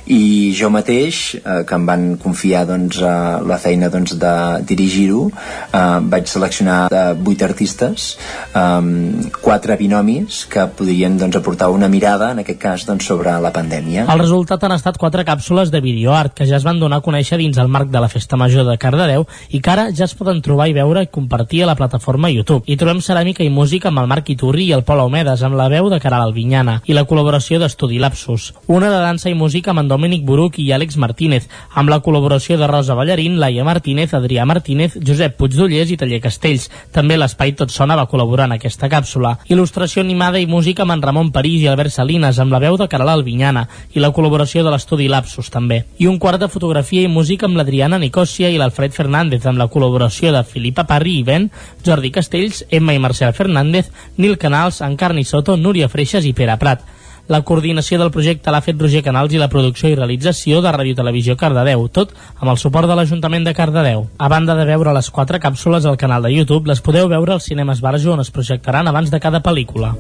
i 0.06 0.52
jo 0.58 0.70
mateix, 0.74 1.36
eh, 1.36 1.64
que 1.68 1.76
em 1.76 1.86
van 1.88 2.06
confiar 2.22 2.66
doncs, 2.68 3.00
eh, 3.00 3.14
la 3.48 3.58
feina 3.58 3.90
doncs, 3.90 4.18
de 4.20 4.34
dirigir-ho, 4.68 5.30
eh, 5.30 6.00
vaig 6.12 6.28
seleccionar 6.28 6.88
eh, 6.92 7.04
vuit 7.14 7.42
artistes, 7.42 8.18
eh, 8.54 9.32
quatre 9.42 9.78
binomis 9.80 10.44
que 10.52 10.68
podrien 10.68 11.18
doncs, 11.18 11.38
aportar 11.40 11.70
una 11.72 11.88
mirada, 11.88 12.32
en 12.32 12.44
aquest 12.44 12.60
cas, 12.60 12.86
doncs, 12.86 13.06
sobre 13.06 13.32
la 13.40 13.54
pandèmia. 13.56 14.08
El 14.12 14.20
resultat 14.20 14.64
han 14.64 14.76
estat 14.76 14.98
quatre 15.00 15.24
càpsules 15.24 15.72
de 15.72 15.82
videoart 15.82 16.34
que 16.36 16.48
ja 16.50 16.58
es 16.58 16.68
van 16.68 16.80
donar 16.80 17.00
a 17.00 17.06
conèixer 17.06 17.40
dins 17.40 17.58
el 17.58 17.72
marc 17.72 17.90
de 17.94 18.02
la 18.04 18.10
Festa 18.12 18.38
Major 18.38 18.68
de 18.68 18.78
Cardedeu 18.78 19.26
i 19.50 19.62
que 19.62 19.72
ara 19.72 19.88
ja 19.96 20.06
es 20.06 20.16
poden 20.18 20.42
trobar 20.44 20.68
i 20.68 20.76
veure 20.76 21.04
i 21.04 21.08
compartir 21.08 21.64
a 21.64 21.70
la 21.72 21.78
plataforma 21.80 22.32
YouTube. 22.32 22.64
Hi 22.68 22.78
trobem 22.78 23.00
ceràmica 23.00 23.44
i 23.44 23.50
música 23.50 23.90
amb 23.90 24.04
el 24.04 24.10
Marc 24.12 24.30
Iturri 24.34 24.68
i 24.68 24.76
el 24.76 24.84
Pol 24.84 25.00
Aumedes 25.00 25.44
amb 25.44 25.56
la 25.60 25.70
veu 25.72 25.90
de 25.90 26.00
Caral 26.04 26.28
Albinyana 26.28 26.82
i 26.86 26.98
la 26.98 27.06
col·laboració 27.08 27.60
d'Estudi 27.62 28.02
Lapsus. 28.04 28.52
Una 28.68 28.92
de 28.92 29.00
dansa 29.00 29.32
i 29.32 29.38
música 29.38 29.63
amb 29.72 29.84
en 29.84 29.90
Domènic 29.92 30.24
Buruc 30.28 30.58
i 30.60 30.70
Àlex 30.76 30.98
Martínez, 31.00 31.48
amb 31.74 31.92
la 31.92 32.00
col·laboració 32.04 32.58
de 32.60 32.68
Rosa 32.68 32.96
Ballarín, 32.98 33.40
Laia 33.40 33.64
Martínez, 33.64 34.14
Adrià 34.14 34.46
Martínez, 34.50 34.98
Josep 35.00 35.38
Puigdollers 35.38 35.94
i 35.94 35.98
Taller 35.98 36.20
Castells. 36.24 36.70
També 36.92 37.18
l'Espai 37.18 37.54
Tot 37.60 37.72
Sona 37.72 37.98
va 38.00 38.08
col·laborar 38.12 38.50
en 38.50 38.58
aquesta 38.58 38.90
càpsula. 38.92 39.38
Il·lustració 39.48 40.04
animada 40.04 40.42
i 40.42 40.48
música 40.50 40.84
amb 40.84 40.96
en 40.98 41.04
Ramon 41.06 41.32
París 41.32 41.64
i 41.64 41.70
Albert 41.72 41.96
Salinas, 41.96 42.40
amb 42.40 42.52
la 42.52 42.62
veu 42.64 42.78
de 42.78 42.88
Caral 42.92 43.14
Albinyana 43.14 43.68
i 43.94 44.04
la 44.04 44.12
col·laboració 44.16 44.64
de 44.64 44.74
l'estudi 44.74 45.10
Lapsus 45.12 45.52
també. 45.54 45.84
I 46.00 46.08
un 46.12 46.20
quart 46.20 46.42
de 46.42 46.52
fotografia 46.52 47.04
i 47.04 47.12
música 47.12 47.48
amb 47.48 47.60
l'Adriana 47.60 48.00
Nicòsia 48.02 48.50
i 48.50 48.58
l'Alfred 48.60 48.96
Fernández, 48.96 49.46
amb 49.46 49.62
la 49.62 49.70
col·laboració 49.72 50.34
de 50.34 50.44
Filipa 50.48 50.88
Parri 50.90 51.20
i 51.20 51.28
Ben, 51.28 51.50
Jordi 51.86 52.12
Castells, 52.12 52.66
Emma 52.70 52.94
i 52.94 53.00
Marcel 53.04 53.34
Fernández, 53.34 53.92
Nil 54.18 54.38
Canals, 54.38 54.82
Encarni 54.82 55.24
Soto, 55.24 55.58
Núria 55.58 55.90
Freixas 55.90 56.26
i 56.26 56.34
Pere 56.34 56.58
Prat. 56.62 56.93
La 57.32 57.40
coordinació 57.48 57.98
del 58.02 58.12
projecte 58.12 58.52
l'ha 58.52 58.60
fet 58.64 58.82
Roger 58.82 59.00
Canals 59.06 59.32
i 59.32 59.40
la 59.40 59.48
producció 59.52 59.88
i 59.88 59.96
realització 59.96 60.60
de 60.64 60.74
Ràdio 60.76 60.98
Televisió 60.98 61.38
Cardedeu, 61.40 61.86
tot 61.88 62.12
amb 62.36 62.52
el 62.52 62.60
suport 62.60 62.90
de 62.90 62.98
l'Ajuntament 63.00 63.48
de 63.48 63.54
Cardedeu. 63.56 64.10
A 64.20 64.28
banda 64.28 64.58
de 64.60 64.66
veure 64.68 64.96
les 64.96 65.10
quatre 65.10 65.40
càpsules 65.40 65.88
al 65.88 65.98
canal 65.98 66.28
de 66.28 66.34
YouTube, 66.36 66.68
les 66.68 66.84
podeu 66.84 67.08
veure 67.08 67.38
als 67.38 67.48
cinemes 67.48 67.80
Barjo 67.80 68.12
on 68.18 68.26
es 68.26 68.32
projectaran 68.32 68.92
abans 68.92 69.12
de 69.12 69.22
cada 69.24 69.40
pel·lícula. 69.40 69.96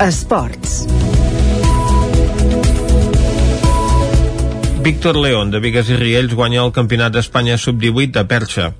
Esports. 0.00 0.99
Víctor 4.82 5.16
León, 5.16 5.50
de 5.50 5.60
Vigues 5.60 5.90
i 5.92 5.96
Riells, 5.98 6.32
guanya 6.32 6.62
el 6.62 6.72
Campionat 6.72 7.12
d'Espanya 7.12 7.58
Sub-18 7.60 8.14
de 8.14 8.22
perxa. 8.30 8.70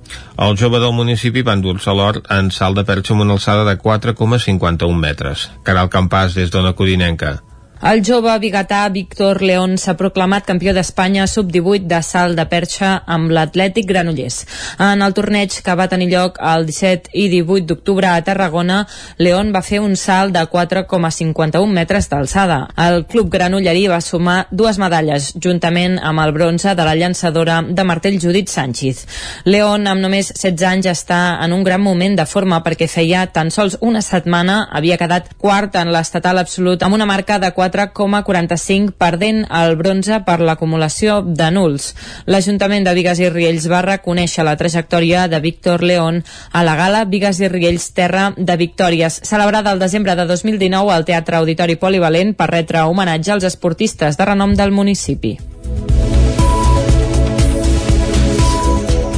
El 0.47 0.57
jove 0.57 0.81
del 0.81 0.95
municipi 0.97 1.43
va 1.45 1.53
endur-se 1.53 1.93
l'or 1.93 2.23
en 2.37 2.49
salt 2.55 2.81
de 2.81 2.85
perxa 2.87 3.13
amb 3.13 3.27
una 3.27 3.37
alçada 3.37 3.67
de 3.69 3.77
4,51 3.77 4.97
metres. 4.97 5.45
Caral 5.61 5.93
Campàs, 5.93 6.33
des 6.33 6.49
d'Ona 6.49 6.73
Codinenca. 6.73 7.35
El 7.81 8.03
jove 8.05 8.29
biguetà 8.37 8.83
Víctor 8.93 9.39
León 9.41 9.71
s'ha 9.81 9.95
proclamat 9.97 10.45
campió 10.45 10.69
d'Espanya 10.69 11.23
sub-18 11.25 11.87
de 11.89 12.01
salt 12.05 12.37
de 12.37 12.43
perxa 12.45 12.91
amb 13.09 13.31
l'Atlètic 13.33 13.87
Granollers. 13.89 14.35
En 14.85 15.01
el 15.01 15.15
torneig 15.17 15.55
que 15.65 15.73
va 15.79 15.87
tenir 15.89 16.11
lloc 16.11 16.37
el 16.45 16.67
17 16.67 17.09
i 17.17 17.23
18 17.31 17.65
d'octubre 17.71 18.05
a 18.11 18.21
Tarragona, 18.21 18.83
León 19.17 19.49
va 19.55 19.63
fer 19.65 19.79
un 19.81 19.95
salt 19.97 20.35
de 20.35 20.43
4,51 20.51 21.73
metres 21.73 22.09
d'alçada. 22.11 22.59
El 22.77 23.07
club 23.09 23.31
granollerí 23.33 23.87
va 23.89 23.97
sumar 24.05 24.45
dues 24.51 24.77
medalles, 24.77 25.31
juntament 25.41 25.97
amb 25.97 26.21
el 26.21 26.35
bronze 26.37 26.75
de 26.77 26.85
la 26.85 26.93
llançadora 26.93 27.63
de 27.65 27.87
martell 27.89 28.19
Judit 28.21 28.53
Sánchez. 28.53 29.07
León, 29.45 29.89
amb 29.89 30.05
només 30.05 30.29
16 30.35 30.67
anys, 30.69 30.91
està 30.93 31.39
en 31.41 31.57
un 31.57 31.65
gran 31.65 31.81
moment 31.81 32.13
de 32.21 32.29
forma 32.29 32.61
perquè 32.61 32.85
feia 32.85 33.25
tan 33.33 33.49
sols 33.49 33.79
una 33.81 34.05
setmana 34.05 34.67
havia 34.69 35.01
quedat 35.01 35.33
quart 35.41 35.81
en 35.81 35.89
l'estatal 35.89 36.37
absolut 36.37 36.85
amb 36.85 37.01
una 37.01 37.09
marca 37.09 37.41
de 37.41 37.49
4 37.49 37.70
4,45 37.71 38.93
perdent 38.99 39.43
el 39.49 39.75
bronze 39.79 40.21
per 40.27 40.39
l'acumulació 40.39 41.21
de 41.25 41.49
nuls. 41.51 41.91
L'Ajuntament 42.25 42.87
de 42.87 42.95
Vigues 42.97 43.21
i 43.23 43.29
Riells 43.31 43.69
va 43.71 43.83
reconèixer 43.85 44.45
la 44.47 44.57
trajectòria 44.59 45.27
de 45.31 45.39
Víctor 45.43 45.83
León 45.83 46.23
a 46.51 46.65
la 46.67 46.75
gala 46.79 47.05
Vigues 47.05 47.39
i 47.41 47.51
Riells 47.51 47.91
Terra 47.97 48.31
de 48.37 48.57
Victòries, 48.57 49.21
celebrada 49.23 49.71
el 49.71 49.79
desembre 49.79 50.15
de 50.15 50.25
2019 50.25 50.93
al 50.93 51.05
Teatre 51.05 51.41
Auditori 51.41 51.79
Polivalent 51.81 52.35
per 52.35 52.51
retre 52.51 52.85
homenatge 52.87 53.33
als 53.35 53.47
esportistes 53.47 54.17
de 54.17 54.29
renom 54.33 54.55
del 54.55 54.71
municipi. 54.71 55.37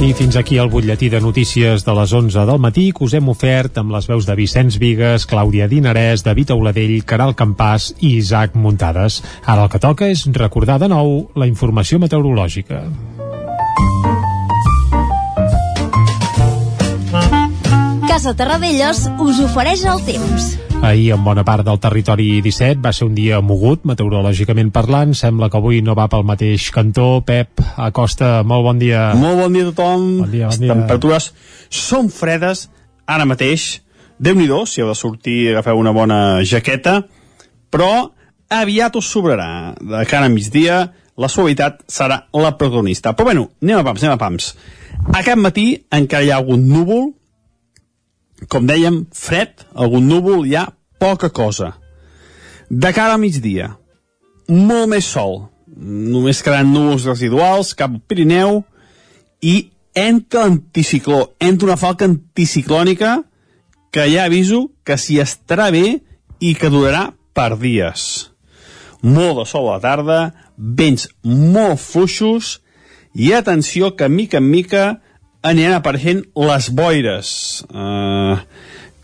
I 0.04 0.12
fins 0.12 0.36
aquí 0.36 0.58
el 0.60 0.68
butlletí 0.68 1.08
de 1.08 1.16
notícies 1.24 1.84
de 1.86 1.92
les 1.96 2.12
11 2.12 2.42
del 2.44 2.58
matí 2.60 2.90
que 2.92 3.06
us 3.06 3.14
hem 3.16 3.30
ofert 3.32 3.78
amb 3.80 3.94
les 3.94 4.04
veus 4.04 4.26
de 4.28 4.34
Vicenç 4.36 4.76
Vigues, 4.76 5.24
Clàudia 5.24 5.64
Dinarès, 5.64 6.20
David 6.26 6.52
Auladell, 6.52 6.98
Caral 7.08 7.32
Campàs 7.32 7.86
i 8.04 8.18
Isaac 8.18 8.52
Muntades. 8.52 9.22
Ara 9.46 9.64
el 9.64 9.72
que 9.72 9.80
toca 9.80 10.10
és 10.12 10.26
recordar 10.36 10.76
de 10.82 10.90
nou 10.92 11.30
la 11.40 11.48
informació 11.48 11.96
meteorològica. 12.02 12.82
Casa 18.04 18.36
Terradellos 18.36 19.06
us 19.24 19.40
ofereix 19.48 19.88
el 19.88 20.04
temps. 20.04 20.52
Ahir, 20.84 21.14
en 21.14 21.22
bona 21.24 21.46
part 21.48 21.64
del 21.64 21.78
territori 21.80 22.42
17, 22.44 22.82
va 22.84 22.90
ser 22.92 23.06
un 23.06 23.14
dia 23.16 23.38
mogut, 23.40 23.86
meteorològicament 23.88 24.68
parlant. 24.74 25.14
Sembla 25.16 25.48
que 25.48 25.56
avui 25.56 25.80
no 25.80 25.94
va 25.96 26.10
pel 26.12 26.26
mateix 26.28 26.66
cantó. 26.74 27.22
Pep, 27.24 27.62
Acosta, 27.80 28.42
molt 28.44 28.66
bon 28.66 28.82
dia. 28.82 29.06
Molt 29.16 29.40
bon 29.40 29.56
dia 29.56 29.64
a 29.64 29.70
tothom. 29.70 30.04
Bon 30.20 30.28
dia, 30.30 30.50
bon 30.50 30.60
dia. 30.60 30.68
Les 30.68 30.74
temperatures 30.74 31.30
són 31.72 32.12
fredes 32.12 32.66
ara 33.06 33.24
mateix. 33.24 33.80
déu 34.18 34.34
nhi 34.34 34.46
si 34.66 34.80
heu 34.80 34.88
de 34.88 34.94
sortir, 34.94 35.50
agafeu 35.50 35.78
una 35.78 35.92
bona 35.92 36.44
jaqueta, 36.44 37.02
però 37.70 38.10
aviat 38.48 38.96
us 38.96 39.08
sobrarà. 39.08 39.74
De 39.80 40.04
cara 40.04 40.26
a 40.26 40.28
migdia, 40.28 40.92
la 41.16 41.28
suavitat 41.28 41.82
serà 41.88 42.26
la 42.32 42.56
protagonista. 42.58 43.16
Però 43.16 43.24
bueno, 43.24 43.50
anem 43.62 43.78
a 43.78 43.84
pams, 43.84 44.02
anem 44.02 44.14
a 44.14 44.18
pams. 44.18 44.54
Aquest 45.14 45.38
matí 45.38 45.86
encara 45.90 46.24
hi 46.24 46.30
ha 46.30 46.36
algun 46.36 46.68
núvol, 46.68 47.14
com 48.48 48.66
dèiem, 48.66 49.04
fred, 49.14 49.64
algun 49.74 50.06
núvol, 50.08 50.44
hi 50.46 50.56
ha 50.58 50.68
poca 51.00 51.30
cosa. 51.30 51.74
De 52.70 52.92
cara 52.96 53.14
a 53.14 53.20
migdia, 53.20 53.74
molt 54.48 54.90
més 54.90 55.06
sol, 55.08 55.44
només 55.74 56.42
quedaran 56.42 56.72
núvols 56.72 57.06
residuals 57.08 57.74
cap 57.78 57.92
al 57.92 58.02
Pirineu 58.08 58.62
i 59.44 59.70
entra 59.94 60.46
l'anticicló, 60.46 61.34
entra 61.38 61.70
una 61.70 61.78
falca 61.80 62.06
anticiclònica 62.08 63.20
que 63.94 64.06
ja 64.10 64.24
aviso 64.26 64.68
que 64.84 64.96
s'hi 64.98 65.20
estarà 65.22 65.70
bé 65.74 66.00
i 66.42 66.54
que 66.58 66.70
durarà 66.70 67.12
per 67.34 67.54
dies. 67.60 68.30
Molt 69.02 69.38
de 69.38 69.46
sol 69.46 69.68
a 69.68 69.76
la 69.76 69.82
tarda, 69.84 70.18
vents 70.56 71.08
molt 71.22 71.80
fluixos 71.82 72.58
i 73.14 73.32
atenció 73.36 73.92
que 73.94 74.08
mica 74.08 74.40
en 74.40 74.48
mica 74.50 74.84
aniran 75.44 75.76
apareixent 75.76 76.24
les 76.34 76.68
boires. 76.72 77.30
Uh, 77.68 78.40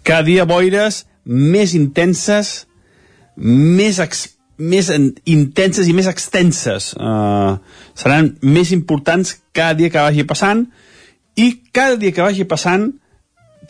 cada 0.03 0.25
dia 0.27 0.47
boires 0.49 1.05
més 1.25 1.75
intenses, 1.77 2.65
més, 3.37 4.01
ex, 4.03 4.25
més 4.59 4.89
en, 4.93 5.11
intenses 5.29 5.89
i 5.89 5.97
més 5.97 6.09
extenses. 6.11 6.95
Uh, 6.97 7.61
seran 7.99 8.35
més 8.43 8.73
importants 8.77 9.37
cada 9.57 9.77
dia 9.79 9.93
que 9.93 10.01
vagi 10.01 10.27
passant 10.29 10.65
i 11.37 11.53
cada 11.73 12.01
dia 12.01 12.15
que 12.17 12.25
vagi 12.25 12.49
passant 12.49 12.91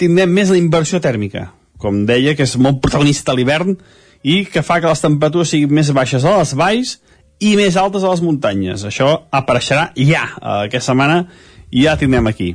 tindrem 0.00 0.30
més 0.32 0.52
la 0.52 0.60
inversió 0.60 1.02
tèrmica. 1.02 1.50
Com 1.80 2.04
deia, 2.06 2.36
que 2.36 2.46
és 2.46 2.56
molt 2.60 2.80
protagonista 2.84 3.32
a 3.32 3.38
l'hivern 3.38 3.76
i 4.22 4.44
que 4.46 4.62
fa 4.62 4.78
que 4.80 4.88
les 4.88 5.02
temperatures 5.02 5.50
siguin 5.52 5.72
més 5.80 5.90
baixes 5.96 6.24
a 6.24 6.38
les 6.38 6.54
valls 6.56 6.98
i 7.40 7.54
més 7.56 7.76
altes 7.80 8.04
a 8.04 8.12
les 8.12 8.22
muntanyes. 8.24 8.84
Això 8.86 9.14
apareixerà 9.32 9.90
ja. 9.96 10.26
Uh, 10.38 10.66
aquesta 10.68 10.92
setmana 10.92 11.24
ja 11.72 11.96
tindrem 11.96 12.26
aquí. 12.30 12.54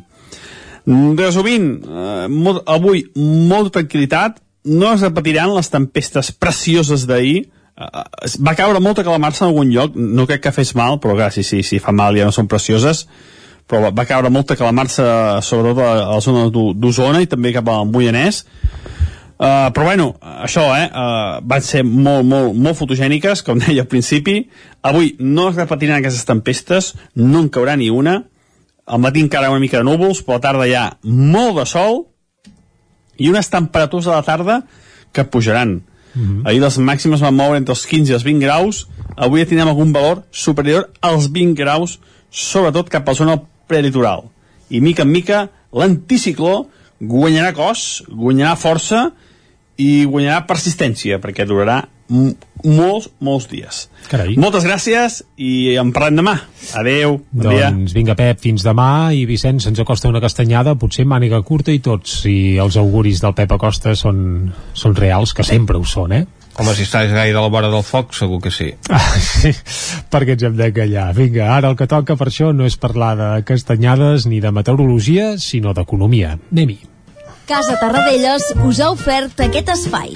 Resumint, 0.85 1.69
eh, 1.81 2.27
molt, 2.29 2.63
avui 2.69 3.05
molta 3.15 3.79
tranquil·litat, 3.79 4.41
no 4.65 4.93
es 4.93 5.01
repetiran 5.01 5.53
les 5.55 5.69
tempestes 5.69 6.31
precioses 6.31 7.05
d'ahir, 7.09 7.47
eh, 7.77 8.03
va 8.39 8.55
caure 8.55 8.79
molta 8.79 9.03
calamarsa 9.03 9.45
en 9.45 9.51
algun 9.51 9.71
lloc, 9.73 9.95
no 9.95 10.27
crec 10.27 10.43
que 10.43 10.55
fes 10.55 10.75
mal, 10.75 10.99
però 10.99 11.15
clar, 11.15 11.31
si, 11.31 11.43
si, 11.43 11.63
si 11.63 11.79
fa 11.79 11.91
mal 11.91 12.17
ja 12.17 12.25
no 12.25 12.35
són 12.35 12.47
precioses, 12.47 13.07
però 13.65 13.89
va 13.89 14.05
caure 14.05 14.29
molta 14.29 14.55
calamarsa 14.55 15.41
sobretot 15.41 15.81
a, 15.81 15.91
a 16.05 16.13
la 16.13 16.21
zona 16.21 16.49
d'Osona 16.53 17.23
i 17.23 17.27
també 17.27 17.53
cap 17.53 17.67
al 17.69 17.89
Moianès, 17.89 18.43
Uh, 19.35 19.67
però 19.75 19.83
bueno, 19.83 20.13
això, 20.23 20.61
eh, 20.79 20.85
uh, 20.87 21.41
van 21.43 21.59
ser 21.61 21.81
molt, 21.83 22.23
molt, 22.23 22.53
molt 22.55 22.77
fotogèniques, 22.79 23.41
com 23.43 23.59
deia 23.59 23.83
al 23.83 23.89
principi. 23.91 24.45
Avui 24.79 25.11
no 25.19 25.49
es 25.49 25.57
repetiran 25.59 25.99
aquestes 25.99 26.23
tempestes, 26.23 26.93
no 27.19 27.41
en 27.43 27.49
caurà 27.51 27.75
ni 27.75 27.89
una. 27.91 28.21
Al 28.85 29.01
matí 29.01 29.21
encara 29.21 29.49
una 29.49 29.59
mica 29.59 29.79
de 29.81 29.87
núvols, 29.87 30.21
però 30.21 30.37
a 30.37 30.39
la 30.39 30.45
tarda 30.45 30.67
hi 30.67 30.75
ha 30.77 30.85
molt 31.03 31.57
de 31.57 31.65
sol 31.65 32.03
i 33.17 33.29
unes 33.31 33.49
temperatures 33.49 34.07
a 34.07 34.19
la 34.19 34.25
tarda 34.25 34.59
que 35.11 35.23
pujaran. 35.23 35.81
Mm 36.13 36.21
-hmm. 36.21 36.47
Ahir 36.47 36.61
les 36.61 36.77
màximes 36.77 37.21
van 37.21 37.35
moure 37.35 37.57
entre 37.57 37.73
els 37.73 37.85
15 37.85 38.11
i 38.11 38.13
els 38.13 38.23
20 38.23 38.39
graus, 38.45 38.87
avui 39.17 39.39
ja 39.41 39.45
tindrem 39.45 39.67
algun 39.67 39.91
valor 39.91 40.23
superior 40.31 40.91
als 41.01 41.31
20 41.31 41.55
graus, 41.55 41.99
sobretot 42.29 42.89
cap 42.89 43.07
a 43.07 43.11
la 43.11 43.15
zona 43.15 43.41
prelitoral. 43.67 44.23
I 44.69 44.81
mica 44.81 45.03
en 45.03 45.11
mica 45.11 45.49
l'anticicló 45.71 46.67
guanyarà 46.99 47.53
cos, 47.53 48.03
guanyarà 48.07 48.55
força 48.55 49.11
i 49.77 50.05
guanyarà 50.05 50.45
persistència, 50.45 51.19
perquè 51.19 51.45
durarà 51.45 51.89
molts, 52.09 53.09
molts 53.19 53.47
dies. 53.49 53.85
Carai. 54.09 54.35
Moltes 54.41 54.65
gràcies 54.67 55.21
i 55.41 55.75
en 55.81 55.91
parlem 55.95 56.21
demà. 56.21 56.35
Adeu, 56.77 57.19
bon 57.31 57.49
doncs 57.49 57.91
dia. 57.91 57.97
vinga 57.97 58.15
Pep, 58.17 58.39
fins 58.43 58.65
demà 58.65 59.11
i 59.15 59.25
Vicenç, 59.29 59.65
se'ns 59.65 59.81
acosta 59.81 60.11
una 60.11 60.21
castanyada 60.21 60.75
potser 60.77 61.07
màniga 61.09 61.41
curta 61.45 61.73
i 61.73 61.81
tots 61.83 62.21
si 62.23 62.55
els 62.61 62.77
auguris 62.77 63.21
del 63.23 63.35
Pep 63.37 63.57
Acosta 63.57 63.95
són, 63.97 64.51
són 64.73 64.97
reals, 64.97 65.33
que 65.33 65.45
sempre 65.45 65.79
ho 65.79 65.85
són, 65.85 66.13
eh? 66.13 66.25
Home, 66.55 66.71
si 66.71 66.85
estàs 66.85 67.11
gaire 67.11 67.35
a 67.35 67.41
la 67.43 67.51
vora 67.51 67.67
del 67.67 67.83
foc, 67.83 68.13
segur 68.15 68.39
que 68.43 68.51
sí. 68.53 68.69
Ah, 68.87 69.01
sí, 69.19 69.51
perquè 70.11 70.37
ens 70.37 70.45
hem 70.47 70.55
de 70.55 70.69
callar. 70.75 71.09
Vinga, 71.17 71.49
ara 71.57 71.73
el 71.73 71.75
que 71.75 71.89
toca 71.91 72.15
per 72.15 72.29
això 72.31 72.53
no 72.55 72.69
és 72.69 72.79
parlar 72.79 73.11
de 73.19 73.29
castanyades 73.47 74.29
ni 74.31 74.39
de 74.39 74.53
meteorologia, 74.55 75.33
sinó 75.41 75.75
d'economia. 75.75 76.37
Anem-hi. 76.55 76.79
Casa 77.45 77.75
Tarradellas 77.81 78.53
us 78.63 78.79
ha 78.79 78.93
ofert 78.95 79.43
aquest 79.49 79.75
espai. 79.75 80.15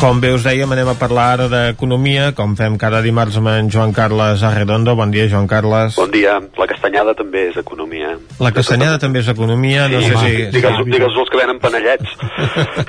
Com 0.00 0.16
bé 0.16 0.30
us 0.32 0.46
dèiem, 0.46 0.70
anem 0.72 0.88
a 0.88 0.94
parlar 0.96 1.24
ara 1.34 1.46
d'economia, 1.52 2.30
com 2.32 2.54
fem 2.56 2.78
cada 2.80 3.02
dimarts 3.04 3.34
amb 3.36 3.50
en 3.52 3.66
Joan 3.68 3.90
Carles 3.92 4.40
Arredondo. 4.48 4.94
Bon 4.96 5.10
dia, 5.12 5.26
Joan 5.28 5.44
Carles. 5.50 5.98
Bon 6.00 6.08
dia. 6.10 6.38
La 6.56 6.66
castanyada 6.70 7.12
també 7.18 7.42
és 7.50 7.58
economia. 7.60 8.14
La 8.40 8.48
castanyada 8.56 8.96
també 9.02 9.20
és 9.20 9.28
economia, 9.28 9.90
no 9.92 10.00
Sí, 10.00 10.08
sé 10.08 10.22
si... 10.22 10.32
Digue'ls 10.56 10.80
digue'ls 10.88 11.20
els 11.20 11.28
que 11.34 11.42
venen 11.42 11.60
panellets. 11.60 12.16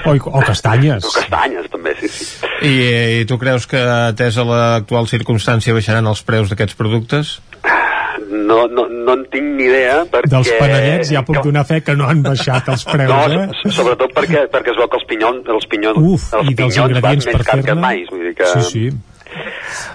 O, 0.08 0.16
o 0.16 0.46
castanyes. 0.48 1.04
O 1.04 1.12
castanyes, 1.18 1.68
també, 1.74 1.98
sí, 2.00 2.08
sí. 2.16 2.30
I, 2.64 2.74
I 3.20 3.28
tu 3.28 3.36
creus 3.42 3.68
que, 3.68 3.84
atesa 4.08 4.48
l'actual 4.48 5.12
circumstància, 5.12 5.76
baixaran 5.76 6.08
els 6.08 6.24
preus 6.24 6.48
d'aquests 6.54 6.80
productes? 6.80 7.42
No, 8.30 8.68
no, 8.68 8.88
no 8.88 9.14
en 9.18 9.26
tinc 9.34 9.53
ni 9.57 9.65
idea 9.69 10.02
perquè... 10.11 10.31
Dels 10.35 10.52
panellets 10.60 11.11
ja 11.14 11.23
puc 11.27 11.41
donar 11.43 11.65
fe 11.68 11.81
que 11.85 11.95
no 11.98 12.07
han 12.10 12.22
baixat 12.26 12.69
els 12.73 12.84
preus, 12.88 13.11
no, 13.11 13.45
eh? 13.45 13.61
so- 13.64 13.76
sobretot 13.81 14.14
perquè, 14.15 14.45
perquè 14.52 14.73
es 14.73 14.77
veu 14.81 14.89
que 14.91 14.99
els 15.02 15.07
pinyons, 15.10 15.48
els 15.57 15.69
pinyons, 15.72 15.98
Uf, 16.02 16.27
els 16.39 16.52
i 16.52 16.56
dels 16.56 16.76
pinyons 16.76 17.02
van 17.02 17.22
més 17.22 17.31
per 17.31 17.45
car 17.48 17.61
que 17.65 17.76
mai. 17.77 18.06
Vull 18.11 18.27
dir 18.30 18.35
que... 18.38 18.52
Sí, 18.57 18.68
sí. 18.69 18.91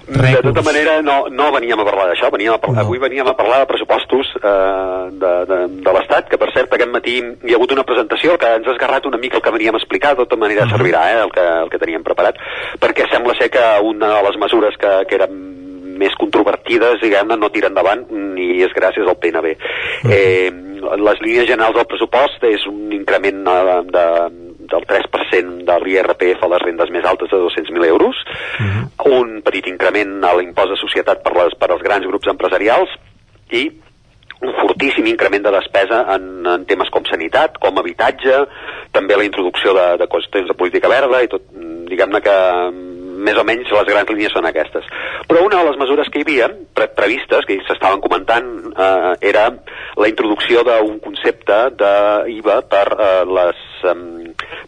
De 0.09 0.17
Rècords. 0.17 0.47
tota 0.49 0.63
manera, 0.65 0.95
no, 1.05 1.27
no 1.29 1.51
veníem 1.53 1.77
a 1.83 1.85
parlar 1.85 2.07
d'això, 2.09 2.31
veníem 2.33 2.55
a 2.55 2.61
parlar, 2.63 2.87
avui 2.87 2.97
veníem 3.03 3.27
a 3.29 3.35
parlar 3.37 3.59
de 3.61 3.67
pressupostos 3.69 4.31
eh, 4.39 5.03
de, 5.13 5.33
de, 5.51 5.59
de 5.85 5.93
l'Estat, 5.93 6.31
que 6.33 6.39
per 6.41 6.49
cert 6.55 6.73
aquest 6.73 6.93
matí 6.95 7.19
hi 7.21 7.53
ha 7.53 7.59
hagut 7.59 7.75
una 7.77 7.85
presentació 7.85 8.39
que 8.41 8.55
ens 8.57 8.65
ha 8.71 8.73
esgarrat 8.73 9.05
una 9.11 9.21
mica 9.21 9.37
el 9.37 9.45
que 9.45 9.53
veníem 9.53 9.77
a 9.77 9.83
explicar, 9.83 10.15
de 10.17 10.25
tota 10.25 10.39
manera 10.41 10.65
servirà 10.71 11.03
eh, 11.13 11.21
el, 11.27 11.35
que, 11.37 11.45
el 11.67 11.69
que 11.75 11.83
teníem 11.83 12.07
preparat, 12.07 12.41
perquè 12.81 13.11
sembla 13.13 13.37
ser 13.37 13.51
que 13.53 13.67
una 13.85 14.15
de 14.15 14.25
les 14.31 14.41
mesures 14.41 14.81
que, 14.81 14.95
que 15.11 15.21
eren 15.21 15.37
més 15.99 16.17
controvertides, 16.21 17.01
diguem-ne, 17.03 17.39
no 17.41 17.53
tira 17.55 17.71
endavant 17.73 18.07
ni 18.11 18.63
és 18.65 18.75
gràcies 18.77 19.07
al 19.07 19.19
PNB. 19.23 19.55
Eh, 20.11 20.51
les 20.87 21.23
línies 21.25 21.49
generals 21.49 21.77
del 21.77 21.89
pressupost 21.91 22.45
és 22.47 22.67
un 22.71 22.93
increment 22.95 23.43
eh, 23.53 23.79
de, 23.93 24.07
del 24.67 24.87
3% 24.91 25.65
de 25.67 25.79
l'IRPF 25.85 26.45
a 26.45 26.53
les 26.55 26.65
rendes 26.65 26.93
més 26.95 27.09
altes 27.09 27.33
de 27.33 27.41
200.000 27.43 27.89
euros, 27.89 28.23
un 29.07 29.41
petit 29.47 29.67
increment 29.71 30.19
a 30.27 30.35
l'impost 30.39 30.75
de 30.75 30.81
societat 30.81 31.23
per, 31.25 31.35
les, 31.39 31.59
per 31.59 31.71
als 31.71 31.85
grans 31.85 32.07
grups 32.11 32.31
empresarials 32.33 32.93
i 33.55 33.69
un 34.43 34.53
fortíssim 34.59 35.07
increment 35.09 35.47
de 35.47 35.53
despesa 35.55 36.03
en, 36.13 36.27
en 36.45 36.67
temes 36.69 36.91
com 36.93 37.07
sanitat, 37.09 37.57
com 37.63 37.79
habitatge, 37.81 38.43
també 38.93 39.17
la 39.17 39.25
introducció 39.25 39.73
de, 39.77 39.87
de 40.03 40.09
qüestions 40.13 40.51
de 40.51 40.59
política 40.59 40.91
verda 40.93 41.23
i 41.25 41.31
tot, 41.33 41.47
diguem-ne 41.89 42.21
que 42.25 42.37
més 43.17 43.39
o 43.41 43.45
menys 43.47 43.71
les 43.73 43.89
grans 43.89 44.11
línies 44.13 44.35
són 44.35 44.49
aquestes. 44.49 44.87
Però 45.29 45.45
una 45.47 45.61
de 45.61 45.71
les 45.71 45.79
mesures 45.81 46.11
que 46.13 46.21
hi 46.21 46.27
havia 46.27 46.49
pre 46.77 46.89
previstes, 46.97 47.47
que 47.49 47.59
s'estaven 47.67 48.03
comentant, 48.05 48.51
eh, 48.73 49.15
era 49.33 49.49
la 49.97 50.11
introducció 50.11 50.65
d'un 50.67 50.99
concepte 51.05 51.59
d'IVA 51.81 52.61
per 52.71 52.87
eh, 52.97 53.13
les 53.39 53.63
em, 53.91 54.03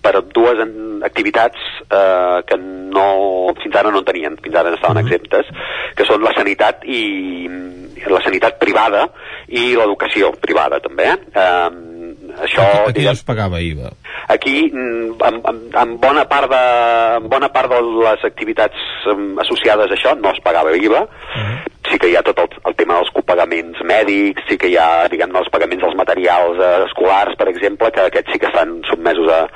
per 0.03 0.15
dues 0.35 0.61
activitats 1.07 1.59
eh, 1.89 2.39
que 2.49 2.59
no, 2.59 3.09
fins 3.63 3.77
ara 3.81 3.93
no 3.93 4.03
en 4.03 4.09
tenien, 4.09 4.39
fins 4.43 4.57
ara 4.59 4.75
estaven 4.75 5.03
exemptes, 5.05 5.51
que 5.97 6.07
són 6.09 6.25
la 6.25 6.35
sanitat 6.37 6.87
i 6.87 7.03
la 8.09 8.23
sanitat 8.23 8.61
privada 8.63 9.09
i 9.49 9.73
l'educació 9.77 10.33
privada 10.41 10.81
també. 10.85 11.13
Eh? 11.35 11.88
Això, 12.45 12.63
Aquí 12.63 12.87
no 12.87 12.93
diguem, 12.99 13.13
es 13.19 13.23
pagava 13.25 13.61
IVA. 13.61 13.91
aquí 14.29 14.71
mm, 14.73 15.17
en, 15.29 15.41
en, 15.51 15.59
en, 15.83 15.97
bona 16.01 16.25
part 16.29 16.51
de, 16.53 16.63
en 17.23 17.29
bona 17.33 17.49
part 17.55 17.71
de 17.73 17.81
les 18.05 18.25
activitats 18.25 18.77
em, 19.13 19.35
associades 19.45 19.91
a 19.91 19.97
això 19.99 20.15
no 20.21 20.31
es 20.35 20.41
pagava 20.45 20.75
IVA. 20.77 21.07
Sí 21.89 21.97
que 21.99 22.11
hi 22.11 22.17
ha 22.19 22.23
tot 22.23 22.39
el, 22.43 22.49
el 22.69 22.75
tema 22.77 22.99
dels 22.99 23.11
copagaments 23.17 23.81
mèdics, 23.89 24.43
sí 24.51 24.59
que 24.61 24.69
hi 24.69 24.77
ha 24.77 25.09
diguem 25.09 25.33
els 25.41 25.49
pagaments 25.51 25.83
dels 25.87 25.97
materials 25.97 26.59
eh, 26.61 26.73
escolars, 26.89 27.37
per 27.41 27.49
exemple, 27.49 27.89
que 27.95 28.03
aquests 28.11 28.33
sí 28.35 28.39
que 28.43 28.51
estan 28.51 28.81
sotmesos 28.91 29.31
a... 29.33 29.47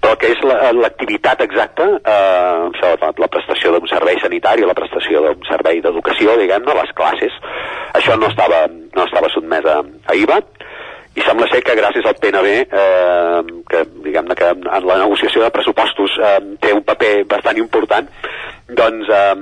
però 0.00 0.14
que 0.18 0.28
és 0.32 0.40
la- 0.46 0.70
l'activitat 0.72 1.40
exacta, 1.44 1.84
eh, 1.98 2.70
la, 3.02 3.10
la 3.18 3.28
prestació 3.30 3.72
d'un 3.74 3.86
servei 3.90 4.16
sanitari, 4.22 4.64
la 4.66 4.74
prestació 4.78 5.20
d'un 5.26 5.44
servei 5.48 5.80
d'educació, 5.84 6.36
diguem-ne, 6.40 6.74
les 6.80 6.92
classes, 6.98 7.34
això 7.98 8.16
no 8.16 8.30
estava, 8.30 8.64
no 8.96 9.04
estava 9.04 9.28
sotmès 9.34 9.66
a, 9.68 9.80
a 10.06 10.14
IVA, 10.18 10.40
i 11.18 11.24
sembla 11.26 11.48
ser 11.50 11.60
que 11.66 11.76
gràcies 11.78 12.06
al 12.06 12.18
PNB, 12.22 12.50
eh, 12.62 13.62
que 13.70 13.84
diguem-ne 14.06 14.36
que 14.38 14.50
en 14.54 14.86
la 14.86 14.98
negociació 15.02 15.42
de 15.44 15.52
pressupostos 15.54 16.14
eh, 16.22 16.36
té 16.62 16.74
un 16.76 16.84
paper 16.86 17.12
bastant 17.30 17.58
important, 17.58 18.10
doncs 18.80 19.10
eh, 19.10 19.34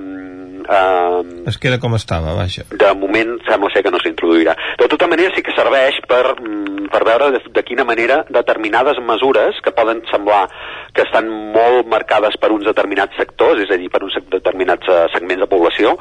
eh, 0.69 1.49
Es 1.51 1.59
queda 1.59 1.78
com 1.81 1.95
estava, 1.97 2.35
vaja. 2.35 2.65
de 2.70 2.93
moment 2.95 3.36
sembla 3.49 3.70
ser 3.73 3.83
que 3.83 3.91
no 3.91 3.99
s'introduirà. 4.03 4.57
De 4.78 4.89
tota 4.89 5.07
manera 5.07 5.33
sí 5.35 5.43
que 5.43 5.55
serveix 5.57 6.01
per, 6.09 6.35
mm, 6.41 6.89
per 6.93 7.03
veure 7.05 7.31
de, 7.36 7.41
de 7.53 7.62
quina 7.62 7.85
manera 7.85 8.25
determinades 8.28 8.99
mesures 9.03 9.61
que 9.62 9.73
poden 9.73 10.03
semblar 10.11 10.47
que 10.95 11.03
estan 11.03 11.28
molt 11.53 11.86
marcades 11.86 12.36
per 12.41 12.51
uns 12.53 12.65
determinats 12.65 13.17
sectors, 13.17 13.61
és 13.61 13.70
a 13.70 13.77
dir, 13.77 13.91
per 13.93 14.03
uns 14.03 14.17
determinats 14.31 14.89
eh, 14.89 15.07
segments 15.12 15.43
de 15.45 15.51
població, 15.51 15.97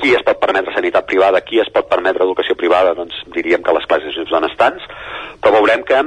qui 0.00 0.14
es 0.16 0.24
pot 0.26 0.40
permetre 0.40 0.74
sanitat 0.74 1.06
privada, 1.06 1.42
qui 1.44 1.60
es 1.60 1.68
pot 1.72 1.88
permetre 1.90 2.24
educació 2.24 2.56
privada, 2.56 2.94
doncs 2.94 3.14
diríem 3.34 3.62
que 3.62 3.74
les 3.76 3.86
classes 3.86 4.16
més 4.16 4.30
benestants, 4.32 4.82
però 5.40 5.52
veurem 5.58 5.84
que 5.84 6.00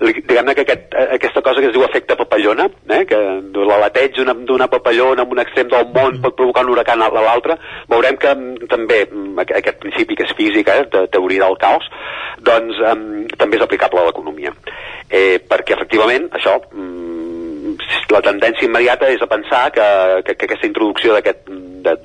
diguem-ne 0.00 0.54
que 0.54 0.60
aquest, 0.66 0.94
eh, 0.94 1.08
aquesta 1.16 1.42
cosa 1.42 1.60
que 1.60 1.68
es 1.68 1.72
diu 1.72 1.84
efecte 1.84 2.16
papallona, 2.16 2.68
eh, 2.90 3.04
que 3.06 3.16
l'alateig 3.54 4.14
d'una- 4.16 4.34
d'una 4.34 4.68
papallona 4.68 5.22
en 5.22 5.30
un 5.32 5.38
extrem 5.38 5.68
del 5.68 5.86
món 5.94 6.20
pot 6.22 6.36
provocar 6.36 6.64
un 6.64 6.70
huracan 6.74 7.02
a 7.02 7.08
l'altre, 7.10 7.56
veurem 7.88 8.16
que 8.16 8.34
mm, 8.34 8.66
també 8.68 9.06
mm, 9.10 9.38
aqu- 9.38 9.56
aquest 9.56 9.78
principi 9.80 10.16
que 10.16 10.24
és 10.24 10.34
físic, 10.36 10.68
eh, 10.68 10.84
de 10.92 11.06
teoria 11.08 11.44
del 11.46 11.56
caos, 11.58 11.84
doncs 12.40 12.76
em, 12.92 13.26
també 13.36 13.56
és 13.56 13.62
aplicable 13.62 14.00
a 14.00 14.04
l'economia. 14.06 14.52
Eh, 15.10 15.38
perquè 15.48 15.74
efectivament 15.74 16.28
això 16.32 16.60
mm, 16.72 17.76
la 18.10 18.20
tendència 18.22 18.66
immediata 18.66 19.08
és 19.10 19.20
a 19.22 19.26
pensar 19.26 19.70
que, 19.72 20.22
que, 20.24 20.34
que 20.36 20.44
aquesta 20.46 20.66
introducció 20.66 21.12
d'aquest 21.14 21.48
eh, 21.48 21.96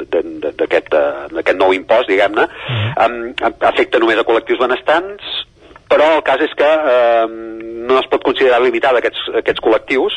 d'aquest 1.31 1.57
nou 1.57 1.73
impost, 1.73 2.07
diguem-ne, 2.09 2.47
em, 3.05 3.15
afecta 3.61 3.99
només 3.99 4.19
a 4.19 4.25
col·lectius 4.27 4.59
benestants, 4.61 5.23
però 5.91 6.07
el 6.15 6.23
cas 6.23 6.41
és 6.45 6.53
que 6.55 6.69
eh, 6.95 7.25
no 7.91 7.99
es 7.99 8.07
pot 8.11 8.23
considerar 8.23 8.61
limitada 8.63 9.01
aquests, 9.01 9.27
aquests 9.41 9.63
col·lectius 9.63 10.15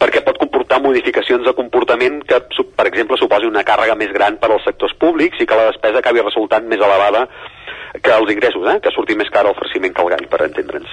perquè 0.00 0.22
pot 0.24 0.38
comportar 0.40 0.80
modificacions 0.80 1.44
de 1.44 1.54
comportament 1.58 2.20
que, 2.28 2.40
per 2.78 2.86
exemple, 2.88 3.18
suposi 3.20 3.48
una 3.50 3.64
càrrega 3.66 3.98
més 4.00 4.12
gran 4.16 4.38
per 4.40 4.52
als 4.54 4.64
sectors 4.64 4.96
públics 5.00 5.42
i 5.42 5.48
que 5.48 5.58
la 5.58 5.68
despesa 5.68 6.00
acabi 6.00 6.24
resultant 6.24 6.68
més 6.70 6.80
elevada 6.80 7.26
que 8.00 8.12
els 8.14 8.32
ingressos, 8.32 8.66
eh? 8.70 8.78
que 8.80 8.92
surti 8.94 9.16
més 9.18 9.30
car 9.34 9.44
el 9.48 9.56
farciment 9.58 9.92
que 9.94 10.04
el 10.04 10.12
gall, 10.14 10.28
per 10.30 10.44
entendre'ns. 10.46 10.92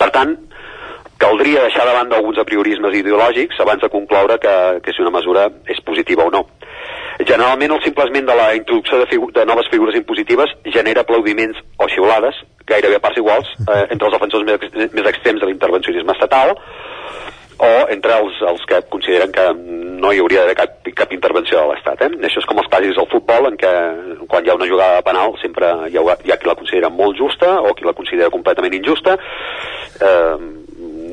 Per 0.00 0.08
tant, 0.14 0.32
caldria 1.20 1.66
deixar 1.66 1.84
de 1.86 1.92
banda 1.94 2.16
alguns 2.16 2.40
apriorismes 2.40 2.96
ideològics 2.96 3.60
abans 3.60 3.82
de 3.84 3.90
concloure 3.92 4.38
que, 4.40 4.54
que 4.82 4.94
si 4.96 5.04
una 5.04 5.12
mesura 5.12 5.50
és 5.68 5.82
positiva 5.84 6.24
o 6.24 6.32
no. 6.32 6.46
Generalment 7.20 7.76
el 7.76 7.82
simple 7.84 8.06
esment 8.08 8.30
de 8.30 8.36
la 8.38 8.54
introducció 8.56 9.02
de, 9.02 9.08
figu 9.10 9.28
de 9.36 9.44
noves 9.44 9.68
figures 9.68 9.98
impositives 9.98 10.54
genera 10.72 11.04
aplaudiments 11.04 11.60
o 11.76 11.88
xiulades, 11.92 12.38
gairebé 12.70 12.98
a 12.98 13.04
parts 13.04 13.20
iguals, 13.20 13.50
eh, 13.66 13.84
entre 13.90 14.08
els 14.08 14.16
defensors 14.16 14.46
més, 14.46 14.90
més 14.94 15.12
extrems 15.12 15.42
de 15.42 15.50
l'intervencionisme 15.50 16.16
estatal 16.16 16.56
o 17.60 17.72
entre 17.92 18.16
els, 18.16 18.38
els 18.48 18.62
que 18.68 18.78
consideren 18.88 19.32
que 19.32 19.42
no 20.00 20.12
hi 20.12 20.20
hauria 20.22 20.42
d'haver 20.42 20.56
cap, 20.56 20.78
cap 20.96 21.10
intervenció 21.12 21.60
de 21.60 21.66
l'Estat. 21.68 22.06
Eh? 22.06 22.08
Això 22.24 22.40
és 22.40 22.48
com 22.48 22.60
els 22.62 22.70
clàssics 22.72 22.96
del 22.96 23.08
futbol, 23.10 23.50
en 23.50 23.58
què 23.60 23.72
quan 24.30 24.46
hi 24.46 24.52
ha 24.52 24.56
una 24.56 24.68
jugada 24.70 25.02
penal 25.04 25.36
sempre 25.42 25.68
hi 25.90 25.98
ha, 26.00 26.16
hi 26.24 26.32
ha 26.32 26.38
qui 26.40 26.48
la 26.48 26.56
considera 26.56 26.88
molt 26.88 27.20
justa 27.20 27.58
o 27.60 27.74
qui 27.76 27.84
la 27.84 27.96
considera 27.98 28.32
completament 28.32 28.78
injusta. 28.80 29.18
Eh, 30.00 30.48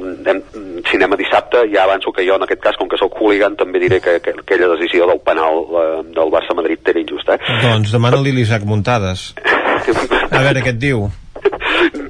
anem, 0.07 0.41
si 0.87 0.95
anem 0.95 1.17
a 1.17 1.19
dissabte, 1.19 1.67
ja 1.73 1.83
avanço 1.83 2.15
que 2.15 2.23
jo 2.23 2.39
en 2.39 2.47
aquest 2.47 2.63
cas, 2.63 2.79
com 2.79 2.87
que 2.87 2.99
sóc 3.01 3.19
hooligan, 3.19 3.59
també 3.59 3.83
diré 3.83 3.99
que, 3.99 4.17
que 4.23 4.37
aquella 4.39 4.71
decisió 4.77 5.07
del 5.11 5.19
penal 5.27 5.63
eh, 5.67 5.85
del 6.15 6.31
Barça-Madrid 6.31 6.95
era 6.95 7.03
injusta. 7.03 7.35
Eh? 7.35 7.61
Doncs 7.67 7.91
demana-li 7.95 8.31
l'Isaac 8.39 8.63
Muntades. 8.63 9.33
A 10.31 10.43
veure 10.47 10.63
què 10.63 10.71
et 10.71 10.79
diu. 10.79 11.09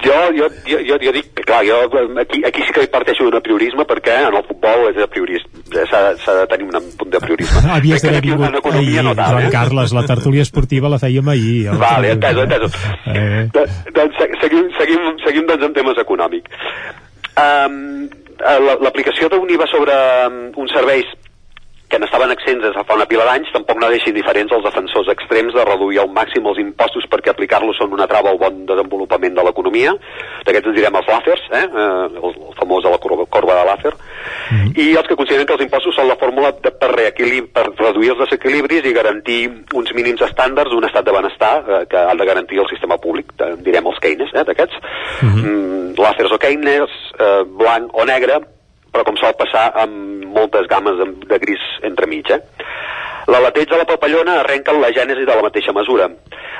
Jo, 0.04 0.18
jo, 0.38 0.48
jo, 0.68 0.78
jo, 0.88 0.98
jo 1.04 1.12
dic 1.12 1.28
que, 1.36 1.44
clar, 1.44 1.64
jo 1.68 1.78
aquí, 2.22 2.44
aquí 2.48 2.62
sí 2.64 2.72
que 2.74 2.86
parteixo 2.92 3.26
d'un 3.26 3.36
apriorisme 3.40 3.84
perquè 3.90 4.16
en 4.28 4.36
el 4.40 4.44
futbol 4.48 4.86
és 4.92 5.00
apriorisme, 5.04 5.50
s'ha 5.90 6.36
de 6.40 6.46
tenir 6.52 6.68
un 6.70 6.92
punt 6.98 7.12
d'apriorisme. 7.12 7.64
Havies 7.72 8.02
Crec 8.02 8.14
d'haver 8.14 8.22
vingut 8.28 8.70
ahir, 8.74 9.04
no 9.04 9.16
tant, 9.16 9.32
Joan 9.36 9.48
eh? 9.48 9.52
Carles, 9.52 9.94
la 9.94 10.06
tertúlia 10.08 10.42
esportiva 10.48 10.90
la 10.90 11.00
fèiem 11.02 11.28
ahir. 11.34 11.66
la 11.72 11.78
Vale, 11.78 12.16
televisió. 12.16 12.44
enteso, 12.44 12.68
enteso. 12.68 12.78
Eh. 13.14 13.50
Do- 13.54 13.68
Doncs 13.98 14.18
se- 14.18 14.32
seguim, 14.42 14.70
seguim, 14.78 15.04
seguim 15.26 15.46
doncs, 15.48 15.64
en 15.66 15.74
temes 15.74 15.98
econòmics. 15.98 16.52
Um, 17.38 18.08
L'aplicació 18.38 19.28
d'un 19.34 19.50
IVA 19.50 19.66
sobre 19.66 19.94
uns 20.62 20.72
serveis 20.72 21.06
que 21.88 21.99
n'estaven 21.99 22.33
exents 22.33 22.64
des 22.64 22.75
de 22.75 22.83
fa 22.83 22.98
una 22.98 23.07
pila 23.07 23.25
d'anys 23.27 23.53
tampoc 23.56 23.80
no 23.80 23.90
deixin 23.91 24.16
diferents 24.16 24.51
els 24.53 24.66
defensors 24.66 25.11
extrems 25.14 25.56
de 25.56 25.66
reduir 25.67 26.01
al 26.01 26.11
màxim 26.11 26.48
els 26.51 26.59
impostos 26.64 27.07
perquè 27.11 27.32
aplicar-los 27.32 27.80
són 27.80 27.95
una 27.95 28.07
trava 28.11 28.33
al 28.33 28.41
bon 28.41 28.66
desenvolupament 28.67 29.38
de 29.38 29.45
l'economia. 29.48 29.93
D'aquests 30.48 30.72
en 30.72 30.75
direm 30.75 30.99
els 30.99 31.07
Lafers 31.11 31.45
eh? 31.51 31.64
eh, 31.64 31.88
el, 32.11 32.33
el 32.49 32.57
famós 32.59 32.83
de 32.83 32.91
la 32.91 32.99
corba, 33.03 33.27
corba 33.32 33.59
de 33.59 33.67
Laffer 33.69 33.95
i 34.77 34.88
els 34.95 35.07
que 35.07 35.16
consideren 35.19 35.48
que 35.48 35.56
els 35.57 35.64
impostos 35.66 35.95
són 35.95 36.07
la 36.07 36.17
fórmula 36.19 36.51
de, 36.64 36.72
per, 36.72 36.91
per 36.91 37.66
reduir 37.80 38.14
els 38.14 38.22
desequilibris 38.24 38.88
i 38.88 38.95
garantir 38.95 39.40
uns 39.75 39.93
mínims 39.98 40.24
estàndards 40.27 40.72
d'un 40.72 40.88
estat 40.88 41.07
de 41.07 41.16
benestar 41.16 41.53
eh, 41.64 41.82
que 41.91 42.03
han 42.11 42.19
de 42.19 42.27
garantir 42.27 42.61
el 42.64 42.69
sistema 42.72 42.99
públic, 43.01 43.33
de, 43.40 43.53
en 43.56 43.64
direm 43.66 43.88
els 43.91 43.99
Keynes 44.03 44.32
eh, 44.33 44.45
d'aquests. 44.48 44.83
Mm, 45.24 45.95
Laffers 45.99 46.35
o 46.35 46.40
Keynes, 46.41 47.01
eh, 47.19 47.41
blanc 47.59 47.91
o 47.95 48.06
negre 48.07 48.40
però 48.91 49.06
com 49.07 49.19
sol 49.19 49.35
passar 49.40 49.69
amb 49.83 50.25
moltes 50.38 50.67
games 50.72 50.99
de, 50.99 51.40
gris 51.43 51.64
entremig. 51.88 52.32
Eh? 52.32 52.41
L'alateig 53.27 53.69
de 53.69 53.80
la 53.80 53.88
papallona 53.90 54.40
arrenca 54.41 54.75
la 54.75 54.93
gènesi 54.95 55.25
de 55.27 55.35
la 55.35 55.43
mateixa 55.43 55.75
mesura. 55.75 56.07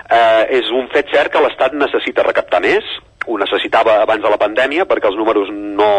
Eh, 0.08 0.44
és 0.60 0.72
un 0.72 0.90
fet 0.94 1.12
cert 1.14 1.32
que 1.34 1.44
l'Estat 1.44 1.76
necessita 1.76 2.26
recaptar 2.28 2.60
més, 2.64 2.88
ho 3.28 3.36
necessitava 3.40 3.98
abans 4.02 4.24
de 4.24 4.30
la 4.32 4.40
pandèmia 4.40 4.86
perquè 4.88 5.10
els 5.10 5.18
números 5.20 5.50
no, 5.52 5.90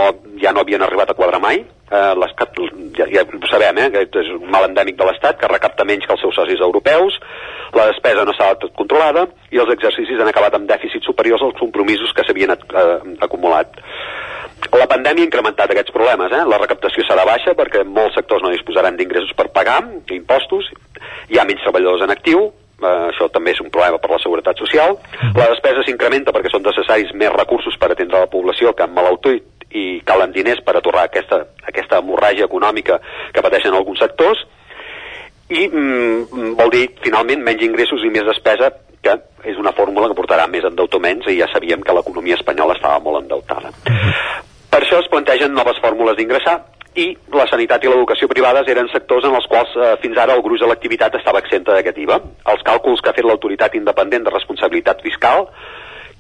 ja 0.40 0.54
no 0.56 0.62
havien 0.62 0.84
arribat 0.84 1.12
a 1.12 1.16
quadrar 1.16 1.40
mai. 1.44 1.60
Eh, 1.88 2.12
l'Estat, 2.20 2.56
ja, 2.96 3.06
ja 3.12 3.24
ho 3.24 3.50
sabem, 3.50 3.80
eh, 3.84 3.88
que 3.92 4.22
és 4.22 4.30
un 4.32 4.48
mal 4.52 4.68
endèmic 4.68 4.96
de 4.96 5.08
l'Estat 5.08 5.40
que 5.40 5.50
recapta 5.52 5.86
menys 5.88 6.08
que 6.08 6.16
els 6.16 6.24
seus 6.24 6.36
socis 6.36 6.64
europeus, 6.64 7.18
la 7.76 7.88
despesa 7.90 8.24
no 8.24 8.32
estava 8.32 8.56
tot 8.60 8.72
controlada 8.76 9.26
i 9.52 9.60
els 9.60 9.72
exercicis 9.76 10.20
han 10.20 10.32
acabat 10.32 10.56
amb 10.56 10.68
dèficits 10.68 11.08
superiors 11.08 11.44
als 11.44 11.56
compromisos 11.60 12.12
que 12.16 12.24
s'havien 12.24 12.56
eh, 12.56 12.98
acumulat. 13.24 13.76
La 14.78 14.86
pandèmia 14.90 15.24
ha 15.24 15.28
incrementat 15.28 15.72
aquests 15.72 15.94
problemes. 15.94 16.32
Eh? 16.34 16.44
La 16.50 16.58
recaptació 16.60 17.04
serà 17.06 17.24
baixa 17.28 17.54
perquè 17.58 17.84
molts 17.86 18.16
sectors 18.18 18.42
no 18.44 18.52
disposaran 18.54 18.96
d'ingressos 18.98 19.34
per 19.38 19.48
pagar 19.54 19.80
impostos, 20.14 20.70
hi 21.28 21.38
ha 21.38 21.46
menys 21.48 21.62
treballadors 21.64 22.04
en 22.06 22.14
actiu, 22.14 22.48
eh, 22.82 22.96
això 23.10 23.30
també 23.32 23.54
és 23.54 23.62
un 23.64 23.70
problema 23.74 24.00
per 24.02 24.10
la 24.12 24.20
seguretat 24.22 24.60
social, 24.60 24.98
la 25.36 25.48
despesa 25.54 25.84
s'incrementa 25.86 26.34
perquè 26.34 26.52
són 26.52 26.66
necessaris 26.66 27.14
més 27.14 27.32
recursos 27.34 27.78
per 27.78 27.92
atendre 27.92 28.24
la 28.24 28.32
població 28.32 28.74
que 28.74 28.86
emmalaltit 28.88 29.66
i 29.78 30.00
calen 30.08 30.32
diners 30.32 30.62
per 30.64 30.76
aturar 30.76 31.06
aquesta, 31.08 31.42
aquesta 31.68 32.00
hemorràgia 32.00 32.48
econòmica 32.48 33.00
que 33.34 33.44
pateixen 33.44 33.76
alguns 33.76 34.00
sectors, 34.00 34.44
i 35.48 35.64
mm, 35.68 36.52
vol 36.58 36.70
dir, 36.72 36.84
finalment, 37.04 37.40
menys 37.44 37.64
ingressos 37.64 38.04
i 38.04 38.12
més 38.12 38.26
despesa, 38.28 38.68
que 39.02 39.14
és 39.48 39.56
una 39.60 39.72
fórmula 39.72 40.08
que 40.10 40.16
portarà 40.18 40.48
més 40.50 40.66
endeutaments 40.66 41.28
i 41.30 41.38
ja 41.38 41.48
sabíem 41.52 41.84
que 41.86 41.94
l'economia 41.94 42.36
espanyola 42.36 42.76
estava 42.76 42.98
molt 43.04 43.22
endeutada. 43.22 43.72
Per 44.78 44.84
això 44.84 45.00
es 45.02 45.08
plantegen 45.10 45.56
noves 45.58 45.80
fórmules 45.82 46.14
d'ingressar 46.14 46.52
i 47.02 47.08
la 47.34 47.48
sanitat 47.50 47.82
i 47.82 47.88
l'educació 47.90 48.28
privades 48.30 48.68
eren 48.70 48.86
sectors 48.92 49.24
en 49.26 49.34
els 49.34 49.46
quals 49.50 49.72
eh, 49.74 49.88
fins 49.98 50.18
ara 50.22 50.36
el 50.38 50.42
gruix 50.44 50.60
de 50.62 50.68
l'activitat 50.70 51.16
estava 51.18 51.40
exenta 51.42 51.74
d'aquest 51.74 51.96
IVA. 51.98 52.18
Els 52.52 52.60
càlculs 52.68 53.00
que 53.02 53.10
ha 53.10 53.16
fet 53.16 53.26
l'autoritat 53.26 53.72
independent 53.74 54.28
de 54.28 54.30
responsabilitat 54.30 55.00
fiscal, 55.02 55.48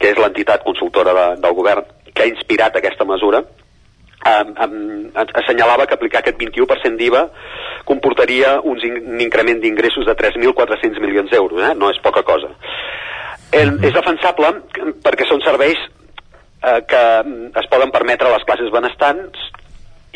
que 0.00 0.10
és 0.10 0.18
l'entitat 0.18 0.64
consultora 0.66 1.14
de, 1.14 1.26
del 1.44 1.54
govern 1.54 1.86
que 2.10 2.24
ha 2.24 2.26
inspirat 2.32 2.80
aquesta 2.80 3.06
mesura, 3.06 3.44
um, 4.32 4.50
um, 4.66 5.28
assenyalava 5.38 5.86
que 5.86 5.94
aplicar 5.94 6.24
aquest 6.24 6.40
21% 6.42 6.98
d'IVA 6.98 7.22
comportaria 7.86 8.56
in 8.64 8.98
un 9.04 9.22
increment 9.22 9.62
d'ingressos 9.62 10.10
de 10.10 10.16
3.400 10.18 10.98
milions 11.06 11.30
d'euros, 11.30 11.62
eh? 11.62 11.76
no 11.78 11.92
és 11.94 12.02
poca 12.02 12.26
cosa. 12.26 12.50
El, 13.54 13.76
és 13.86 13.94
defensable 13.94 14.50
perquè 15.06 15.30
són 15.30 15.46
serveis 15.46 15.78
eh, 16.62 16.82
que 16.88 17.04
mm, 17.24 17.54
es 17.60 17.70
poden 17.70 17.94
permetre 17.94 18.30
les 18.32 18.44
classes 18.48 18.70
benestants 18.74 19.48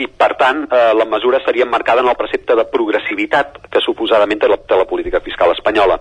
i 0.00 0.08
per 0.08 0.32
tant 0.40 0.64
eh, 0.66 0.92
la 0.96 1.06
mesura 1.08 1.38
estaria 1.38 1.68
marcada 1.68 2.00
en 2.00 2.08
el 2.08 2.18
precepte 2.18 2.56
de 2.56 2.64
progressivitat 2.72 3.58
que 3.70 3.82
suposadament 3.84 4.40
té 4.40 4.48
la, 4.50 4.58
té 4.58 4.78
la 4.78 4.88
política 4.88 5.20
fiscal 5.20 5.52
espanyola. 5.52 5.98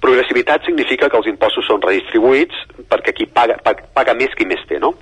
Progressivitat 0.00 0.66
significa 0.66 1.08
que 1.08 1.18
els 1.18 1.28
impostos 1.30 1.66
són 1.68 1.80
redistribuïts 1.82 2.66
perquè 2.90 3.14
qui 3.16 3.26
paga, 3.26 3.56
paga, 3.64 3.86
paga 3.96 4.14
més 4.14 4.34
qui 4.36 4.46
més 4.48 4.62
té, 4.68 4.78
no? 4.82 4.92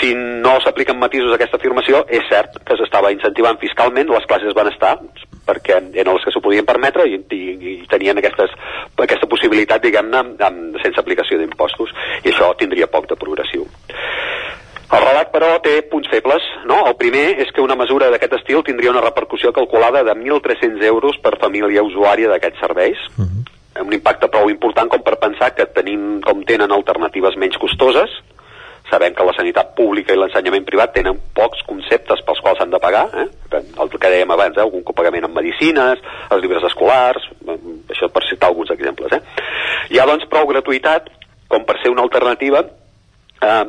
Si 0.00 0.12
no 0.16 0.56
s'apliquen 0.64 0.98
matisos 0.98 1.30
a 1.30 1.38
aquesta 1.38 1.60
afirmació, 1.60 2.02
és 2.08 2.26
cert 2.30 2.58
que 2.66 2.76
s'estava 2.78 3.12
incentivant 3.14 3.60
fiscalment 3.62 4.10
les 4.10 4.26
classes 4.28 4.56
benestar 4.56 4.96
perquè 5.46 5.78
eren 5.94 6.12
les 6.16 6.26
que 6.26 6.34
s'ho 6.34 6.42
podien 6.42 6.66
permetre 6.66 7.06
i, 7.06 7.20
i, 7.30 7.42
i 7.70 7.74
tenien 7.90 8.18
aquestes, 8.18 8.50
aquesta 8.98 9.30
possibilitat, 9.30 9.84
diguem-ne, 9.84 10.24
sense 10.82 10.98
aplicació 11.00 11.38
d'impostos 11.38 11.94
i 12.24 12.32
això 12.32 12.50
tindria 12.58 12.90
poc 12.90 13.06
de 13.12 13.18
progressiu. 13.20 13.68
El 14.86 15.02
relat, 15.02 15.32
però, 15.34 15.48
té 15.62 15.80
punts 15.90 16.06
febles. 16.10 16.44
No? 16.70 16.84
El 16.86 16.94
primer 16.98 17.24
és 17.42 17.50
que 17.54 17.62
una 17.64 17.74
mesura 17.78 18.10
d'aquest 18.12 18.36
estil 18.38 18.62
tindria 18.66 18.92
una 18.92 19.02
repercussió 19.02 19.52
calculada 19.54 20.04
de 20.06 20.14
1.300 20.14 20.84
euros 20.86 21.18
per 21.22 21.34
família 21.42 21.82
usuària 21.82 22.30
d'aquests 22.30 22.62
serveis. 22.62 23.02
Uh 23.16 23.24
-huh. 23.26 23.55
Un 23.82 23.92
impacte 23.92 24.28
prou 24.32 24.48
important 24.50 24.88
com 24.92 25.02
per 25.04 25.18
pensar 25.20 25.52
que 25.56 25.66
tenim, 25.76 26.20
com 26.24 26.42
tenen 26.48 26.72
alternatives 26.72 27.36
menys 27.40 27.58
costoses, 27.60 28.12
sabem 28.90 29.14
que 29.14 29.26
la 29.26 29.34
sanitat 29.36 29.74
pública 29.78 30.14
i 30.14 30.18
l'ensenyament 30.18 30.64
privat 30.66 30.94
tenen 30.94 31.18
pocs 31.34 31.62
conceptes 31.66 32.22
pels 32.26 32.40
quals 32.44 32.60
s'han 32.60 32.72
de 32.72 32.80
pagar, 32.82 33.06
eh? 33.18 33.26
el 33.58 33.90
que 33.92 34.00
dèiem 34.06 34.30
abans, 34.30 34.56
eh? 34.56 34.62
algun 34.62 34.84
copagament 34.86 35.26
en 35.26 35.34
medicines, 35.34 36.02
els 36.30 36.42
llibres 36.42 36.66
escolars, 36.70 37.26
eh, 37.48 37.58
això 37.92 38.08
per 38.14 38.24
citar 38.28 38.52
alguns 38.52 38.70
exemples. 38.76 39.12
Eh? 39.18 39.22
Hi 39.90 40.00
ha, 40.00 40.06
doncs, 40.08 40.28
prou 40.30 40.46
gratuïtat 40.52 41.10
com 41.50 41.66
per 41.66 41.80
ser 41.82 41.92
una 41.94 42.06
alternativa 42.06 42.62
eh, 43.42 43.64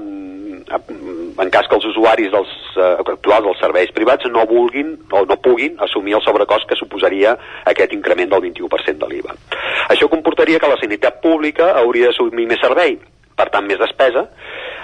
en 1.38 1.50
cas 1.54 1.68
que 1.68 1.76
els 1.76 1.86
usuaris 1.86 2.32
dels, 2.32 2.54
eh, 2.76 2.96
actuals 3.00 3.46
dels 3.46 3.60
serveis 3.62 3.92
privats 3.96 4.26
no 4.32 4.46
vulguin 4.50 4.96
o 5.12 5.26
no 5.26 5.38
puguin 5.42 5.78
assumir 5.80 6.18
el 6.18 6.24
sobrecost 6.26 6.68
que 6.70 6.76
suposaria 6.76 7.38
aquest 7.66 7.94
increment 7.94 8.30
del 8.32 8.42
21% 8.50 9.06
de 9.06 9.12
l'IVA. 9.12 9.36
Això 9.90 10.10
comportaria 10.10 10.60
que 10.60 10.72
la 10.72 10.80
sanitat 10.82 11.22
pública 11.22 11.74
hauria 11.82 12.12
d'assumir 12.12 12.48
més 12.48 12.62
servei, 12.64 12.98
per 13.38 13.50
tant 13.54 13.68
més 13.68 13.80
despesa, 13.80 14.28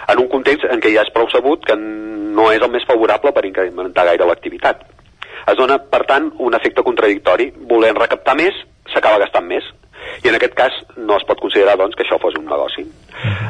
en 0.08 0.20
un 0.20 0.30
context 0.30 0.68
en 0.70 0.82
què 0.84 0.92
ja 0.94 1.04
és 1.04 1.14
prou 1.14 1.30
sabut 1.32 1.64
que 1.66 1.76
no 1.78 2.52
és 2.52 2.62
el 2.62 2.72
més 2.72 2.86
favorable 2.88 3.32
per 3.34 3.46
incrementar 3.46 4.06
gaire 4.06 4.28
l'activitat. 4.28 4.84
Es 5.48 5.58
dona, 5.60 5.78
per 5.78 6.04
tant, 6.08 6.30
un 6.40 6.56
efecte 6.56 6.84
contradictori. 6.86 7.50
Volent 7.70 7.98
recaptar 8.00 8.36
més, 8.40 8.56
s'acaba 8.94 9.20
gastant 9.26 9.48
més. 9.50 9.66
I 10.24 10.30
en 10.30 10.38
aquest 10.38 10.54
cas 10.58 10.76
no 10.98 11.18
es 11.18 11.26
pot 11.28 11.42
considerar 11.42 11.78
doncs, 11.80 11.98
que 11.98 12.06
això 12.06 12.20
fos 12.22 12.38
un 12.40 12.46
negoci, 12.50 12.86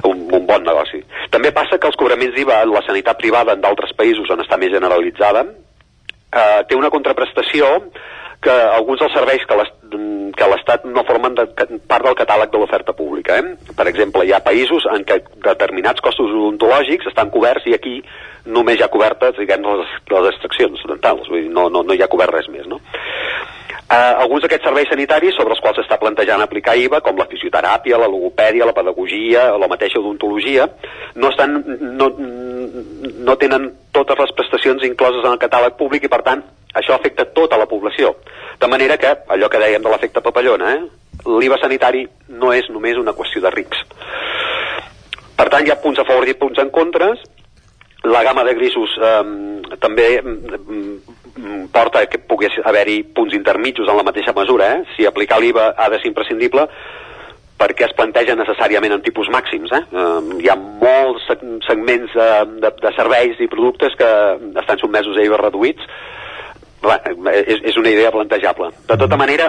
un, 0.10 0.24
un 0.32 0.48
bon 0.48 0.64
negoci. 0.64 1.04
També 1.34 1.52
passa 1.56 1.78
que 1.78 1.90
els 1.90 2.00
cobraments 2.00 2.36
d'IVA 2.36 2.64
en 2.64 2.74
la 2.74 2.86
sanitat 2.88 3.20
privada 3.20 3.58
en 3.58 3.62
d'altres 3.64 3.94
països 3.98 4.32
on 4.34 4.42
està 4.46 4.60
més 4.62 4.74
generalitzada 4.74 5.46
eh, 5.46 6.64
té 6.68 6.76
una 6.76 6.92
contraprestació 6.94 7.70
que 8.44 8.52
alguns 8.52 9.00
dels 9.00 9.14
serveis 9.16 9.46
que 9.48 10.48
l'Estat 10.52 10.84
no 10.90 11.06
formen 11.08 11.36
de, 11.38 11.46
part 11.88 12.04
del 12.04 12.18
catàleg 12.20 12.52
de 12.52 12.60
l'oferta 12.60 12.96
pública. 12.98 13.38
Eh? 13.40 13.72
Per 13.78 13.88
exemple, 13.88 14.26
hi 14.28 14.34
ha 14.36 14.44
països 14.44 14.88
en 14.92 15.06
què 15.08 15.22
determinats 15.46 16.04
costos 16.04 16.34
odontològics 16.34 17.08
estan 17.14 17.32
coberts 17.32 17.70
i 17.72 17.78
aquí 17.78 18.00
només 18.46 18.80
hi 18.80 18.84
ha 18.84 18.92
cobertes 18.92 19.40
diguem, 19.40 19.64
les, 19.64 19.94
les 20.12 20.32
extraccions 20.34 20.84
dentals, 20.90 21.30
vull 21.32 21.46
dir, 21.46 21.54
no, 21.56 21.70
no, 21.72 21.86
no 21.88 21.96
hi 21.96 22.04
ha 22.04 22.12
cobert 22.12 22.36
res 22.36 22.52
més. 22.52 22.68
No? 22.68 22.82
Eh, 23.94 24.14
alguns 24.24 24.42
d'aquests 24.42 24.66
serveis 24.66 24.90
sanitaris 24.90 25.36
sobre 25.38 25.54
els 25.54 25.62
quals 25.62 25.78
s'està 25.78 26.00
plantejant 26.02 26.42
aplicar 26.42 26.74
IVA, 26.80 27.02
com 27.06 27.20
la 27.20 27.28
fisioteràpia, 27.30 28.00
la 28.02 28.10
logopèdia, 28.10 28.66
la 28.66 28.74
pedagogia 28.74 29.44
la 29.60 29.70
mateixa 29.70 30.00
odontologia, 30.00 30.66
no, 31.16 31.30
estan, 31.30 31.60
no, 32.00 32.08
no 33.28 33.36
tenen 33.42 33.70
totes 33.94 34.18
les 34.24 34.34
prestacions 34.40 34.88
incloses 34.88 35.22
en 35.22 35.36
el 35.36 35.42
catàleg 35.42 35.78
públic 35.78 36.08
i, 36.08 36.10
per 36.10 36.24
tant, 36.26 36.42
això 36.74 36.96
afecta 36.96 37.28
tota 37.38 37.60
la 37.60 37.70
població. 37.70 38.16
De 38.60 38.72
manera 38.72 38.98
que, 38.98 39.14
allò 39.36 39.52
que 39.52 39.62
dèiem 39.62 39.84
de 39.84 39.94
l'efecte 39.94 40.26
papallona, 40.26 40.74
eh, 40.74 41.30
l'IVA 41.30 41.62
sanitari 41.62 42.08
no 42.42 42.54
és 42.56 42.72
només 42.74 42.98
una 42.98 43.14
qüestió 43.14 43.44
de 43.44 43.54
rics. 43.54 43.86
Per 45.38 45.50
tant, 45.54 45.68
hi 45.68 45.74
ha 45.74 45.82
punts 45.84 46.02
a 46.02 46.08
favor 46.08 46.26
i 46.30 46.38
punts 46.40 46.62
en 46.64 46.74
contres. 46.74 47.22
La 48.10 48.24
gamma 48.26 48.44
de 48.48 48.58
grisos 48.58 48.98
eh, 48.98 49.78
també 49.84 50.08
Mm, 50.24 50.98
porta 51.74 52.06
que 52.06 52.20
pogués 52.22 52.54
haver-hi 52.64 53.02
punts 53.16 53.34
intermitjos 53.34 53.90
en 53.90 53.98
la 53.98 54.06
mateixa 54.06 54.34
mesura, 54.38 54.70
eh? 54.76 54.84
Si 54.96 55.06
aplicar 55.06 55.40
l'IVA 55.42 55.74
ha 55.78 55.90
de 55.90 56.00
ser 56.02 56.12
imprescindible, 56.12 56.68
perquè 57.60 57.88
es 57.88 57.96
planteja 57.98 58.36
necessàriament 58.36 58.96
en 58.96 59.04
tipus 59.06 59.30
màxims. 59.34 59.72
Eh? 59.74 59.84
Uh, 59.94 60.40
hi 60.42 60.50
ha 60.52 60.58
molts 60.58 61.30
segments 61.68 62.16
de, 62.18 62.30
de, 62.64 62.72
de 62.82 62.94
serveis 62.98 63.40
i 63.40 63.50
productes 63.52 63.96
que 64.00 64.10
estan 64.62 64.82
sotmesos 64.82 65.18
a 65.18 65.26
IVA 65.26 65.40
reduïts. 65.46 65.86
És, 66.84 67.62
és 67.64 67.78
una 67.80 67.94
idea 67.94 68.12
plantejable. 68.12 68.68
De 68.90 68.98
tota 69.00 69.16
manera, 69.16 69.46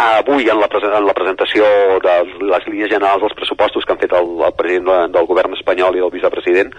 avui 0.00 0.48
en 0.48 0.56
la, 0.62 0.68
en 0.72 1.04
la 1.04 1.14
presentació 1.16 1.66
de 2.04 2.14
les 2.40 2.68
línies 2.70 2.88
generals 2.94 3.20
dels 3.20 3.36
pressupostos 3.36 3.84
que 3.84 3.92
han 3.92 4.00
fet 4.00 4.14
el, 4.16 4.30
el 4.46 4.54
president 4.56 5.12
del 5.12 5.28
govern 5.28 5.52
espanyol 5.58 5.98
i 5.98 6.04
el 6.06 6.14
vicepresident, 6.14 6.72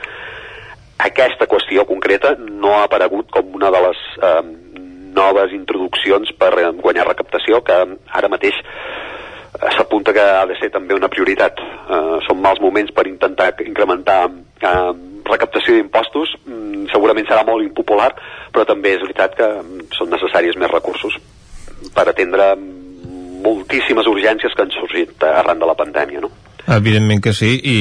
aquesta 0.97 1.45
qüestió 1.49 1.85
concreta 1.85 2.33
no 2.39 2.73
ha 2.77 2.85
aparegut 2.87 3.29
com 3.33 3.53
una 3.55 3.69
de 3.73 3.81
les 3.85 3.99
eh, 4.17 4.41
noves 5.17 5.53
introduccions 5.53 6.31
per 6.39 6.51
guanyar 6.81 7.07
recaptació 7.07 7.61
que 7.65 7.77
ara 8.19 8.31
mateix 8.31 8.57
eh, 8.57 9.69
s'apunta 9.75 10.13
que 10.13 10.23
ha 10.23 10.45
de 10.49 10.57
ser 10.59 10.71
també 10.73 10.97
una 10.97 11.11
prioritat. 11.13 11.61
Eh, 11.61 12.17
són 12.27 12.41
mals 12.41 12.61
moments 12.63 12.93
per 12.93 13.07
intentar 13.09 13.51
incrementar 13.65 14.23
eh, 14.27 14.91
recaptació 15.27 15.77
d'impostos. 15.77 16.33
Mm, 16.45 16.87
segurament 16.93 17.29
serà 17.29 17.45
molt 17.45 17.65
impopular, 17.65 18.11
però 18.53 18.65
també 18.65 18.95
és 18.95 19.05
veritat 19.05 19.37
que 19.37 19.47
mm, 19.61 19.87
són 19.99 20.13
necessaris 20.13 20.57
més 20.57 20.73
recursos 20.73 21.17
per 21.93 22.07
atendre 22.09 22.55
moltíssimes 23.45 24.07
urgències 24.09 24.53
que 24.55 24.65
han 24.65 24.73
sorgit 24.73 25.23
arran 25.29 25.61
de 25.61 25.69
la 25.69 25.77
pandèmia, 25.77 26.25
no? 26.25 26.31
Evidentment 26.67 27.23
que 27.23 27.31
sí, 27.31 27.53
i 27.63 27.77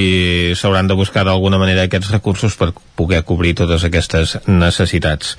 s'hauran 0.55 0.87
de 0.87 0.95
buscar 0.95 1.25
d'alguna 1.27 1.59
manera 1.59 1.89
aquests 1.89 2.13
recursos 2.15 2.55
per 2.55 2.71
poder 2.95 3.25
cobrir 3.27 3.57
totes 3.59 3.83
aquestes 3.85 4.39
necessitats. 4.47 5.35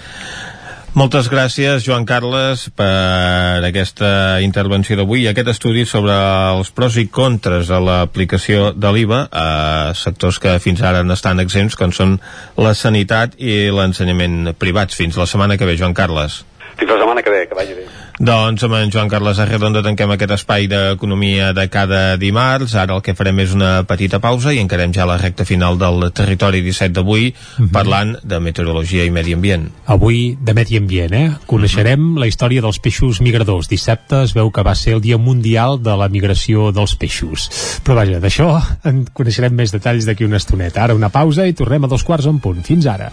Moltes 0.97 1.27
gràcies, 1.29 1.83
Joan 1.85 2.07
Carles, 2.09 2.63
per 2.73 3.61
aquesta 3.67 4.39
intervenció 4.41 4.97
d'avui 4.97 5.21
i 5.23 5.27
aquest 5.29 5.51
estudi 5.51 5.83
sobre 5.85 6.15
els 6.55 6.71
pros 6.73 6.97
i 6.97 7.05
contres 7.13 7.69
de 7.69 7.77
l'aplicació 7.85 8.71
de 8.73 8.91
l'IVA 8.95 9.19
a 9.29 9.93
sectors 9.93 10.41
que 10.41 10.55
fins 10.63 10.81
ara 10.81 11.05
n'estan 11.05 11.43
exempts, 11.43 11.77
com 11.77 11.93
són 11.93 12.17
la 12.57 12.73
sanitat 12.73 13.37
i 13.37 13.67
l'ensenyament 13.69 14.55
privats. 14.57 14.97
Fins 14.97 15.21
la 15.21 15.29
setmana 15.29 15.59
que 15.61 15.69
ve, 15.69 15.77
Joan 15.77 15.93
Carles. 15.93 16.41
Fins 16.81 16.89
la 16.89 16.97
setmana 16.97 17.21
que 17.21 17.35
ve, 17.35 17.45
que 17.45 17.61
vagi 17.61 17.77
bé. 17.77 17.85
Doncs 18.17 18.63
amb 18.65 18.73
en 18.73 18.89
Joan 18.89 19.09
Carles 19.11 19.37
Arredondo 19.37 19.83
tanquem 19.85 20.09
aquest 20.15 20.31
espai 20.33 20.65
d'economia 20.71 21.51
de 21.53 21.67
cada 21.69 22.17
dimarts. 22.17 22.73
Ara 22.73 22.95
el 22.95 23.03
que 23.05 23.13
farem 23.13 23.43
és 23.43 23.53
una 23.53 23.83
petita 23.85 24.17
pausa 24.23 24.55
i 24.55 24.61
encarem 24.63 24.93
ja 24.95 25.05
la 25.05 25.19
recta 25.21 25.45
final 25.45 25.77
del 25.77 26.07
territori 26.17 26.63
17 26.65 26.95
d'avui 26.95 27.27
uh 27.29 27.35
-huh. 27.35 27.69
parlant 27.71 28.15
de 28.23 28.39
meteorologia 28.39 29.05
i 29.05 29.11
medi 29.11 29.33
ambient. 29.33 29.69
Avui 29.85 30.35
de 30.41 30.53
medi 30.53 30.77
ambient, 30.77 31.13
eh? 31.13 31.31
Coneixerem 31.45 31.99
uh 31.99 32.15
-huh. 32.15 32.19
la 32.19 32.27
història 32.27 32.61
dels 32.61 32.79
peixos 32.79 33.21
migradors. 33.21 33.69
Dissabte 33.69 34.23
es 34.23 34.33
veu 34.33 34.51
que 34.51 34.63
va 34.63 34.73
ser 34.73 34.93
el 34.93 35.01
Dia 35.01 35.17
Mundial 35.17 35.81
de 35.81 35.95
la 35.95 36.09
Migració 36.09 36.71
dels 36.71 36.95
Peixos. 36.95 37.51
Però 37.83 37.93
vaja, 37.93 38.19
d'això 38.19 38.61
en 38.83 39.05
coneixerem 39.13 39.53
més 39.53 39.71
detalls 39.71 40.05
d'aquí 40.05 40.25
una 40.25 40.37
estoneta. 40.37 40.83
Ara 40.83 40.95
una 40.95 41.09
pausa 41.09 41.45
i 41.45 41.53
tornem 41.53 41.83
a 41.83 41.87
dos 41.87 42.03
quarts 42.03 42.25
en 42.25 42.39
punt. 42.39 42.63
Fins 42.63 42.85
ara. 42.87 43.11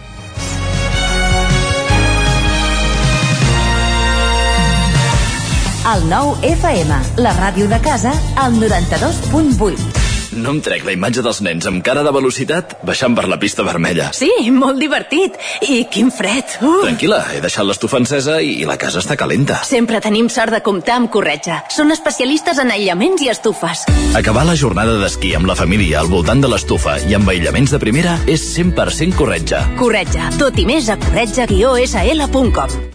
El 5.85 6.07
nou 6.09 6.31
FM, 6.41 6.95
la 7.21 7.31
ràdio 7.37 7.67
de 7.69 7.77
casa, 7.77 8.09
al 8.41 8.55
92.8. 8.57 10.05
No 10.41 10.55
em 10.55 10.61
trec 10.65 10.81
la 10.81 10.95
imatge 10.95 11.21
dels 11.21 11.43
nens 11.45 11.67
amb 11.69 11.83
cara 11.85 12.01
de 12.01 12.09
velocitat 12.11 12.73
baixant 12.89 13.13
per 13.15 13.27
la 13.29 13.37
pista 13.37 13.61
vermella. 13.63 14.07
Sí, 14.17 14.31
molt 14.49 14.81
divertit. 14.81 15.37
I 15.61 15.83
quin 15.93 16.09
fred. 16.09 16.57
Uh. 16.57 16.81
Tranquil·la, 16.87 17.19
he 17.35 17.43
deixat 17.43 17.69
l'estufa 17.69 18.01
encesa 18.01 18.39
i, 18.41 18.55
i 18.63 18.65
la 18.65 18.79
casa 18.81 19.03
està 19.03 19.13
calenta. 19.13 19.59
Sempre 19.69 20.01
tenim 20.01 20.25
sort 20.33 20.57
de 20.57 20.63
comptar 20.65 20.97
amb 21.03 21.13
Corretja. 21.13 21.61
Són 21.69 21.93
especialistes 21.93 22.57
en 22.65 22.73
aïllaments 22.73 23.21
i 23.21 23.29
estufes. 23.29 23.85
Acabar 24.17 24.47
la 24.49 24.57
jornada 24.57 24.97
d'esquí 25.03 25.35
amb 25.37 25.45
la 25.45 25.59
família 25.59 26.01
al 26.01 26.09
voltant 26.09 26.41
de 26.41 26.49
l'estufa 26.49 26.97
i 27.05 27.13
amb 27.13 27.29
aïllaments 27.29 27.77
de 27.77 27.83
primera 27.85 28.17
és 28.25 28.49
100% 28.57 29.21
Corretja. 29.21 29.61
Corretja. 29.77 30.33
Tot 30.41 30.57
i 30.57 30.65
més 30.65 30.89
a 30.89 30.97
corretja-sl.com. 31.05 32.94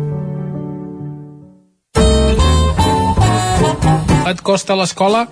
Et 4.31 4.39
costa 4.39 4.77
l'escola? 4.79 5.25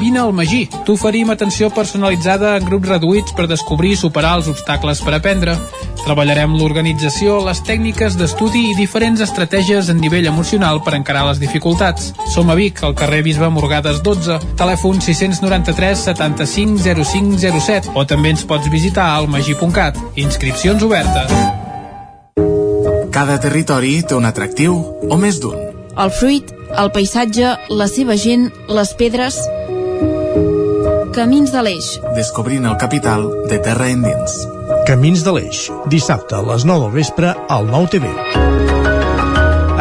Vine 0.00 0.18
al 0.18 0.32
Magí. 0.34 0.64
T'oferim 0.82 1.28
atenció 1.30 1.68
personalitzada 1.70 2.56
en 2.58 2.64
grups 2.66 2.88
reduïts 2.90 3.34
per 3.38 3.46
descobrir 3.46 3.92
i 3.94 3.98
superar 4.00 4.32
els 4.40 4.48
obstacles 4.50 5.02
per 5.06 5.12
aprendre. 5.14 5.54
Treballarem 6.02 6.56
l'organització, 6.58 7.36
les 7.46 7.60
tècniques 7.62 8.16
d'estudi 8.18 8.64
i 8.72 8.74
diferents 8.74 9.22
estratègies 9.22 9.92
en 9.92 10.00
nivell 10.02 10.26
emocional 10.26 10.82
per 10.82 10.96
encarar 10.98 11.28
les 11.28 11.38
dificultats. 11.38 12.10
Som 12.34 12.50
a 12.50 12.56
Vic, 12.58 12.82
al 12.82 12.96
carrer 12.98 13.22
Bisbe 13.22 13.46
Morgades 13.54 14.02
12, 14.02 14.40
telèfon 14.58 14.98
693 14.98 16.02
75 16.10 16.82
0507 17.06 17.94
o 17.94 18.02
també 18.02 18.34
ens 18.34 18.42
pots 18.42 18.66
visitar 18.72 19.12
al 19.14 19.30
magí.cat. 19.30 20.00
Inscripcions 20.18 20.82
obertes. 20.82 21.30
Cada 23.14 23.38
territori 23.38 24.00
té 24.02 24.18
un 24.18 24.26
atractiu 24.26 24.80
o 25.06 25.20
més 25.20 25.38
d'un. 25.38 25.70
El 26.02 26.10
fruit, 26.10 26.48
el 26.78 26.90
paisatge, 26.92 27.56
la 27.70 27.88
seva 27.90 28.16
gent, 28.16 28.48
les 28.68 28.94
pedres... 28.98 29.38
Camins 31.12 31.50
de 31.52 31.60
l'Eix. 31.60 31.88
Descobrint 32.16 32.64
el 32.64 32.78
capital 32.80 33.26
de 33.50 33.58
terra 33.60 33.90
endins. 33.92 34.36
Camins 34.88 35.20
de 35.26 35.34
l'Eix, 35.36 35.66
dissabte 35.92 36.38
a 36.38 36.40
les 36.46 36.64
9 36.64 36.86
del 36.86 36.94
vespre 36.96 37.34
al 37.52 37.68
9 37.68 37.92
TV. 37.92 38.08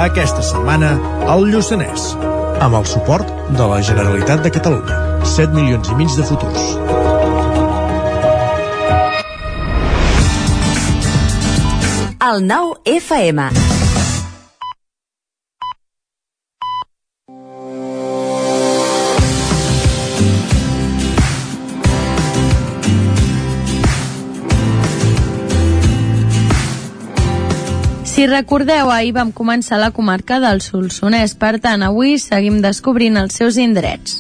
Aquesta 0.03 0.43
setmana, 0.43 0.91
al 1.31 1.47
Lluçanès, 1.47 2.11
amb 2.59 2.75
el 2.81 2.87
suport 2.89 3.31
de 3.55 3.71
la 3.71 3.79
Generalitat 3.79 4.43
de 4.43 4.51
Catalunya. 4.51 4.99
7 5.23 5.55
milions 5.55 5.87
i 5.87 5.95
mig 5.95 6.11
de 6.19 6.27
futurs. 6.27 6.71
El 12.31 12.43
nou 12.47 12.75
FM. 12.85 13.70
Si 28.21 28.27
recordeu, 28.29 28.91
ahir 28.93 29.15
vam 29.15 29.31
començar 29.33 29.79
la 29.81 29.87
comarca 29.89 30.35
del 30.37 30.59
Solsonès, 30.61 31.31
per 31.41 31.55
tant, 31.57 31.81
avui 31.81 32.19
seguim 32.21 32.59
descobrint 32.61 33.15
els 33.17 33.33
seus 33.33 33.55
indrets. 33.57 34.19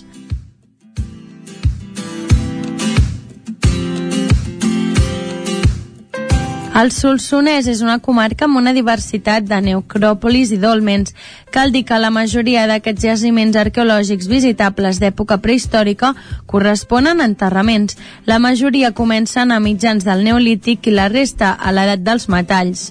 El 6.81 6.89
Solsonès 6.95 7.69
és 7.69 7.83
una 7.85 7.99
comarca 7.99 8.47
amb 8.47 8.57
una 8.63 8.73
diversitat 8.73 9.45
de 9.45 9.61
necròpolis 9.67 10.55
i 10.55 10.57
dolmens. 10.57 11.13
Cal 11.53 11.69
dir 11.69 11.85
que 11.85 12.01
la 12.01 12.09
majoria 12.09 12.65
d'aquests 12.65 13.05
jaciments 13.05 13.61
arqueològics 13.67 14.31
visitables 14.33 14.97
d'època 14.97 15.37
prehistòrica 15.45 16.15
corresponen 16.47 17.21
a 17.21 17.29
enterraments. 17.29 18.01
La 18.25 18.41
majoria 18.41 18.95
comencen 18.97 19.53
a 19.53 19.61
mitjans 19.61 20.09
del 20.09 20.25
Neolític 20.25 20.89
i 20.89 20.97
la 20.97 21.05
resta 21.13 21.53
a 21.53 21.69
l'edat 21.69 22.01
dels 22.09 22.29
metalls. 22.33 22.89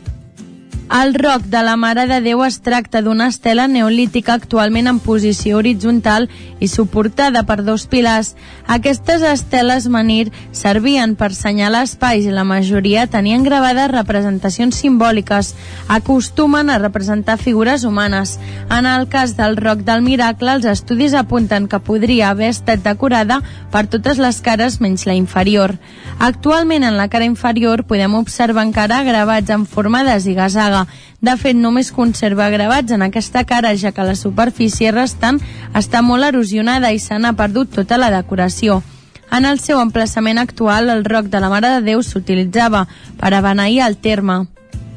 El 0.91 1.15
roc 1.15 1.45
de 1.47 1.63
la 1.63 1.77
Mare 1.79 2.09
de 2.11 2.17
Déu 2.19 2.41
es 2.43 2.57
tracta 2.67 2.99
d'una 2.99 3.29
estela 3.31 3.69
neolítica 3.71 4.33
actualment 4.35 4.89
en 4.91 4.97
posició 4.99 5.61
horitzontal 5.61 6.25
i 6.59 6.67
suportada 6.67 7.45
per 7.47 7.61
dos 7.63 7.85
pilars. 7.87 8.33
Aquestes 8.67 9.23
esteles 9.23 9.87
menir 9.87 10.33
servien 10.51 11.15
per 11.15 11.29
senyalar 11.39 11.85
espais 11.87 12.27
i 12.27 12.35
la 12.35 12.43
majoria 12.43 13.07
tenien 13.07 13.47
gravades 13.47 13.93
representacions 13.93 14.81
simbòliques. 14.83 15.53
Acostumen 15.87 16.75
a 16.75 16.81
representar 16.83 17.39
figures 17.39 17.87
humanes. 17.87 18.41
En 18.69 18.91
el 18.91 19.07
cas 19.07 19.37
del 19.39 19.55
roc 19.63 19.87
del 19.87 20.03
miracle, 20.03 20.57
els 20.59 20.67
estudis 20.67 21.15
apunten 21.15 21.71
que 21.71 21.79
podria 21.79 22.33
haver 22.35 22.51
estat 22.51 22.83
decorada 22.83 23.39
per 23.71 23.87
totes 23.87 24.19
les 24.19 24.43
cares 24.43 24.81
menys 24.83 25.07
la 25.07 25.15
inferior. 25.15 25.79
Actualment 26.19 26.83
en 26.83 26.99
la 26.99 27.07
cara 27.09 27.31
inferior 27.31 27.87
podem 27.87 28.19
observar 28.19 28.67
encara 28.67 29.05
gravats 29.07 29.55
en 29.55 29.71
forma 29.71 30.03
de 30.03 30.19
zigazaga. 30.19 30.80
De 31.21 31.37
fet, 31.37 31.57
només 31.57 31.93
conserva 31.93 32.51
gravats 32.51 32.93
en 32.93 33.03
aquesta 33.03 33.45
cara, 33.45 33.75
ja 33.77 33.93
que 33.93 34.07
la 34.07 34.17
superfície 34.17 34.93
restant 34.93 35.41
està 35.75 36.03
molt 36.03 36.29
erosionada 36.29 36.93
i 36.93 36.99
se 36.99 37.19
n'ha 37.19 37.35
perdut 37.37 37.75
tota 37.81 37.99
la 37.99 38.11
decoració. 38.15 38.83
En 39.31 39.45
el 39.47 39.61
seu 39.63 39.79
emplaçament 39.79 40.39
actual, 40.39 40.91
el 40.91 41.05
roc 41.05 41.29
de 41.31 41.41
la 41.41 41.51
Mare 41.53 41.69
de 41.77 41.85
Déu 41.87 42.03
s'utilitzava 42.03 42.87
per 43.21 43.35
a 43.35 43.43
el 43.87 43.97
terme. 43.97 44.47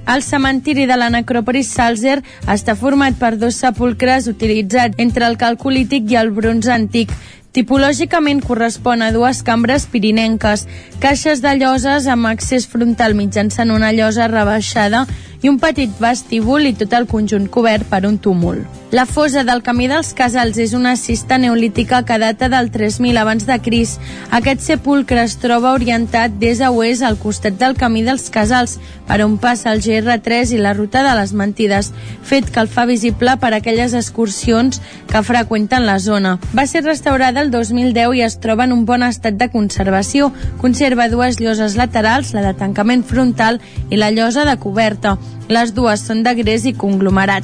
El 0.06 0.22
cementiri 0.22 0.86
de 0.86 0.98
la 0.98 1.10
necròpolis 1.10 1.70
Salzer 1.72 2.18
està 2.48 2.76
format 2.76 3.16
per 3.16 3.38
dos 3.38 3.56
sepulcres 3.56 4.28
utilitzats 4.28 5.00
entre 5.00 5.26
el 5.26 5.38
calcolític 5.38 6.12
i 6.12 6.18
el 6.20 6.32
bronze 6.32 6.74
antic, 6.74 7.14
Tipològicament 7.54 8.40
correspon 8.42 9.04
a 9.06 9.12
dues 9.14 9.44
cambres 9.46 9.84
pirinenques, 9.86 10.64
caixes 11.04 11.44
de 11.44 11.52
lloses 11.60 12.08
amb 12.10 12.32
accés 12.32 12.66
frontal 12.72 13.14
mitjançant 13.14 13.70
una 13.76 13.92
llosa 13.94 14.26
rebaixada 14.32 15.04
i 15.44 15.52
un 15.52 15.60
petit 15.62 15.92
vestíbul 16.00 16.66
i 16.66 16.74
tot 16.80 16.96
el 16.98 17.06
conjunt 17.12 17.50
cobert 17.52 17.86
per 17.92 18.08
un 18.08 18.18
túmul. 18.18 18.64
La 18.94 19.08
fosa 19.10 19.42
del 19.44 19.64
Camí 19.66 19.88
dels 19.90 20.12
Casals 20.14 20.60
és 20.62 20.76
una 20.78 20.94
cista 20.96 21.40
neolítica 21.42 22.04
que 22.06 22.20
data 22.22 22.48
del 22.50 22.70
3000 22.72 23.18
abans 23.18 23.48
de 23.48 23.58
Cris. 23.60 23.96
Aquest 24.30 24.62
sepulcre 24.62 25.24
es 25.26 25.36
troba 25.42 25.74
orientat 25.74 26.38
des 26.40 26.62
a 26.62 26.70
oest 26.72 27.04
al 27.04 27.18
costat 27.18 27.58
del 27.60 27.74
Camí 27.76 28.04
dels 28.06 28.30
Casals, 28.30 28.78
per 29.08 29.20
on 29.26 29.40
passa 29.42 29.74
el 29.74 29.82
GR3 29.82 30.54
i 30.54 30.62
la 30.62 30.76
ruta 30.78 31.02
de 31.04 31.16
les 31.18 31.34
Mentides, 31.34 31.92
fet 32.22 32.54
que 32.54 32.62
el 32.62 32.70
fa 32.70 32.86
visible 32.86 33.36
per 33.42 33.52
aquelles 33.58 33.98
excursions 33.98 34.80
que 35.10 35.26
freqüenten 35.26 35.90
la 35.90 35.98
zona. 36.00 36.38
Va 36.54 36.68
ser 36.70 36.86
restaurada 36.86 37.43
el 37.44 37.52
2010 37.52 38.16
i 38.16 38.22
es 38.24 38.40
troba 38.40 38.64
en 38.64 38.72
un 38.72 38.86
bon 38.88 39.04
estat 39.04 39.36
de 39.38 39.50
conservació. 39.52 40.32
Conserva 40.62 41.10
dues 41.12 41.40
lloses 41.42 41.76
laterals, 41.76 42.32
la 42.34 42.42
de 42.46 42.54
tancament 42.58 43.04
frontal 43.04 43.60
i 43.92 44.00
la 44.00 44.12
llosa 44.12 44.46
de 44.48 44.56
coberta. 44.58 45.18
Les 45.50 45.76
dues 45.76 46.06
són 46.08 46.24
de 46.24 46.34
gres 46.40 46.66
i 46.66 46.74
conglomerat. 46.74 47.44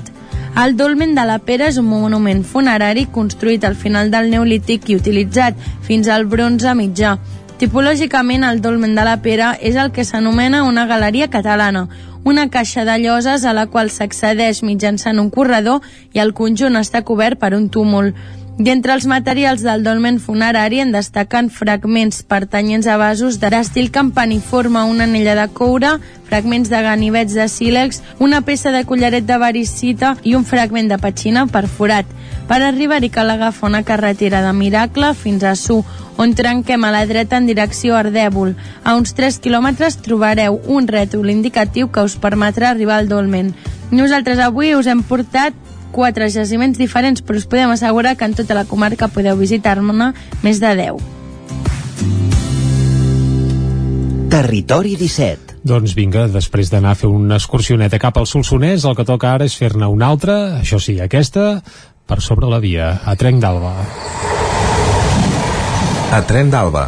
El 0.60 0.76
dolmen 0.80 1.14
de 1.16 1.26
la 1.28 1.38
Pera 1.44 1.68
és 1.70 1.78
un 1.78 1.90
monument 1.92 2.42
funerari 2.44 3.06
construït 3.12 3.68
al 3.68 3.76
final 3.76 4.10
del 4.12 4.32
Neolític 4.32 4.90
i 4.90 4.98
utilitzat 4.98 5.60
fins 5.86 6.08
al 6.08 6.26
bronze 6.26 6.74
mitjà. 6.76 7.18
Tipològicament, 7.60 8.46
el 8.48 8.62
dolmen 8.64 8.96
de 8.96 9.04
la 9.04 9.18
Pera 9.22 9.52
és 9.60 9.76
el 9.76 9.92
que 9.92 10.08
s'anomena 10.08 10.64
una 10.64 10.88
galeria 10.88 11.28
catalana, 11.28 11.90
una 12.24 12.50
caixa 12.50 12.86
de 12.88 12.98
lloses 13.00 13.46
a 13.46 13.54
la 13.54 13.68
qual 13.68 13.92
s'accedeix 13.92 14.64
mitjançant 14.64 15.20
un 15.20 15.30
corredor 15.30 15.84
i 16.14 16.24
el 16.24 16.34
conjunt 16.34 16.80
està 16.80 17.04
cobert 17.04 17.40
per 17.40 17.54
un 17.56 17.70
túmul. 17.70 18.14
I 18.60 18.68
entre 18.74 18.92
els 18.92 19.06
materials 19.08 19.62
del 19.64 19.86
dolmen 19.86 20.18
funerari 20.20 20.82
en 20.84 20.90
destaquen 20.92 21.48
fragments 21.48 22.26
pertanyents 22.28 22.90
a 22.92 22.98
vasos 23.00 23.38
d'estil 23.40 23.88
campaniforme, 23.96 24.82
una 24.84 25.06
anella 25.08 25.36
de 25.38 25.46
coure, 25.56 25.94
fragments 26.28 26.68
de 26.68 26.82
ganivets 26.84 27.38
de 27.40 27.46
sílex, 27.48 28.02
una 28.20 28.42
peça 28.44 28.74
de 28.76 28.84
collaret 28.84 29.24
de 29.24 29.38
varicita 29.40 30.18
i 30.28 30.36
un 30.36 30.44
fragment 30.44 30.92
de 30.92 30.98
petxina 31.00 31.46
perforat. 31.48 32.12
Per 32.52 32.60
arribar-hi 32.60 33.08
cal 33.16 33.32
agafar 33.32 33.70
una 33.70 33.84
carretera 33.88 34.44
de 34.44 34.52
Miracle 34.52 35.14
fins 35.16 35.48
a 35.48 35.56
Su, 35.56 35.80
on 36.18 36.36
trenquem 36.36 36.84
a 36.84 36.92
la 36.92 37.06
dreta 37.08 37.40
en 37.40 37.48
direcció 37.48 37.96
a 37.96 38.04
Ardèvol. 38.04 38.58
A 38.84 38.98
uns 39.00 39.16
3 39.16 39.40
quilòmetres 39.40 40.02
trobareu 40.04 40.60
un 40.68 40.92
rètol 40.92 41.32
indicatiu 41.32 41.94
que 41.96 42.04
us 42.04 42.20
permetrà 42.20 42.74
arribar 42.74 43.00
al 43.00 43.08
dolmen. 43.08 43.56
Nosaltres 43.90 44.44
avui 44.44 44.76
us 44.76 44.92
hem 44.92 45.00
portat 45.00 45.56
quatre 45.92 46.30
jaciments 46.30 46.78
diferents, 46.80 47.22
però 47.26 47.40
us 47.40 47.48
podem 47.50 47.72
assegurar 47.74 48.16
que 48.18 48.26
en 48.26 48.36
tota 48.38 48.58
la 48.58 48.66
comarca 48.70 49.10
podeu 49.12 49.38
visitar-ne 49.40 50.14
més 50.44 50.60
de 50.62 50.74
10. 50.84 51.00
Territori 54.30 54.94
17. 54.96 55.58
Doncs 55.66 55.96
vinga, 55.98 56.28
després 56.32 56.70
d'anar 56.72 56.94
a 56.94 56.98
fer 57.00 57.10
una 57.12 57.36
excursioneta 57.40 58.00
cap 58.00 58.18
al 58.18 58.28
Solsonès, 58.30 58.86
el 58.86 58.96
que 58.96 59.08
toca 59.08 59.34
ara 59.34 59.48
és 59.50 59.58
fer-ne 59.58 59.90
una 59.90 60.08
altra, 60.08 60.62
això 60.62 60.80
sí, 60.80 61.00
aquesta, 61.02 61.60
per 62.08 62.22
sobre 62.22 62.48
la 62.50 62.62
via, 62.64 62.94
a 63.06 63.16
Trenc 63.20 63.42
d'Alba. 63.44 63.74
A 66.10 66.22
Tren 66.26 66.50
d'Alba. 66.50 66.88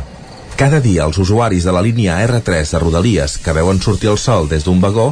Cada 0.57 0.80
dia 0.81 1.03
els 1.05 1.17
usuaris 1.21 1.65
de 1.65 1.73
la 1.73 1.81
línia 1.85 2.15
R3 2.23 2.71
de 2.73 2.80
Rodalies 2.81 3.35
que 3.41 3.53
veuen 3.53 3.81
sortir 3.81 4.09
el 4.09 4.17
sol 4.21 4.49
des 4.49 4.65
d'un 4.65 4.81
vagó 4.81 5.11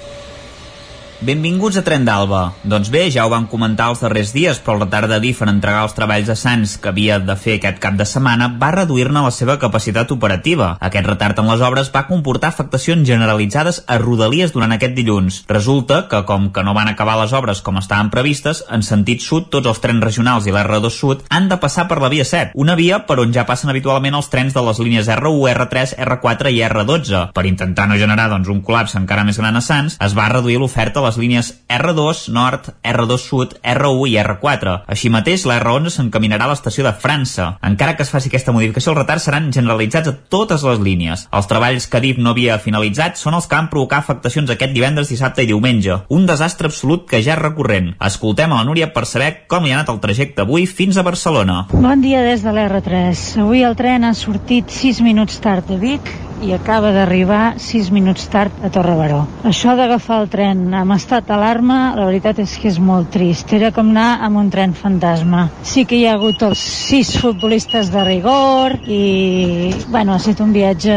Benvinguts 1.21 1.77
a 1.77 1.83
Tren 1.85 2.01
d'Alba. 2.01 2.55
Doncs 2.65 2.89
bé, 2.89 3.03
ja 3.13 3.27
ho 3.27 3.29
van 3.29 3.43
comentar 3.45 3.91
els 3.91 3.99
darrers 4.01 4.31
dies, 4.33 4.57
però 4.57 4.73
el 4.73 4.79
retard 4.81 5.05
de 5.11 5.19
DIF 5.21 5.43
en 5.45 5.51
entregar 5.51 5.83
els 5.85 5.93
treballs 5.93 6.31
a 6.33 6.35
Sants 6.35 6.71
que 6.81 6.89
havia 6.89 7.19
de 7.21 7.35
fer 7.37 7.59
aquest 7.59 7.77
cap 7.83 7.93
de 7.99 8.07
setmana 8.09 8.47
va 8.57 8.71
reduir-ne 8.73 9.21
la 9.21 9.29
seva 9.29 9.59
capacitat 9.61 10.09
operativa. 10.15 10.71
Aquest 10.81 11.05
retard 11.05 11.37
en 11.37 11.51
les 11.51 11.61
obres 11.61 11.91
va 11.93 12.07
comportar 12.07 12.49
afectacions 12.49 13.05
generalitzades 13.05 13.83
a 13.85 13.99
Rodalies 14.01 14.55
durant 14.55 14.73
aquest 14.73 14.95
dilluns. 14.97 15.37
Resulta 15.51 16.07
que, 16.09 16.23
com 16.25 16.47
que 16.55 16.63
no 16.65 16.73
van 16.73 16.89
acabar 16.89 17.19
les 17.21 17.37
obres 17.37 17.61
com 17.61 17.77
estaven 17.77 18.09
previstes, 18.09 18.63
en 18.73 18.81
sentit 18.81 19.21
sud 19.21 19.51
tots 19.53 19.69
els 19.69 19.83
trens 19.85 20.01
regionals 20.01 20.49
i 20.49 20.55
l'R2 20.57 20.89
Sud 20.89 21.23
han 21.29 21.51
de 21.53 21.61
passar 21.61 21.85
per 21.85 21.99
la 22.01 22.09
via 22.09 22.25
7, 22.25 22.55
una 22.57 22.73
via 22.73 23.03
per 23.05 23.19
on 23.21 23.29
ja 23.37 23.45
passen 23.45 23.69
habitualment 23.69 24.17
els 24.17 24.31
trens 24.33 24.57
de 24.57 24.65
les 24.65 24.81
línies 24.81 25.13
R1, 25.19 25.53
R3, 25.53 25.95
R4 26.01 26.55
i 26.57 26.65
R12. 26.71 27.23
Per 27.37 27.45
intentar 27.45 27.85
no 27.85 28.01
generar 28.01 28.31
doncs, 28.33 28.49
un 28.49 28.65
col·lapse 28.65 28.97
encara 28.97 29.29
més 29.29 29.37
gran 29.37 29.61
a 29.61 29.61
Sants, 29.61 30.01
es 30.01 30.17
va 30.17 30.31
reduir 30.33 30.57
l'oferta 30.57 30.97
a 30.97 31.10
les 31.11 31.19
línies 31.19 31.51
R2 31.67 32.29
Nord, 32.31 32.71
R2 32.83 33.17
Sud, 33.19 33.55
R1 33.63 34.07
i 34.07 34.15
R4. 34.21 34.75
Així 34.87 35.11
mateix, 35.11 35.43
la 35.49 35.57
R11 35.59 35.91
s'encaminarà 35.97 36.47
a 36.47 36.51
l'estació 36.53 36.85
de 36.87 36.93
França. 36.95 37.57
Encara 37.67 37.97
que 37.97 38.05
es 38.05 38.11
faci 38.13 38.31
aquesta 38.31 38.53
modificació, 38.55 38.93
els 38.93 39.01
retards 39.01 39.27
seran 39.27 39.51
generalitzats 39.51 40.11
a 40.11 40.15
totes 40.31 40.63
les 40.67 40.79
línies. 40.79 41.27
Els 41.35 41.51
treballs 41.51 41.89
que 41.91 42.01
DIF 42.03 42.21
no 42.23 42.31
havia 42.31 42.59
finalitzat 42.63 43.19
són 43.19 43.35
els 43.35 43.49
que 43.49 43.59
van 43.59 43.69
provocar 43.73 43.99
afectacions 43.99 44.53
aquest 44.53 44.75
divendres, 44.75 45.11
dissabte 45.11 45.43
i 45.43 45.51
diumenge. 45.51 46.01
Un 46.09 46.27
desastre 46.29 46.71
absolut 46.71 47.07
que 47.09 47.21
ja 47.25 47.35
és 47.35 47.41
recurrent. 47.41 47.93
Escoltem 47.99 48.53
a 48.53 48.61
la 48.61 48.67
Núria 48.67 48.91
per 48.95 49.05
saber 49.09 49.31
com 49.51 49.67
li 49.67 49.75
ha 49.75 49.81
anat 49.81 49.91
el 49.91 50.01
trajecte 50.03 50.45
avui 50.45 50.67
fins 50.69 50.97
a 50.97 51.07
Barcelona. 51.07 51.65
Bon 51.73 52.03
dia 52.03 52.23
des 52.23 52.45
de 52.45 52.55
l'R3. 52.55 53.27
Avui 53.43 53.65
el 53.67 53.75
tren 53.79 54.07
ha 54.07 54.15
sortit 54.15 54.71
6 54.71 55.03
minuts 55.03 55.41
tard 55.43 55.67
de 55.67 55.79
Vic 55.81 56.13
i 56.41 56.53
acaba 56.53 56.91
d'arribar 56.91 57.59
6 57.61 57.91
minuts 57.93 58.25
tard 58.33 58.51
a 58.65 58.69
Torre 58.73 58.95
Baró. 58.97 59.21
Això 59.47 59.75
d'agafar 59.77 60.21
el 60.23 60.29
tren 60.33 60.63
amb 60.73 60.95
estat 60.95 61.27
d'alarma, 61.29 61.93
la 61.97 62.07
veritat 62.07 62.41
és 62.41 62.55
que 62.57 62.69
és 62.71 62.79
molt 62.81 63.11
trist. 63.13 63.53
Era 63.53 63.71
com 63.75 63.91
anar 63.93 64.21
amb 64.25 64.41
un 64.41 64.49
tren 64.53 64.73
fantasma. 64.77 65.47
Sí 65.61 65.85
que 65.85 65.99
hi 65.99 66.07
ha 66.07 66.15
hagut 66.17 66.41
els 66.45 66.61
sis 66.61 67.13
futbolistes 67.21 67.91
de 67.93 68.05
rigor 68.07 68.77
i, 68.87 69.73
bueno, 69.93 70.15
ha 70.15 70.21
estat 70.21 70.41
un 70.41 70.53
viatge 70.55 70.95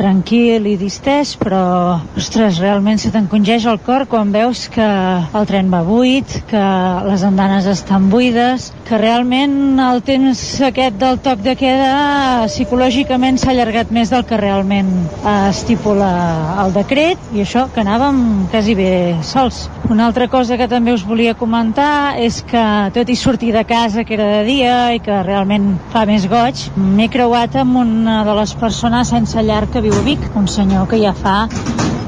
tranquil 0.00 0.66
i 0.66 0.76
distès, 0.80 1.36
però, 1.38 2.00
ostres, 2.18 2.58
realment 2.62 2.98
se 2.98 3.12
t'encongeix 3.14 3.68
el 3.70 3.80
cor 3.86 4.06
quan 4.10 4.34
veus 4.34 4.66
que 4.72 4.86
el 4.86 5.48
tren 5.50 5.70
va 5.72 5.84
buit, 5.86 6.40
que 6.50 6.64
les 7.06 7.24
andanes 7.26 7.68
estan 7.70 8.10
buides, 8.10 8.70
que 8.88 8.98
realment 8.98 9.78
el 9.78 10.02
temps 10.02 10.42
aquest 10.66 10.98
del 10.98 11.20
toc 11.22 11.44
de 11.46 11.54
queda 11.58 11.92
psicològicament 12.50 13.38
s'ha 13.38 13.52
allargat 13.54 13.92
més 13.94 14.10
del 14.10 14.26
que 14.26 14.38
realment 14.40 14.79
estipula 15.48 16.10
el 16.64 16.74
decret 16.74 17.30
i 17.34 17.44
això 17.44 17.66
que 17.74 17.82
anàvem 17.82 18.20
quasi 18.52 18.74
bé 18.78 18.90
sols. 19.26 19.62
Una 19.90 20.06
altra 20.06 20.28
cosa 20.32 20.58
que 20.60 20.68
també 20.70 20.94
us 20.94 21.04
volia 21.06 21.34
comentar 21.38 22.16
és 22.20 22.40
que 22.46 22.64
tot 22.94 23.08
i 23.08 23.16
sortir 23.18 23.52
de 23.56 23.64
casa 23.68 24.04
que 24.04 24.14
era 24.18 24.28
de 24.38 24.44
dia 24.48 24.76
i 24.96 25.02
que 25.04 25.22
realment 25.26 25.72
fa 25.92 26.06
més 26.08 26.28
goig, 26.30 26.66
m'he 26.76 27.10
creuat 27.12 27.60
amb 27.60 27.82
una 27.84 28.22
de 28.26 28.36
les 28.40 28.54
persones 28.54 29.12
sense 29.14 29.42
llar 29.42 29.66
que 29.70 29.84
viu 29.84 29.96
a 29.96 30.04
Vic, 30.06 30.30
un 30.36 30.48
senyor 30.48 30.88
que 30.90 31.00
ja 31.02 31.14
fa 31.16 31.48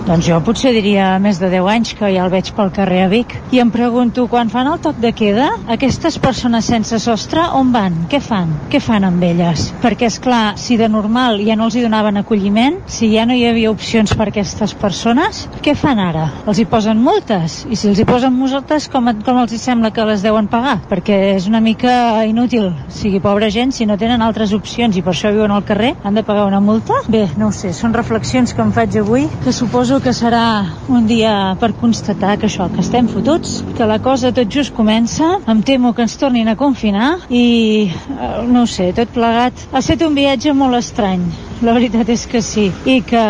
doncs 0.06 0.26
jo 0.26 0.38
potser 0.42 0.72
diria 0.74 1.12
més 1.22 1.38
de 1.38 1.46
10 1.52 1.68
anys 1.70 1.92
que 1.94 2.08
ja 2.10 2.24
el 2.24 2.32
veig 2.32 2.48
pel 2.56 2.72
carrer 2.74 3.04
a 3.04 3.08
Vic. 3.10 3.34
I 3.54 3.60
em 3.62 3.70
pregunto, 3.70 4.24
quan 4.30 4.50
fan 4.50 4.66
el 4.66 4.80
toc 4.82 4.98
de 5.02 5.12
queda, 5.14 5.48
aquestes 5.70 6.18
persones 6.22 6.66
sense 6.66 6.98
sostre 7.02 7.44
on 7.54 7.70
van? 7.74 8.00
Què 8.10 8.18
fan? 8.22 8.50
Què 8.72 8.80
fan 8.82 9.06
amb 9.06 9.22
elles? 9.22 9.68
Perquè, 9.82 10.08
és 10.10 10.18
clar, 10.22 10.56
si 10.58 10.78
de 10.80 10.88
normal 10.90 11.38
ja 11.46 11.54
no 11.58 11.68
els 11.68 11.76
hi 11.78 11.84
donaven 11.84 12.18
acolliment, 12.18 12.80
si 12.90 13.12
ja 13.12 13.26
no 13.28 13.36
hi 13.38 13.44
havia 13.46 13.70
opcions 13.70 14.14
per 14.18 14.28
aquestes 14.32 14.74
persones, 14.74 15.44
què 15.62 15.76
fan 15.78 16.02
ara? 16.02 16.26
Els 16.50 16.58
hi 16.58 16.66
posen 16.66 16.98
multes? 16.98 17.60
I 17.70 17.78
si 17.78 17.92
els 17.92 18.02
hi 18.02 18.08
posen 18.08 18.34
multes, 18.34 18.88
com, 18.90 19.12
com 19.22 19.40
els 19.44 19.54
hi 19.54 19.60
sembla 19.62 19.92
que 19.94 20.08
les 20.08 20.26
deuen 20.26 20.50
pagar? 20.50 20.80
Perquè 20.90 21.20
és 21.36 21.46
una 21.50 21.62
mica 21.62 22.24
inútil. 22.26 22.72
O 22.72 22.96
sigui, 22.96 23.22
pobra 23.22 23.52
gent, 23.54 23.70
si 23.76 23.86
no 23.86 23.98
tenen 24.00 24.24
altres 24.26 24.54
opcions 24.56 24.98
i 24.98 25.04
per 25.06 25.14
això 25.14 25.30
viuen 25.30 25.54
al 25.54 25.66
carrer, 25.68 25.94
han 26.02 26.18
de 26.18 26.26
pagar 26.26 26.48
una 26.50 26.60
multa? 26.60 27.04
Bé, 27.06 27.28
no 27.38 27.52
sé, 27.54 27.70
són 27.76 27.94
reflexions 27.94 28.50
que 28.56 28.66
em 28.66 28.74
faig 28.74 28.98
avui, 28.98 29.28
que 29.44 29.54
suposo 29.54 29.91
suposo 29.92 30.04
que 30.08 30.12
serà 30.16 30.64
un 30.88 31.04
dia 31.06 31.54
per 31.60 31.74
constatar 31.76 32.38
que 32.40 32.46
això, 32.48 32.68
que 32.72 32.80
estem 32.80 33.08
fotuts, 33.12 33.58
que 33.76 33.84
la 33.84 33.98
cosa 34.00 34.30
tot 34.32 34.48
just 34.48 34.72
comença, 34.72 35.26
em 35.44 35.60
temo 35.60 35.92
que 35.92 36.00
ens 36.06 36.16
tornin 36.16 36.48
a 36.48 36.56
confinar 36.56 37.18
i, 37.28 37.90
eh, 37.92 38.42
no 38.48 38.64
sé, 38.66 38.92
tot 38.96 39.12
plegat. 39.12 39.66
Ha 39.72 39.82
estat 39.84 40.06
un 40.06 40.16
viatge 40.16 40.54
molt 40.56 40.80
estrany, 40.80 41.26
la 41.62 41.74
veritat 41.76 42.08
és 42.10 42.24
que 42.26 42.42
sí. 42.42 42.66
I 42.88 43.00
que 43.06 43.22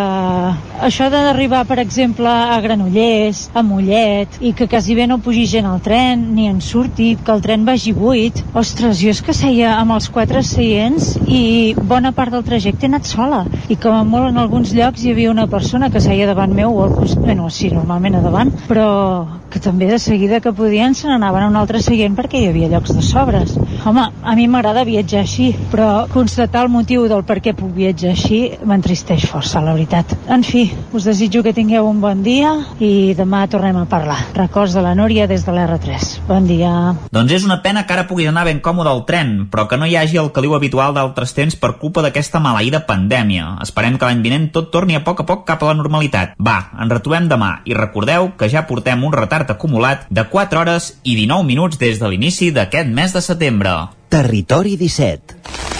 això 0.82 1.08
d'arribar, 1.12 1.62
per 1.68 1.78
exemple, 1.82 2.28
a 2.28 2.58
Granollers, 2.64 3.44
a 3.54 3.62
Mollet, 3.62 4.38
i 4.40 4.52
que 4.56 4.66
quasi 4.70 4.96
bé 4.98 5.06
no 5.06 5.20
pugi 5.22 5.44
gent 5.46 5.68
al 5.68 5.82
tren, 5.84 6.24
ni 6.36 6.48
en 6.48 6.60
surti, 6.64 7.12
que 7.20 7.32
el 7.34 7.42
tren 7.44 7.66
vagi 7.68 7.92
buit. 7.92 8.42
Ostres, 8.58 9.00
jo 9.02 9.12
és 9.12 9.20
que 9.22 9.36
seia 9.36 9.76
amb 9.76 9.96
els 9.96 10.08
quatre 10.12 10.42
seients 10.46 11.12
i 11.28 11.74
bona 11.76 12.12
part 12.16 12.32
del 12.32 12.44
trajecte 12.46 12.86
he 12.86 12.90
anat 12.90 13.08
sola. 13.08 13.44
I 13.68 13.76
com 13.76 13.94
a 13.96 14.02
molt 14.08 14.32
en 14.32 14.40
alguns 14.40 14.72
llocs 14.76 15.04
hi 15.04 15.12
havia 15.12 15.30
una 15.30 15.46
persona 15.46 15.90
que 15.92 16.00
seia 16.00 16.26
davant 16.30 16.56
meu 16.56 16.72
o 16.72 16.86
al 16.86 16.96
costat, 16.96 17.22
bueno, 17.22 17.50
sí, 17.50 17.70
normalment 17.70 18.18
a 18.18 18.24
davant, 18.24 18.52
però 18.68 18.88
que 19.52 19.60
també 19.60 19.86
de 19.90 19.98
seguida 20.00 20.40
que 20.40 20.54
podien 20.56 20.96
se 20.96 21.08
n'anaven 21.08 21.44
a 21.44 21.50
un 21.52 21.60
altre 21.60 21.82
seient 21.84 22.16
perquè 22.16 22.40
hi 22.40 22.48
havia 22.48 22.72
llocs 22.72 22.94
de 22.96 23.04
sobres. 23.04 23.54
Home, 23.84 24.08
a 24.22 24.36
mi 24.38 24.48
m'agrada 24.48 24.86
viatjar 24.88 25.22
així, 25.26 25.52
però 25.70 26.08
constatar 26.12 26.64
el 26.64 26.72
motiu 26.72 27.04
del 27.10 27.26
per 27.28 27.42
què 27.44 27.52
puc 27.54 27.74
viatjar 27.76 28.14
així 28.16 28.21
m'entristeix 28.64 29.24
força, 29.30 29.60
la 29.64 29.74
veritat. 29.74 30.14
En 30.30 30.44
fi, 30.46 30.64
us 30.92 31.06
desitjo 31.08 31.42
que 31.42 31.54
tingueu 31.56 31.86
un 31.88 32.00
bon 32.02 32.22
dia 32.24 32.52
i 32.80 33.14
demà 33.18 33.44
tornem 33.50 33.76
a 33.80 33.86
parlar. 33.90 34.18
Records 34.36 34.74
de 34.76 34.82
la 34.84 34.94
Núria 34.98 35.26
des 35.30 35.44
de 35.46 35.52
l'R3. 35.52 36.22
Bon 36.28 36.46
dia. 36.46 36.94
Doncs 37.12 37.32
és 37.38 37.46
una 37.46 37.60
pena 37.62 37.84
que 37.86 37.94
ara 37.96 38.06
puguis 38.08 38.28
anar 38.30 38.44
ben 38.48 38.60
còmode 38.60 38.90
al 38.90 39.04
tren, 39.08 39.48
però 39.50 39.66
que 39.68 39.78
no 39.78 39.86
hi 39.86 39.96
hagi 39.96 40.20
el 40.20 40.32
caliu 40.32 40.54
habitual 40.56 40.94
d'altres 40.94 41.34
temps 41.34 41.56
per 41.56 41.74
culpa 41.80 42.02
d'aquesta 42.04 42.40
maleïda 42.40 42.84
pandèmia. 42.86 43.56
Esperem 43.64 43.98
que 43.98 44.08
l'any 44.08 44.22
vinent 44.24 44.50
tot 44.54 44.70
torni 44.74 44.96
a 44.96 45.04
poc 45.04 45.24
a 45.24 45.28
poc 45.28 45.46
cap 45.48 45.62
a 45.62 45.72
la 45.72 45.78
normalitat. 45.78 46.36
Va, 46.38 46.58
ens 46.78 46.92
retrobem 46.92 47.28
demà 47.30 47.52
i 47.64 47.76
recordeu 47.78 48.32
que 48.38 48.50
ja 48.52 48.66
portem 48.68 49.04
un 49.04 49.12
retard 49.12 49.50
acumulat 49.50 50.06
de 50.10 50.26
4 50.28 50.62
hores 50.62 50.94
i 51.02 51.16
19 51.18 51.48
minuts 51.48 51.80
des 51.80 52.00
de 52.00 52.08
l'inici 52.08 52.52
d'aquest 52.52 52.88
mes 52.88 53.12
de 53.12 53.24
setembre. 53.24 53.76
Territori 54.12 54.76
17 54.76 55.71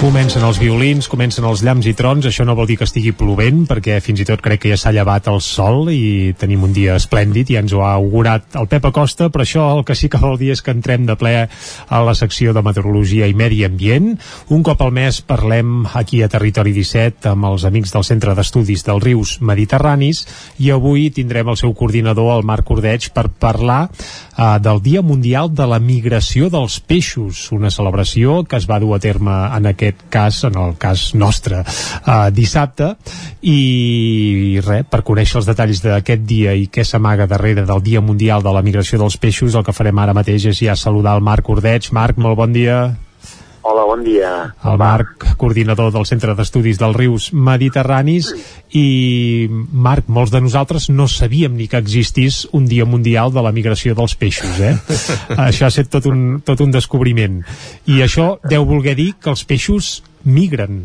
Comencen 0.00 0.40
els 0.48 0.56
violins, 0.56 1.04
comencen 1.12 1.44
els 1.44 1.60
llamps 1.60 1.84
i 1.84 1.92
trons, 1.92 2.24
això 2.24 2.46
no 2.48 2.54
vol 2.56 2.64
dir 2.70 2.78
que 2.80 2.86
estigui 2.86 3.10
plovent, 3.12 3.66
perquè 3.68 3.98
fins 4.00 4.22
i 4.22 4.24
tot 4.24 4.40
crec 4.40 4.62
que 4.62 4.70
ja 4.72 4.78
s'ha 4.80 4.94
llevat 4.96 5.26
el 5.28 5.42
sol 5.44 5.90
i 5.92 6.32
tenim 6.40 6.62
un 6.64 6.72
dia 6.72 6.94
esplèndid, 6.96 7.50
ja 7.52 7.60
ens 7.60 7.74
ho 7.76 7.82
ha 7.84 7.90
augurat 7.98 8.56
el 8.56 8.68
Pep 8.70 8.86
Acosta, 8.88 9.28
però 9.28 9.44
això 9.44 9.66
el 9.74 9.84
que 9.84 9.92
sí 9.98 10.08
que 10.08 10.22
vol 10.22 10.38
dir 10.40 10.54
és 10.54 10.64
que 10.64 10.72
entrem 10.72 11.04
de 11.04 11.18
ple 11.20 11.34
a 11.44 12.00
la 12.06 12.14
secció 12.16 12.54
de 12.56 12.62
Meteorologia 12.64 13.28
i 13.28 13.36
Medi 13.36 13.60
Ambient. 13.68 14.14
Un 14.48 14.64
cop 14.64 14.80
al 14.80 14.94
mes 14.96 15.20
parlem 15.20 15.84
aquí 15.92 16.22
a 16.24 16.30
Territori 16.32 16.72
17 16.72 17.34
amb 17.34 17.50
els 17.50 17.68
amics 17.68 17.92
del 17.92 18.08
Centre 18.08 18.32
d'Estudis 18.38 18.86
dels 18.88 19.04
Rius 19.04 19.36
Mediterranis 19.44 20.24
i 20.64 20.72
avui 20.72 21.10
tindrem 21.12 21.52
el 21.52 21.60
seu 21.60 21.76
coordinador, 21.76 22.38
el 22.38 22.48
Marc 22.48 22.72
Ordeig, 22.72 23.10
per 23.12 23.28
parlar 23.28 23.82
eh, 24.40 24.58
del 24.60 24.80
Dia 24.82 25.02
Mundial 25.02 25.52
de 25.54 25.66
la 25.68 25.78
Migració 25.78 26.48
dels 26.52 26.80
Peixos, 26.80 27.50
una 27.52 27.70
celebració 27.70 28.40
que 28.48 28.56
es 28.60 28.68
va 28.70 28.80
dur 28.80 28.94
a 28.96 29.00
terme 29.02 29.36
en 29.56 29.68
aquest 29.70 30.06
cas, 30.12 30.42
en 30.48 30.56
el 30.60 30.76
cas 30.80 31.10
nostre, 31.14 31.62
eh, 31.64 32.30
dissabte, 32.32 32.94
i 33.42 34.60
res, 34.64 34.88
per 34.90 35.04
conèixer 35.04 35.40
els 35.42 35.50
detalls 35.50 35.84
d'aquest 35.84 36.24
dia 36.24 36.56
i 36.56 36.68
què 36.72 36.84
s'amaga 36.86 37.28
darrere 37.30 37.66
del 37.68 37.84
Dia 37.84 38.00
Mundial 38.00 38.42
de 38.42 38.56
la 38.56 38.64
Migració 38.64 38.98
dels 38.98 39.20
Peixos, 39.20 39.54
el 39.54 39.66
que 39.66 39.76
farem 39.76 39.98
ara 39.98 40.16
mateix 40.16 40.48
és 40.50 40.64
ja 40.64 40.76
saludar 40.76 41.16
el 41.18 41.24
Marc 41.24 41.48
Ordeig. 41.48 41.92
Marc, 41.92 42.18
molt 42.18 42.38
bon 42.40 42.52
dia. 42.56 42.80
Hola, 43.62 43.82
bon 43.84 44.00
dia. 44.00 44.54
El 44.64 44.78
Marc, 44.80 45.24
coordinador 45.36 45.90
del 45.92 46.06
Centre 46.08 46.32
d'Estudis 46.36 46.78
dels 46.80 46.96
Rius 46.96 47.26
Mediterranis 47.36 48.30
i 48.72 49.48
Marc, 49.50 50.08
molts 50.08 50.32
de 50.32 50.40
nosaltres 50.40 50.88
no 50.88 51.04
sabíem 51.04 51.58
ni 51.58 51.66
que 51.68 51.76
existís 51.76 52.46
un 52.56 52.64
dia 52.70 52.86
mundial 52.88 53.34
de 53.34 53.44
la 53.44 53.52
migració 53.52 53.92
dels 53.98 54.16
peixos, 54.16 54.56
eh? 54.64 54.72
això 55.48 55.68
ha 55.68 55.72
estat 55.74 55.92
tot 55.92 56.08
un, 56.08 56.40
tot 56.40 56.62
un 56.64 56.72
descobriment. 56.72 57.42
I 57.84 58.00
això 58.06 58.38
deu 58.48 58.64
voler 58.64 58.96
dir 58.96 59.10
que 59.20 59.28
els 59.34 59.44
peixos 59.44 59.92
migren. 60.24 60.80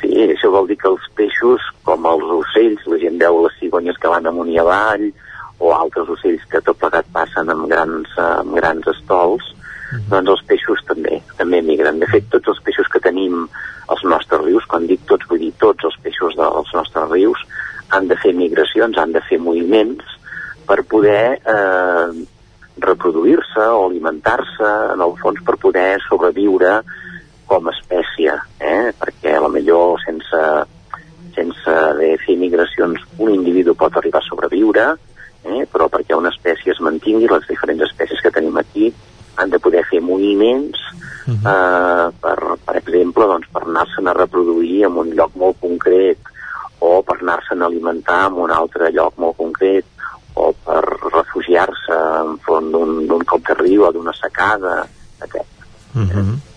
Sí, 0.00 0.10
això 0.26 0.50
vol 0.50 0.66
dir 0.66 0.80
que 0.82 0.90
els 0.90 1.06
peixos, 1.14 1.62
com 1.86 2.10
els 2.10 2.26
ocells, 2.40 2.82
la 2.90 2.98
gent 2.98 3.22
veu 3.22 3.44
les 3.46 3.54
cigonyes 3.62 4.02
que 4.02 4.10
van 4.10 4.26
amunt 4.26 4.50
i 4.50 4.58
avall, 4.58 5.06
o 5.62 5.70
altres 5.76 6.10
ocells 6.10 6.42
que 6.50 6.58
tot 6.66 6.82
plegat 6.82 7.06
passen 7.14 7.54
amb 7.54 7.70
grans, 7.70 8.18
amb 8.18 8.58
grans 8.58 8.90
estols, 8.96 9.54
doncs 10.10 10.34
els 10.36 10.42
peixos 10.48 10.82
també, 10.88 11.20
també 11.38 11.60
migren. 11.66 12.00
De 12.02 12.08
fet, 12.10 12.28
tots 12.32 12.52
els 12.52 12.62
peixos 12.66 12.88
que 12.92 13.02
tenim 13.02 13.46
als 13.90 14.04
nostres 14.06 14.44
rius, 14.44 14.66
quan 14.70 14.86
dic 14.86 15.02
tots, 15.10 15.26
vull 15.30 15.42
dir 15.42 15.52
tots 15.62 15.88
els 15.88 15.96
peixos 16.04 16.36
dels 16.38 16.74
nostres 16.76 17.10
rius, 17.10 17.42
han 17.90 18.06
de 18.10 18.16
fer 18.22 18.32
migracions, 18.38 18.98
han 18.98 19.12
de 19.12 19.22
fer 19.26 19.40
moviments 19.42 20.16
per 20.68 20.84
poder 20.86 21.40
eh, 21.42 22.10
reproduir-se 22.78 23.66
o 23.66 23.86
alimentar-se, 23.88 24.70
en 24.94 25.02
el 25.02 25.16
fons 25.18 25.42
per 25.46 25.58
poder 25.58 25.98
sobreviure 26.06 26.80
com 27.50 27.66
a 27.66 27.74
espècie, 27.74 28.36
eh? 28.62 28.92
perquè 28.94 29.34
a 29.34 29.42
la 29.42 29.50
millor 29.50 29.98
sense, 30.04 30.42
sense 31.34 31.74
haver 31.90 32.14
fer 32.22 32.36
migracions 32.38 33.02
un 33.18 33.32
individu 33.34 33.74
pot 33.74 33.96
arribar 33.98 34.22
a 34.22 34.28
sobreviure, 34.28 34.86
eh? 35.42 35.64
però 35.72 35.90
perquè 35.90 36.14
una 36.14 36.30
espècie 36.30 36.70
es 36.70 36.82
mantingui, 36.84 37.26
les 37.26 37.48
diferents 37.50 37.88
espècies 37.90 38.22
que 38.22 38.30
tenim 38.38 38.62
aquí 38.62 38.92
han 39.40 39.50
de 39.50 39.58
poder 39.58 39.84
fer 39.90 40.00
moviments 40.00 40.78
uh 41.26 41.34
-huh. 41.34 41.52
eh, 41.52 42.06
per, 42.20 42.38
per 42.64 42.76
exemple, 42.76 43.26
doncs, 43.26 43.48
per 43.52 43.62
anar-se'n 43.62 44.08
a 44.08 44.18
reproduir 44.22 44.84
en 44.84 44.96
un 45.02 45.14
lloc 45.18 45.32
molt 45.34 45.56
concret 45.60 46.18
o 46.78 47.02
per 47.02 47.16
anar-se'n 47.20 47.62
a 47.62 47.66
alimentar 47.66 48.26
en 48.26 48.32
un 48.44 48.50
altre 48.50 48.90
lloc 48.92 49.12
molt 49.16 49.36
concret 49.36 49.84
o 50.34 50.52
per 50.64 50.82
refugiar-se 51.12 51.96
enfront 52.24 52.70
d'un 53.08 53.24
cop 53.24 53.42
de 53.48 53.54
riu 53.54 53.84
o 53.84 53.92
d'una 53.92 54.12
secada, 54.12 54.86
etc. 55.20 55.34
Uh 55.94 56.00
-huh. 56.00 56.49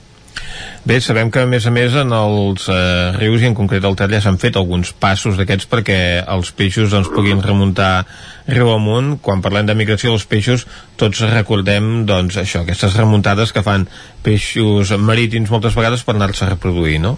Bé, 0.83 0.97
sabem 0.99 1.29
que 1.31 1.39
a 1.39 1.47
més 1.47 1.63
a 1.63 1.71
més 1.71 1.93
en 1.95 2.11
els 2.11 2.65
eh, 2.67 3.13
rius 3.15 3.43
i 3.43 3.47
en 3.47 3.55
concret 3.55 3.85
al 3.87 3.95
Ter 3.95 4.19
s'han 4.19 4.39
fet 4.41 4.57
alguns 4.59 4.91
passos 4.99 5.37
d'aquests 5.39 5.69
perquè 5.71 5.99
els 6.35 6.51
peixos 6.51 6.91
doncs, 6.91 7.07
puguin 7.13 7.39
remuntar 7.43 8.03
riu 8.51 8.73
amunt. 8.73 9.13
Quan 9.23 9.41
parlem 9.45 9.69
de 9.69 9.77
migració 9.79 10.11
dels 10.11 10.27
peixos 10.27 10.67
tots 10.99 11.23
recordem 11.31 12.03
doncs, 12.09 12.35
això, 12.41 12.65
aquestes 12.65 12.97
remuntades 12.99 13.55
que 13.55 13.63
fan 13.63 13.87
peixos 14.25 14.91
marítims 14.99 15.53
moltes 15.53 15.77
vegades 15.79 16.03
per 16.03 16.17
anar-se 16.17 16.43
a 16.43 16.51
reproduir, 16.51 16.99
no? 16.99 17.15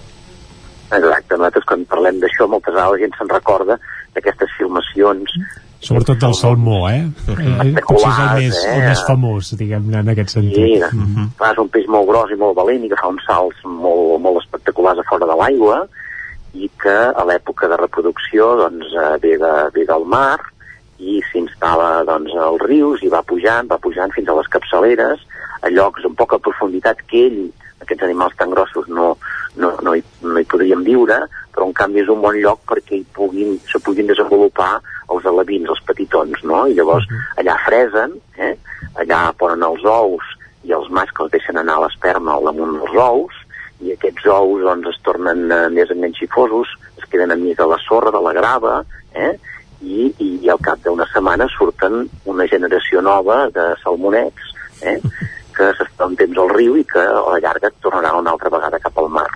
Exacte, 0.93 1.33
nosaltres 1.33 1.65
quan 1.65 1.89
parlem 1.89 2.21
d'això 2.21 2.45
moltes 2.45 2.75
vegades 2.75 2.93
la 2.93 3.01
gent 3.01 3.17
se'n 3.17 3.33
recorda 3.33 3.79
d'aquestes 4.13 4.53
filmacions 4.59 5.33
Sobretot 5.85 6.17
del 6.17 6.33
salmó, 6.33 6.79
eh? 6.89 7.03
eh 7.29 7.83
potser 7.85 8.09
és 8.09 8.21
el 8.23 8.31
més, 8.39 8.61
eh? 8.63 8.71
el 8.73 8.87
més 8.89 9.03
famós, 9.05 9.51
diguem-ne, 9.59 9.99
en 10.01 10.09
aquest 10.15 10.33
sentit. 10.33 10.55
Sí, 10.57 10.79
uh 10.81 11.03
-huh. 11.03 11.27
clar, 11.37 11.51
és 11.53 11.61
un 11.61 11.69
peix 11.69 11.85
molt 11.87 12.07
gros 12.09 12.31
i 12.31 12.39
molt 12.41 12.57
valent 12.57 12.85
i 12.85 12.89
que 12.89 13.01
fa 13.01 13.11
uns 13.13 13.25
salts 13.27 13.61
molt, 13.63 14.19
molt 14.21 14.41
espectaculars 14.41 14.99
a 14.99 15.07
fora 15.09 15.25
de 15.29 15.35
l'aigua 15.41 15.85
i 16.53 16.69
que 16.81 16.97
a 17.21 17.23
l'època 17.29 17.67
de 17.67 17.77
reproducció 17.77 18.55
doncs, 18.55 18.87
eh, 18.95 19.17
ve, 19.21 19.37
de, 19.37 19.53
ve 19.75 19.85
del 19.85 20.05
mar 20.05 20.39
i 20.97 21.21
s'instal·la 21.31 22.03
doncs, 22.07 22.33
als 22.33 22.61
rius 22.61 23.03
i 23.03 23.09
va 23.11 23.21
pujant, 23.21 23.67
va 23.67 23.77
pujant 23.77 24.11
fins 24.15 24.29
a 24.29 24.37
les 24.39 24.47
capçaleres, 24.47 25.19
a 25.61 25.69
llocs 25.69 26.05
amb 26.05 26.17
poca 26.17 26.39
profunditat 26.39 26.97
que 27.09 27.25
ell, 27.27 27.41
aquests 27.81 28.03
animals 28.03 28.35
tan 28.39 28.49
grossos, 28.49 28.87
no, 28.87 29.17
no, 29.57 29.71
no, 29.85 29.95
hi, 29.95 30.03
no 30.23 30.39
hi 30.39 30.47
podríem 30.49 30.83
viure, 30.85 31.19
però 31.55 31.67
en 31.69 31.73
canvi 31.77 32.03
és 32.03 32.11
un 32.11 32.21
bon 32.23 32.37
lloc 32.41 32.63
perquè 32.69 32.99
hi 32.99 33.05
puguin, 33.15 33.55
se 33.71 33.79
puguin 33.83 34.09
desenvolupar 34.11 34.73
els 35.13 35.27
alevins, 35.29 35.69
els 35.71 35.83
petitons, 35.87 36.43
no? 36.43 36.65
I 36.67 36.75
llavors 36.77 37.07
allà 37.39 37.55
fresen, 37.65 38.17
eh? 38.37 38.53
allà 39.01 39.21
ponen 39.39 39.63
els 39.67 39.85
ous 39.87 40.35
i 40.65 40.73
els 40.75 40.89
mascles 40.89 41.31
deixen 41.33 41.59
anar 41.61 41.79
l'esperma 41.81 42.35
al 42.35 42.49
damunt 42.49 42.79
dels 42.79 42.99
ous 43.01 43.41
i 43.85 43.93
aquests 43.93 44.27
ous 44.31 44.63
doncs, 44.63 44.89
es 44.91 45.01
tornen 45.05 45.45
eh, 45.51 45.67
més 45.69 45.91
xifosos, 46.19 46.71
es 46.97 47.07
queden 47.11 47.33
enmig 47.35 47.57
de 47.59 47.67
la 47.69 47.79
sorra, 47.83 48.11
de 48.11 48.21
la 48.23 48.33
grava, 48.33 48.81
eh? 49.13 49.35
I, 49.85 50.09
i, 50.23 50.29
i 50.41 50.49
al 50.49 50.61
cap 50.63 50.79
d'una 50.83 51.05
setmana 51.11 51.47
surten 51.51 52.05
una 52.31 52.47
generació 52.47 53.01
nova 53.03 53.49
de 53.53 53.65
salmonets 53.83 54.53
eh? 54.81 54.95
que 55.55 55.67
s'està 55.77 56.07
un 56.07 56.15
temps 56.19 56.39
al 56.41 56.51
riu 56.53 56.77
i 56.79 56.85
que 56.87 57.03
a 57.03 57.23
la 57.27 57.41
llarga 57.43 57.71
tornarà 57.83 58.13
una 58.17 58.33
altra 58.33 58.49
vegada 58.53 58.79
cap 58.81 58.97
al 58.99 59.11
mar. 59.11 59.27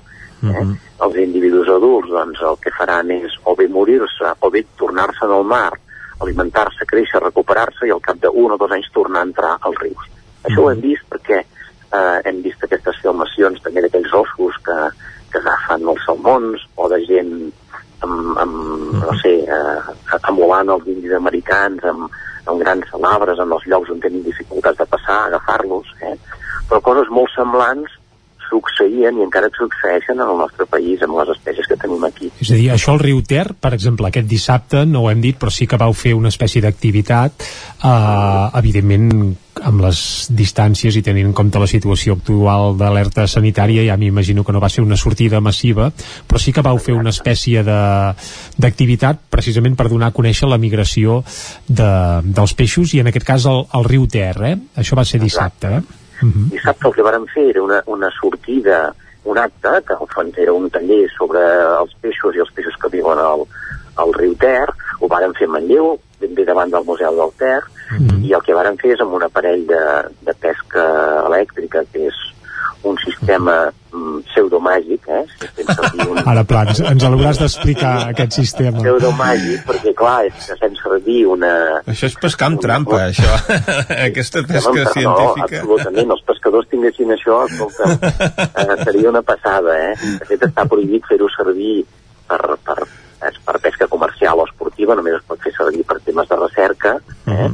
Eh? 0.43 0.48
Uh 0.48 0.56
-huh. 0.56 0.77
Els 1.06 1.16
individus 1.16 1.68
adults 1.68 2.09
doncs, 2.09 2.42
el 2.42 2.58
que 2.64 2.72
faran 2.72 3.11
és 3.11 3.32
o 3.43 3.56
bé 3.56 3.68
morir-se 3.68 4.34
o 4.40 4.50
bé 4.50 4.66
tornar-se 4.77 5.26
al 5.26 5.43
mar, 5.43 5.74
alimentar-se, 6.19 6.85
créixer, 6.85 7.22
recuperar-se 7.22 7.88
i 7.88 7.92
al 7.92 8.01
cap 8.01 8.18
d'un 8.18 8.51
o 8.51 8.58
dos 8.58 8.72
anys 8.72 8.92
tornar 8.92 9.19
a 9.19 9.24
entrar 9.24 9.58
als 9.61 9.77
rius. 9.80 10.06
Això 10.43 10.59
uh 10.59 10.66
-huh. 10.66 10.66
ho 10.66 10.72
hem 10.72 10.82
vist 10.82 11.03
perquè 11.09 11.43
eh, 11.92 12.22
hem 12.26 12.42
vist 12.42 12.64
aquestes 12.64 13.00
filmacions 13.01 13.61
també 13.61 13.82
d'aquells 13.82 14.14
ossos 14.14 14.56
que, 14.66 14.77
que 15.32 15.40
agafen 15.40 15.88
els 15.88 16.06
salmons 16.06 16.68
o 16.76 16.90
de 16.90 17.00
gent 17.06 17.51
amb, 18.06 18.38
amb 18.38 18.56
no 18.93 19.16
sé, 19.22 19.34
eh, 19.43 20.19
emulant 20.30 20.69
els 20.69 20.88
indis 20.88 21.16
americans 21.18 21.84
amb, 21.84 22.09
amb 22.45 22.61
grans 22.64 22.85
salabres 22.92 23.40
en 23.40 23.51
els 23.51 23.66
llocs 23.66 23.90
on 23.90 24.00
tenen 24.03 24.24
dificultats 24.24 24.77
de 24.77 24.85
passar, 24.85 25.26
agafar-los, 25.26 25.88
eh? 26.01 26.16
però 26.69 26.82
coses 26.85 27.09
molt 27.09 27.32
semblants 27.35 27.99
succeïen 28.50 29.19
i 29.19 29.26
encara 29.26 29.50
succeeixen 29.56 30.19
en 30.19 30.28
el 30.28 30.40
nostre 30.42 30.68
país 30.69 31.02
amb 31.06 31.19
les 31.22 31.34
espècies 31.36 31.68
que 31.69 31.78
tenim 31.80 32.03
aquí. 32.08 32.32
És 32.42 32.52
a 32.52 32.58
dir, 32.58 32.69
això 32.74 32.95
al 32.95 33.03
riu 33.03 33.22
Ter, 33.26 33.48
per 33.60 33.74
exemple, 33.78 34.10
aquest 34.10 34.28
dissabte, 34.30 34.86
no 34.86 35.03
ho 35.03 35.11
hem 35.11 35.22
dit, 35.22 35.38
però 35.40 35.53
sí 35.53 35.68
que 35.69 35.80
vau 35.80 35.94
fer 35.94 36.16
una 36.18 36.32
espècie 36.34 36.64
d'activitat, 36.66 37.45
eh, 37.84 38.60
evidentment 38.60 39.36
amb 39.60 39.82
les 39.84 40.00
distàncies 40.32 40.95
i 40.95 41.03
tenint 41.03 41.30
en 41.30 41.36
compte 41.36 41.60
la 41.60 41.68
situació 41.68 42.16
actual 42.16 42.78
d'alerta 42.80 43.26
sanitària, 43.28 43.84
ja 43.88 43.98
m'imagino 44.00 44.45
que 44.45 44.56
no 44.56 44.61
va 44.64 44.69
ser 44.72 44.86
una 44.86 44.98
sortida 44.98 45.42
massiva, 45.44 45.90
però 46.28 46.40
sí 46.40 46.53
que 46.56 46.64
vau 46.66 46.80
fer 46.80 46.95
una 46.95 47.11
espècie 47.11 47.64
d'activitat 47.66 49.26
precisament 49.30 49.76
per 49.76 49.90
donar 49.92 50.14
a 50.14 50.16
conèixer 50.16 50.50
la 50.50 50.61
migració 50.61 51.22
de, 51.68 51.92
dels 52.24 52.56
peixos 52.56 52.94
i 52.95 53.03
en 53.03 53.11
aquest 53.11 53.28
cas 53.28 53.50
el, 53.52 53.66
el 53.76 53.90
riu 53.90 54.08
Ter, 54.08 54.36
eh? 54.48 54.56
Això 54.80 54.95
va 54.95 55.08
ser 55.08 55.19
dissabte, 55.22 55.80
eh? 55.80 55.99
Uh 56.22 56.27
-huh. 56.27 56.49
Dissabte 56.51 56.88
el 56.88 56.93
que 56.93 57.03
vàrem 57.03 57.25
fer 57.33 57.49
era 57.49 57.64
una, 57.64 57.83
una 57.85 58.09
sortida, 58.11 58.93
un 59.23 59.38
acte, 59.38 59.72
que 59.85 59.93
al 59.93 60.07
fons 60.14 60.38
era 60.38 60.53
un 60.53 60.69
taller 60.69 61.07
sobre 61.17 61.41
els 61.80 61.93
peixos 62.01 62.35
i 62.35 62.39
els 62.39 62.51
peixos 62.51 62.75
que 62.81 62.89
viuen 62.89 63.19
al, 63.19 63.45
al 63.95 64.14
riu 64.14 64.35
Ter, 64.35 64.67
ho 64.99 65.07
vàrem 65.07 65.33
fer 65.33 65.48
a 65.48 65.51
Manlleu, 65.51 65.99
ben 66.19 66.33
bé 66.35 66.45
davant 66.45 66.72
del 66.72 66.85
Museu 66.85 67.15
del 67.15 67.31
Ter, 67.38 67.59
uh 67.59 67.98
-huh. 67.98 68.19
i 68.25 68.33
el 68.33 68.41
que 68.41 68.56
vàrem 68.56 68.77
fer 68.77 68.91
és 68.93 69.01
amb 69.01 69.14
un 69.14 69.23
aparell 69.23 69.65
de, 69.67 69.83
de 70.22 70.33
pesca 70.33 70.83
elèctrica, 71.27 71.83
que 71.91 72.07
és 72.07 72.15
un 72.83 72.95
sistema 73.03 73.56
mm, 73.91 74.22
pseudomàgic, 74.30 75.08
eh? 75.11 75.25
Un... 76.08 76.19
Ara, 76.24 76.45
pla, 76.48 76.64
ens, 76.69 76.80
ens 76.88 77.03
l'hauràs 77.03 77.41
d'explicar, 77.41 77.93
aquest 78.14 78.38
sistema. 78.38 78.80
Pseudomàgic, 78.80 79.66
perquè, 79.67 79.93
clar, 79.98 80.22
és 80.30 80.48
que 80.48 80.56
fem 80.61 80.77
servir 80.80 81.25
una... 81.33 81.51
Això 81.91 82.08
és 82.08 82.16
pescar 82.22 82.51
amb 82.53 82.64
trampa, 82.64 82.95
una... 82.95 83.09
això. 83.11 83.59
Aquesta 84.09 84.45
pesca 84.48 84.75
no, 84.77 84.93
científica. 84.93 85.59
No, 85.59 85.75
absolutament. 85.75 86.14
Els 86.16 86.25
pescadors 86.32 86.72
tinguessin 86.72 87.16
això, 87.17 87.41
escolta, 87.49 88.16
eh, 88.48 88.80
seria 88.85 89.11
una 89.11 89.24
passada, 89.27 89.75
eh? 89.90 89.93
De 90.22 90.30
fet, 90.32 90.48
està 90.48 90.67
prohibit 90.72 91.09
fer-ho 91.11 91.27
servir 91.35 91.82
per, 92.30 92.41
per, 92.64 92.80
per 93.19 93.58
pesca 93.66 93.90
comercial 93.91 94.40
o 94.40 94.48
esportiva, 94.48 94.95
només 94.95 95.19
es 95.19 95.27
pot 95.27 95.43
fer 95.43 95.51
servir 95.58 95.83
per 95.90 95.99
temes 96.06 96.32
de 96.32 96.40
recerca, 96.40 96.95
eh? 96.95 97.33
Uh 97.33 97.43
-huh. 97.43 97.51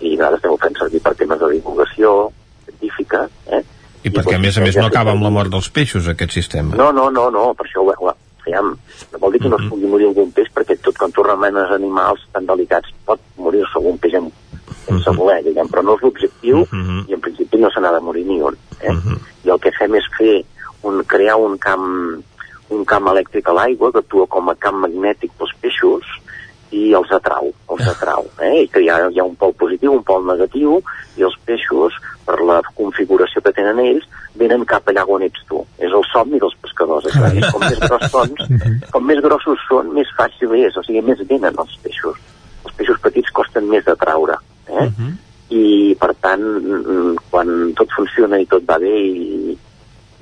i 0.00 0.16
nosaltres 0.16 0.40
estem 0.40 0.58
fent 0.64 0.78
servir 0.80 1.00
per 1.02 1.14
temes 1.14 1.38
de 1.38 1.52
divulgació 1.58 2.32
científica, 2.64 3.28
eh? 3.52 3.62
I 4.02 4.10
perquè, 4.10 4.34
a 4.34 4.42
més 4.42 4.58
a 4.58 4.64
més, 4.64 4.76
no 4.76 4.86
acaba 4.86 5.12
amb 5.14 5.22
la 5.22 5.30
mort 5.30 5.50
dels 5.50 5.68
peixos, 5.70 6.08
aquest 6.08 6.32
sistema. 6.34 6.76
No, 6.76 6.90
no, 6.92 7.08
no, 7.10 7.28
no 7.30 7.52
per 7.54 7.68
això 7.68 7.84
ho, 7.84 7.92
ho, 7.92 8.14
fèiem. 8.44 8.72
No 9.12 9.20
vol 9.22 9.34
dir 9.34 9.42
que 9.44 9.50
no 9.52 9.58
es 9.60 9.68
pugui 9.70 9.90
morir 9.90 10.08
algun 10.10 10.32
peix, 10.34 10.50
perquè 10.54 10.76
tot 10.82 10.98
quan 10.98 11.14
tu 11.14 11.22
remenes 11.26 11.70
animals 11.74 12.24
tan 12.34 12.48
delicats 12.48 12.90
pot 13.06 13.22
morir-se 13.38 13.78
algun 13.78 14.00
peix 14.02 14.18
amb, 14.18 14.32
sense 14.86 15.10
-huh. 15.10 15.16
voler, 15.16 15.42
diguem, 15.44 15.68
però 15.68 15.82
no 15.82 15.94
és 15.94 16.02
l'objectiu 16.02 16.58
uh 16.60 16.68
-huh. 16.70 17.08
i 17.08 17.14
en 17.14 17.20
principi 17.20 17.58
no 17.58 17.70
se 17.70 17.80
n'ha 17.80 17.92
de 17.92 18.00
morir 18.00 18.24
ni 18.26 18.40
un. 18.40 18.56
Eh? 18.80 18.90
Uh 18.90 18.96
-huh. 18.96 19.18
I 19.44 19.50
el 19.50 19.60
que 19.60 19.72
fem 19.78 19.94
és 19.94 20.06
fer 20.18 20.44
un, 20.82 21.04
crear 21.04 21.36
un 21.36 21.58
camp 21.58 22.22
un 22.68 22.84
camp 22.84 23.06
elèctric 23.06 23.48
a 23.48 23.52
l'aigua 23.52 23.92
que 23.92 23.98
actua 23.98 24.26
com 24.26 24.48
a 24.48 24.54
camp 24.54 24.76
magnètic 24.76 25.30
pels 25.38 25.54
peixos 25.60 26.04
i 26.70 26.94
els 26.94 27.10
atrau, 27.12 27.52
els 27.68 27.88
atrau, 27.94 28.26
eh? 28.40 28.62
I 28.62 28.68
que 28.68 28.80
hi 28.80 28.88
ha, 28.88 29.08
hi 29.10 29.20
ha 29.20 29.24
un 29.24 29.36
pol 29.36 29.52
positiu, 29.52 29.92
un 29.92 30.02
pol 30.02 30.24
negatiu, 30.24 30.82
i 31.16 31.22
els 31.22 31.36
peixos 31.44 31.92
per 32.26 32.38
la 32.46 32.60
configuració 32.78 33.42
que 33.44 33.52
tenen 33.56 33.80
ells, 33.82 34.06
venen 34.38 34.64
cap 34.68 34.88
allà 34.88 35.04
on 35.08 35.24
ets 35.26 35.42
tu. 35.48 35.62
És 35.78 35.92
el 35.92 36.04
somni 36.12 36.40
dels 36.42 36.54
pescadors. 36.64 37.08
Això. 37.10 37.32
És 37.32 37.50
com 37.52 37.64
més 37.64 37.82
gros 37.86 38.06
són, 38.12 38.36
com 38.94 39.08
més 39.08 39.20
grossos 39.24 39.66
són, 39.68 39.92
més 39.96 40.12
fàcil 40.18 40.54
és, 40.60 40.76
o 40.76 40.84
sigui, 40.86 41.02
més 41.08 41.20
venen 41.28 41.58
els 41.64 41.76
peixos. 41.84 42.22
Els 42.62 42.78
peixos 42.78 43.02
petits 43.02 43.34
costen 43.34 43.68
més 43.70 43.84
de 43.88 43.96
traure. 43.98 44.38
Eh? 44.68 44.86
Uh 44.86 44.92
-huh. 44.98 45.12
I, 45.52 45.94
per 46.00 46.14
tant, 46.24 46.40
mm, 46.40 47.16
quan 47.30 47.72
tot 47.76 47.90
funciona 47.92 48.38
i 48.40 48.46
tot 48.46 48.64
va 48.64 48.78
bé 48.78 48.94
i, 48.96 49.58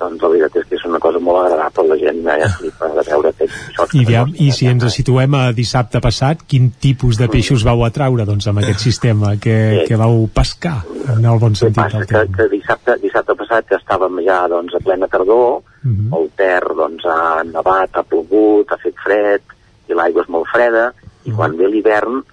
doncs 0.01 0.23
la 0.23 0.31
veritat 0.33 0.57
és 0.61 0.67
que 0.69 0.77
és 0.79 0.85
una 0.89 0.99
cosa 1.03 1.21
molt 1.23 1.45
agradable 1.45 1.87
la 1.91 1.97
gent 2.01 2.21
ja 2.41 2.49
flipa 2.57 2.89
de 2.95 3.05
veure 3.09 3.31
peixos 3.37 3.95
I, 3.97 4.05
ja, 4.09 4.23
i 4.45 4.49
si 4.55 4.69
ens 4.71 4.87
situem 4.95 5.37
a 5.37 5.43
dissabte 5.55 6.01
passat 6.03 6.43
quin 6.49 6.71
tipus 6.81 7.19
de 7.21 7.29
peixos 7.31 7.65
vau 7.67 7.85
atraure 7.87 8.25
doncs 8.29 8.49
amb 8.51 8.63
aquest 8.63 8.83
sistema 8.87 9.35
que, 9.41 9.57
sí. 9.81 9.85
que 9.89 9.99
vau 10.01 10.25
pescar 10.33 10.79
en 11.15 11.25
el 11.25 11.41
bon 11.41 11.55
sentit 11.57 11.83
passa 11.83 12.05
que, 12.09 12.25
que 12.35 12.49
dissabte, 12.51 12.97
dissabte 13.03 13.37
passat 13.43 13.69
que 13.69 13.79
estàvem 13.79 14.21
ja 14.25 14.43
doncs, 14.51 14.75
a 14.75 14.83
plena 14.83 15.07
tardor 15.11 15.61
uh 15.61 15.87
mhm. 15.87 16.09
-huh. 16.09 16.19
el 16.21 16.29
Ter 16.35 16.63
doncs, 16.75 17.05
ha 17.05 17.43
nevat, 17.43 17.89
ha 17.93 18.03
plogut, 18.03 18.71
ha 18.71 18.77
fet 18.77 18.95
fred 19.03 19.41
i 19.89 19.93
l'aigua 19.93 20.23
és 20.23 20.29
molt 20.29 20.47
freda 20.53 20.91
i 20.91 20.91
uh 20.91 21.31
mhm. 21.31 21.31
-huh. 21.31 21.35
quan 21.37 21.57
ve 21.57 21.67
l'hivern 21.67 22.23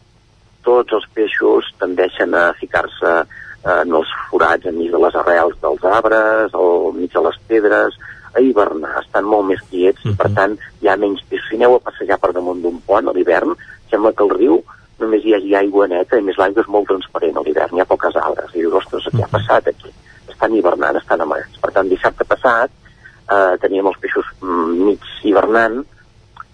tots 0.62 0.92
els 0.92 1.06
peixos 1.14 1.64
tendeixen 1.78 2.34
a 2.34 2.52
ficar-se 2.60 3.24
en 3.64 3.94
els 3.98 4.12
forats 4.30 4.68
enmig 4.70 4.92
de 4.92 5.00
les 5.02 5.16
arrels 5.18 5.58
dels 5.62 5.84
arbres, 5.84 6.54
al 6.54 6.94
mig 6.94 7.12
de 7.12 7.22
les 7.26 7.38
pedres, 7.50 7.98
a 8.34 8.42
hivernar, 8.44 8.98
estan 9.02 9.26
molt 9.26 9.48
més 9.50 9.62
quiets 9.70 10.04
i 10.06 10.14
per 10.16 10.28
tant 10.36 10.56
hi 10.82 10.88
ha 10.88 10.96
menys 11.00 11.24
peixos. 11.28 11.48
Si 11.48 11.58
aneu 11.58 11.76
a 11.76 11.84
passejar 11.84 12.18
per 12.22 12.32
damunt 12.36 12.60
d'un 12.62 12.78
pont 12.86 13.08
a 13.08 13.14
l'hivern, 13.16 13.54
sembla 13.90 14.12
que 14.12 14.26
el 14.26 14.34
riu 14.36 14.60
només 15.00 15.24
hi 15.24 15.34
hagi 15.36 15.54
aigua 15.54 15.86
neta 15.90 16.18
i 16.18 16.24
més 16.26 16.38
l'aigua 16.38 16.64
és 16.64 16.70
molt 16.74 16.88
transparent 16.90 17.38
a 17.38 17.44
l'hivern, 17.46 17.76
hi 17.76 17.82
ha 17.82 17.88
poques 17.88 18.16
algues. 18.18 18.54
I 18.54 18.64
dius, 18.64 18.76
ostres, 18.82 19.08
què 19.14 19.24
ha 19.24 19.30
passat 19.32 19.70
aquí? 19.72 19.92
Estan 20.28 20.54
hivernant, 20.54 20.98
estan 21.00 21.22
amagats. 21.24 21.58
Per 21.62 21.72
tant, 21.74 21.90
dissabte 21.90 22.26
passat 22.28 22.70
eh, 22.70 23.54
teníem 23.62 23.88
els 23.90 24.00
peixos 24.02 24.26
mm, 24.42 24.74
mig 24.88 25.08
hivernant 25.24 25.80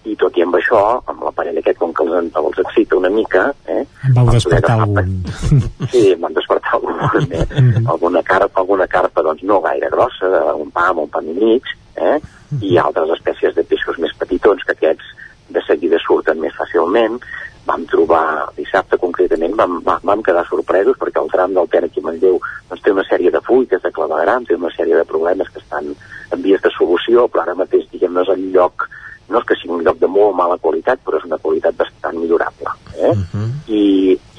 i 0.05 0.15
tot 0.21 0.37
i 0.37 0.43
amb 0.45 0.57
això, 0.59 0.81
amb 1.11 1.23
l'aparell 1.25 1.57
aquest, 1.61 1.79
com 1.81 1.93
que 1.95 2.05
els, 2.05 2.29
els 2.41 2.61
excita 2.65 2.99
una 2.99 3.09
mica, 3.13 3.47
eh, 3.67 3.83
Em 4.05 4.13
vau 4.17 4.29
despertar 4.29 4.77
algun. 4.79 5.15
Sí, 5.91 6.11
em 6.13 6.21
van 6.21 6.35
despertar 6.35 6.77
algun, 6.77 7.31
eh? 7.31 7.45
alguna, 7.93 8.21
carpa, 8.23 8.61
alguna 8.61 8.87
carpa 8.87 9.23
doncs, 9.25 9.43
no 9.43 9.61
gaire 9.65 9.89
grossa, 9.93 10.29
un 10.53 10.71
pam, 10.75 11.05
un 11.05 11.09
pam 11.09 11.29
i 11.31 11.37
mig, 11.39 11.75
eh? 11.97 12.19
i 12.61 12.77
altres 12.79 13.15
espècies 13.17 13.55
de 13.55 13.65
peixos 13.67 13.97
més 13.99 14.13
petitons 14.19 14.63
que 14.63 14.75
aquests 14.75 15.13
de 15.55 15.61
seguida 15.65 15.99
surten 16.03 16.39
més 16.41 16.53
fàcilment. 16.57 17.17
Vam 17.65 17.85
trobar, 17.89 18.51
dissabte 18.57 18.99
concretament, 19.01 19.55
vam, 19.57 19.79
vam, 19.81 20.21
quedar 20.25 20.43
sorpresos 20.45 20.99
perquè 21.01 21.21
el 21.21 21.31
tram 21.31 21.55
del 21.55 21.69
Ter 21.73 21.81
aquí 21.87 22.03
a 22.03 22.05
Manlleu 22.05 22.37
doncs, 22.69 22.83
té 22.85 22.93
una 22.93 23.05
sèrie 23.07 23.31
de 23.33 23.41
fuites, 23.41 23.81
de 23.81 23.91
clavegram, 23.95 24.45
té 24.45 24.57
una 24.57 24.69
sèrie 24.75 24.99
de 24.99 25.07
problemes 25.09 25.49
que 25.49 25.63
estan 25.63 25.89
en 25.95 26.43
vies 26.45 26.61
de 26.61 26.69
solució, 26.77 27.25
però 27.25 27.41
ara 27.41 27.57
mateix, 27.57 27.87
diguem, 27.89 28.13
no 28.13 28.21
és 28.21 28.29
el 28.35 28.45
lloc 28.53 28.85
no 29.29 29.41
és 29.41 29.47
que 29.49 29.57
sigui 29.57 29.73
un 29.73 29.83
lloc 29.85 29.97
de 30.01 30.09
molt 30.11 30.35
mala 30.37 30.57
qualitat, 30.61 30.99
però 31.05 31.17
és 31.19 31.25
una 31.27 31.39
qualitat 31.41 31.77
bastant 31.79 32.17
millorable. 32.19 32.73
Eh? 32.95 33.13
I, 33.73 33.83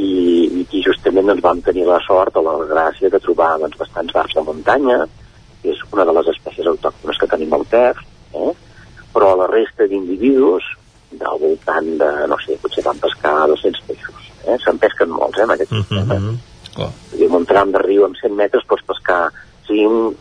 i, 0.02 0.10
I 0.70 0.82
justament 0.84 1.26
doncs, 1.26 1.42
vam 1.42 1.62
tenir 1.66 1.86
la 1.88 1.98
sort 2.06 2.38
o 2.38 2.44
la 2.46 2.56
gràcia 2.70 3.10
de 3.10 3.20
trobar 3.22 3.56
doncs, 3.62 3.78
bastants 3.80 4.14
barbs 4.14 4.36
de 4.38 4.44
muntanya, 4.46 5.00
que 5.62 5.74
és 5.74 5.82
una 5.92 6.06
de 6.06 6.14
les 6.18 6.30
espècies 6.36 6.70
autòctones 6.70 7.18
que 7.18 7.30
tenim 7.32 7.54
al 7.56 7.66
Ter, 7.72 7.94
eh? 8.38 8.52
però 9.14 9.32
la 9.40 9.48
resta 9.50 9.88
d'individus, 9.90 10.66
del 11.16 11.40
voltant 11.40 11.88
de, 12.00 12.10
no 12.30 12.38
sé, 12.44 12.58
potser 12.62 12.84
van 12.84 13.00
pescar 13.02 13.46
200 13.50 13.82
peixos. 13.88 14.30
Eh? 14.44 14.58
Se'n 14.62 14.78
pesquen 14.82 15.10
molts, 15.10 15.40
eh, 15.40 15.46
en 15.46 15.54
aquest 15.54 15.72
sistema. 15.72 16.20
Clar. 16.76 16.92
I 17.16 17.24
en 17.24 17.34
un 17.40 17.46
tram 17.48 17.72
de 17.72 17.80
riu 17.82 18.04
amb 18.04 18.18
100 18.20 18.36
metres 18.36 18.66
pots 18.68 18.84
pescar 18.86 19.30
5, 19.66 20.12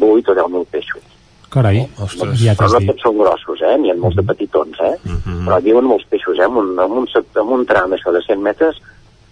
8 0.00 0.32
o 0.32 0.38
10.000 0.38 0.66
peixos. 0.72 1.17
Carai, 1.50 1.78
ja 2.44 2.54
Però 2.58 2.68
no 2.72 2.78
dit. 2.82 2.88
tots 2.92 3.02
són 3.06 3.16
grossos, 3.18 3.60
eh? 3.64 3.76
N'hi 3.80 3.90
ha 3.90 3.96
molts 3.96 4.16
de 4.18 4.22
petitons, 4.28 4.80
eh? 4.84 4.94
Però 5.46 5.60
diuen 5.64 5.84
molts 5.88 6.04
peixos, 6.10 6.38
eh? 6.38 6.44
En 6.44 6.56
un, 6.60 6.74
en 6.78 6.92
un, 7.02 7.06
sec- 7.08 7.36
en 7.40 7.48
un 7.56 7.64
tram 7.66 7.92
això 7.96 8.12
de 8.12 8.20
100 8.26 8.42
metres, 8.44 8.76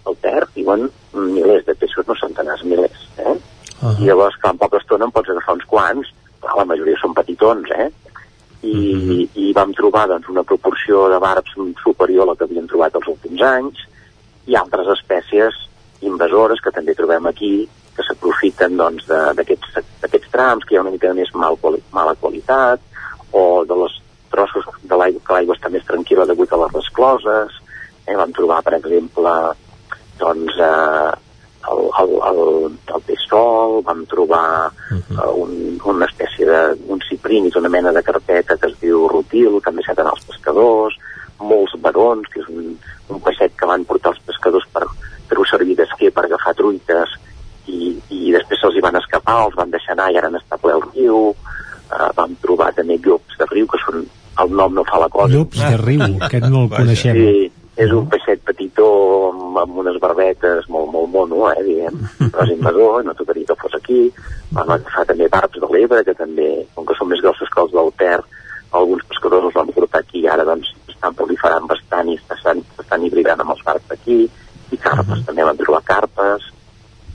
al 0.07 0.15
Ter, 0.23 0.45
diuen 0.55 0.87
milers 1.13 1.65
de 1.67 1.75
peixos, 1.75 2.07
no 2.07 2.15
centenars, 2.15 2.63
milers, 2.63 3.05
eh? 3.19 3.35
I 4.01 4.07
llavors, 4.09 4.35
clar, 4.41 4.53
en 4.55 4.57
poca 4.57 4.77
estona 4.81 5.05
en 5.05 5.11
pots 5.13 5.29
agafar 5.29 5.53
uns 5.59 5.65
quants, 5.69 6.09
clar, 6.41 6.55
la 6.57 6.65
majoria 6.65 6.97
són 7.01 7.13
petitons, 7.13 7.69
eh? 7.77 7.89
I, 8.65 9.29
i 9.37 9.51
vam 9.53 9.71
trobar 9.77 10.07
doncs, 10.09 10.27
una 10.33 10.41
proporció 10.43 11.07
de 11.11 11.19
barbs 11.21 11.53
superior 11.83 12.23
a 12.25 12.31
la 12.31 12.35
que 12.35 12.47
havíem 12.47 12.65
trobat 12.67 12.95
els 12.97 13.07
últims 13.07 13.41
anys 13.45 13.83
i 14.47 14.55
altres 14.57 14.87
espècies 14.95 15.53
invasores 16.01 16.59
que 16.65 16.71
també 16.73 16.95
trobem 16.97 17.27
aquí 17.29 17.67
que 17.97 18.05
s'aprofiten 18.05 18.77
doncs, 18.79 19.07
d'aquests 19.09 19.79
d'aquests 20.03 20.33
trams 20.33 20.65
que 20.65 20.75
hi 20.75 20.79
ha 20.79 20.85
una 20.85 20.93
mica 20.93 21.13
més 21.17 21.33
mal, 21.35 21.57
mala 21.91 22.15
qualitat 22.21 22.81
o 23.33 23.63
de 23.67 23.77
les 23.83 23.99
trossos 24.31 24.67
de 24.83 24.99
l'aigua 24.99 25.23
que 25.25 25.37
l'aigua 25.37 25.57
està 25.57 25.71
més 25.73 25.85
tranquil·la 25.87 26.27
degut 26.29 26.53
a 26.53 26.61
les 26.63 26.75
rescloses 26.77 27.55
eh? 28.05 28.15
vam 28.15 28.35
trobar 28.37 28.61
per 28.65 28.77
exemple 28.77 29.33
doncs 30.21 30.59
eh, 30.61 31.11
el, 31.71 31.89
el, 31.99 32.13
el, 32.29 32.77
el 32.95 33.01
pistol, 33.07 33.81
vam 33.83 34.05
trobar 34.07 34.69
uh, 34.69 35.31
un, 35.35 35.51
una 35.83 36.07
espècie 36.07 36.47
de, 36.47 36.61
un 36.87 37.01
ciprínic, 37.09 37.57
una 37.59 37.69
mena 37.69 37.91
de 37.91 38.03
carpeta 38.03 38.57
que 38.57 38.69
es 38.71 38.77
diu 38.81 39.07
rutil, 39.11 39.59
que 39.59 39.71
han 39.71 39.79
deixat 39.81 39.99
anar 39.99 40.15
els 40.15 40.27
pescadors, 40.29 40.95
molts 41.39 41.75
barons, 41.83 42.29
que 42.31 42.41
és 42.41 42.49
un, 42.53 42.77
un 43.13 43.23
peixet 43.25 43.55
que 43.59 43.69
van 43.69 43.85
portar 43.89 44.15
els 44.15 44.23
pescadors 44.29 44.67
per 44.73 44.85
fer-ho 45.27 45.45
servir 45.49 45.75
d'esquer 45.77 46.13
per 46.15 46.25
agafar 46.25 46.55
truites 46.57 47.17
i, 47.67 47.91
i 48.13 48.33
després 48.35 48.61
se'ls 48.61 48.77
hi 48.77 48.83
van 48.83 48.97
escapar, 48.99 49.37
els 49.45 49.57
van 49.59 49.71
deixar 49.73 49.95
anar 49.95 50.09
i 50.11 50.19
ara 50.19 50.31
han 50.31 50.39
estat 50.39 50.61
ple 50.63 50.75
el 50.77 50.83
riu, 50.89 51.19
uh, 51.33 52.09
vam 52.17 52.35
trobar 52.43 52.71
també 52.77 52.97
llops 53.03 53.37
de 53.39 53.47
riu, 53.51 53.67
que 53.71 53.79
són, 53.83 54.07
el 54.43 54.57
nom 54.59 54.75
no 54.77 54.85
fa 54.87 55.01
la 55.03 55.09
cosa. 55.13 55.33
Llops 55.33 55.61
de 55.61 55.77
riu, 55.83 56.03
aquest 56.27 56.49
no 56.51 56.65
el 56.65 56.73
coneixem. 56.73 57.19
Sí, 57.19 57.47
és 57.77 57.93
un 57.93 58.07
peixet 58.09 58.41
petitó 58.45 58.87
amb, 59.29 59.59
amb 59.61 59.77
unes 59.83 59.99
barbetes 60.01 60.65
molt, 60.73 60.89
molt 60.93 61.11
mono, 61.13 61.43
eh, 61.51 61.61
diguem, 61.65 61.99
però 62.31 62.47
és 62.47 62.55
invasor, 62.55 63.03
no 63.05 63.13
tocaria 63.19 63.45
que 63.51 63.59
fos 63.61 63.77
aquí. 63.77 63.99
Vam 64.57 64.73
agafar 64.77 65.05
també 65.11 65.29
barbs 65.29 65.61
de 65.61 65.69
l'Ebre, 65.73 66.03
que 66.07 66.17
també, 66.17 66.49
com 66.73 66.87
que 66.87 66.97
són 66.97 67.11
més 67.11 67.21
grossos 67.21 67.51
que 67.53 67.61
els 67.61 67.75
del 67.75 67.93
Ter, 68.01 68.17
alguns 68.77 69.05
pescadors 69.11 69.45
els 69.49 69.57
van 69.59 69.71
portar 69.75 70.01
aquí. 70.01 70.23
I 70.25 70.31
ara 70.33 70.45
doncs 70.47 70.73
estan 70.89 71.13
proliferant 71.17 71.69
bastant 71.69 72.09
i 72.09 72.17
estan, 72.17 72.63
estan 72.81 73.05
hibridant 73.05 73.45
amb 73.45 73.53
els 73.53 73.63
barbs 73.67 73.93
d'aquí, 73.93 74.23
i 74.73 74.77
carpes, 74.81 75.21
també 75.27 75.45
vam 75.45 75.59
trobar 75.59 75.85
carpes, 75.87 76.49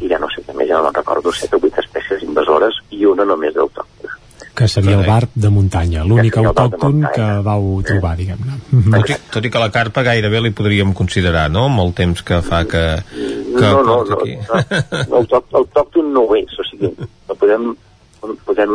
i 0.03 0.11
ja 0.11 0.19
no 0.19 0.29
sé, 0.35 0.43
també 0.47 0.67
ja 0.69 0.81
no 0.83 0.91
recordo, 0.91 1.33
7 1.33 1.57
o 1.57 1.63
8 1.63 1.85
espècies 1.85 2.25
invasores 2.27 2.79
i 2.91 3.07
una 3.07 3.27
només 3.29 3.55
d'autòctona. 3.55 4.19
que 4.53 4.67
seria 4.69 4.99
el 4.99 5.07
barb 5.07 5.31
de 5.33 5.49
muntanya, 5.49 6.03
l'únic 6.05 6.35
autòcton 6.37 7.07
que 7.15 7.27
vau 7.47 7.63
trobar, 7.89 8.11
diguem-ne. 8.19 8.59
Tot 8.93 9.13
i, 9.15 9.17
tot 9.33 9.47
i 9.49 9.51
que 9.55 9.63
la 9.63 9.71
carpa 9.73 10.03
gairebé 10.05 10.43
li 10.45 10.51
podríem 10.53 10.93
considerar, 10.93 11.47
no?, 11.51 11.65
amb 11.71 11.81
el 11.81 11.95
temps 11.97 12.21
que 12.21 12.43
fa 12.45 12.61
que, 12.69 12.83
que 13.15 13.71
no, 13.71 13.81
no, 13.81 13.97
no, 14.05 14.19
aquí. 14.19 14.37
no, 15.09 15.23
el, 15.23 15.31
toc, 15.31 15.49
el 15.57 15.67
tòcton 15.73 16.13
no 16.13 16.27
ho 16.29 16.37
és, 16.37 16.53
o 16.53 16.69
sigui, 16.69 16.93
no 17.01 17.39
podem, 17.41 17.71
podem 18.45 18.75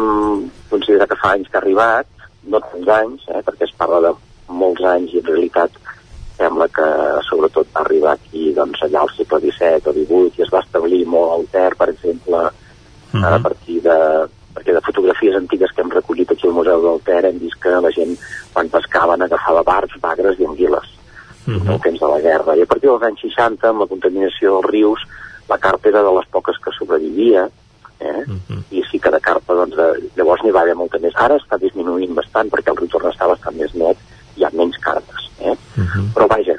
considerar 0.72 1.08
que 1.12 1.20
fa 1.22 1.36
anys 1.38 1.52
que 1.52 1.60
ha 1.60 1.62
arribat, 1.62 2.10
no 2.50 2.64
tants 2.72 2.92
anys, 2.98 3.30
eh, 3.30 3.44
perquè 3.46 3.70
es 3.70 3.78
parla 3.78 4.02
de 4.08 4.16
molts 4.50 4.82
anys 4.96 5.14
i 5.14 5.22
en 5.22 5.30
realitat 5.30 5.78
sembla 6.38 6.68
que 6.70 6.88
sobretot 7.30 7.68
va 7.74 7.82
arribar 7.82 8.14
aquí 8.14 8.54
doncs, 8.54 8.82
allà 8.86 9.02
al 9.02 9.14
segle 9.16 9.40
XVII 9.42 9.90
o 9.90 9.94
XVIII 9.94 10.34
i 10.38 10.46
es 10.46 10.54
va 10.54 10.64
establir 10.66 11.04
molt 11.06 11.34
al 11.34 11.46
Ter, 11.52 11.72
per 11.76 11.90
exemple, 11.90 12.38
uh 12.38 13.20
-huh. 13.20 13.36
a 13.36 13.40
partir 13.40 13.82
de 13.82 13.98
perquè 14.58 14.74
de 14.74 14.82
fotografies 14.82 15.36
antigues 15.36 15.72
que 15.72 15.82
hem 15.82 15.92
recollit 15.92 16.32
aquí 16.32 16.48
al 16.48 16.54
Museu 16.54 16.82
del 16.82 17.02
Ter 17.06 17.26
hem 17.26 17.40
vist 17.40 17.60
que 17.62 17.70
la 17.70 17.92
gent 17.92 18.18
quan 18.54 18.70
pescaven 18.70 19.22
agafava 19.22 19.64
barbs, 19.64 20.00
bagres 20.02 20.40
i 20.40 20.46
anguiles 20.46 20.88
uh 21.48 21.54
-huh. 21.54 21.72
al 21.72 21.82
temps 21.82 22.00
de 22.00 22.08
la 22.08 22.20
guerra. 22.20 22.56
I 22.56 22.62
a 22.62 22.66
partir 22.66 22.90
dels 22.90 23.04
anys 23.04 23.22
60, 23.22 23.70
amb 23.70 23.82
la 23.82 23.88
contaminació 23.88 24.54
dels 24.54 24.72
rius, 24.72 25.02
la 25.48 25.58
carpa 25.58 25.90
era 25.90 26.04
de 26.04 26.12
les 26.12 26.28
poques 26.28 26.58
que 26.64 26.72
sobrevivia, 26.72 27.50
eh? 28.00 28.24
Uh 28.28 28.36
-huh. 28.50 28.64
i 28.72 28.84
sí 28.92 29.00
que 29.00 29.12
de 29.12 29.20
carpa, 29.20 29.54
doncs, 29.54 29.76
de, 29.76 29.88
llavors 30.16 30.44
n'hi 30.44 30.52
va 30.52 30.62
haver 30.62 30.76
molta 30.76 30.98
més. 31.00 31.14
Ara 31.16 31.36
està 31.36 31.58
disminuint 31.58 32.14
bastant 32.14 32.50
perquè 32.50 32.70
el 32.72 32.78
riu 32.78 32.88
torna 32.88 33.10
a 33.10 33.12
estar 33.12 33.28
bastant 33.28 33.56
més 33.56 33.74
net, 33.74 33.98
hi 34.36 34.44
ha 34.44 34.50
menys 34.54 34.77
carpes. 34.88 35.30
Eh? 35.40 35.54
Uh 35.54 35.84
-huh. 35.84 36.08
Però 36.16 36.28
vaja, 36.32 36.58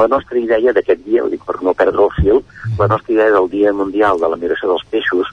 la 0.00 0.06
nostra 0.06 0.38
idea 0.38 0.72
d'aquest 0.72 1.04
dia, 1.04 1.24
ho 1.24 1.28
dic 1.28 1.44
per 1.44 1.60
no 1.62 1.74
perdre 1.74 2.04
el 2.04 2.14
fil, 2.20 2.42
la 2.78 2.86
nostra 2.86 3.12
idea 3.14 3.30
del 3.30 3.48
Dia 3.48 3.72
Mundial 3.72 4.20
de 4.20 4.28
la 4.28 4.36
Migració 4.36 4.68
dels 4.68 4.86
Peixos 4.90 5.28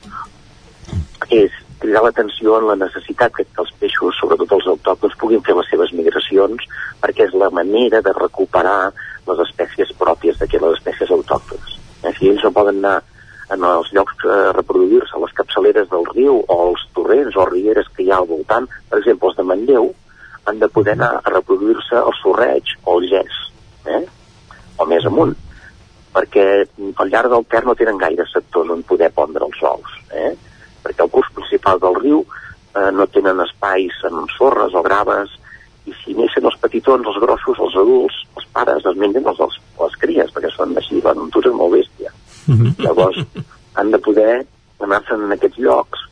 és 1.29 1.51
cridar 1.79 2.03
l'atenció 2.03 2.57
en 2.57 2.67
la 2.67 2.75
necessitat 2.75 3.35
que 3.35 3.45
els 3.61 3.73
peixos, 3.79 4.15
sobretot 4.19 4.55
els 4.57 4.69
autòctons, 4.73 5.17
puguin 5.19 5.43
fer 5.45 5.55
les 5.57 5.69
seves 5.69 5.93
migracions 5.93 6.63
perquè 7.01 7.27
és 7.27 7.35
la 7.37 7.49
manera 7.49 8.01
de 8.01 8.13
recuperar 8.17 8.93
les 9.27 9.43
espècies 9.45 9.91
pròpies 9.99 10.39
d'aquelles 10.39 10.79
espècies 10.79 11.11
autòctones. 11.11 11.77
Eh? 12.03 12.13
Si 12.17 12.31
ells 12.31 12.43
no 12.43 12.53
poden 12.55 12.81
anar 12.81 13.03
en 13.53 13.63
els 13.63 13.91
llocs 13.95 14.25
a 14.25 14.51
reproduir-se, 14.55 15.13
a 15.15 15.21
les 15.23 15.35
capçaleres 15.37 15.87
del 15.91 16.07
riu 16.15 16.41
o 16.41 16.57
als 16.67 16.83
torrents 16.95 17.37
o 17.37 17.45
rieres 17.47 17.87
que 17.95 18.03
hi 18.03 18.11
ha 18.11 18.19
al 18.21 18.27
voltant, 18.27 18.67
per 18.89 18.99
exemple, 18.99 19.29
els 19.29 19.37
de 19.37 19.45
Manlleu, 19.47 19.91
han 20.47 20.59
de 20.59 20.69
poder 20.71 20.95
anar 20.95 21.17
a 21.21 21.33
reproduir-se 21.33 21.99
al 21.99 22.15
sorreig 22.21 22.73
o 22.85 22.97
al 22.97 23.07
gès, 23.11 23.39
eh? 23.85 24.03
o 24.77 24.85
més 24.87 25.05
amunt, 25.09 25.33
perquè 26.15 26.45
al 26.87 27.11
llarg 27.11 27.33
del 27.33 27.45
Ter 27.51 27.63
no 27.65 27.75
tenen 27.75 27.99
gaire 28.01 28.25
sectors 28.31 28.71
on 28.73 28.85
poder 28.87 29.11
pondre 29.15 29.43
els 29.45 29.59
ous, 29.67 29.97
eh? 30.15 30.31
perquè 30.85 31.03
el 31.03 31.11
curs 31.11 31.33
principal 31.35 31.81
del 31.83 31.99
riu 31.99 32.23
eh, 32.23 32.89
no 32.95 33.09
tenen 33.11 33.43
espais 33.43 33.99
amb 34.07 34.31
sorres 34.37 34.77
o 34.77 34.85
graves, 34.85 35.35
i 35.87 35.93
si 36.01 36.15
neixen 36.15 36.47
els 36.47 36.57
petitons, 36.63 37.07
els 37.07 37.19
grossos, 37.23 37.59
els 37.63 37.75
adults, 37.83 38.17
els 38.39 38.47
pares 38.55 38.87
es 38.87 38.97
mengen 38.99 39.27
els, 39.27 39.39
els, 39.43 39.59
les 39.79 39.99
cries, 40.01 40.33
perquè 40.35 40.51
són 40.55 40.75
així, 40.79 40.99
van 41.03 41.27
és 41.27 41.53
molt 41.55 41.75
bèstia. 41.77 42.11
Llavors, 42.83 43.19
han 43.79 43.91
de 43.93 43.99
poder 44.03 44.33
anar-se'n 44.83 45.23
en 45.27 45.35
aquests 45.35 45.59
llocs, 45.63 46.06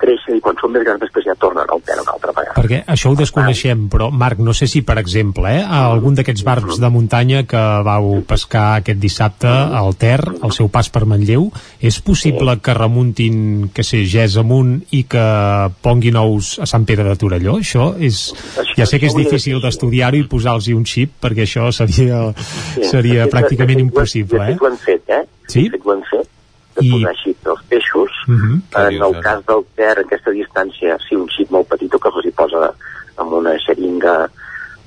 créixer, 0.00 0.36
i 0.38 0.42
quan 0.44 0.56
són 0.60 0.72
més 0.74 0.84
grans 0.86 1.02
després 1.02 1.26
ja 1.26 1.36
tornen 1.40 1.66
al 1.68 1.82
Ter 1.88 1.96
una 2.00 2.14
altra 2.14 2.32
vegada. 2.34 2.54
Perquè 2.58 2.82
això 2.90 3.12
ho 3.12 3.16
desconeixem, 3.18 3.86
però 3.92 4.10
Marc, 4.12 4.40
no 4.44 4.54
sé 4.56 4.68
si 4.70 4.82
per 4.86 4.98
exemple, 5.00 5.50
eh, 5.60 5.64
algun 5.78 6.16
d'aquests 6.18 6.44
barbs 6.46 6.80
de 6.82 6.90
muntanya 6.92 7.44
que 7.48 7.62
vau 7.86 8.10
pescar 8.28 8.66
aquest 8.78 9.00
dissabte 9.02 9.48
al 9.48 9.94
Ter, 10.00 10.20
al 10.42 10.54
seu 10.56 10.70
pas 10.72 10.90
per 10.92 11.04
Manlleu, 11.08 11.48
és 11.80 12.00
possible 12.04 12.58
que 12.62 12.76
remuntin, 12.76 13.68
que 13.74 13.86
sé, 13.86 14.04
gès 14.08 14.38
amunt 14.40 14.78
i 14.94 15.04
que 15.10 15.26
ponguin 15.84 16.18
ous 16.20 16.56
a 16.62 16.68
Sant 16.70 16.86
Pere 16.88 17.06
de 17.06 17.16
Torelló? 17.18 17.58
Això 17.62 17.92
és... 17.98 18.28
Ja 18.78 18.86
sé 18.86 19.00
que 19.00 19.08
és 19.10 19.16
difícil 19.16 19.62
d'estudiar-ho 19.62 20.18
i 20.18 20.26
posar-los 20.30 20.68
un 20.74 20.84
xip, 20.86 21.16
perquè 21.22 21.46
això 21.46 21.70
seria, 21.74 22.28
seria 22.82 23.28
pràcticament 23.32 23.80
impossible, 23.82 24.44
eh? 24.44 24.58
fet, 24.58 24.62
ho 24.62 24.70
hem 24.70 24.82
fet, 24.84 25.14
eh? 25.14 25.24
Sí? 25.48 25.70
Ho 25.84 25.94
hem 25.94 26.04
fet. 26.10 26.37
De 26.78 26.86
I... 26.86 26.90
posar 26.94 27.14
xip 27.22 27.44
dels 27.44 27.62
peixos. 27.68 28.12
Uh 28.28 28.34
-huh. 28.34 28.56
En 28.86 29.02
el 29.02 29.20
cas 29.20 29.44
del 29.46 29.64
Ter, 29.74 29.98
aquesta 29.98 30.30
distància, 30.30 30.98
sí, 31.08 31.16
un 31.16 31.28
xip 31.28 31.50
molt 31.50 31.68
petit 31.68 31.90
que 31.90 32.10
els 32.14 32.26
hi 32.26 32.30
posa 32.30 32.72
amb 33.16 33.32
una 33.32 33.56
xeringa 33.58 34.14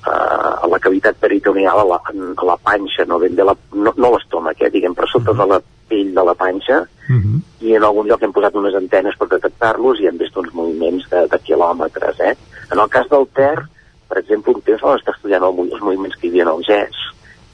eh, 0.08 0.64
a 0.64 0.68
la 0.68 0.80
cavitat 0.80 1.16
peritoneal, 1.20 1.80
a 1.80 1.86
la, 1.86 2.00
a 2.36 2.46
la 2.46 2.58
panxa, 2.58 3.06
no 3.06 3.20
ben 3.20 3.36
bé 3.36 3.44
la, 3.44 3.56
no, 3.74 3.94
no 3.98 4.12
l'estómac, 4.12 4.62
eh, 4.62 4.70
diguem, 4.70 4.96
per 4.96 5.08
sota 5.08 5.32
uh 5.32 5.38
-huh. 5.38 5.42
de 5.42 5.46
la 5.54 5.62
pell 5.90 6.14
de 6.14 6.24
la 6.24 6.34
panxa, 6.34 6.78
uh 6.82 7.16
-huh. 7.16 7.42
i 7.60 7.76
en 7.76 7.84
algun 7.84 8.08
lloc 8.08 8.22
hem 8.22 8.32
posat 8.32 8.56
unes 8.56 8.76
antenes 8.76 9.16
per 9.18 9.28
detectar-los 9.28 10.00
i 10.00 10.08
hem 10.08 10.18
vist 10.18 10.38
uns 10.38 10.54
moviments 10.54 11.10
de, 11.10 11.28
de 11.28 11.40
quilòmetres, 11.40 12.20
eh. 12.20 12.36
En 12.72 12.80
el 12.80 12.90
cas 12.90 13.08
del 13.10 13.28
Ter, 13.34 13.60
per 14.08 14.18
exemple, 14.18 14.54
un 14.54 14.62
temps 14.62 14.82
vam 14.82 14.98
estar 14.98 15.14
estudiant 15.14 15.44
el, 15.44 15.72
els 15.72 15.82
moviments 15.82 16.16
que 16.16 16.28
hi 16.28 16.30
havia 16.30 16.44
en 16.44 16.50
el 16.50 16.64
GES, 16.64 16.96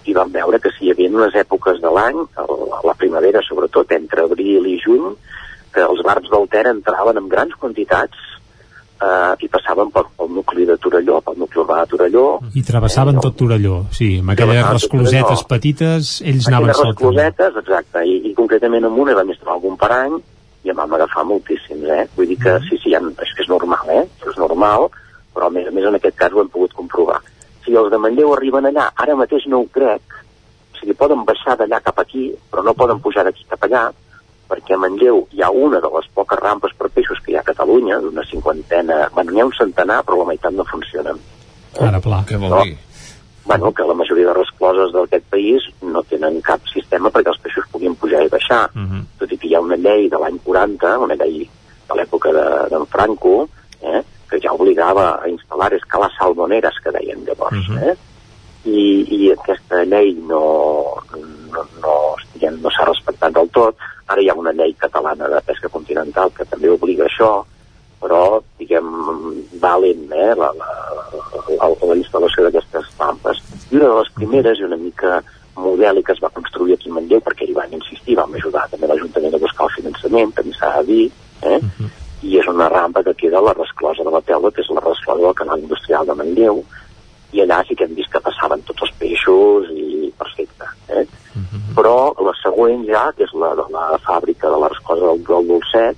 i 0.08 0.16
vam 0.16 0.32
veure 0.32 0.60
que 0.64 0.72
si 0.76 0.88
hi 0.88 0.94
havia 0.94 1.12
unes 1.12 1.36
èpoques 1.36 1.82
de 1.84 1.92
l'any, 1.92 2.24
la 2.88 2.96
primavera 2.98 3.44
sobretot 3.46 3.92
entre 3.98 4.24
abril 4.24 4.68
i 4.72 4.78
juny, 4.84 5.12
que 5.74 5.84
els 5.84 6.02
barbs 6.06 6.32
del 6.32 6.48
Ter 6.52 6.66
entraven 6.70 7.20
en 7.20 7.28
grans 7.30 7.54
quantitats 7.60 8.18
eh, 9.02 9.34
i 9.44 9.50
passaven 9.52 9.92
pel, 9.94 10.08
pel 10.18 10.32
nucli 10.38 10.66
de 10.70 10.78
Torelló, 10.82 11.20
pel 11.26 11.38
nucli 11.42 11.62
urbà 11.62 11.82
de 11.84 11.92
Torelló. 11.94 12.26
I 12.58 12.64
travessaven 12.66 13.20
eh, 13.20 13.26
tot 13.28 13.38
Torelló, 13.40 13.82
sí, 13.94 14.10
amb 14.24 14.34
aquelles 14.34 14.66
resclosetes 14.72 15.46
petites, 15.52 16.18
ells 16.26 16.50
anaven 16.50 16.74
saltant. 16.74 16.96
resclosetes, 16.96 17.62
exacte, 17.64 18.06
i, 18.08 18.20
i 18.32 18.34
concretament 18.38 18.88
en 18.90 19.00
una 19.06 19.18
vam 19.18 19.34
estar 19.36 19.54
algun 19.56 19.78
parany 19.80 20.18
i 20.66 20.74
em 20.74 20.78
vam 20.78 20.98
agafar 20.98 21.24
moltíssims, 21.28 21.86
eh? 21.94 22.06
Vull 22.18 22.32
dir 22.34 22.40
que 22.42 22.58
mm. 22.58 22.70
sí, 22.70 22.82
sí, 22.84 22.94
ja, 22.96 23.04
és, 23.24 23.34
és 23.44 23.50
normal, 23.52 23.92
eh? 23.94 24.06
És 24.28 24.40
normal, 24.42 24.90
però 25.36 25.52
a 25.52 25.54
més 25.54 25.70
a 25.70 25.76
més 25.76 25.86
en 25.88 26.00
aquest 26.00 26.18
cas 26.20 26.34
ho 26.34 26.42
hem 26.44 26.52
pogut 26.52 26.74
comprovar. 26.76 27.22
Si 27.68 27.76
els 27.76 27.92
de 27.92 27.98
Manlleu 28.00 28.32
arriben 28.32 28.64
allà, 28.70 28.88
ara 28.96 29.16
mateix 29.20 29.44
no 29.52 29.60
ho 29.60 29.68
crec, 29.76 30.02
o 30.72 30.80
sigui, 30.80 30.94
poden 30.96 31.26
baixar 31.28 31.58
d'allà 31.60 31.82
cap 31.84 32.00
aquí, 32.00 32.30
però 32.52 32.64
no 32.64 32.74
poden 32.74 33.02
pujar 33.04 33.26
d'aquí 33.28 33.44
cap 33.52 33.66
allà, 33.68 33.90
perquè 34.48 34.78
a 34.78 34.80
Manlleu 34.80 35.26
hi 35.36 35.44
ha 35.44 35.50
una 35.52 35.82
de 35.84 35.90
les 35.92 36.08
poques 36.16 36.40
rampes 36.40 36.72
per 36.80 36.88
peixos 36.96 37.20
que 37.26 37.34
hi 37.34 37.36
ha 37.36 37.42
a 37.44 37.50
Catalunya, 37.50 38.00
d'una 38.00 38.24
cinquantena, 38.30 39.10
bueno, 39.14 39.34
n'hi 39.36 39.42
ha 39.44 39.50
un 39.50 39.56
centenar, 39.58 40.00
però 40.08 40.22
la 40.22 40.30
meitat 40.32 40.56
no 40.56 40.64
funcionen. 40.72 41.20
Ara, 41.84 42.00
pla. 42.00 42.24
Què 42.26 42.40
vol 42.40 42.56
dir? 42.64 42.78
Bueno, 43.48 43.72
que 43.72 43.84
la 43.84 43.94
majoria 43.96 44.28
de 44.28 44.34
rescloses 44.40 44.92
d'aquest 44.96 45.28
país 45.32 45.68
no 45.82 46.02
tenen 46.04 46.40
cap 46.44 46.64
sistema 46.72 47.12
perquè 47.12 47.32
els 47.32 47.40
peixos 47.44 47.68
puguin 47.72 47.96
pujar 47.96 48.24
i 48.26 48.32
baixar. 48.32 48.70
Uh 48.74 48.80
Mhm. 48.80 48.92
-huh. 48.96 49.04
Tot 49.20 49.32
i 49.32 49.38
que 49.38 49.48
hi 49.48 49.56
ha 49.56 49.62
una 49.62 49.76
llei 49.76 50.10
de 50.10 50.18
l'any 50.18 50.40
40, 50.44 51.00
una 51.00 51.16
llei 51.16 51.50
de 51.88 51.94
l'època 51.96 52.32
d'en 52.32 52.80
de, 52.80 52.86
Franco, 52.86 53.50
eh, 53.82 54.04
que 54.30 54.40
ja 54.44 54.54
obligava 54.54 55.16
a 55.22 55.28
instal·lar 55.30 55.74
escales 55.74 56.14
salmoneres, 56.20 56.76
que 56.84 56.92
deien 56.92 57.26
llavors. 57.26 57.58
Uh 57.68 57.72
Mhm. 57.74 57.78
-huh. 57.78 57.90
eh? 57.92 57.96
I, 58.66 59.06
I 59.16 59.32
aquesta 59.32 59.84
llei 59.86 60.14
no, 60.28 60.96
no, 61.54 61.62
no, 61.82 61.94
diguem, 62.34 62.60
no 62.62 62.70
s'ha 62.70 62.86
respectat 62.86 63.32
del 63.34 63.50
tot. 63.50 63.76
Ara 64.08 64.22
hi 64.22 64.30
ha 64.30 64.34
una 64.34 64.52
llei 64.52 64.74
catalana 64.74 65.28
de 65.28 65.42
pesca 65.42 65.70
continental 65.70 66.32
que 66.36 66.46
també 66.46 66.70
obliga 66.70 67.06
això, 67.06 67.46
però, 68.02 68.42
diguem, 68.60 68.86
va 69.64 69.78
lent, 69.78 70.12
eh, 70.12 70.36
la, 70.36 70.52
la, 70.60 70.70
la, 71.60 71.68
la 71.88 71.96
instal·lació 71.96 72.44
d'aquestes 72.44 72.86
rampes. 73.00 73.38
I 73.72 73.76
una 73.78 73.88
de 73.88 73.96
les 74.00 74.10
primeres, 74.14 74.60
i 74.60 74.64
una 74.64 74.78
mica 74.78 75.24
model 75.56 75.98
i 75.98 76.04
que 76.04 76.12
es 76.14 76.20
va 76.22 76.30
construir 76.30 76.74
aquí 76.74 76.90
a 76.90 76.94
Manlleu, 76.94 77.20
perquè 77.22 77.48
hi 77.48 77.54
van 77.54 77.74
insistir, 77.74 78.16
vam 78.16 78.34
ajudar 78.36 78.68
també 78.70 78.88
l'Ajuntament 78.88 79.34
a 79.34 79.38
buscar 79.46 79.66
el 79.66 79.74
finançament, 79.78 80.34
també 80.36 80.54
s'ha 80.54 80.82
de 80.82 80.84
dir, 80.92 81.12
eh? 81.42 81.58
Uh 81.58 81.70
-huh. 81.80 81.90
I 82.28 82.38
és 82.42 82.48
una 82.52 82.68
rampa 82.70 83.04
que 83.06 83.16
queda 83.16 83.40
a 83.40 83.46
la 83.46 83.56
resclosa 83.56 84.04
de 84.04 84.12
la 84.12 84.22
Telva, 84.28 84.52
que 84.52 84.62
és 84.64 84.72
la 84.74 84.84
resclosa 84.84 85.24
del 85.24 85.38
canal 85.42 85.64
industrial 85.64 86.08
de 86.08 86.16
Manlleu, 86.20 86.62
i 87.32 87.44
allà 87.44 87.62
sí 87.68 87.76
que 87.76 87.88
hem 87.88 87.96
vist 87.96 88.12
que 88.12 88.24
passaven 88.24 88.64
tots 88.68 88.88
els 88.88 88.94
peixos 89.00 89.72
i 89.72 90.12
perfecte. 90.18 90.68
Eh? 90.90 91.06
Uh 91.36 91.42
-huh. 91.42 91.76
Però 91.78 91.98
la 92.26 92.34
següent 92.44 92.86
ja, 92.88 93.12
que 93.16 93.24
és 93.24 93.34
la 93.34 93.54
de 93.56 93.66
la 93.72 94.00
fàbrica 94.08 94.50
de 94.52 94.60
la 94.60 94.68
resclosa 94.68 95.06
del, 95.06 95.24
del 95.24 95.48
Dolcet, 95.48 95.98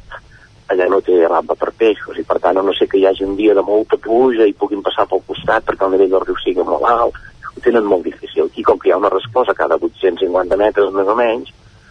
allà 0.69 0.89
no 0.89 1.01
té 1.01 1.27
rampa 1.27 1.55
per 1.55 1.71
peixos 1.71 2.17
i 2.17 2.23
per 2.23 2.39
tant 2.39 2.57
a 2.57 2.61
no 2.61 2.73
sé 2.73 2.87
que 2.87 2.99
hi 2.99 3.05
hagi 3.05 3.23
un 3.23 3.35
dia 3.35 3.53
de 3.55 3.61
molta 3.61 3.97
pluja 3.97 4.45
i 4.45 4.53
puguin 4.53 4.83
passar 4.85 5.07
pel 5.07 5.23
costat 5.25 5.65
perquè 5.65 5.85
el 5.85 5.91
nivell 5.91 6.09
del 6.09 6.25
riu 6.25 6.37
sigui 6.43 6.63
molt 6.63 6.85
alt, 6.85 7.15
ho 7.55 7.59
tenen 7.63 7.85
molt 7.85 8.03
difícil. 8.03 8.51
I 8.55 8.63
com 8.63 8.77
que 8.77 8.89
hi 8.89 8.91
ha 8.91 9.01
una 9.01 9.09
resclosa 9.09 9.53
cada 9.53 9.77
850 9.77 10.57
metres 10.57 10.93
més 10.93 11.07
o 11.07 11.15
menys, 11.15 11.49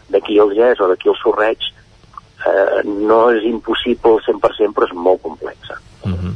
d'aquí 0.09 0.39
al 0.39 0.55
Gès 0.55 0.81
o 0.81 0.89
d'aquí 0.89 1.09
al 1.09 1.19
Sorreig, 1.23 1.59
eh, 2.47 2.83
no 2.85 3.31
és 3.31 3.45
impossible 3.49 4.17
al 4.17 4.23
100%, 4.27 4.75
però 4.75 4.87
és 4.87 4.95
molt 4.95 5.23
complexa. 5.23 5.79
Uh 6.05 6.13
-huh. 6.13 6.35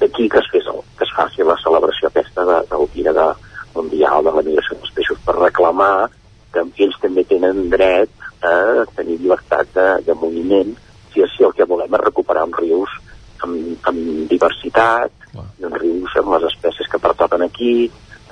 D'aquí 0.00 0.28
que 0.28 0.38
es, 0.38 0.48
fes 0.52 0.66
el, 0.66 0.80
que 0.98 1.04
es 1.04 1.14
faci 1.16 1.42
la 1.42 1.56
celebració 1.64 2.08
aquesta 2.08 2.44
de, 2.44 2.58
del 2.70 2.88
Dia 2.94 3.12
de, 3.12 3.28
Mundial 3.74 4.24
de 4.24 4.32
la 4.32 4.42
Migració 4.46 4.76
dels 4.78 4.94
Peixos 4.94 5.20
per 5.26 5.34
reclamar 5.36 6.08
que 6.54 6.62
ells 6.86 7.00
també 7.02 7.24
tenen 7.26 7.68
dret 7.72 8.10
a 8.46 8.84
tenir 8.94 9.18
llibertat 9.18 9.72
de, 9.74 9.86
de 10.06 10.14
moviment 10.20 10.70
si 11.12 11.24
així 11.24 11.46
el 11.46 11.54
que 11.58 11.66
volem 11.70 11.96
és 11.98 12.04
recuperar 12.04 12.46
uns 12.46 12.60
rius 12.60 12.94
amb, 13.42 13.88
amb 13.90 14.30
diversitat 14.30 15.12
i 15.34 15.66
uns 15.66 15.78
rius 15.82 16.16
amb 16.20 16.36
les 16.36 16.46
espècies 16.52 16.90
que 16.90 17.02
pertoquen 17.02 17.42
aquí, 17.46 17.74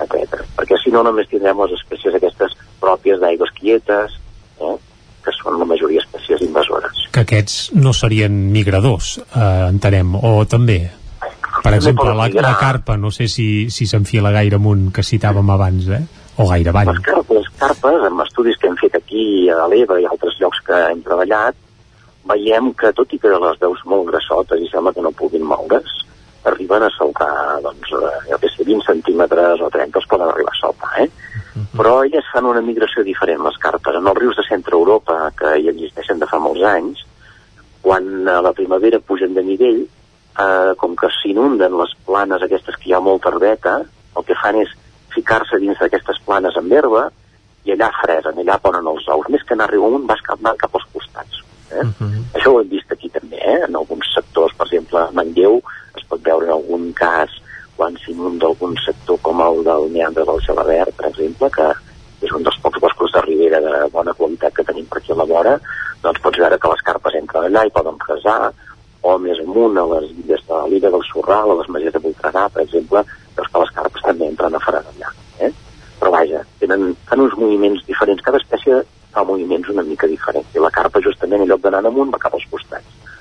etc. 0.04 0.44
Perquè 0.58 0.78
si 0.78 0.94
no 0.94 1.02
només 1.06 1.30
tindrem 1.30 1.64
les 1.64 1.74
espècies 1.80 2.14
aquestes 2.18 2.54
pròpies 2.82 3.18
d'aigües 3.22 3.54
quietes, 3.58 4.18
eh, 4.60 4.76
que 5.24 5.34
són 5.36 5.58
la 5.60 5.68
majoria 5.68 6.02
espècies 6.02 6.42
invasores. 6.46 7.04
Que 7.12 7.24
aquests 7.26 7.72
no 7.78 7.94
serien 7.96 8.34
migradors, 8.52 9.16
eh, 9.24 9.46
entenem, 9.68 10.14
o 10.16 10.42
també? 10.48 10.80
Per 11.62 11.74
exemple, 11.76 12.10
la, 12.16 12.28
la 12.42 12.56
carpa, 12.58 12.96
no 12.96 13.12
sé 13.14 13.28
si 13.30 13.70
si 13.70 13.86
s'enfila 13.86 14.32
gaire 14.34 14.58
amunt, 14.58 14.88
que 14.94 15.04
citàvem 15.06 15.50
abans, 15.54 15.88
eh? 15.94 16.02
O 16.42 16.48
gaire 16.48 16.72
avall. 16.72 16.90
Les 16.90 17.02
carpes, 17.06 17.50
carpes, 17.60 18.06
amb 18.08 18.24
estudis 18.24 18.58
que 18.58 18.70
hem 18.70 18.78
fet 18.80 18.96
aquí 18.98 19.26
a 19.52 19.66
l'Ebre 19.70 20.00
i 20.02 20.08
altres 20.08 20.38
llocs 20.40 20.62
que 20.66 20.78
hem 20.88 21.02
treballat, 21.04 21.58
veiem 22.30 22.72
que 22.78 22.92
tot 22.96 23.12
i 23.12 23.18
que 23.20 23.34
les 23.44 23.60
veus 23.60 23.82
molt 23.90 24.08
grassotes 24.10 24.62
i 24.62 24.70
sembla 24.70 24.94
que 24.96 25.04
no 25.04 25.12
puguin 25.18 25.44
moure's, 25.46 26.00
arriben 26.48 26.82
a 26.82 26.90
saltar, 26.96 27.60
doncs, 27.62 27.92
eh, 27.94 28.18
jo 28.30 28.38
què 28.42 28.50
sé, 28.50 28.66
20 28.66 28.86
centímetres 28.88 29.62
o 29.62 29.70
30 29.70 30.00
els 30.00 30.08
poden 30.10 30.30
arribar 30.30 30.54
a 30.54 30.60
saltar, 30.60 30.92
eh? 31.04 31.08
Però 31.76 32.02
elles 32.04 32.28
fan 32.32 32.46
una 32.48 32.62
migració 32.64 33.04
diferent, 33.04 33.42
les 33.44 33.56
carpes. 33.60 33.96
En 33.98 34.06
els 34.08 34.18
rius 34.18 34.36
de 34.36 34.44
centre 34.46 34.76
Europa, 34.76 35.30
que 35.36 35.56
hi 35.58 35.68
existeixen 35.68 36.18
de 36.18 36.28
fa 36.30 36.40
molts 36.40 36.62
anys, 36.64 37.04
quan 37.82 38.28
a 38.28 38.40
la 38.40 38.52
primavera 38.56 39.00
pugen 39.00 39.34
de 39.34 39.42
nivell, 39.42 39.82
eh, 40.38 40.72
com 40.78 40.96
que 40.96 41.10
s'inunden 41.20 41.76
les 41.78 41.92
planes 42.06 42.42
aquestes 42.42 42.76
que 42.76 42.90
hi 42.90 42.94
ha 42.94 43.00
molta 43.00 43.28
herbeta, 43.32 43.80
el 44.16 44.24
que 44.24 44.38
fan 44.42 44.60
és 44.62 44.70
ficar-se 45.12 45.58
dins 45.60 45.78
d'aquestes 45.78 46.22
planes 46.24 46.56
amb 46.56 46.72
herba 46.72 47.08
i 47.66 47.74
allà 47.74 47.90
fresen, 48.00 48.38
allà 48.38 48.58
ponen 48.62 48.88
els 48.88 49.08
ous. 49.08 49.28
Més 49.28 49.44
que 49.46 49.54
anar 49.54 49.68
riu 49.70 49.84
amunt, 49.86 50.06
vas 50.08 50.22
cap, 50.26 50.40
cap 50.58 50.78
als 50.78 50.88
costats. 50.94 51.42
Eh? 51.70 51.80
Uh 51.80 51.92
-huh. 52.00 52.22
Això 52.34 52.52
ho 52.52 52.60
hem 52.60 52.68
vist 52.68 52.90
aquí 52.92 53.08
també, 53.08 53.36
eh? 53.36 53.64
en 53.68 53.76
alguns 53.76 54.06
sectors, 54.14 54.54
per 54.54 54.66
exemple, 54.66 54.98
a 54.98 55.10
Manlleu 55.12 55.62
es 55.96 56.04
pot 56.08 56.20
veure 56.22 56.46
en 56.46 56.52
algun 56.52 56.92
cas 56.92 57.30
quan 57.82 57.96
s'inunda 57.98 58.46
algun 58.46 58.76
sector 58.78 59.18
com 59.26 59.40
el 59.42 59.64
del 59.66 59.88
Meandre 59.90 60.22
del 60.28 60.38
Gelabert, 60.46 60.94
per 60.94 61.08
exemple, 61.08 61.48
que 61.50 61.64
és 62.22 62.30
un 62.36 62.44
dels 62.46 62.58
pocs 62.62 62.78
boscos 62.84 63.10
de 63.10 63.22
ribera 63.24 63.58
de 63.64 63.72
bona 63.90 64.14
qualitat 64.14 64.54
que 64.54 64.64
tenim 64.68 64.86
per 64.86 65.00
aquí 65.00 65.10
a 65.10 65.16
la 65.18 65.26
vora, 65.26 65.56
doncs 66.04 66.22
pots 66.22 66.38
veure 66.38 66.60
que 66.62 66.70
les 66.70 66.84
carpes 66.86 67.16
entren 67.18 67.48
allà 67.48 67.64
i 67.66 67.74
poden 67.74 67.98
fresar, 68.04 68.52
o 69.02 69.16
més 69.18 69.42
amunt 69.42 69.82
a 69.82 69.86
les 69.96 70.12
illes 70.12 70.46
de 70.46 70.62
l'illa 70.70 70.94
del 70.94 71.02
Sorral, 71.10 71.50
a 71.50 71.58
les 71.58 71.74
Magies 71.74 71.96
de 71.96 72.04
Voltregà, 72.06 72.46
per 72.54 72.62
exemple, 72.62 73.02
doncs 73.34 73.50
que 73.50 73.64
les 73.64 73.76
carpes 73.80 74.06
també 74.06 74.30
entren 74.30 74.54
a 74.54 74.62
fredar 74.62 74.94
allà. 74.94 75.10
Eh? 75.42 75.50
Però 75.98 76.14
vaja, 76.14 76.46
tenen, 76.62 76.92
fan 77.10 77.26
uns 77.26 77.34
moviments 77.34 77.82
diferents. 77.90 78.22
Cada 78.22 78.38
espècie 78.38 78.84
fa 79.10 79.26
moviments 79.26 79.74
una 79.74 79.82
mica 79.82 80.06
diferents. 80.06 80.54
I 80.54 80.62
la 80.62 80.70
carpa, 80.70 81.02
justament, 81.02 81.42
en 81.42 81.50
lloc 81.50 81.66
d'anar 81.66 81.82
amunt, 81.90 82.14
va 82.14 82.22
cap 82.22 82.38
als 82.38 82.46
costats. 82.54 83.18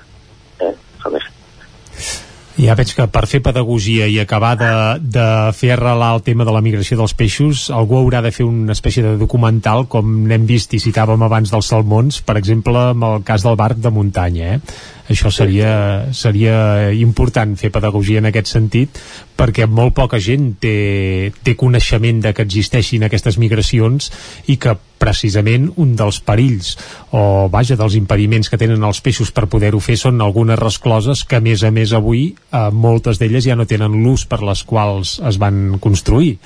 Eh? 0.62 0.76
Són 1.02 1.18
així. 1.18 2.30
Ja 2.62 2.76
veig 2.78 2.92
que 2.94 3.04
per 3.10 3.24
fer 3.26 3.40
pedagogia 3.42 4.04
i 4.06 4.20
acabar 4.22 4.52
de, 4.60 4.68
de 5.02 5.24
fer 5.58 5.72
arrelar 5.74 6.12
el 6.14 6.20
tema 6.22 6.44
de 6.46 6.52
la 6.54 6.60
migració 6.62 6.94
dels 7.00 7.14
peixos, 7.18 7.64
algú 7.74 7.96
haurà 7.98 8.20
de 8.22 8.30
fer 8.30 8.46
una 8.46 8.76
espècie 8.76 9.02
de 9.02 9.16
documental, 9.18 9.88
com 9.90 10.12
n'hem 10.28 10.44
vist 10.46 10.76
i 10.76 10.80
citàvem 10.82 11.24
abans 11.26 11.50
dels 11.50 11.72
salmons, 11.72 12.20
per 12.22 12.36
exemple, 12.38 12.78
amb 12.92 13.08
el 13.08 13.26
cas 13.26 13.42
del 13.42 13.58
barc 13.58 13.82
de 13.82 13.90
muntanya, 13.90 14.54
eh? 14.54 14.76
Això 15.10 15.32
seria, 15.34 15.72
seria 16.14 16.92
important 16.94 17.56
fer 17.58 17.72
pedagogia 17.74 18.22
en 18.22 18.30
aquest 18.30 18.52
sentit, 18.54 19.02
perquè 19.42 19.66
molt 19.66 19.96
poca 19.96 20.20
gent 20.22 20.52
té, 20.62 21.32
té 21.42 21.56
coneixement 21.58 22.22
de 22.22 22.30
que 22.36 22.46
existeixin 22.46 23.02
aquestes 23.02 23.40
migracions 23.42 24.12
i 24.52 24.58
que 24.62 24.76
precisament 25.02 25.64
un 25.82 25.96
dels 25.98 26.20
perills 26.22 26.76
o 27.10 27.48
vaja, 27.50 27.74
dels 27.74 27.96
impediments 27.98 28.46
que 28.46 28.58
tenen 28.60 28.84
els 28.86 29.00
peixos 29.02 29.32
per 29.34 29.48
poder-ho 29.50 29.80
fer 29.82 29.96
són 29.98 30.22
algunes 30.22 30.60
rescloses 30.60 31.24
que 31.26 31.40
a 31.40 31.42
més 31.42 31.64
a 31.66 31.72
més 31.74 31.90
avui 31.96 32.22
eh, 32.30 32.62
moltes 32.70 33.18
d'elles 33.18 33.42
ja 33.48 33.58
no 33.58 33.66
tenen 33.66 33.98
l'ús 34.04 34.28
per 34.30 34.44
les 34.46 34.62
quals 34.62 35.16
es 35.26 35.40
van 35.42 35.80
construir. 35.82 36.36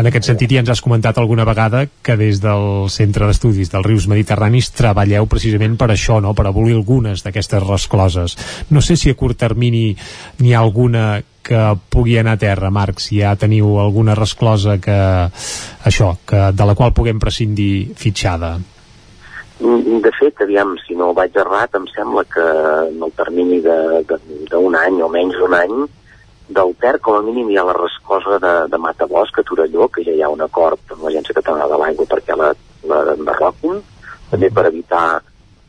En 0.00 0.08
aquest 0.08 0.30
sentit 0.32 0.56
ja 0.56 0.64
ens 0.64 0.72
has 0.72 0.84
comentat 0.84 1.20
alguna 1.20 1.44
vegada 1.44 1.84
que 2.02 2.16
des 2.16 2.40
del 2.40 2.88
Centre 2.88 3.28
d'Estudis 3.28 3.74
dels 3.74 3.84
Rius 3.84 4.08
Mediterranis 4.08 4.72
treballeu 4.72 5.28
precisament 5.28 5.76
per 5.76 5.92
això, 5.92 6.22
no? 6.24 6.32
per 6.32 6.48
abolir 6.48 6.78
algunes 6.80 7.26
d'aquestes 7.26 7.66
rescloses. 7.68 8.38
No 8.72 8.80
sé 8.80 8.96
si 8.96 9.12
a 9.12 9.18
curt 9.18 9.36
termini 9.36 9.90
n'hi 10.40 10.56
ha 10.56 10.64
alguna 10.64 11.18
que 11.48 11.60
pugui 11.90 12.18
anar 12.20 12.36
a 12.36 12.40
terra, 12.42 12.70
Marc, 12.70 13.00
si 13.00 13.22
ja 13.22 13.32
teniu 13.40 13.78
alguna 13.80 14.14
resclosa 14.18 14.76
que, 14.84 14.98
això, 15.88 16.12
que, 16.28 16.50
de 16.52 16.66
la 16.68 16.74
qual 16.78 16.92
puguem 16.96 17.18
prescindir 17.22 17.94
fitxada. 17.96 18.58
Mm, 19.60 20.02
De 20.04 20.10
fet, 20.14 20.38
aviam, 20.44 20.76
si 20.86 20.94
no 20.94 21.10
vaig 21.16 21.34
errat, 21.40 21.74
em 21.74 21.86
sembla 21.90 22.22
que 22.30 22.44
en 22.92 23.00
el 23.02 23.12
termini 23.18 23.58
d'un 23.64 24.76
any 24.78 25.00
o 25.02 25.08
menys 25.10 25.34
d'un 25.40 25.54
any, 25.58 25.78
del 26.48 26.70
Ter, 26.80 26.94
com 27.04 27.18
a 27.18 27.22
mínim, 27.22 27.50
hi 27.52 27.58
ha 27.60 27.64
la 27.68 27.74
rescosa 27.76 28.38
de, 28.40 28.52
de 28.72 28.78
Matabosc 28.80 29.36
a 29.38 29.42
Torelló, 29.44 29.88
que 29.92 30.04
ja 30.06 30.14
hi 30.16 30.22
ha 30.24 30.30
un 30.32 30.40
acord 30.40 30.80
amb 30.94 31.02
l'Agència 31.04 31.34
Catalana 31.36 31.66
de 31.68 31.76
l'Aigua 31.82 32.06
perquè 32.08 32.36
la, 32.38 32.52
la 32.88 33.00
enderroquin, 33.18 33.82
també 34.30 34.48
per 34.56 34.64
evitar 34.70 35.02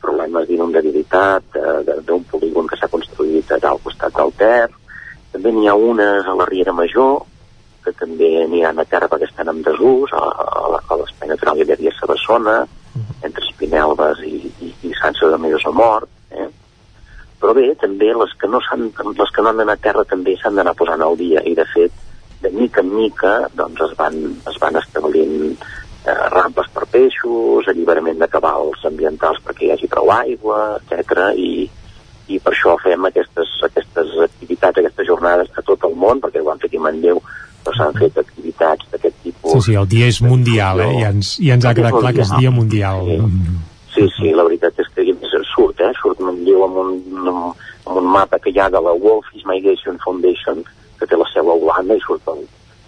problemes 0.00 0.46
d'inundabilitat 0.48 1.58
de- 1.84 1.98
d'un 2.08 2.22
polígon 2.30 2.66
que 2.70 2.78
s'ha 2.80 2.88
construït 2.88 3.52
al 3.58 3.82
costat 3.84 4.14
del 4.16 4.32
Ter. 4.40 4.68
També 5.32 5.52
n'hi 5.54 5.68
ha 5.70 5.76
unes 5.78 6.26
a 6.26 6.34
la 6.38 6.46
Riera 6.48 6.74
Major, 6.74 7.20
que 7.84 7.92
també 7.96 8.30
aniran 8.42 8.78
a 8.78 8.84
terra 8.84 9.08
perquè 9.08 9.28
estan 9.28 9.48
en 9.52 9.62
desús, 9.64 10.12
a, 10.12 10.20
a, 10.20 10.80
a 10.80 11.00
l'espai 11.00 11.30
natural 11.30 11.60
hi 11.60 11.68
havia 11.68 11.94
Sabassona, 11.96 12.60
entre 13.22 13.44
Espinelves 13.46 14.22
i, 14.26 14.50
i, 14.60 14.72
i 14.88 14.92
Sant 15.00 15.16
Sadamés 15.18 15.64
de 15.64 15.72
Mort, 15.76 16.10
eh? 16.34 16.48
però 17.40 17.54
bé, 17.56 17.70
també 17.80 18.10
les 18.12 18.32
que 18.40 18.48
no, 18.50 18.60
s'han, 18.66 18.90
les 18.90 19.34
que 19.34 19.42
no 19.42 19.52
han 19.52 19.60
d'anar 19.60 19.76
a 19.78 19.84
terra 19.88 20.04
també 20.08 20.36
s'han 20.36 20.58
d'anar 20.58 20.76
posant 20.76 21.02
al 21.04 21.16
dia 21.20 21.42
i 21.48 21.54
de 21.56 21.66
fet, 21.72 21.94
de 22.40 22.50
mica 22.56 22.82
en 22.84 22.90
mica 22.94 23.34
doncs 23.56 23.80
es 23.86 23.94
van, 23.98 24.16
es 24.48 24.56
van 24.60 24.76
establint 24.80 25.36
eh, 25.52 26.16
rampes 26.34 26.68
per 26.74 26.86
peixos, 26.92 27.68
alliberament 27.68 28.20
de 28.20 28.28
cabals 28.32 28.84
ambientals 28.88 29.40
perquè 29.44 29.68
hi 29.68 29.74
hagi 29.74 29.90
prou 29.92 30.12
aigua, 30.14 30.60
etc. 30.80 31.30
I, 31.36 31.68
i 32.30 32.38
per 32.42 32.54
això 32.54 32.76
fem 32.82 33.06
aquestes, 33.08 33.52
aquestes 33.66 34.12
activitats, 34.26 34.78
aquestes 34.78 35.08
jornades 35.08 35.50
a 35.56 35.64
tot 35.66 35.86
el 35.88 35.96
món, 35.98 36.20
perquè 36.22 36.42
ho 36.42 36.50
han 36.52 36.60
fet 36.62 36.76
i 36.76 36.82
Manlleu, 36.82 37.18
però 37.64 37.76
s'han 37.76 37.96
fet 37.98 38.18
activitats 38.22 38.86
d'aquest 38.92 39.18
tipus. 39.24 39.52
Sí, 39.52 39.70
sí, 39.70 39.76
el 39.80 39.88
dia 39.90 40.08
és 40.12 40.20
mundial, 40.24 40.84
eh? 40.84 40.92
Ja 41.02 41.10
ens, 41.14 41.34
ja 41.42 41.58
ens 41.58 41.66
ha 41.66 41.74
quedat 41.76 41.98
clar 41.98 42.14
que 42.16 42.24
és 42.24 42.32
dia 42.38 42.52
mundial. 42.54 43.10
Sí, 43.90 44.06
sí, 44.16 44.30
la 44.36 44.46
veritat 44.46 44.78
és 44.78 44.88
que 44.94 45.04
surt, 45.50 45.82
eh? 45.82 45.90
Surt 46.00 46.22
Manlleu 46.24 46.64
amb 46.68 46.80
un, 46.84 46.92
amb 47.28 47.96
un 47.98 48.08
mapa 48.14 48.38
que 48.38 48.52
hi 48.54 48.60
ha 48.62 48.70
de 48.70 48.80
la 48.80 48.94
Wolf 49.02 49.28
Migration 49.48 49.98
Foundation, 50.04 50.62
que 50.98 51.08
té 51.08 51.18
la 51.18 51.26
seu 51.32 51.50
a 51.50 51.56
Holanda, 51.56 51.96
i 51.96 52.04
surt 52.06 52.28
el, 52.32 52.44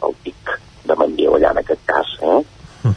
el 0.07 0.17
pic 0.25 0.57
de 0.87 0.97
Manlleu 0.99 1.37
allà 1.37 1.53
en 1.53 1.62
aquest 1.62 1.85
cas, 1.91 2.17
eh? 2.23 2.41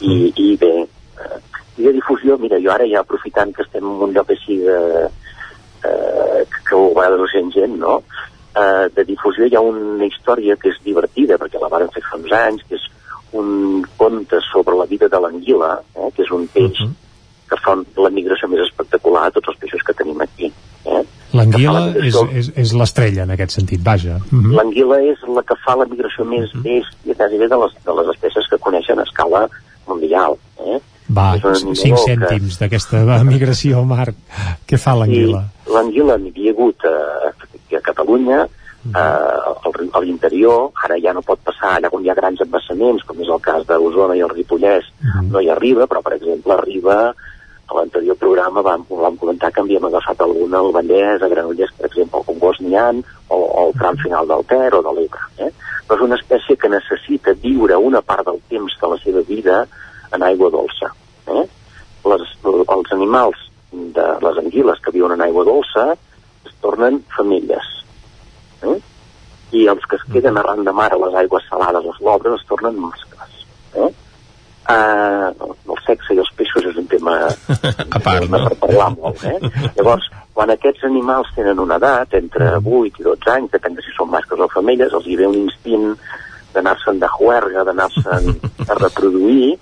I, 0.00 0.32
i 0.42 0.48
bé, 0.60 0.72
eh, 0.86 1.38
i 1.76 1.86
de 1.86 1.92
difusió, 1.98 2.38
mira, 2.38 2.58
jo 2.62 2.72
ara 2.72 2.86
ja 2.90 3.02
aprofitant 3.02 3.52
que 3.54 3.62
estem 3.66 3.84
en 3.86 4.06
un 4.08 4.14
lloc 4.14 4.32
així 4.34 4.58
de, 4.62 4.78
fent 7.36 7.52
gent, 7.54 7.78
no? 7.82 8.00
Eh, 8.56 8.88
de 8.96 9.04
difusió 9.04 9.46
hi 9.46 9.56
ha 9.56 9.60
una 9.60 10.06
història 10.08 10.56
que 10.56 10.70
és 10.72 10.78
divertida, 10.84 11.36
perquè 11.40 11.60
la 11.60 11.72
varen 11.72 11.92
fer 11.94 12.02
fa 12.08 12.16
uns 12.16 12.32
anys, 12.32 12.62
que 12.68 12.78
és 12.80 12.86
un 13.36 13.82
conte 14.00 14.40
sobre 14.50 14.76
la 14.78 14.86
vida 14.88 15.10
de 15.12 15.20
l'anguila, 15.20 15.74
eh, 15.94 16.08
que 16.16 16.24
és 16.24 16.30
un 16.32 16.46
peix 16.54 16.80
uh 16.80 16.86
-huh. 16.86 16.94
que 17.50 17.58
fa 17.64 17.74
la 18.02 18.10
migració 18.10 18.48
més 18.48 18.62
espectacular 18.64 19.26
a 19.26 19.30
tots 19.30 19.48
els 19.48 19.58
peixos 19.58 19.82
que 19.82 19.94
tenim 19.94 20.20
aquí. 20.20 20.52
Eh? 20.86 21.02
L'anguila 21.32 21.82
és, 22.00 22.16
és, 22.32 22.50
és 22.56 22.72
l'estrella 22.72 23.22
en 23.24 23.30
aquest 23.30 23.52
sentit, 23.58 23.80
vaja. 23.82 24.16
Uh 24.16 24.38
-huh. 24.38 24.56
L'anguila 24.56 25.02
és 25.02 25.18
la 25.28 25.42
que 25.42 25.56
fa 25.64 25.76
la 25.76 25.84
migració 25.84 26.24
més 26.24 26.54
uh 26.54 26.60
-huh. 26.60 26.62
bèstia, 26.62 27.14
quasi 27.14 27.36
de 27.36 27.56
les, 27.62 27.72
de 27.86 27.92
les 27.98 28.06
espècies 28.14 28.48
que 28.50 28.58
coneixen 28.58 28.98
a 28.98 29.02
escala 29.02 29.48
mundial. 29.86 30.38
Va, 31.16 31.28
És 31.36 31.44
un 31.44 31.54
animal 31.54 31.76
5 31.82 31.96
que- 31.96 32.04
cèntims 32.12 32.58
d'aquesta 32.60 33.02
migració, 33.32 33.82
Marc. 33.88 34.14
Què 34.68 34.78
fa 34.78 34.94
l'anguila? 34.98 35.44
L'anguila 35.72 36.18
n'hi 36.20 36.32
havia 36.34 36.52
hagut 36.52 36.84
a, 36.84 36.94
a 37.32 37.80
Catalunya, 37.86 38.42
eh, 38.86 38.98
al 39.66 39.72
riu- 39.74 39.90
a 39.96 40.00
l'interior, 40.04 40.70
ara 40.84 40.98
ja 41.02 41.12
no 41.16 41.22
pot 41.26 41.40
passar 41.46 41.76
allà 41.76 41.88
on 41.92 42.04
hi 42.04 42.10
ha 42.10 42.14
grans 42.18 42.40
embassaments, 42.44 43.02
com 43.08 43.18
és 43.24 43.28
el 43.32 43.40
cas 43.42 43.64
d'Osona 43.66 44.14
i 44.18 44.20
el 44.26 44.30
Ripollès, 44.34 44.84
no 45.30 45.40
hi 45.40 45.48
arriba, 45.50 45.86
però 45.90 46.02
per 46.02 46.14
exemple 46.18 46.54
arriba 46.54 46.98
a 47.66 47.74
l'anterior 47.74 48.14
programa 48.14 48.62
vam, 48.62 48.84
vam 48.88 49.16
comentar 49.18 49.50
que 49.50 49.58
havíem 49.60 49.84
agafat 49.88 50.20
alguna 50.22 50.60
al 50.60 50.70
Vallès, 50.76 51.22
a 51.22 51.28
Granollers, 51.32 51.72
per 51.78 51.88
exemple, 51.88 52.20
al 52.20 52.26
Congost 52.28 52.60
n'hi 52.62 52.76
ha, 52.78 52.92
o, 53.28 53.36
o 53.40 53.64
al 53.66 53.72
tram 53.80 53.96
final 54.04 54.28
del 54.30 54.44
Ter 54.46 54.70
o 54.78 54.82
de 54.86 54.92
l'Ebre. 54.94 55.24
Eh? 55.42 55.50
Però 55.88 55.98
és 55.98 56.04
una 56.06 56.14
espècie 56.20 56.54
que 56.56 56.70
necessita 56.70 57.34
viure 57.42 57.74
una 57.82 58.02
part 58.06 58.24
del 58.28 58.38
temps 58.52 58.76
de 58.80 58.92
la 58.92 58.98
seva 59.02 59.24
vida 59.26 59.64
en 60.14 60.22
aigua 60.22 60.50
dolça. 60.54 60.92
Les, 62.06 62.32
els 62.44 62.92
animals 62.94 63.46
de 63.72 64.06
les 64.22 64.38
anguiles 64.42 64.82
que 64.82 64.94
viuen 64.94 65.16
en 65.16 65.24
aigua 65.26 65.44
dolça 65.46 65.88
es 66.46 66.54
tornen 66.62 67.00
femelles. 67.16 67.70
Eh? 68.62 68.76
I 69.56 69.66
els 69.72 69.84
que 69.86 69.98
es 69.98 70.04
queden 70.12 70.38
arran 70.38 70.64
de 70.66 70.74
mar 70.74 70.90
a 70.92 71.00
les 71.04 71.14
aigües 71.22 71.46
salades, 71.50 71.84
les 71.84 72.02
lobres, 72.08 72.40
es 72.40 72.48
tornen 72.50 72.78
mascles. 72.80 73.46
Eh? 73.74 73.90
Uh, 74.66 75.30
el 75.70 75.78
sexe 75.86 76.16
i 76.16 76.18
els 76.18 76.30
peixos 76.34 76.64
és 76.66 76.78
un 76.80 76.88
tema 76.90 77.14
a 77.96 78.00
part, 78.02 78.26
no? 78.30 78.40
per 78.48 78.56
parlar 78.64 78.88
molt. 78.96 79.22
Eh? 79.26 79.38
Llavors, 79.76 80.08
quan 80.34 80.50
aquests 80.50 80.86
animals 80.88 81.30
tenen 81.36 81.62
una 81.62 81.78
edat, 81.80 82.16
entre 82.18 82.56
8 82.58 83.02
i 83.02 83.06
12 83.06 83.34
anys, 83.36 83.52
depèn 83.54 83.78
de 83.78 83.84
si 83.86 83.94
són 83.94 84.10
mascles 84.14 84.42
o 84.42 84.50
femelles, 84.54 84.94
els 84.96 85.06
hi 85.06 85.18
ve 85.20 85.28
un 85.30 85.38
instint 85.44 85.94
d'anar-se'n 86.56 86.98
de 87.02 87.08
juerga, 87.14 87.62
d'anar-se'n 87.68 88.34
a 88.70 88.78
reproduir, 88.80 89.54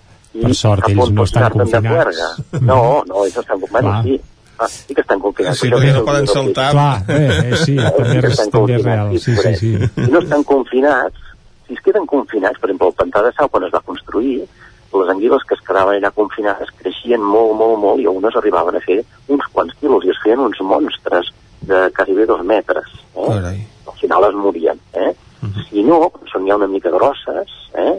Per 0.43 0.55
sort, 0.59 0.89
ells 0.91 1.11
no 1.15 1.25
estan 1.29 1.51
confinats. 1.53 2.23
No, 2.61 2.79
no, 3.07 3.25
ells 3.25 3.37
estan 3.39 3.61
confinats, 3.61 4.07
sí. 4.09 4.21
Ah, 4.57 4.69
sí 4.71 4.95
que 4.95 5.03
estan 5.03 5.21
confinats. 5.23 5.59
Sí, 5.59 5.71
perquè 5.71 5.93
no 5.95 6.05
poden 6.07 6.27
saltar. 6.31 6.71
Clar, 6.75 7.03
eh, 7.11 7.39
eh, 7.53 7.57
sí, 7.59 7.75
Eh, 7.79 7.91
també 7.97 8.21
és, 8.29 8.43
també 8.51 8.77
és 8.77 8.85
real. 8.85 9.15
Sí, 9.19 9.35
sí, 9.37 9.55
sí. 9.59 9.73
Si 9.97 10.11
no 10.11 10.21
estan 10.23 10.45
confinats, 10.47 11.33
si 11.67 11.75
es 11.75 11.83
queden 11.83 12.07
confinats, 12.07 12.61
per 12.61 12.71
exemple, 12.71 12.93
el 12.93 12.99
pantà 13.01 13.23
de 13.25 13.33
Sau, 13.35 13.49
quan 13.51 13.67
es 13.67 13.75
va 13.75 13.83
construir, 13.83 14.45
les 14.95 15.11
anguiles 15.11 15.43
que 15.49 15.57
es 15.59 15.63
quedaven 15.67 15.99
allà 15.99 16.11
confinades 16.15 16.71
creixien 16.79 17.23
molt, 17.23 17.57
molt, 17.59 17.79
molt, 17.83 18.01
i 18.03 18.07
algunes 18.07 18.37
arribaven 18.39 18.79
a 18.79 18.83
fer 18.85 19.01
uns 19.27 19.47
quants 19.53 19.75
quilos, 19.81 20.07
i 20.07 20.13
es 20.15 20.21
feien 20.23 20.39
uns 20.39 20.61
monstres 20.63 21.33
de 21.67 21.91
quasi 21.97 22.15
bé 22.15 22.27
dos 22.27 22.45
metres. 22.47 22.87
Eh? 23.17 23.27
Carai. 23.27 23.59
Al 23.91 23.99
final 23.99 24.29
es 24.29 24.39
morien. 24.39 24.79
Eh? 24.95 25.11
Si 25.69 25.83
no, 25.83 26.13
són 26.31 26.47
ja 26.49 26.57
una 26.61 26.71
mica 26.71 26.93
grosses, 26.95 27.51
eh? 27.75 27.99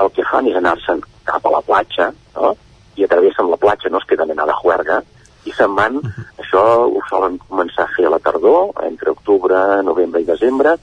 el 0.00 0.10
que 0.14 0.24
fan 0.30 0.46
és 0.46 0.56
anar-se'n 0.56 1.02
cap 1.26 1.46
a 1.46 1.52
la 1.56 1.62
platja, 1.66 2.10
no? 2.36 2.54
i 2.96 3.04
atravessen 3.04 3.50
la 3.52 3.60
platja, 3.60 3.90
no 3.92 4.00
es 4.00 4.08
queden 4.08 4.32
allà 4.32 4.46
de 4.48 4.58
juerga, 4.62 5.00
i 5.46 5.52
se'n 5.54 5.74
van, 5.78 5.98
això 6.42 6.62
ho 6.86 7.02
solen 7.10 7.36
començar 7.46 7.84
a 7.84 7.92
fer 7.94 8.06
a 8.08 8.14
la 8.14 8.20
tardor, 8.22 8.72
entre 8.86 9.12
octubre, 9.12 9.58
novembre 9.86 10.22
i 10.22 10.28
desembre, 10.28 10.74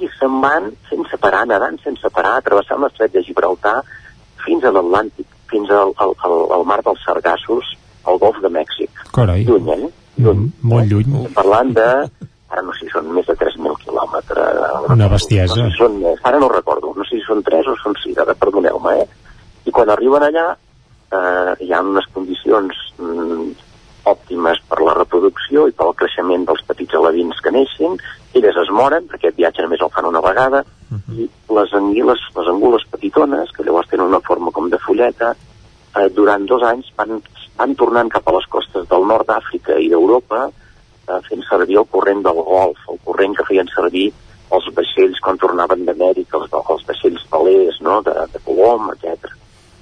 i 0.00 0.08
se'n 0.16 0.38
van 0.40 0.70
sense 0.88 1.18
parar, 1.20 1.42
nedant 1.50 1.76
sense 1.84 2.08
parar, 2.14 2.38
travessant 2.46 2.80
l'estret 2.80 3.12
de 3.12 3.24
Gibraltar 3.26 3.80
fins 4.44 4.64
a 4.64 4.72
l'Atlàntic, 4.72 5.28
fins 5.50 5.70
al, 5.74 5.92
al, 6.00 6.14
al, 6.24 6.36
al 6.56 6.66
mar 6.68 6.80
dels 6.86 7.04
Sargassos, 7.04 7.74
al 8.08 8.20
golf 8.22 8.40
de 8.40 8.48
Mèxic. 8.54 9.04
Carai. 9.12 9.44
Lluny, 9.44 9.68
eh? 9.74 9.90
Lluny. 10.24 10.46
Molt 10.72 10.88
lluny. 10.88 11.18
Parlant 11.36 11.74
de, 11.76 11.88
ara 12.50 12.64
no 12.64 12.74
sé 12.76 12.86
si 12.86 12.94
són 12.94 13.10
més 13.14 13.28
de 13.28 13.36
3.000 13.38 13.76
quilòmetres. 13.84 14.62
Una 14.96 15.10
bestiesa. 15.12 15.58
No 15.60 15.68
sé 15.68 15.74
si 15.74 15.82
són 15.82 16.00
ara 16.30 16.40
no 16.42 16.48
recordo, 16.52 16.94
no 16.96 17.06
sé 17.08 17.18
si 17.18 17.26
són 17.26 17.44
3 17.46 17.68
o 17.68 17.76
són 17.82 17.98
6, 18.02 18.16
ara 18.24 18.36
perdoneu-me, 18.40 18.96
eh? 19.04 19.19
I 19.70 19.74
quan 19.74 19.90
arriben 19.92 20.24
allà, 20.26 20.48
eh, 21.14 21.50
hi 21.62 21.68
ha 21.70 21.78
unes 21.86 22.08
condicions 22.14 22.78
mm, 22.98 23.50
òptimes 24.10 24.58
per 24.66 24.80
la 24.82 24.96
reproducció 24.96 25.68
i 25.70 25.74
pel 25.78 25.92
creixement 26.00 26.46
dels 26.48 26.64
petits 26.66 26.96
alevins 26.98 27.38
que 27.44 27.52
neixen, 27.54 27.94
elles 28.34 28.56
es 28.64 28.72
moren, 28.74 29.06
perquè 29.06 29.28
aquest 29.28 29.38
viatge 29.38 29.62
només 29.62 29.84
el 29.86 29.92
fan 29.94 30.08
una 30.08 30.22
vegada, 30.24 30.64
i 31.14 31.28
les 31.54 31.74
anguiles, 31.78 32.22
les 32.34 32.48
angules 32.50 32.86
petitones, 32.90 33.52
que 33.54 33.66
llavors 33.66 33.90
tenen 33.92 34.10
una 34.10 34.22
forma 34.26 34.50
com 34.56 34.66
de 34.72 34.80
fulleta, 34.82 35.34
eh, 35.94 36.08
durant 36.16 36.46
dos 36.50 36.64
anys 36.66 36.90
van, 36.98 37.20
van 37.60 37.76
tornant 37.78 38.10
cap 38.10 38.26
a 38.26 38.34
les 38.38 38.48
costes 38.50 38.88
del 38.90 39.06
nord 39.12 39.30
d'Àfrica 39.30 39.78
i 39.78 39.90
d'Europa, 39.92 40.48
eh, 40.50 41.20
fent 41.28 41.46
servir 41.46 41.78
el 41.78 41.86
corrent 41.94 42.24
del 42.26 42.42
Golf, 42.48 42.82
el 42.90 42.98
corrent 43.06 43.38
que 43.38 43.46
feien 43.52 43.70
servir 43.74 44.08
els 44.50 44.66
vaixells 44.74 45.22
quan 45.22 45.38
tornaven 45.38 45.86
d'Amèrica, 45.86 46.40
els, 46.42 46.58
els 46.74 46.88
vaixells 46.88 47.28
velers, 47.30 47.78
no?, 47.86 48.00
de, 48.02 48.16
de 48.34 48.42
Colom, 48.48 48.90
etc. 48.96 49.36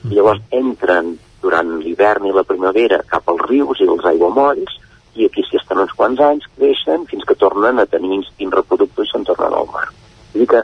I 0.06 0.14
llavors 0.14 0.42
entren 0.54 1.16
durant 1.42 1.78
l'hivern 1.82 2.26
i 2.28 2.34
la 2.34 2.46
primavera 2.46 3.00
cap 3.10 3.28
als 3.30 3.44
rius 3.48 3.80
i 3.82 3.88
els 3.90 4.06
aiguamolls, 4.10 4.78
i 5.18 5.26
aquí 5.26 5.42
s'hi 5.42 5.58
estan 5.58 5.82
uns 5.82 5.94
quants 5.98 6.20
anys, 6.22 6.46
creixen, 6.56 7.06
fins 7.10 7.24
que 7.26 7.36
tornen 7.38 7.82
a 7.82 7.86
tenir 7.90 8.12
instint 8.20 8.54
reproductor 8.54 9.06
i 9.06 9.10
se'n 9.10 9.26
tornen 9.26 9.54
al 9.58 9.70
mar. 9.72 9.86
Vull 10.32 10.44
dir 10.44 10.50
que 10.52 10.62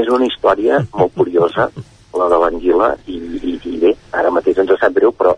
és 0.00 0.10
una 0.14 0.28
història 0.28 0.78
molt 0.94 1.16
curiosa, 1.16 1.70
la 2.14 2.28
de 2.30 2.38
l'anguila, 2.42 2.92
i, 3.10 3.18
i, 3.40 3.56
i 3.72 3.78
bé, 3.82 3.94
ara 4.20 4.30
mateix 4.34 4.60
ens 4.62 4.72
sap 4.78 4.94
greu, 4.94 5.12
però 5.16 5.34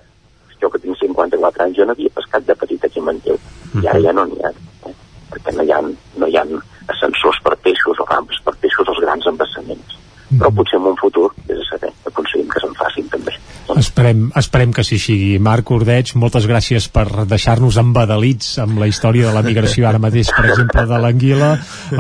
jo 0.61 0.71
que 0.71 0.81
tinc 0.83 1.01
54 1.01 1.65
anys, 1.65 1.79
jo 1.79 1.89
no 1.89 1.97
havia 1.97 2.13
pescat 2.19 2.45
de 2.47 2.57
petit 2.61 2.85
aquí 2.85 3.01
a 3.01 3.09
Manlleu, 3.09 3.41
i 3.81 3.89
ara 3.89 4.05
ja 4.05 4.13
no 4.17 4.27
n'hi 4.29 4.45
ha, 4.45 4.53
eh? 4.89 4.95
perquè 5.33 5.57
no 5.57 5.65
hi 5.67 5.73
ha, 5.73 5.81
no 6.21 6.29
hi 6.29 6.39
ha 6.39 6.45
ascensors 6.93 7.41
per 7.45 7.57
peixos 7.65 8.01
o 8.01 8.07
rampes 8.09 8.41
per 8.45 8.55
peixos 8.63 8.89
als 8.93 9.01
grans 9.05 9.27
embassaments. 9.33 10.02
Però 10.39 10.53
potser 10.57 10.79
en 10.81 10.91
un 10.93 10.99
futur, 11.01 11.29
és 11.49 11.59
a 11.59 11.69
saber, 11.71 11.91
aconseguim 12.09 12.49
que 12.53 12.63
se'n 12.63 12.77
facin 12.79 13.09
també. 13.13 13.35
Esperem, 13.79 14.27
esperem 14.37 14.73
que 14.75 14.85
sí 14.85 14.99
sigui. 15.01 15.39
Marc 15.43 15.71
Ordeig, 15.73 16.13
moltes 16.21 16.47
gràcies 16.51 16.89
per 16.93 17.07
deixar-nos 17.29 17.79
embadalits 17.81 18.57
amb 18.63 18.81
la 18.83 18.89
història 18.91 19.29
de 19.29 19.35
la 19.37 19.45
migració 19.47 19.89
ara 19.89 20.01
mateix, 20.03 20.33
per 20.35 20.45
exemple, 20.51 20.85
de 20.91 20.99
l'anguila. 21.05 21.53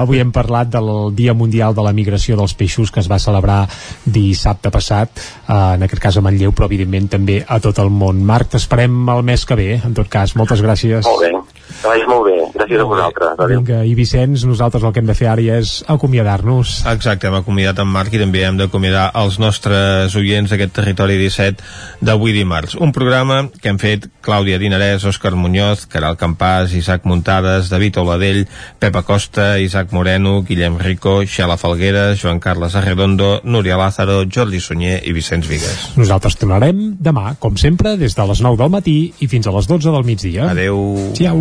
Avui 0.02 0.20
hem 0.20 0.33
parlat 0.35 0.73
del 0.75 0.91
Dia 1.17 1.35
Mundial 1.39 1.77
de 1.77 1.85
la 1.86 1.94
Migració 1.97 2.36
dels 2.41 2.57
Peixos 2.59 2.93
que 2.93 3.01
es 3.01 3.11
va 3.11 3.20
celebrar 3.23 3.62
dissabte 4.05 4.73
passat, 4.75 5.17
eh, 5.19 5.55
en 5.77 5.86
aquest 5.86 6.02
cas 6.02 6.19
a 6.19 6.25
Manlleu, 6.25 6.52
però 6.52 6.69
evidentment 6.69 7.09
també 7.17 7.43
a 7.47 7.61
tot 7.61 7.78
el 7.78 7.91
món. 7.91 8.23
Marc, 8.25 8.52
t'esperem 8.57 9.09
el 9.17 9.23
mes 9.23 9.47
que 9.47 9.59
ve, 9.59 9.70
en 9.81 9.94
tot 9.94 10.09
cas. 10.12 10.36
Moltes 10.36 10.62
gràcies. 10.65 11.07
Molt 11.09 11.27
bé. 11.27 11.42
Que 11.81 11.89
vagi 11.89 12.07
molt 12.09 12.26
bé. 12.28 12.36
Gràcies 12.55 12.83
a 12.83 12.86
vosaltres. 12.89 13.34
Adéu. 13.39 13.62
Vinga, 13.62 13.83
i 13.89 13.94
Vicenç, 13.99 14.44
nosaltres 14.49 14.84
el 14.84 14.92
que 14.92 15.02
hem 15.02 15.09
de 15.09 15.17
fer 15.18 15.28
ara 15.33 15.44
ja 15.44 15.59
és 15.62 15.75
acomiadar-nos. 15.91 16.83
Exacte, 16.92 17.28
hem 17.28 17.39
acomiadat 17.39 17.83
en 17.83 17.91
Marc 17.92 18.15
i 18.15 18.20
també 18.23 18.44
hem 18.47 18.59
d'acomiadar 18.60 19.09
els 19.23 19.39
nostres 19.42 20.17
oients 20.18 20.52
d'aquest 20.52 20.75
territori 20.76 21.18
17 21.20 21.65
d'avui 22.05 22.34
dimarts. 22.36 22.76
Un 22.81 22.92
programa 22.92 23.44
que 23.60 23.73
hem 23.73 23.81
fet 23.83 24.09
Clàudia 24.23 24.60
Dinarès, 24.62 25.07
Òscar 25.09 25.34
Muñoz, 25.39 25.86
Caral 25.91 26.18
Campàs, 26.20 26.75
Isaac 26.78 27.07
Muntades, 27.09 27.70
David 27.73 27.99
Oladell, 28.02 28.44
Pepa 28.78 29.02
Costa, 29.02 29.59
Isaac 29.59 29.92
Moreno, 29.92 30.42
Guillem 30.42 30.78
Rico, 30.78 31.20
Xela 31.26 31.57
Falguera, 31.57 32.12
Joan 32.17 32.41
Carles 32.41 32.76
Arredondo, 32.76 33.41
Núria 33.44 33.76
Lázaro, 33.76 34.23
Jordi 34.28 34.60
Sunyer 34.60 35.01
i 35.07 35.12
Vicenç 35.12 35.49
Vigues. 35.51 35.92
Nosaltres 35.97 36.39
tornarem 36.39 36.92
demà, 37.01 37.34
com 37.42 37.57
sempre, 37.57 37.97
des 37.97 38.17
de 38.18 38.28
les 38.28 38.42
9 38.44 38.60
del 38.62 38.73
matí 38.73 38.99
i 39.20 39.28
fins 39.28 39.47
a 39.47 39.57
les 39.57 39.68
12 39.70 39.91
del 39.91 40.07
migdia. 40.07 40.51
Adeu. 40.52 41.12
Ciao. 41.18 41.41